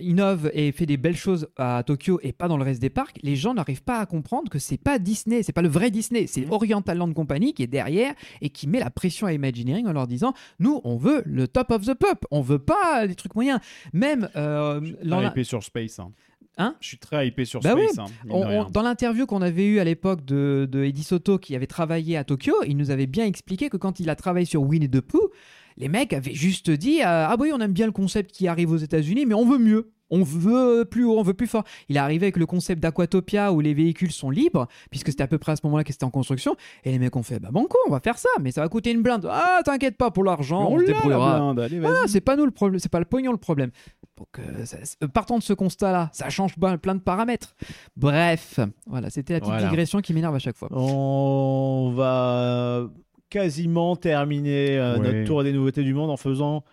innove 0.00 0.50
et 0.52 0.72
fait 0.72 0.86
des 0.86 0.96
belles 0.96 1.16
choses 1.16 1.46
à 1.56 1.84
Tokyo 1.86 2.18
et 2.24 2.32
pas 2.32 2.48
dans 2.48 2.56
le 2.56 2.64
reste 2.64 2.82
des 2.82 2.90
parcs, 2.90 3.18
les 3.22 3.36
gens 3.36 3.54
n'arrivent 3.54 3.84
pas 3.84 4.00
à 4.00 4.06
comprendre 4.06 4.31
que 4.50 4.58
c'est 4.58 4.78
pas 4.78 4.98
Disney, 4.98 5.42
c'est 5.42 5.52
pas 5.52 5.62
le 5.62 5.68
vrai 5.68 5.90
Disney, 5.90 6.26
c'est 6.26 6.46
Oriental 6.50 6.98
Land 6.98 7.12
Company 7.12 7.52
qui 7.54 7.62
est 7.62 7.66
derrière 7.66 8.14
et 8.40 8.50
qui 8.50 8.66
met 8.66 8.80
la 8.80 8.90
pression 8.90 9.26
à 9.26 9.32
Imagineering 9.32 9.86
en 9.86 9.92
leur 9.92 10.06
disant 10.06 10.32
nous 10.58 10.80
on 10.84 10.96
veut 10.96 11.22
le 11.26 11.46
top 11.48 11.70
of 11.70 11.84
the 11.86 11.94
pop, 11.94 12.24
on 12.30 12.40
veut 12.40 12.58
pas 12.58 13.06
des 13.06 13.14
trucs 13.14 13.34
moyens. 13.34 13.60
Même 13.92 14.28
euh, 14.36 14.80
Je 14.82 14.86
suis 14.86 14.96
l'an- 15.04 15.18
très 15.18 15.26
hypé 15.28 15.44
sur 15.44 15.62
Space. 15.62 15.98
Hein. 15.98 16.10
Hein? 16.58 16.76
Je 16.80 16.88
suis 16.88 16.98
très 16.98 17.26
hypé 17.28 17.44
sur 17.46 17.60
Bah 17.60 17.70
Space. 17.72 17.98
hein, 17.98 18.12
On- 18.28 18.42
on- 18.46 18.70
dans 18.70 18.82
l'interview 18.82 19.24
qu'on 19.26 19.40
avait 19.42 19.64
eue 19.66 19.78
à 19.78 19.84
l'époque 19.84 20.24
de, 20.24 20.68
de 20.70 20.84
Eddie 20.84 21.02
Soto 21.02 21.38
qui 21.38 21.56
avait 21.56 21.66
travaillé 21.66 22.16
à 22.16 22.24
Tokyo, 22.24 22.54
il 22.66 22.76
nous 22.76 22.90
avait 22.90 23.06
bien 23.06 23.24
expliqué 23.24 23.70
que 23.70 23.76
quand 23.78 24.00
il 24.00 24.10
a 24.10 24.16
travaillé 24.16 24.44
sur 24.44 24.62
Winnie 24.62 24.90
the 24.90 25.00
Pooh, 25.00 25.30
les 25.78 25.88
mecs 25.88 26.12
avaient 26.12 26.34
juste 26.34 26.70
dit 26.70 27.00
euh, 27.00 27.04
Ah 27.28 27.36
oui, 27.40 27.50
on 27.54 27.60
aime 27.60 27.72
bien 27.72 27.86
le 27.86 27.92
concept 27.92 28.32
qui 28.32 28.48
arrive 28.48 28.70
aux 28.70 28.76
États-Unis, 28.76 29.24
mais 29.24 29.34
on 29.34 29.46
veut 29.46 29.56
mieux. 29.58 29.90
On 30.12 30.22
veut 30.22 30.84
plus 30.84 31.04
haut, 31.04 31.18
on 31.18 31.22
veut 31.22 31.34
plus 31.34 31.46
fort. 31.48 31.64
Il 31.88 31.96
est 31.96 31.98
arrivé 31.98 32.26
avec 32.26 32.36
le 32.36 32.46
concept 32.46 32.80
d'Aquatopia 32.80 33.52
où 33.52 33.58
les 33.60 33.74
véhicules 33.74 34.12
sont 34.12 34.30
libres, 34.30 34.68
puisque 34.90 35.08
c'était 35.08 35.24
à 35.24 35.26
peu 35.26 35.38
près 35.38 35.52
à 35.52 35.56
ce 35.56 35.62
moment-là 35.64 35.82
que 35.82 35.92
c'était 35.92 36.04
en 36.04 36.10
construction. 36.10 36.54
Et 36.84 36.92
les 36.92 36.98
mecs 37.00 37.16
ont 37.16 37.22
fait 37.24 37.40
Bah 37.40 37.48
banco, 37.50 37.76
on 37.88 37.90
va 37.90 37.98
faire 38.00 38.18
ça, 38.18 38.28
mais 38.40 38.52
ça 38.52 38.60
va 38.60 38.68
coûter 38.68 38.92
une 38.92 39.02
blinde. 39.02 39.26
Ah, 39.30 39.60
t'inquiète 39.64 39.96
pas 39.96 40.10
pour 40.12 40.22
l'argent, 40.22 40.68
on, 40.70 40.76
on 40.76 40.78
se 40.78 40.84
débrouillera. 40.84 41.50
Allez. 41.58 41.80
Ah, 41.84 42.04
c'est 42.06 42.20
pas 42.20 42.36
nous 42.36 42.44
le 42.44 42.50
problème, 42.52 42.78
c'est 42.78 42.90
pas 42.92 42.98
le 43.00 43.04
pognon 43.06 43.32
le 43.32 43.38
problème. 43.38 43.70
Donc, 44.18 44.28
euh, 44.38 44.64
ça- 44.66 44.76
euh, 45.02 45.08
partant 45.08 45.38
de 45.38 45.42
ce 45.42 45.52
constat-là, 45.54 46.10
ça 46.12 46.28
change 46.30 46.56
pas- 46.56 46.76
plein 46.78 46.94
de 46.94 47.00
paramètres. 47.00 47.56
Bref, 47.96 48.60
voilà, 48.86 49.08
c'était 49.10 49.32
la 49.32 49.40
petite 49.40 49.52
Voilà. 49.52 49.68
digression 49.68 50.00
qui 50.00 50.12
m'énerve 50.12 50.34
à 50.34 50.38
chaque 50.38 50.56
fois. 50.56 50.68
On 50.72 51.92
va 51.96 52.86
quasiment 53.30 53.96
terminer 53.96 54.78
euh, 54.78 54.98
Ouais. 54.98 55.12
notre 55.12 55.24
tour 55.26 55.42
des 55.42 55.52
nouveautés 55.52 55.82
du 55.82 55.94
monde 55.94 56.10
en 56.10 56.16
faisant 56.18 56.64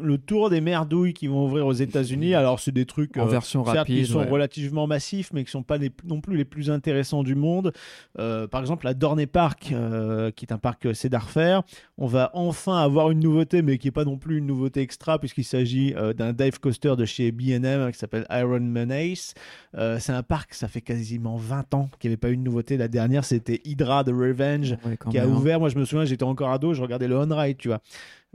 le 0.00 0.18
tour 0.18 0.50
des 0.50 0.60
merdouilles 0.60 1.14
qui 1.14 1.26
vont 1.26 1.44
ouvrir 1.46 1.66
aux 1.66 1.72
États-Unis. 1.72 2.34
Alors, 2.34 2.60
c'est 2.60 2.72
des 2.72 2.86
trucs 2.86 3.16
En 3.16 3.26
euh, 3.26 3.30
version 3.30 3.64
certes, 3.64 3.76
rapide. 3.78 3.96
qui 4.04 4.06
sont 4.06 4.18
ouais. 4.20 4.28
relativement 4.28 4.86
massifs, 4.86 5.30
mais 5.32 5.44
qui 5.44 5.50
sont 5.50 5.62
pas 5.62 5.78
les- 5.78 5.90
non 6.06 6.20
plus 6.20 6.36
les 6.36 6.44
plus 6.44 6.70
intéressants 6.70 7.22
du 7.22 7.34
monde. 7.34 7.72
Euh, 8.18 8.46
par 8.46 8.60
exemple, 8.60 8.84
la 8.86 8.94
Dorney 8.94 9.26
Park, 9.26 9.70
euh, 9.72 10.30
qui 10.30 10.44
est 10.44 10.52
un 10.52 10.58
parc 10.58 10.94
Cedar 10.94 11.28
Fair. 11.30 11.62
On 11.98 12.06
va 12.06 12.30
enfin 12.34 12.78
avoir 12.78 13.10
une 13.10 13.20
nouveauté, 13.20 13.62
mais 13.62 13.78
qui 13.78 13.86
n'est 13.86 13.92
pas 13.92 14.04
non 14.04 14.18
plus 14.18 14.38
une 14.38 14.46
nouveauté 14.46 14.80
extra, 14.80 15.18
puisqu'il 15.18 15.44
s'agit 15.44 15.94
d'un 16.16 16.32
dive 16.32 16.60
coaster 16.60 16.94
de 16.96 17.04
chez 17.04 17.30
B&M 17.32 17.90
qui 17.92 17.98
s'appelle 17.98 18.26
Iron 18.30 18.60
Menace. 18.60 19.34
C'est 19.74 20.12
un 20.12 20.22
parc, 20.22 20.54
ça 20.54 20.68
fait 20.68 20.80
quasiment 20.80 21.36
20 21.36 21.74
ans 21.74 21.88
qu'il 21.98 22.10
n'y 22.10 22.12
avait 22.14 22.20
pas 22.20 22.30
eu 22.30 22.36
de 22.36 22.42
nouveauté. 22.42 22.76
La 22.76 22.88
dernière, 22.88 23.24
c'était 23.24 23.60
Hydra 23.64 24.04
de 24.04 24.12
Revenge 24.12 24.76
Ouais, 24.84 24.96
qui 25.10 25.18
a 25.18 25.22
même, 25.24 25.32
hein. 25.32 25.36
ouvert. 25.36 25.60
Moi, 25.60 25.68
je 25.68 25.78
me 25.78 25.84
souviens, 25.84 26.04
j'étais 26.04 26.22
encore 26.24 26.50
ado, 26.50 26.74
je 26.74 26.82
regardais 26.82 27.08
le 27.08 27.16
on-ride, 27.18 27.56
tu 27.58 27.68
vois. 27.68 27.80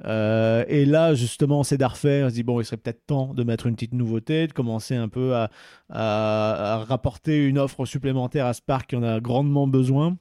Euh, 0.06 0.64
et 0.68 0.86
là, 0.86 1.14
justement, 1.14 1.64
Cedar 1.64 1.98
Fair 1.98 2.26
on 2.28 2.30
se 2.30 2.34
dit 2.36 2.44
bon, 2.44 2.60
il 2.62 2.66
serait 2.66 2.78
peut-être 2.78 3.06
temps 3.06 3.34
de 3.34 3.44
mettre 3.44 3.68
une 3.68 3.76
petite 3.76 3.94
nouveauté, 3.94 4.48
de 4.48 4.54
commencer 4.54 4.96
un 4.96 5.10
peu 5.10 5.36
à, 5.36 5.50
à- 5.90 6.84
rapporter 6.88 7.46
une 7.46 7.58
offre 7.60 7.86
supplémentaire 7.86 8.46
à 8.46 8.54
ce 8.54 8.62
parc 8.62 8.90
qui 8.92 8.96
en 8.96 9.04
a 9.04 9.20
grandement 9.20 9.68
besoin. 9.68 10.18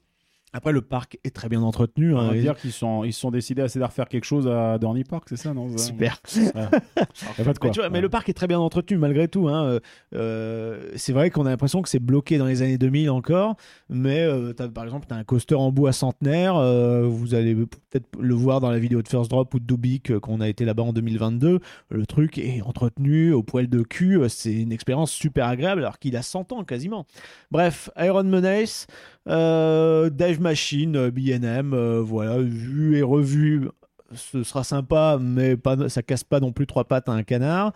Après, 0.53 0.73
le 0.73 0.81
parc 0.81 1.19
est 1.25 1.35
très 1.35 1.49
bien 1.49 1.61
entretenu. 1.61 2.15
On 2.15 2.19
hein, 2.19 2.29
va 2.29 2.37
et- 2.37 2.41
dire 2.41 2.57
qu'ils 2.57 2.73
sont, 2.73 3.05
ils 3.05 3.12
se 3.12 3.20
sont 3.20 3.31
décidés 3.31 3.62
à 3.62 3.66
de 3.66 3.87
faire 3.93 4.09
quelque 4.09 4.25
chose 4.25 4.49
à 4.49 4.79
Dorney 4.79 5.05
Park, 5.05 5.25
c'est 5.29 5.37
ça, 5.37 5.53
non 5.55 5.77
Super. 5.77 6.20
A 6.57 7.45
pas 7.45 7.53
de 7.53 7.59
quoi. 7.59 7.91
Mais, 7.91 8.01
le 8.01 8.09
parc 8.09 8.29
est 8.29 8.33
très 8.35 8.47
bien 8.47 8.59
entretenu 8.59 8.97
malgré 8.97 9.29
tout. 9.29 9.49
hein. 9.49 9.65
Euh, 9.65 9.81
euh, 10.15 10.91
c'est 10.97 11.12
vrai 11.12 11.31
qu'on 11.31 11.47
a 11.47 11.51
l'impression 11.51 11.83
que 11.83 11.89
c'est 11.89 11.99
bloqué 11.99 12.39
dans 12.39 12.47
les 12.47 12.62
années 12.62 12.79
2000 12.79 13.11
encore, 13.11 13.57
mais 13.89 14.20
euh, 14.23 14.53
par 14.75 14.85
exemple, 14.85 15.07
tu 15.09 15.15
as 15.15 15.16
un 15.19 15.25
coaster 15.25 15.55
en 15.55 15.70
bois 15.70 15.93
centenaire. 15.93 16.57
euh, 16.57 17.03
vous 17.07 17.35
allez 17.35 17.55
peut-être 17.55 18.07
le 18.19 18.35
voir 18.35 18.61
dans 18.61 18.70
la 18.70 18.79
vidéo 18.79 19.03
de 19.03 19.09
First 19.09 19.31
Drop 19.31 19.53
ou 19.55 19.59
de 19.61 19.65
Dubik 19.66 20.19
qu'on 20.19 20.41
a 20.41 20.49
été 20.49 20.65
là-bas 20.65 20.83
en 20.85 20.93
2022. 20.93 21.61
Le 21.91 22.07
truc 22.07 22.39
est 22.39 22.62
entretenu 22.62 23.33
au 23.33 23.43
poil 23.43 23.69
de 23.69 23.83
cul. 23.83 24.19
C'est 24.29 24.55
une 24.55 24.73
expérience 24.73 25.11
super 25.12 25.47
agréable 25.47 25.83
alors 25.83 25.99
qu'il 25.99 26.16
a 26.16 26.23
100 26.23 26.53
ans 26.53 26.65
quasiment. 26.65 27.07
Bref, 27.51 27.91
Iron 27.99 28.25
Menace, 28.25 28.87
euh, 29.29 30.11
Machine, 30.40 30.97
euh, 30.97 31.10
BM, 31.10 31.73
euh, 31.74 32.01
voilà, 32.01 32.39
vu 32.39 32.97
et 32.97 33.02
revu 33.02 33.69
ce 34.15 34.43
sera 34.43 34.65
sympa, 34.65 35.19
mais 35.20 35.56
pas, 35.56 35.89
ça 35.89 36.02
casse 36.02 36.24
pas 36.24 36.40
non 36.40 36.52
plus 36.52 36.66
trois 36.66 36.85
pattes 36.85 37.09
à 37.09 37.12
un 37.12 37.23
canard. 37.23 37.73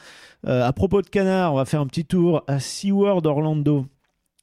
Euh, 0.47 0.66
à 0.66 0.72
propos 0.72 1.02
de 1.02 1.09
canard, 1.09 1.52
on 1.52 1.56
va 1.56 1.64
faire 1.64 1.80
un 1.80 1.86
petit 1.86 2.05
tour 2.05 2.43
à 2.47 2.60
SeaWorld 2.60 3.26
Orlando. 3.26 3.86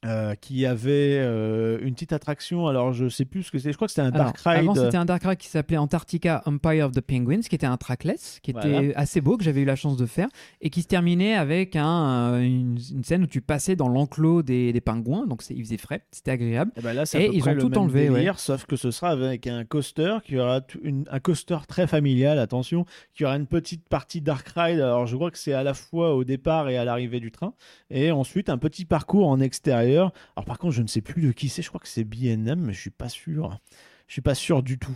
Euh, 0.06 0.34
qui 0.34 0.64
avait 0.64 1.18
euh, 1.20 1.78
une 1.82 1.92
petite 1.92 2.14
attraction, 2.14 2.66
alors 2.66 2.94
je 2.94 3.08
sais 3.10 3.26
plus 3.26 3.42
ce 3.42 3.50
que 3.50 3.58
c'était, 3.58 3.72
je 3.72 3.76
crois 3.76 3.86
que 3.86 3.92
c'était 3.92 4.00
un 4.00 4.10
Alors, 4.12 4.26
Dark 4.32 4.38
Ride. 4.38 4.58
Avant, 4.60 4.74
c'était 4.74 4.96
un 4.96 5.04
Dark 5.04 5.22
Ride 5.22 5.36
qui 5.36 5.48
s'appelait 5.48 5.76
Antarctica 5.76 6.42
Empire 6.46 6.86
of 6.86 6.92
the 6.92 7.02
Penguins, 7.02 7.40
qui 7.42 7.54
était 7.54 7.66
un 7.66 7.76
trackless, 7.76 8.38
qui 8.42 8.50
était 8.52 8.94
assez 8.96 9.20
beau, 9.20 9.36
que 9.36 9.44
j'avais 9.44 9.60
eu 9.60 9.64
la 9.66 9.76
chance 9.76 9.98
de 9.98 10.06
faire, 10.06 10.28
et 10.62 10.70
qui 10.70 10.80
se 10.80 10.86
terminait 10.88 11.34
avec 11.34 11.76
un, 11.76 12.32
euh, 12.34 12.40
une, 12.40 12.78
une 12.94 13.04
scène 13.04 13.24
où 13.24 13.26
tu 13.26 13.42
passais 13.42 13.76
dans 13.76 13.88
l'enclos 13.88 14.42
des, 14.42 14.72
des 14.72 14.80
pingouins, 14.80 15.26
donc 15.26 15.42
c'est- 15.42 15.52
il 15.54 15.62
faisait 15.64 15.76
frais, 15.76 16.02
c'était 16.12 16.30
agréable. 16.30 16.72
Et 16.76 16.80
ben 16.80 16.94
là, 16.94 17.04
c'est 17.04 17.22
Et 17.24 17.36
ils 17.36 17.46
ont 17.46 17.54
tout 17.58 17.76
enlevé, 17.76 18.08
délire, 18.08 18.38
sauf 18.38 18.64
que 18.64 18.76
ce 18.76 18.90
sera 18.90 19.10
avec 19.10 19.46
un 19.46 19.64
coaster 19.66 20.16
qui 20.24 20.38
aura 20.38 20.62
une- 20.82 21.04
un 21.10 21.20
coaster 21.20 21.58
très 21.68 21.86
familial, 21.86 22.38
attention, 22.38 22.86
qui 23.14 23.26
aura 23.26 23.36
une 23.36 23.46
petite 23.46 23.86
partie 23.88 24.22
Dark 24.22 24.48
Ride. 24.56 24.80
Alors 24.80 25.06
je 25.06 25.14
crois 25.14 25.30
que 25.30 25.36
c'est 25.38 25.52
à 25.52 25.62
la 25.62 25.74
fois 25.74 26.14
au 26.14 26.24
départ 26.24 26.70
et 26.70 26.78
à 26.78 26.84
l'arrivée 26.86 27.20
du 27.20 27.30
train, 27.30 27.52
et 27.90 28.10
ensuite 28.12 28.48
un 28.48 28.56
petit 28.56 28.86
parcours 28.86 29.28
en 29.28 29.40
extérieur. 29.40 29.89
Alors 29.96 30.44
par 30.46 30.58
contre, 30.58 30.72
je 30.74 30.82
ne 30.82 30.86
sais 30.88 31.00
plus 31.00 31.22
de 31.22 31.32
qui 31.32 31.48
c'est. 31.48 31.62
Je 31.62 31.68
crois 31.68 31.80
que 31.80 31.88
c'est 31.88 32.04
B&M, 32.04 32.54
mais 32.60 32.72
je 32.72 32.80
suis 32.80 32.90
pas 32.90 33.08
sûr. 33.08 33.58
Je 34.06 34.12
suis 34.14 34.22
pas 34.22 34.34
sûr 34.34 34.62
du 34.62 34.78
tout. 34.78 34.94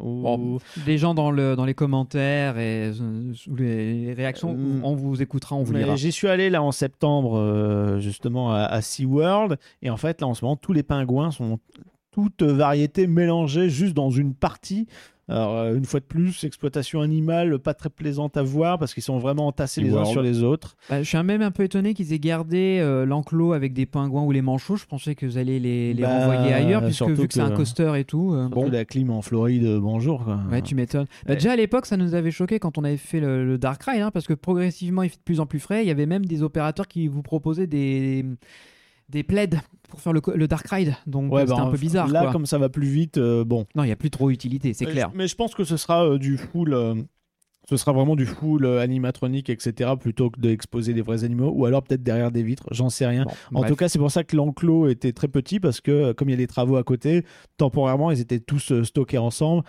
Ou- 0.00 0.22
Bon, 0.22 0.58
Les 0.86 0.98
gens 0.98 1.14
dans, 1.14 1.30
le, 1.30 1.54
dans 1.54 1.64
les 1.64 1.74
commentaires 1.74 2.58
et 2.58 2.90
euh, 3.00 3.32
sous 3.34 3.54
les 3.54 4.12
réactions, 4.12 4.56
Euh, 4.58 4.80
on 4.82 4.94
vous 4.96 5.22
écoutera, 5.22 5.54
on 5.54 5.62
vous 5.62 5.72
lira. 5.78 5.94
J'y 5.96 6.10
suis 6.10 6.26
allé 6.28 6.50
là 6.50 6.62
en 6.62 6.72
septembre, 6.72 7.38
euh, 7.38 8.00
justement 8.00 8.52
à, 8.52 8.62
à 8.64 8.80
SeaWorld. 8.82 9.56
Et 9.82 9.90
en 9.90 9.96
fait, 9.96 10.20
là 10.20 10.26
en 10.26 10.34
ce 10.34 10.44
moment, 10.44 10.56
tous 10.56 10.72
les 10.72 10.82
pingouins 10.82 11.30
sont 11.30 11.60
toutes 12.10 12.42
variétés 12.42 13.06
mélangées 13.06 13.68
juste 13.68 13.94
dans 13.94 14.10
une 14.10 14.34
partie. 14.34 14.86
Alors, 15.28 15.56
euh, 15.56 15.74
une 15.74 15.86
fois 15.86 16.00
de 16.00 16.04
plus, 16.04 16.44
exploitation 16.44 17.00
animale 17.00 17.58
pas 17.58 17.72
très 17.72 17.88
plaisante 17.88 18.36
à 18.36 18.42
voir 18.42 18.78
parce 18.78 18.92
qu'ils 18.92 19.02
sont 19.02 19.18
vraiment 19.18 19.46
entassés 19.46 19.80
les 19.80 19.94
uns 19.94 20.04
sur 20.04 20.20
les 20.22 20.42
autres. 20.42 20.76
Bah, 20.90 21.02
je 21.02 21.08
suis 21.08 21.22
même 21.22 21.40
un 21.40 21.50
peu 21.50 21.62
étonné 21.62 21.94
qu'ils 21.94 22.12
aient 22.12 22.18
gardé 22.18 22.78
euh, 22.82 23.06
l'enclos 23.06 23.52
avec 23.54 23.72
des 23.72 23.86
pingouins 23.86 24.22
ou 24.24 24.32
les 24.32 24.42
manchots. 24.42 24.76
Je 24.76 24.84
pensais 24.84 25.14
que 25.14 25.24
vous 25.24 25.38
alliez 25.38 25.58
les, 25.60 25.94
les 25.94 26.02
Bah, 26.02 26.18
renvoyer 26.26 26.52
ailleurs, 26.52 26.84
puisque 26.84 27.04
vu 27.08 27.26
que 27.26 27.32
c'est 27.34 27.40
un 27.40 27.50
coaster 27.52 27.92
et 27.96 28.04
tout. 28.04 28.34
euh, 28.34 28.48
bon. 28.48 28.68
la 28.68 28.84
clim 28.84 29.10
en 29.10 29.22
Floride, 29.22 29.64
euh, 29.64 29.80
bonjour. 29.80 30.24
quoi. 30.24 30.40
Ouais, 30.50 30.60
tu 30.60 30.74
m'étonnes. 30.74 31.06
Bah, 31.24 31.30
Ouais. 31.30 31.36
déjà 31.36 31.52
à 31.52 31.56
l'époque, 31.56 31.86
ça 31.86 31.96
nous 31.96 32.14
avait 32.14 32.30
choqué 32.30 32.58
quand 32.58 32.76
on 32.76 32.84
avait 32.84 32.96
fait 32.98 33.20
le, 33.20 33.46
le 33.46 33.56
Dark 33.56 33.82
Ride, 33.82 34.02
hein, 34.02 34.10
parce 34.10 34.26
que 34.26 34.34
progressivement, 34.34 35.02
il 35.02 35.08
fait 35.08 35.16
de 35.16 35.22
plus 35.22 35.40
en 35.40 35.46
plus 35.46 35.58
frais. 35.60 35.82
Il 35.84 35.88
y 35.88 35.90
avait 35.90 36.06
même 36.06 36.26
des 36.26 36.42
opérateurs 36.42 36.86
qui 36.86 37.08
vous 37.08 37.22
proposaient 37.22 37.66
des, 37.66 38.26
des 39.08 39.22
plaids 39.22 39.50
pour 39.88 40.00
faire 40.00 40.12
le, 40.12 40.48
Dark 40.48 40.66
Ride. 40.68 40.94
Donc 41.06 41.32
Ouais, 41.32 41.42
c'était 41.42 41.54
bah, 41.54 41.62
un 41.62 41.70
peu 41.70 41.76
bizarre. 41.78 42.08
Là, 42.08 42.22
quoi. 42.22 42.32
comme 42.32 42.46
ça 42.46 42.58
va 42.58 42.68
plus 42.68 42.86
vite, 42.88 43.18
euh, 43.18 43.44
bon. 43.44 43.66
Non, 43.74 43.82
il 43.84 43.86
n'y 43.86 43.92
a 43.92 43.96
plus 43.96 44.10
trop 44.10 44.30
utilité, 44.30 44.72
c'est 44.74 44.86
clair. 44.86 45.10
je- 45.12 45.18
Mais 45.18 45.28
je 45.28 45.34
pense 45.36 45.54
que 45.54 45.64
ce 45.64 45.76
sera 45.76 46.04
euh, 46.06 46.18
du 46.18 46.36
full. 46.36 46.72
euh, 46.74 46.94
ce 47.68 47.78
sera 47.78 47.92
vraiment 47.92 48.14
du 48.14 48.26
full 48.26 48.66
animatronique, 48.66 49.48
etc. 49.48 49.92
plutôt 49.98 50.28
que 50.28 50.38
d'exposer 50.38 50.92
des 50.92 51.00
vrais 51.00 51.24
animaux. 51.24 51.50
Ou 51.54 51.64
alors 51.64 51.82
peut-être 51.82 52.02
derrière 52.02 52.30
des 52.30 52.42
vitres, 52.42 52.66
j'en 52.72 52.90
sais 52.90 53.06
rien. 53.06 53.24
Bon, 53.24 53.30
En 53.58 53.60
bref. 53.60 53.70
tout 53.70 53.76
cas, 53.76 53.88
c'est 53.88 53.98
pour 53.98 54.10
ça 54.10 54.22
que 54.22 54.36
l'enclos 54.36 54.88
était 54.88 55.12
très 55.12 55.28
petit 55.28 55.60
parce 55.60 55.80
que, 55.80 56.12
comme 56.12 56.28
il 56.28 56.32
y 56.32 56.34
a 56.34 56.38
des 56.38 56.46
travaux 56.46 56.76
à 56.76 56.82
côté, 56.82 57.24
temporairement, 57.56 58.10
ils 58.10 58.20
étaient 58.20 58.40
tous 58.40 58.82
stockés 58.82 59.16
ensemble. 59.16 59.62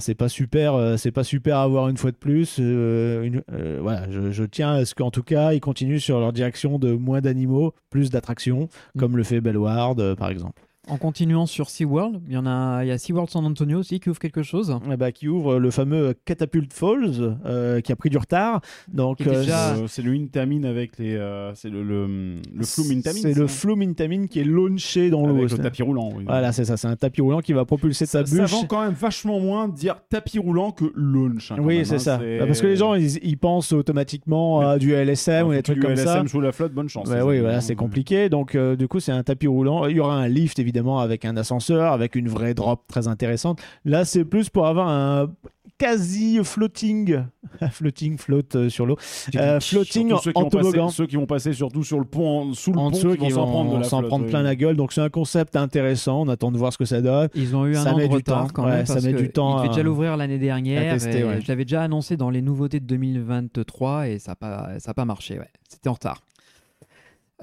C'est 0.00 0.14
pas 0.14 0.28
super, 0.28 0.74
euh, 0.74 0.96
c'est 0.96 1.10
pas 1.12 1.24
super 1.24 1.56
à 1.58 1.66
voir 1.66 1.88
une 1.88 1.96
fois 1.96 2.10
de 2.10 2.16
plus. 2.16 2.56
euh, 2.60 3.22
une- 3.22 3.42
euh, 3.52 3.78
voilà, 3.80 4.10
je, 4.10 4.30
je 4.30 4.44
tiens 4.44 4.72
à 4.74 4.84
ce 4.84 4.94
qu'en 4.94 5.10
tout 5.10 5.22
cas, 5.22 5.52
ils 5.54 5.60
continuent 5.60 5.98
sur 5.98 6.20
leur 6.20 6.32
direction 6.32 6.78
de 6.78 6.92
moins 6.92 7.20
d'animaux, 7.20 7.72
plus 7.90 8.10
d'attractions, 8.10 8.68
Mm. 8.94 8.98
comme 9.00 9.16
le 9.16 9.22
fait 9.24 9.40
Bellward, 9.40 9.98
euh, 10.00 10.14
par 10.14 10.28
exemple. 10.30 10.62
En 10.90 10.96
continuant 10.96 11.44
sur 11.44 11.68
SeaWorld, 11.68 12.20
il 12.28 12.32
y 12.32 12.36
en 12.38 12.46
a, 12.46 12.82
il 12.82 12.88
y 12.88 12.90
a 12.90 12.96
SeaWorld 12.96 13.28
San 13.28 13.44
Antonio 13.44 13.78
aussi 13.78 14.00
qui 14.00 14.08
ouvre 14.08 14.18
quelque 14.18 14.42
chose. 14.42 14.74
Eh 14.90 14.96
ben, 14.96 15.12
qui 15.12 15.28
ouvre 15.28 15.58
le 15.58 15.70
fameux 15.70 16.14
Catapult 16.24 16.72
Falls, 16.72 17.36
euh, 17.44 17.80
qui 17.82 17.92
a 17.92 17.96
pris 17.96 18.08
du 18.08 18.16
retard. 18.16 18.62
Donc, 18.90 19.20
est 19.20 19.28
euh, 19.28 19.40
déjà- 19.40 19.74
Euh, 19.74 19.86
c'est 19.86 20.00
le 20.00 20.12
Intamin 20.14 20.64
avec 20.64 20.98
les. 20.98 21.14
euh, 21.14 21.54
c'est 21.54 21.68
le, 21.68 21.82
le, 21.82 22.06
le 22.54 22.64
Flume 22.64 22.98
Intamin. 22.98 23.18
C'est 23.20 23.34
le 23.34 23.46
Flume 23.46 23.82
Intamin 23.82 24.26
qui 24.28 24.40
est 24.40 24.44
launché 24.44 25.10
dans 25.10 25.26
l'eau. 25.26 25.36
Avec 25.36 25.50
le 25.50 25.58
tapis 25.58 25.82
roulant. 25.82 26.10
oui. 26.16 26.24
Voilà, 26.26 26.52
c'est 26.52 26.64
ça. 26.64 26.78
C'est 26.78 26.88
un 26.88 26.96
tapis 26.96 27.20
roulant 27.20 27.40
qui 27.40 27.52
va 27.52 27.66
propulser 27.66 28.06
Ça, 28.06 28.20
ta 28.22 28.26
ça 28.26 28.36
bûche. 28.42 28.50
vend 28.50 28.64
quand 28.64 28.80
même 28.82 28.94
vachement 28.94 29.40
moins 29.40 29.68
de 29.68 29.74
dire 29.74 29.96
tapis 30.08 30.38
roulant 30.38 30.70
que 30.70 30.90
launch. 30.94 31.52
hein, 31.52 31.56
Oui, 31.60 31.76
même, 31.76 31.84
c'est 31.84 31.96
hein, 31.96 31.98
ça. 31.98 32.18
c'est- 32.18 32.38
Bah, 32.38 32.46
Parce 32.46 32.62
que 32.62 32.66
les 32.66 32.76
gens, 32.76 32.94
ils, 32.94 33.18
ils 33.22 33.36
pensent 33.36 33.72
automatiquement 33.72 34.60
à 34.60 34.78
du 34.78 34.92
LSM 34.94 35.48
ou 35.48 35.52
des 35.52 35.62
trucs 35.62 35.76
du 35.76 35.82
comme 35.82 35.96
ça. 35.96 36.14
LSM 36.14 36.28
sous 36.28 36.40
la 36.40 36.52
flotte, 36.52 36.72
bonne 36.72 36.88
chance. 36.88 37.10
Bah 37.10 37.26
oui, 37.26 37.40
voilà, 37.40 37.60
c'est 37.60 37.74
compliqué. 37.74 38.30
Donc, 38.30 38.54
euh, 38.54 38.74
du 38.74 38.88
coup, 38.88 39.00
c'est 39.00 39.12
un 39.12 39.22
tapis 39.22 39.46
roulant. 39.48 39.86
Il 39.86 39.96
y 39.96 40.00
aura 40.00 40.16
un 40.16 40.28
lift, 40.28 40.58
évidemment, 40.58 40.77
avec 40.98 41.24
un 41.24 41.36
ascenseur, 41.36 41.92
avec 41.92 42.14
une 42.14 42.28
vraie 42.28 42.54
drop 42.54 42.86
très 42.88 43.08
intéressante. 43.08 43.60
Là, 43.84 44.04
c'est 44.04 44.24
plus 44.24 44.48
pour 44.50 44.66
avoir 44.66 44.88
un 44.88 45.30
quasi 45.78 46.40
floating, 46.42 47.20
floating, 47.70 48.18
flotte 48.18 48.56
euh, 48.56 48.68
sur 48.68 48.84
l'eau, 48.84 48.96
Euh, 49.36 49.60
floating 49.60 50.08
Surtout 50.08 50.22
ceux 50.24 50.32
qui 50.32 50.38
en 50.38 50.42
vont 50.42 50.48
passer- 50.50 50.64
toboggan. 50.64 50.88
Ceux 50.88 51.06
qui 51.06 51.14
vont 51.16 51.26
passer 51.26 51.52
surtout 51.52 51.84
sur 51.84 51.98
le 52.00 52.04
pont, 52.04 52.50
en- 52.50 52.52
sous 52.52 52.72
le 52.72 52.78
En 52.80 52.90
pont, 52.90 52.96
dessous, 52.96 53.10
qui 53.12 53.18
vont 53.18 53.30
s'en 53.30 53.46
prendre, 53.46 53.72
de 53.74 53.78
la 53.78 53.84
s'en 53.84 53.98
flotte, 53.98 54.08
prendre 54.08 54.24
oui. 54.24 54.30
plein 54.30 54.42
la 54.42 54.56
gueule. 54.56 54.74
Donc, 54.76 54.92
c'est 54.92 55.00
un 55.02 55.08
concept 55.08 55.54
intéressant. 55.54 56.22
On 56.22 56.28
attend 56.28 56.50
de 56.50 56.58
voir 56.58 56.72
ce 56.72 56.78
que 56.78 56.84
ça 56.84 57.00
donne. 57.00 57.28
Ils 57.34 57.54
ont 57.54 57.64
eu 57.64 57.76
un 57.76 57.84
Ça 57.84 57.92
an 57.92 57.96
met 57.96 58.04
de 58.04 58.08
du 58.08 58.14
retard 58.16 58.46
temps. 58.48 58.52
quand 58.54 58.64
Ouais, 58.64 58.70
même. 58.78 58.86
ça 58.86 58.94
parce 58.94 59.06
met 59.06 59.12
que 59.12 59.18
du 59.18 59.30
temps 59.30 59.64
déjà 59.68 59.82
l'ouvrir 59.84 60.16
l'année 60.16 60.38
dernière. 60.38 60.94
tester, 60.94 61.20
et 61.20 61.24
ouais. 61.24 61.40
Je 61.42 61.46
l'avais 61.46 61.64
déjà 61.64 61.82
annoncé 61.82 62.16
dans 62.16 62.30
les 62.30 62.42
nouveautés 62.42 62.80
de 62.80 62.86
2023 62.86 64.08
et 64.08 64.18
ça 64.18 64.32
n'a 64.32 64.36
pas, 64.36 64.70
ça 64.80 64.90
a 64.90 64.94
pas 64.94 65.04
marché. 65.04 65.38
Ouais. 65.38 65.48
C'était 65.68 65.88
en 65.88 65.92
retard. 65.92 66.22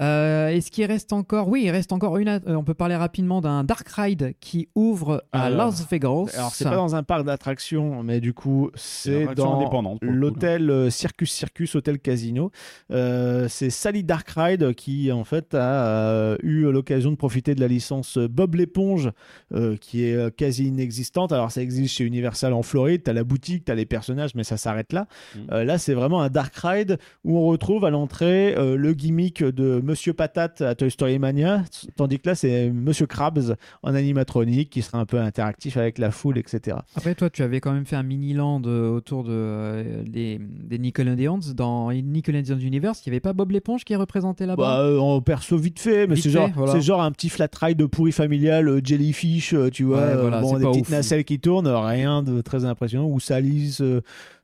Euh, 0.01 0.49
Est-ce 0.49 0.71
qu'il 0.71 0.85
reste 0.85 1.13
encore 1.13 1.47
Oui, 1.47 1.61
il 1.65 1.71
reste 1.71 1.93
encore 1.93 2.17
une. 2.17 2.27
euh, 2.27 2.39
on 2.47 2.63
peut 2.63 2.73
parler 2.73 2.95
rapidement 2.95 3.39
d'un 3.39 3.63
Dark 3.63 3.87
Ride 3.89 4.33
qui 4.41 4.67
ouvre 4.75 5.23
à 5.31 5.43
Alors- 5.43 5.67
Las 5.67 5.87
Vegas. 5.89 6.25
Alors, 6.35 6.51
c'est 6.51 6.65
pas 6.65 6.75
dans 6.75 6.95
un 6.95 7.03
parc 7.03 7.25
d'attractions, 7.25 8.03
mais 8.03 8.19
du 8.19 8.33
coup, 8.33 8.71
c'est 8.75 9.33
dans 9.35 9.69
l'hôtel 10.01 10.69
euh, 10.69 10.89
Circus 10.89 11.31
Circus 11.31 11.75
Hôtel 11.75 11.99
Casino. 11.99 12.51
Euh, 12.91 13.47
c'est 13.49 13.69
Sally 13.69 14.03
Dark 14.03 14.27
Ride 14.35 14.73
qui, 14.75 15.11
en 15.11 15.23
fait, 15.23 15.53
a 15.55 15.85
euh, 15.87 16.37
eu 16.43 16.69
l'occasion 16.71 17.11
de 17.11 17.15
profiter 17.15 17.55
de 17.55 17.61
la 17.61 17.67
licence 17.67 18.17
Bob 18.17 18.55
l'éponge, 18.55 19.11
euh, 19.53 19.77
qui 19.77 20.03
est 20.03 20.15
euh, 20.15 20.29
quasi 20.29 20.65
inexistante. 20.67 21.31
Alors, 21.31 21.51
ça 21.51 21.61
existe 21.61 21.95
chez 21.95 22.03
Universal 22.03 22.51
en 22.53 22.63
Floride. 22.63 23.03
T'as 23.03 23.13
la 23.13 23.23
boutique, 23.23 23.63
t'as 23.65 23.75
les 23.75 23.85
personnages, 23.85 24.35
mais 24.35 24.43
ça 24.43 24.57
s'arrête 24.57 24.91
là. 24.91 25.07
Mm. 25.35 25.39
Euh, 25.51 25.63
là, 25.63 25.77
c'est 25.77 25.93
vraiment 25.93 26.21
un 26.21 26.29
Dark 26.29 26.53
Ride 26.55 26.97
où 27.23 27.37
on 27.37 27.45
retrouve 27.47 27.85
à 27.85 27.89
l'entrée 27.89 28.55
euh, 28.57 28.75
le 28.75 28.93
gimmick 28.93 29.41
de 29.43 29.81
Monsieur 29.85 30.13
Patate 30.13 30.61
à 30.61 30.73
Toy 30.73 30.89
Story 30.89 31.19
Mania, 31.19 31.63
tandis 31.95 32.19
que 32.19 32.29
là, 32.29 32.35
c'est 32.35 32.69
Monsieur 32.71 33.05
Krabs 33.05 33.55
en 33.83 33.93
animatronique 33.93 34.71
qui 34.71 34.81
sera 34.81 34.97
un 34.97 35.05
peu 35.05 35.19
interactif 35.19 35.77
avec 35.77 35.99
la 35.99 36.09
foule, 36.11 36.39
etc. 36.39 36.77
Après, 36.95 37.13
toi, 37.13 37.29
tu 37.29 37.43
avais 37.43 37.59
quand 37.59 37.71
même 37.71 37.85
fait 37.85 37.95
un 37.95 38.03
mini-land 38.03 38.63
euh, 38.65 38.89
autour 38.89 39.23
de, 39.23 39.29
euh, 39.31 40.03
des, 40.03 40.39
des 40.41 40.79
Nickelodeons. 40.79 41.39
Dans 41.55 41.91
Nickelodeons 41.91 42.57
Universe, 42.57 43.03
il 43.05 43.09
n'y 43.09 43.13
avait 43.13 43.19
pas 43.19 43.33
Bob 43.33 43.51
l'éponge 43.51 43.83
qui 43.85 43.93
est 43.93 43.97
représenté 43.97 44.45
là-bas? 44.45 44.63
Bah, 44.63 44.79
euh, 44.81 44.97
en 44.97 45.21
perso 45.21 45.57
vite 45.57 45.79
fait, 45.79 46.07
mais 46.07 46.15
c'est 46.15 46.31
genre, 46.31 46.49
voilà. 46.55 46.71
c'est 46.73 46.81
genre 46.81 47.01
un 47.01 47.11
petit 47.11 47.29
flat 47.29 47.47
ride 47.61 47.85
pourri 47.85 48.11
familial, 48.11 48.67
euh, 48.67 48.81
jellyfish, 48.83 49.55
tu 49.71 49.83
vois, 49.83 50.05
Ouais, 50.05 50.15
voilà, 50.15 50.41
bon, 50.41 50.57
des 50.57 50.65
petites 50.65 50.81
ouf. 50.87 50.89
nacelles 50.89 51.23
qui 51.23 51.39
tournent, 51.39 51.67
rien 51.67 52.23
de 52.23 52.41
très 52.41 52.65
impressionnant. 52.65 53.05
Ou 53.07 53.19
Sally's, 53.19 53.83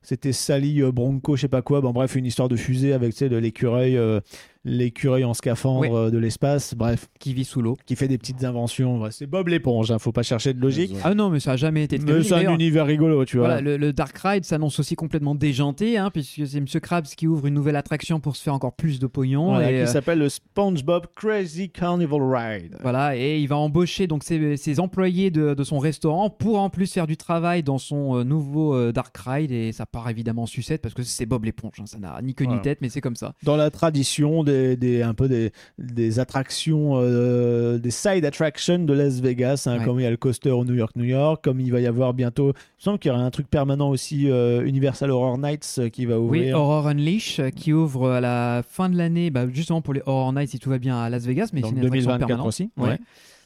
c'était 0.02 0.32
Sally 0.32 0.82
Bronco, 0.92 1.36
je 1.36 1.42
sais 1.42 1.48
pas 1.48 1.62
quoi. 1.62 1.80
Bon, 1.80 1.90
bref, 1.92 2.16
une 2.16 2.26
histoire 2.26 2.48
de 2.48 2.56
fusée 2.56 2.92
avec 2.92 3.12
tu 3.12 3.18
sais, 3.18 3.28
de 3.28 3.36
l'écureuil, 3.36 3.96
euh, 3.96 4.20
l'écureuil 4.64 5.24
en 5.24 5.34
scaphandre 5.34 5.92
euh, 5.94 6.10
de 6.10 6.18
l'espace, 6.18 6.74
bref, 6.74 7.08
qui 7.18 7.34
vit 7.34 7.44
sous 7.44 7.60
l'eau. 7.62 7.76
qui 7.86 7.96
fait 7.96 8.08
des 8.08 8.18
petites 8.18 8.44
inventions. 8.44 9.02
C'est 9.10 9.26
Bob 9.26 9.48
l'éponge, 9.48 9.90
hein, 9.90 9.98
faut 9.98 10.12
pas 10.12 10.22
chercher 10.22 10.54
de 10.54 10.60
logique. 10.60 10.94
Ah 11.02 11.14
non, 11.14 11.30
mais 11.30 11.40
ça 11.40 11.52
a 11.52 11.56
jamais 11.56 11.84
été. 11.84 11.98
Mais 11.98 12.22
c'est 12.22 12.34
un 12.46 12.54
univers 12.54 12.86
rigolo, 12.86 13.24
tu 13.24 13.38
vois. 13.38 13.46
Voilà, 13.48 13.60
le, 13.60 13.76
le 13.76 13.92
Dark 13.92 14.16
Ride 14.18 14.44
s'annonce 14.44 14.78
aussi 14.78 14.94
complètement 14.94 15.34
déjanté, 15.34 15.98
hein, 15.98 16.10
puisque 16.10 16.46
c'est 16.46 16.60
Monsieur 16.60 16.80
Krabs 16.80 17.06
qui 17.06 17.26
ouvre 17.26 17.46
une 17.46 17.54
nouvelle 17.54 17.76
attraction 17.76 18.20
pour 18.20 18.36
se 18.36 18.42
faire 18.42 18.54
encore 18.54 18.74
plus 18.74 18.98
de 18.98 19.06
pognon. 19.06 19.46
Voilà, 19.46 19.70
et, 19.70 19.74
qui 19.74 19.80
euh, 19.80 19.86
s'appelle 19.86 20.18
le 20.20 20.28
SpongeBob 20.28 21.06
Crazy 21.16 21.70
Carnival 21.70 22.22
Ride. 22.22 22.76
voilà, 22.82 23.16
et 23.16 23.40
il 23.40 23.46
va 23.48 23.56
embaucher 23.56 24.06
donc 24.06 24.22
ses, 24.22 24.56
ses 24.56 24.78
employés 24.80 25.30
de, 25.30 25.54
de 25.54 25.64
son 25.64 25.78
restaurant 25.78 26.30
pour 26.30 26.60
en 26.60 26.70
plus 26.70 26.92
faire 26.92 27.06
du 27.06 27.16
travail 27.16 27.62
dans 27.62 27.78
son 27.78 28.18
euh, 28.18 28.24
nouveau 28.24 28.74
euh, 28.74 28.92
Dark 28.92 29.16
Ride. 29.18 29.50
Et 29.50 29.72
ça 29.72 29.86
part 29.86 30.08
évidemment 30.08 30.42
en 30.42 30.46
sucette 30.46 30.82
parce 30.82 30.94
que 30.94 31.02
c'est 31.02 31.26
Bob 31.26 31.44
l'éponge. 31.44 31.72
hein, 31.80 31.86
ça 31.86 31.98
n'a 31.98 32.20
ni 32.22 32.34
queue 32.34 32.44
ni 32.44 32.60
tête, 32.60 32.78
mais 32.80 32.88
c'est 32.88 33.00
comme 33.00 33.16
ça. 33.16 33.34
dans 33.42 33.56
la 33.56 33.70
tradition 33.70 34.44
des, 34.44 34.51
des- 34.76 35.02
un 35.02 35.14
peu 35.14 35.28
des, 35.28 35.52
des 35.78 36.18
attractions, 36.18 36.92
euh, 36.96 37.78
des 37.78 37.90
side 37.90 38.24
attractions 38.24 38.78
de 38.78 38.92
Las 38.92 39.20
Vegas, 39.20 39.64
hein, 39.66 39.78
Ouais. 39.78 39.84
comme 39.84 40.00
il 40.00 40.02
y 40.02 40.06
a 40.06 40.10
le 40.10 40.16
coaster 40.16 40.50
au 40.50 40.64
New 40.64 40.74
York, 40.74 40.92
New 40.96 41.04
York, 41.04 41.42
comme 41.44 41.60
il 41.60 41.70
va 41.72 41.80
y 41.80 41.86
avoir 41.86 42.14
bientôt, 42.14 42.46
il 42.48 42.48
me 42.50 42.54
semble 42.84 42.98
qu'il 42.98 43.10
y 43.10 43.14
aura 43.14 43.22
un 43.24 43.30
truc 43.30 43.48
permanent 43.48 43.90
aussi, 43.90 44.30
euh, 44.30 44.64
Universal 44.64 45.10
Horror 45.10 45.38
Nights 45.38 45.76
euh, 45.78 45.88
qui 45.88 46.06
va 46.06 46.18
Oui, 46.18 46.40
ouvrir. 46.40 46.58
Horror 46.58 46.88
Unleash 46.88 47.40
euh, 47.40 47.50
qui 47.50 47.72
ouvre 47.72 48.10
à 48.10 48.20
la 48.20 48.62
fin 48.68 48.88
de 48.88 48.96
l'année, 48.96 49.30
bah, 49.30 49.46
justement 49.52 49.82
pour 49.82 49.94
les 49.94 50.02
Horror 50.06 50.32
Nights 50.32 50.50
si 50.50 50.58
tout 50.58 50.70
va 50.70 50.78
bien 50.78 51.00
à 51.00 51.08
Las 51.10 51.24
Vegas, 51.24 51.50
mais 51.52 51.60
c'est 51.62 51.68
une 51.70 51.78
attraction 51.78 51.90
2024 51.90 52.18
permanente. 52.28 52.46
aussi, 52.48 52.70
Ouais. 52.76 52.88
ouais. 52.90 52.98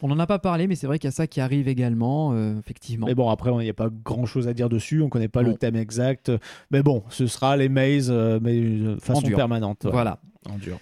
On 0.02 0.08
n'en 0.08 0.18
a 0.18 0.26
pas 0.26 0.38
parlé, 0.38 0.66
mais 0.66 0.74
c'est 0.74 0.86
vrai 0.86 0.98
qu'il 0.98 1.08
y 1.08 1.12
a 1.12 1.12
ça 1.12 1.26
qui 1.26 1.40
arrive 1.40 1.68
également, 1.68 2.32
euh, 2.34 2.58
effectivement. 2.58 3.06
Mais 3.06 3.14
bon, 3.14 3.30
après, 3.30 3.50
il 3.50 3.56
n'y 3.64 3.70
a 3.70 3.74
pas 3.74 3.88
grand 4.04 4.26
chose 4.26 4.46
à 4.46 4.52
dire 4.52 4.68
dessus, 4.68 5.00
on 5.00 5.08
connaît 5.08 5.26
pas 5.26 5.40
le 5.40 5.54
thème 5.54 5.74
exact. 5.74 6.30
Mais 6.70 6.82
bon, 6.82 7.02
ce 7.08 7.26
sera 7.26 7.56
les 7.56 7.70
mazes, 7.70 8.10
euh, 8.12 8.38
mais 8.42 8.60
de 8.60 8.96
façon 9.00 9.22
permanente. 9.22 9.84
ouais. 9.86 9.90
Voilà. 9.92 10.18
En 10.50 10.58
dur. 10.58 10.78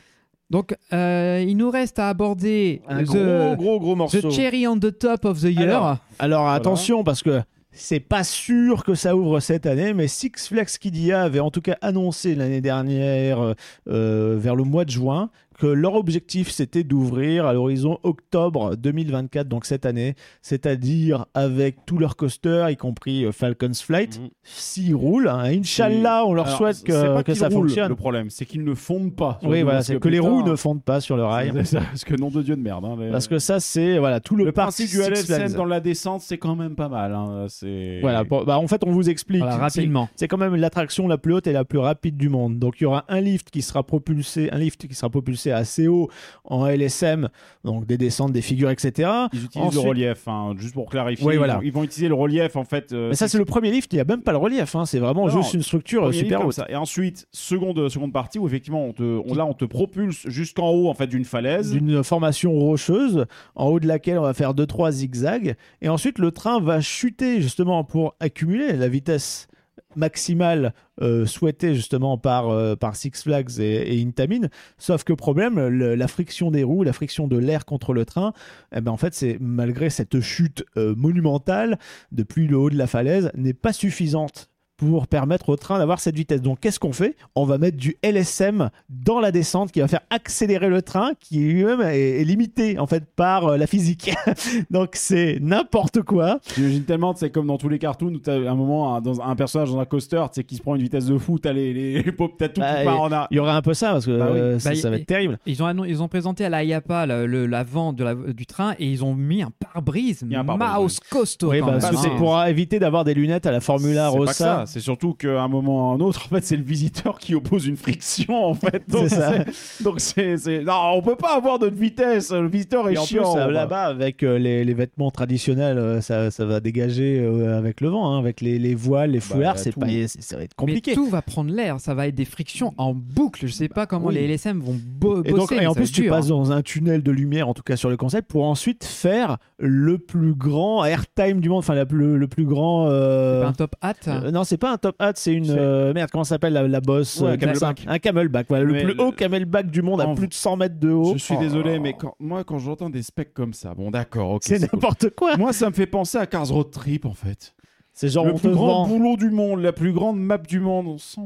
Donc, 0.50 0.76
euh, 0.92 1.44
il 1.46 1.56
nous 1.56 1.70
reste 1.70 1.98
à 1.98 2.08
aborder 2.08 2.82
Un 2.88 3.02
the, 3.02 3.06
gros, 3.06 3.56
gros, 3.56 3.80
gros 3.80 3.96
morceau. 3.96 4.20
the 4.20 4.30
cherry 4.30 4.66
on 4.66 4.78
the 4.78 4.96
top 4.96 5.24
of 5.24 5.40
the 5.40 5.44
year. 5.44 5.68
Alors, 5.68 5.96
Alors 6.18 6.48
attention 6.48 7.02
parce 7.02 7.22
que 7.22 7.40
c'est 7.76 7.98
pas 8.00 8.22
sûr 8.22 8.84
que 8.84 8.94
ça 8.94 9.16
ouvre 9.16 9.40
cette 9.40 9.66
année, 9.66 9.94
mais 9.94 10.06
Six 10.06 10.30
Flags 10.48 10.68
Kidia 10.78 11.22
avait 11.22 11.40
en 11.40 11.50
tout 11.50 11.60
cas 11.60 11.76
annoncé 11.80 12.34
l'année 12.36 12.60
dernière, 12.60 13.40
euh, 13.40 13.54
euh, 13.88 14.36
vers 14.38 14.54
le 14.54 14.62
mois 14.62 14.84
de 14.84 14.90
juin, 14.90 15.30
que 15.58 15.66
leur 15.66 15.94
objectif 15.94 16.50
c'était 16.50 16.84
d'ouvrir 16.84 17.46
à 17.46 17.52
l'horizon 17.52 17.98
octobre 18.02 18.76
2024, 18.76 19.48
donc 19.48 19.64
cette 19.64 19.86
année, 19.86 20.14
c'est-à-dire 20.42 21.26
avec 21.34 21.84
tous 21.86 21.98
leurs 21.98 22.16
coasters, 22.16 22.70
y 22.70 22.76
compris 22.76 23.24
euh, 23.24 23.32
Falcon's 23.32 23.82
Flight, 23.82 24.20
Mhm. 24.20 24.28
s'ils 24.42 24.94
roulent. 24.94 25.28
hein. 25.28 25.44
Inch'Allah, 25.44 26.24
on 26.26 26.32
leur 26.34 26.46
Alors, 26.46 26.58
souhaite 26.58 26.82
que, 26.84 27.14
pas 27.14 27.22
que 27.22 27.32
qu'ils 27.32 27.40
ça 27.40 27.50
fonctionne. 27.50 27.88
Le 27.88 27.96
problème, 27.96 28.30
c'est 28.30 28.44
qu'ils 28.44 28.64
ne 28.64 28.74
fondent 28.74 29.14
pas. 29.14 29.38
Oui, 29.42 29.62
voilà, 29.62 29.82
c'est 29.82 29.98
que, 29.98 30.08
les 30.08 30.18
roues 30.18 30.42
ne 30.42 30.56
fondent 30.56 30.82
pas 30.82 31.00
sur 31.00 31.16
le 31.16 31.24
rail. 31.24 31.52
ça, 31.66 31.80
Parce 31.80 32.04
que 32.04 32.14
nom 32.14 32.30
de 32.30 32.42
Dieu 32.42 32.56
de 32.56 32.60
merde. 32.60 32.84
hein, 32.84 32.96
les- 33.00 33.10
Parce 33.10 33.28
que 33.28 33.38
ça, 33.38 33.60
c'est 33.60 33.98
voilà 33.98 34.20
tout 34.20 34.36
le, 34.36 34.44
le 34.44 34.52
principe 34.52 34.86
du 34.90 34.96
Six 34.96 35.00
LSM 35.08 35.36
Flags. 35.36 35.52
dans 35.54 35.64
la 35.64 35.80
descente, 35.80 36.20
c'est 36.22 36.38
quand 36.38 36.56
même 36.56 36.74
pas 36.76 36.88
mal. 36.88 37.12
hein, 37.14 37.46
C'est 37.48 37.98
Voilà, 38.00 38.24
bah, 38.24 38.58
en 38.58 38.66
fait, 38.68 38.82
on 38.84 38.90
vous 38.90 39.08
explique. 39.10 39.40
Voilà, 39.42 39.56
rapidement. 39.56 40.08
C'est 40.16 40.28
quand 40.28 40.38
même 40.38 40.54
l'attraction 40.54 41.08
la 41.08 41.18
plus 41.18 41.34
haute 41.34 41.46
et 41.46 41.52
la 41.52 41.64
plus 41.64 41.78
rapide 41.78 42.16
du 42.16 42.28
monde. 42.28 42.58
Donc 42.58 42.74
il 42.80 42.84
y 42.84 42.86
aura 42.86 43.04
un 43.08 43.20
lift 43.20 43.50
qui 43.50 43.62
sera 43.62 43.82
propulsé, 43.82 44.50
un 44.52 44.58
lift 44.58 44.86
qui 44.86 44.94
sera 44.94 45.10
propulsé 45.10 45.43
assez 45.52 45.88
haut 45.88 46.08
en 46.44 46.66
LSM, 46.66 47.28
donc 47.64 47.86
des 47.86 47.96
descentes, 47.98 48.32
des 48.32 48.42
figures, 48.42 48.70
etc. 48.70 49.10
Ils 49.32 49.44
utilisent 49.44 49.66
Ensuite- 49.68 49.82
le 49.82 49.88
relief, 49.88 50.28
hein, 50.28 50.54
juste 50.56 50.74
pour 50.74 50.88
clarifier. 50.90 51.26
Oui, 51.26 51.34
ils 51.34 51.38
voilà. 51.38 51.56
vont- 51.56 51.62
Ils 51.62 51.72
vont 51.72 51.82
utiliser 51.84 52.08
le 52.08 52.14
relief 52.14 52.56
en 52.56 52.64
fait. 52.64 52.92
euh, 52.92 53.08
Mais 53.10 53.14
ça 53.14 53.28
c'est 53.28 53.38
le 53.38 53.44
premier 53.44 53.70
lift, 53.70 53.92
il 53.92 53.96
n'y 53.96 54.00
a 54.00 54.04
même 54.04 54.22
pas 54.22 54.32
le 54.32 54.38
relief, 54.38 54.74
hein. 54.76 54.84
c'est 54.86 54.98
vraiment 54.98 55.26
Non, 55.26 55.40
juste 55.42 55.54
une 55.54 55.62
structure 55.62 56.06
euh, 56.06 56.12
super 56.12 56.46
haute. 56.46 56.54
ça. 56.54 56.66
Et 56.68 56.76
ensuite, 56.76 57.26
seconde, 57.32 57.88
seconde 57.88 58.12
partie 58.12 58.38
où 58.38 58.46
effectivement, 58.46 58.84
on 58.84 58.92
te, 58.92 59.02
on, 59.02 59.34
là, 59.34 59.46
on 59.46 59.54
te 59.54 59.64
propulse 59.64 60.26
jusqu'en 60.28 60.70
haut 60.70 60.88
en 60.88 60.94
fait 60.94 61.06
d'une 61.06 61.24
falaise. 61.24 61.72
D'une 61.72 62.02
formation 62.04 62.52
rocheuse, 62.52 63.26
en 63.54 63.66
haut 63.68 63.80
de 63.80 63.86
laquelle 63.86 64.18
on 64.18 64.22
va 64.22 64.34
faire 64.34 64.54
2-3 64.54 64.90
zigzags, 64.92 65.54
et 65.82 65.88
ensuite 65.88 66.18
le 66.18 66.30
train 66.30 66.60
va 66.60 66.80
chuter 66.80 67.40
justement 67.40 67.84
pour 67.84 68.14
accumuler 68.20 68.72
la 68.72 68.88
vitesse 68.88 69.48
maximale 69.96 70.74
euh, 71.00 71.26
souhaitée 71.26 71.74
justement 71.74 72.18
par, 72.18 72.50
euh, 72.50 72.76
Six 72.92 73.22
Flags 73.22 73.58
et, 73.58 74.02
Intamin. 74.02 74.48
Sauf 74.78 75.04
que 75.04 75.12
problème, 75.12 75.58
la 75.68 76.08
friction 76.08 76.50
des 76.50 76.62
roues, 76.62 76.82
la 76.82 76.92
friction 76.92 77.26
de 77.26 77.38
l'air 77.38 77.64
contre 77.64 77.92
le 77.92 78.04
train, 78.04 78.32
eh 78.74 78.80
ben, 78.80 78.92
en 78.92 78.96
fait, 78.96 79.14
c'est 79.14 79.38
malgré 79.40 79.90
cette 79.90 80.20
chute 80.20 80.64
euh, 80.76 80.94
monumentale 80.96 81.78
depuis 82.12 82.46
le 82.46 82.56
haut 82.56 82.70
de 82.70 82.76
la 82.76 82.86
falaise, 82.86 83.30
n'est 83.34 83.54
pas 83.54 83.72
suffisante 83.72 84.50
pour 84.76 85.06
permettre 85.06 85.48
au 85.50 85.56
train 85.56 85.78
d'avoir 85.78 86.00
cette 86.00 86.16
vitesse. 86.16 86.42
Donc 86.42 86.60
qu'est-ce 86.60 86.80
qu'on 86.80 86.92
fait? 86.92 87.16
On 87.36 87.44
va 87.44 87.58
mettre 87.58 87.76
du 87.76 87.96
LSM 88.02 88.70
dans 88.90 89.20
la 89.20 89.30
descente 89.30 89.70
qui 89.72 89.80
va 89.80 89.88
faire 89.88 90.00
accélérer 90.10 90.68
le 90.68 90.82
train 90.82 91.12
qui 91.20 91.38
lui-même 91.38 91.80
est, 91.82 92.20
est 92.20 92.24
limité 92.24 92.78
en 92.78 92.86
fait 92.86 93.04
par 93.14 93.46
euh, 93.46 93.56
la 93.56 93.66
physique. 93.66 94.12
Donc 94.70 94.90
c'est 94.94 95.38
n'importe 95.40 96.02
quoi. 96.02 96.40
J'imagine 96.56 96.84
tellement, 96.84 97.14
c'est 97.14 97.30
comme 97.30 97.46
dans 97.46 97.56
tous 97.58 97.68
les 97.68 97.78
cartoons 97.78 98.12
où 98.14 98.18
t'as 98.18 98.34
un 98.36 98.54
moment 98.54 98.96
un, 98.96 99.00
dans 99.00 99.20
un 99.20 99.36
personnage 99.36 99.70
dans 99.70 99.78
un 99.78 99.84
coaster, 99.84 100.22
tu 100.32 100.40
sais, 100.40 100.44
qui 100.44 100.56
se 100.56 100.62
prend 100.62 100.74
une 100.74 100.82
vitesse 100.82 101.06
de 101.06 101.18
fou, 101.18 101.38
t'as 101.38 101.52
les, 101.52 101.72
les, 101.72 102.02
les 102.02 102.12
pop- 102.12 102.32
t'as 102.36 102.48
tout 102.48 102.60
Bah, 102.60 102.78
qui 102.78 102.84
part 102.84 103.00
en 103.00 103.12
a. 103.12 103.26
Il 103.30 103.36
y 103.36 103.40
aura 103.40 103.56
un 103.56 103.62
peu 103.62 103.74
ça 103.74 103.92
parce 103.92 104.06
que 104.06 104.18
Bah 104.18 104.28
oui. 104.32 104.38
euh, 104.38 104.58
ça, 104.58 104.70
Bah, 104.70 104.76
ça 104.76 104.90
va 104.90 104.96
être 104.96 105.06
terrible. 105.06 105.38
Ils 105.46 105.62
ont, 105.62 105.84
ils 105.84 106.02
ont 106.02 106.08
présenté 106.08 106.44
à 106.44 106.48
la 106.48 106.64
IAPA 106.64 107.06
l'avant 107.06 107.92
de 107.92 108.02
la- 108.04 108.14
du 108.14 108.46
train 108.46 108.74
et 108.78 108.86
ils 108.90 109.04
ont 109.04 109.14
mis 109.14 109.42
un 109.42 109.50
pare-brise 109.58 110.24
un 110.34 110.44
pare-brise, 110.44 110.74
mouse 110.80 111.00
costaud. 111.10 111.50
Oui, 111.50 111.60
quand 111.60 111.66
parce 111.66 111.90
que 111.90 111.94
hein. 111.96 112.00
c'est 112.02 112.16
pour 112.16 112.42
éviter 112.44 112.78
d'avoir 112.78 113.04
des 113.04 113.14
lunettes 113.14 113.46
à 113.46 113.52
la 113.52 113.60
Formula 113.60 114.08
C'est 114.10 114.18
pas 114.18 114.24
que 114.24 114.28
Rossa. 114.28 114.63
Ça. 114.66 114.72
C'est 114.74 114.80
surtout 114.80 115.14
qu'à 115.14 115.42
un 115.42 115.48
moment 115.48 115.90
ou 115.90 115.92
à 115.92 115.94
un 115.94 116.00
autre, 116.00 116.20
en 116.26 116.28
fait, 116.34 116.44
c'est 116.44 116.56
le 116.56 116.62
visiteur 116.62 117.18
qui 117.18 117.34
oppose 117.34 117.66
une 117.66 117.76
friction, 117.76 118.44
en 118.44 118.54
fait. 118.54 118.82
Donc, 118.88 119.08
C'est 119.08 119.16
ça. 119.16 119.32
c'est- 119.52 119.82
Donc, 119.84 120.00
c'est. 120.00 120.36
c'est- 120.38 120.62
Non, 120.62 120.92
on 120.94 121.02
peut 121.02 121.16
pas 121.16 121.36
avoir 121.36 121.58
de 121.58 121.66
vitesse. 121.68 122.30
Le 122.32 122.48
visiteur 122.48 122.88
est 122.88 122.94
Et 122.94 122.98
en 122.98 123.02
plus, 123.02 123.08
chiant. 123.16 123.36
euh, 123.36 123.50
là-bas, 123.50 123.84
avec 123.84 124.22
euh, 124.22 124.38
les, 124.38 124.64
les 124.64 124.74
vêtements 124.74 125.10
traditionnels, 125.10 125.78
euh, 125.78 126.00
ça, 126.00 126.30
ça 126.30 126.44
va 126.44 126.60
dégager 126.60 127.20
euh, 127.20 127.58
avec 127.58 127.80
le 127.80 127.88
vent, 127.88 128.12
hein, 128.14 128.18
avec 128.18 128.40
les, 128.40 128.58
les 128.58 128.74
voiles, 128.74 129.10
les 129.12 129.20
foulards, 129.20 129.58
c'est 129.58 129.72
tout. 129.72 129.80
pas, 129.80 129.86
c'est- 129.88 130.20
ça 130.22 130.36
va 130.36 130.42
être 130.44 130.54
compliqué. 130.54 130.92
Mais 130.92 130.94
tout 130.96 131.06
va 131.08 131.22
prendre 131.22 131.52
l'air, 131.52 131.80
ça 131.80 131.94
va 131.94 132.08
être 132.08 132.14
des 132.14 132.24
frictions 132.24 132.72
en 132.78 132.94
boucle. 132.94 133.46
Je 133.46 133.52
sais 133.52 133.68
pas 133.68 133.86
comment 133.86 134.06
oui. 134.08 134.14
les 134.14 134.24
LSM 134.26 134.60
vont 134.60 134.74
bo- 134.98 135.16
bosser. 135.22 135.28
Et, 135.28 135.32
donc, 135.32 135.52
et 135.52 135.66
en 135.66 135.74
plus, 135.74 135.90
tu 135.92 136.02
dur, 136.02 136.10
passes 136.12 136.26
hein. 136.26 136.28
dans 136.30 136.52
un 136.52 136.62
tunnel 136.62 137.02
de 137.02 137.10
lumière, 137.10 137.48
en 137.48 137.54
tout 137.54 137.62
cas 137.62 137.76
sur 137.76 137.90
le 137.90 137.96
concept, 137.96 138.28
pour 138.30 138.44
ensuite 138.44 138.84
faire 138.84 139.38
le 139.58 139.98
plus 139.98 140.34
grand 140.34 140.84
airtime 140.84 141.40
du 141.40 141.48
monde, 141.48 141.58
enfin 141.58 141.74
la- 141.74 141.84
le, 141.90 142.16
le 142.16 142.26
plus 142.28 142.44
grand. 142.44 142.86
euh, 142.88 143.38
C'est 143.38 143.42
pas 143.44 143.48
un 143.48 143.52
top 143.52 143.74
hat 143.80 143.94
euh, 144.08 144.30
non, 144.30 144.44
c'est 144.44 144.53
pas 144.58 144.72
un 144.72 144.76
top 144.78 144.96
hat, 144.98 145.12
c'est 145.16 145.32
une 145.32 145.44
C'est- 145.46 145.56
euh, 145.58 145.92
merde. 145.92 146.10
Comment 146.10 146.24
ça 146.24 146.36
s'appelle 146.36 146.52
la, 146.52 146.66
la 146.68 146.80
bosse 146.80 147.20
Ouais, 147.20 147.28
euh, 147.28 147.32
un 147.32 147.36
camelback. 147.36 147.84
Un 147.86 147.98
camelback, 147.98 148.46
voilà, 148.48 148.64
le 148.64 148.72
plus 148.74 148.94
le- 148.94 149.00
haut 149.00 149.12
camelback 149.12 149.70
du 149.70 149.82
monde 149.82 150.00
à 150.00 150.06
plus 150.14 150.28
de 150.28 150.34
100 150.34 150.56
mètres 150.56 150.78
de 150.78 150.90
haut. 150.90 151.12
Je 151.14 151.18
suis 151.18 151.34
Oh. 151.36 151.40
désolé, 151.42 151.78
mais 151.78 151.94
quand, 151.94 152.14
moi, 152.20 152.44
quand 152.44 152.58
j'entends 152.58 152.90
des 152.90 153.02
specs 153.02 153.32
comme 153.34 153.52
ça, 153.54 153.74
bon, 153.74 153.90
d'accord, 153.90 154.30
ok. 154.32 154.42
C'est 154.44 154.58
c'est 154.58 154.68
cool. 154.68 154.78
n'importe 154.78 155.10
quoi. 155.10 155.36
Moi, 155.36 155.52
ça 155.52 155.68
me 155.68 155.74
fait 155.74 155.86
penser 155.86 156.18
à 156.18 156.26
Cars 156.26 156.48
Road 156.48 156.70
Trip, 156.70 157.04
en 157.06 157.14
fait. 157.14 157.54
C'est 157.96 158.08
genre 158.08 158.26
le 158.26 158.34
plus 158.34 158.50
grand 158.50 158.82
vend- 158.82 158.88
boulot 158.88 159.16
du 159.16 159.30
monde, 159.30 159.60
la 159.62 159.72
plus 159.72 159.92
grande 159.92 160.18
map 160.18 160.38
du 160.38 160.58
monde. 160.58 160.88
On 160.88 160.98
sent... 160.98 161.20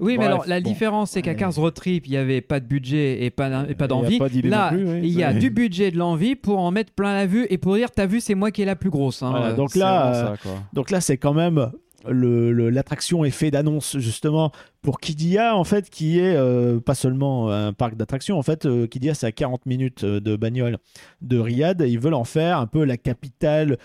Oui, 0.00 0.16
mais 0.16 0.24
alors 0.24 0.44
la 0.46 0.62
bon. 0.62 0.66
différence, 0.70 1.10
c'est 1.10 1.20
qu'à 1.20 1.32
Ouais. 1.32 1.36
Cars 1.36 1.54
Road 1.54 1.74
Trip, 1.74 2.06
il 2.06 2.10
n'y 2.12 2.16
avait 2.16 2.40
pas 2.40 2.58
de 2.58 2.64
budget 2.64 3.22
et 3.22 3.28
pas, 3.28 3.50
d'in- 3.50 3.66
et 3.68 3.74
pas 3.74 3.84
Il 3.84 3.88
y 3.90 3.92
a 3.92 4.00
d'envie. 4.00 4.18
pas 4.18 4.28
d'idée 4.30 4.48
Là, 4.48 4.70
non 4.70 4.78
plus, 4.78 4.88
oui, 4.92 5.00
il 5.02 5.10
y 5.12 5.22
a 5.22 5.34
c'est- 5.34 5.38
du 5.40 5.50
budget 5.50 5.88
et 5.88 5.90
de 5.90 5.98
l'envie 5.98 6.34
pour 6.34 6.58
en 6.58 6.70
mettre 6.70 6.92
plein 6.94 7.12
la 7.12 7.26
vue 7.26 7.46
et 7.50 7.58
pour 7.58 7.74
dire 7.74 7.90
T'as 7.90 8.06
vu, 8.06 8.20
c'est 8.20 8.34
moi 8.34 8.50
qui 8.50 8.62
est 8.62 8.64
la 8.64 8.76
plus 8.76 8.88
grosse. 8.88 9.22
hein. 9.22 9.28
Voilà, 9.30 9.52
donc 9.52 9.72
C'est 9.72 9.78
là, 9.78 10.06
euh, 10.06 10.14
ça, 10.14 10.34
quoi. 10.42 10.52
Donc 10.72 10.90
là, 10.90 11.02
c'est 11.02 11.18
quand 11.18 11.34
même 11.34 11.70
l'attraction 12.08 13.24
effet 13.24 13.50
d'annonce 13.50 13.98
justement 13.98 14.52
pour 14.82 15.00
Kidia 15.00 15.56
en 15.56 15.64
fait 15.64 15.90
qui 15.90 16.18
est 16.20 16.36
euh, 16.36 16.78
pas 16.80 16.94
seulement 16.94 17.50
un 17.50 17.72
parc 17.72 17.96
d'attractions 17.96 18.38
en 18.38 18.42
fait 18.42 18.66
euh, 18.66 18.86
Kidia 18.86 19.14
c'est 19.14 19.26
à 19.26 19.32
40 19.32 19.66
minutes 19.66 20.04
euh, 20.04 20.20
de 20.20 20.36
bagnole 20.36 20.78
de 21.22 21.38
Riyad. 21.38 21.84
Ils 21.86 21.98
veulent 21.98 22.14
en 22.14 22.24
faire 22.24 22.58
un 22.58 22.66
peu 22.66 22.84
la 22.84 22.96
capitale 22.96 23.78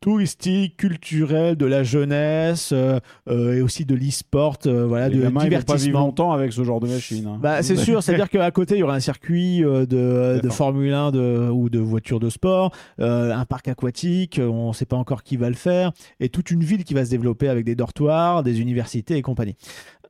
touristique, 0.00 0.76
culturelle 0.76 1.56
de 1.56 1.66
la 1.66 1.82
jeunesse 1.82 2.70
euh, 2.72 2.98
euh, 3.28 3.54
et 3.56 3.62
aussi 3.62 3.84
de 3.84 3.94
l'e-sport, 3.94 4.56
euh, 4.66 4.86
voilà, 4.86 5.08
Les 5.08 5.16
de 5.16 5.22
gamins, 5.22 5.44
ils 5.44 5.50
vont 5.50 5.56
pas 5.62 5.74
vivre 5.74 5.78
divertissement. 5.78 6.00
longtemps 6.00 6.32
avec 6.32 6.52
ce 6.52 6.64
genre 6.64 6.80
de 6.80 6.88
machine. 6.88 7.26
hein. 7.26 7.38
Bah, 7.40 7.62
c'est 7.62 7.76
sûr, 7.76 8.02
c'est-à-dire 8.02 8.28
qu'à 8.28 8.50
côté, 8.50 8.76
il 8.76 8.78
y 8.78 8.82
aura 8.82 8.94
un 8.94 9.00
circuit 9.00 9.60
de. 9.60 10.40
Formule 10.50 10.92
1 10.92 11.10
de, 11.12 11.50
ou 11.50 11.68
de 11.68 11.78
voitures 11.78 12.20
de 12.20 12.30
sport, 12.30 12.72
un 12.98 13.44
parc 13.44 13.68
aquatique, 13.68 14.40
on 14.42 14.68
ne 14.68 14.72
sait 14.72 14.86
pas 14.86 14.96
encore 14.96 15.22
qui 15.22 15.36
va 15.36 15.48
le 15.48 15.54
faire, 15.54 15.92
et 16.20 16.28
toute 16.28 16.50
une 16.50 16.64
ville 16.64 16.84
qui 16.84 16.94
va 16.94 17.04
se 17.04 17.10
développer 17.10 17.48
avec 17.48 17.64
des 17.64 17.74
dortoirs, 17.76 18.42
des 18.42 18.60
universités 18.60 19.16
et 19.16 19.22
compagnie. 19.22 19.56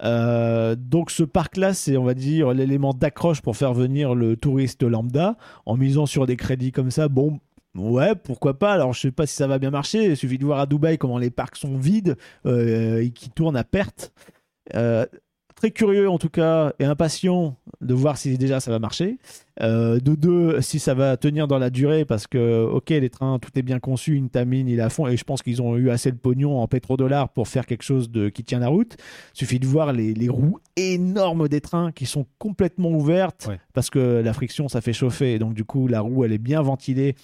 Euh, 0.04 0.76
donc 0.78 1.10
ce 1.10 1.24
parc-là, 1.24 1.74
c'est, 1.74 1.96
on 1.96 2.04
va 2.04 2.14
dire, 2.14 2.52
l'élément 2.52 2.92
d'accroche 2.94 3.40
pour 3.40 3.56
faire 3.56 3.74
venir 3.74 4.14
le 4.14 4.36
touriste 4.36 4.82
lambda, 4.82 5.36
en 5.66 5.76
misant 5.76 6.06
sur 6.06 6.26
des 6.26 6.36
crédits 6.36 6.72
comme 6.72 6.90
ça, 6.90 7.08
bon... 7.08 7.40
Ouais, 7.78 8.14
pourquoi 8.14 8.58
pas. 8.58 8.72
Alors, 8.72 8.92
je 8.92 9.00
sais 9.00 9.10
pas 9.10 9.26
si 9.26 9.34
ça 9.34 9.46
va 9.46 9.58
bien 9.58 9.70
marcher. 9.70 10.06
Il 10.06 10.16
suffit 10.16 10.38
de 10.38 10.44
voir 10.44 10.58
à 10.60 10.66
Dubaï 10.66 10.98
comment 10.98 11.18
les 11.18 11.30
parcs 11.30 11.56
sont 11.56 11.76
vides 11.76 12.16
euh, 12.46 13.00
et 13.00 13.10
qui 13.10 13.30
tournent 13.30 13.56
à 13.56 13.64
perte. 13.64 14.12
Euh, 14.74 15.06
très 15.54 15.70
curieux 15.72 16.08
en 16.08 16.18
tout 16.18 16.28
cas 16.28 16.72
et 16.78 16.84
impatient 16.84 17.56
de 17.80 17.92
voir 17.92 18.16
si 18.16 18.38
déjà 18.38 18.60
ça 18.60 18.70
va 18.70 18.78
marcher. 18.78 19.18
Euh, 19.60 19.98
de 19.98 20.14
deux, 20.14 20.60
si 20.60 20.78
ça 20.78 20.94
va 20.94 21.16
tenir 21.16 21.48
dans 21.48 21.58
la 21.58 21.68
durée 21.68 22.04
parce 22.04 22.28
que, 22.28 22.64
ok, 22.64 22.90
les 22.90 23.10
trains, 23.10 23.40
tout 23.40 23.50
est 23.56 23.62
bien 23.62 23.80
conçu, 23.80 24.14
une 24.14 24.30
tamine, 24.30 24.68
il 24.68 24.80
à 24.80 24.88
fond 24.88 25.08
et 25.08 25.16
je 25.16 25.24
pense 25.24 25.42
qu'ils 25.42 25.60
ont 25.60 25.76
eu 25.76 25.90
assez 25.90 26.12
de 26.12 26.16
pognon 26.16 26.60
en 26.60 26.68
pétrodollars 26.68 27.28
pour 27.30 27.48
faire 27.48 27.66
quelque 27.66 27.82
chose 27.82 28.08
de, 28.08 28.28
qui 28.28 28.44
tient 28.44 28.60
la 28.60 28.68
route. 28.68 28.96
Suffit 29.32 29.58
de 29.58 29.66
voir 29.66 29.92
les, 29.92 30.14
les 30.14 30.28
roues 30.28 30.60
énormes 30.76 31.48
des 31.48 31.60
trains 31.60 31.90
qui 31.90 32.06
sont 32.06 32.26
complètement 32.38 32.90
ouvertes 32.90 33.46
Ouais. 33.48 33.58
parce 33.74 33.90
que 33.90 34.20
la 34.24 34.32
friction 34.32 34.68
ça 34.68 34.80
fait 34.80 34.92
chauffer 34.92 35.34
et 35.34 35.38
donc 35.40 35.54
du 35.54 35.64
coup 35.64 35.88
la 35.88 36.02
roue 36.02 36.24
elle 36.24 36.32
est 36.32 36.38
bien 36.38 36.62
ventilée. 36.62 37.16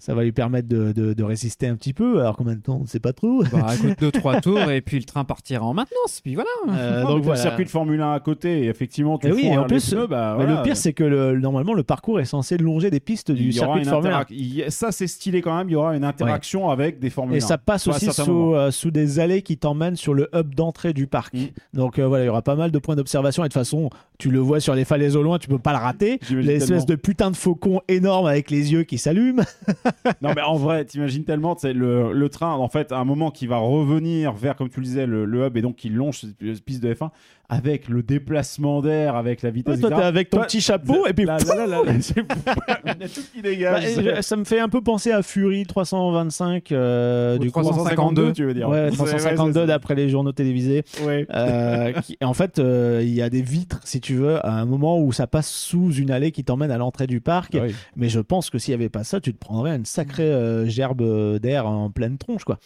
Ça 0.00 0.14
va 0.14 0.24
lui 0.24 0.32
permettre 0.32 0.66
de, 0.66 0.90
de- 0.92 1.12
de 1.12 1.22
résister 1.22 1.68
un 1.68 1.76
petit 1.76 1.92
peu. 1.92 2.20
Alors 2.20 2.36
combien 2.36 2.54
de 2.54 2.60
temps 2.60 2.78
On 2.78 2.82
ne 2.84 2.88
sait 2.88 2.98
pas 3.00 3.12
trop. 3.12 3.44
Bah, 3.52 3.66
écoute, 3.74 3.98
deux, 4.00 4.10
trois 4.10 4.40
tours 4.40 4.70
et 4.70 4.80
puis 4.80 4.98
le 4.98 5.04
train 5.04 5.24
partira 5.24 5.64
en 5.64 5.74
maintenance. 5.74 6.20
Puis 6.22 6.34
voilà. 6.34 6.48
Euh, 6.70 7.02
Non, 7.02 7.08
donc 7.16 7.22
voilà. 7.24 7.38
le 7.38 7.46
circuit 7.48 7.64
de 7.66 7.70
Formule 7.70 8.00
1 8.00 8.12
à 8.14 8.18
côté, 8.20 8.64
et 8.64 8.68
effectivement, 8.68 9.18
tu 9.18 9.28
Et 9.28 9.32
oui, 9.32 9.42
fonds 9.42 9.52
et 9.52 9.58
en 9.58 9.64
plus, 9.66 9.90
pneus, 9.90 10.06
bah, 10.06 10.32
voilà. 10.36 10.56
le 10.56 10.62
pire, 10.62 10.76
c'est 10.76 10.94
que 10.94 11.04
le- 11.04 11.38
normalement, 11.38 11.74
le 11.74 11.82
parcours 11.82 12.18
est 12.18 12.24
censé 12.24 12.56
longer 12.56 12.90
des 12.90 12.98
pistes 13.00 13.30
du 13.30 13.52
circuit 13.52 13.82
de 13.82 13.86
Formule 13.86 14.10
1. 14.10 14.20
interac- 14.20 14.26
il 14.30 14.54
y 14.54 14.62
a- 14.62 14.70
Ça, 14.70 14.90
c'est 14.90 15.06
stylé 15.06 15.42
quand 15.42 15.56
même. 15.56 15.68
Il 15.68 15.72
y 15.72 15.76
aura 15.76 15.94
une 15.94 16.04
interaction 16.04 16.70
avec 16.70 16.98
des 16.98 17.10
Formules 17.10 17.36
Et 17.36 17.42
1. 17.42 17.46
ça 17.46 17.58
passe 17.58 17.82
Soit 17.84 17.96
aussi 17.96 18.10
sous, 18.12 18.54
euh, 18.54 18.70
sous 18.70 18.90
des 18.90 19.20
allées 19.20 19.42
qui 19.42 19.58
t'emmènent 19.58 19.96
sur 19.96 20.14
le 20.14 20.28
hub 20.34 20.54
d'entrée 20.54 20.94
du 20.94 21.06
parc. 21.06 21.34
Mm. 21.34 21.46
Donc 21.74 21.98
euh, 21.98 22.06
voilà, 22.06 22.24
il 22.24 22.26
y 22.26 22.30
aura 22.30 22.42
pas 22.42 22.56
mal 22.56 22.70
de 22.70 22.78
points 22.78 22.96
d'observation. 22.96 23.42
Et 23.44 23.48
de 23.48 23.52
toute 23.52 23.60
façon, 23.60 23.90
tu 24.18 24.30
le 24.30 24.38
vois 24.38 24.60
sur 24.60 24.74
les 24.74 24.86
falaises 24.86 25.14
au 25.16 25.22
loin, 25.22 25.38
tu 25.38 25.48
peux 25.48 25.58
pas 25.58 25.72
le 25.72 25.78
rater. 25.78 26.18
L'espèce 26.30 26.86
de 26.86 26.94
putain 26.94 27.30
de 27.30 27.36
faucon 27.36 27.80
énorme 27.88 28.26
avec 28.26 28.50
les 28.50 28.72
yeux 28.72 28.84
qui 28.84 28.96
s'allument. 28.96 29.42
Non, 30.22 30.32
mais 30.34 30.42
en 30.42 30.56
vrai, 30.56 30.84
t'imagines 30.84 31.24
tellement, 31.24 31.56
c'est 31.56 31.72
le, 31.72 32.28
train, 32.28 32.52
en 32.52 32.68
fait, 32.68 32.92
à 32.92 32.98
un 32.98 33.04
moment 33.04 33.30
qui 33.30 33.46
va 33.46 33.58
revenir 33.58 34.32
vers, 34.32 34.56
comme 34.56 34.68
tu 34.68 34.80
le 34.80 34.86
disais, 34.86 35.06
le, 35.06 35.24
le 35.24 35.46
hub 35.46 35.56
et 35.56 35.62
donc 35.62 35.76
qui 35.76 35.88
longe 35.88 36.20
cette 36.20 36.64
piste 36.64 36.82
de 36.82 36.92
F1 36.92 37.10
avec 37.50 37.88
le 37.88 38.02
déplacement 38.02 38.80
d'air, 38.80 39.16
avec 39.16 39.42
la 39.42 39.50
vitesse. 39.50 39.80
toi, 39.80 39.90
t'es 39.90 39.96
avec 39.96 40.30
ton 40.30 40.38
Toi, 40.38 40.46
petit 40.46 40.60
chapeau 40.60 41.06
et 41.06 41.12
puis. 41.12 41.24
Là, 41.26 41.38
là, 41.46 41.54
là, 41.54 41.66
là, 41.66 41.82
là, 41.84 41.92
c'est- 42.00 42.14
il 42.20 43.00
y 43.00 43.04
a 43.04 43.08
tout 43.08 43.20
qui 43.32 43.42
Bah, 43.42 43.48
dégage. 43.50 43.84
je- 44.16 44.22
ça 44.22 44.36
me 44.36 44.44
fait 44.44 44.60
un 44.60 44.68
peu 44.68 44.80
penser 44.80 45.10
à 45.12 45.22
Fury 45.22 45.66
325 45.66 46.72
euh, 46.72 47.38
du 47.38 47.50
coup. 47.50 47.60
352, 47.60 48.32
tu 48.32 48.44
veux 48.44 48.54
dire. 48.54 48.68
Ouais, 48.68 48.86
C'est- 48.90 48.96
352 48.96 49.60
ouais, 49.62 49.66
d'après 49.66 49.94
les 49.94 50.08
journaux 50.08 50.32
télévisés. 50.32 50.84
Ouais. 51.04 51.26
Euh, 51.34 51.92
qui- 52.00 52.16
en 52.22 52.34
fait, 52.34 52.58
euh, 52.58 53.00
il 53.02 53.12
y 53.12 53.22
a 53.22 53.28
des 53.30 53.42
vitres, 53.42 53.80
si 53.84 54.00
tu 54.00 54.14
veux, 54.14 54.44
à 54.46 54.52
un 54.52 54.64
moment 54.64 55.00
où 55.00 55.12
ça 55.12 55.26
passe 55.26 55.48
sous 55.50 55.92
une 55.92 56.10
allée 56.10 56.30
qui 56.30 56.44
t'emmène 56.44 56.70
à 56.70 56.78
l'entrée 56.78 57.06
du 57.06 57.20
parc. 57.20 57.56
Oui. 57.60 57.74
Mais 57.96 58.08
je 58.08 58.20
pense 58.20 58.48
que 58.50 58.58
s'il 58.58 58.72
n'y 58.72 58.80
avait 58.80 58.88
pas 58.88 59.04
ça, 59.04 59.20
tu 59.20 59.32
te 59.34 59.38
prendrais 59.38 59.74
une 59.74 59.84
sacrée 59.84 60.22
euh, 60.22 60.66
gerbe 60.66 61.02
d'air 61.40 61.66
en 61.66 61.90
pleine 61.90 62.16
tronche, 62.18 62.44
quoi. 62.44 62.58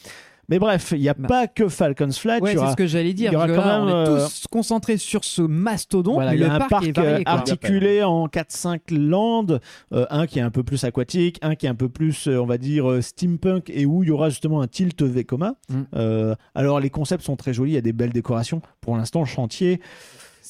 Mais 0.49 0.59
bref, 0.59 0.93
il 0.97 1.01
n'y 1.01 1.09
a 1.09 1.15
Bah. 1.15 1.29
pas 1.29 1.47
que 1.47 1.69
Falcon's 1.69 2.19
Flight. 2.19 2.43
Ouais, 2.43 2.57
c'est 2.57 2.71
ce 2.71 2.77
que 2.77 2.87
j'allais 2.87 3.13
dire. 3.15 3.31
il 3.31 3.35
y 3.35 3.37
aura 3.37 3.49
quand 3.49 3.57
là, 3.57 3.79
même, 3.81 3.89
on 3.89 3.89
est 3.89 4.09
euh, 4.09 4.27
tous 4.27 4.45
concentrés 4.51 4.97
sur 4.97 5.25
ce 5.25 5.43
mastodonte, 5.43 6.15
Voilà, 6.15 6.33
mais 6.33 6.37
il 6.37 6.41
y 6.41 6.45
a 6.45 6.49
le 6.49 6.55
un 6.55 6.59
parc, 6.59 6.71
parc 6.71 6.87
est 6.87 6.93
varié. 6.93 7.15
euh, 7.21 7.23
articulé 7.31 8.03
en 8.03 8.27
4-5 8.29 8.81
landes, 8.91 9.61
euh, 9.93 10.07
un 10.11 10.27
qui 10.27 10.39
est 10.39 10.43
un 10.43 10.51
peu 10.51 10.63
plus 10.63 10.85
aquatique, 10.85 11.39
un 11.43 11.55
qui 11.55 11.67
est 11.67 11.69
un 11.71 11.75
peu 11.75 11.89
plus, 11.89 12.29
on 12.29 12.47
va 12.47 12.59
dire, 12.59 13.03
steampunk, 13.03 13.71
et 13.71 13.87
où 13.87 14.03
il 14.03 14.09
y 14.09 14.13
aura 14.13 14.29
justement 14.29 14.61
un 14.61 14.67
tilt 14.67 15.03
Vekoma. 15.03 15.55
Mm. 15.69 15.75
Euh, 15.97 16.35
alors 16.55 16.81
les 16.81 16.91
concepts 16.91 17.25
sont 17.25 17.37
très 17.37 17.53
jolis, 17.55 17.73
il 17.73 17.75
y 17.75 17.79
a 17.79 17.83
des 17.83 17.93
belles 17.93 18.13
décorations. 18.13 18.61
Pour 18.81 18.97
l'instant, 18.97 19.21
le 19.21 19.27
chantier, 19.27 19.81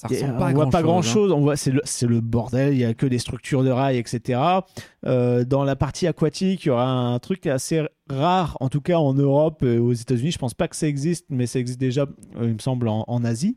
Ça 0.08 0.14
Et, 0.14 0.16
ressemble 0.16 0.38
pas 0.38 0.44
on 0.44 0.48
à 0.48 0.52
voit 0.52 0.70
pas 0.70 0.82
grand 0.82 0.92
grand 0.92 1.02
chose. 1.02 1.12
chose. 1.12 1.32
On 1.32 1.40
voit 1.40 1.56
c'est 1.56 1.70
le, 1.72 1.82
le 2.08 2.20
bordel. 2.20 2.74
Il 2.74 2.78
y 2.80 2.84
a 2.84 2.94
que 2.94 3.06
des 3.06 3.18
structures 3.18 3.64
de 3.64 3.70
rails, 3.70 3.98
etc. 3.98 4.40
Euh, 5.06 5.44
dans 5.44 5.64
la 5.64 5.76
partie 5.76 6.06
aquatique, 6.06 6.64
il 6.64 6.68
y 6.68 6.70
aura 6.70 6.88
un 6.88 7.18
truc 7.18 7.46
assez 7.46 7.82
rare, 8.10 8.56
en 8.60 8.68
tout 8.68 8.80
cas 8.80 8.98
en 8.98 9.14
Europe 9.14 9.62
et 9.62 9.78
aux 9.78 9.92
États-Unis. 9.92 10.30
Je 10.32 10.38
pense 10.38 10.54
pas 10.54 10.68
que 10.68 10.76
ça 10.76 10.86
existe, 10.86 11.26
mais 11.30 11.46
ça 11.46 11.58
existe 11.58 11.80
déjà, 11.80 12.02
euh, 12.36 12.44
il 12.46 12.54
me 12.54 12.58
semble, 12.58 12.88
en, 12.88 13.04
en 13.06 13.24
Asie. 13.24 13.56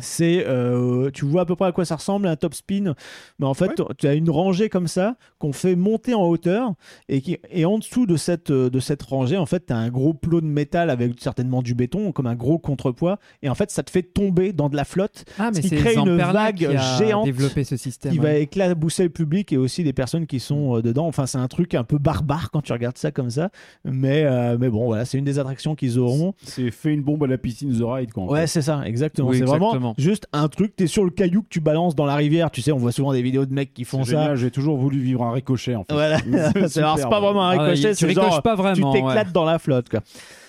C'est, 0.00 0.44
euh, 0.46 1.10
tu 1.12 1.24
vois 1.24 1.42
à 1.42 1.44
peu 1.44 1.56
près 1.56 1.66
à 1.66 1.72
quoi 1.72 1.84
ça 1.84 1.96
ressemble 1.96 2.26
un 2.26 2.36
top 2.36 2.54
spin, 2.54 2.94
mais 3.38 3.46
en 3.46 3.54
fait, 3.54 3.80
tu 3.98 4.06
as 4.06 4.14
une 4.14 4.30
rangée 4.30 4.68
comme 4.68 4.88
ça 4.88 5.16
qu'on 5.38 5.52
fait 5.52 5.76
monter 5.76 6.14
en 6.14 6.24
hauteur 6.24 6.72
et 7.08 7.20
qui 7.20 7.38
et 7.50 7.64
en 7.64 7.78
dessous 7.78 8.06
de 8.06 8.16
cette 8.16 8.50
euh, 8.50 8.70
de 8.70 8.80
cette 8.80 9.02
rangée, 9.02 9.36
en 9.36 9.46
fait, 9.46 9.66
tu 9.66 9.72
as 9.72 9.76
un 9.76 9.88
gros 9.88 10.14
plot 10.14 10.40
de 10.40 10.46
métal 10.46 10.90
avec 10.90 11.12
certainement 11.20 11.62
du 11.62 11.74
béton 11.74 12.12
comme 12.12 12.26
un 12.26 12.34
gros 12.34 12.58
contrepoids 12.58 13.18
et 13.42 13.48
en 13.48 13.54
fait, 13.54 13.70
ça 13.70 13.82
te 13.82 13.90
fait 13.90 14.02
tomber 14.02 14.52
dans 14.52 14.68
de 14.68 14.76
la 14.76 14.84
flotte 14.84 15.24
Ah, 15.38 15.50
mais 15.54 15.60
qui 15.60 15.68
c'est 15.68 15.76
crée 15.76 15.96
une 15.96 16.16
vague 16.16 16.56
qui 16.56 16.66
a 16.66 16.98
géante 16.98 17.24
développé 17.24 17.64
ce 17.64 17.76
système. 17.76 18.12
qui 18.12 18.18
ouais. 18.18 18.24
va 18.24 18.34
éclabousser 18.34 19.04
le 19.04 19.10
public 19.10 19.52
et 19.52 19.56
aussi 19.56 19.82
les 19.82 19.92
personnes 19.92 20.26
qui 20.26 20.40
sont 20.40 20.76
euh, 20.76 20.82
dedans. 20.82 21.06
Enfin, 21.06 21.26
c'est 21.26 21.38
un 21.38 21.48
truc 21.48 21.74
un 21.74 21.84
peu 21.84 21.98
barbare 21.98 22.50
quand 22.50 22.62
tu 22.62 22.72
regardes 22.72 22.98
ça 22.98 23.10
comme 23.10 23.30
ça. 23.30 23.50
Mais, 23.84 24.24
euh, 24.24 24.56
mais 24.58 24.68
bon, 24.68 24.86
voilà, 24.86 25.04
c'est 25.04 25.18
une 25.18 25.24
des 25.24 25.38
attractions 25.38 25.74
qu'ils 25.74 25.98
auront. 25.98 26.34
C'est 26.42 26.70
fait 26.70 26.92
une 26.92 27.02
bombe 27.02 27.24
à 27.24 27.26
la 27.26 27.38
piscine 27.38 27.76
The 27.76 27.82
Ride, 27.82 28.12
quoi. 28.12 28.24
Ouais, 28.24 28.46
c'est 28.46 28.62
ça, 28.62 28.82
exactement. 28.84 29.28
Oui, 29.28 29.38
c'est 29.38 29.44
vraiment 29.44 29.87
exactement. 29.90 30.10
juste 30.12 30.26
un 30.32 30.48
truc, 30.48 30.74
t'es 30.76 30.86
sur 30.86 31.04
le 31.04 31.10
caillou 31.10 31.42
que 31.42 31.48
tu 31.48 31.60
balances 31.60 31.94
dans 31.94 32.06
la 32.06 32.14
rivière. 32.16 32.50
Tu 32.50 32.62
sais, 32.62 32.72
on 32.72 32.78
voit 32.78 32.92
souvent 32.92 33.12
des 33.12 33.22
vidéos 33.22 33.46
de 33.46 33.52
mecs 33.52 33.72
qui 33.74 33.84
font 33.84 34.04
ça. 34.04 34.34
J'ai 34.36 34.50
toujours 34.50 34.76
voulu 34.76 34.98
vivre 34.98 35.22
un 35.24 35.32
ricochet, 35.32 35.74
en 35.74 35.84
fait. 35.84 35.92
Voilà, 35.92 36.18
c'est 36.68 36.80
pas 36.82 37.20
vraiment 37.20 37.42
un 37.48 37.58
Ah, 37.58 37.62
ricochet, 37.62 37.90
tu 37.90 37.94
c'est 37.96 38.06
ricoches 38.06 38.24
genre 38.30 38.42
pas 38.42 38.54
tu 38.56 38.62
vraiment. 38.62 38.92
ouais. 38.92 39.00
t'éclates 39.00 39.32
dans 39.32 39.44
la 39.44 39.58
flotte. 39.58 39.88
Quoi. 39.88 40.00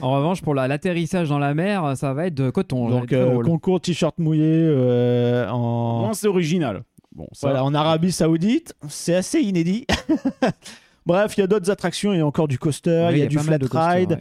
En 0.01 0.11
revanche, 0.11 0.41
pour 0.41 0.53
la- 0.55 0.67
l'atterrissage 0.67 1.29
dans 1.29 1.39
la 1.39 1.53
mer, 1.53 1.93
ça 1.95 2.13
va 2.13 2.27
être 2.27 2.35
de 2.35 2.49
coton. 2.49 2.89
Donc, 2.89 3.13
euh, 3.13 3.41
concours 3.43 3.81
t-shirt 3.81 4.17
mouillé 4.17 4.43
euh, 4.45 5.49
en, 5.49 6.07
Non, 6.07 6.13
c'est 6.13 6.27
original. 6.27 6.83
Bon, 7.15 7.27
ça. 7.33 7.47
Voilà, 7.47 7.63
en 7.63 7.73
Arabie 7.73 8.11
Saoudite, 8.11 8.75
c'est 8.87 9.15
assez 9.15 9.39
inédit. 9.39 9.85
Bref, 11.09 11.37
il 11.37 11.41
y 11.41 11.43
a 11.43 11.47
d'autres 11.47 11.69
attractions, 11.71 12.13
il 12.13 12.17
y 12.17 12.21
a 12.21 12.25
encore 12.25 12.47
du 12.47 12.57
coaster, 12.59 13.09
il 13.11 13.17
y 13.17 13.21
a, 13.21 13.27
du 13.27 13.37
flat 13.39 13.57
ride. 13.71 14.11
ouais. 14.11 14.17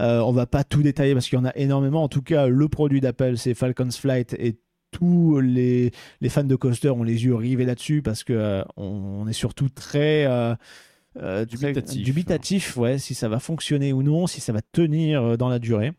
Euh, 0.00 0.20
on 0.20 0.32
va 0.32 0.46
pas 0.46 0.64
tout 0.64 0.82
détailler 0.82 1.14
parce 1.14 1.28
qu'il 1.28 1.38
y 1.38 1.40
en 1.40 1.44
a 1.44 1.52
énormément. 1.56 2.02
En 2.02 2.08
tout 2.08 2.22
cas, 2.22 2.46
le 2.48 2.68
produit 2.68 3.00
d'appel, 3.00 3.38
c'est 3.38 3.54
Falcon's 3.54 3.96
Flight 3.96 4.34
et 4.38 4.56
tous 4.90 5.40
les, 5.40 5.90
les 6.20 6.28
fans 6.28 6.44
de 6.44 6.54
coaster 6.54 6.90
ont 6.90 7.02
les 7.02 7.24
yeux 7.24 7.34
rivés 7.34 7.64
là-dessus 7.64 8.02
parce 8.02 8.24
que 8.24 8.32
euh, 8.34 8.62
on, 8.76 9.22
on 9.22 9.26
est 9.28 9.32
surtout 9.32 9.68
très 9.70 10.26
euh, 10.26 10.54
euh, 11.20 11.44
Dubitatif. 11.46 12.02
dubitatif, 12.02 12.76
ouais, 12.76 12.98
si 12.98 13.14
ça 13.14 13.28
va 13.28 13.38
fonctionner 13.38 13.92
ou 13.92 14.02
non, 14.02 14.26
si 14.26 14.40
ça 14.40 14.52
va 14.52 14.60
tenir 14.62 15.22
euh, 15.22 15.36
dans 15.36 15.48
la 15.48 15.58
durée. 15.58 15.92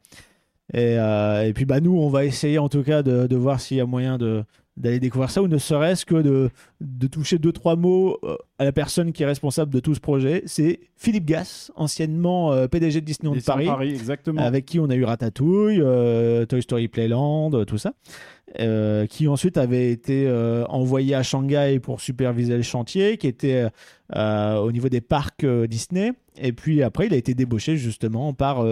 Et, 0.74 0.94
et 0.96 1.52
puis 1.54 1.66
bah 1.66 1.82
nous, 1.82 1.98
on 1.98 2.10
va 2.10 2.24
essayer 2.26 2.58
en 2.58 2.70
tout 2.70 2.84
cas 2.84 3.04
de, 3.04 3.28
de 3.28 3.36
voir 3.36 3.60
s'il 3.60 3.78
y 3.78 3.82
a 3.82 3.86
moyen 3.86 4.18
de 4.18 4.44
d'aller 4.76 5.00
découvrir 5.00 5.30
ça 5.30 5.44
ou 5.44 5.48
ne 5.48 5.58
serait-ce 5.60 6.04
que 6.04 6.16
de, 6.16 6.50
de 6.82 7.08
toucher 7.08 7.38
deux 7.38 7.52
trois 7.52 7.76
mots 7.76 8.18
à 8.64 8.66
la 8.66 8.72
personne 8.72 9.12
qui 9.12 9.24
est 9.24 9.26
responsable 9.26 9.74
de 9.74 9.82
tout 9.82 9.94
ce 9.94 10.00
projet. 10.00 10.42
C'est 10.46 10.80
Philippe 10.96 11.26
Gass, 11.26 11.70
anciennement 11.76 12.54
euh, 12.54 12.68
PDG 12.68 13.02
de 13.02 13.06
Disneyland 13.06 13.36
Disneyland 13.36 13.74
Paris, 13.74 13.90
exactement. 13.90 14.42
avec 14.42 14.66
qui 14.66 14.80
on 14.80 14.90
a 14.90 14.96
eu 14.96 15.04
Ratatouille, 15.04 15.82
euh, 15.82 16.46
Toy 16.46 16.62
Story 16.62 16.88
Playland, 16.88 17.66
tout 17.66 17.78
ça. 17.78 17.94
Euh, 18.60 19.08
qui 19.08 19.28
ensuite 19.28 19.58
avait 19.58 19.90
été 19.90 20.30
envoyé 20.70 21.16
à 21.16 21.24
Shanghai 21.24 21.80
pour 21.82 22.00
superviser 22.00 22.56
le 22.56 22.62
chantier, 22.62 23.18
qui 23.18 23.28
était 23.28 23.68
au 24.16 24.72
niveau 24.72 24.90
des 24.90 25.02
parcs 25.02 25.46
Disney. 25.46 26.14
Et 26.36 26.52
puis 26.52 26.82
après, 26.82 27.08
il 27.08 27.14
a 27.14 27.18
été 27.18 27.34
débauché 27.36 27.78
justement 27.78 28.34
par, 28.34 28.66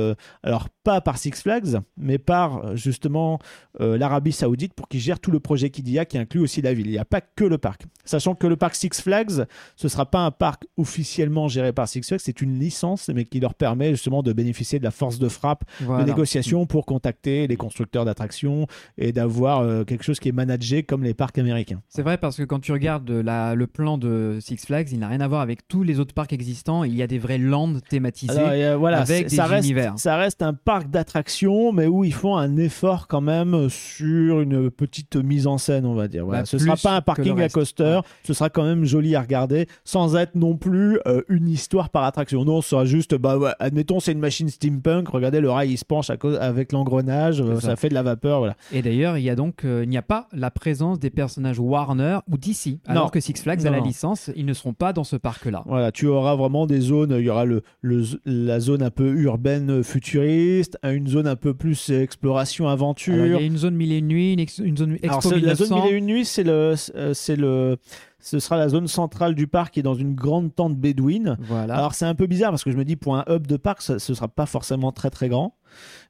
alors 0.43 0.69
pas 0.83 1.01
par 1.01 1.17
Six 1.17 1.41
Flags, 1.41 1.79
mais 1.97 2.19
par 2.19 2.75
justement 2.75 3.39
l'Arabie 3.79 4.33
Saoudite 4.33 4.73
pour 4.73 4.87
qu'il 4.87 4.99
gère 4.99 5.19
tout 5.19 5.31
le 5.31 5.39
projet 5.39 5.71
Kidia 5.71 6.05
qui 6.05 6.17
inclut 6.17 6.41
aussi 6.41 6.61
la 6.61 6.73
ville. 6.73 6.87
Il 6.87 6.91
n'y 6.91 6.99
a 6.99 7.05
pas 7.05 7.21
que 7.21 7.45
le 7.45 7.57
parc. 7.57 7.85
Sachant 8.05 8.35
que 8.35 8.47
le 8.47 8.57
parc 8.57 8.75
Six 8.75 9.01
Flags, 9.01 9.45
ce 9.81 9.87
sera 9.87 10.05
pas 10.05 10.19
un 10.19 10.29
parc 10.31 10.65
officiellement 10.77 11.47
géré 11.47 11.73
par 11.73 11.87
Six 11.87 12.03
Flags, 12.03 12.19
c'est 12.23 12.41
une 12.41 12.59
licence, 12.59 13.09
mais 13.13 13.25
qui 13.25 13.39
leur 13.39 13.55
permet 13.55 13.89
justement 13.91 14.21
de 14.21 14.31
bénéficier 14.31 14.77
de 14.77 14.83
la 14.83 14.91
force 14.91 15.17
de 15.17 15.27
frappe 15.27 15.63
Voilà. 15.81 16.03
de 16.03 16.09
négociation 16.09 16.67
pour 16.67 16.85
contacter 16.85 17.47
les 17.47 17.55
constructeurs 17.55 18.05
d'attractions 18.05 18.67
et 18.99 19.11
d'avoir 19.11 19.61
euh, 19.61 19.83
quelque 19.83 20.03
chose 20.03 20.19
qui 20.19 20.29
est 20.29 20.33
managé 20.33 20.83
comme 20.83 21.03
les 21.03 21.15
parcs 21.15 21.37
américains. 21.39 21.81
C'est 21.89 22.03
vrai 22.03 22.17
parce 22.19 22.37
que 22.37 22.43
quand 22.43 22.59
tu 22.59 22.71
regardes 22.71 23.09
la- 23.09 23.55
le 23.55 23.65
plan 23.67 23.97
de 23.97 24.37
Six 24.39 24.57
Flags, 24.65 24.89
il 24.91 24.99
n'a 24.99 25.07
rien 25.07 25.21
à 25.21 25.27
voir 25.27 25.41
avec 25.41 25.67
tous 25.67 25.81
les 25.81 25.99
autres 25.99 26.13
parcs 26.13 26.33
existants. 26.33 26.83
Il 26.83 26.95
y 26.95 27.01
a 27.01 27.07
des 27.07 27.17
vraies 27.17 27.37
landes 27.39 27.81
thématisées 27.89 28.37
Alors, 28.37 28.49
euh, 28.53 28.75
voilà, 28.77 28.99
avec 29.01 29.29
des 29.29 29.35
ça 29.35 29.45
reste, 29.45 29.65
univers. 29.65 29.93
ça 29.97 30.15
reste 30.17 30.41
un 30.43 30.53
parc 30.53 30.89
d'attractions, 30.91 31.71
mais 31.71 31.87
où 31.87 32.03
ils 32.03 32.13
font 32.13 32.35
un 32.37 32.57
effort 32.57 33.07
quand 33.07 33.21
même 33.21 33.69
sur 33.69 34.41
une 34.41 34.69
petite 34.69 35.15
mise 35.15 35.47
en 35.47 35.57
scène, 35.57 35.85
on 35.85 35.95
va 35.95 36.07
dire. 36.07 36.25
Voilà. 36.25 36.41
Bah, 36.41 36.45
ce 36.45 36.57
sera 36.57 36.73
plus 36.75 36.83
pas 36.83 36.95
un 36.97 37.01
parking 37.01 37.39
à 37.41 37.49
coaster, 37.49 37.99
ce 38.23 38.33
sera 38.33 38.49
quand 38.49 38.63
même 38.63 38.85
joli 38.85 39.15
à 39.15 39.21
regarder, 39.21 39.60
sans 39.83 40.15
être 40.15 40.35
non 40.35 40.55
plus 40.57 40.99
euh, 41.07 41.21
une 41.29 41.47
histoire 41.49 41.89
par 41.89 42.03
attraction. 42.03 42.43
Non, 42.45 42.61
ce 42.61 42.69
sera 42.69 42.85
juste, 42.85 43.15
bah, 43.15 43.37
ouais, 43.37 43.51
admettons, 43.59 43.99
c'est 43.99 44.11
une 44.11 44.19
machine 44.19 44.49
steampunk. 44.49 45.09
Regardez, 45.09 45.39
le 45.41 45.49
rail 45.49 45.71
il 45.71 45.77
se 45.77 45.85
penche 45.85 46.09
à 46.09 46.17
cause, 46.17 46.37
avec 46.37 46.71
l'engrenage, 46.71 47.41
euh, 47.41 47.55
ça. 47.55 47.69
ça. 47.71 47.75
fait 47.75 47.89
de 47.89 47.93
la 47.93 48.03
vapeur, 48.03 48.39
voilà. 48.39 48.55
Et 48.71 48.81
d'ailleurs, 48.81 49.17
il 49.17 49.23
y 49.23 49.29
a 49.29 49.35
donc, 49.35 49.63
euh, 49.65 49.81
il 49.83 49.89
n'y 49.89 49.97
a 49.97 50.01
pas 50.01 50.27
la 50.33 50.51
présence 50.51 50.99
des 50.99 51.09
personnages 51.09 51.59
Warner 51.59 52.19
ou 52.29 52.37
DC, 52.37 52.79
alors 52.87 53.05
Non. 53.05 53.09
que 53.09 53.19
Six 53.19 53.33
Flags 53.41 53.65
a 53.65 53.69
la 53.71 53.79
non. 53.79 53.85
licence, 53.85 54.29
ils 54.35 54.45
ne 54.45 54.53
seront 54.53 54.73
pas 54.73 54.93
dans 54.93 55.03
ce 55.03 55.15
parc-là. 55.15 55.63
Voilà, 55.65 55.91
tu 55.91 56.07
auras 56.07 56.35
vraiment 56.35 56.65
des 56.65 56.79
zones. 56.81 57.15
Il 57.17 57.25
y 57.25 57.29
aura 57.29 57.45
le, 57.45 57.61
le- 57.81 58.03
la 58.25 58.59
zone 58.59 58.81
un 58.83 58.89
peu 58.91 59.07
urbaine 59.11 59.83
futuriste, 59.83 60.77
une 60.83 61.07
zone 61.07 61.27
un 61.27 61.35
peu 61.35 61.53
plus 61.53 61.89
exploration 61.89 62.67
aventure. 62.67 63.13
Alors, 63.13 63.25
il 63.25 63.31
y 63.31 63.35
a 63.35 63.41
une 63.47 63.57
zone 63.57 63.75
mille 63.75 63.91
et 63.91 63.97
une 63.97 64.07
nuits, 64.07 64.33
une, 64.63 64.77
zone 64.77 64.97
Alors, 65.03 65.17
Expo 65.17 65.29
c'est- 65.29 65.39
la 65.39 65.55
zone 65.55 65.67
1900. 65.69 65.83
mille 65.85 65.93
et 65.93 65.97
une 65.97 66.05
nuits, 66.05 66.25
c'est 66.25 66.43
le, 66.43 66.73
c'est 67.13 67.35
le, 67.35 67.77
ce 68.21 68.39
sera 68.39 68.57
la 68.57 68.69
zone 68.69 68.87
centrale 68.87 69.35
du 69.35 69.47
parc 69.47 69.73
qui 69.73 69.79
est 69.79 69.83
dans 69.83 69.95
une 69.95 70.15
grande 70.15 70.53
tente 70.55 70.77
bédouine. 70.77 71.37
Voilà. 71.41 71.75
Alors 71.75 71.93
c'est 71.93 72.05
un 72.05 72.15
peu 72.15 72.27
bizarre 72.27 72.51
parce 72.51 72.63
que 72.63 72.71
je 72.71 72.77
me 72.77 72.85
dis 72.85 72.95
pour 72.95 73.17
un 73.17 73.25
hub 73.27 73.47
de 73.47 73.57
parc, 73.57 73.81
ce 73.81 73.97
sera 73.99 74.27
pas 74.27 74.45
forcément 74.45 74.91
très 74.91 75.09
très 75.09 75.29
grand. 75.29 75.55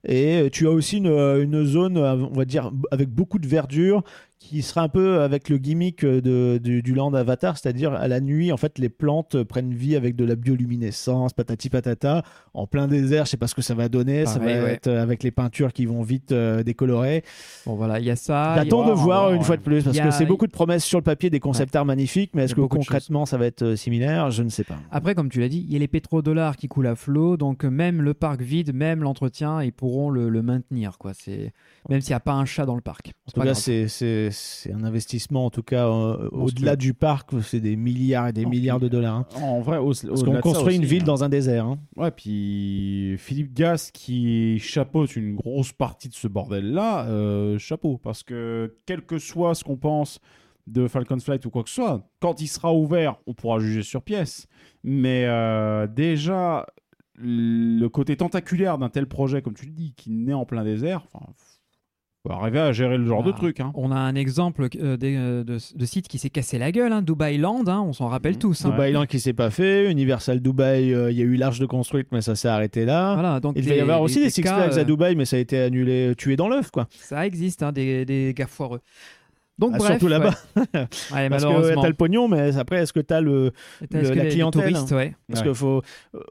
Et 0.03 0.49
tu 0.51 0.67
as 0.67 0.71
aussi 0.71 0.97
une, 0.97 1.07
euh, 1.07 1.43
une 1.43 1.63
zone, 1.63 1.97
euh, 1.97 2.15
on 2.15 2.33
va 2.33 2.45
dire, 2.45 2.71
avec 2.91 3.09
beaucoup 3.09 3.39
de 3.39 3.47
verdure 3.47 4.03
qui 4.43 4.63
sera 4.63 4.81
un 4.81 4.89
peu 4.89 5.21
avec 5.21 5.49
le 5.49 5.57
gimmick 5.59 6.03
euh, 6.03 6.19
de, 6.19 6.57
du, 6.61 6.81
du 6.81 6.93
land 6.95 7.13
Avatar, 7.13 7.57
c'est-à-dire 7.57 7.93
à 7.93 8.07
la 8.07 8.19
nuit, 8.19 8.51
en 8.51 8.57
fait, 8.57 8.79
les 8.79 8.89
plantes 8.89 9.43
prennent 9.43 9.73
vie 9.73 9.95
avec 9.95 10.15
de 10.15 10.25
la 10.25 10.35
bioluminescence, 10.35 11.33
patati 11.33 11.69
patata, 11.69 12.23
en 12.55 12.65
plein 12.65 12.87
désert. 12.87 13.25
Je 13.25 13.31
sais 13.31 13.37
pas 13.37 13.45
ce 13.47 13.53
que 13.55 13.61
ça 13.61 13.75
va 13.75 13.87
donner. 13.87 14.25
ça 14.25 14.39
va 14.39 14.45
ouais. 14.47 14.73
être 14.73 14.87
euh, 14.87 15.01
avec 15.01 15.21
les 15.23 15.29
peintures 15.31 15.73
qui 15.73 15.85
vont 15.85 16.01
vite 16.01 16.31
euh, 16.31 16.63
décolorer. 16.63 17.23
Bon, 17.67 17.75
voilà, 17.75 17.99
il 17.99 18.05
y 18.05 18.09
a 18.09 18.15
ça. 18.15 18.55
J'attends 18.55 18.87
de 18.87 18.91
voir, 18.93 19.31
une 19.31 19.37
ouais. 19.39 19.43
fois 19.43 19.57
de 19.57 19.61
plus 19.61 19.83
parce 19.83 19.97
a- 19.99 20.03
que 20.05 20.11
c'est 20.11 20.25
beaucoup 20.25 20.47
de 20.47 20.51
promesses 20.51 20.83
sur 20.83 20.97
le 20.97 21.03
papier, 21.03 21.29
des 21.29 21.39
concept 21.39 21.75
art 21.75 21.85
magnifiques, 21.85 22.31
mais 22.33 22.45
est-ce 22.45 22.55
que 22.55 22.61
concrètement 22.61 23.25
ça 23.27 23.37
va 23.37 23.45
être 23.45 23.75
similaire? 23.75 24.31
Je 24.31 24.41
ne 24.41 24.49
sais 24.49 24.63
pas. 24.63 24.77
Après, 24.91 25.13
comme 25.13 25.29
tu 25.29 25.39
l'as 25.39 25.49
dit, 25.49 25.63
il 25.67 25.71
y 25.71 25.75
a 25.75 25.79
les 25.79 25.87
pétrodollars 25.87 26.57
qui 26.57 26.67
coulent 26.67 26.87
à 26.87 26.95
flot, 26.95 27.37
donc 27.37 27.63
même 27.63 28.01
le 28.01 28.15
parc 28.15 28.41
vide, 28.41 28.73
même 28.73 29.01
l'entretien, 29.03 29.61
ils 29.61 29.71
pourront 29.71 30.09
le, 30.09 30.29
le 30.29 30.41
maintenir, 30.41 30.97
quoi. 30.97 31.11
C'est 31.13 31.53
même 31.89 32.01
s'il 32.01 32.11
n'y 32.11 32.15
a 32.17 32.19
pas 32.21 32.33
un 32.33 32.45
chat 32.45 32.65
dans 32.65 32.75
le 32.75 32.81
parc. 32.81 33.11
En 33.27 33.31
tout 33.31 33.41
cas, 33.41 33.53
c'est- 33.53 34.30
c'est 34.31 34.71
un 34.73 34.83
investissement, 34.83 35.45
en 35.45 35.49
tout 35.49 35.63
cas, 35.63 35.87
euh, 35.87 36.29
au-delà 36.31 36.75
du 36.75 36.93
parc, 36.93 37.31
c'est 37.41 37.59
des 37.59 37.75
milliards 37.75 38.27
et 38.29 38.33
des 38.33 38.45
milliards 38.45 38.79
de 38.79 38.87
dollars. 38.87 39.15
hein. 39.17 39.25
En 39.41 39.61
vrai, 39.61 39.77
au, 39.77 39.87
Parce 39.93 40.23
qu'on 40.23 40.39
construit 40.41 40.75
une 40.75 40.85
ville 40.85 41.03
dans 41.03 41.23
un 41.23 41.29
désert. 41.29 41.65
hein. 41.65 41.77
Ouais, 41.95 42.11
puis 42.11 43.15
Philippe 43.17 43.53
Gas 43.53 43.89
qui 43.93 44.59
chapeaute 44.59 45.15
une 45.15 45.35
grosse 45.35 45.71
partie 45.73 46.09
de 46.09 46.13
ce 46.13 46.27
bordel-là, 46.27 47.05
euh, 47.07 47.57
chapeau. 47.59 47.97
Parce 47.97 48.23
que 48.23 48.75
quel 48.85 49.01
que 49.05 49.19
soit 49.19 49.55
ce 49.55 49.63
qu'on 49.63 49.77
pense 49.77 50.19
de 50.67 50.87
Falcon 50.87 51.19
Flight 51.19 51.45
ou 51.45 51.49
quoi 51.49 51.63
que 51.63 51.69
ce 51.69 51.75
soit, 51.75 52.07
quand 52.19 52.39
il 52.41 52.47
sera 52.47 52.73
ouvert, 52.73 53.15
on 53.27 53.33
pourra 53.33 53.59
juger 53.59 53.83
sur 53.83 54.01
pièce. 54.03 54.47
Mais 54.83 55.25
euh, 55.25 55.87
déjà, 55.87 56.65
le 57.15 57.87
côté 57.87 58.15
tentaculaire 58.15 58.77
d'un 58.77 58.89
tel 58.89 59.07
projet, 59.07 59.41
comme 59.41 59.53
tu 59.53 59.65
le 59.65 59.71
dis, 59.71 59.93
qui 59.95 60.11
naît 60.11 60.33
en 60.33 60.45
plein 60.45 60.63
désert, 60.63 61.05
enfin, 61.11 61.25
faut 62.25 62.33
arriver 62.33 62.59
à 62.59 62.71
gérer 62.71 62.97
le 62.97 63.05
genre 63.05 63.23
de 63.23 63.31
truc. 63.31 63.59
Hein. 63.59 63.71
On 63.73 63.91
a 63.91 63.95
un 63.95 64.13
exemple 64.15 64.67
euh, 64.75 64.97
euh, 65.03 65.43
de, 65.43 65.57
de 65.75 65.85
site 65.85 66.07
qui 66.07 66.19
s'est 66.19 66.29
cassé 66.29 66.59
la 66.59 66.71
gueule, 66.71 66.91
hein, 66.91 67.01
Dubai 67.01 67.37
Land, 67.37 67.63
hein, 67.67 67.81
on 67.85 67.93
s'en 67.93 68.07
rappelle 68.07 68.33
Mhm. 68.33 68.39
tous. 68.39 68.65
hein. 68.65 68.69
Dubai 68.69 68.91
Land 68.91 69.05
qui 69.07 69.19
s'est 69.19 69.33
pas 69.33 69.49
fait, 69.49 69.89
Universal 69.91 70.39
Dubai, 70.39 70.93
euh, 70.93 71.11
il 71.11 71.17
y 71.17 71.21
a 71.21 71.25
eu 71.25 71.35
l'Arche 71.35 71.59
de 71.59 71.65
construite, 71.65 72.07
mais 72.11 72.21
ça 72.21 72.35
s'est 72.35 72.47
arrêté 72.47 72.85
là. 72.85 73.15
Voilà, 73.15 73.39
donc 73.39 73.53
Il 73.55 73.63
devait 73.63 73.73
y 73.73 73.77
des- 73.77 73.81
avoir 73.81 74.01
aussi 74.01 74.19
des, 74.19 74.29
Six 74.29 74.43
Flags 74.43 74.77
à 74.77 74.83
Dubaï, 74.83 75.15
mais 75.15 75.25
ça 75.25 75.37
a 75.37 75.39
été 75.39 75.57
annulé, 75.59 76.13
tué 76.17 76.35
dans 76.35 76.47
l'œuf, 76.47 76.69
quoi. 76.69 76.87
Ça 76.91 77.25
existe, 77.25 77.63
hein, 77.63 77.71
des, 77.71 78.05
des 78.05 78.33
gars 78.35 78.47
foireux. 78.47 78.81
Donc 79.61 79.71
Ah, 79.75 79.77
bref, 79.77 79.91
surtout 79.91 80.07
là-bas. 80.07 80.33
ouais. 80.57 80.63
Ouais, 81.13 81.29
Parce 81.29 81.45
que 81.45 81.81
t'as 81.81 81.87
le 81.87 81.93
pognon, 81.93 82.27
mais 82.27 82.57
après, 82.57 82.77
est-ce 82.77 82.91
que 82.91 82.99
t'as 82.99 83.21
le, 83.21 83.51
la 83.91 84.25
clientèle, 84.25 84.73
touristes, 84.73 84.91
ouais. 84.91 85.15
Parce 85.29 85.41
Ouais. 85.41 85.47
que 85.47 85.53
faut 85.53 85.81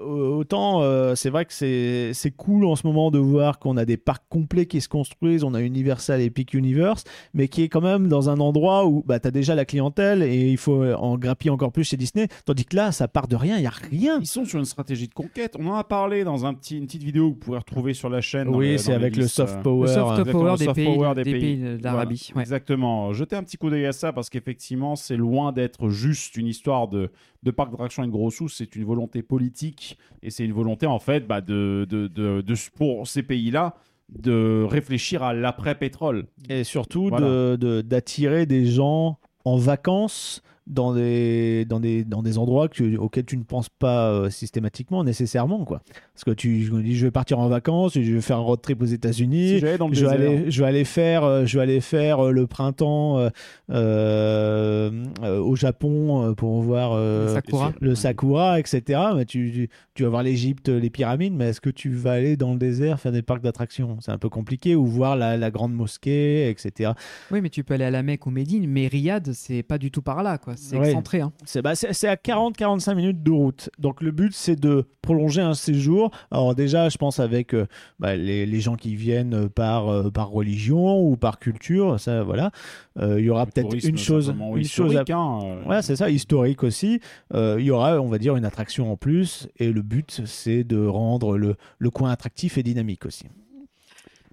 autant 0.04 0.82
euh, 0.82 1.14
c'est 1.14 1.30
vrai 1.30 1.44
que 1.44 1.52
c'est 1.52 2.10
c'est 2.14 2.30
cool 2.30 2.64
en 2.66 2.76
ce 2.76 2.86
moment 2.86 3.10
de 3.10 3.18
voir 3.18 3.58
qu'on 3.58 3.76
a 3.76 3.84
des 3.84 3.96
parcs 3.96 4.24
complets 4.28 4.66
qui 4.66 4.80
se 4.80 4.88
construisent, 4.88 5.44
on 5.44 5.54
a 5.54 5.60
Universal 5.60 6.20
Epic 6.20 6.54
Universe, 6.54 7.04
mais 7.34 7.48
qui 7.48 7.62
est 7.62 7.68
quand 7.68 7.80
même 7.80 8.08
dans 8.08 8.28
un 8.30 8.40
endroit 8.40 8.86
où 8.86 9.02
bah 9.06 9.18
t'as 9.20 9.30
déjà 9.30 9.54
la 9.54 9.64
clientèle 9.64 10.22
et 10.22 10.48
il 10.50 10.56
faut 10.58 10.84
en 10.84 11.16
grappiller 11.18 11.50
encore 11.50 11.72
plus 11.72 11.84
chez 11.84 11.96
Disney, 11.96 12.28
tandis 12.44 12.64
que 12.64 12.76
là 12.76 12.92
ça 12.92 13.08
part 13.08 13.28
de 13.28 13.36
rien, 13.36 13.56
il 13.58 13.62
y 13.62 13.66
a 13.66 13.70
rien. 13.90 14.18
Ils 14.20 14.26
sont 14.26 14.44
sur 14.44 14.58
une 14.58 14.64
stratégie 14.64 15.08
de 15.08 15.14
conquête. 15.14 15.56
On 15.58 15.66
en 15.68 15.76
a 15.76 15.84
parlé 15.84 16.24
dans 16.24 16.46
un 16.46 16.54
petit, 16.54 16.76
une 16.78 16.86
petite 16.86 17.02
vidéo 17.04 17.30
que 17.30 17.34
vous 17.34 17.40
pouvez 17.40 17.58
retrouver 17.58 17.94
sur 17.94 18.08
la 18.08 18.20
chaîne. 18.20 18.48
Oui, 18.48 18.78
c'est 18.78 18.90
dans 18.90 18.96
avec 18.96 19.16
le 19.16 19.26
soft 19.28 19.58
euh, 19.58 19.62
power. 19.62 19.86
Le 19.88 19.94
soft 19.94 20.30
power 20.32 20.56
des 20.58 20.64
soft 20.64 20.74
pays, 20.76 20.94
power 20.96 21.14
des 21.14 21.22
des 21.24 21.32
pays 21.32 21.40
pays. 21.56 21.78
d'Arabie. 21.78 22.26
Voilà, 22.32 22.36
ouais. 22.36 22.42
Exactement. 22.42 23.12
Jetez 23.20 23.36
un 23.36 23.42
petit 23.42 23.58
coup 23.58 23.68
d'œil 23.68 23.84
à 23.84 23.92
ça 23.92 24.14
parce 24.14 24.30
qu'effectivement, 24.30 24.96
c'est 24.96 25.18
loin 25.18 25.52
d'être 25.52 25.90
juste 25.90 26.38
une 26.38 26.46
histoire 26.46 26.88
de, 26.88 27.10
de 27.42 27.50
parc 27.50 27.70
d'attractions 27.70 28.02
et 28.02 28.06
de 28.06 28.10
gros 28.10 28.30
sous. 28.30 28.48
C'est 28.48 28.74
une 28.76 28.84
volonté 28.86 29.22
politique 29.22 29.98
et 30.22 30.30
c'est 30.30 30.42
une 30.46 30.54
volonté 30.54 30.86
en 30.86 30.98
fait 30.98 31.26
bah, 31.26 31.42
de, 31.42 31.86
de, 31.90 32.06
de, 32.06 32.40
de- 32.40 32.54
pour 32.74 33.06
ces 33.06 33.22
pays-là 33.22 33.74
de 34.08 34.64
réfléchir 34.66 35.22
à 35.22 35.34
l'après-pétrole. 35.34 36.28
Et 36.48 36.64
surtout 36.64 37.08
Voilà. 37.10 37.26
de- 37.26 37.56
de- 37.60 37.80
d'attirer 37.82 38.46
des 38.46 38.64
gens 38.64 39.18
en 39.44 39.58
vacances 39.58 40.42
dans 40.70 40.94
des, 40.94 41.64
dans 41.66 41.80
des, 41.80 42.04
dans 42.04 42.22
des 42.22 42.38
endroits 42.38 42.68
que- 42.68 42.96
auxquels 42.96 43.24
tu 43.26 43.36
ne 43.36 43.42
penses 43.42 43.68
pas 43.68 44.10
euh, 44.10 44.30
systématiquement, 44.30 45.04
nécessairement. 45.04 45.64
Quoi. 45.64 45.82
Parce 46.14 46.24
que 46.24 46.30
tu 46.30 46.62
je 46.64 46.72
me 46.72 46.82
dis, 46.82 46.94
je 46.96 47.06
vais 47.06 47.10
partir 47.10 47.38
en 47.38 47.48
vacances, 47.48 47.94
je 47.94 48.00
vais 48.14 48.20
faire 48.20 48.36
un 48.38 48.40
road 48.40 48.60
trip 48.62 48.80
aux 48.80 48.86
États-Unis. 48.86 49.60
Si 49.60 49.60
je 49.60 50.06
aller, 50.06 50.50
je 50.50 50.62
vais 50.62 50.68
aller 50.68 50.84
faire, 50.84 51.24
euh, 51.24 51.44
je 51.44 51.56
vais 51.58 51.62
aller 51.62 51.80
faire 51.80 52.20
euh, 52.26 52.30
le 52.30 52.46
printemps 52.46 53.18
euh, 53.18 53.30
euh, 53.70 54.90
euh, 55.22 55.38
au 55.40 55.56
Japon 55.56 56.24
euh, 56.30 56.34
pour 56.34 56.60
voir 56.62 56.92
euh, 56.92 57.26
Le 57.26 57.34
sakura. 57.34 57.72
le 57.80 57.94
sakura, 57.94 58.60
etc. 58.60 59.00
Mais 59.16 59.24
tu, 59.24 59.50
tu, 59.52 59.68
tu 59.94 60.02
vas 60.02 60.08
voir 60.08 60.22
l'Égypte, 60.22 60.68
les 60.68 60.90
pyramides, 60.90 61.34
mais 61.34 61.48
est-ce 61.50 61.60
que 61.60 61.70
tu 61.70 61.90
vas 61.90 62.12
aller 62.12 62.36
dans 62.36 62.52
le 62.52 62.58
désert 62.58 63.00
faire 63.00 63.12
des 63.12 63.22
parcs 63.22 63.42
d'attractions? 63.42 63.98
C'est 64.00 64.12
un 64.12 64.18
peu 64.18 64.28
compliqué, 64.28 64.74
ou 64.76 64.86
voir 64.86 65.16
la, 65.16 65.36
la 65.36 65.50
grande 65.50 65.72
mosquée, 65.74 66.48
etc. 66.48 66.92
Oui, 67.30 67.40
mais 67.40 67.50
tu 67.50 67.64
peux 67.64 67.74
aller 67.74 67.84
à 67.84 67.90
la 67.90 68.02
Mecque 68.02 68.26
ou 68.26 68.30
Médine, 68.30 68.66
mais 68.68 68.86
Riyad, 68.86 69.32
c'est 69.32 69.62
pas 69.62 69.78
du 69.78 69.90
tout 69.90 70.02
par 70.02 70.22
là, 70.22 70.38
quoi. 70.38 70.54
C'est 70.62 70.76
Ouais. 70.78 70.88
excentré. 70.88 71.20
Hein. 71.22 71.32
C'est 71.46 71.62
bah, 71.62 71.70
à 71.70 71.74
40-45 72.16 72.94
minutes 72.94 73.22
de 73.22 73.30
route. 73.30 73.70
Donc 73.78 74.02
le 74.02 74.10
but, 74.10 74.32
c'est 74.34 74.56
de 74.56 74.84
prolonger 75.00 75.40
un 75.40 75.54
séjour. 75.54 76.10
Alors 76.30 76.54
déjà, 76.54 76.88
je 76.90 76.98
pense 76.98 77.18
avec 77.18 77.54
euh, 77.54 77.66
bah, 77.98 78.14
les, 78.16 78.44
les 78.44 78.60
gens 78.60 78.76
qui 78.76 78.94
viennent 78.94 79.34
euh, 79.34 79.48
par, 79.48 79.88
euh, 79.88 80.10
par 80.10 80.28
religion 80.30 81.00
ou 81.00 81.16
par 81.16 81.38
culture, 81.38 81.98
ça 81.98 82.22
voilà. 82.22 82.50
Euh, 82.98 83.18
Il 83.18 83.24
y 83.24 83.30
aura 83.30 83.46
peut-être 83.46 83.72
une 83.86 83.96
chose, 83.96 84.28
une 84.28 84.64
chose 84.64 84.96
à 84.96 85.00
historique, 85.00 85.10
hein, 85.10 85.38
euh, 85.42 85.64
Ouais, 85.68 85.82
c'est 85.82 85.96
ça, 85.96 86.10
historique 86.10 86.62
aussi. 86.62 87.00
Euh, 87.34 87.56
il 87.58 87.64
y 87.64 87.70
aura, 87.70 88.00
on 88.00 88.08
va 88.08 88.18
dire, 88.18 88.36
une 88.36 88.44
attraction 88.44 88.92
en 88.92 88.96
plus. 88.96 89.48
Et 89.58 89.72
le 89.72 89.80
but, 89.82 90.22
c'est 90.26 90.62
de 90.64 90.84
rendre 90.86 91.38
le, 91.38 91.56
le 91.78 91.90
coin 91.90 92.10
attractif 92.10 92.58
et 92.58 92.62
dynamique 92.62 93.06
aussi. 93.06 93.24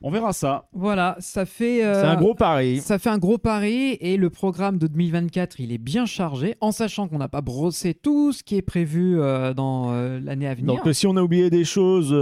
On 0.04 0.12
verra 0.12 0.32
ça. 0.32 0.68
Voilà, 0.74 1.16
ça 1.20 1.46
fait. 1.48 1.84
euh, 1.84 2.02
C'est 2.02 2.08
un 2.08 2.16
gros 2.18 2.36
pari. 2.36 2.82
Ça 2.82 3.00
fait 3.00 3.10
un 3.10 3.18
gros 3.18 3.40
pari 3.40 3.98
et 4.00 4.16
le 4.18 4.30
programme 4.30 4.78
de 4.78 4.86
2024, 4.86 5.60
il 5.60 5.72
est 5.72 5.80
bien 5.80 6.06
chargé, 6.06 6.56
en 6.62 6.72
sachant 6.72 7.08
qu'on 7.08 7.18
n'a 7.18 7.28
pas 7.28 7.42
brossé 7.42 7.96
tout 7.96 8.32
ce 8.32 8.44
qui 8.44 8.58
est 8.58 8.62
prévu 8.62 9.20
euh, 9.20 9.56
dans 9.56 9.88
euh, 9.94 10.20
l'année 10.24 10.48
à 10.48 10.54
venir. 10.54 10.76
Donc 10.84 10.94
si 10.94 11.08
on 11.08 11.18
a 11.18 11.22
oublié 11.24 11.50
des 11.50 11.66
choses 11.66 12.14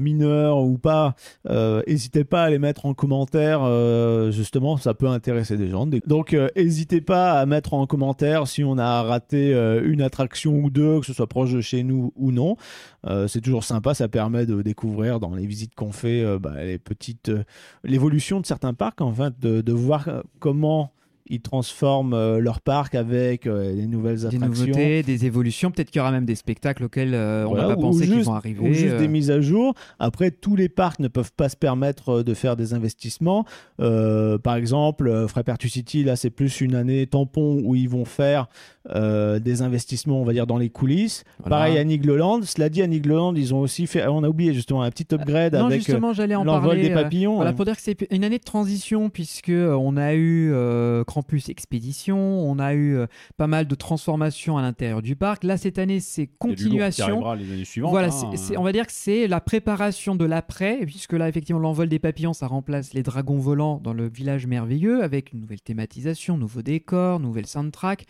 mineures 0.00 0.58
ou 0.58 0.76
pas, 0.76 1.14
n'hésitez 1.86 2.24
pas 2.24 2.44
à 2.44 2.50
les 2.50 2.58
mettre 2.58 2.84
en 2.86 2.94
commentaire. 2.94 3.60
justement, 4.32 4.76
ça 4.76 4.92
peut 4.94 5.06
intéresser 5.08 5.56
des 5.56 5.68
gens. 5.68 5.86
Donc 6.06 6.36
n'hésitez 6.56 7.00
pas 7.00 7.38
à 7.38 7.46
mettre 7.46 7.74
en 7.74 7.86
commentaire 7.86 8.48
si 8.48 8.64
on 8.64 8.76
a 8.76 9.02
raté 9.02 9.52
une 9.84 10.02
attraction 10.02 10.54
ou 10.56 10.68
deux, 10.70 10.98
que 11.00 11.06
ce 11.06 11.12
soit 11.12 11.28
proche 11.28 11.52
de 11.52 11.60
chez 11.60 11.84
nous 11.84 12.12
ou 12.16 12.32
non. 12.32 12.56
C'est 13.28 13.40
toujours 13.40 13.62
sympa, 13.64 13.94
ça 13.94 14.08
permet 14.08 14.46
de 14.46 14.62
découvrir 14.62 15.20
dans 15.20 15.34
les 15.34 15.46
visites 15.46 15.74
qu'on 15.76 15.92
fait 15.92 16.24
bah, 16.38 16.54
les 16.64 16.78
petites 16.78 17.03
euh, 17.28 17.44
l'évolution 17.84 18.40
de 18.40 18.46
certains 18.46 18.74
parcs, 18.74 19.00
en 19.00 19.12
fait, 19.12 19.34
de, 19.40 19.60
de 19.60 19.72
voir 19.72 20.08
euh, 20.08 20.22
comment 20.38 20.90
ils 21.26 21.40
transforment 21.40 22.12
euh, 22.12 22.38
leur 22.38 22.60
parc 22.60 22.94
avec 22.94 23.46
euh, 23.46 23.72
les 23.72 23.86
nouvelles 23.86 24.16
des 24.18 24.26
attractions. 24.26 24.66
nouveautés, 24.66 25.02
des 25.02 25.24
évolutions, 25.24 25.70
peut-être 25.70 25.90
qu'il 25.90 26.00
y 26.00 26.02
aura 26.02 26.10
même 26.10 26.26
des 26.26 26.34
spectacles 26.34 26.84
auxquels 26.84 27.14
euh, 27.14 27.46
on 27.48 27.54
n'a 27.54 27.62
Voilà, 27.62 27.76
pas 27.76 27.80
pensé 27.80 28.06
qu'ils 28.06 28.24
vont 28.24 28.34
arriver. 28.34 28.68
Ou 28.68 28.74
juste 28.74 28.96
des 28.98 29.08
mises 29.08 29.30
à 29.30 29.40
jour. 29.40 29.72
Après, 29.98 30.30
tous 30.30 30.54
les 30.54 30.68
parcs 30.68 30.98
ne 31.00 31.08
peuvent 31.08 31.32
pas 31.32 31.48
se 31.48 31.56
permettre 31.56 32.22
de 32.22 32.34
faire 32.34 32.56
des 32.56 32.74
investissements. 32.74 33.46
Par 33.78 34.56
exemple, 34.56 35.26
Frappertus 35.26 35.72
City, 35.72 36.04
là, 36.04 36.16
c'est 36.16 36.28
plus 36.28 36.60
une 36.60 36.74
année 36.74 37.06
tampon 37.06 37.58
où 37.64 37.74
ils 37.74 37.88
vont 37.88 38.04
faire 38.04 38.48
euh, 38.94 39.38
des 39.38 39.62
investissements, 39.62 40.20
on 40.20 40.24
va 40.24 40.32
dire, 40.32 40.46
dans 40.46 40.58
les 40.58 40.68
coulisses. 40.68 41.24
Voilà. 41.38 41.56
Pareil 41.56 41.78
à 41.78 41.84
Nigloland. 41.84 42.42
Cela 42.42 42.68
dit, 42.68 42.82
à 42.82 42.86
Nigloland, 42.86 43.34
ils 43.34 43.54
ont 43.54 43.60
aussi 43.60 43.86
fait, 43.86 44.06
on 44.06 44.22
a 44.24 44.28
oublié 44.28 44.52
justement, 44.52 44.82
un 44.82 44.90
petit 44.90 45.06
upgrade 45.14 45.54
Non, 45.54 45.66
avec 45.66 45.78
justement, 45.80 46.12
j'allais 46.12 46.34
en 46.34 46.42
euh, 46.42 46.44
l'envol 46.44 46.70
parler. 46.70 46.82
des 46.88 46.90
euh, 46.94 47.02
papillons. 47.02 47.36
Voilà, 47.36 47.52
pour 47.54 47.64
dire 47.64 47.76
que 47.76 47.82
c'est 47.82 47.96
une 48.10 48.24
année 48.24 48.38
de 48.38 48.44
transition 48.44 49.08
puisque 49.10 49.48
euh, 49.48 49.72
on 49.74 49.96
a 49.96 50.14
eu 50.14 50.50
euh, 50.52 51.02
Krampus 51.04 51.48
Expédition, 51.48 52.18
on 52.18 52.58
a 52.58 52.74
eu 52.74 52.96
euh, 52.96 53.06
pas 53.36 53.46
mal 53.46 53.66
de 53.66 53.74
transformations 53.74 54.58
à 54.58 54.62
l'intérieur 54.62 55.00
du 55.02 55.16
parc. 55.16 55.44
Là 55.44 55.56
cette 55.56 55.78
année 55.78 56.00
c'est 56.00 56.28
Il 56.44 56.50
y 56.50 56.52
a 56.52 56.54
du 56.54 56.64
lourd 56.64 56.72
qui 56.72 56.78
continuation. 56.78 57.06
arrivera 57.06 57.36
les 57.36 57.52
années 57.52 57.64
suivantes. 57.64 57.90
Voilà, 57.90 58.08
hein. 58.08 58.30
c'est- 58.32 58.36
c'est- 58.36 58.56
on 58.56 58.62
va 58.62 58.72
dire 58.72 58.86
que 58.86 58.92
c'est 58.92 59.26
la 59.28 59.40
préparation 59.40 60.14
de 60.14 60.24
l'après, 60.24 60.80
puisque 60.84 61.12
là, 61.14 61.28
effectivement, 61.28 61.60
l'envol 61.60 61.88
des 61.88 61.98
papillons, 61.98 62.32
ça 62.34 62.46
remplace 62.46 62.92
les 62.94 63.02
dragons 63.02 63.38
volants 63.38 63.80
dans 63.82 63.92
le 63.94 64.08
village 64.08 64.46
merveilleux, 64.46 65.02
avec 65.02 65.32
une 65.32 65.40
nouvelle 65.40 65.60
thématisation, 65.62 66.36
nouveau 66.36 66.62
décor, 66.62 67.20
nouvelle 67.20 67.46
soundtrack. 67.46 68.04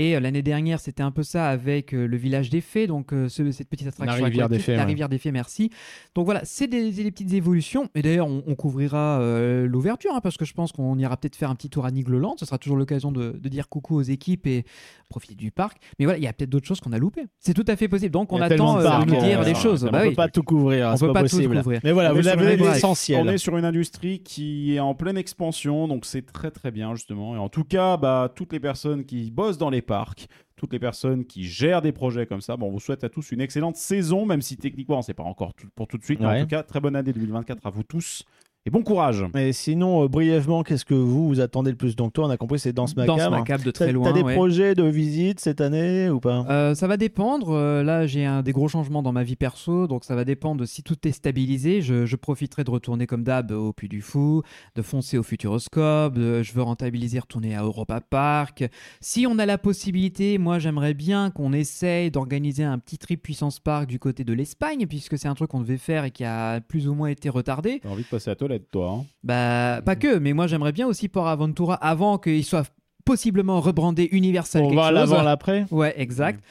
Et 0.00 0.16
euh, 0.16 0.20
l'année 0.20 0.40
dernière, 0.40 0.80
c'était 0.80 1.02
un 1.02 1.10
peu 1.10 1.22
ça 1.22 1.48
avec 1.50 1.92
euh, 1.92 2.06
le 2.06 2.16
village 2.16 2.48
des 2.48 2.62
fées, 2.62 2.86
donc 2.86 3.12
euh, 3.12 3.28
ce- 3.28 3.50
cette 3.50 3.68
petite 3.68 3.86
attraction. 3.88 4.24
rivière 4.24 4.48
des 4.48 4.58
fées, 4.58 4.72
La 4.72 4.78
ouais. 4.78 4.84
rivière 4.86 5.10
des 5.10 5.18
fées, 5.18 5.30
merci. 5.30 5.68
Donc 6.14 6.24
voilà, 6.24 6.40
c'est 6.44 6.68
des, 6.68 6.90
des 6.90 7.10
petites 7.10 7.34
évolutions. 7.34 7.88
Et 7.94 8.00
d'ailleurs, 8.00 8.26
on, 8.26 8.42
on 8.46 8.54
couvrira 8.54 9.20
euh, 9.20 9.66
l'ouverture, 9.66 10.12
hein, 10.14 10.20
parce 10.22 10.38
que 10.38 10.46
je 10.46 10.54
pense 10.54 10.72
qu'on 10.72 10.96
ira 10.98 11.18
peut-être 11.18 11.36
faire 11.36 11.50
un 11.50 11.54
petit 11.54 11.68
tour 11.68 11.84
à 11.84 11.90
Nigloland. 11.90 12.34
Ce 12.38 12.46
sera 12.46 12.56
toujours 12.56 12.78
l'occasion 12.78 13.12
de, 13.12 13.38
de 13.38 13.48
dire 13.50 13.68
coucou 13.68 13.96
aux 13.96 14.02
équipes 14.02 14.46
et 14.46 14.64
profiter 15.10 15.34
du 15.34 15.50
parc. 15.50 15.76
Mais 15.98 16.06
voilà, 16.06 16.18
il 16.18 16.24
y 16.24 16.28
a 16.28 16.32
peut-être 16.32 16.48
d'autres 16.48 16.66
choses 16.66 16.80
qu'on 16.80 16.92
a 16.92 16.98
loupées. 16.98 17.26
C'est 17.38 17.52
tout 17.52 17.64
à 17.68 17.76
fait 17.76 17.88
possible. 17.88 18.12
Donc 18.12 18.32
on 18.32 18.40
attend 18.40 18.78
de 18.78 18.86
euh, 18.86 19.04
nous 19.04 19.20
dire 19.20 19.40
euh, 19.40 19.44
les 19.44 19.54
choses. 19.54 19.84
On 19.84 19.90
Bah 19.90 20.00
peut 20.02 20.08
oui. 20.08 20.14
pas 20.14 20.28
tout 20.28 20.42
couvrir, 20.42 20.88
hein, 20.88 20.94
On 20.96 20.98
peut 20.98 21.12
pas 21.12 21.22
pas 21.24 21.28
tout 21.28 21.36
couvrir. 21.42 21.80
Mais 21.84 21.92
voilà, 21.92 22.12
On 22.12 22.14
vous 22.14 22.26
avez 22.28 22.56
l'essentiel. 22.56 23.20
On 23.22 23.28
est 23.28 23.36
sur 23.36 23.56
une 23.58 23.66
industrie 23.66 24.20
qui 24.20 24.74
est 24.76 24.80
en 24.80 24.94
pleine 24.94 25.18
expansion, 25.18 25.88
donc 25.88 26.06
c'est 26.06 26.22
très 26.32 26.50
très 26.50 26.70
bien 26.70 26.94
justement. 26.94 27.34
Et 27.34 27.38
en 27.38 27.50
tout 27.50 27.64
cas, 27.64 27.98
bah, 27.98 28.32
toutes 28.34 28.52
les 28.54 28.60
personnes 28.60 29.04
qui 29.04 29.30
bossent 29.30 29.58
dans 29.58 29.68
les 29.68 29.82
parcs, 29.94 30.28
toutes 30.56 30.72
les 30.72 30.78
personnes 30.78 31.24
qui 31.24 31.42
gèrent 31.44 31.82
des 31.82 31.92
projets 31.92 32.26
comme 32.26 32.40
ça, 32.40 32.56
bon, 32.56 32.66
on 32.68 32.70
vous 32.70 32.80
souhaite 32.80 33.02
à 33.04 33.08
tous 33.08 33.32
une 33.32 33.40
excellente 33.40 33.76
saison, 33.76 34.24
même 34.26 34.42
si 34.42 34.56
techniquement 34.56 35.02
c'est 35.02 35.14
pas 35.14 35.22
encore 35.24 35.52
tout- 35.54 35.68
pour 35.74 35.86
tout 35.88 35.98
de 35.98 36.04
suite. 36.04 36.20
Mais 36.20 36.26
en 36.26 36.42
tout 36.42 36.48
cas, 36.48 36.62
très 36.62 36.80
bonne 36.80 36.96
année 36.96 37.12
2024 37.12 37.66
à 37.66 37.70
vous 37.70 37.82
tous 37.82 38.24
et 38.66 38.70
bon 38.70 38.82
courage. 38.82 39.24
Mais 39.34 39.52
sinon, 39.52 40.04
euh, 40.04 40.08
brièvement, 40.08 40.62
qu'est-ce 40.62 40.84
que 40.84 40.92
vous 40.94 41.28
vous 41.28 41.40
attendez 41.40 41.70
le 41.70 41.76
plus 41.78 41.96
Donc 41.96 42.12
toi, 42.12 42.26
on 42.26 42.30
a 42.30 42.36
compris, 42.36 42.58
c'est 42.58 42.72
Danse 42.74 42.94
Danse 42.94 43.06
Macabre. 43.08 43.30
macabre 43.38 43.64
de 43.64 43.70
T'as 43.70 43.84
très 43.86 43.92
loin. 43.92 44.04
t'as 44.04 44.12
des 44.12 44.22
ouais. 44.22 44.34
projets 44.34 44.74
de 44.74 44.82
visite 44.84 45.40
cette 45.40 45.62
année 45.62 46.10
ou 46.10 46.20
pas? 46.20 46.44
Euh, 46.50 46.74
ça 46.74 46.86
va 46.86 46.98
dépendre. 46.98 47.50
Euh, 47.54 47.82
là, 47.82 48.06
j'ai 48.06 48.26
un, 48.26 48.42
des 48.42 48.52
gros 48.52 48.68
changements 48.68 49.02
dans 49.02 49.12
ma 49.12 49.22
vie 49.22 49.36
perso, 49.36 49.86
donc 49.86 50.04
ça 50.04 50.14
va 50.14 50.24
dépendre 50.26 50.66
si 50.66 50.82
tout 50.82 50.96
est 51.08 51.12
stabilisé. 51.12 51.80
Je, 51.80 52.04
je 52.04 52.16
profiterai 52.16 52.64
de 52.64 52.70
retourner 52.70 53.06
comme 53.06 53.22
d'hab 53.24 53.50
au 53.52 53.72
Puy 53.72 53.88
du 53.88 54.02
Fou, 54.02 54.42
de 54.76 54.82
foncer 54.82 55.16
au 55.16 55.22
Futuroscope. 55.22 56.14
de- 56.14 56.42
je 56.42 56.52
veux 56.52 56.62
rentabiliser, 56.62 57.18
retourner 57.18 57.54
à 57.54 57.62
Europa 57.62 58.00
Park. 58.02 58.64
Si 59.00 59.26
on 59.26 59.38
a 59.38 59.46
la 59.46 59.56
possibilité, 59.56 60.36
moi, 60.36 60.58
j'aimerais 60.58 60.92
bien 60.94 61.30
qu'on 61.30 61.52
essaye 61.54 62.10
d'organiser 62.10 62.64
un 62.64 62.78
petit 62.78 62.98
trip 62.98 63.22
puissance 63.22 63.58
park 63.58 63.86
du 63.86 63.98
côté 63.98 64.22
de 64.24 64.32
l'Espagne, 64.34 64.86
puisque 64.86 65.16
c'est 65.18 65.28
un 65.28 65.34
truc 65.34 65.50
qu'on 65.50 65.60
devait 65.60 65.76
faire 65.78 66.04
et 66.04 66.10
qui 66.10 66.24
a 66.24 66.60
plus 66.60 66.88
ou 66.88 66.94
moins 66.94 67.08
été 67.08 67.30
retardé. 67.30 67.80
T'as 67.82 67.88
envie 67.88 68.02
de 68.02 68.08
passer 68.08 68.30
à 68.30 68.36
la 68.49 68.49
toilette, 68.50 68.70
toi 68.70 68.98
hein 69.00 69.04
Bah, 69.22 69.80
pas 69.84 69.96
que, 69.96 70.18
mais 70.18 70.32
moi, 70.32 70.46
j'aimerais 70.46 70.72
bien 70.72 70.86
aussi 70.86 71.08
Port 71.08 71.28
Aventura 71.28 71.74
avant 71.74 72.18
qu'il 72.18 72.44
soit 72.44 72.70
possiblement 73.04 73.60
rebrandé 73.60 74.08
Universal. 74.12 74.62
On 74.62 74.68
quelque 74.68 74.76
va 74.76 74.86
à 74.86 74.92
l'avant, 74.92 75.22
l'après 75.22 75.66
Ouais, 75.70 75.94
exact. 75.96 76.42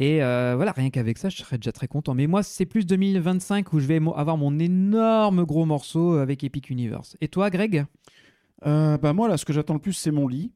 Et 0.00 0.22
euh, 0.22 0.54
voilà, 0.56 0.72
rien 0.72 0.90
qu'avec 0.90 1.18
ça, 1.18 1.28
je 1.28 1.36
serais 1.36 1.56
déjà 1.56 1.70
très 1.70 1.86
content. 1.86 2.14
Mais 2.14 2.26
moi, 2.26 2.42
c'est 2.42 2.66
plus 2.66 2.84
2025 2.84 3.72
où 3.72 3.78
je 3.78 3.86
vais 3.86 4.00
avoir 4.16 4.36
mon 4.36 4.58
énorme 4.58 5.44
gros 5.44 5.64
morceau 5.66 6.14
avec 6.14 6.42
Epic 6.42 6.68
Universe. 6.68 7.16
Et 7.20 7.28
toi, 7.28 7.48
Greg? 7.50 7.86
Euh, 8.66 8.98
Bah 8.98 9.12
moi 9.12 9.28
là, 9.28 9.36
ce 9.36 9.44
que 9.44 9.52
j'attends 9.52 9.74
le 9.74 9.80
plus, 9.80 9.92
c'est 9.92 10.10
mon 10.10 10.26
lit. 10.26 10.50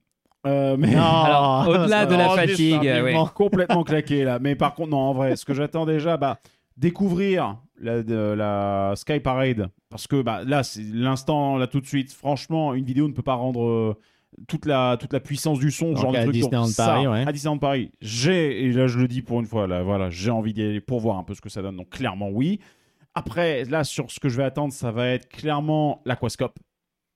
Euh, 0.46 0.76
mais 0.76 0.88
au-delà 1.68 2.06
de 2.06 2.14
la 2.14 2.30
fatigue, 2.30 2.80
ouais. 2.82 3.14
complètement 3.34 3.84
claqué 3.84 4.24
là. 4.24 4.38
Mais 4.40 4.56
par 4.56 4.74
contre, 4.74 4.90
non, 4.90 4.98
en 4.98 5.12
vrai, 5.12 5.36
ce 5.36 5.44
que 5.44 5.54
j'attends 5.54 5.86
déjà, 5.86 6.16
bah, 6.16 6.38
découvrir 6.78 7.58
la, 7.80 8.02
de- 8.02 8.14
la 8.36 8.94
Sky 8.96 9.20
Parade. 9.20 9.68
Parce 9.90 10.06
que 10.06 10.22
bah, 10.22 10.42
là, 10.44 10.62
c'est 10.62 10.82
l'instant, 10.82 11.56
là, 11.56 11.66
tout 11.66 11.80
de 11.80 11.86
suite. 11.86 12.12
Franchement, 12.12 12.74
une 12.74 12.84
vidéo 12.84 13.08
ne 13.08 13.12
peut 13.12 13.22
pas 13.22 13.34
rendre 13.34 13.64
euh, 13.64 13.96
toute, 14.46 14.66
la, 14.66 14.96
toute 14.98 15.12
la 15.12 15.20
puissance 15.20 15.58
du 15.58 15.70
son, 15.70 15.88
Donc, 15.92 15.98
genre 15.98 16.12
de 16.12 16.18
à 16.18 16.22
truc. 16.22 16.34
Disneyland 16.34 16.62
Donc, 16.64 16.70
ça, 16.70 16.86
Paris, 16.86 17.06
ouais. 17.06 17.24
À 17.26 17.32
Disneyland 17.32 17.58
Paris, 17.58 17.90
j'ai, 18.00 18.64
et 18.64 18.72
là, 18.72 18.86
je 18.86 18.98
le 18.98 19.08
dis 19.08 19.22
pour 19.22 19.40
une 19.40 19.46
fois, 19.46 19.66
là, 19.66 19.82
voilà, 19.82 20.10
j'ai 20.10 20.30
envie 20.30 20.52
d'y 20.52 20.62
aller 20.62 20.80
pour 20.80 21.00
voir 21.00 21.18
un 21.18 21.24
peu 21.24 21.34
ce 21.34 21.40
que 21.40 21.48
ça 21.48 21.62
donne. 21.62 21.76
Donc, 21.76 21.90
clairement, 21.90 22.28
oui. 22.30 22.60
Après, 23.14 23.64
là, 23.64 23.82
sur 23.84 24.10
ce 24.10 24.20
que 24.20 24.28
je 24.28 24.36
vais 24.36 24.44
attendre, 24.44 24.72
ça 24.72 24.92
va 24.92 25.08
être 25.08 25.28
clairement 25.28 26.02
l'aquascope. 26.04 26.58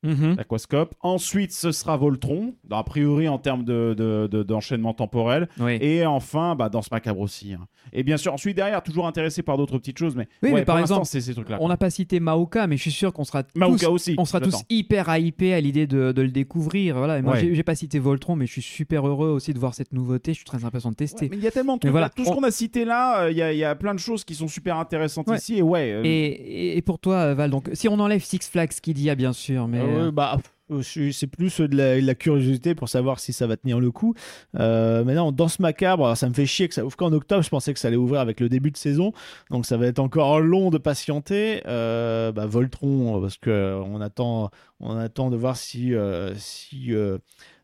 L'aquascope. 0.02 0.94
Ensuite, 1.00 1.52
ce 1.52 1.72
sera 1.72 1.96
Voltron, 1.96 2.54
a 2.70 2.82
priori 2.84 3.28
en 3.28 3.38
termes 3.38 3.64
de, 3.64 3.94
de- 3.96 4.28
de- 4.30 4.42
d'enchaînement 4.42 4.94
temporel. 4.94 5.48
Oui. 5.60 5.78
Et 5.80 6.04
enfin, 6.06 6.54
bah, 6.56 6.68
dans 6.68 6.82
ce 6.82 6.88
macabre 6.90 7.20
aussi. 7.20 7.52
hein. 7.54 7.66
Et 7.92 8.02
bien 8.02 8.16
sûr, 8.16 8.32
ensuite, 8.32 8.56
derrière, 8.56 8.82
toujours 8.82 9.06
intéressé 9.06 9.42
par 9.42 9.56
d'autres 9.56 9.78
petites 9.78 9.98
choses. 9.98 10.14
Mais, 10.16 10.28
Oui, 10.42 10.50
ouais, 10.50 10.60
mais 10.60 10.64
par 10.64 10.78
exemple, 10.78 11.06
c'est 11.06 11.20
ces 11.20 11.34
trucs-là. 11.34 11.58
On 11.60 11.68
n'a 11.68 11.76
pas 11.76 11.90
cité 11.90 12.20
Maoka, 12.20 12.66
mais 12.66 12.76
je 12.76 12.82
suis 12.82 12.90
sûr 12.92 13.12
qu'on 13.12 13.24
sera 13.24 13.42
Maoka 13.54 13.86
tous, 13.86 13.92
aussi. 13.92 14.14
on 14.18 14.24
sera 14.24 14.40
tous 14.40 14.62
hyper 14.70 15.14
hypés 15.16 15.54
à 15.54 15.60
l'idée 15.60 15.86
de, 15.86 16.12
de 16.12 16.22
le 16.22 16.30
découvrir. 16.30 16.96
Voilà. 16.96 17.18
Et 17.18 17.22
moi, 17.22 17.34
Ouais. 17.34 17.50
j'ai, 17.54 17.62
pas 17.62 17.74
cité 17.74 17.98
Voltron, 17.98 18.36
mais 18.36 18.46
je 18.46 18.52
suis 18.52 18.62
super 18.62 19.06
heureux 19.06 19.28
aussi 19.30 19.52
de 19.54 19.58
voir 19.58 19.74
cette 19.74 19.92
nouveauté. 19.92 20.32
Je 20.32 20.36
suis 20.38 20.44
très 20.44 20.64
impatient 20.64 20.90
de 20.90 20.96
tester. 20.96 21.24
Ouais, 21.26 21.30
mais 21.32 21.36
il 21.38 21.42
y 21.42 21.46
a 21.46 21.50
tellement 21.50 21.74
de 21.74 21.80
trucs. 21.80 21.90
voilà. 21.92 22.08
Tout 22.08 22.24
ce 22.24 22.30
on- 22.30 22.34
qu'on 22.36 22.42
a 22.44 22.50
cité 22.50 22.84
là, 22.84 23.22
euh, 23.24 23.30
il 23.30 23.36
y, 23.36 23.42
a- 23.42 23.52
il 23.52 23.58
y 23.58 23.64
a 23.64 23.74
plein 23.74 23.94
de 23.94 23.98
choses 24.00 24.24
qui 24.24 24.34
sont 24.34 24.48
super 24.48 24.76
intéressantes 24.78 25.28
ici. 25.34 25.58
Et 25.58 25.62
ouais. 25.62 25.92
euh, 25.92 26.02
Et, 26.04 26.76
et- 26.76 26.82
pour 26.82 26.98
toi, 26.98 27.34
Val, 27.34 27.50
donc 27.50 27.70
si 27.72 27.88
on 27.88 27.98
enlève 27.98 28.22
Six 28.22 28.48
Flags 28.50 28.70
Kidia, 28.80 29.14
bien 29.14 29.32
sûr, 29.32 29.66
mais 29.68 29.80
Ah 29.80 29.84
ouais, 29.96 30.10
bah, 30.12 30.38
c'est 30.82 31.26
plus 31.26 31.60
de 31.60 31.76
la, 31.76 32.00
de 32.00 32.06
la 32.06 32.14
curiosité 32.14 32.74
pour 32.74 32.88
savoir 32.88 33.20
si 33.20 33.32
ça 33.34 33.46
va 33.46 33.56
tenir 33.58 33.78
le 33.78 33.90
coup. 33.90 34.14
Euh, 34.58 35.04
maintenant, 35.04 35.30
Danse 35.30 35.58
Macabre, 35.58 36.04
alors 36.04 36.16
ça 36.16 36.28
me 36.28 36.34
fait 36.34 36.46
chier 36.46 36.66
que 36.68 36.74
ça 36.74 36.84
ouvre 36.84 36.96
qu'en 36.96 37.12
octobre. 37.12 37.42
Je 37.42 37.50
pensais 37.50 37.74
que 37.74 37.78
ça 37.80 37.88
allait 37.88 37.96
ouvrir 37.98 38.20
avec 38.20 38.40
le 38.40 38.48
début 38.48 38.70
de 38.70 38.76
saison. 38.78 39.12
Donc 39.50 39.66
ça 39.66 39.76
va 39.76 39.86
être 39.86 39.98
encore 39.98 40.40
long 40.40 40.70
de 40.70 40.78
patienter. 40.78 41.62
Euh, 41.66 42.32
bah, 42.32 42.46
Voltron, 42.46 43.20
parce 43.20 43.36
que 43.36 43.50
euh, 43.50 43.80
on 43.82 44.00
attend, 44.00 44.50
on 44.80 44.96
attend 44.96 45.28
de 45.30 45.36
voir 45.36 45.56
si, 45.58 45.94
euh, 45.94 46.32
si 46.36 46.94
euh, 46.94 47.18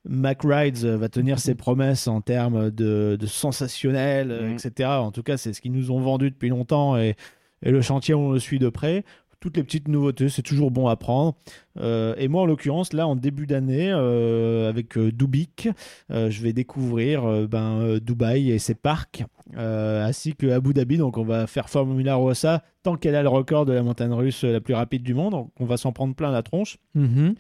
Mac 0.07 0.41
Rides 0.45 0.85
va 0.85 1.09
tenir 1.09 1.39
ses 1.39 1.55
promesses 1.55 2.09
en 2.09 2.21
termes 2.21 2.71
de, 2.71 3.17
de 3.19 3.27
sensationnel, 3.27 4.31
euh, 4.31 4.49
Mhm. 4.49 4.55
etc. 4.55 4.91
En 4.91 5.13
tout 5.13 5.23
cas, 5.23 5.37
c'est 5.39 5.53
ce 5.55 5.61
qu'ils 5.63 5.73
nous 5.73 5.91
ont 5.91 6.01
vendu 6.01 6.31
depuis 6.31 6.49
longtemps 6.51 6.97
et, 6.99 7.17
et 7.63 7.71
le 7.71 7.81
chantier, 7.81 8.15
on 8.15 8.33
le 8.33 8.39
suit 8.39 8.59
de 8.59 8.69
près. 8.69 9.05
Toutes 9.41 9.57
les 9.57 9.63
petites 9.63 9.87
nouveautés, 9.87 10.29
c'est 10.29 10.43
toujours 10.43 10.73
bon 10.73 10.89
à 10.89 10.97
prendre. 10.97 11.37
Euh, 11.79 12.15
et 12.19 12.27
moi, 12.27 12.43
en 12.43 12.47
l'occurrence, 12.47 12.93
là, 12.93 13.07
en 13.07 13.15
début 13.15 13.47
d'année, 13.47 13.89
euh, 13.93 14.69
avec 14.69 14.99
euh, 14.99 15.13
Dubik, 15.13 15.69
euh, 16.11 16.29
je 16.29 16.43
vais 16.43 16.53
découvrir 16.53 17.47
ben, 17.47 17.99
Dubaï 17.99 18.51
et 18.51 18.59
ses 18.59 18.75
parcs, 18.75 19.25
ainsi 19.57 20.35
que 20.35 20.49
Abu 20.49 20.75
Dhabi. 20.75 20.97
Donc, 20.97 21.19
on 21.19 21.25
va 21.25 21.47
faire 21.47 21.71
Formula 21.71 22.17
Rossa 22.17 22.65
tant 22.83 22.97
qu'elle 22.97 23.15
a 23.15 23.23
le 23.23 23.29
record 23.29 23.65
de 23.65 23.73
la 23.73 23.83
montagne 23.85 24.13
russe 24.13 24.43
la 24.43 24.61
plus 24.61 24.75
rapide 24.75 25.05
du 25.05 25.15
monde. 25.15 25.33
Donc, 25.33 25.53
on 25.61 25.67
va 25.67 25.77
s'en 25.77 25.93
prendre 25.93 26.17
plein 26.17 26.33
la 26.33 26.43
tronche. 26.43 26.79
Mhm. 26.95 27.35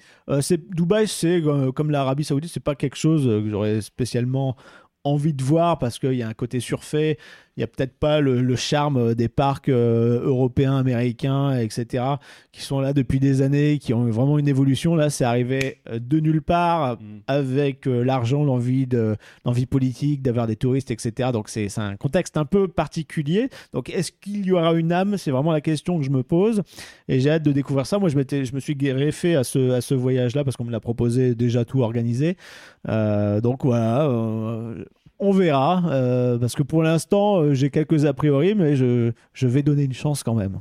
Dubaï, 0.70 1.08
c'est 1.08 1.42
comme 1.74 1.90
l'Arabie 1.90 2.24
Saoudite, 2.24 2.52
c'est 2.52 2.60
pas 2.60 2.76
quelque 2.76 2.96
chose 2.96 3.24
que 3.24 3.50
j'aurais 3.50 3.80
spécialement 3.80 4.56
envie 5.04 5.32
de 5.32 5.42
voir 5.42 5.78
parce 5.78 5.98
qu'il 5.98 6.14
y 6.14 6.22
a 6.22 6.28
un 6.28 6.34
côté 6.34 6.60
surfait, 6.60 7.18
il 7.58 7.60
y 7.60 7.64
a 7.64 7.66
peut-être 7.66 7.98
pas 7.98 8.20
le, 8.20 8.40
le 8.40 8.56
charme 8.56 8.96
euh, 8.96 9.14
des 9.14 9.28
parcs 9.28 9.68
euh, 9.68 10.22
européens, 10.24 10.76
américains, 10.76 11.58
etc., 11.58 12.04
qui 12.52 12.62
sont 12.62 12.78
là 12.80 12.92
depuis 12.92 13.18
des 13.18 13.42
années, 13.42 13.78
qui 13.78 13.92
ont 13.92 14.04
vraiment 14.04 14.38
une 14.38 14.46
évolution. 14.48 14.94
Là, 14.94 15.10
c'est 15.10 15.24
arrivé 15.24 15.80
euh, 15.90 15.98
de 15.98 16.20
nulle 16.20 16.40
part, 16.40 16.98
Mm. 17.00 17.18
avec 17.26 17.86
euh, 17.86 18.02
l'argent, 18.02 18.44
l'envie 18.44 18.86
de 18.86 19.16
l'envie 19.44 19.66
politique, 19.66 20.22
d'avoir 20.22 20.46
des 20.46 20.56
touristes, 20.56 20.90
etc. 20.90 21.30
Donc 21.32 21.48
c'est 21.48 21.76
un 21.78 21.96
contexte 21.96 22.36
un 22.36 22.44
peu 22.44 22.68
particulier. 22.68 23.48
Donc 23.72 23.90
est-ce 23.90 24.12
qu'il 24.12 24.46
y 24.46 24.52
aura 24.52 24.72
une 24.74 24.92
âme? 24.92 25.16
C'est 25.16 25.30
vraiment 25.30 25.52
la 25.52 25.60
question 25.60 25.98
que 25.98 26.04
je 26.04 26.10
me 26.10 26.22
pose. 26.22 26.62
Et 27.08 27.20
j'ai 27.20 27.30
hâte 27.30 27.42
de 27.42 27.52
découvrir 27.52 27.86
ça. 27.86 27.98
Moi, 27.98 28.08
je, 28.08 28.18
je 28.44 28.54
me 28.54 28.60
suis 28.60 28.76
greffé 28.76 29.34
à 29.34 29.44
ce, 29.44 29.72
à 29.72 29.80
ce 29.80 29.94
voyage-là 29.94 30.44
parce 30.44 30.56
qu'on 30.56 30.64
me 30.64 30.70
l'a 30.70 30.80
proposé 30.80 31.34
déjà 31.34 31.64
tout 31.64 31.82
organisé. 31.82 32.36
Euh, 32.88 33.40
donc 33.40 33.64
voilà, 33.64 34.08
on 35.18 35.32
verra. 35.32 35.82
euh, 35.90 36.38
parce 36.38 36.54
que 36.54 36.62
pour 36.62 36.82
l'instant, 36.82 37.38
euh, 37.40 37.54
j'ai 37.54 37.70
quelques 37.70 38.04
a 38.04 38.12
priori, 38.12 38.54
mais 38.54 38.76
je, 38.76 39.12
je 39.32 39.46
vais 39.46 39.62
donner 39.62 39.84
une 39.84 39.92
chance 39.92 40.22
quand 40.22 40.34
même. 40.34 40.60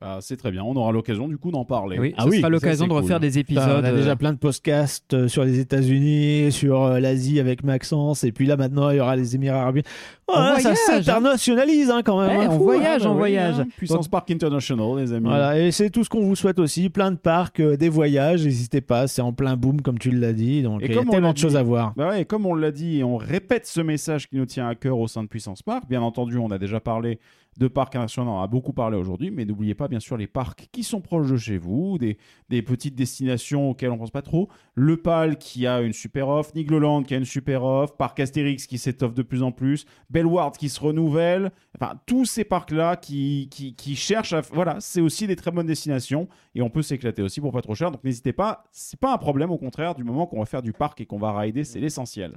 Bah, 0.00 0.18
c'est 0.20 0.36
très 0.36 0.52
bien. 0.52 0.62
On 0.62 0.76
aura 0.76 0.92
l'occasion 0.92 1.26
du 1.26 1.38
coup 1.38 1.50
d'en 1.50 1.64
parler. 1.64 1.98
Oui, 1.98 2.14
Ah 2.16 2.22
ce 2.24 2.28
oui, 2.28 2.36
sera 2.38 2.48
l'occasion 2.48 2.86
de 2.86 2.92
refaire 2.92 3.16
cool. 3.18 3.26
des 3.26 3.38
épisodes. 3.40 3.80
on 3.80 3.84
a 3.84 3.90
déjà 3.92 4.10
euh, 4.12 4.14
plein 4.16 4.32
de 4.32 4.38
podcasts 4.38 5.12
euh, 5.12 5.26
sur 5.26 5.44
les 5.44 5.58
États-Unis, 5.58 6.52
sur 6.52 6.84
euh, 6.84 7.00
l'Asie 7.00 7.40
avec 7.40 7.64
Maxence, 7.64 8.22
et 8.22 8.30
puis 8.30 8.46
là 8.46 8.56
maintenant 8.56 8.90
il 8.90 8.98
y 8.98 9.00
aura 9.00 9.16
les 9.16 9.34
Émirats 9.34 9.62
Arabes. 9.62 9.80
Voilà, 10.28 10.52
On 10.52 10.60
ça 10.60 10.72
voyage, 10.74 11.04
s'internationalise 11.04 11.90
hein, 11.90 12.02
quand 12.04 12.20
même. 12.20 12.38
Ouais, 12.38 12.44
hein, 12.44 12.48
on 12.52 12.58
fou, 12.58 12.64
voyage, 12.64 13.04
hein, 13.06 13.08
on 13.08 13.12
oui, 13.14 13.18
voyage. 13.18 13.60
hein. 13.60 13.66
Puissance 13.76 14.06
Park 14.08 14.30
International, 14.30 14.98
les 14.98 15.12
amis. 15.12 15.26
Voilà, 15.26 15.58
et 15.58 15.72
c'est 15.72 15.90
tout 15.90 16.04
ce 16.04 16.08
qu'on 16.10 16.20
vous 16.22 16.36
souhaite 16.36 16.58
aussi. 16.60 16.90
Plein 16.90 17.10
de 17.10 17.16
parcs, 17.16 17.58
euh, 17.60 17.76
des 17.76 17.88
voyages, 17.88 18.44
n'hésitez 18.44 18.80
pas, 18.80 19.08
c'est 19.08 19.22
en 19.22 19.32
plein 19.32 19.56
boom 19.56 19.80
comme 19.80 19.98
tu 19.98 20.10
l'as 20.10 20.32
dit. 20.32 20.62
Donc 20.62 20.80
Et 20.82 20.86
il 20.86 20.94
y 20.94 20.98
a 20.98 21.04
tellement 21.04 21.32
de 21.32 21.38
choses 21.38 21.56
à 21.56 21.62
voir. 21.62 21.92
Bah 21.96 22.10
ouais, 22.10 22.24
comme 22.24 22.46
on 22.46 22.54
l'a 22.54 22.70
dit 22.70 22.98
et 22.98 23.04
on 23.04 23.16
répète 23.16 23.66
ce 23.66 23.80
message 23.80 24.28
qui 24.28 24.36
nous 24.36 24.46
tient 24.46 24.68
à 24.68 24.74
cœur 24.74 24.98
au 24.98 25.08
sein 25.08 25.22
de 25.24 25.28
Puissance 25.28 25.62
Park. 25.62 25.84
Bien 25.88 26.02
entendu, 26.02 26.38
on 26.38 26.50
a 26.52 26.58
déjà 26.58 26.78
parlé 26.78 27.18
de 27.58 27.66
parcs 27.66 27.94
internationaux, 27.94 28.30
on 28.30 28.38
en 28.38 28.42
a 28.42 28.46
beaucoup 28.46 28.72
parlé 28.72 28.96
aujourd'hui, 28.96 29.32
mais 29.32 29.44
n'oubliez 29.44 29.74
pas 29.74 29.88
bien 29.88 29.98
sûr 29.98 30.16
les 30.16 30.28
parcs 30.28 30.68
qui 30.70 30.84
sont 30.84 31.00
proches 31.00 31.30
de 31.30 31.36
chez 31.36 31.58
vous, 31.58 31.98
des, 31.98 32.16
petites 32.62 32.94
destinations 32.94 33.70
auxquelles 33.70 33.90
on 33.90 33.98
pense 33.98 34.12
pas 34.12 34.22
trop. 34.22 34.48
Le 34.74 34.96
PAL 34.96 35.38
qui 35.38 35.66
a 35.66 35.80
une 35.80 35.92
super 35.92 36.28
offre, 36.28 36.52
Nigloland 36.54 37.02
qui 37.02 37.14
a 37.14 37.16
une 37.16 37.24
super 37.24 37.64
offre, 37.64 37.96
Parc 37.96 38.20
Astérix 38.20 38.66
qui 38.66 38.78
s'étoffe 38.78 39.12
de 39.12 39.22
plus 39.22 39.42
en 39.42 39.50
plus, 39.50 39.86
Bellward 40.08 40.56
qui 40.56 40.68
se 40.68 40.80
renouvelle. 40.80 41.50
Enfin, 41.74 42.00
tous 42.06 42.24
ces 42.24 42.44
parcs-là 42.44 42.96
qui, 42.96 43.48
qui, 43.50 43.74
qui 43.74 43.96
cherchent 43.96 44.32
à. 44.32 44.40
Voilà, 44.52 44.76
c'est 44.78 45.00
aussi 45.00 45.26
des 45.26 45.36
très 45.36 45.50
bonnes 45.50 45.66
destinations 45.66 46.28
et 46.54 46.62
on 46.62 46.70
peut 46.70 46.82
s'éclater 46.82 47.22
aussi 47.22 47.40
pour 47.40 47.52
pas 47.52 47.62
trop 47.62 47.74
cher. 47.74 47.90
Donc 47.90 48.04
n'hésitez 48.04 48.32
pas, 48.32 48.64
c'est 48.70 49.00
pas 49.00 49.12
un 49.12 49.18
problème, 49.18 49.50
au 49.50 49.58
contraire, 49.58 49.96
du 49.96 50.04
moment 50.04 50.26
qu'on 50.26 50.38
va 50.38 50.46
faire 50.46 50.62
du 50.62 50.72
parc 50.72 51.00
et 51.00 51.06
qu'on 51.06 51.18
va 51.18 51.36
rider, 51.36 51.64
c'est 51.64 51.80
l'essentiel. 51.80 52.34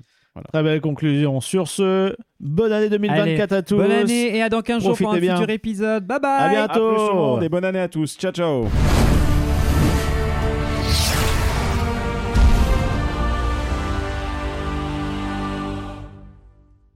Très 0.54 0.64
belle 0.64 0.80
conclusion. 0.82 1.42
Sur 1.42 1.68
ce, 1.68 2.16
bonne 2.40 2.72
année 2.72 2.90
2024 2.90 3.52
à 3.52 3.62
tous. 3.62 3.76
Bonne 3.76 3.92
année 3.92 4.36
et 4.38 4.42
à 4.42 4.48
dans 4.50 4.62
15 4.62 4.82
jours 4.84 4.98
pour 4.98 5.14
un 5.14 5.20
bien. 5.20 5.36
futur 5.36 5.50
épisode. 5.54 6.06
Bye 6.06 6.20
bye 6.22 6.32
À 6.32 6.44
À 6.44 6.50
bientôt. 6.50 6.90
plus 6.90 6.98
tout 6.98 7.08
le 7.14 7.16
monde 7.20 7.44
et 7.44 7.50
bonne 7.50 7.66
année 7.66 7.80
à 7.80 7.88
tous. 7.90 8.18
Ciao 8.18 8.32
ciao 8.32 8.66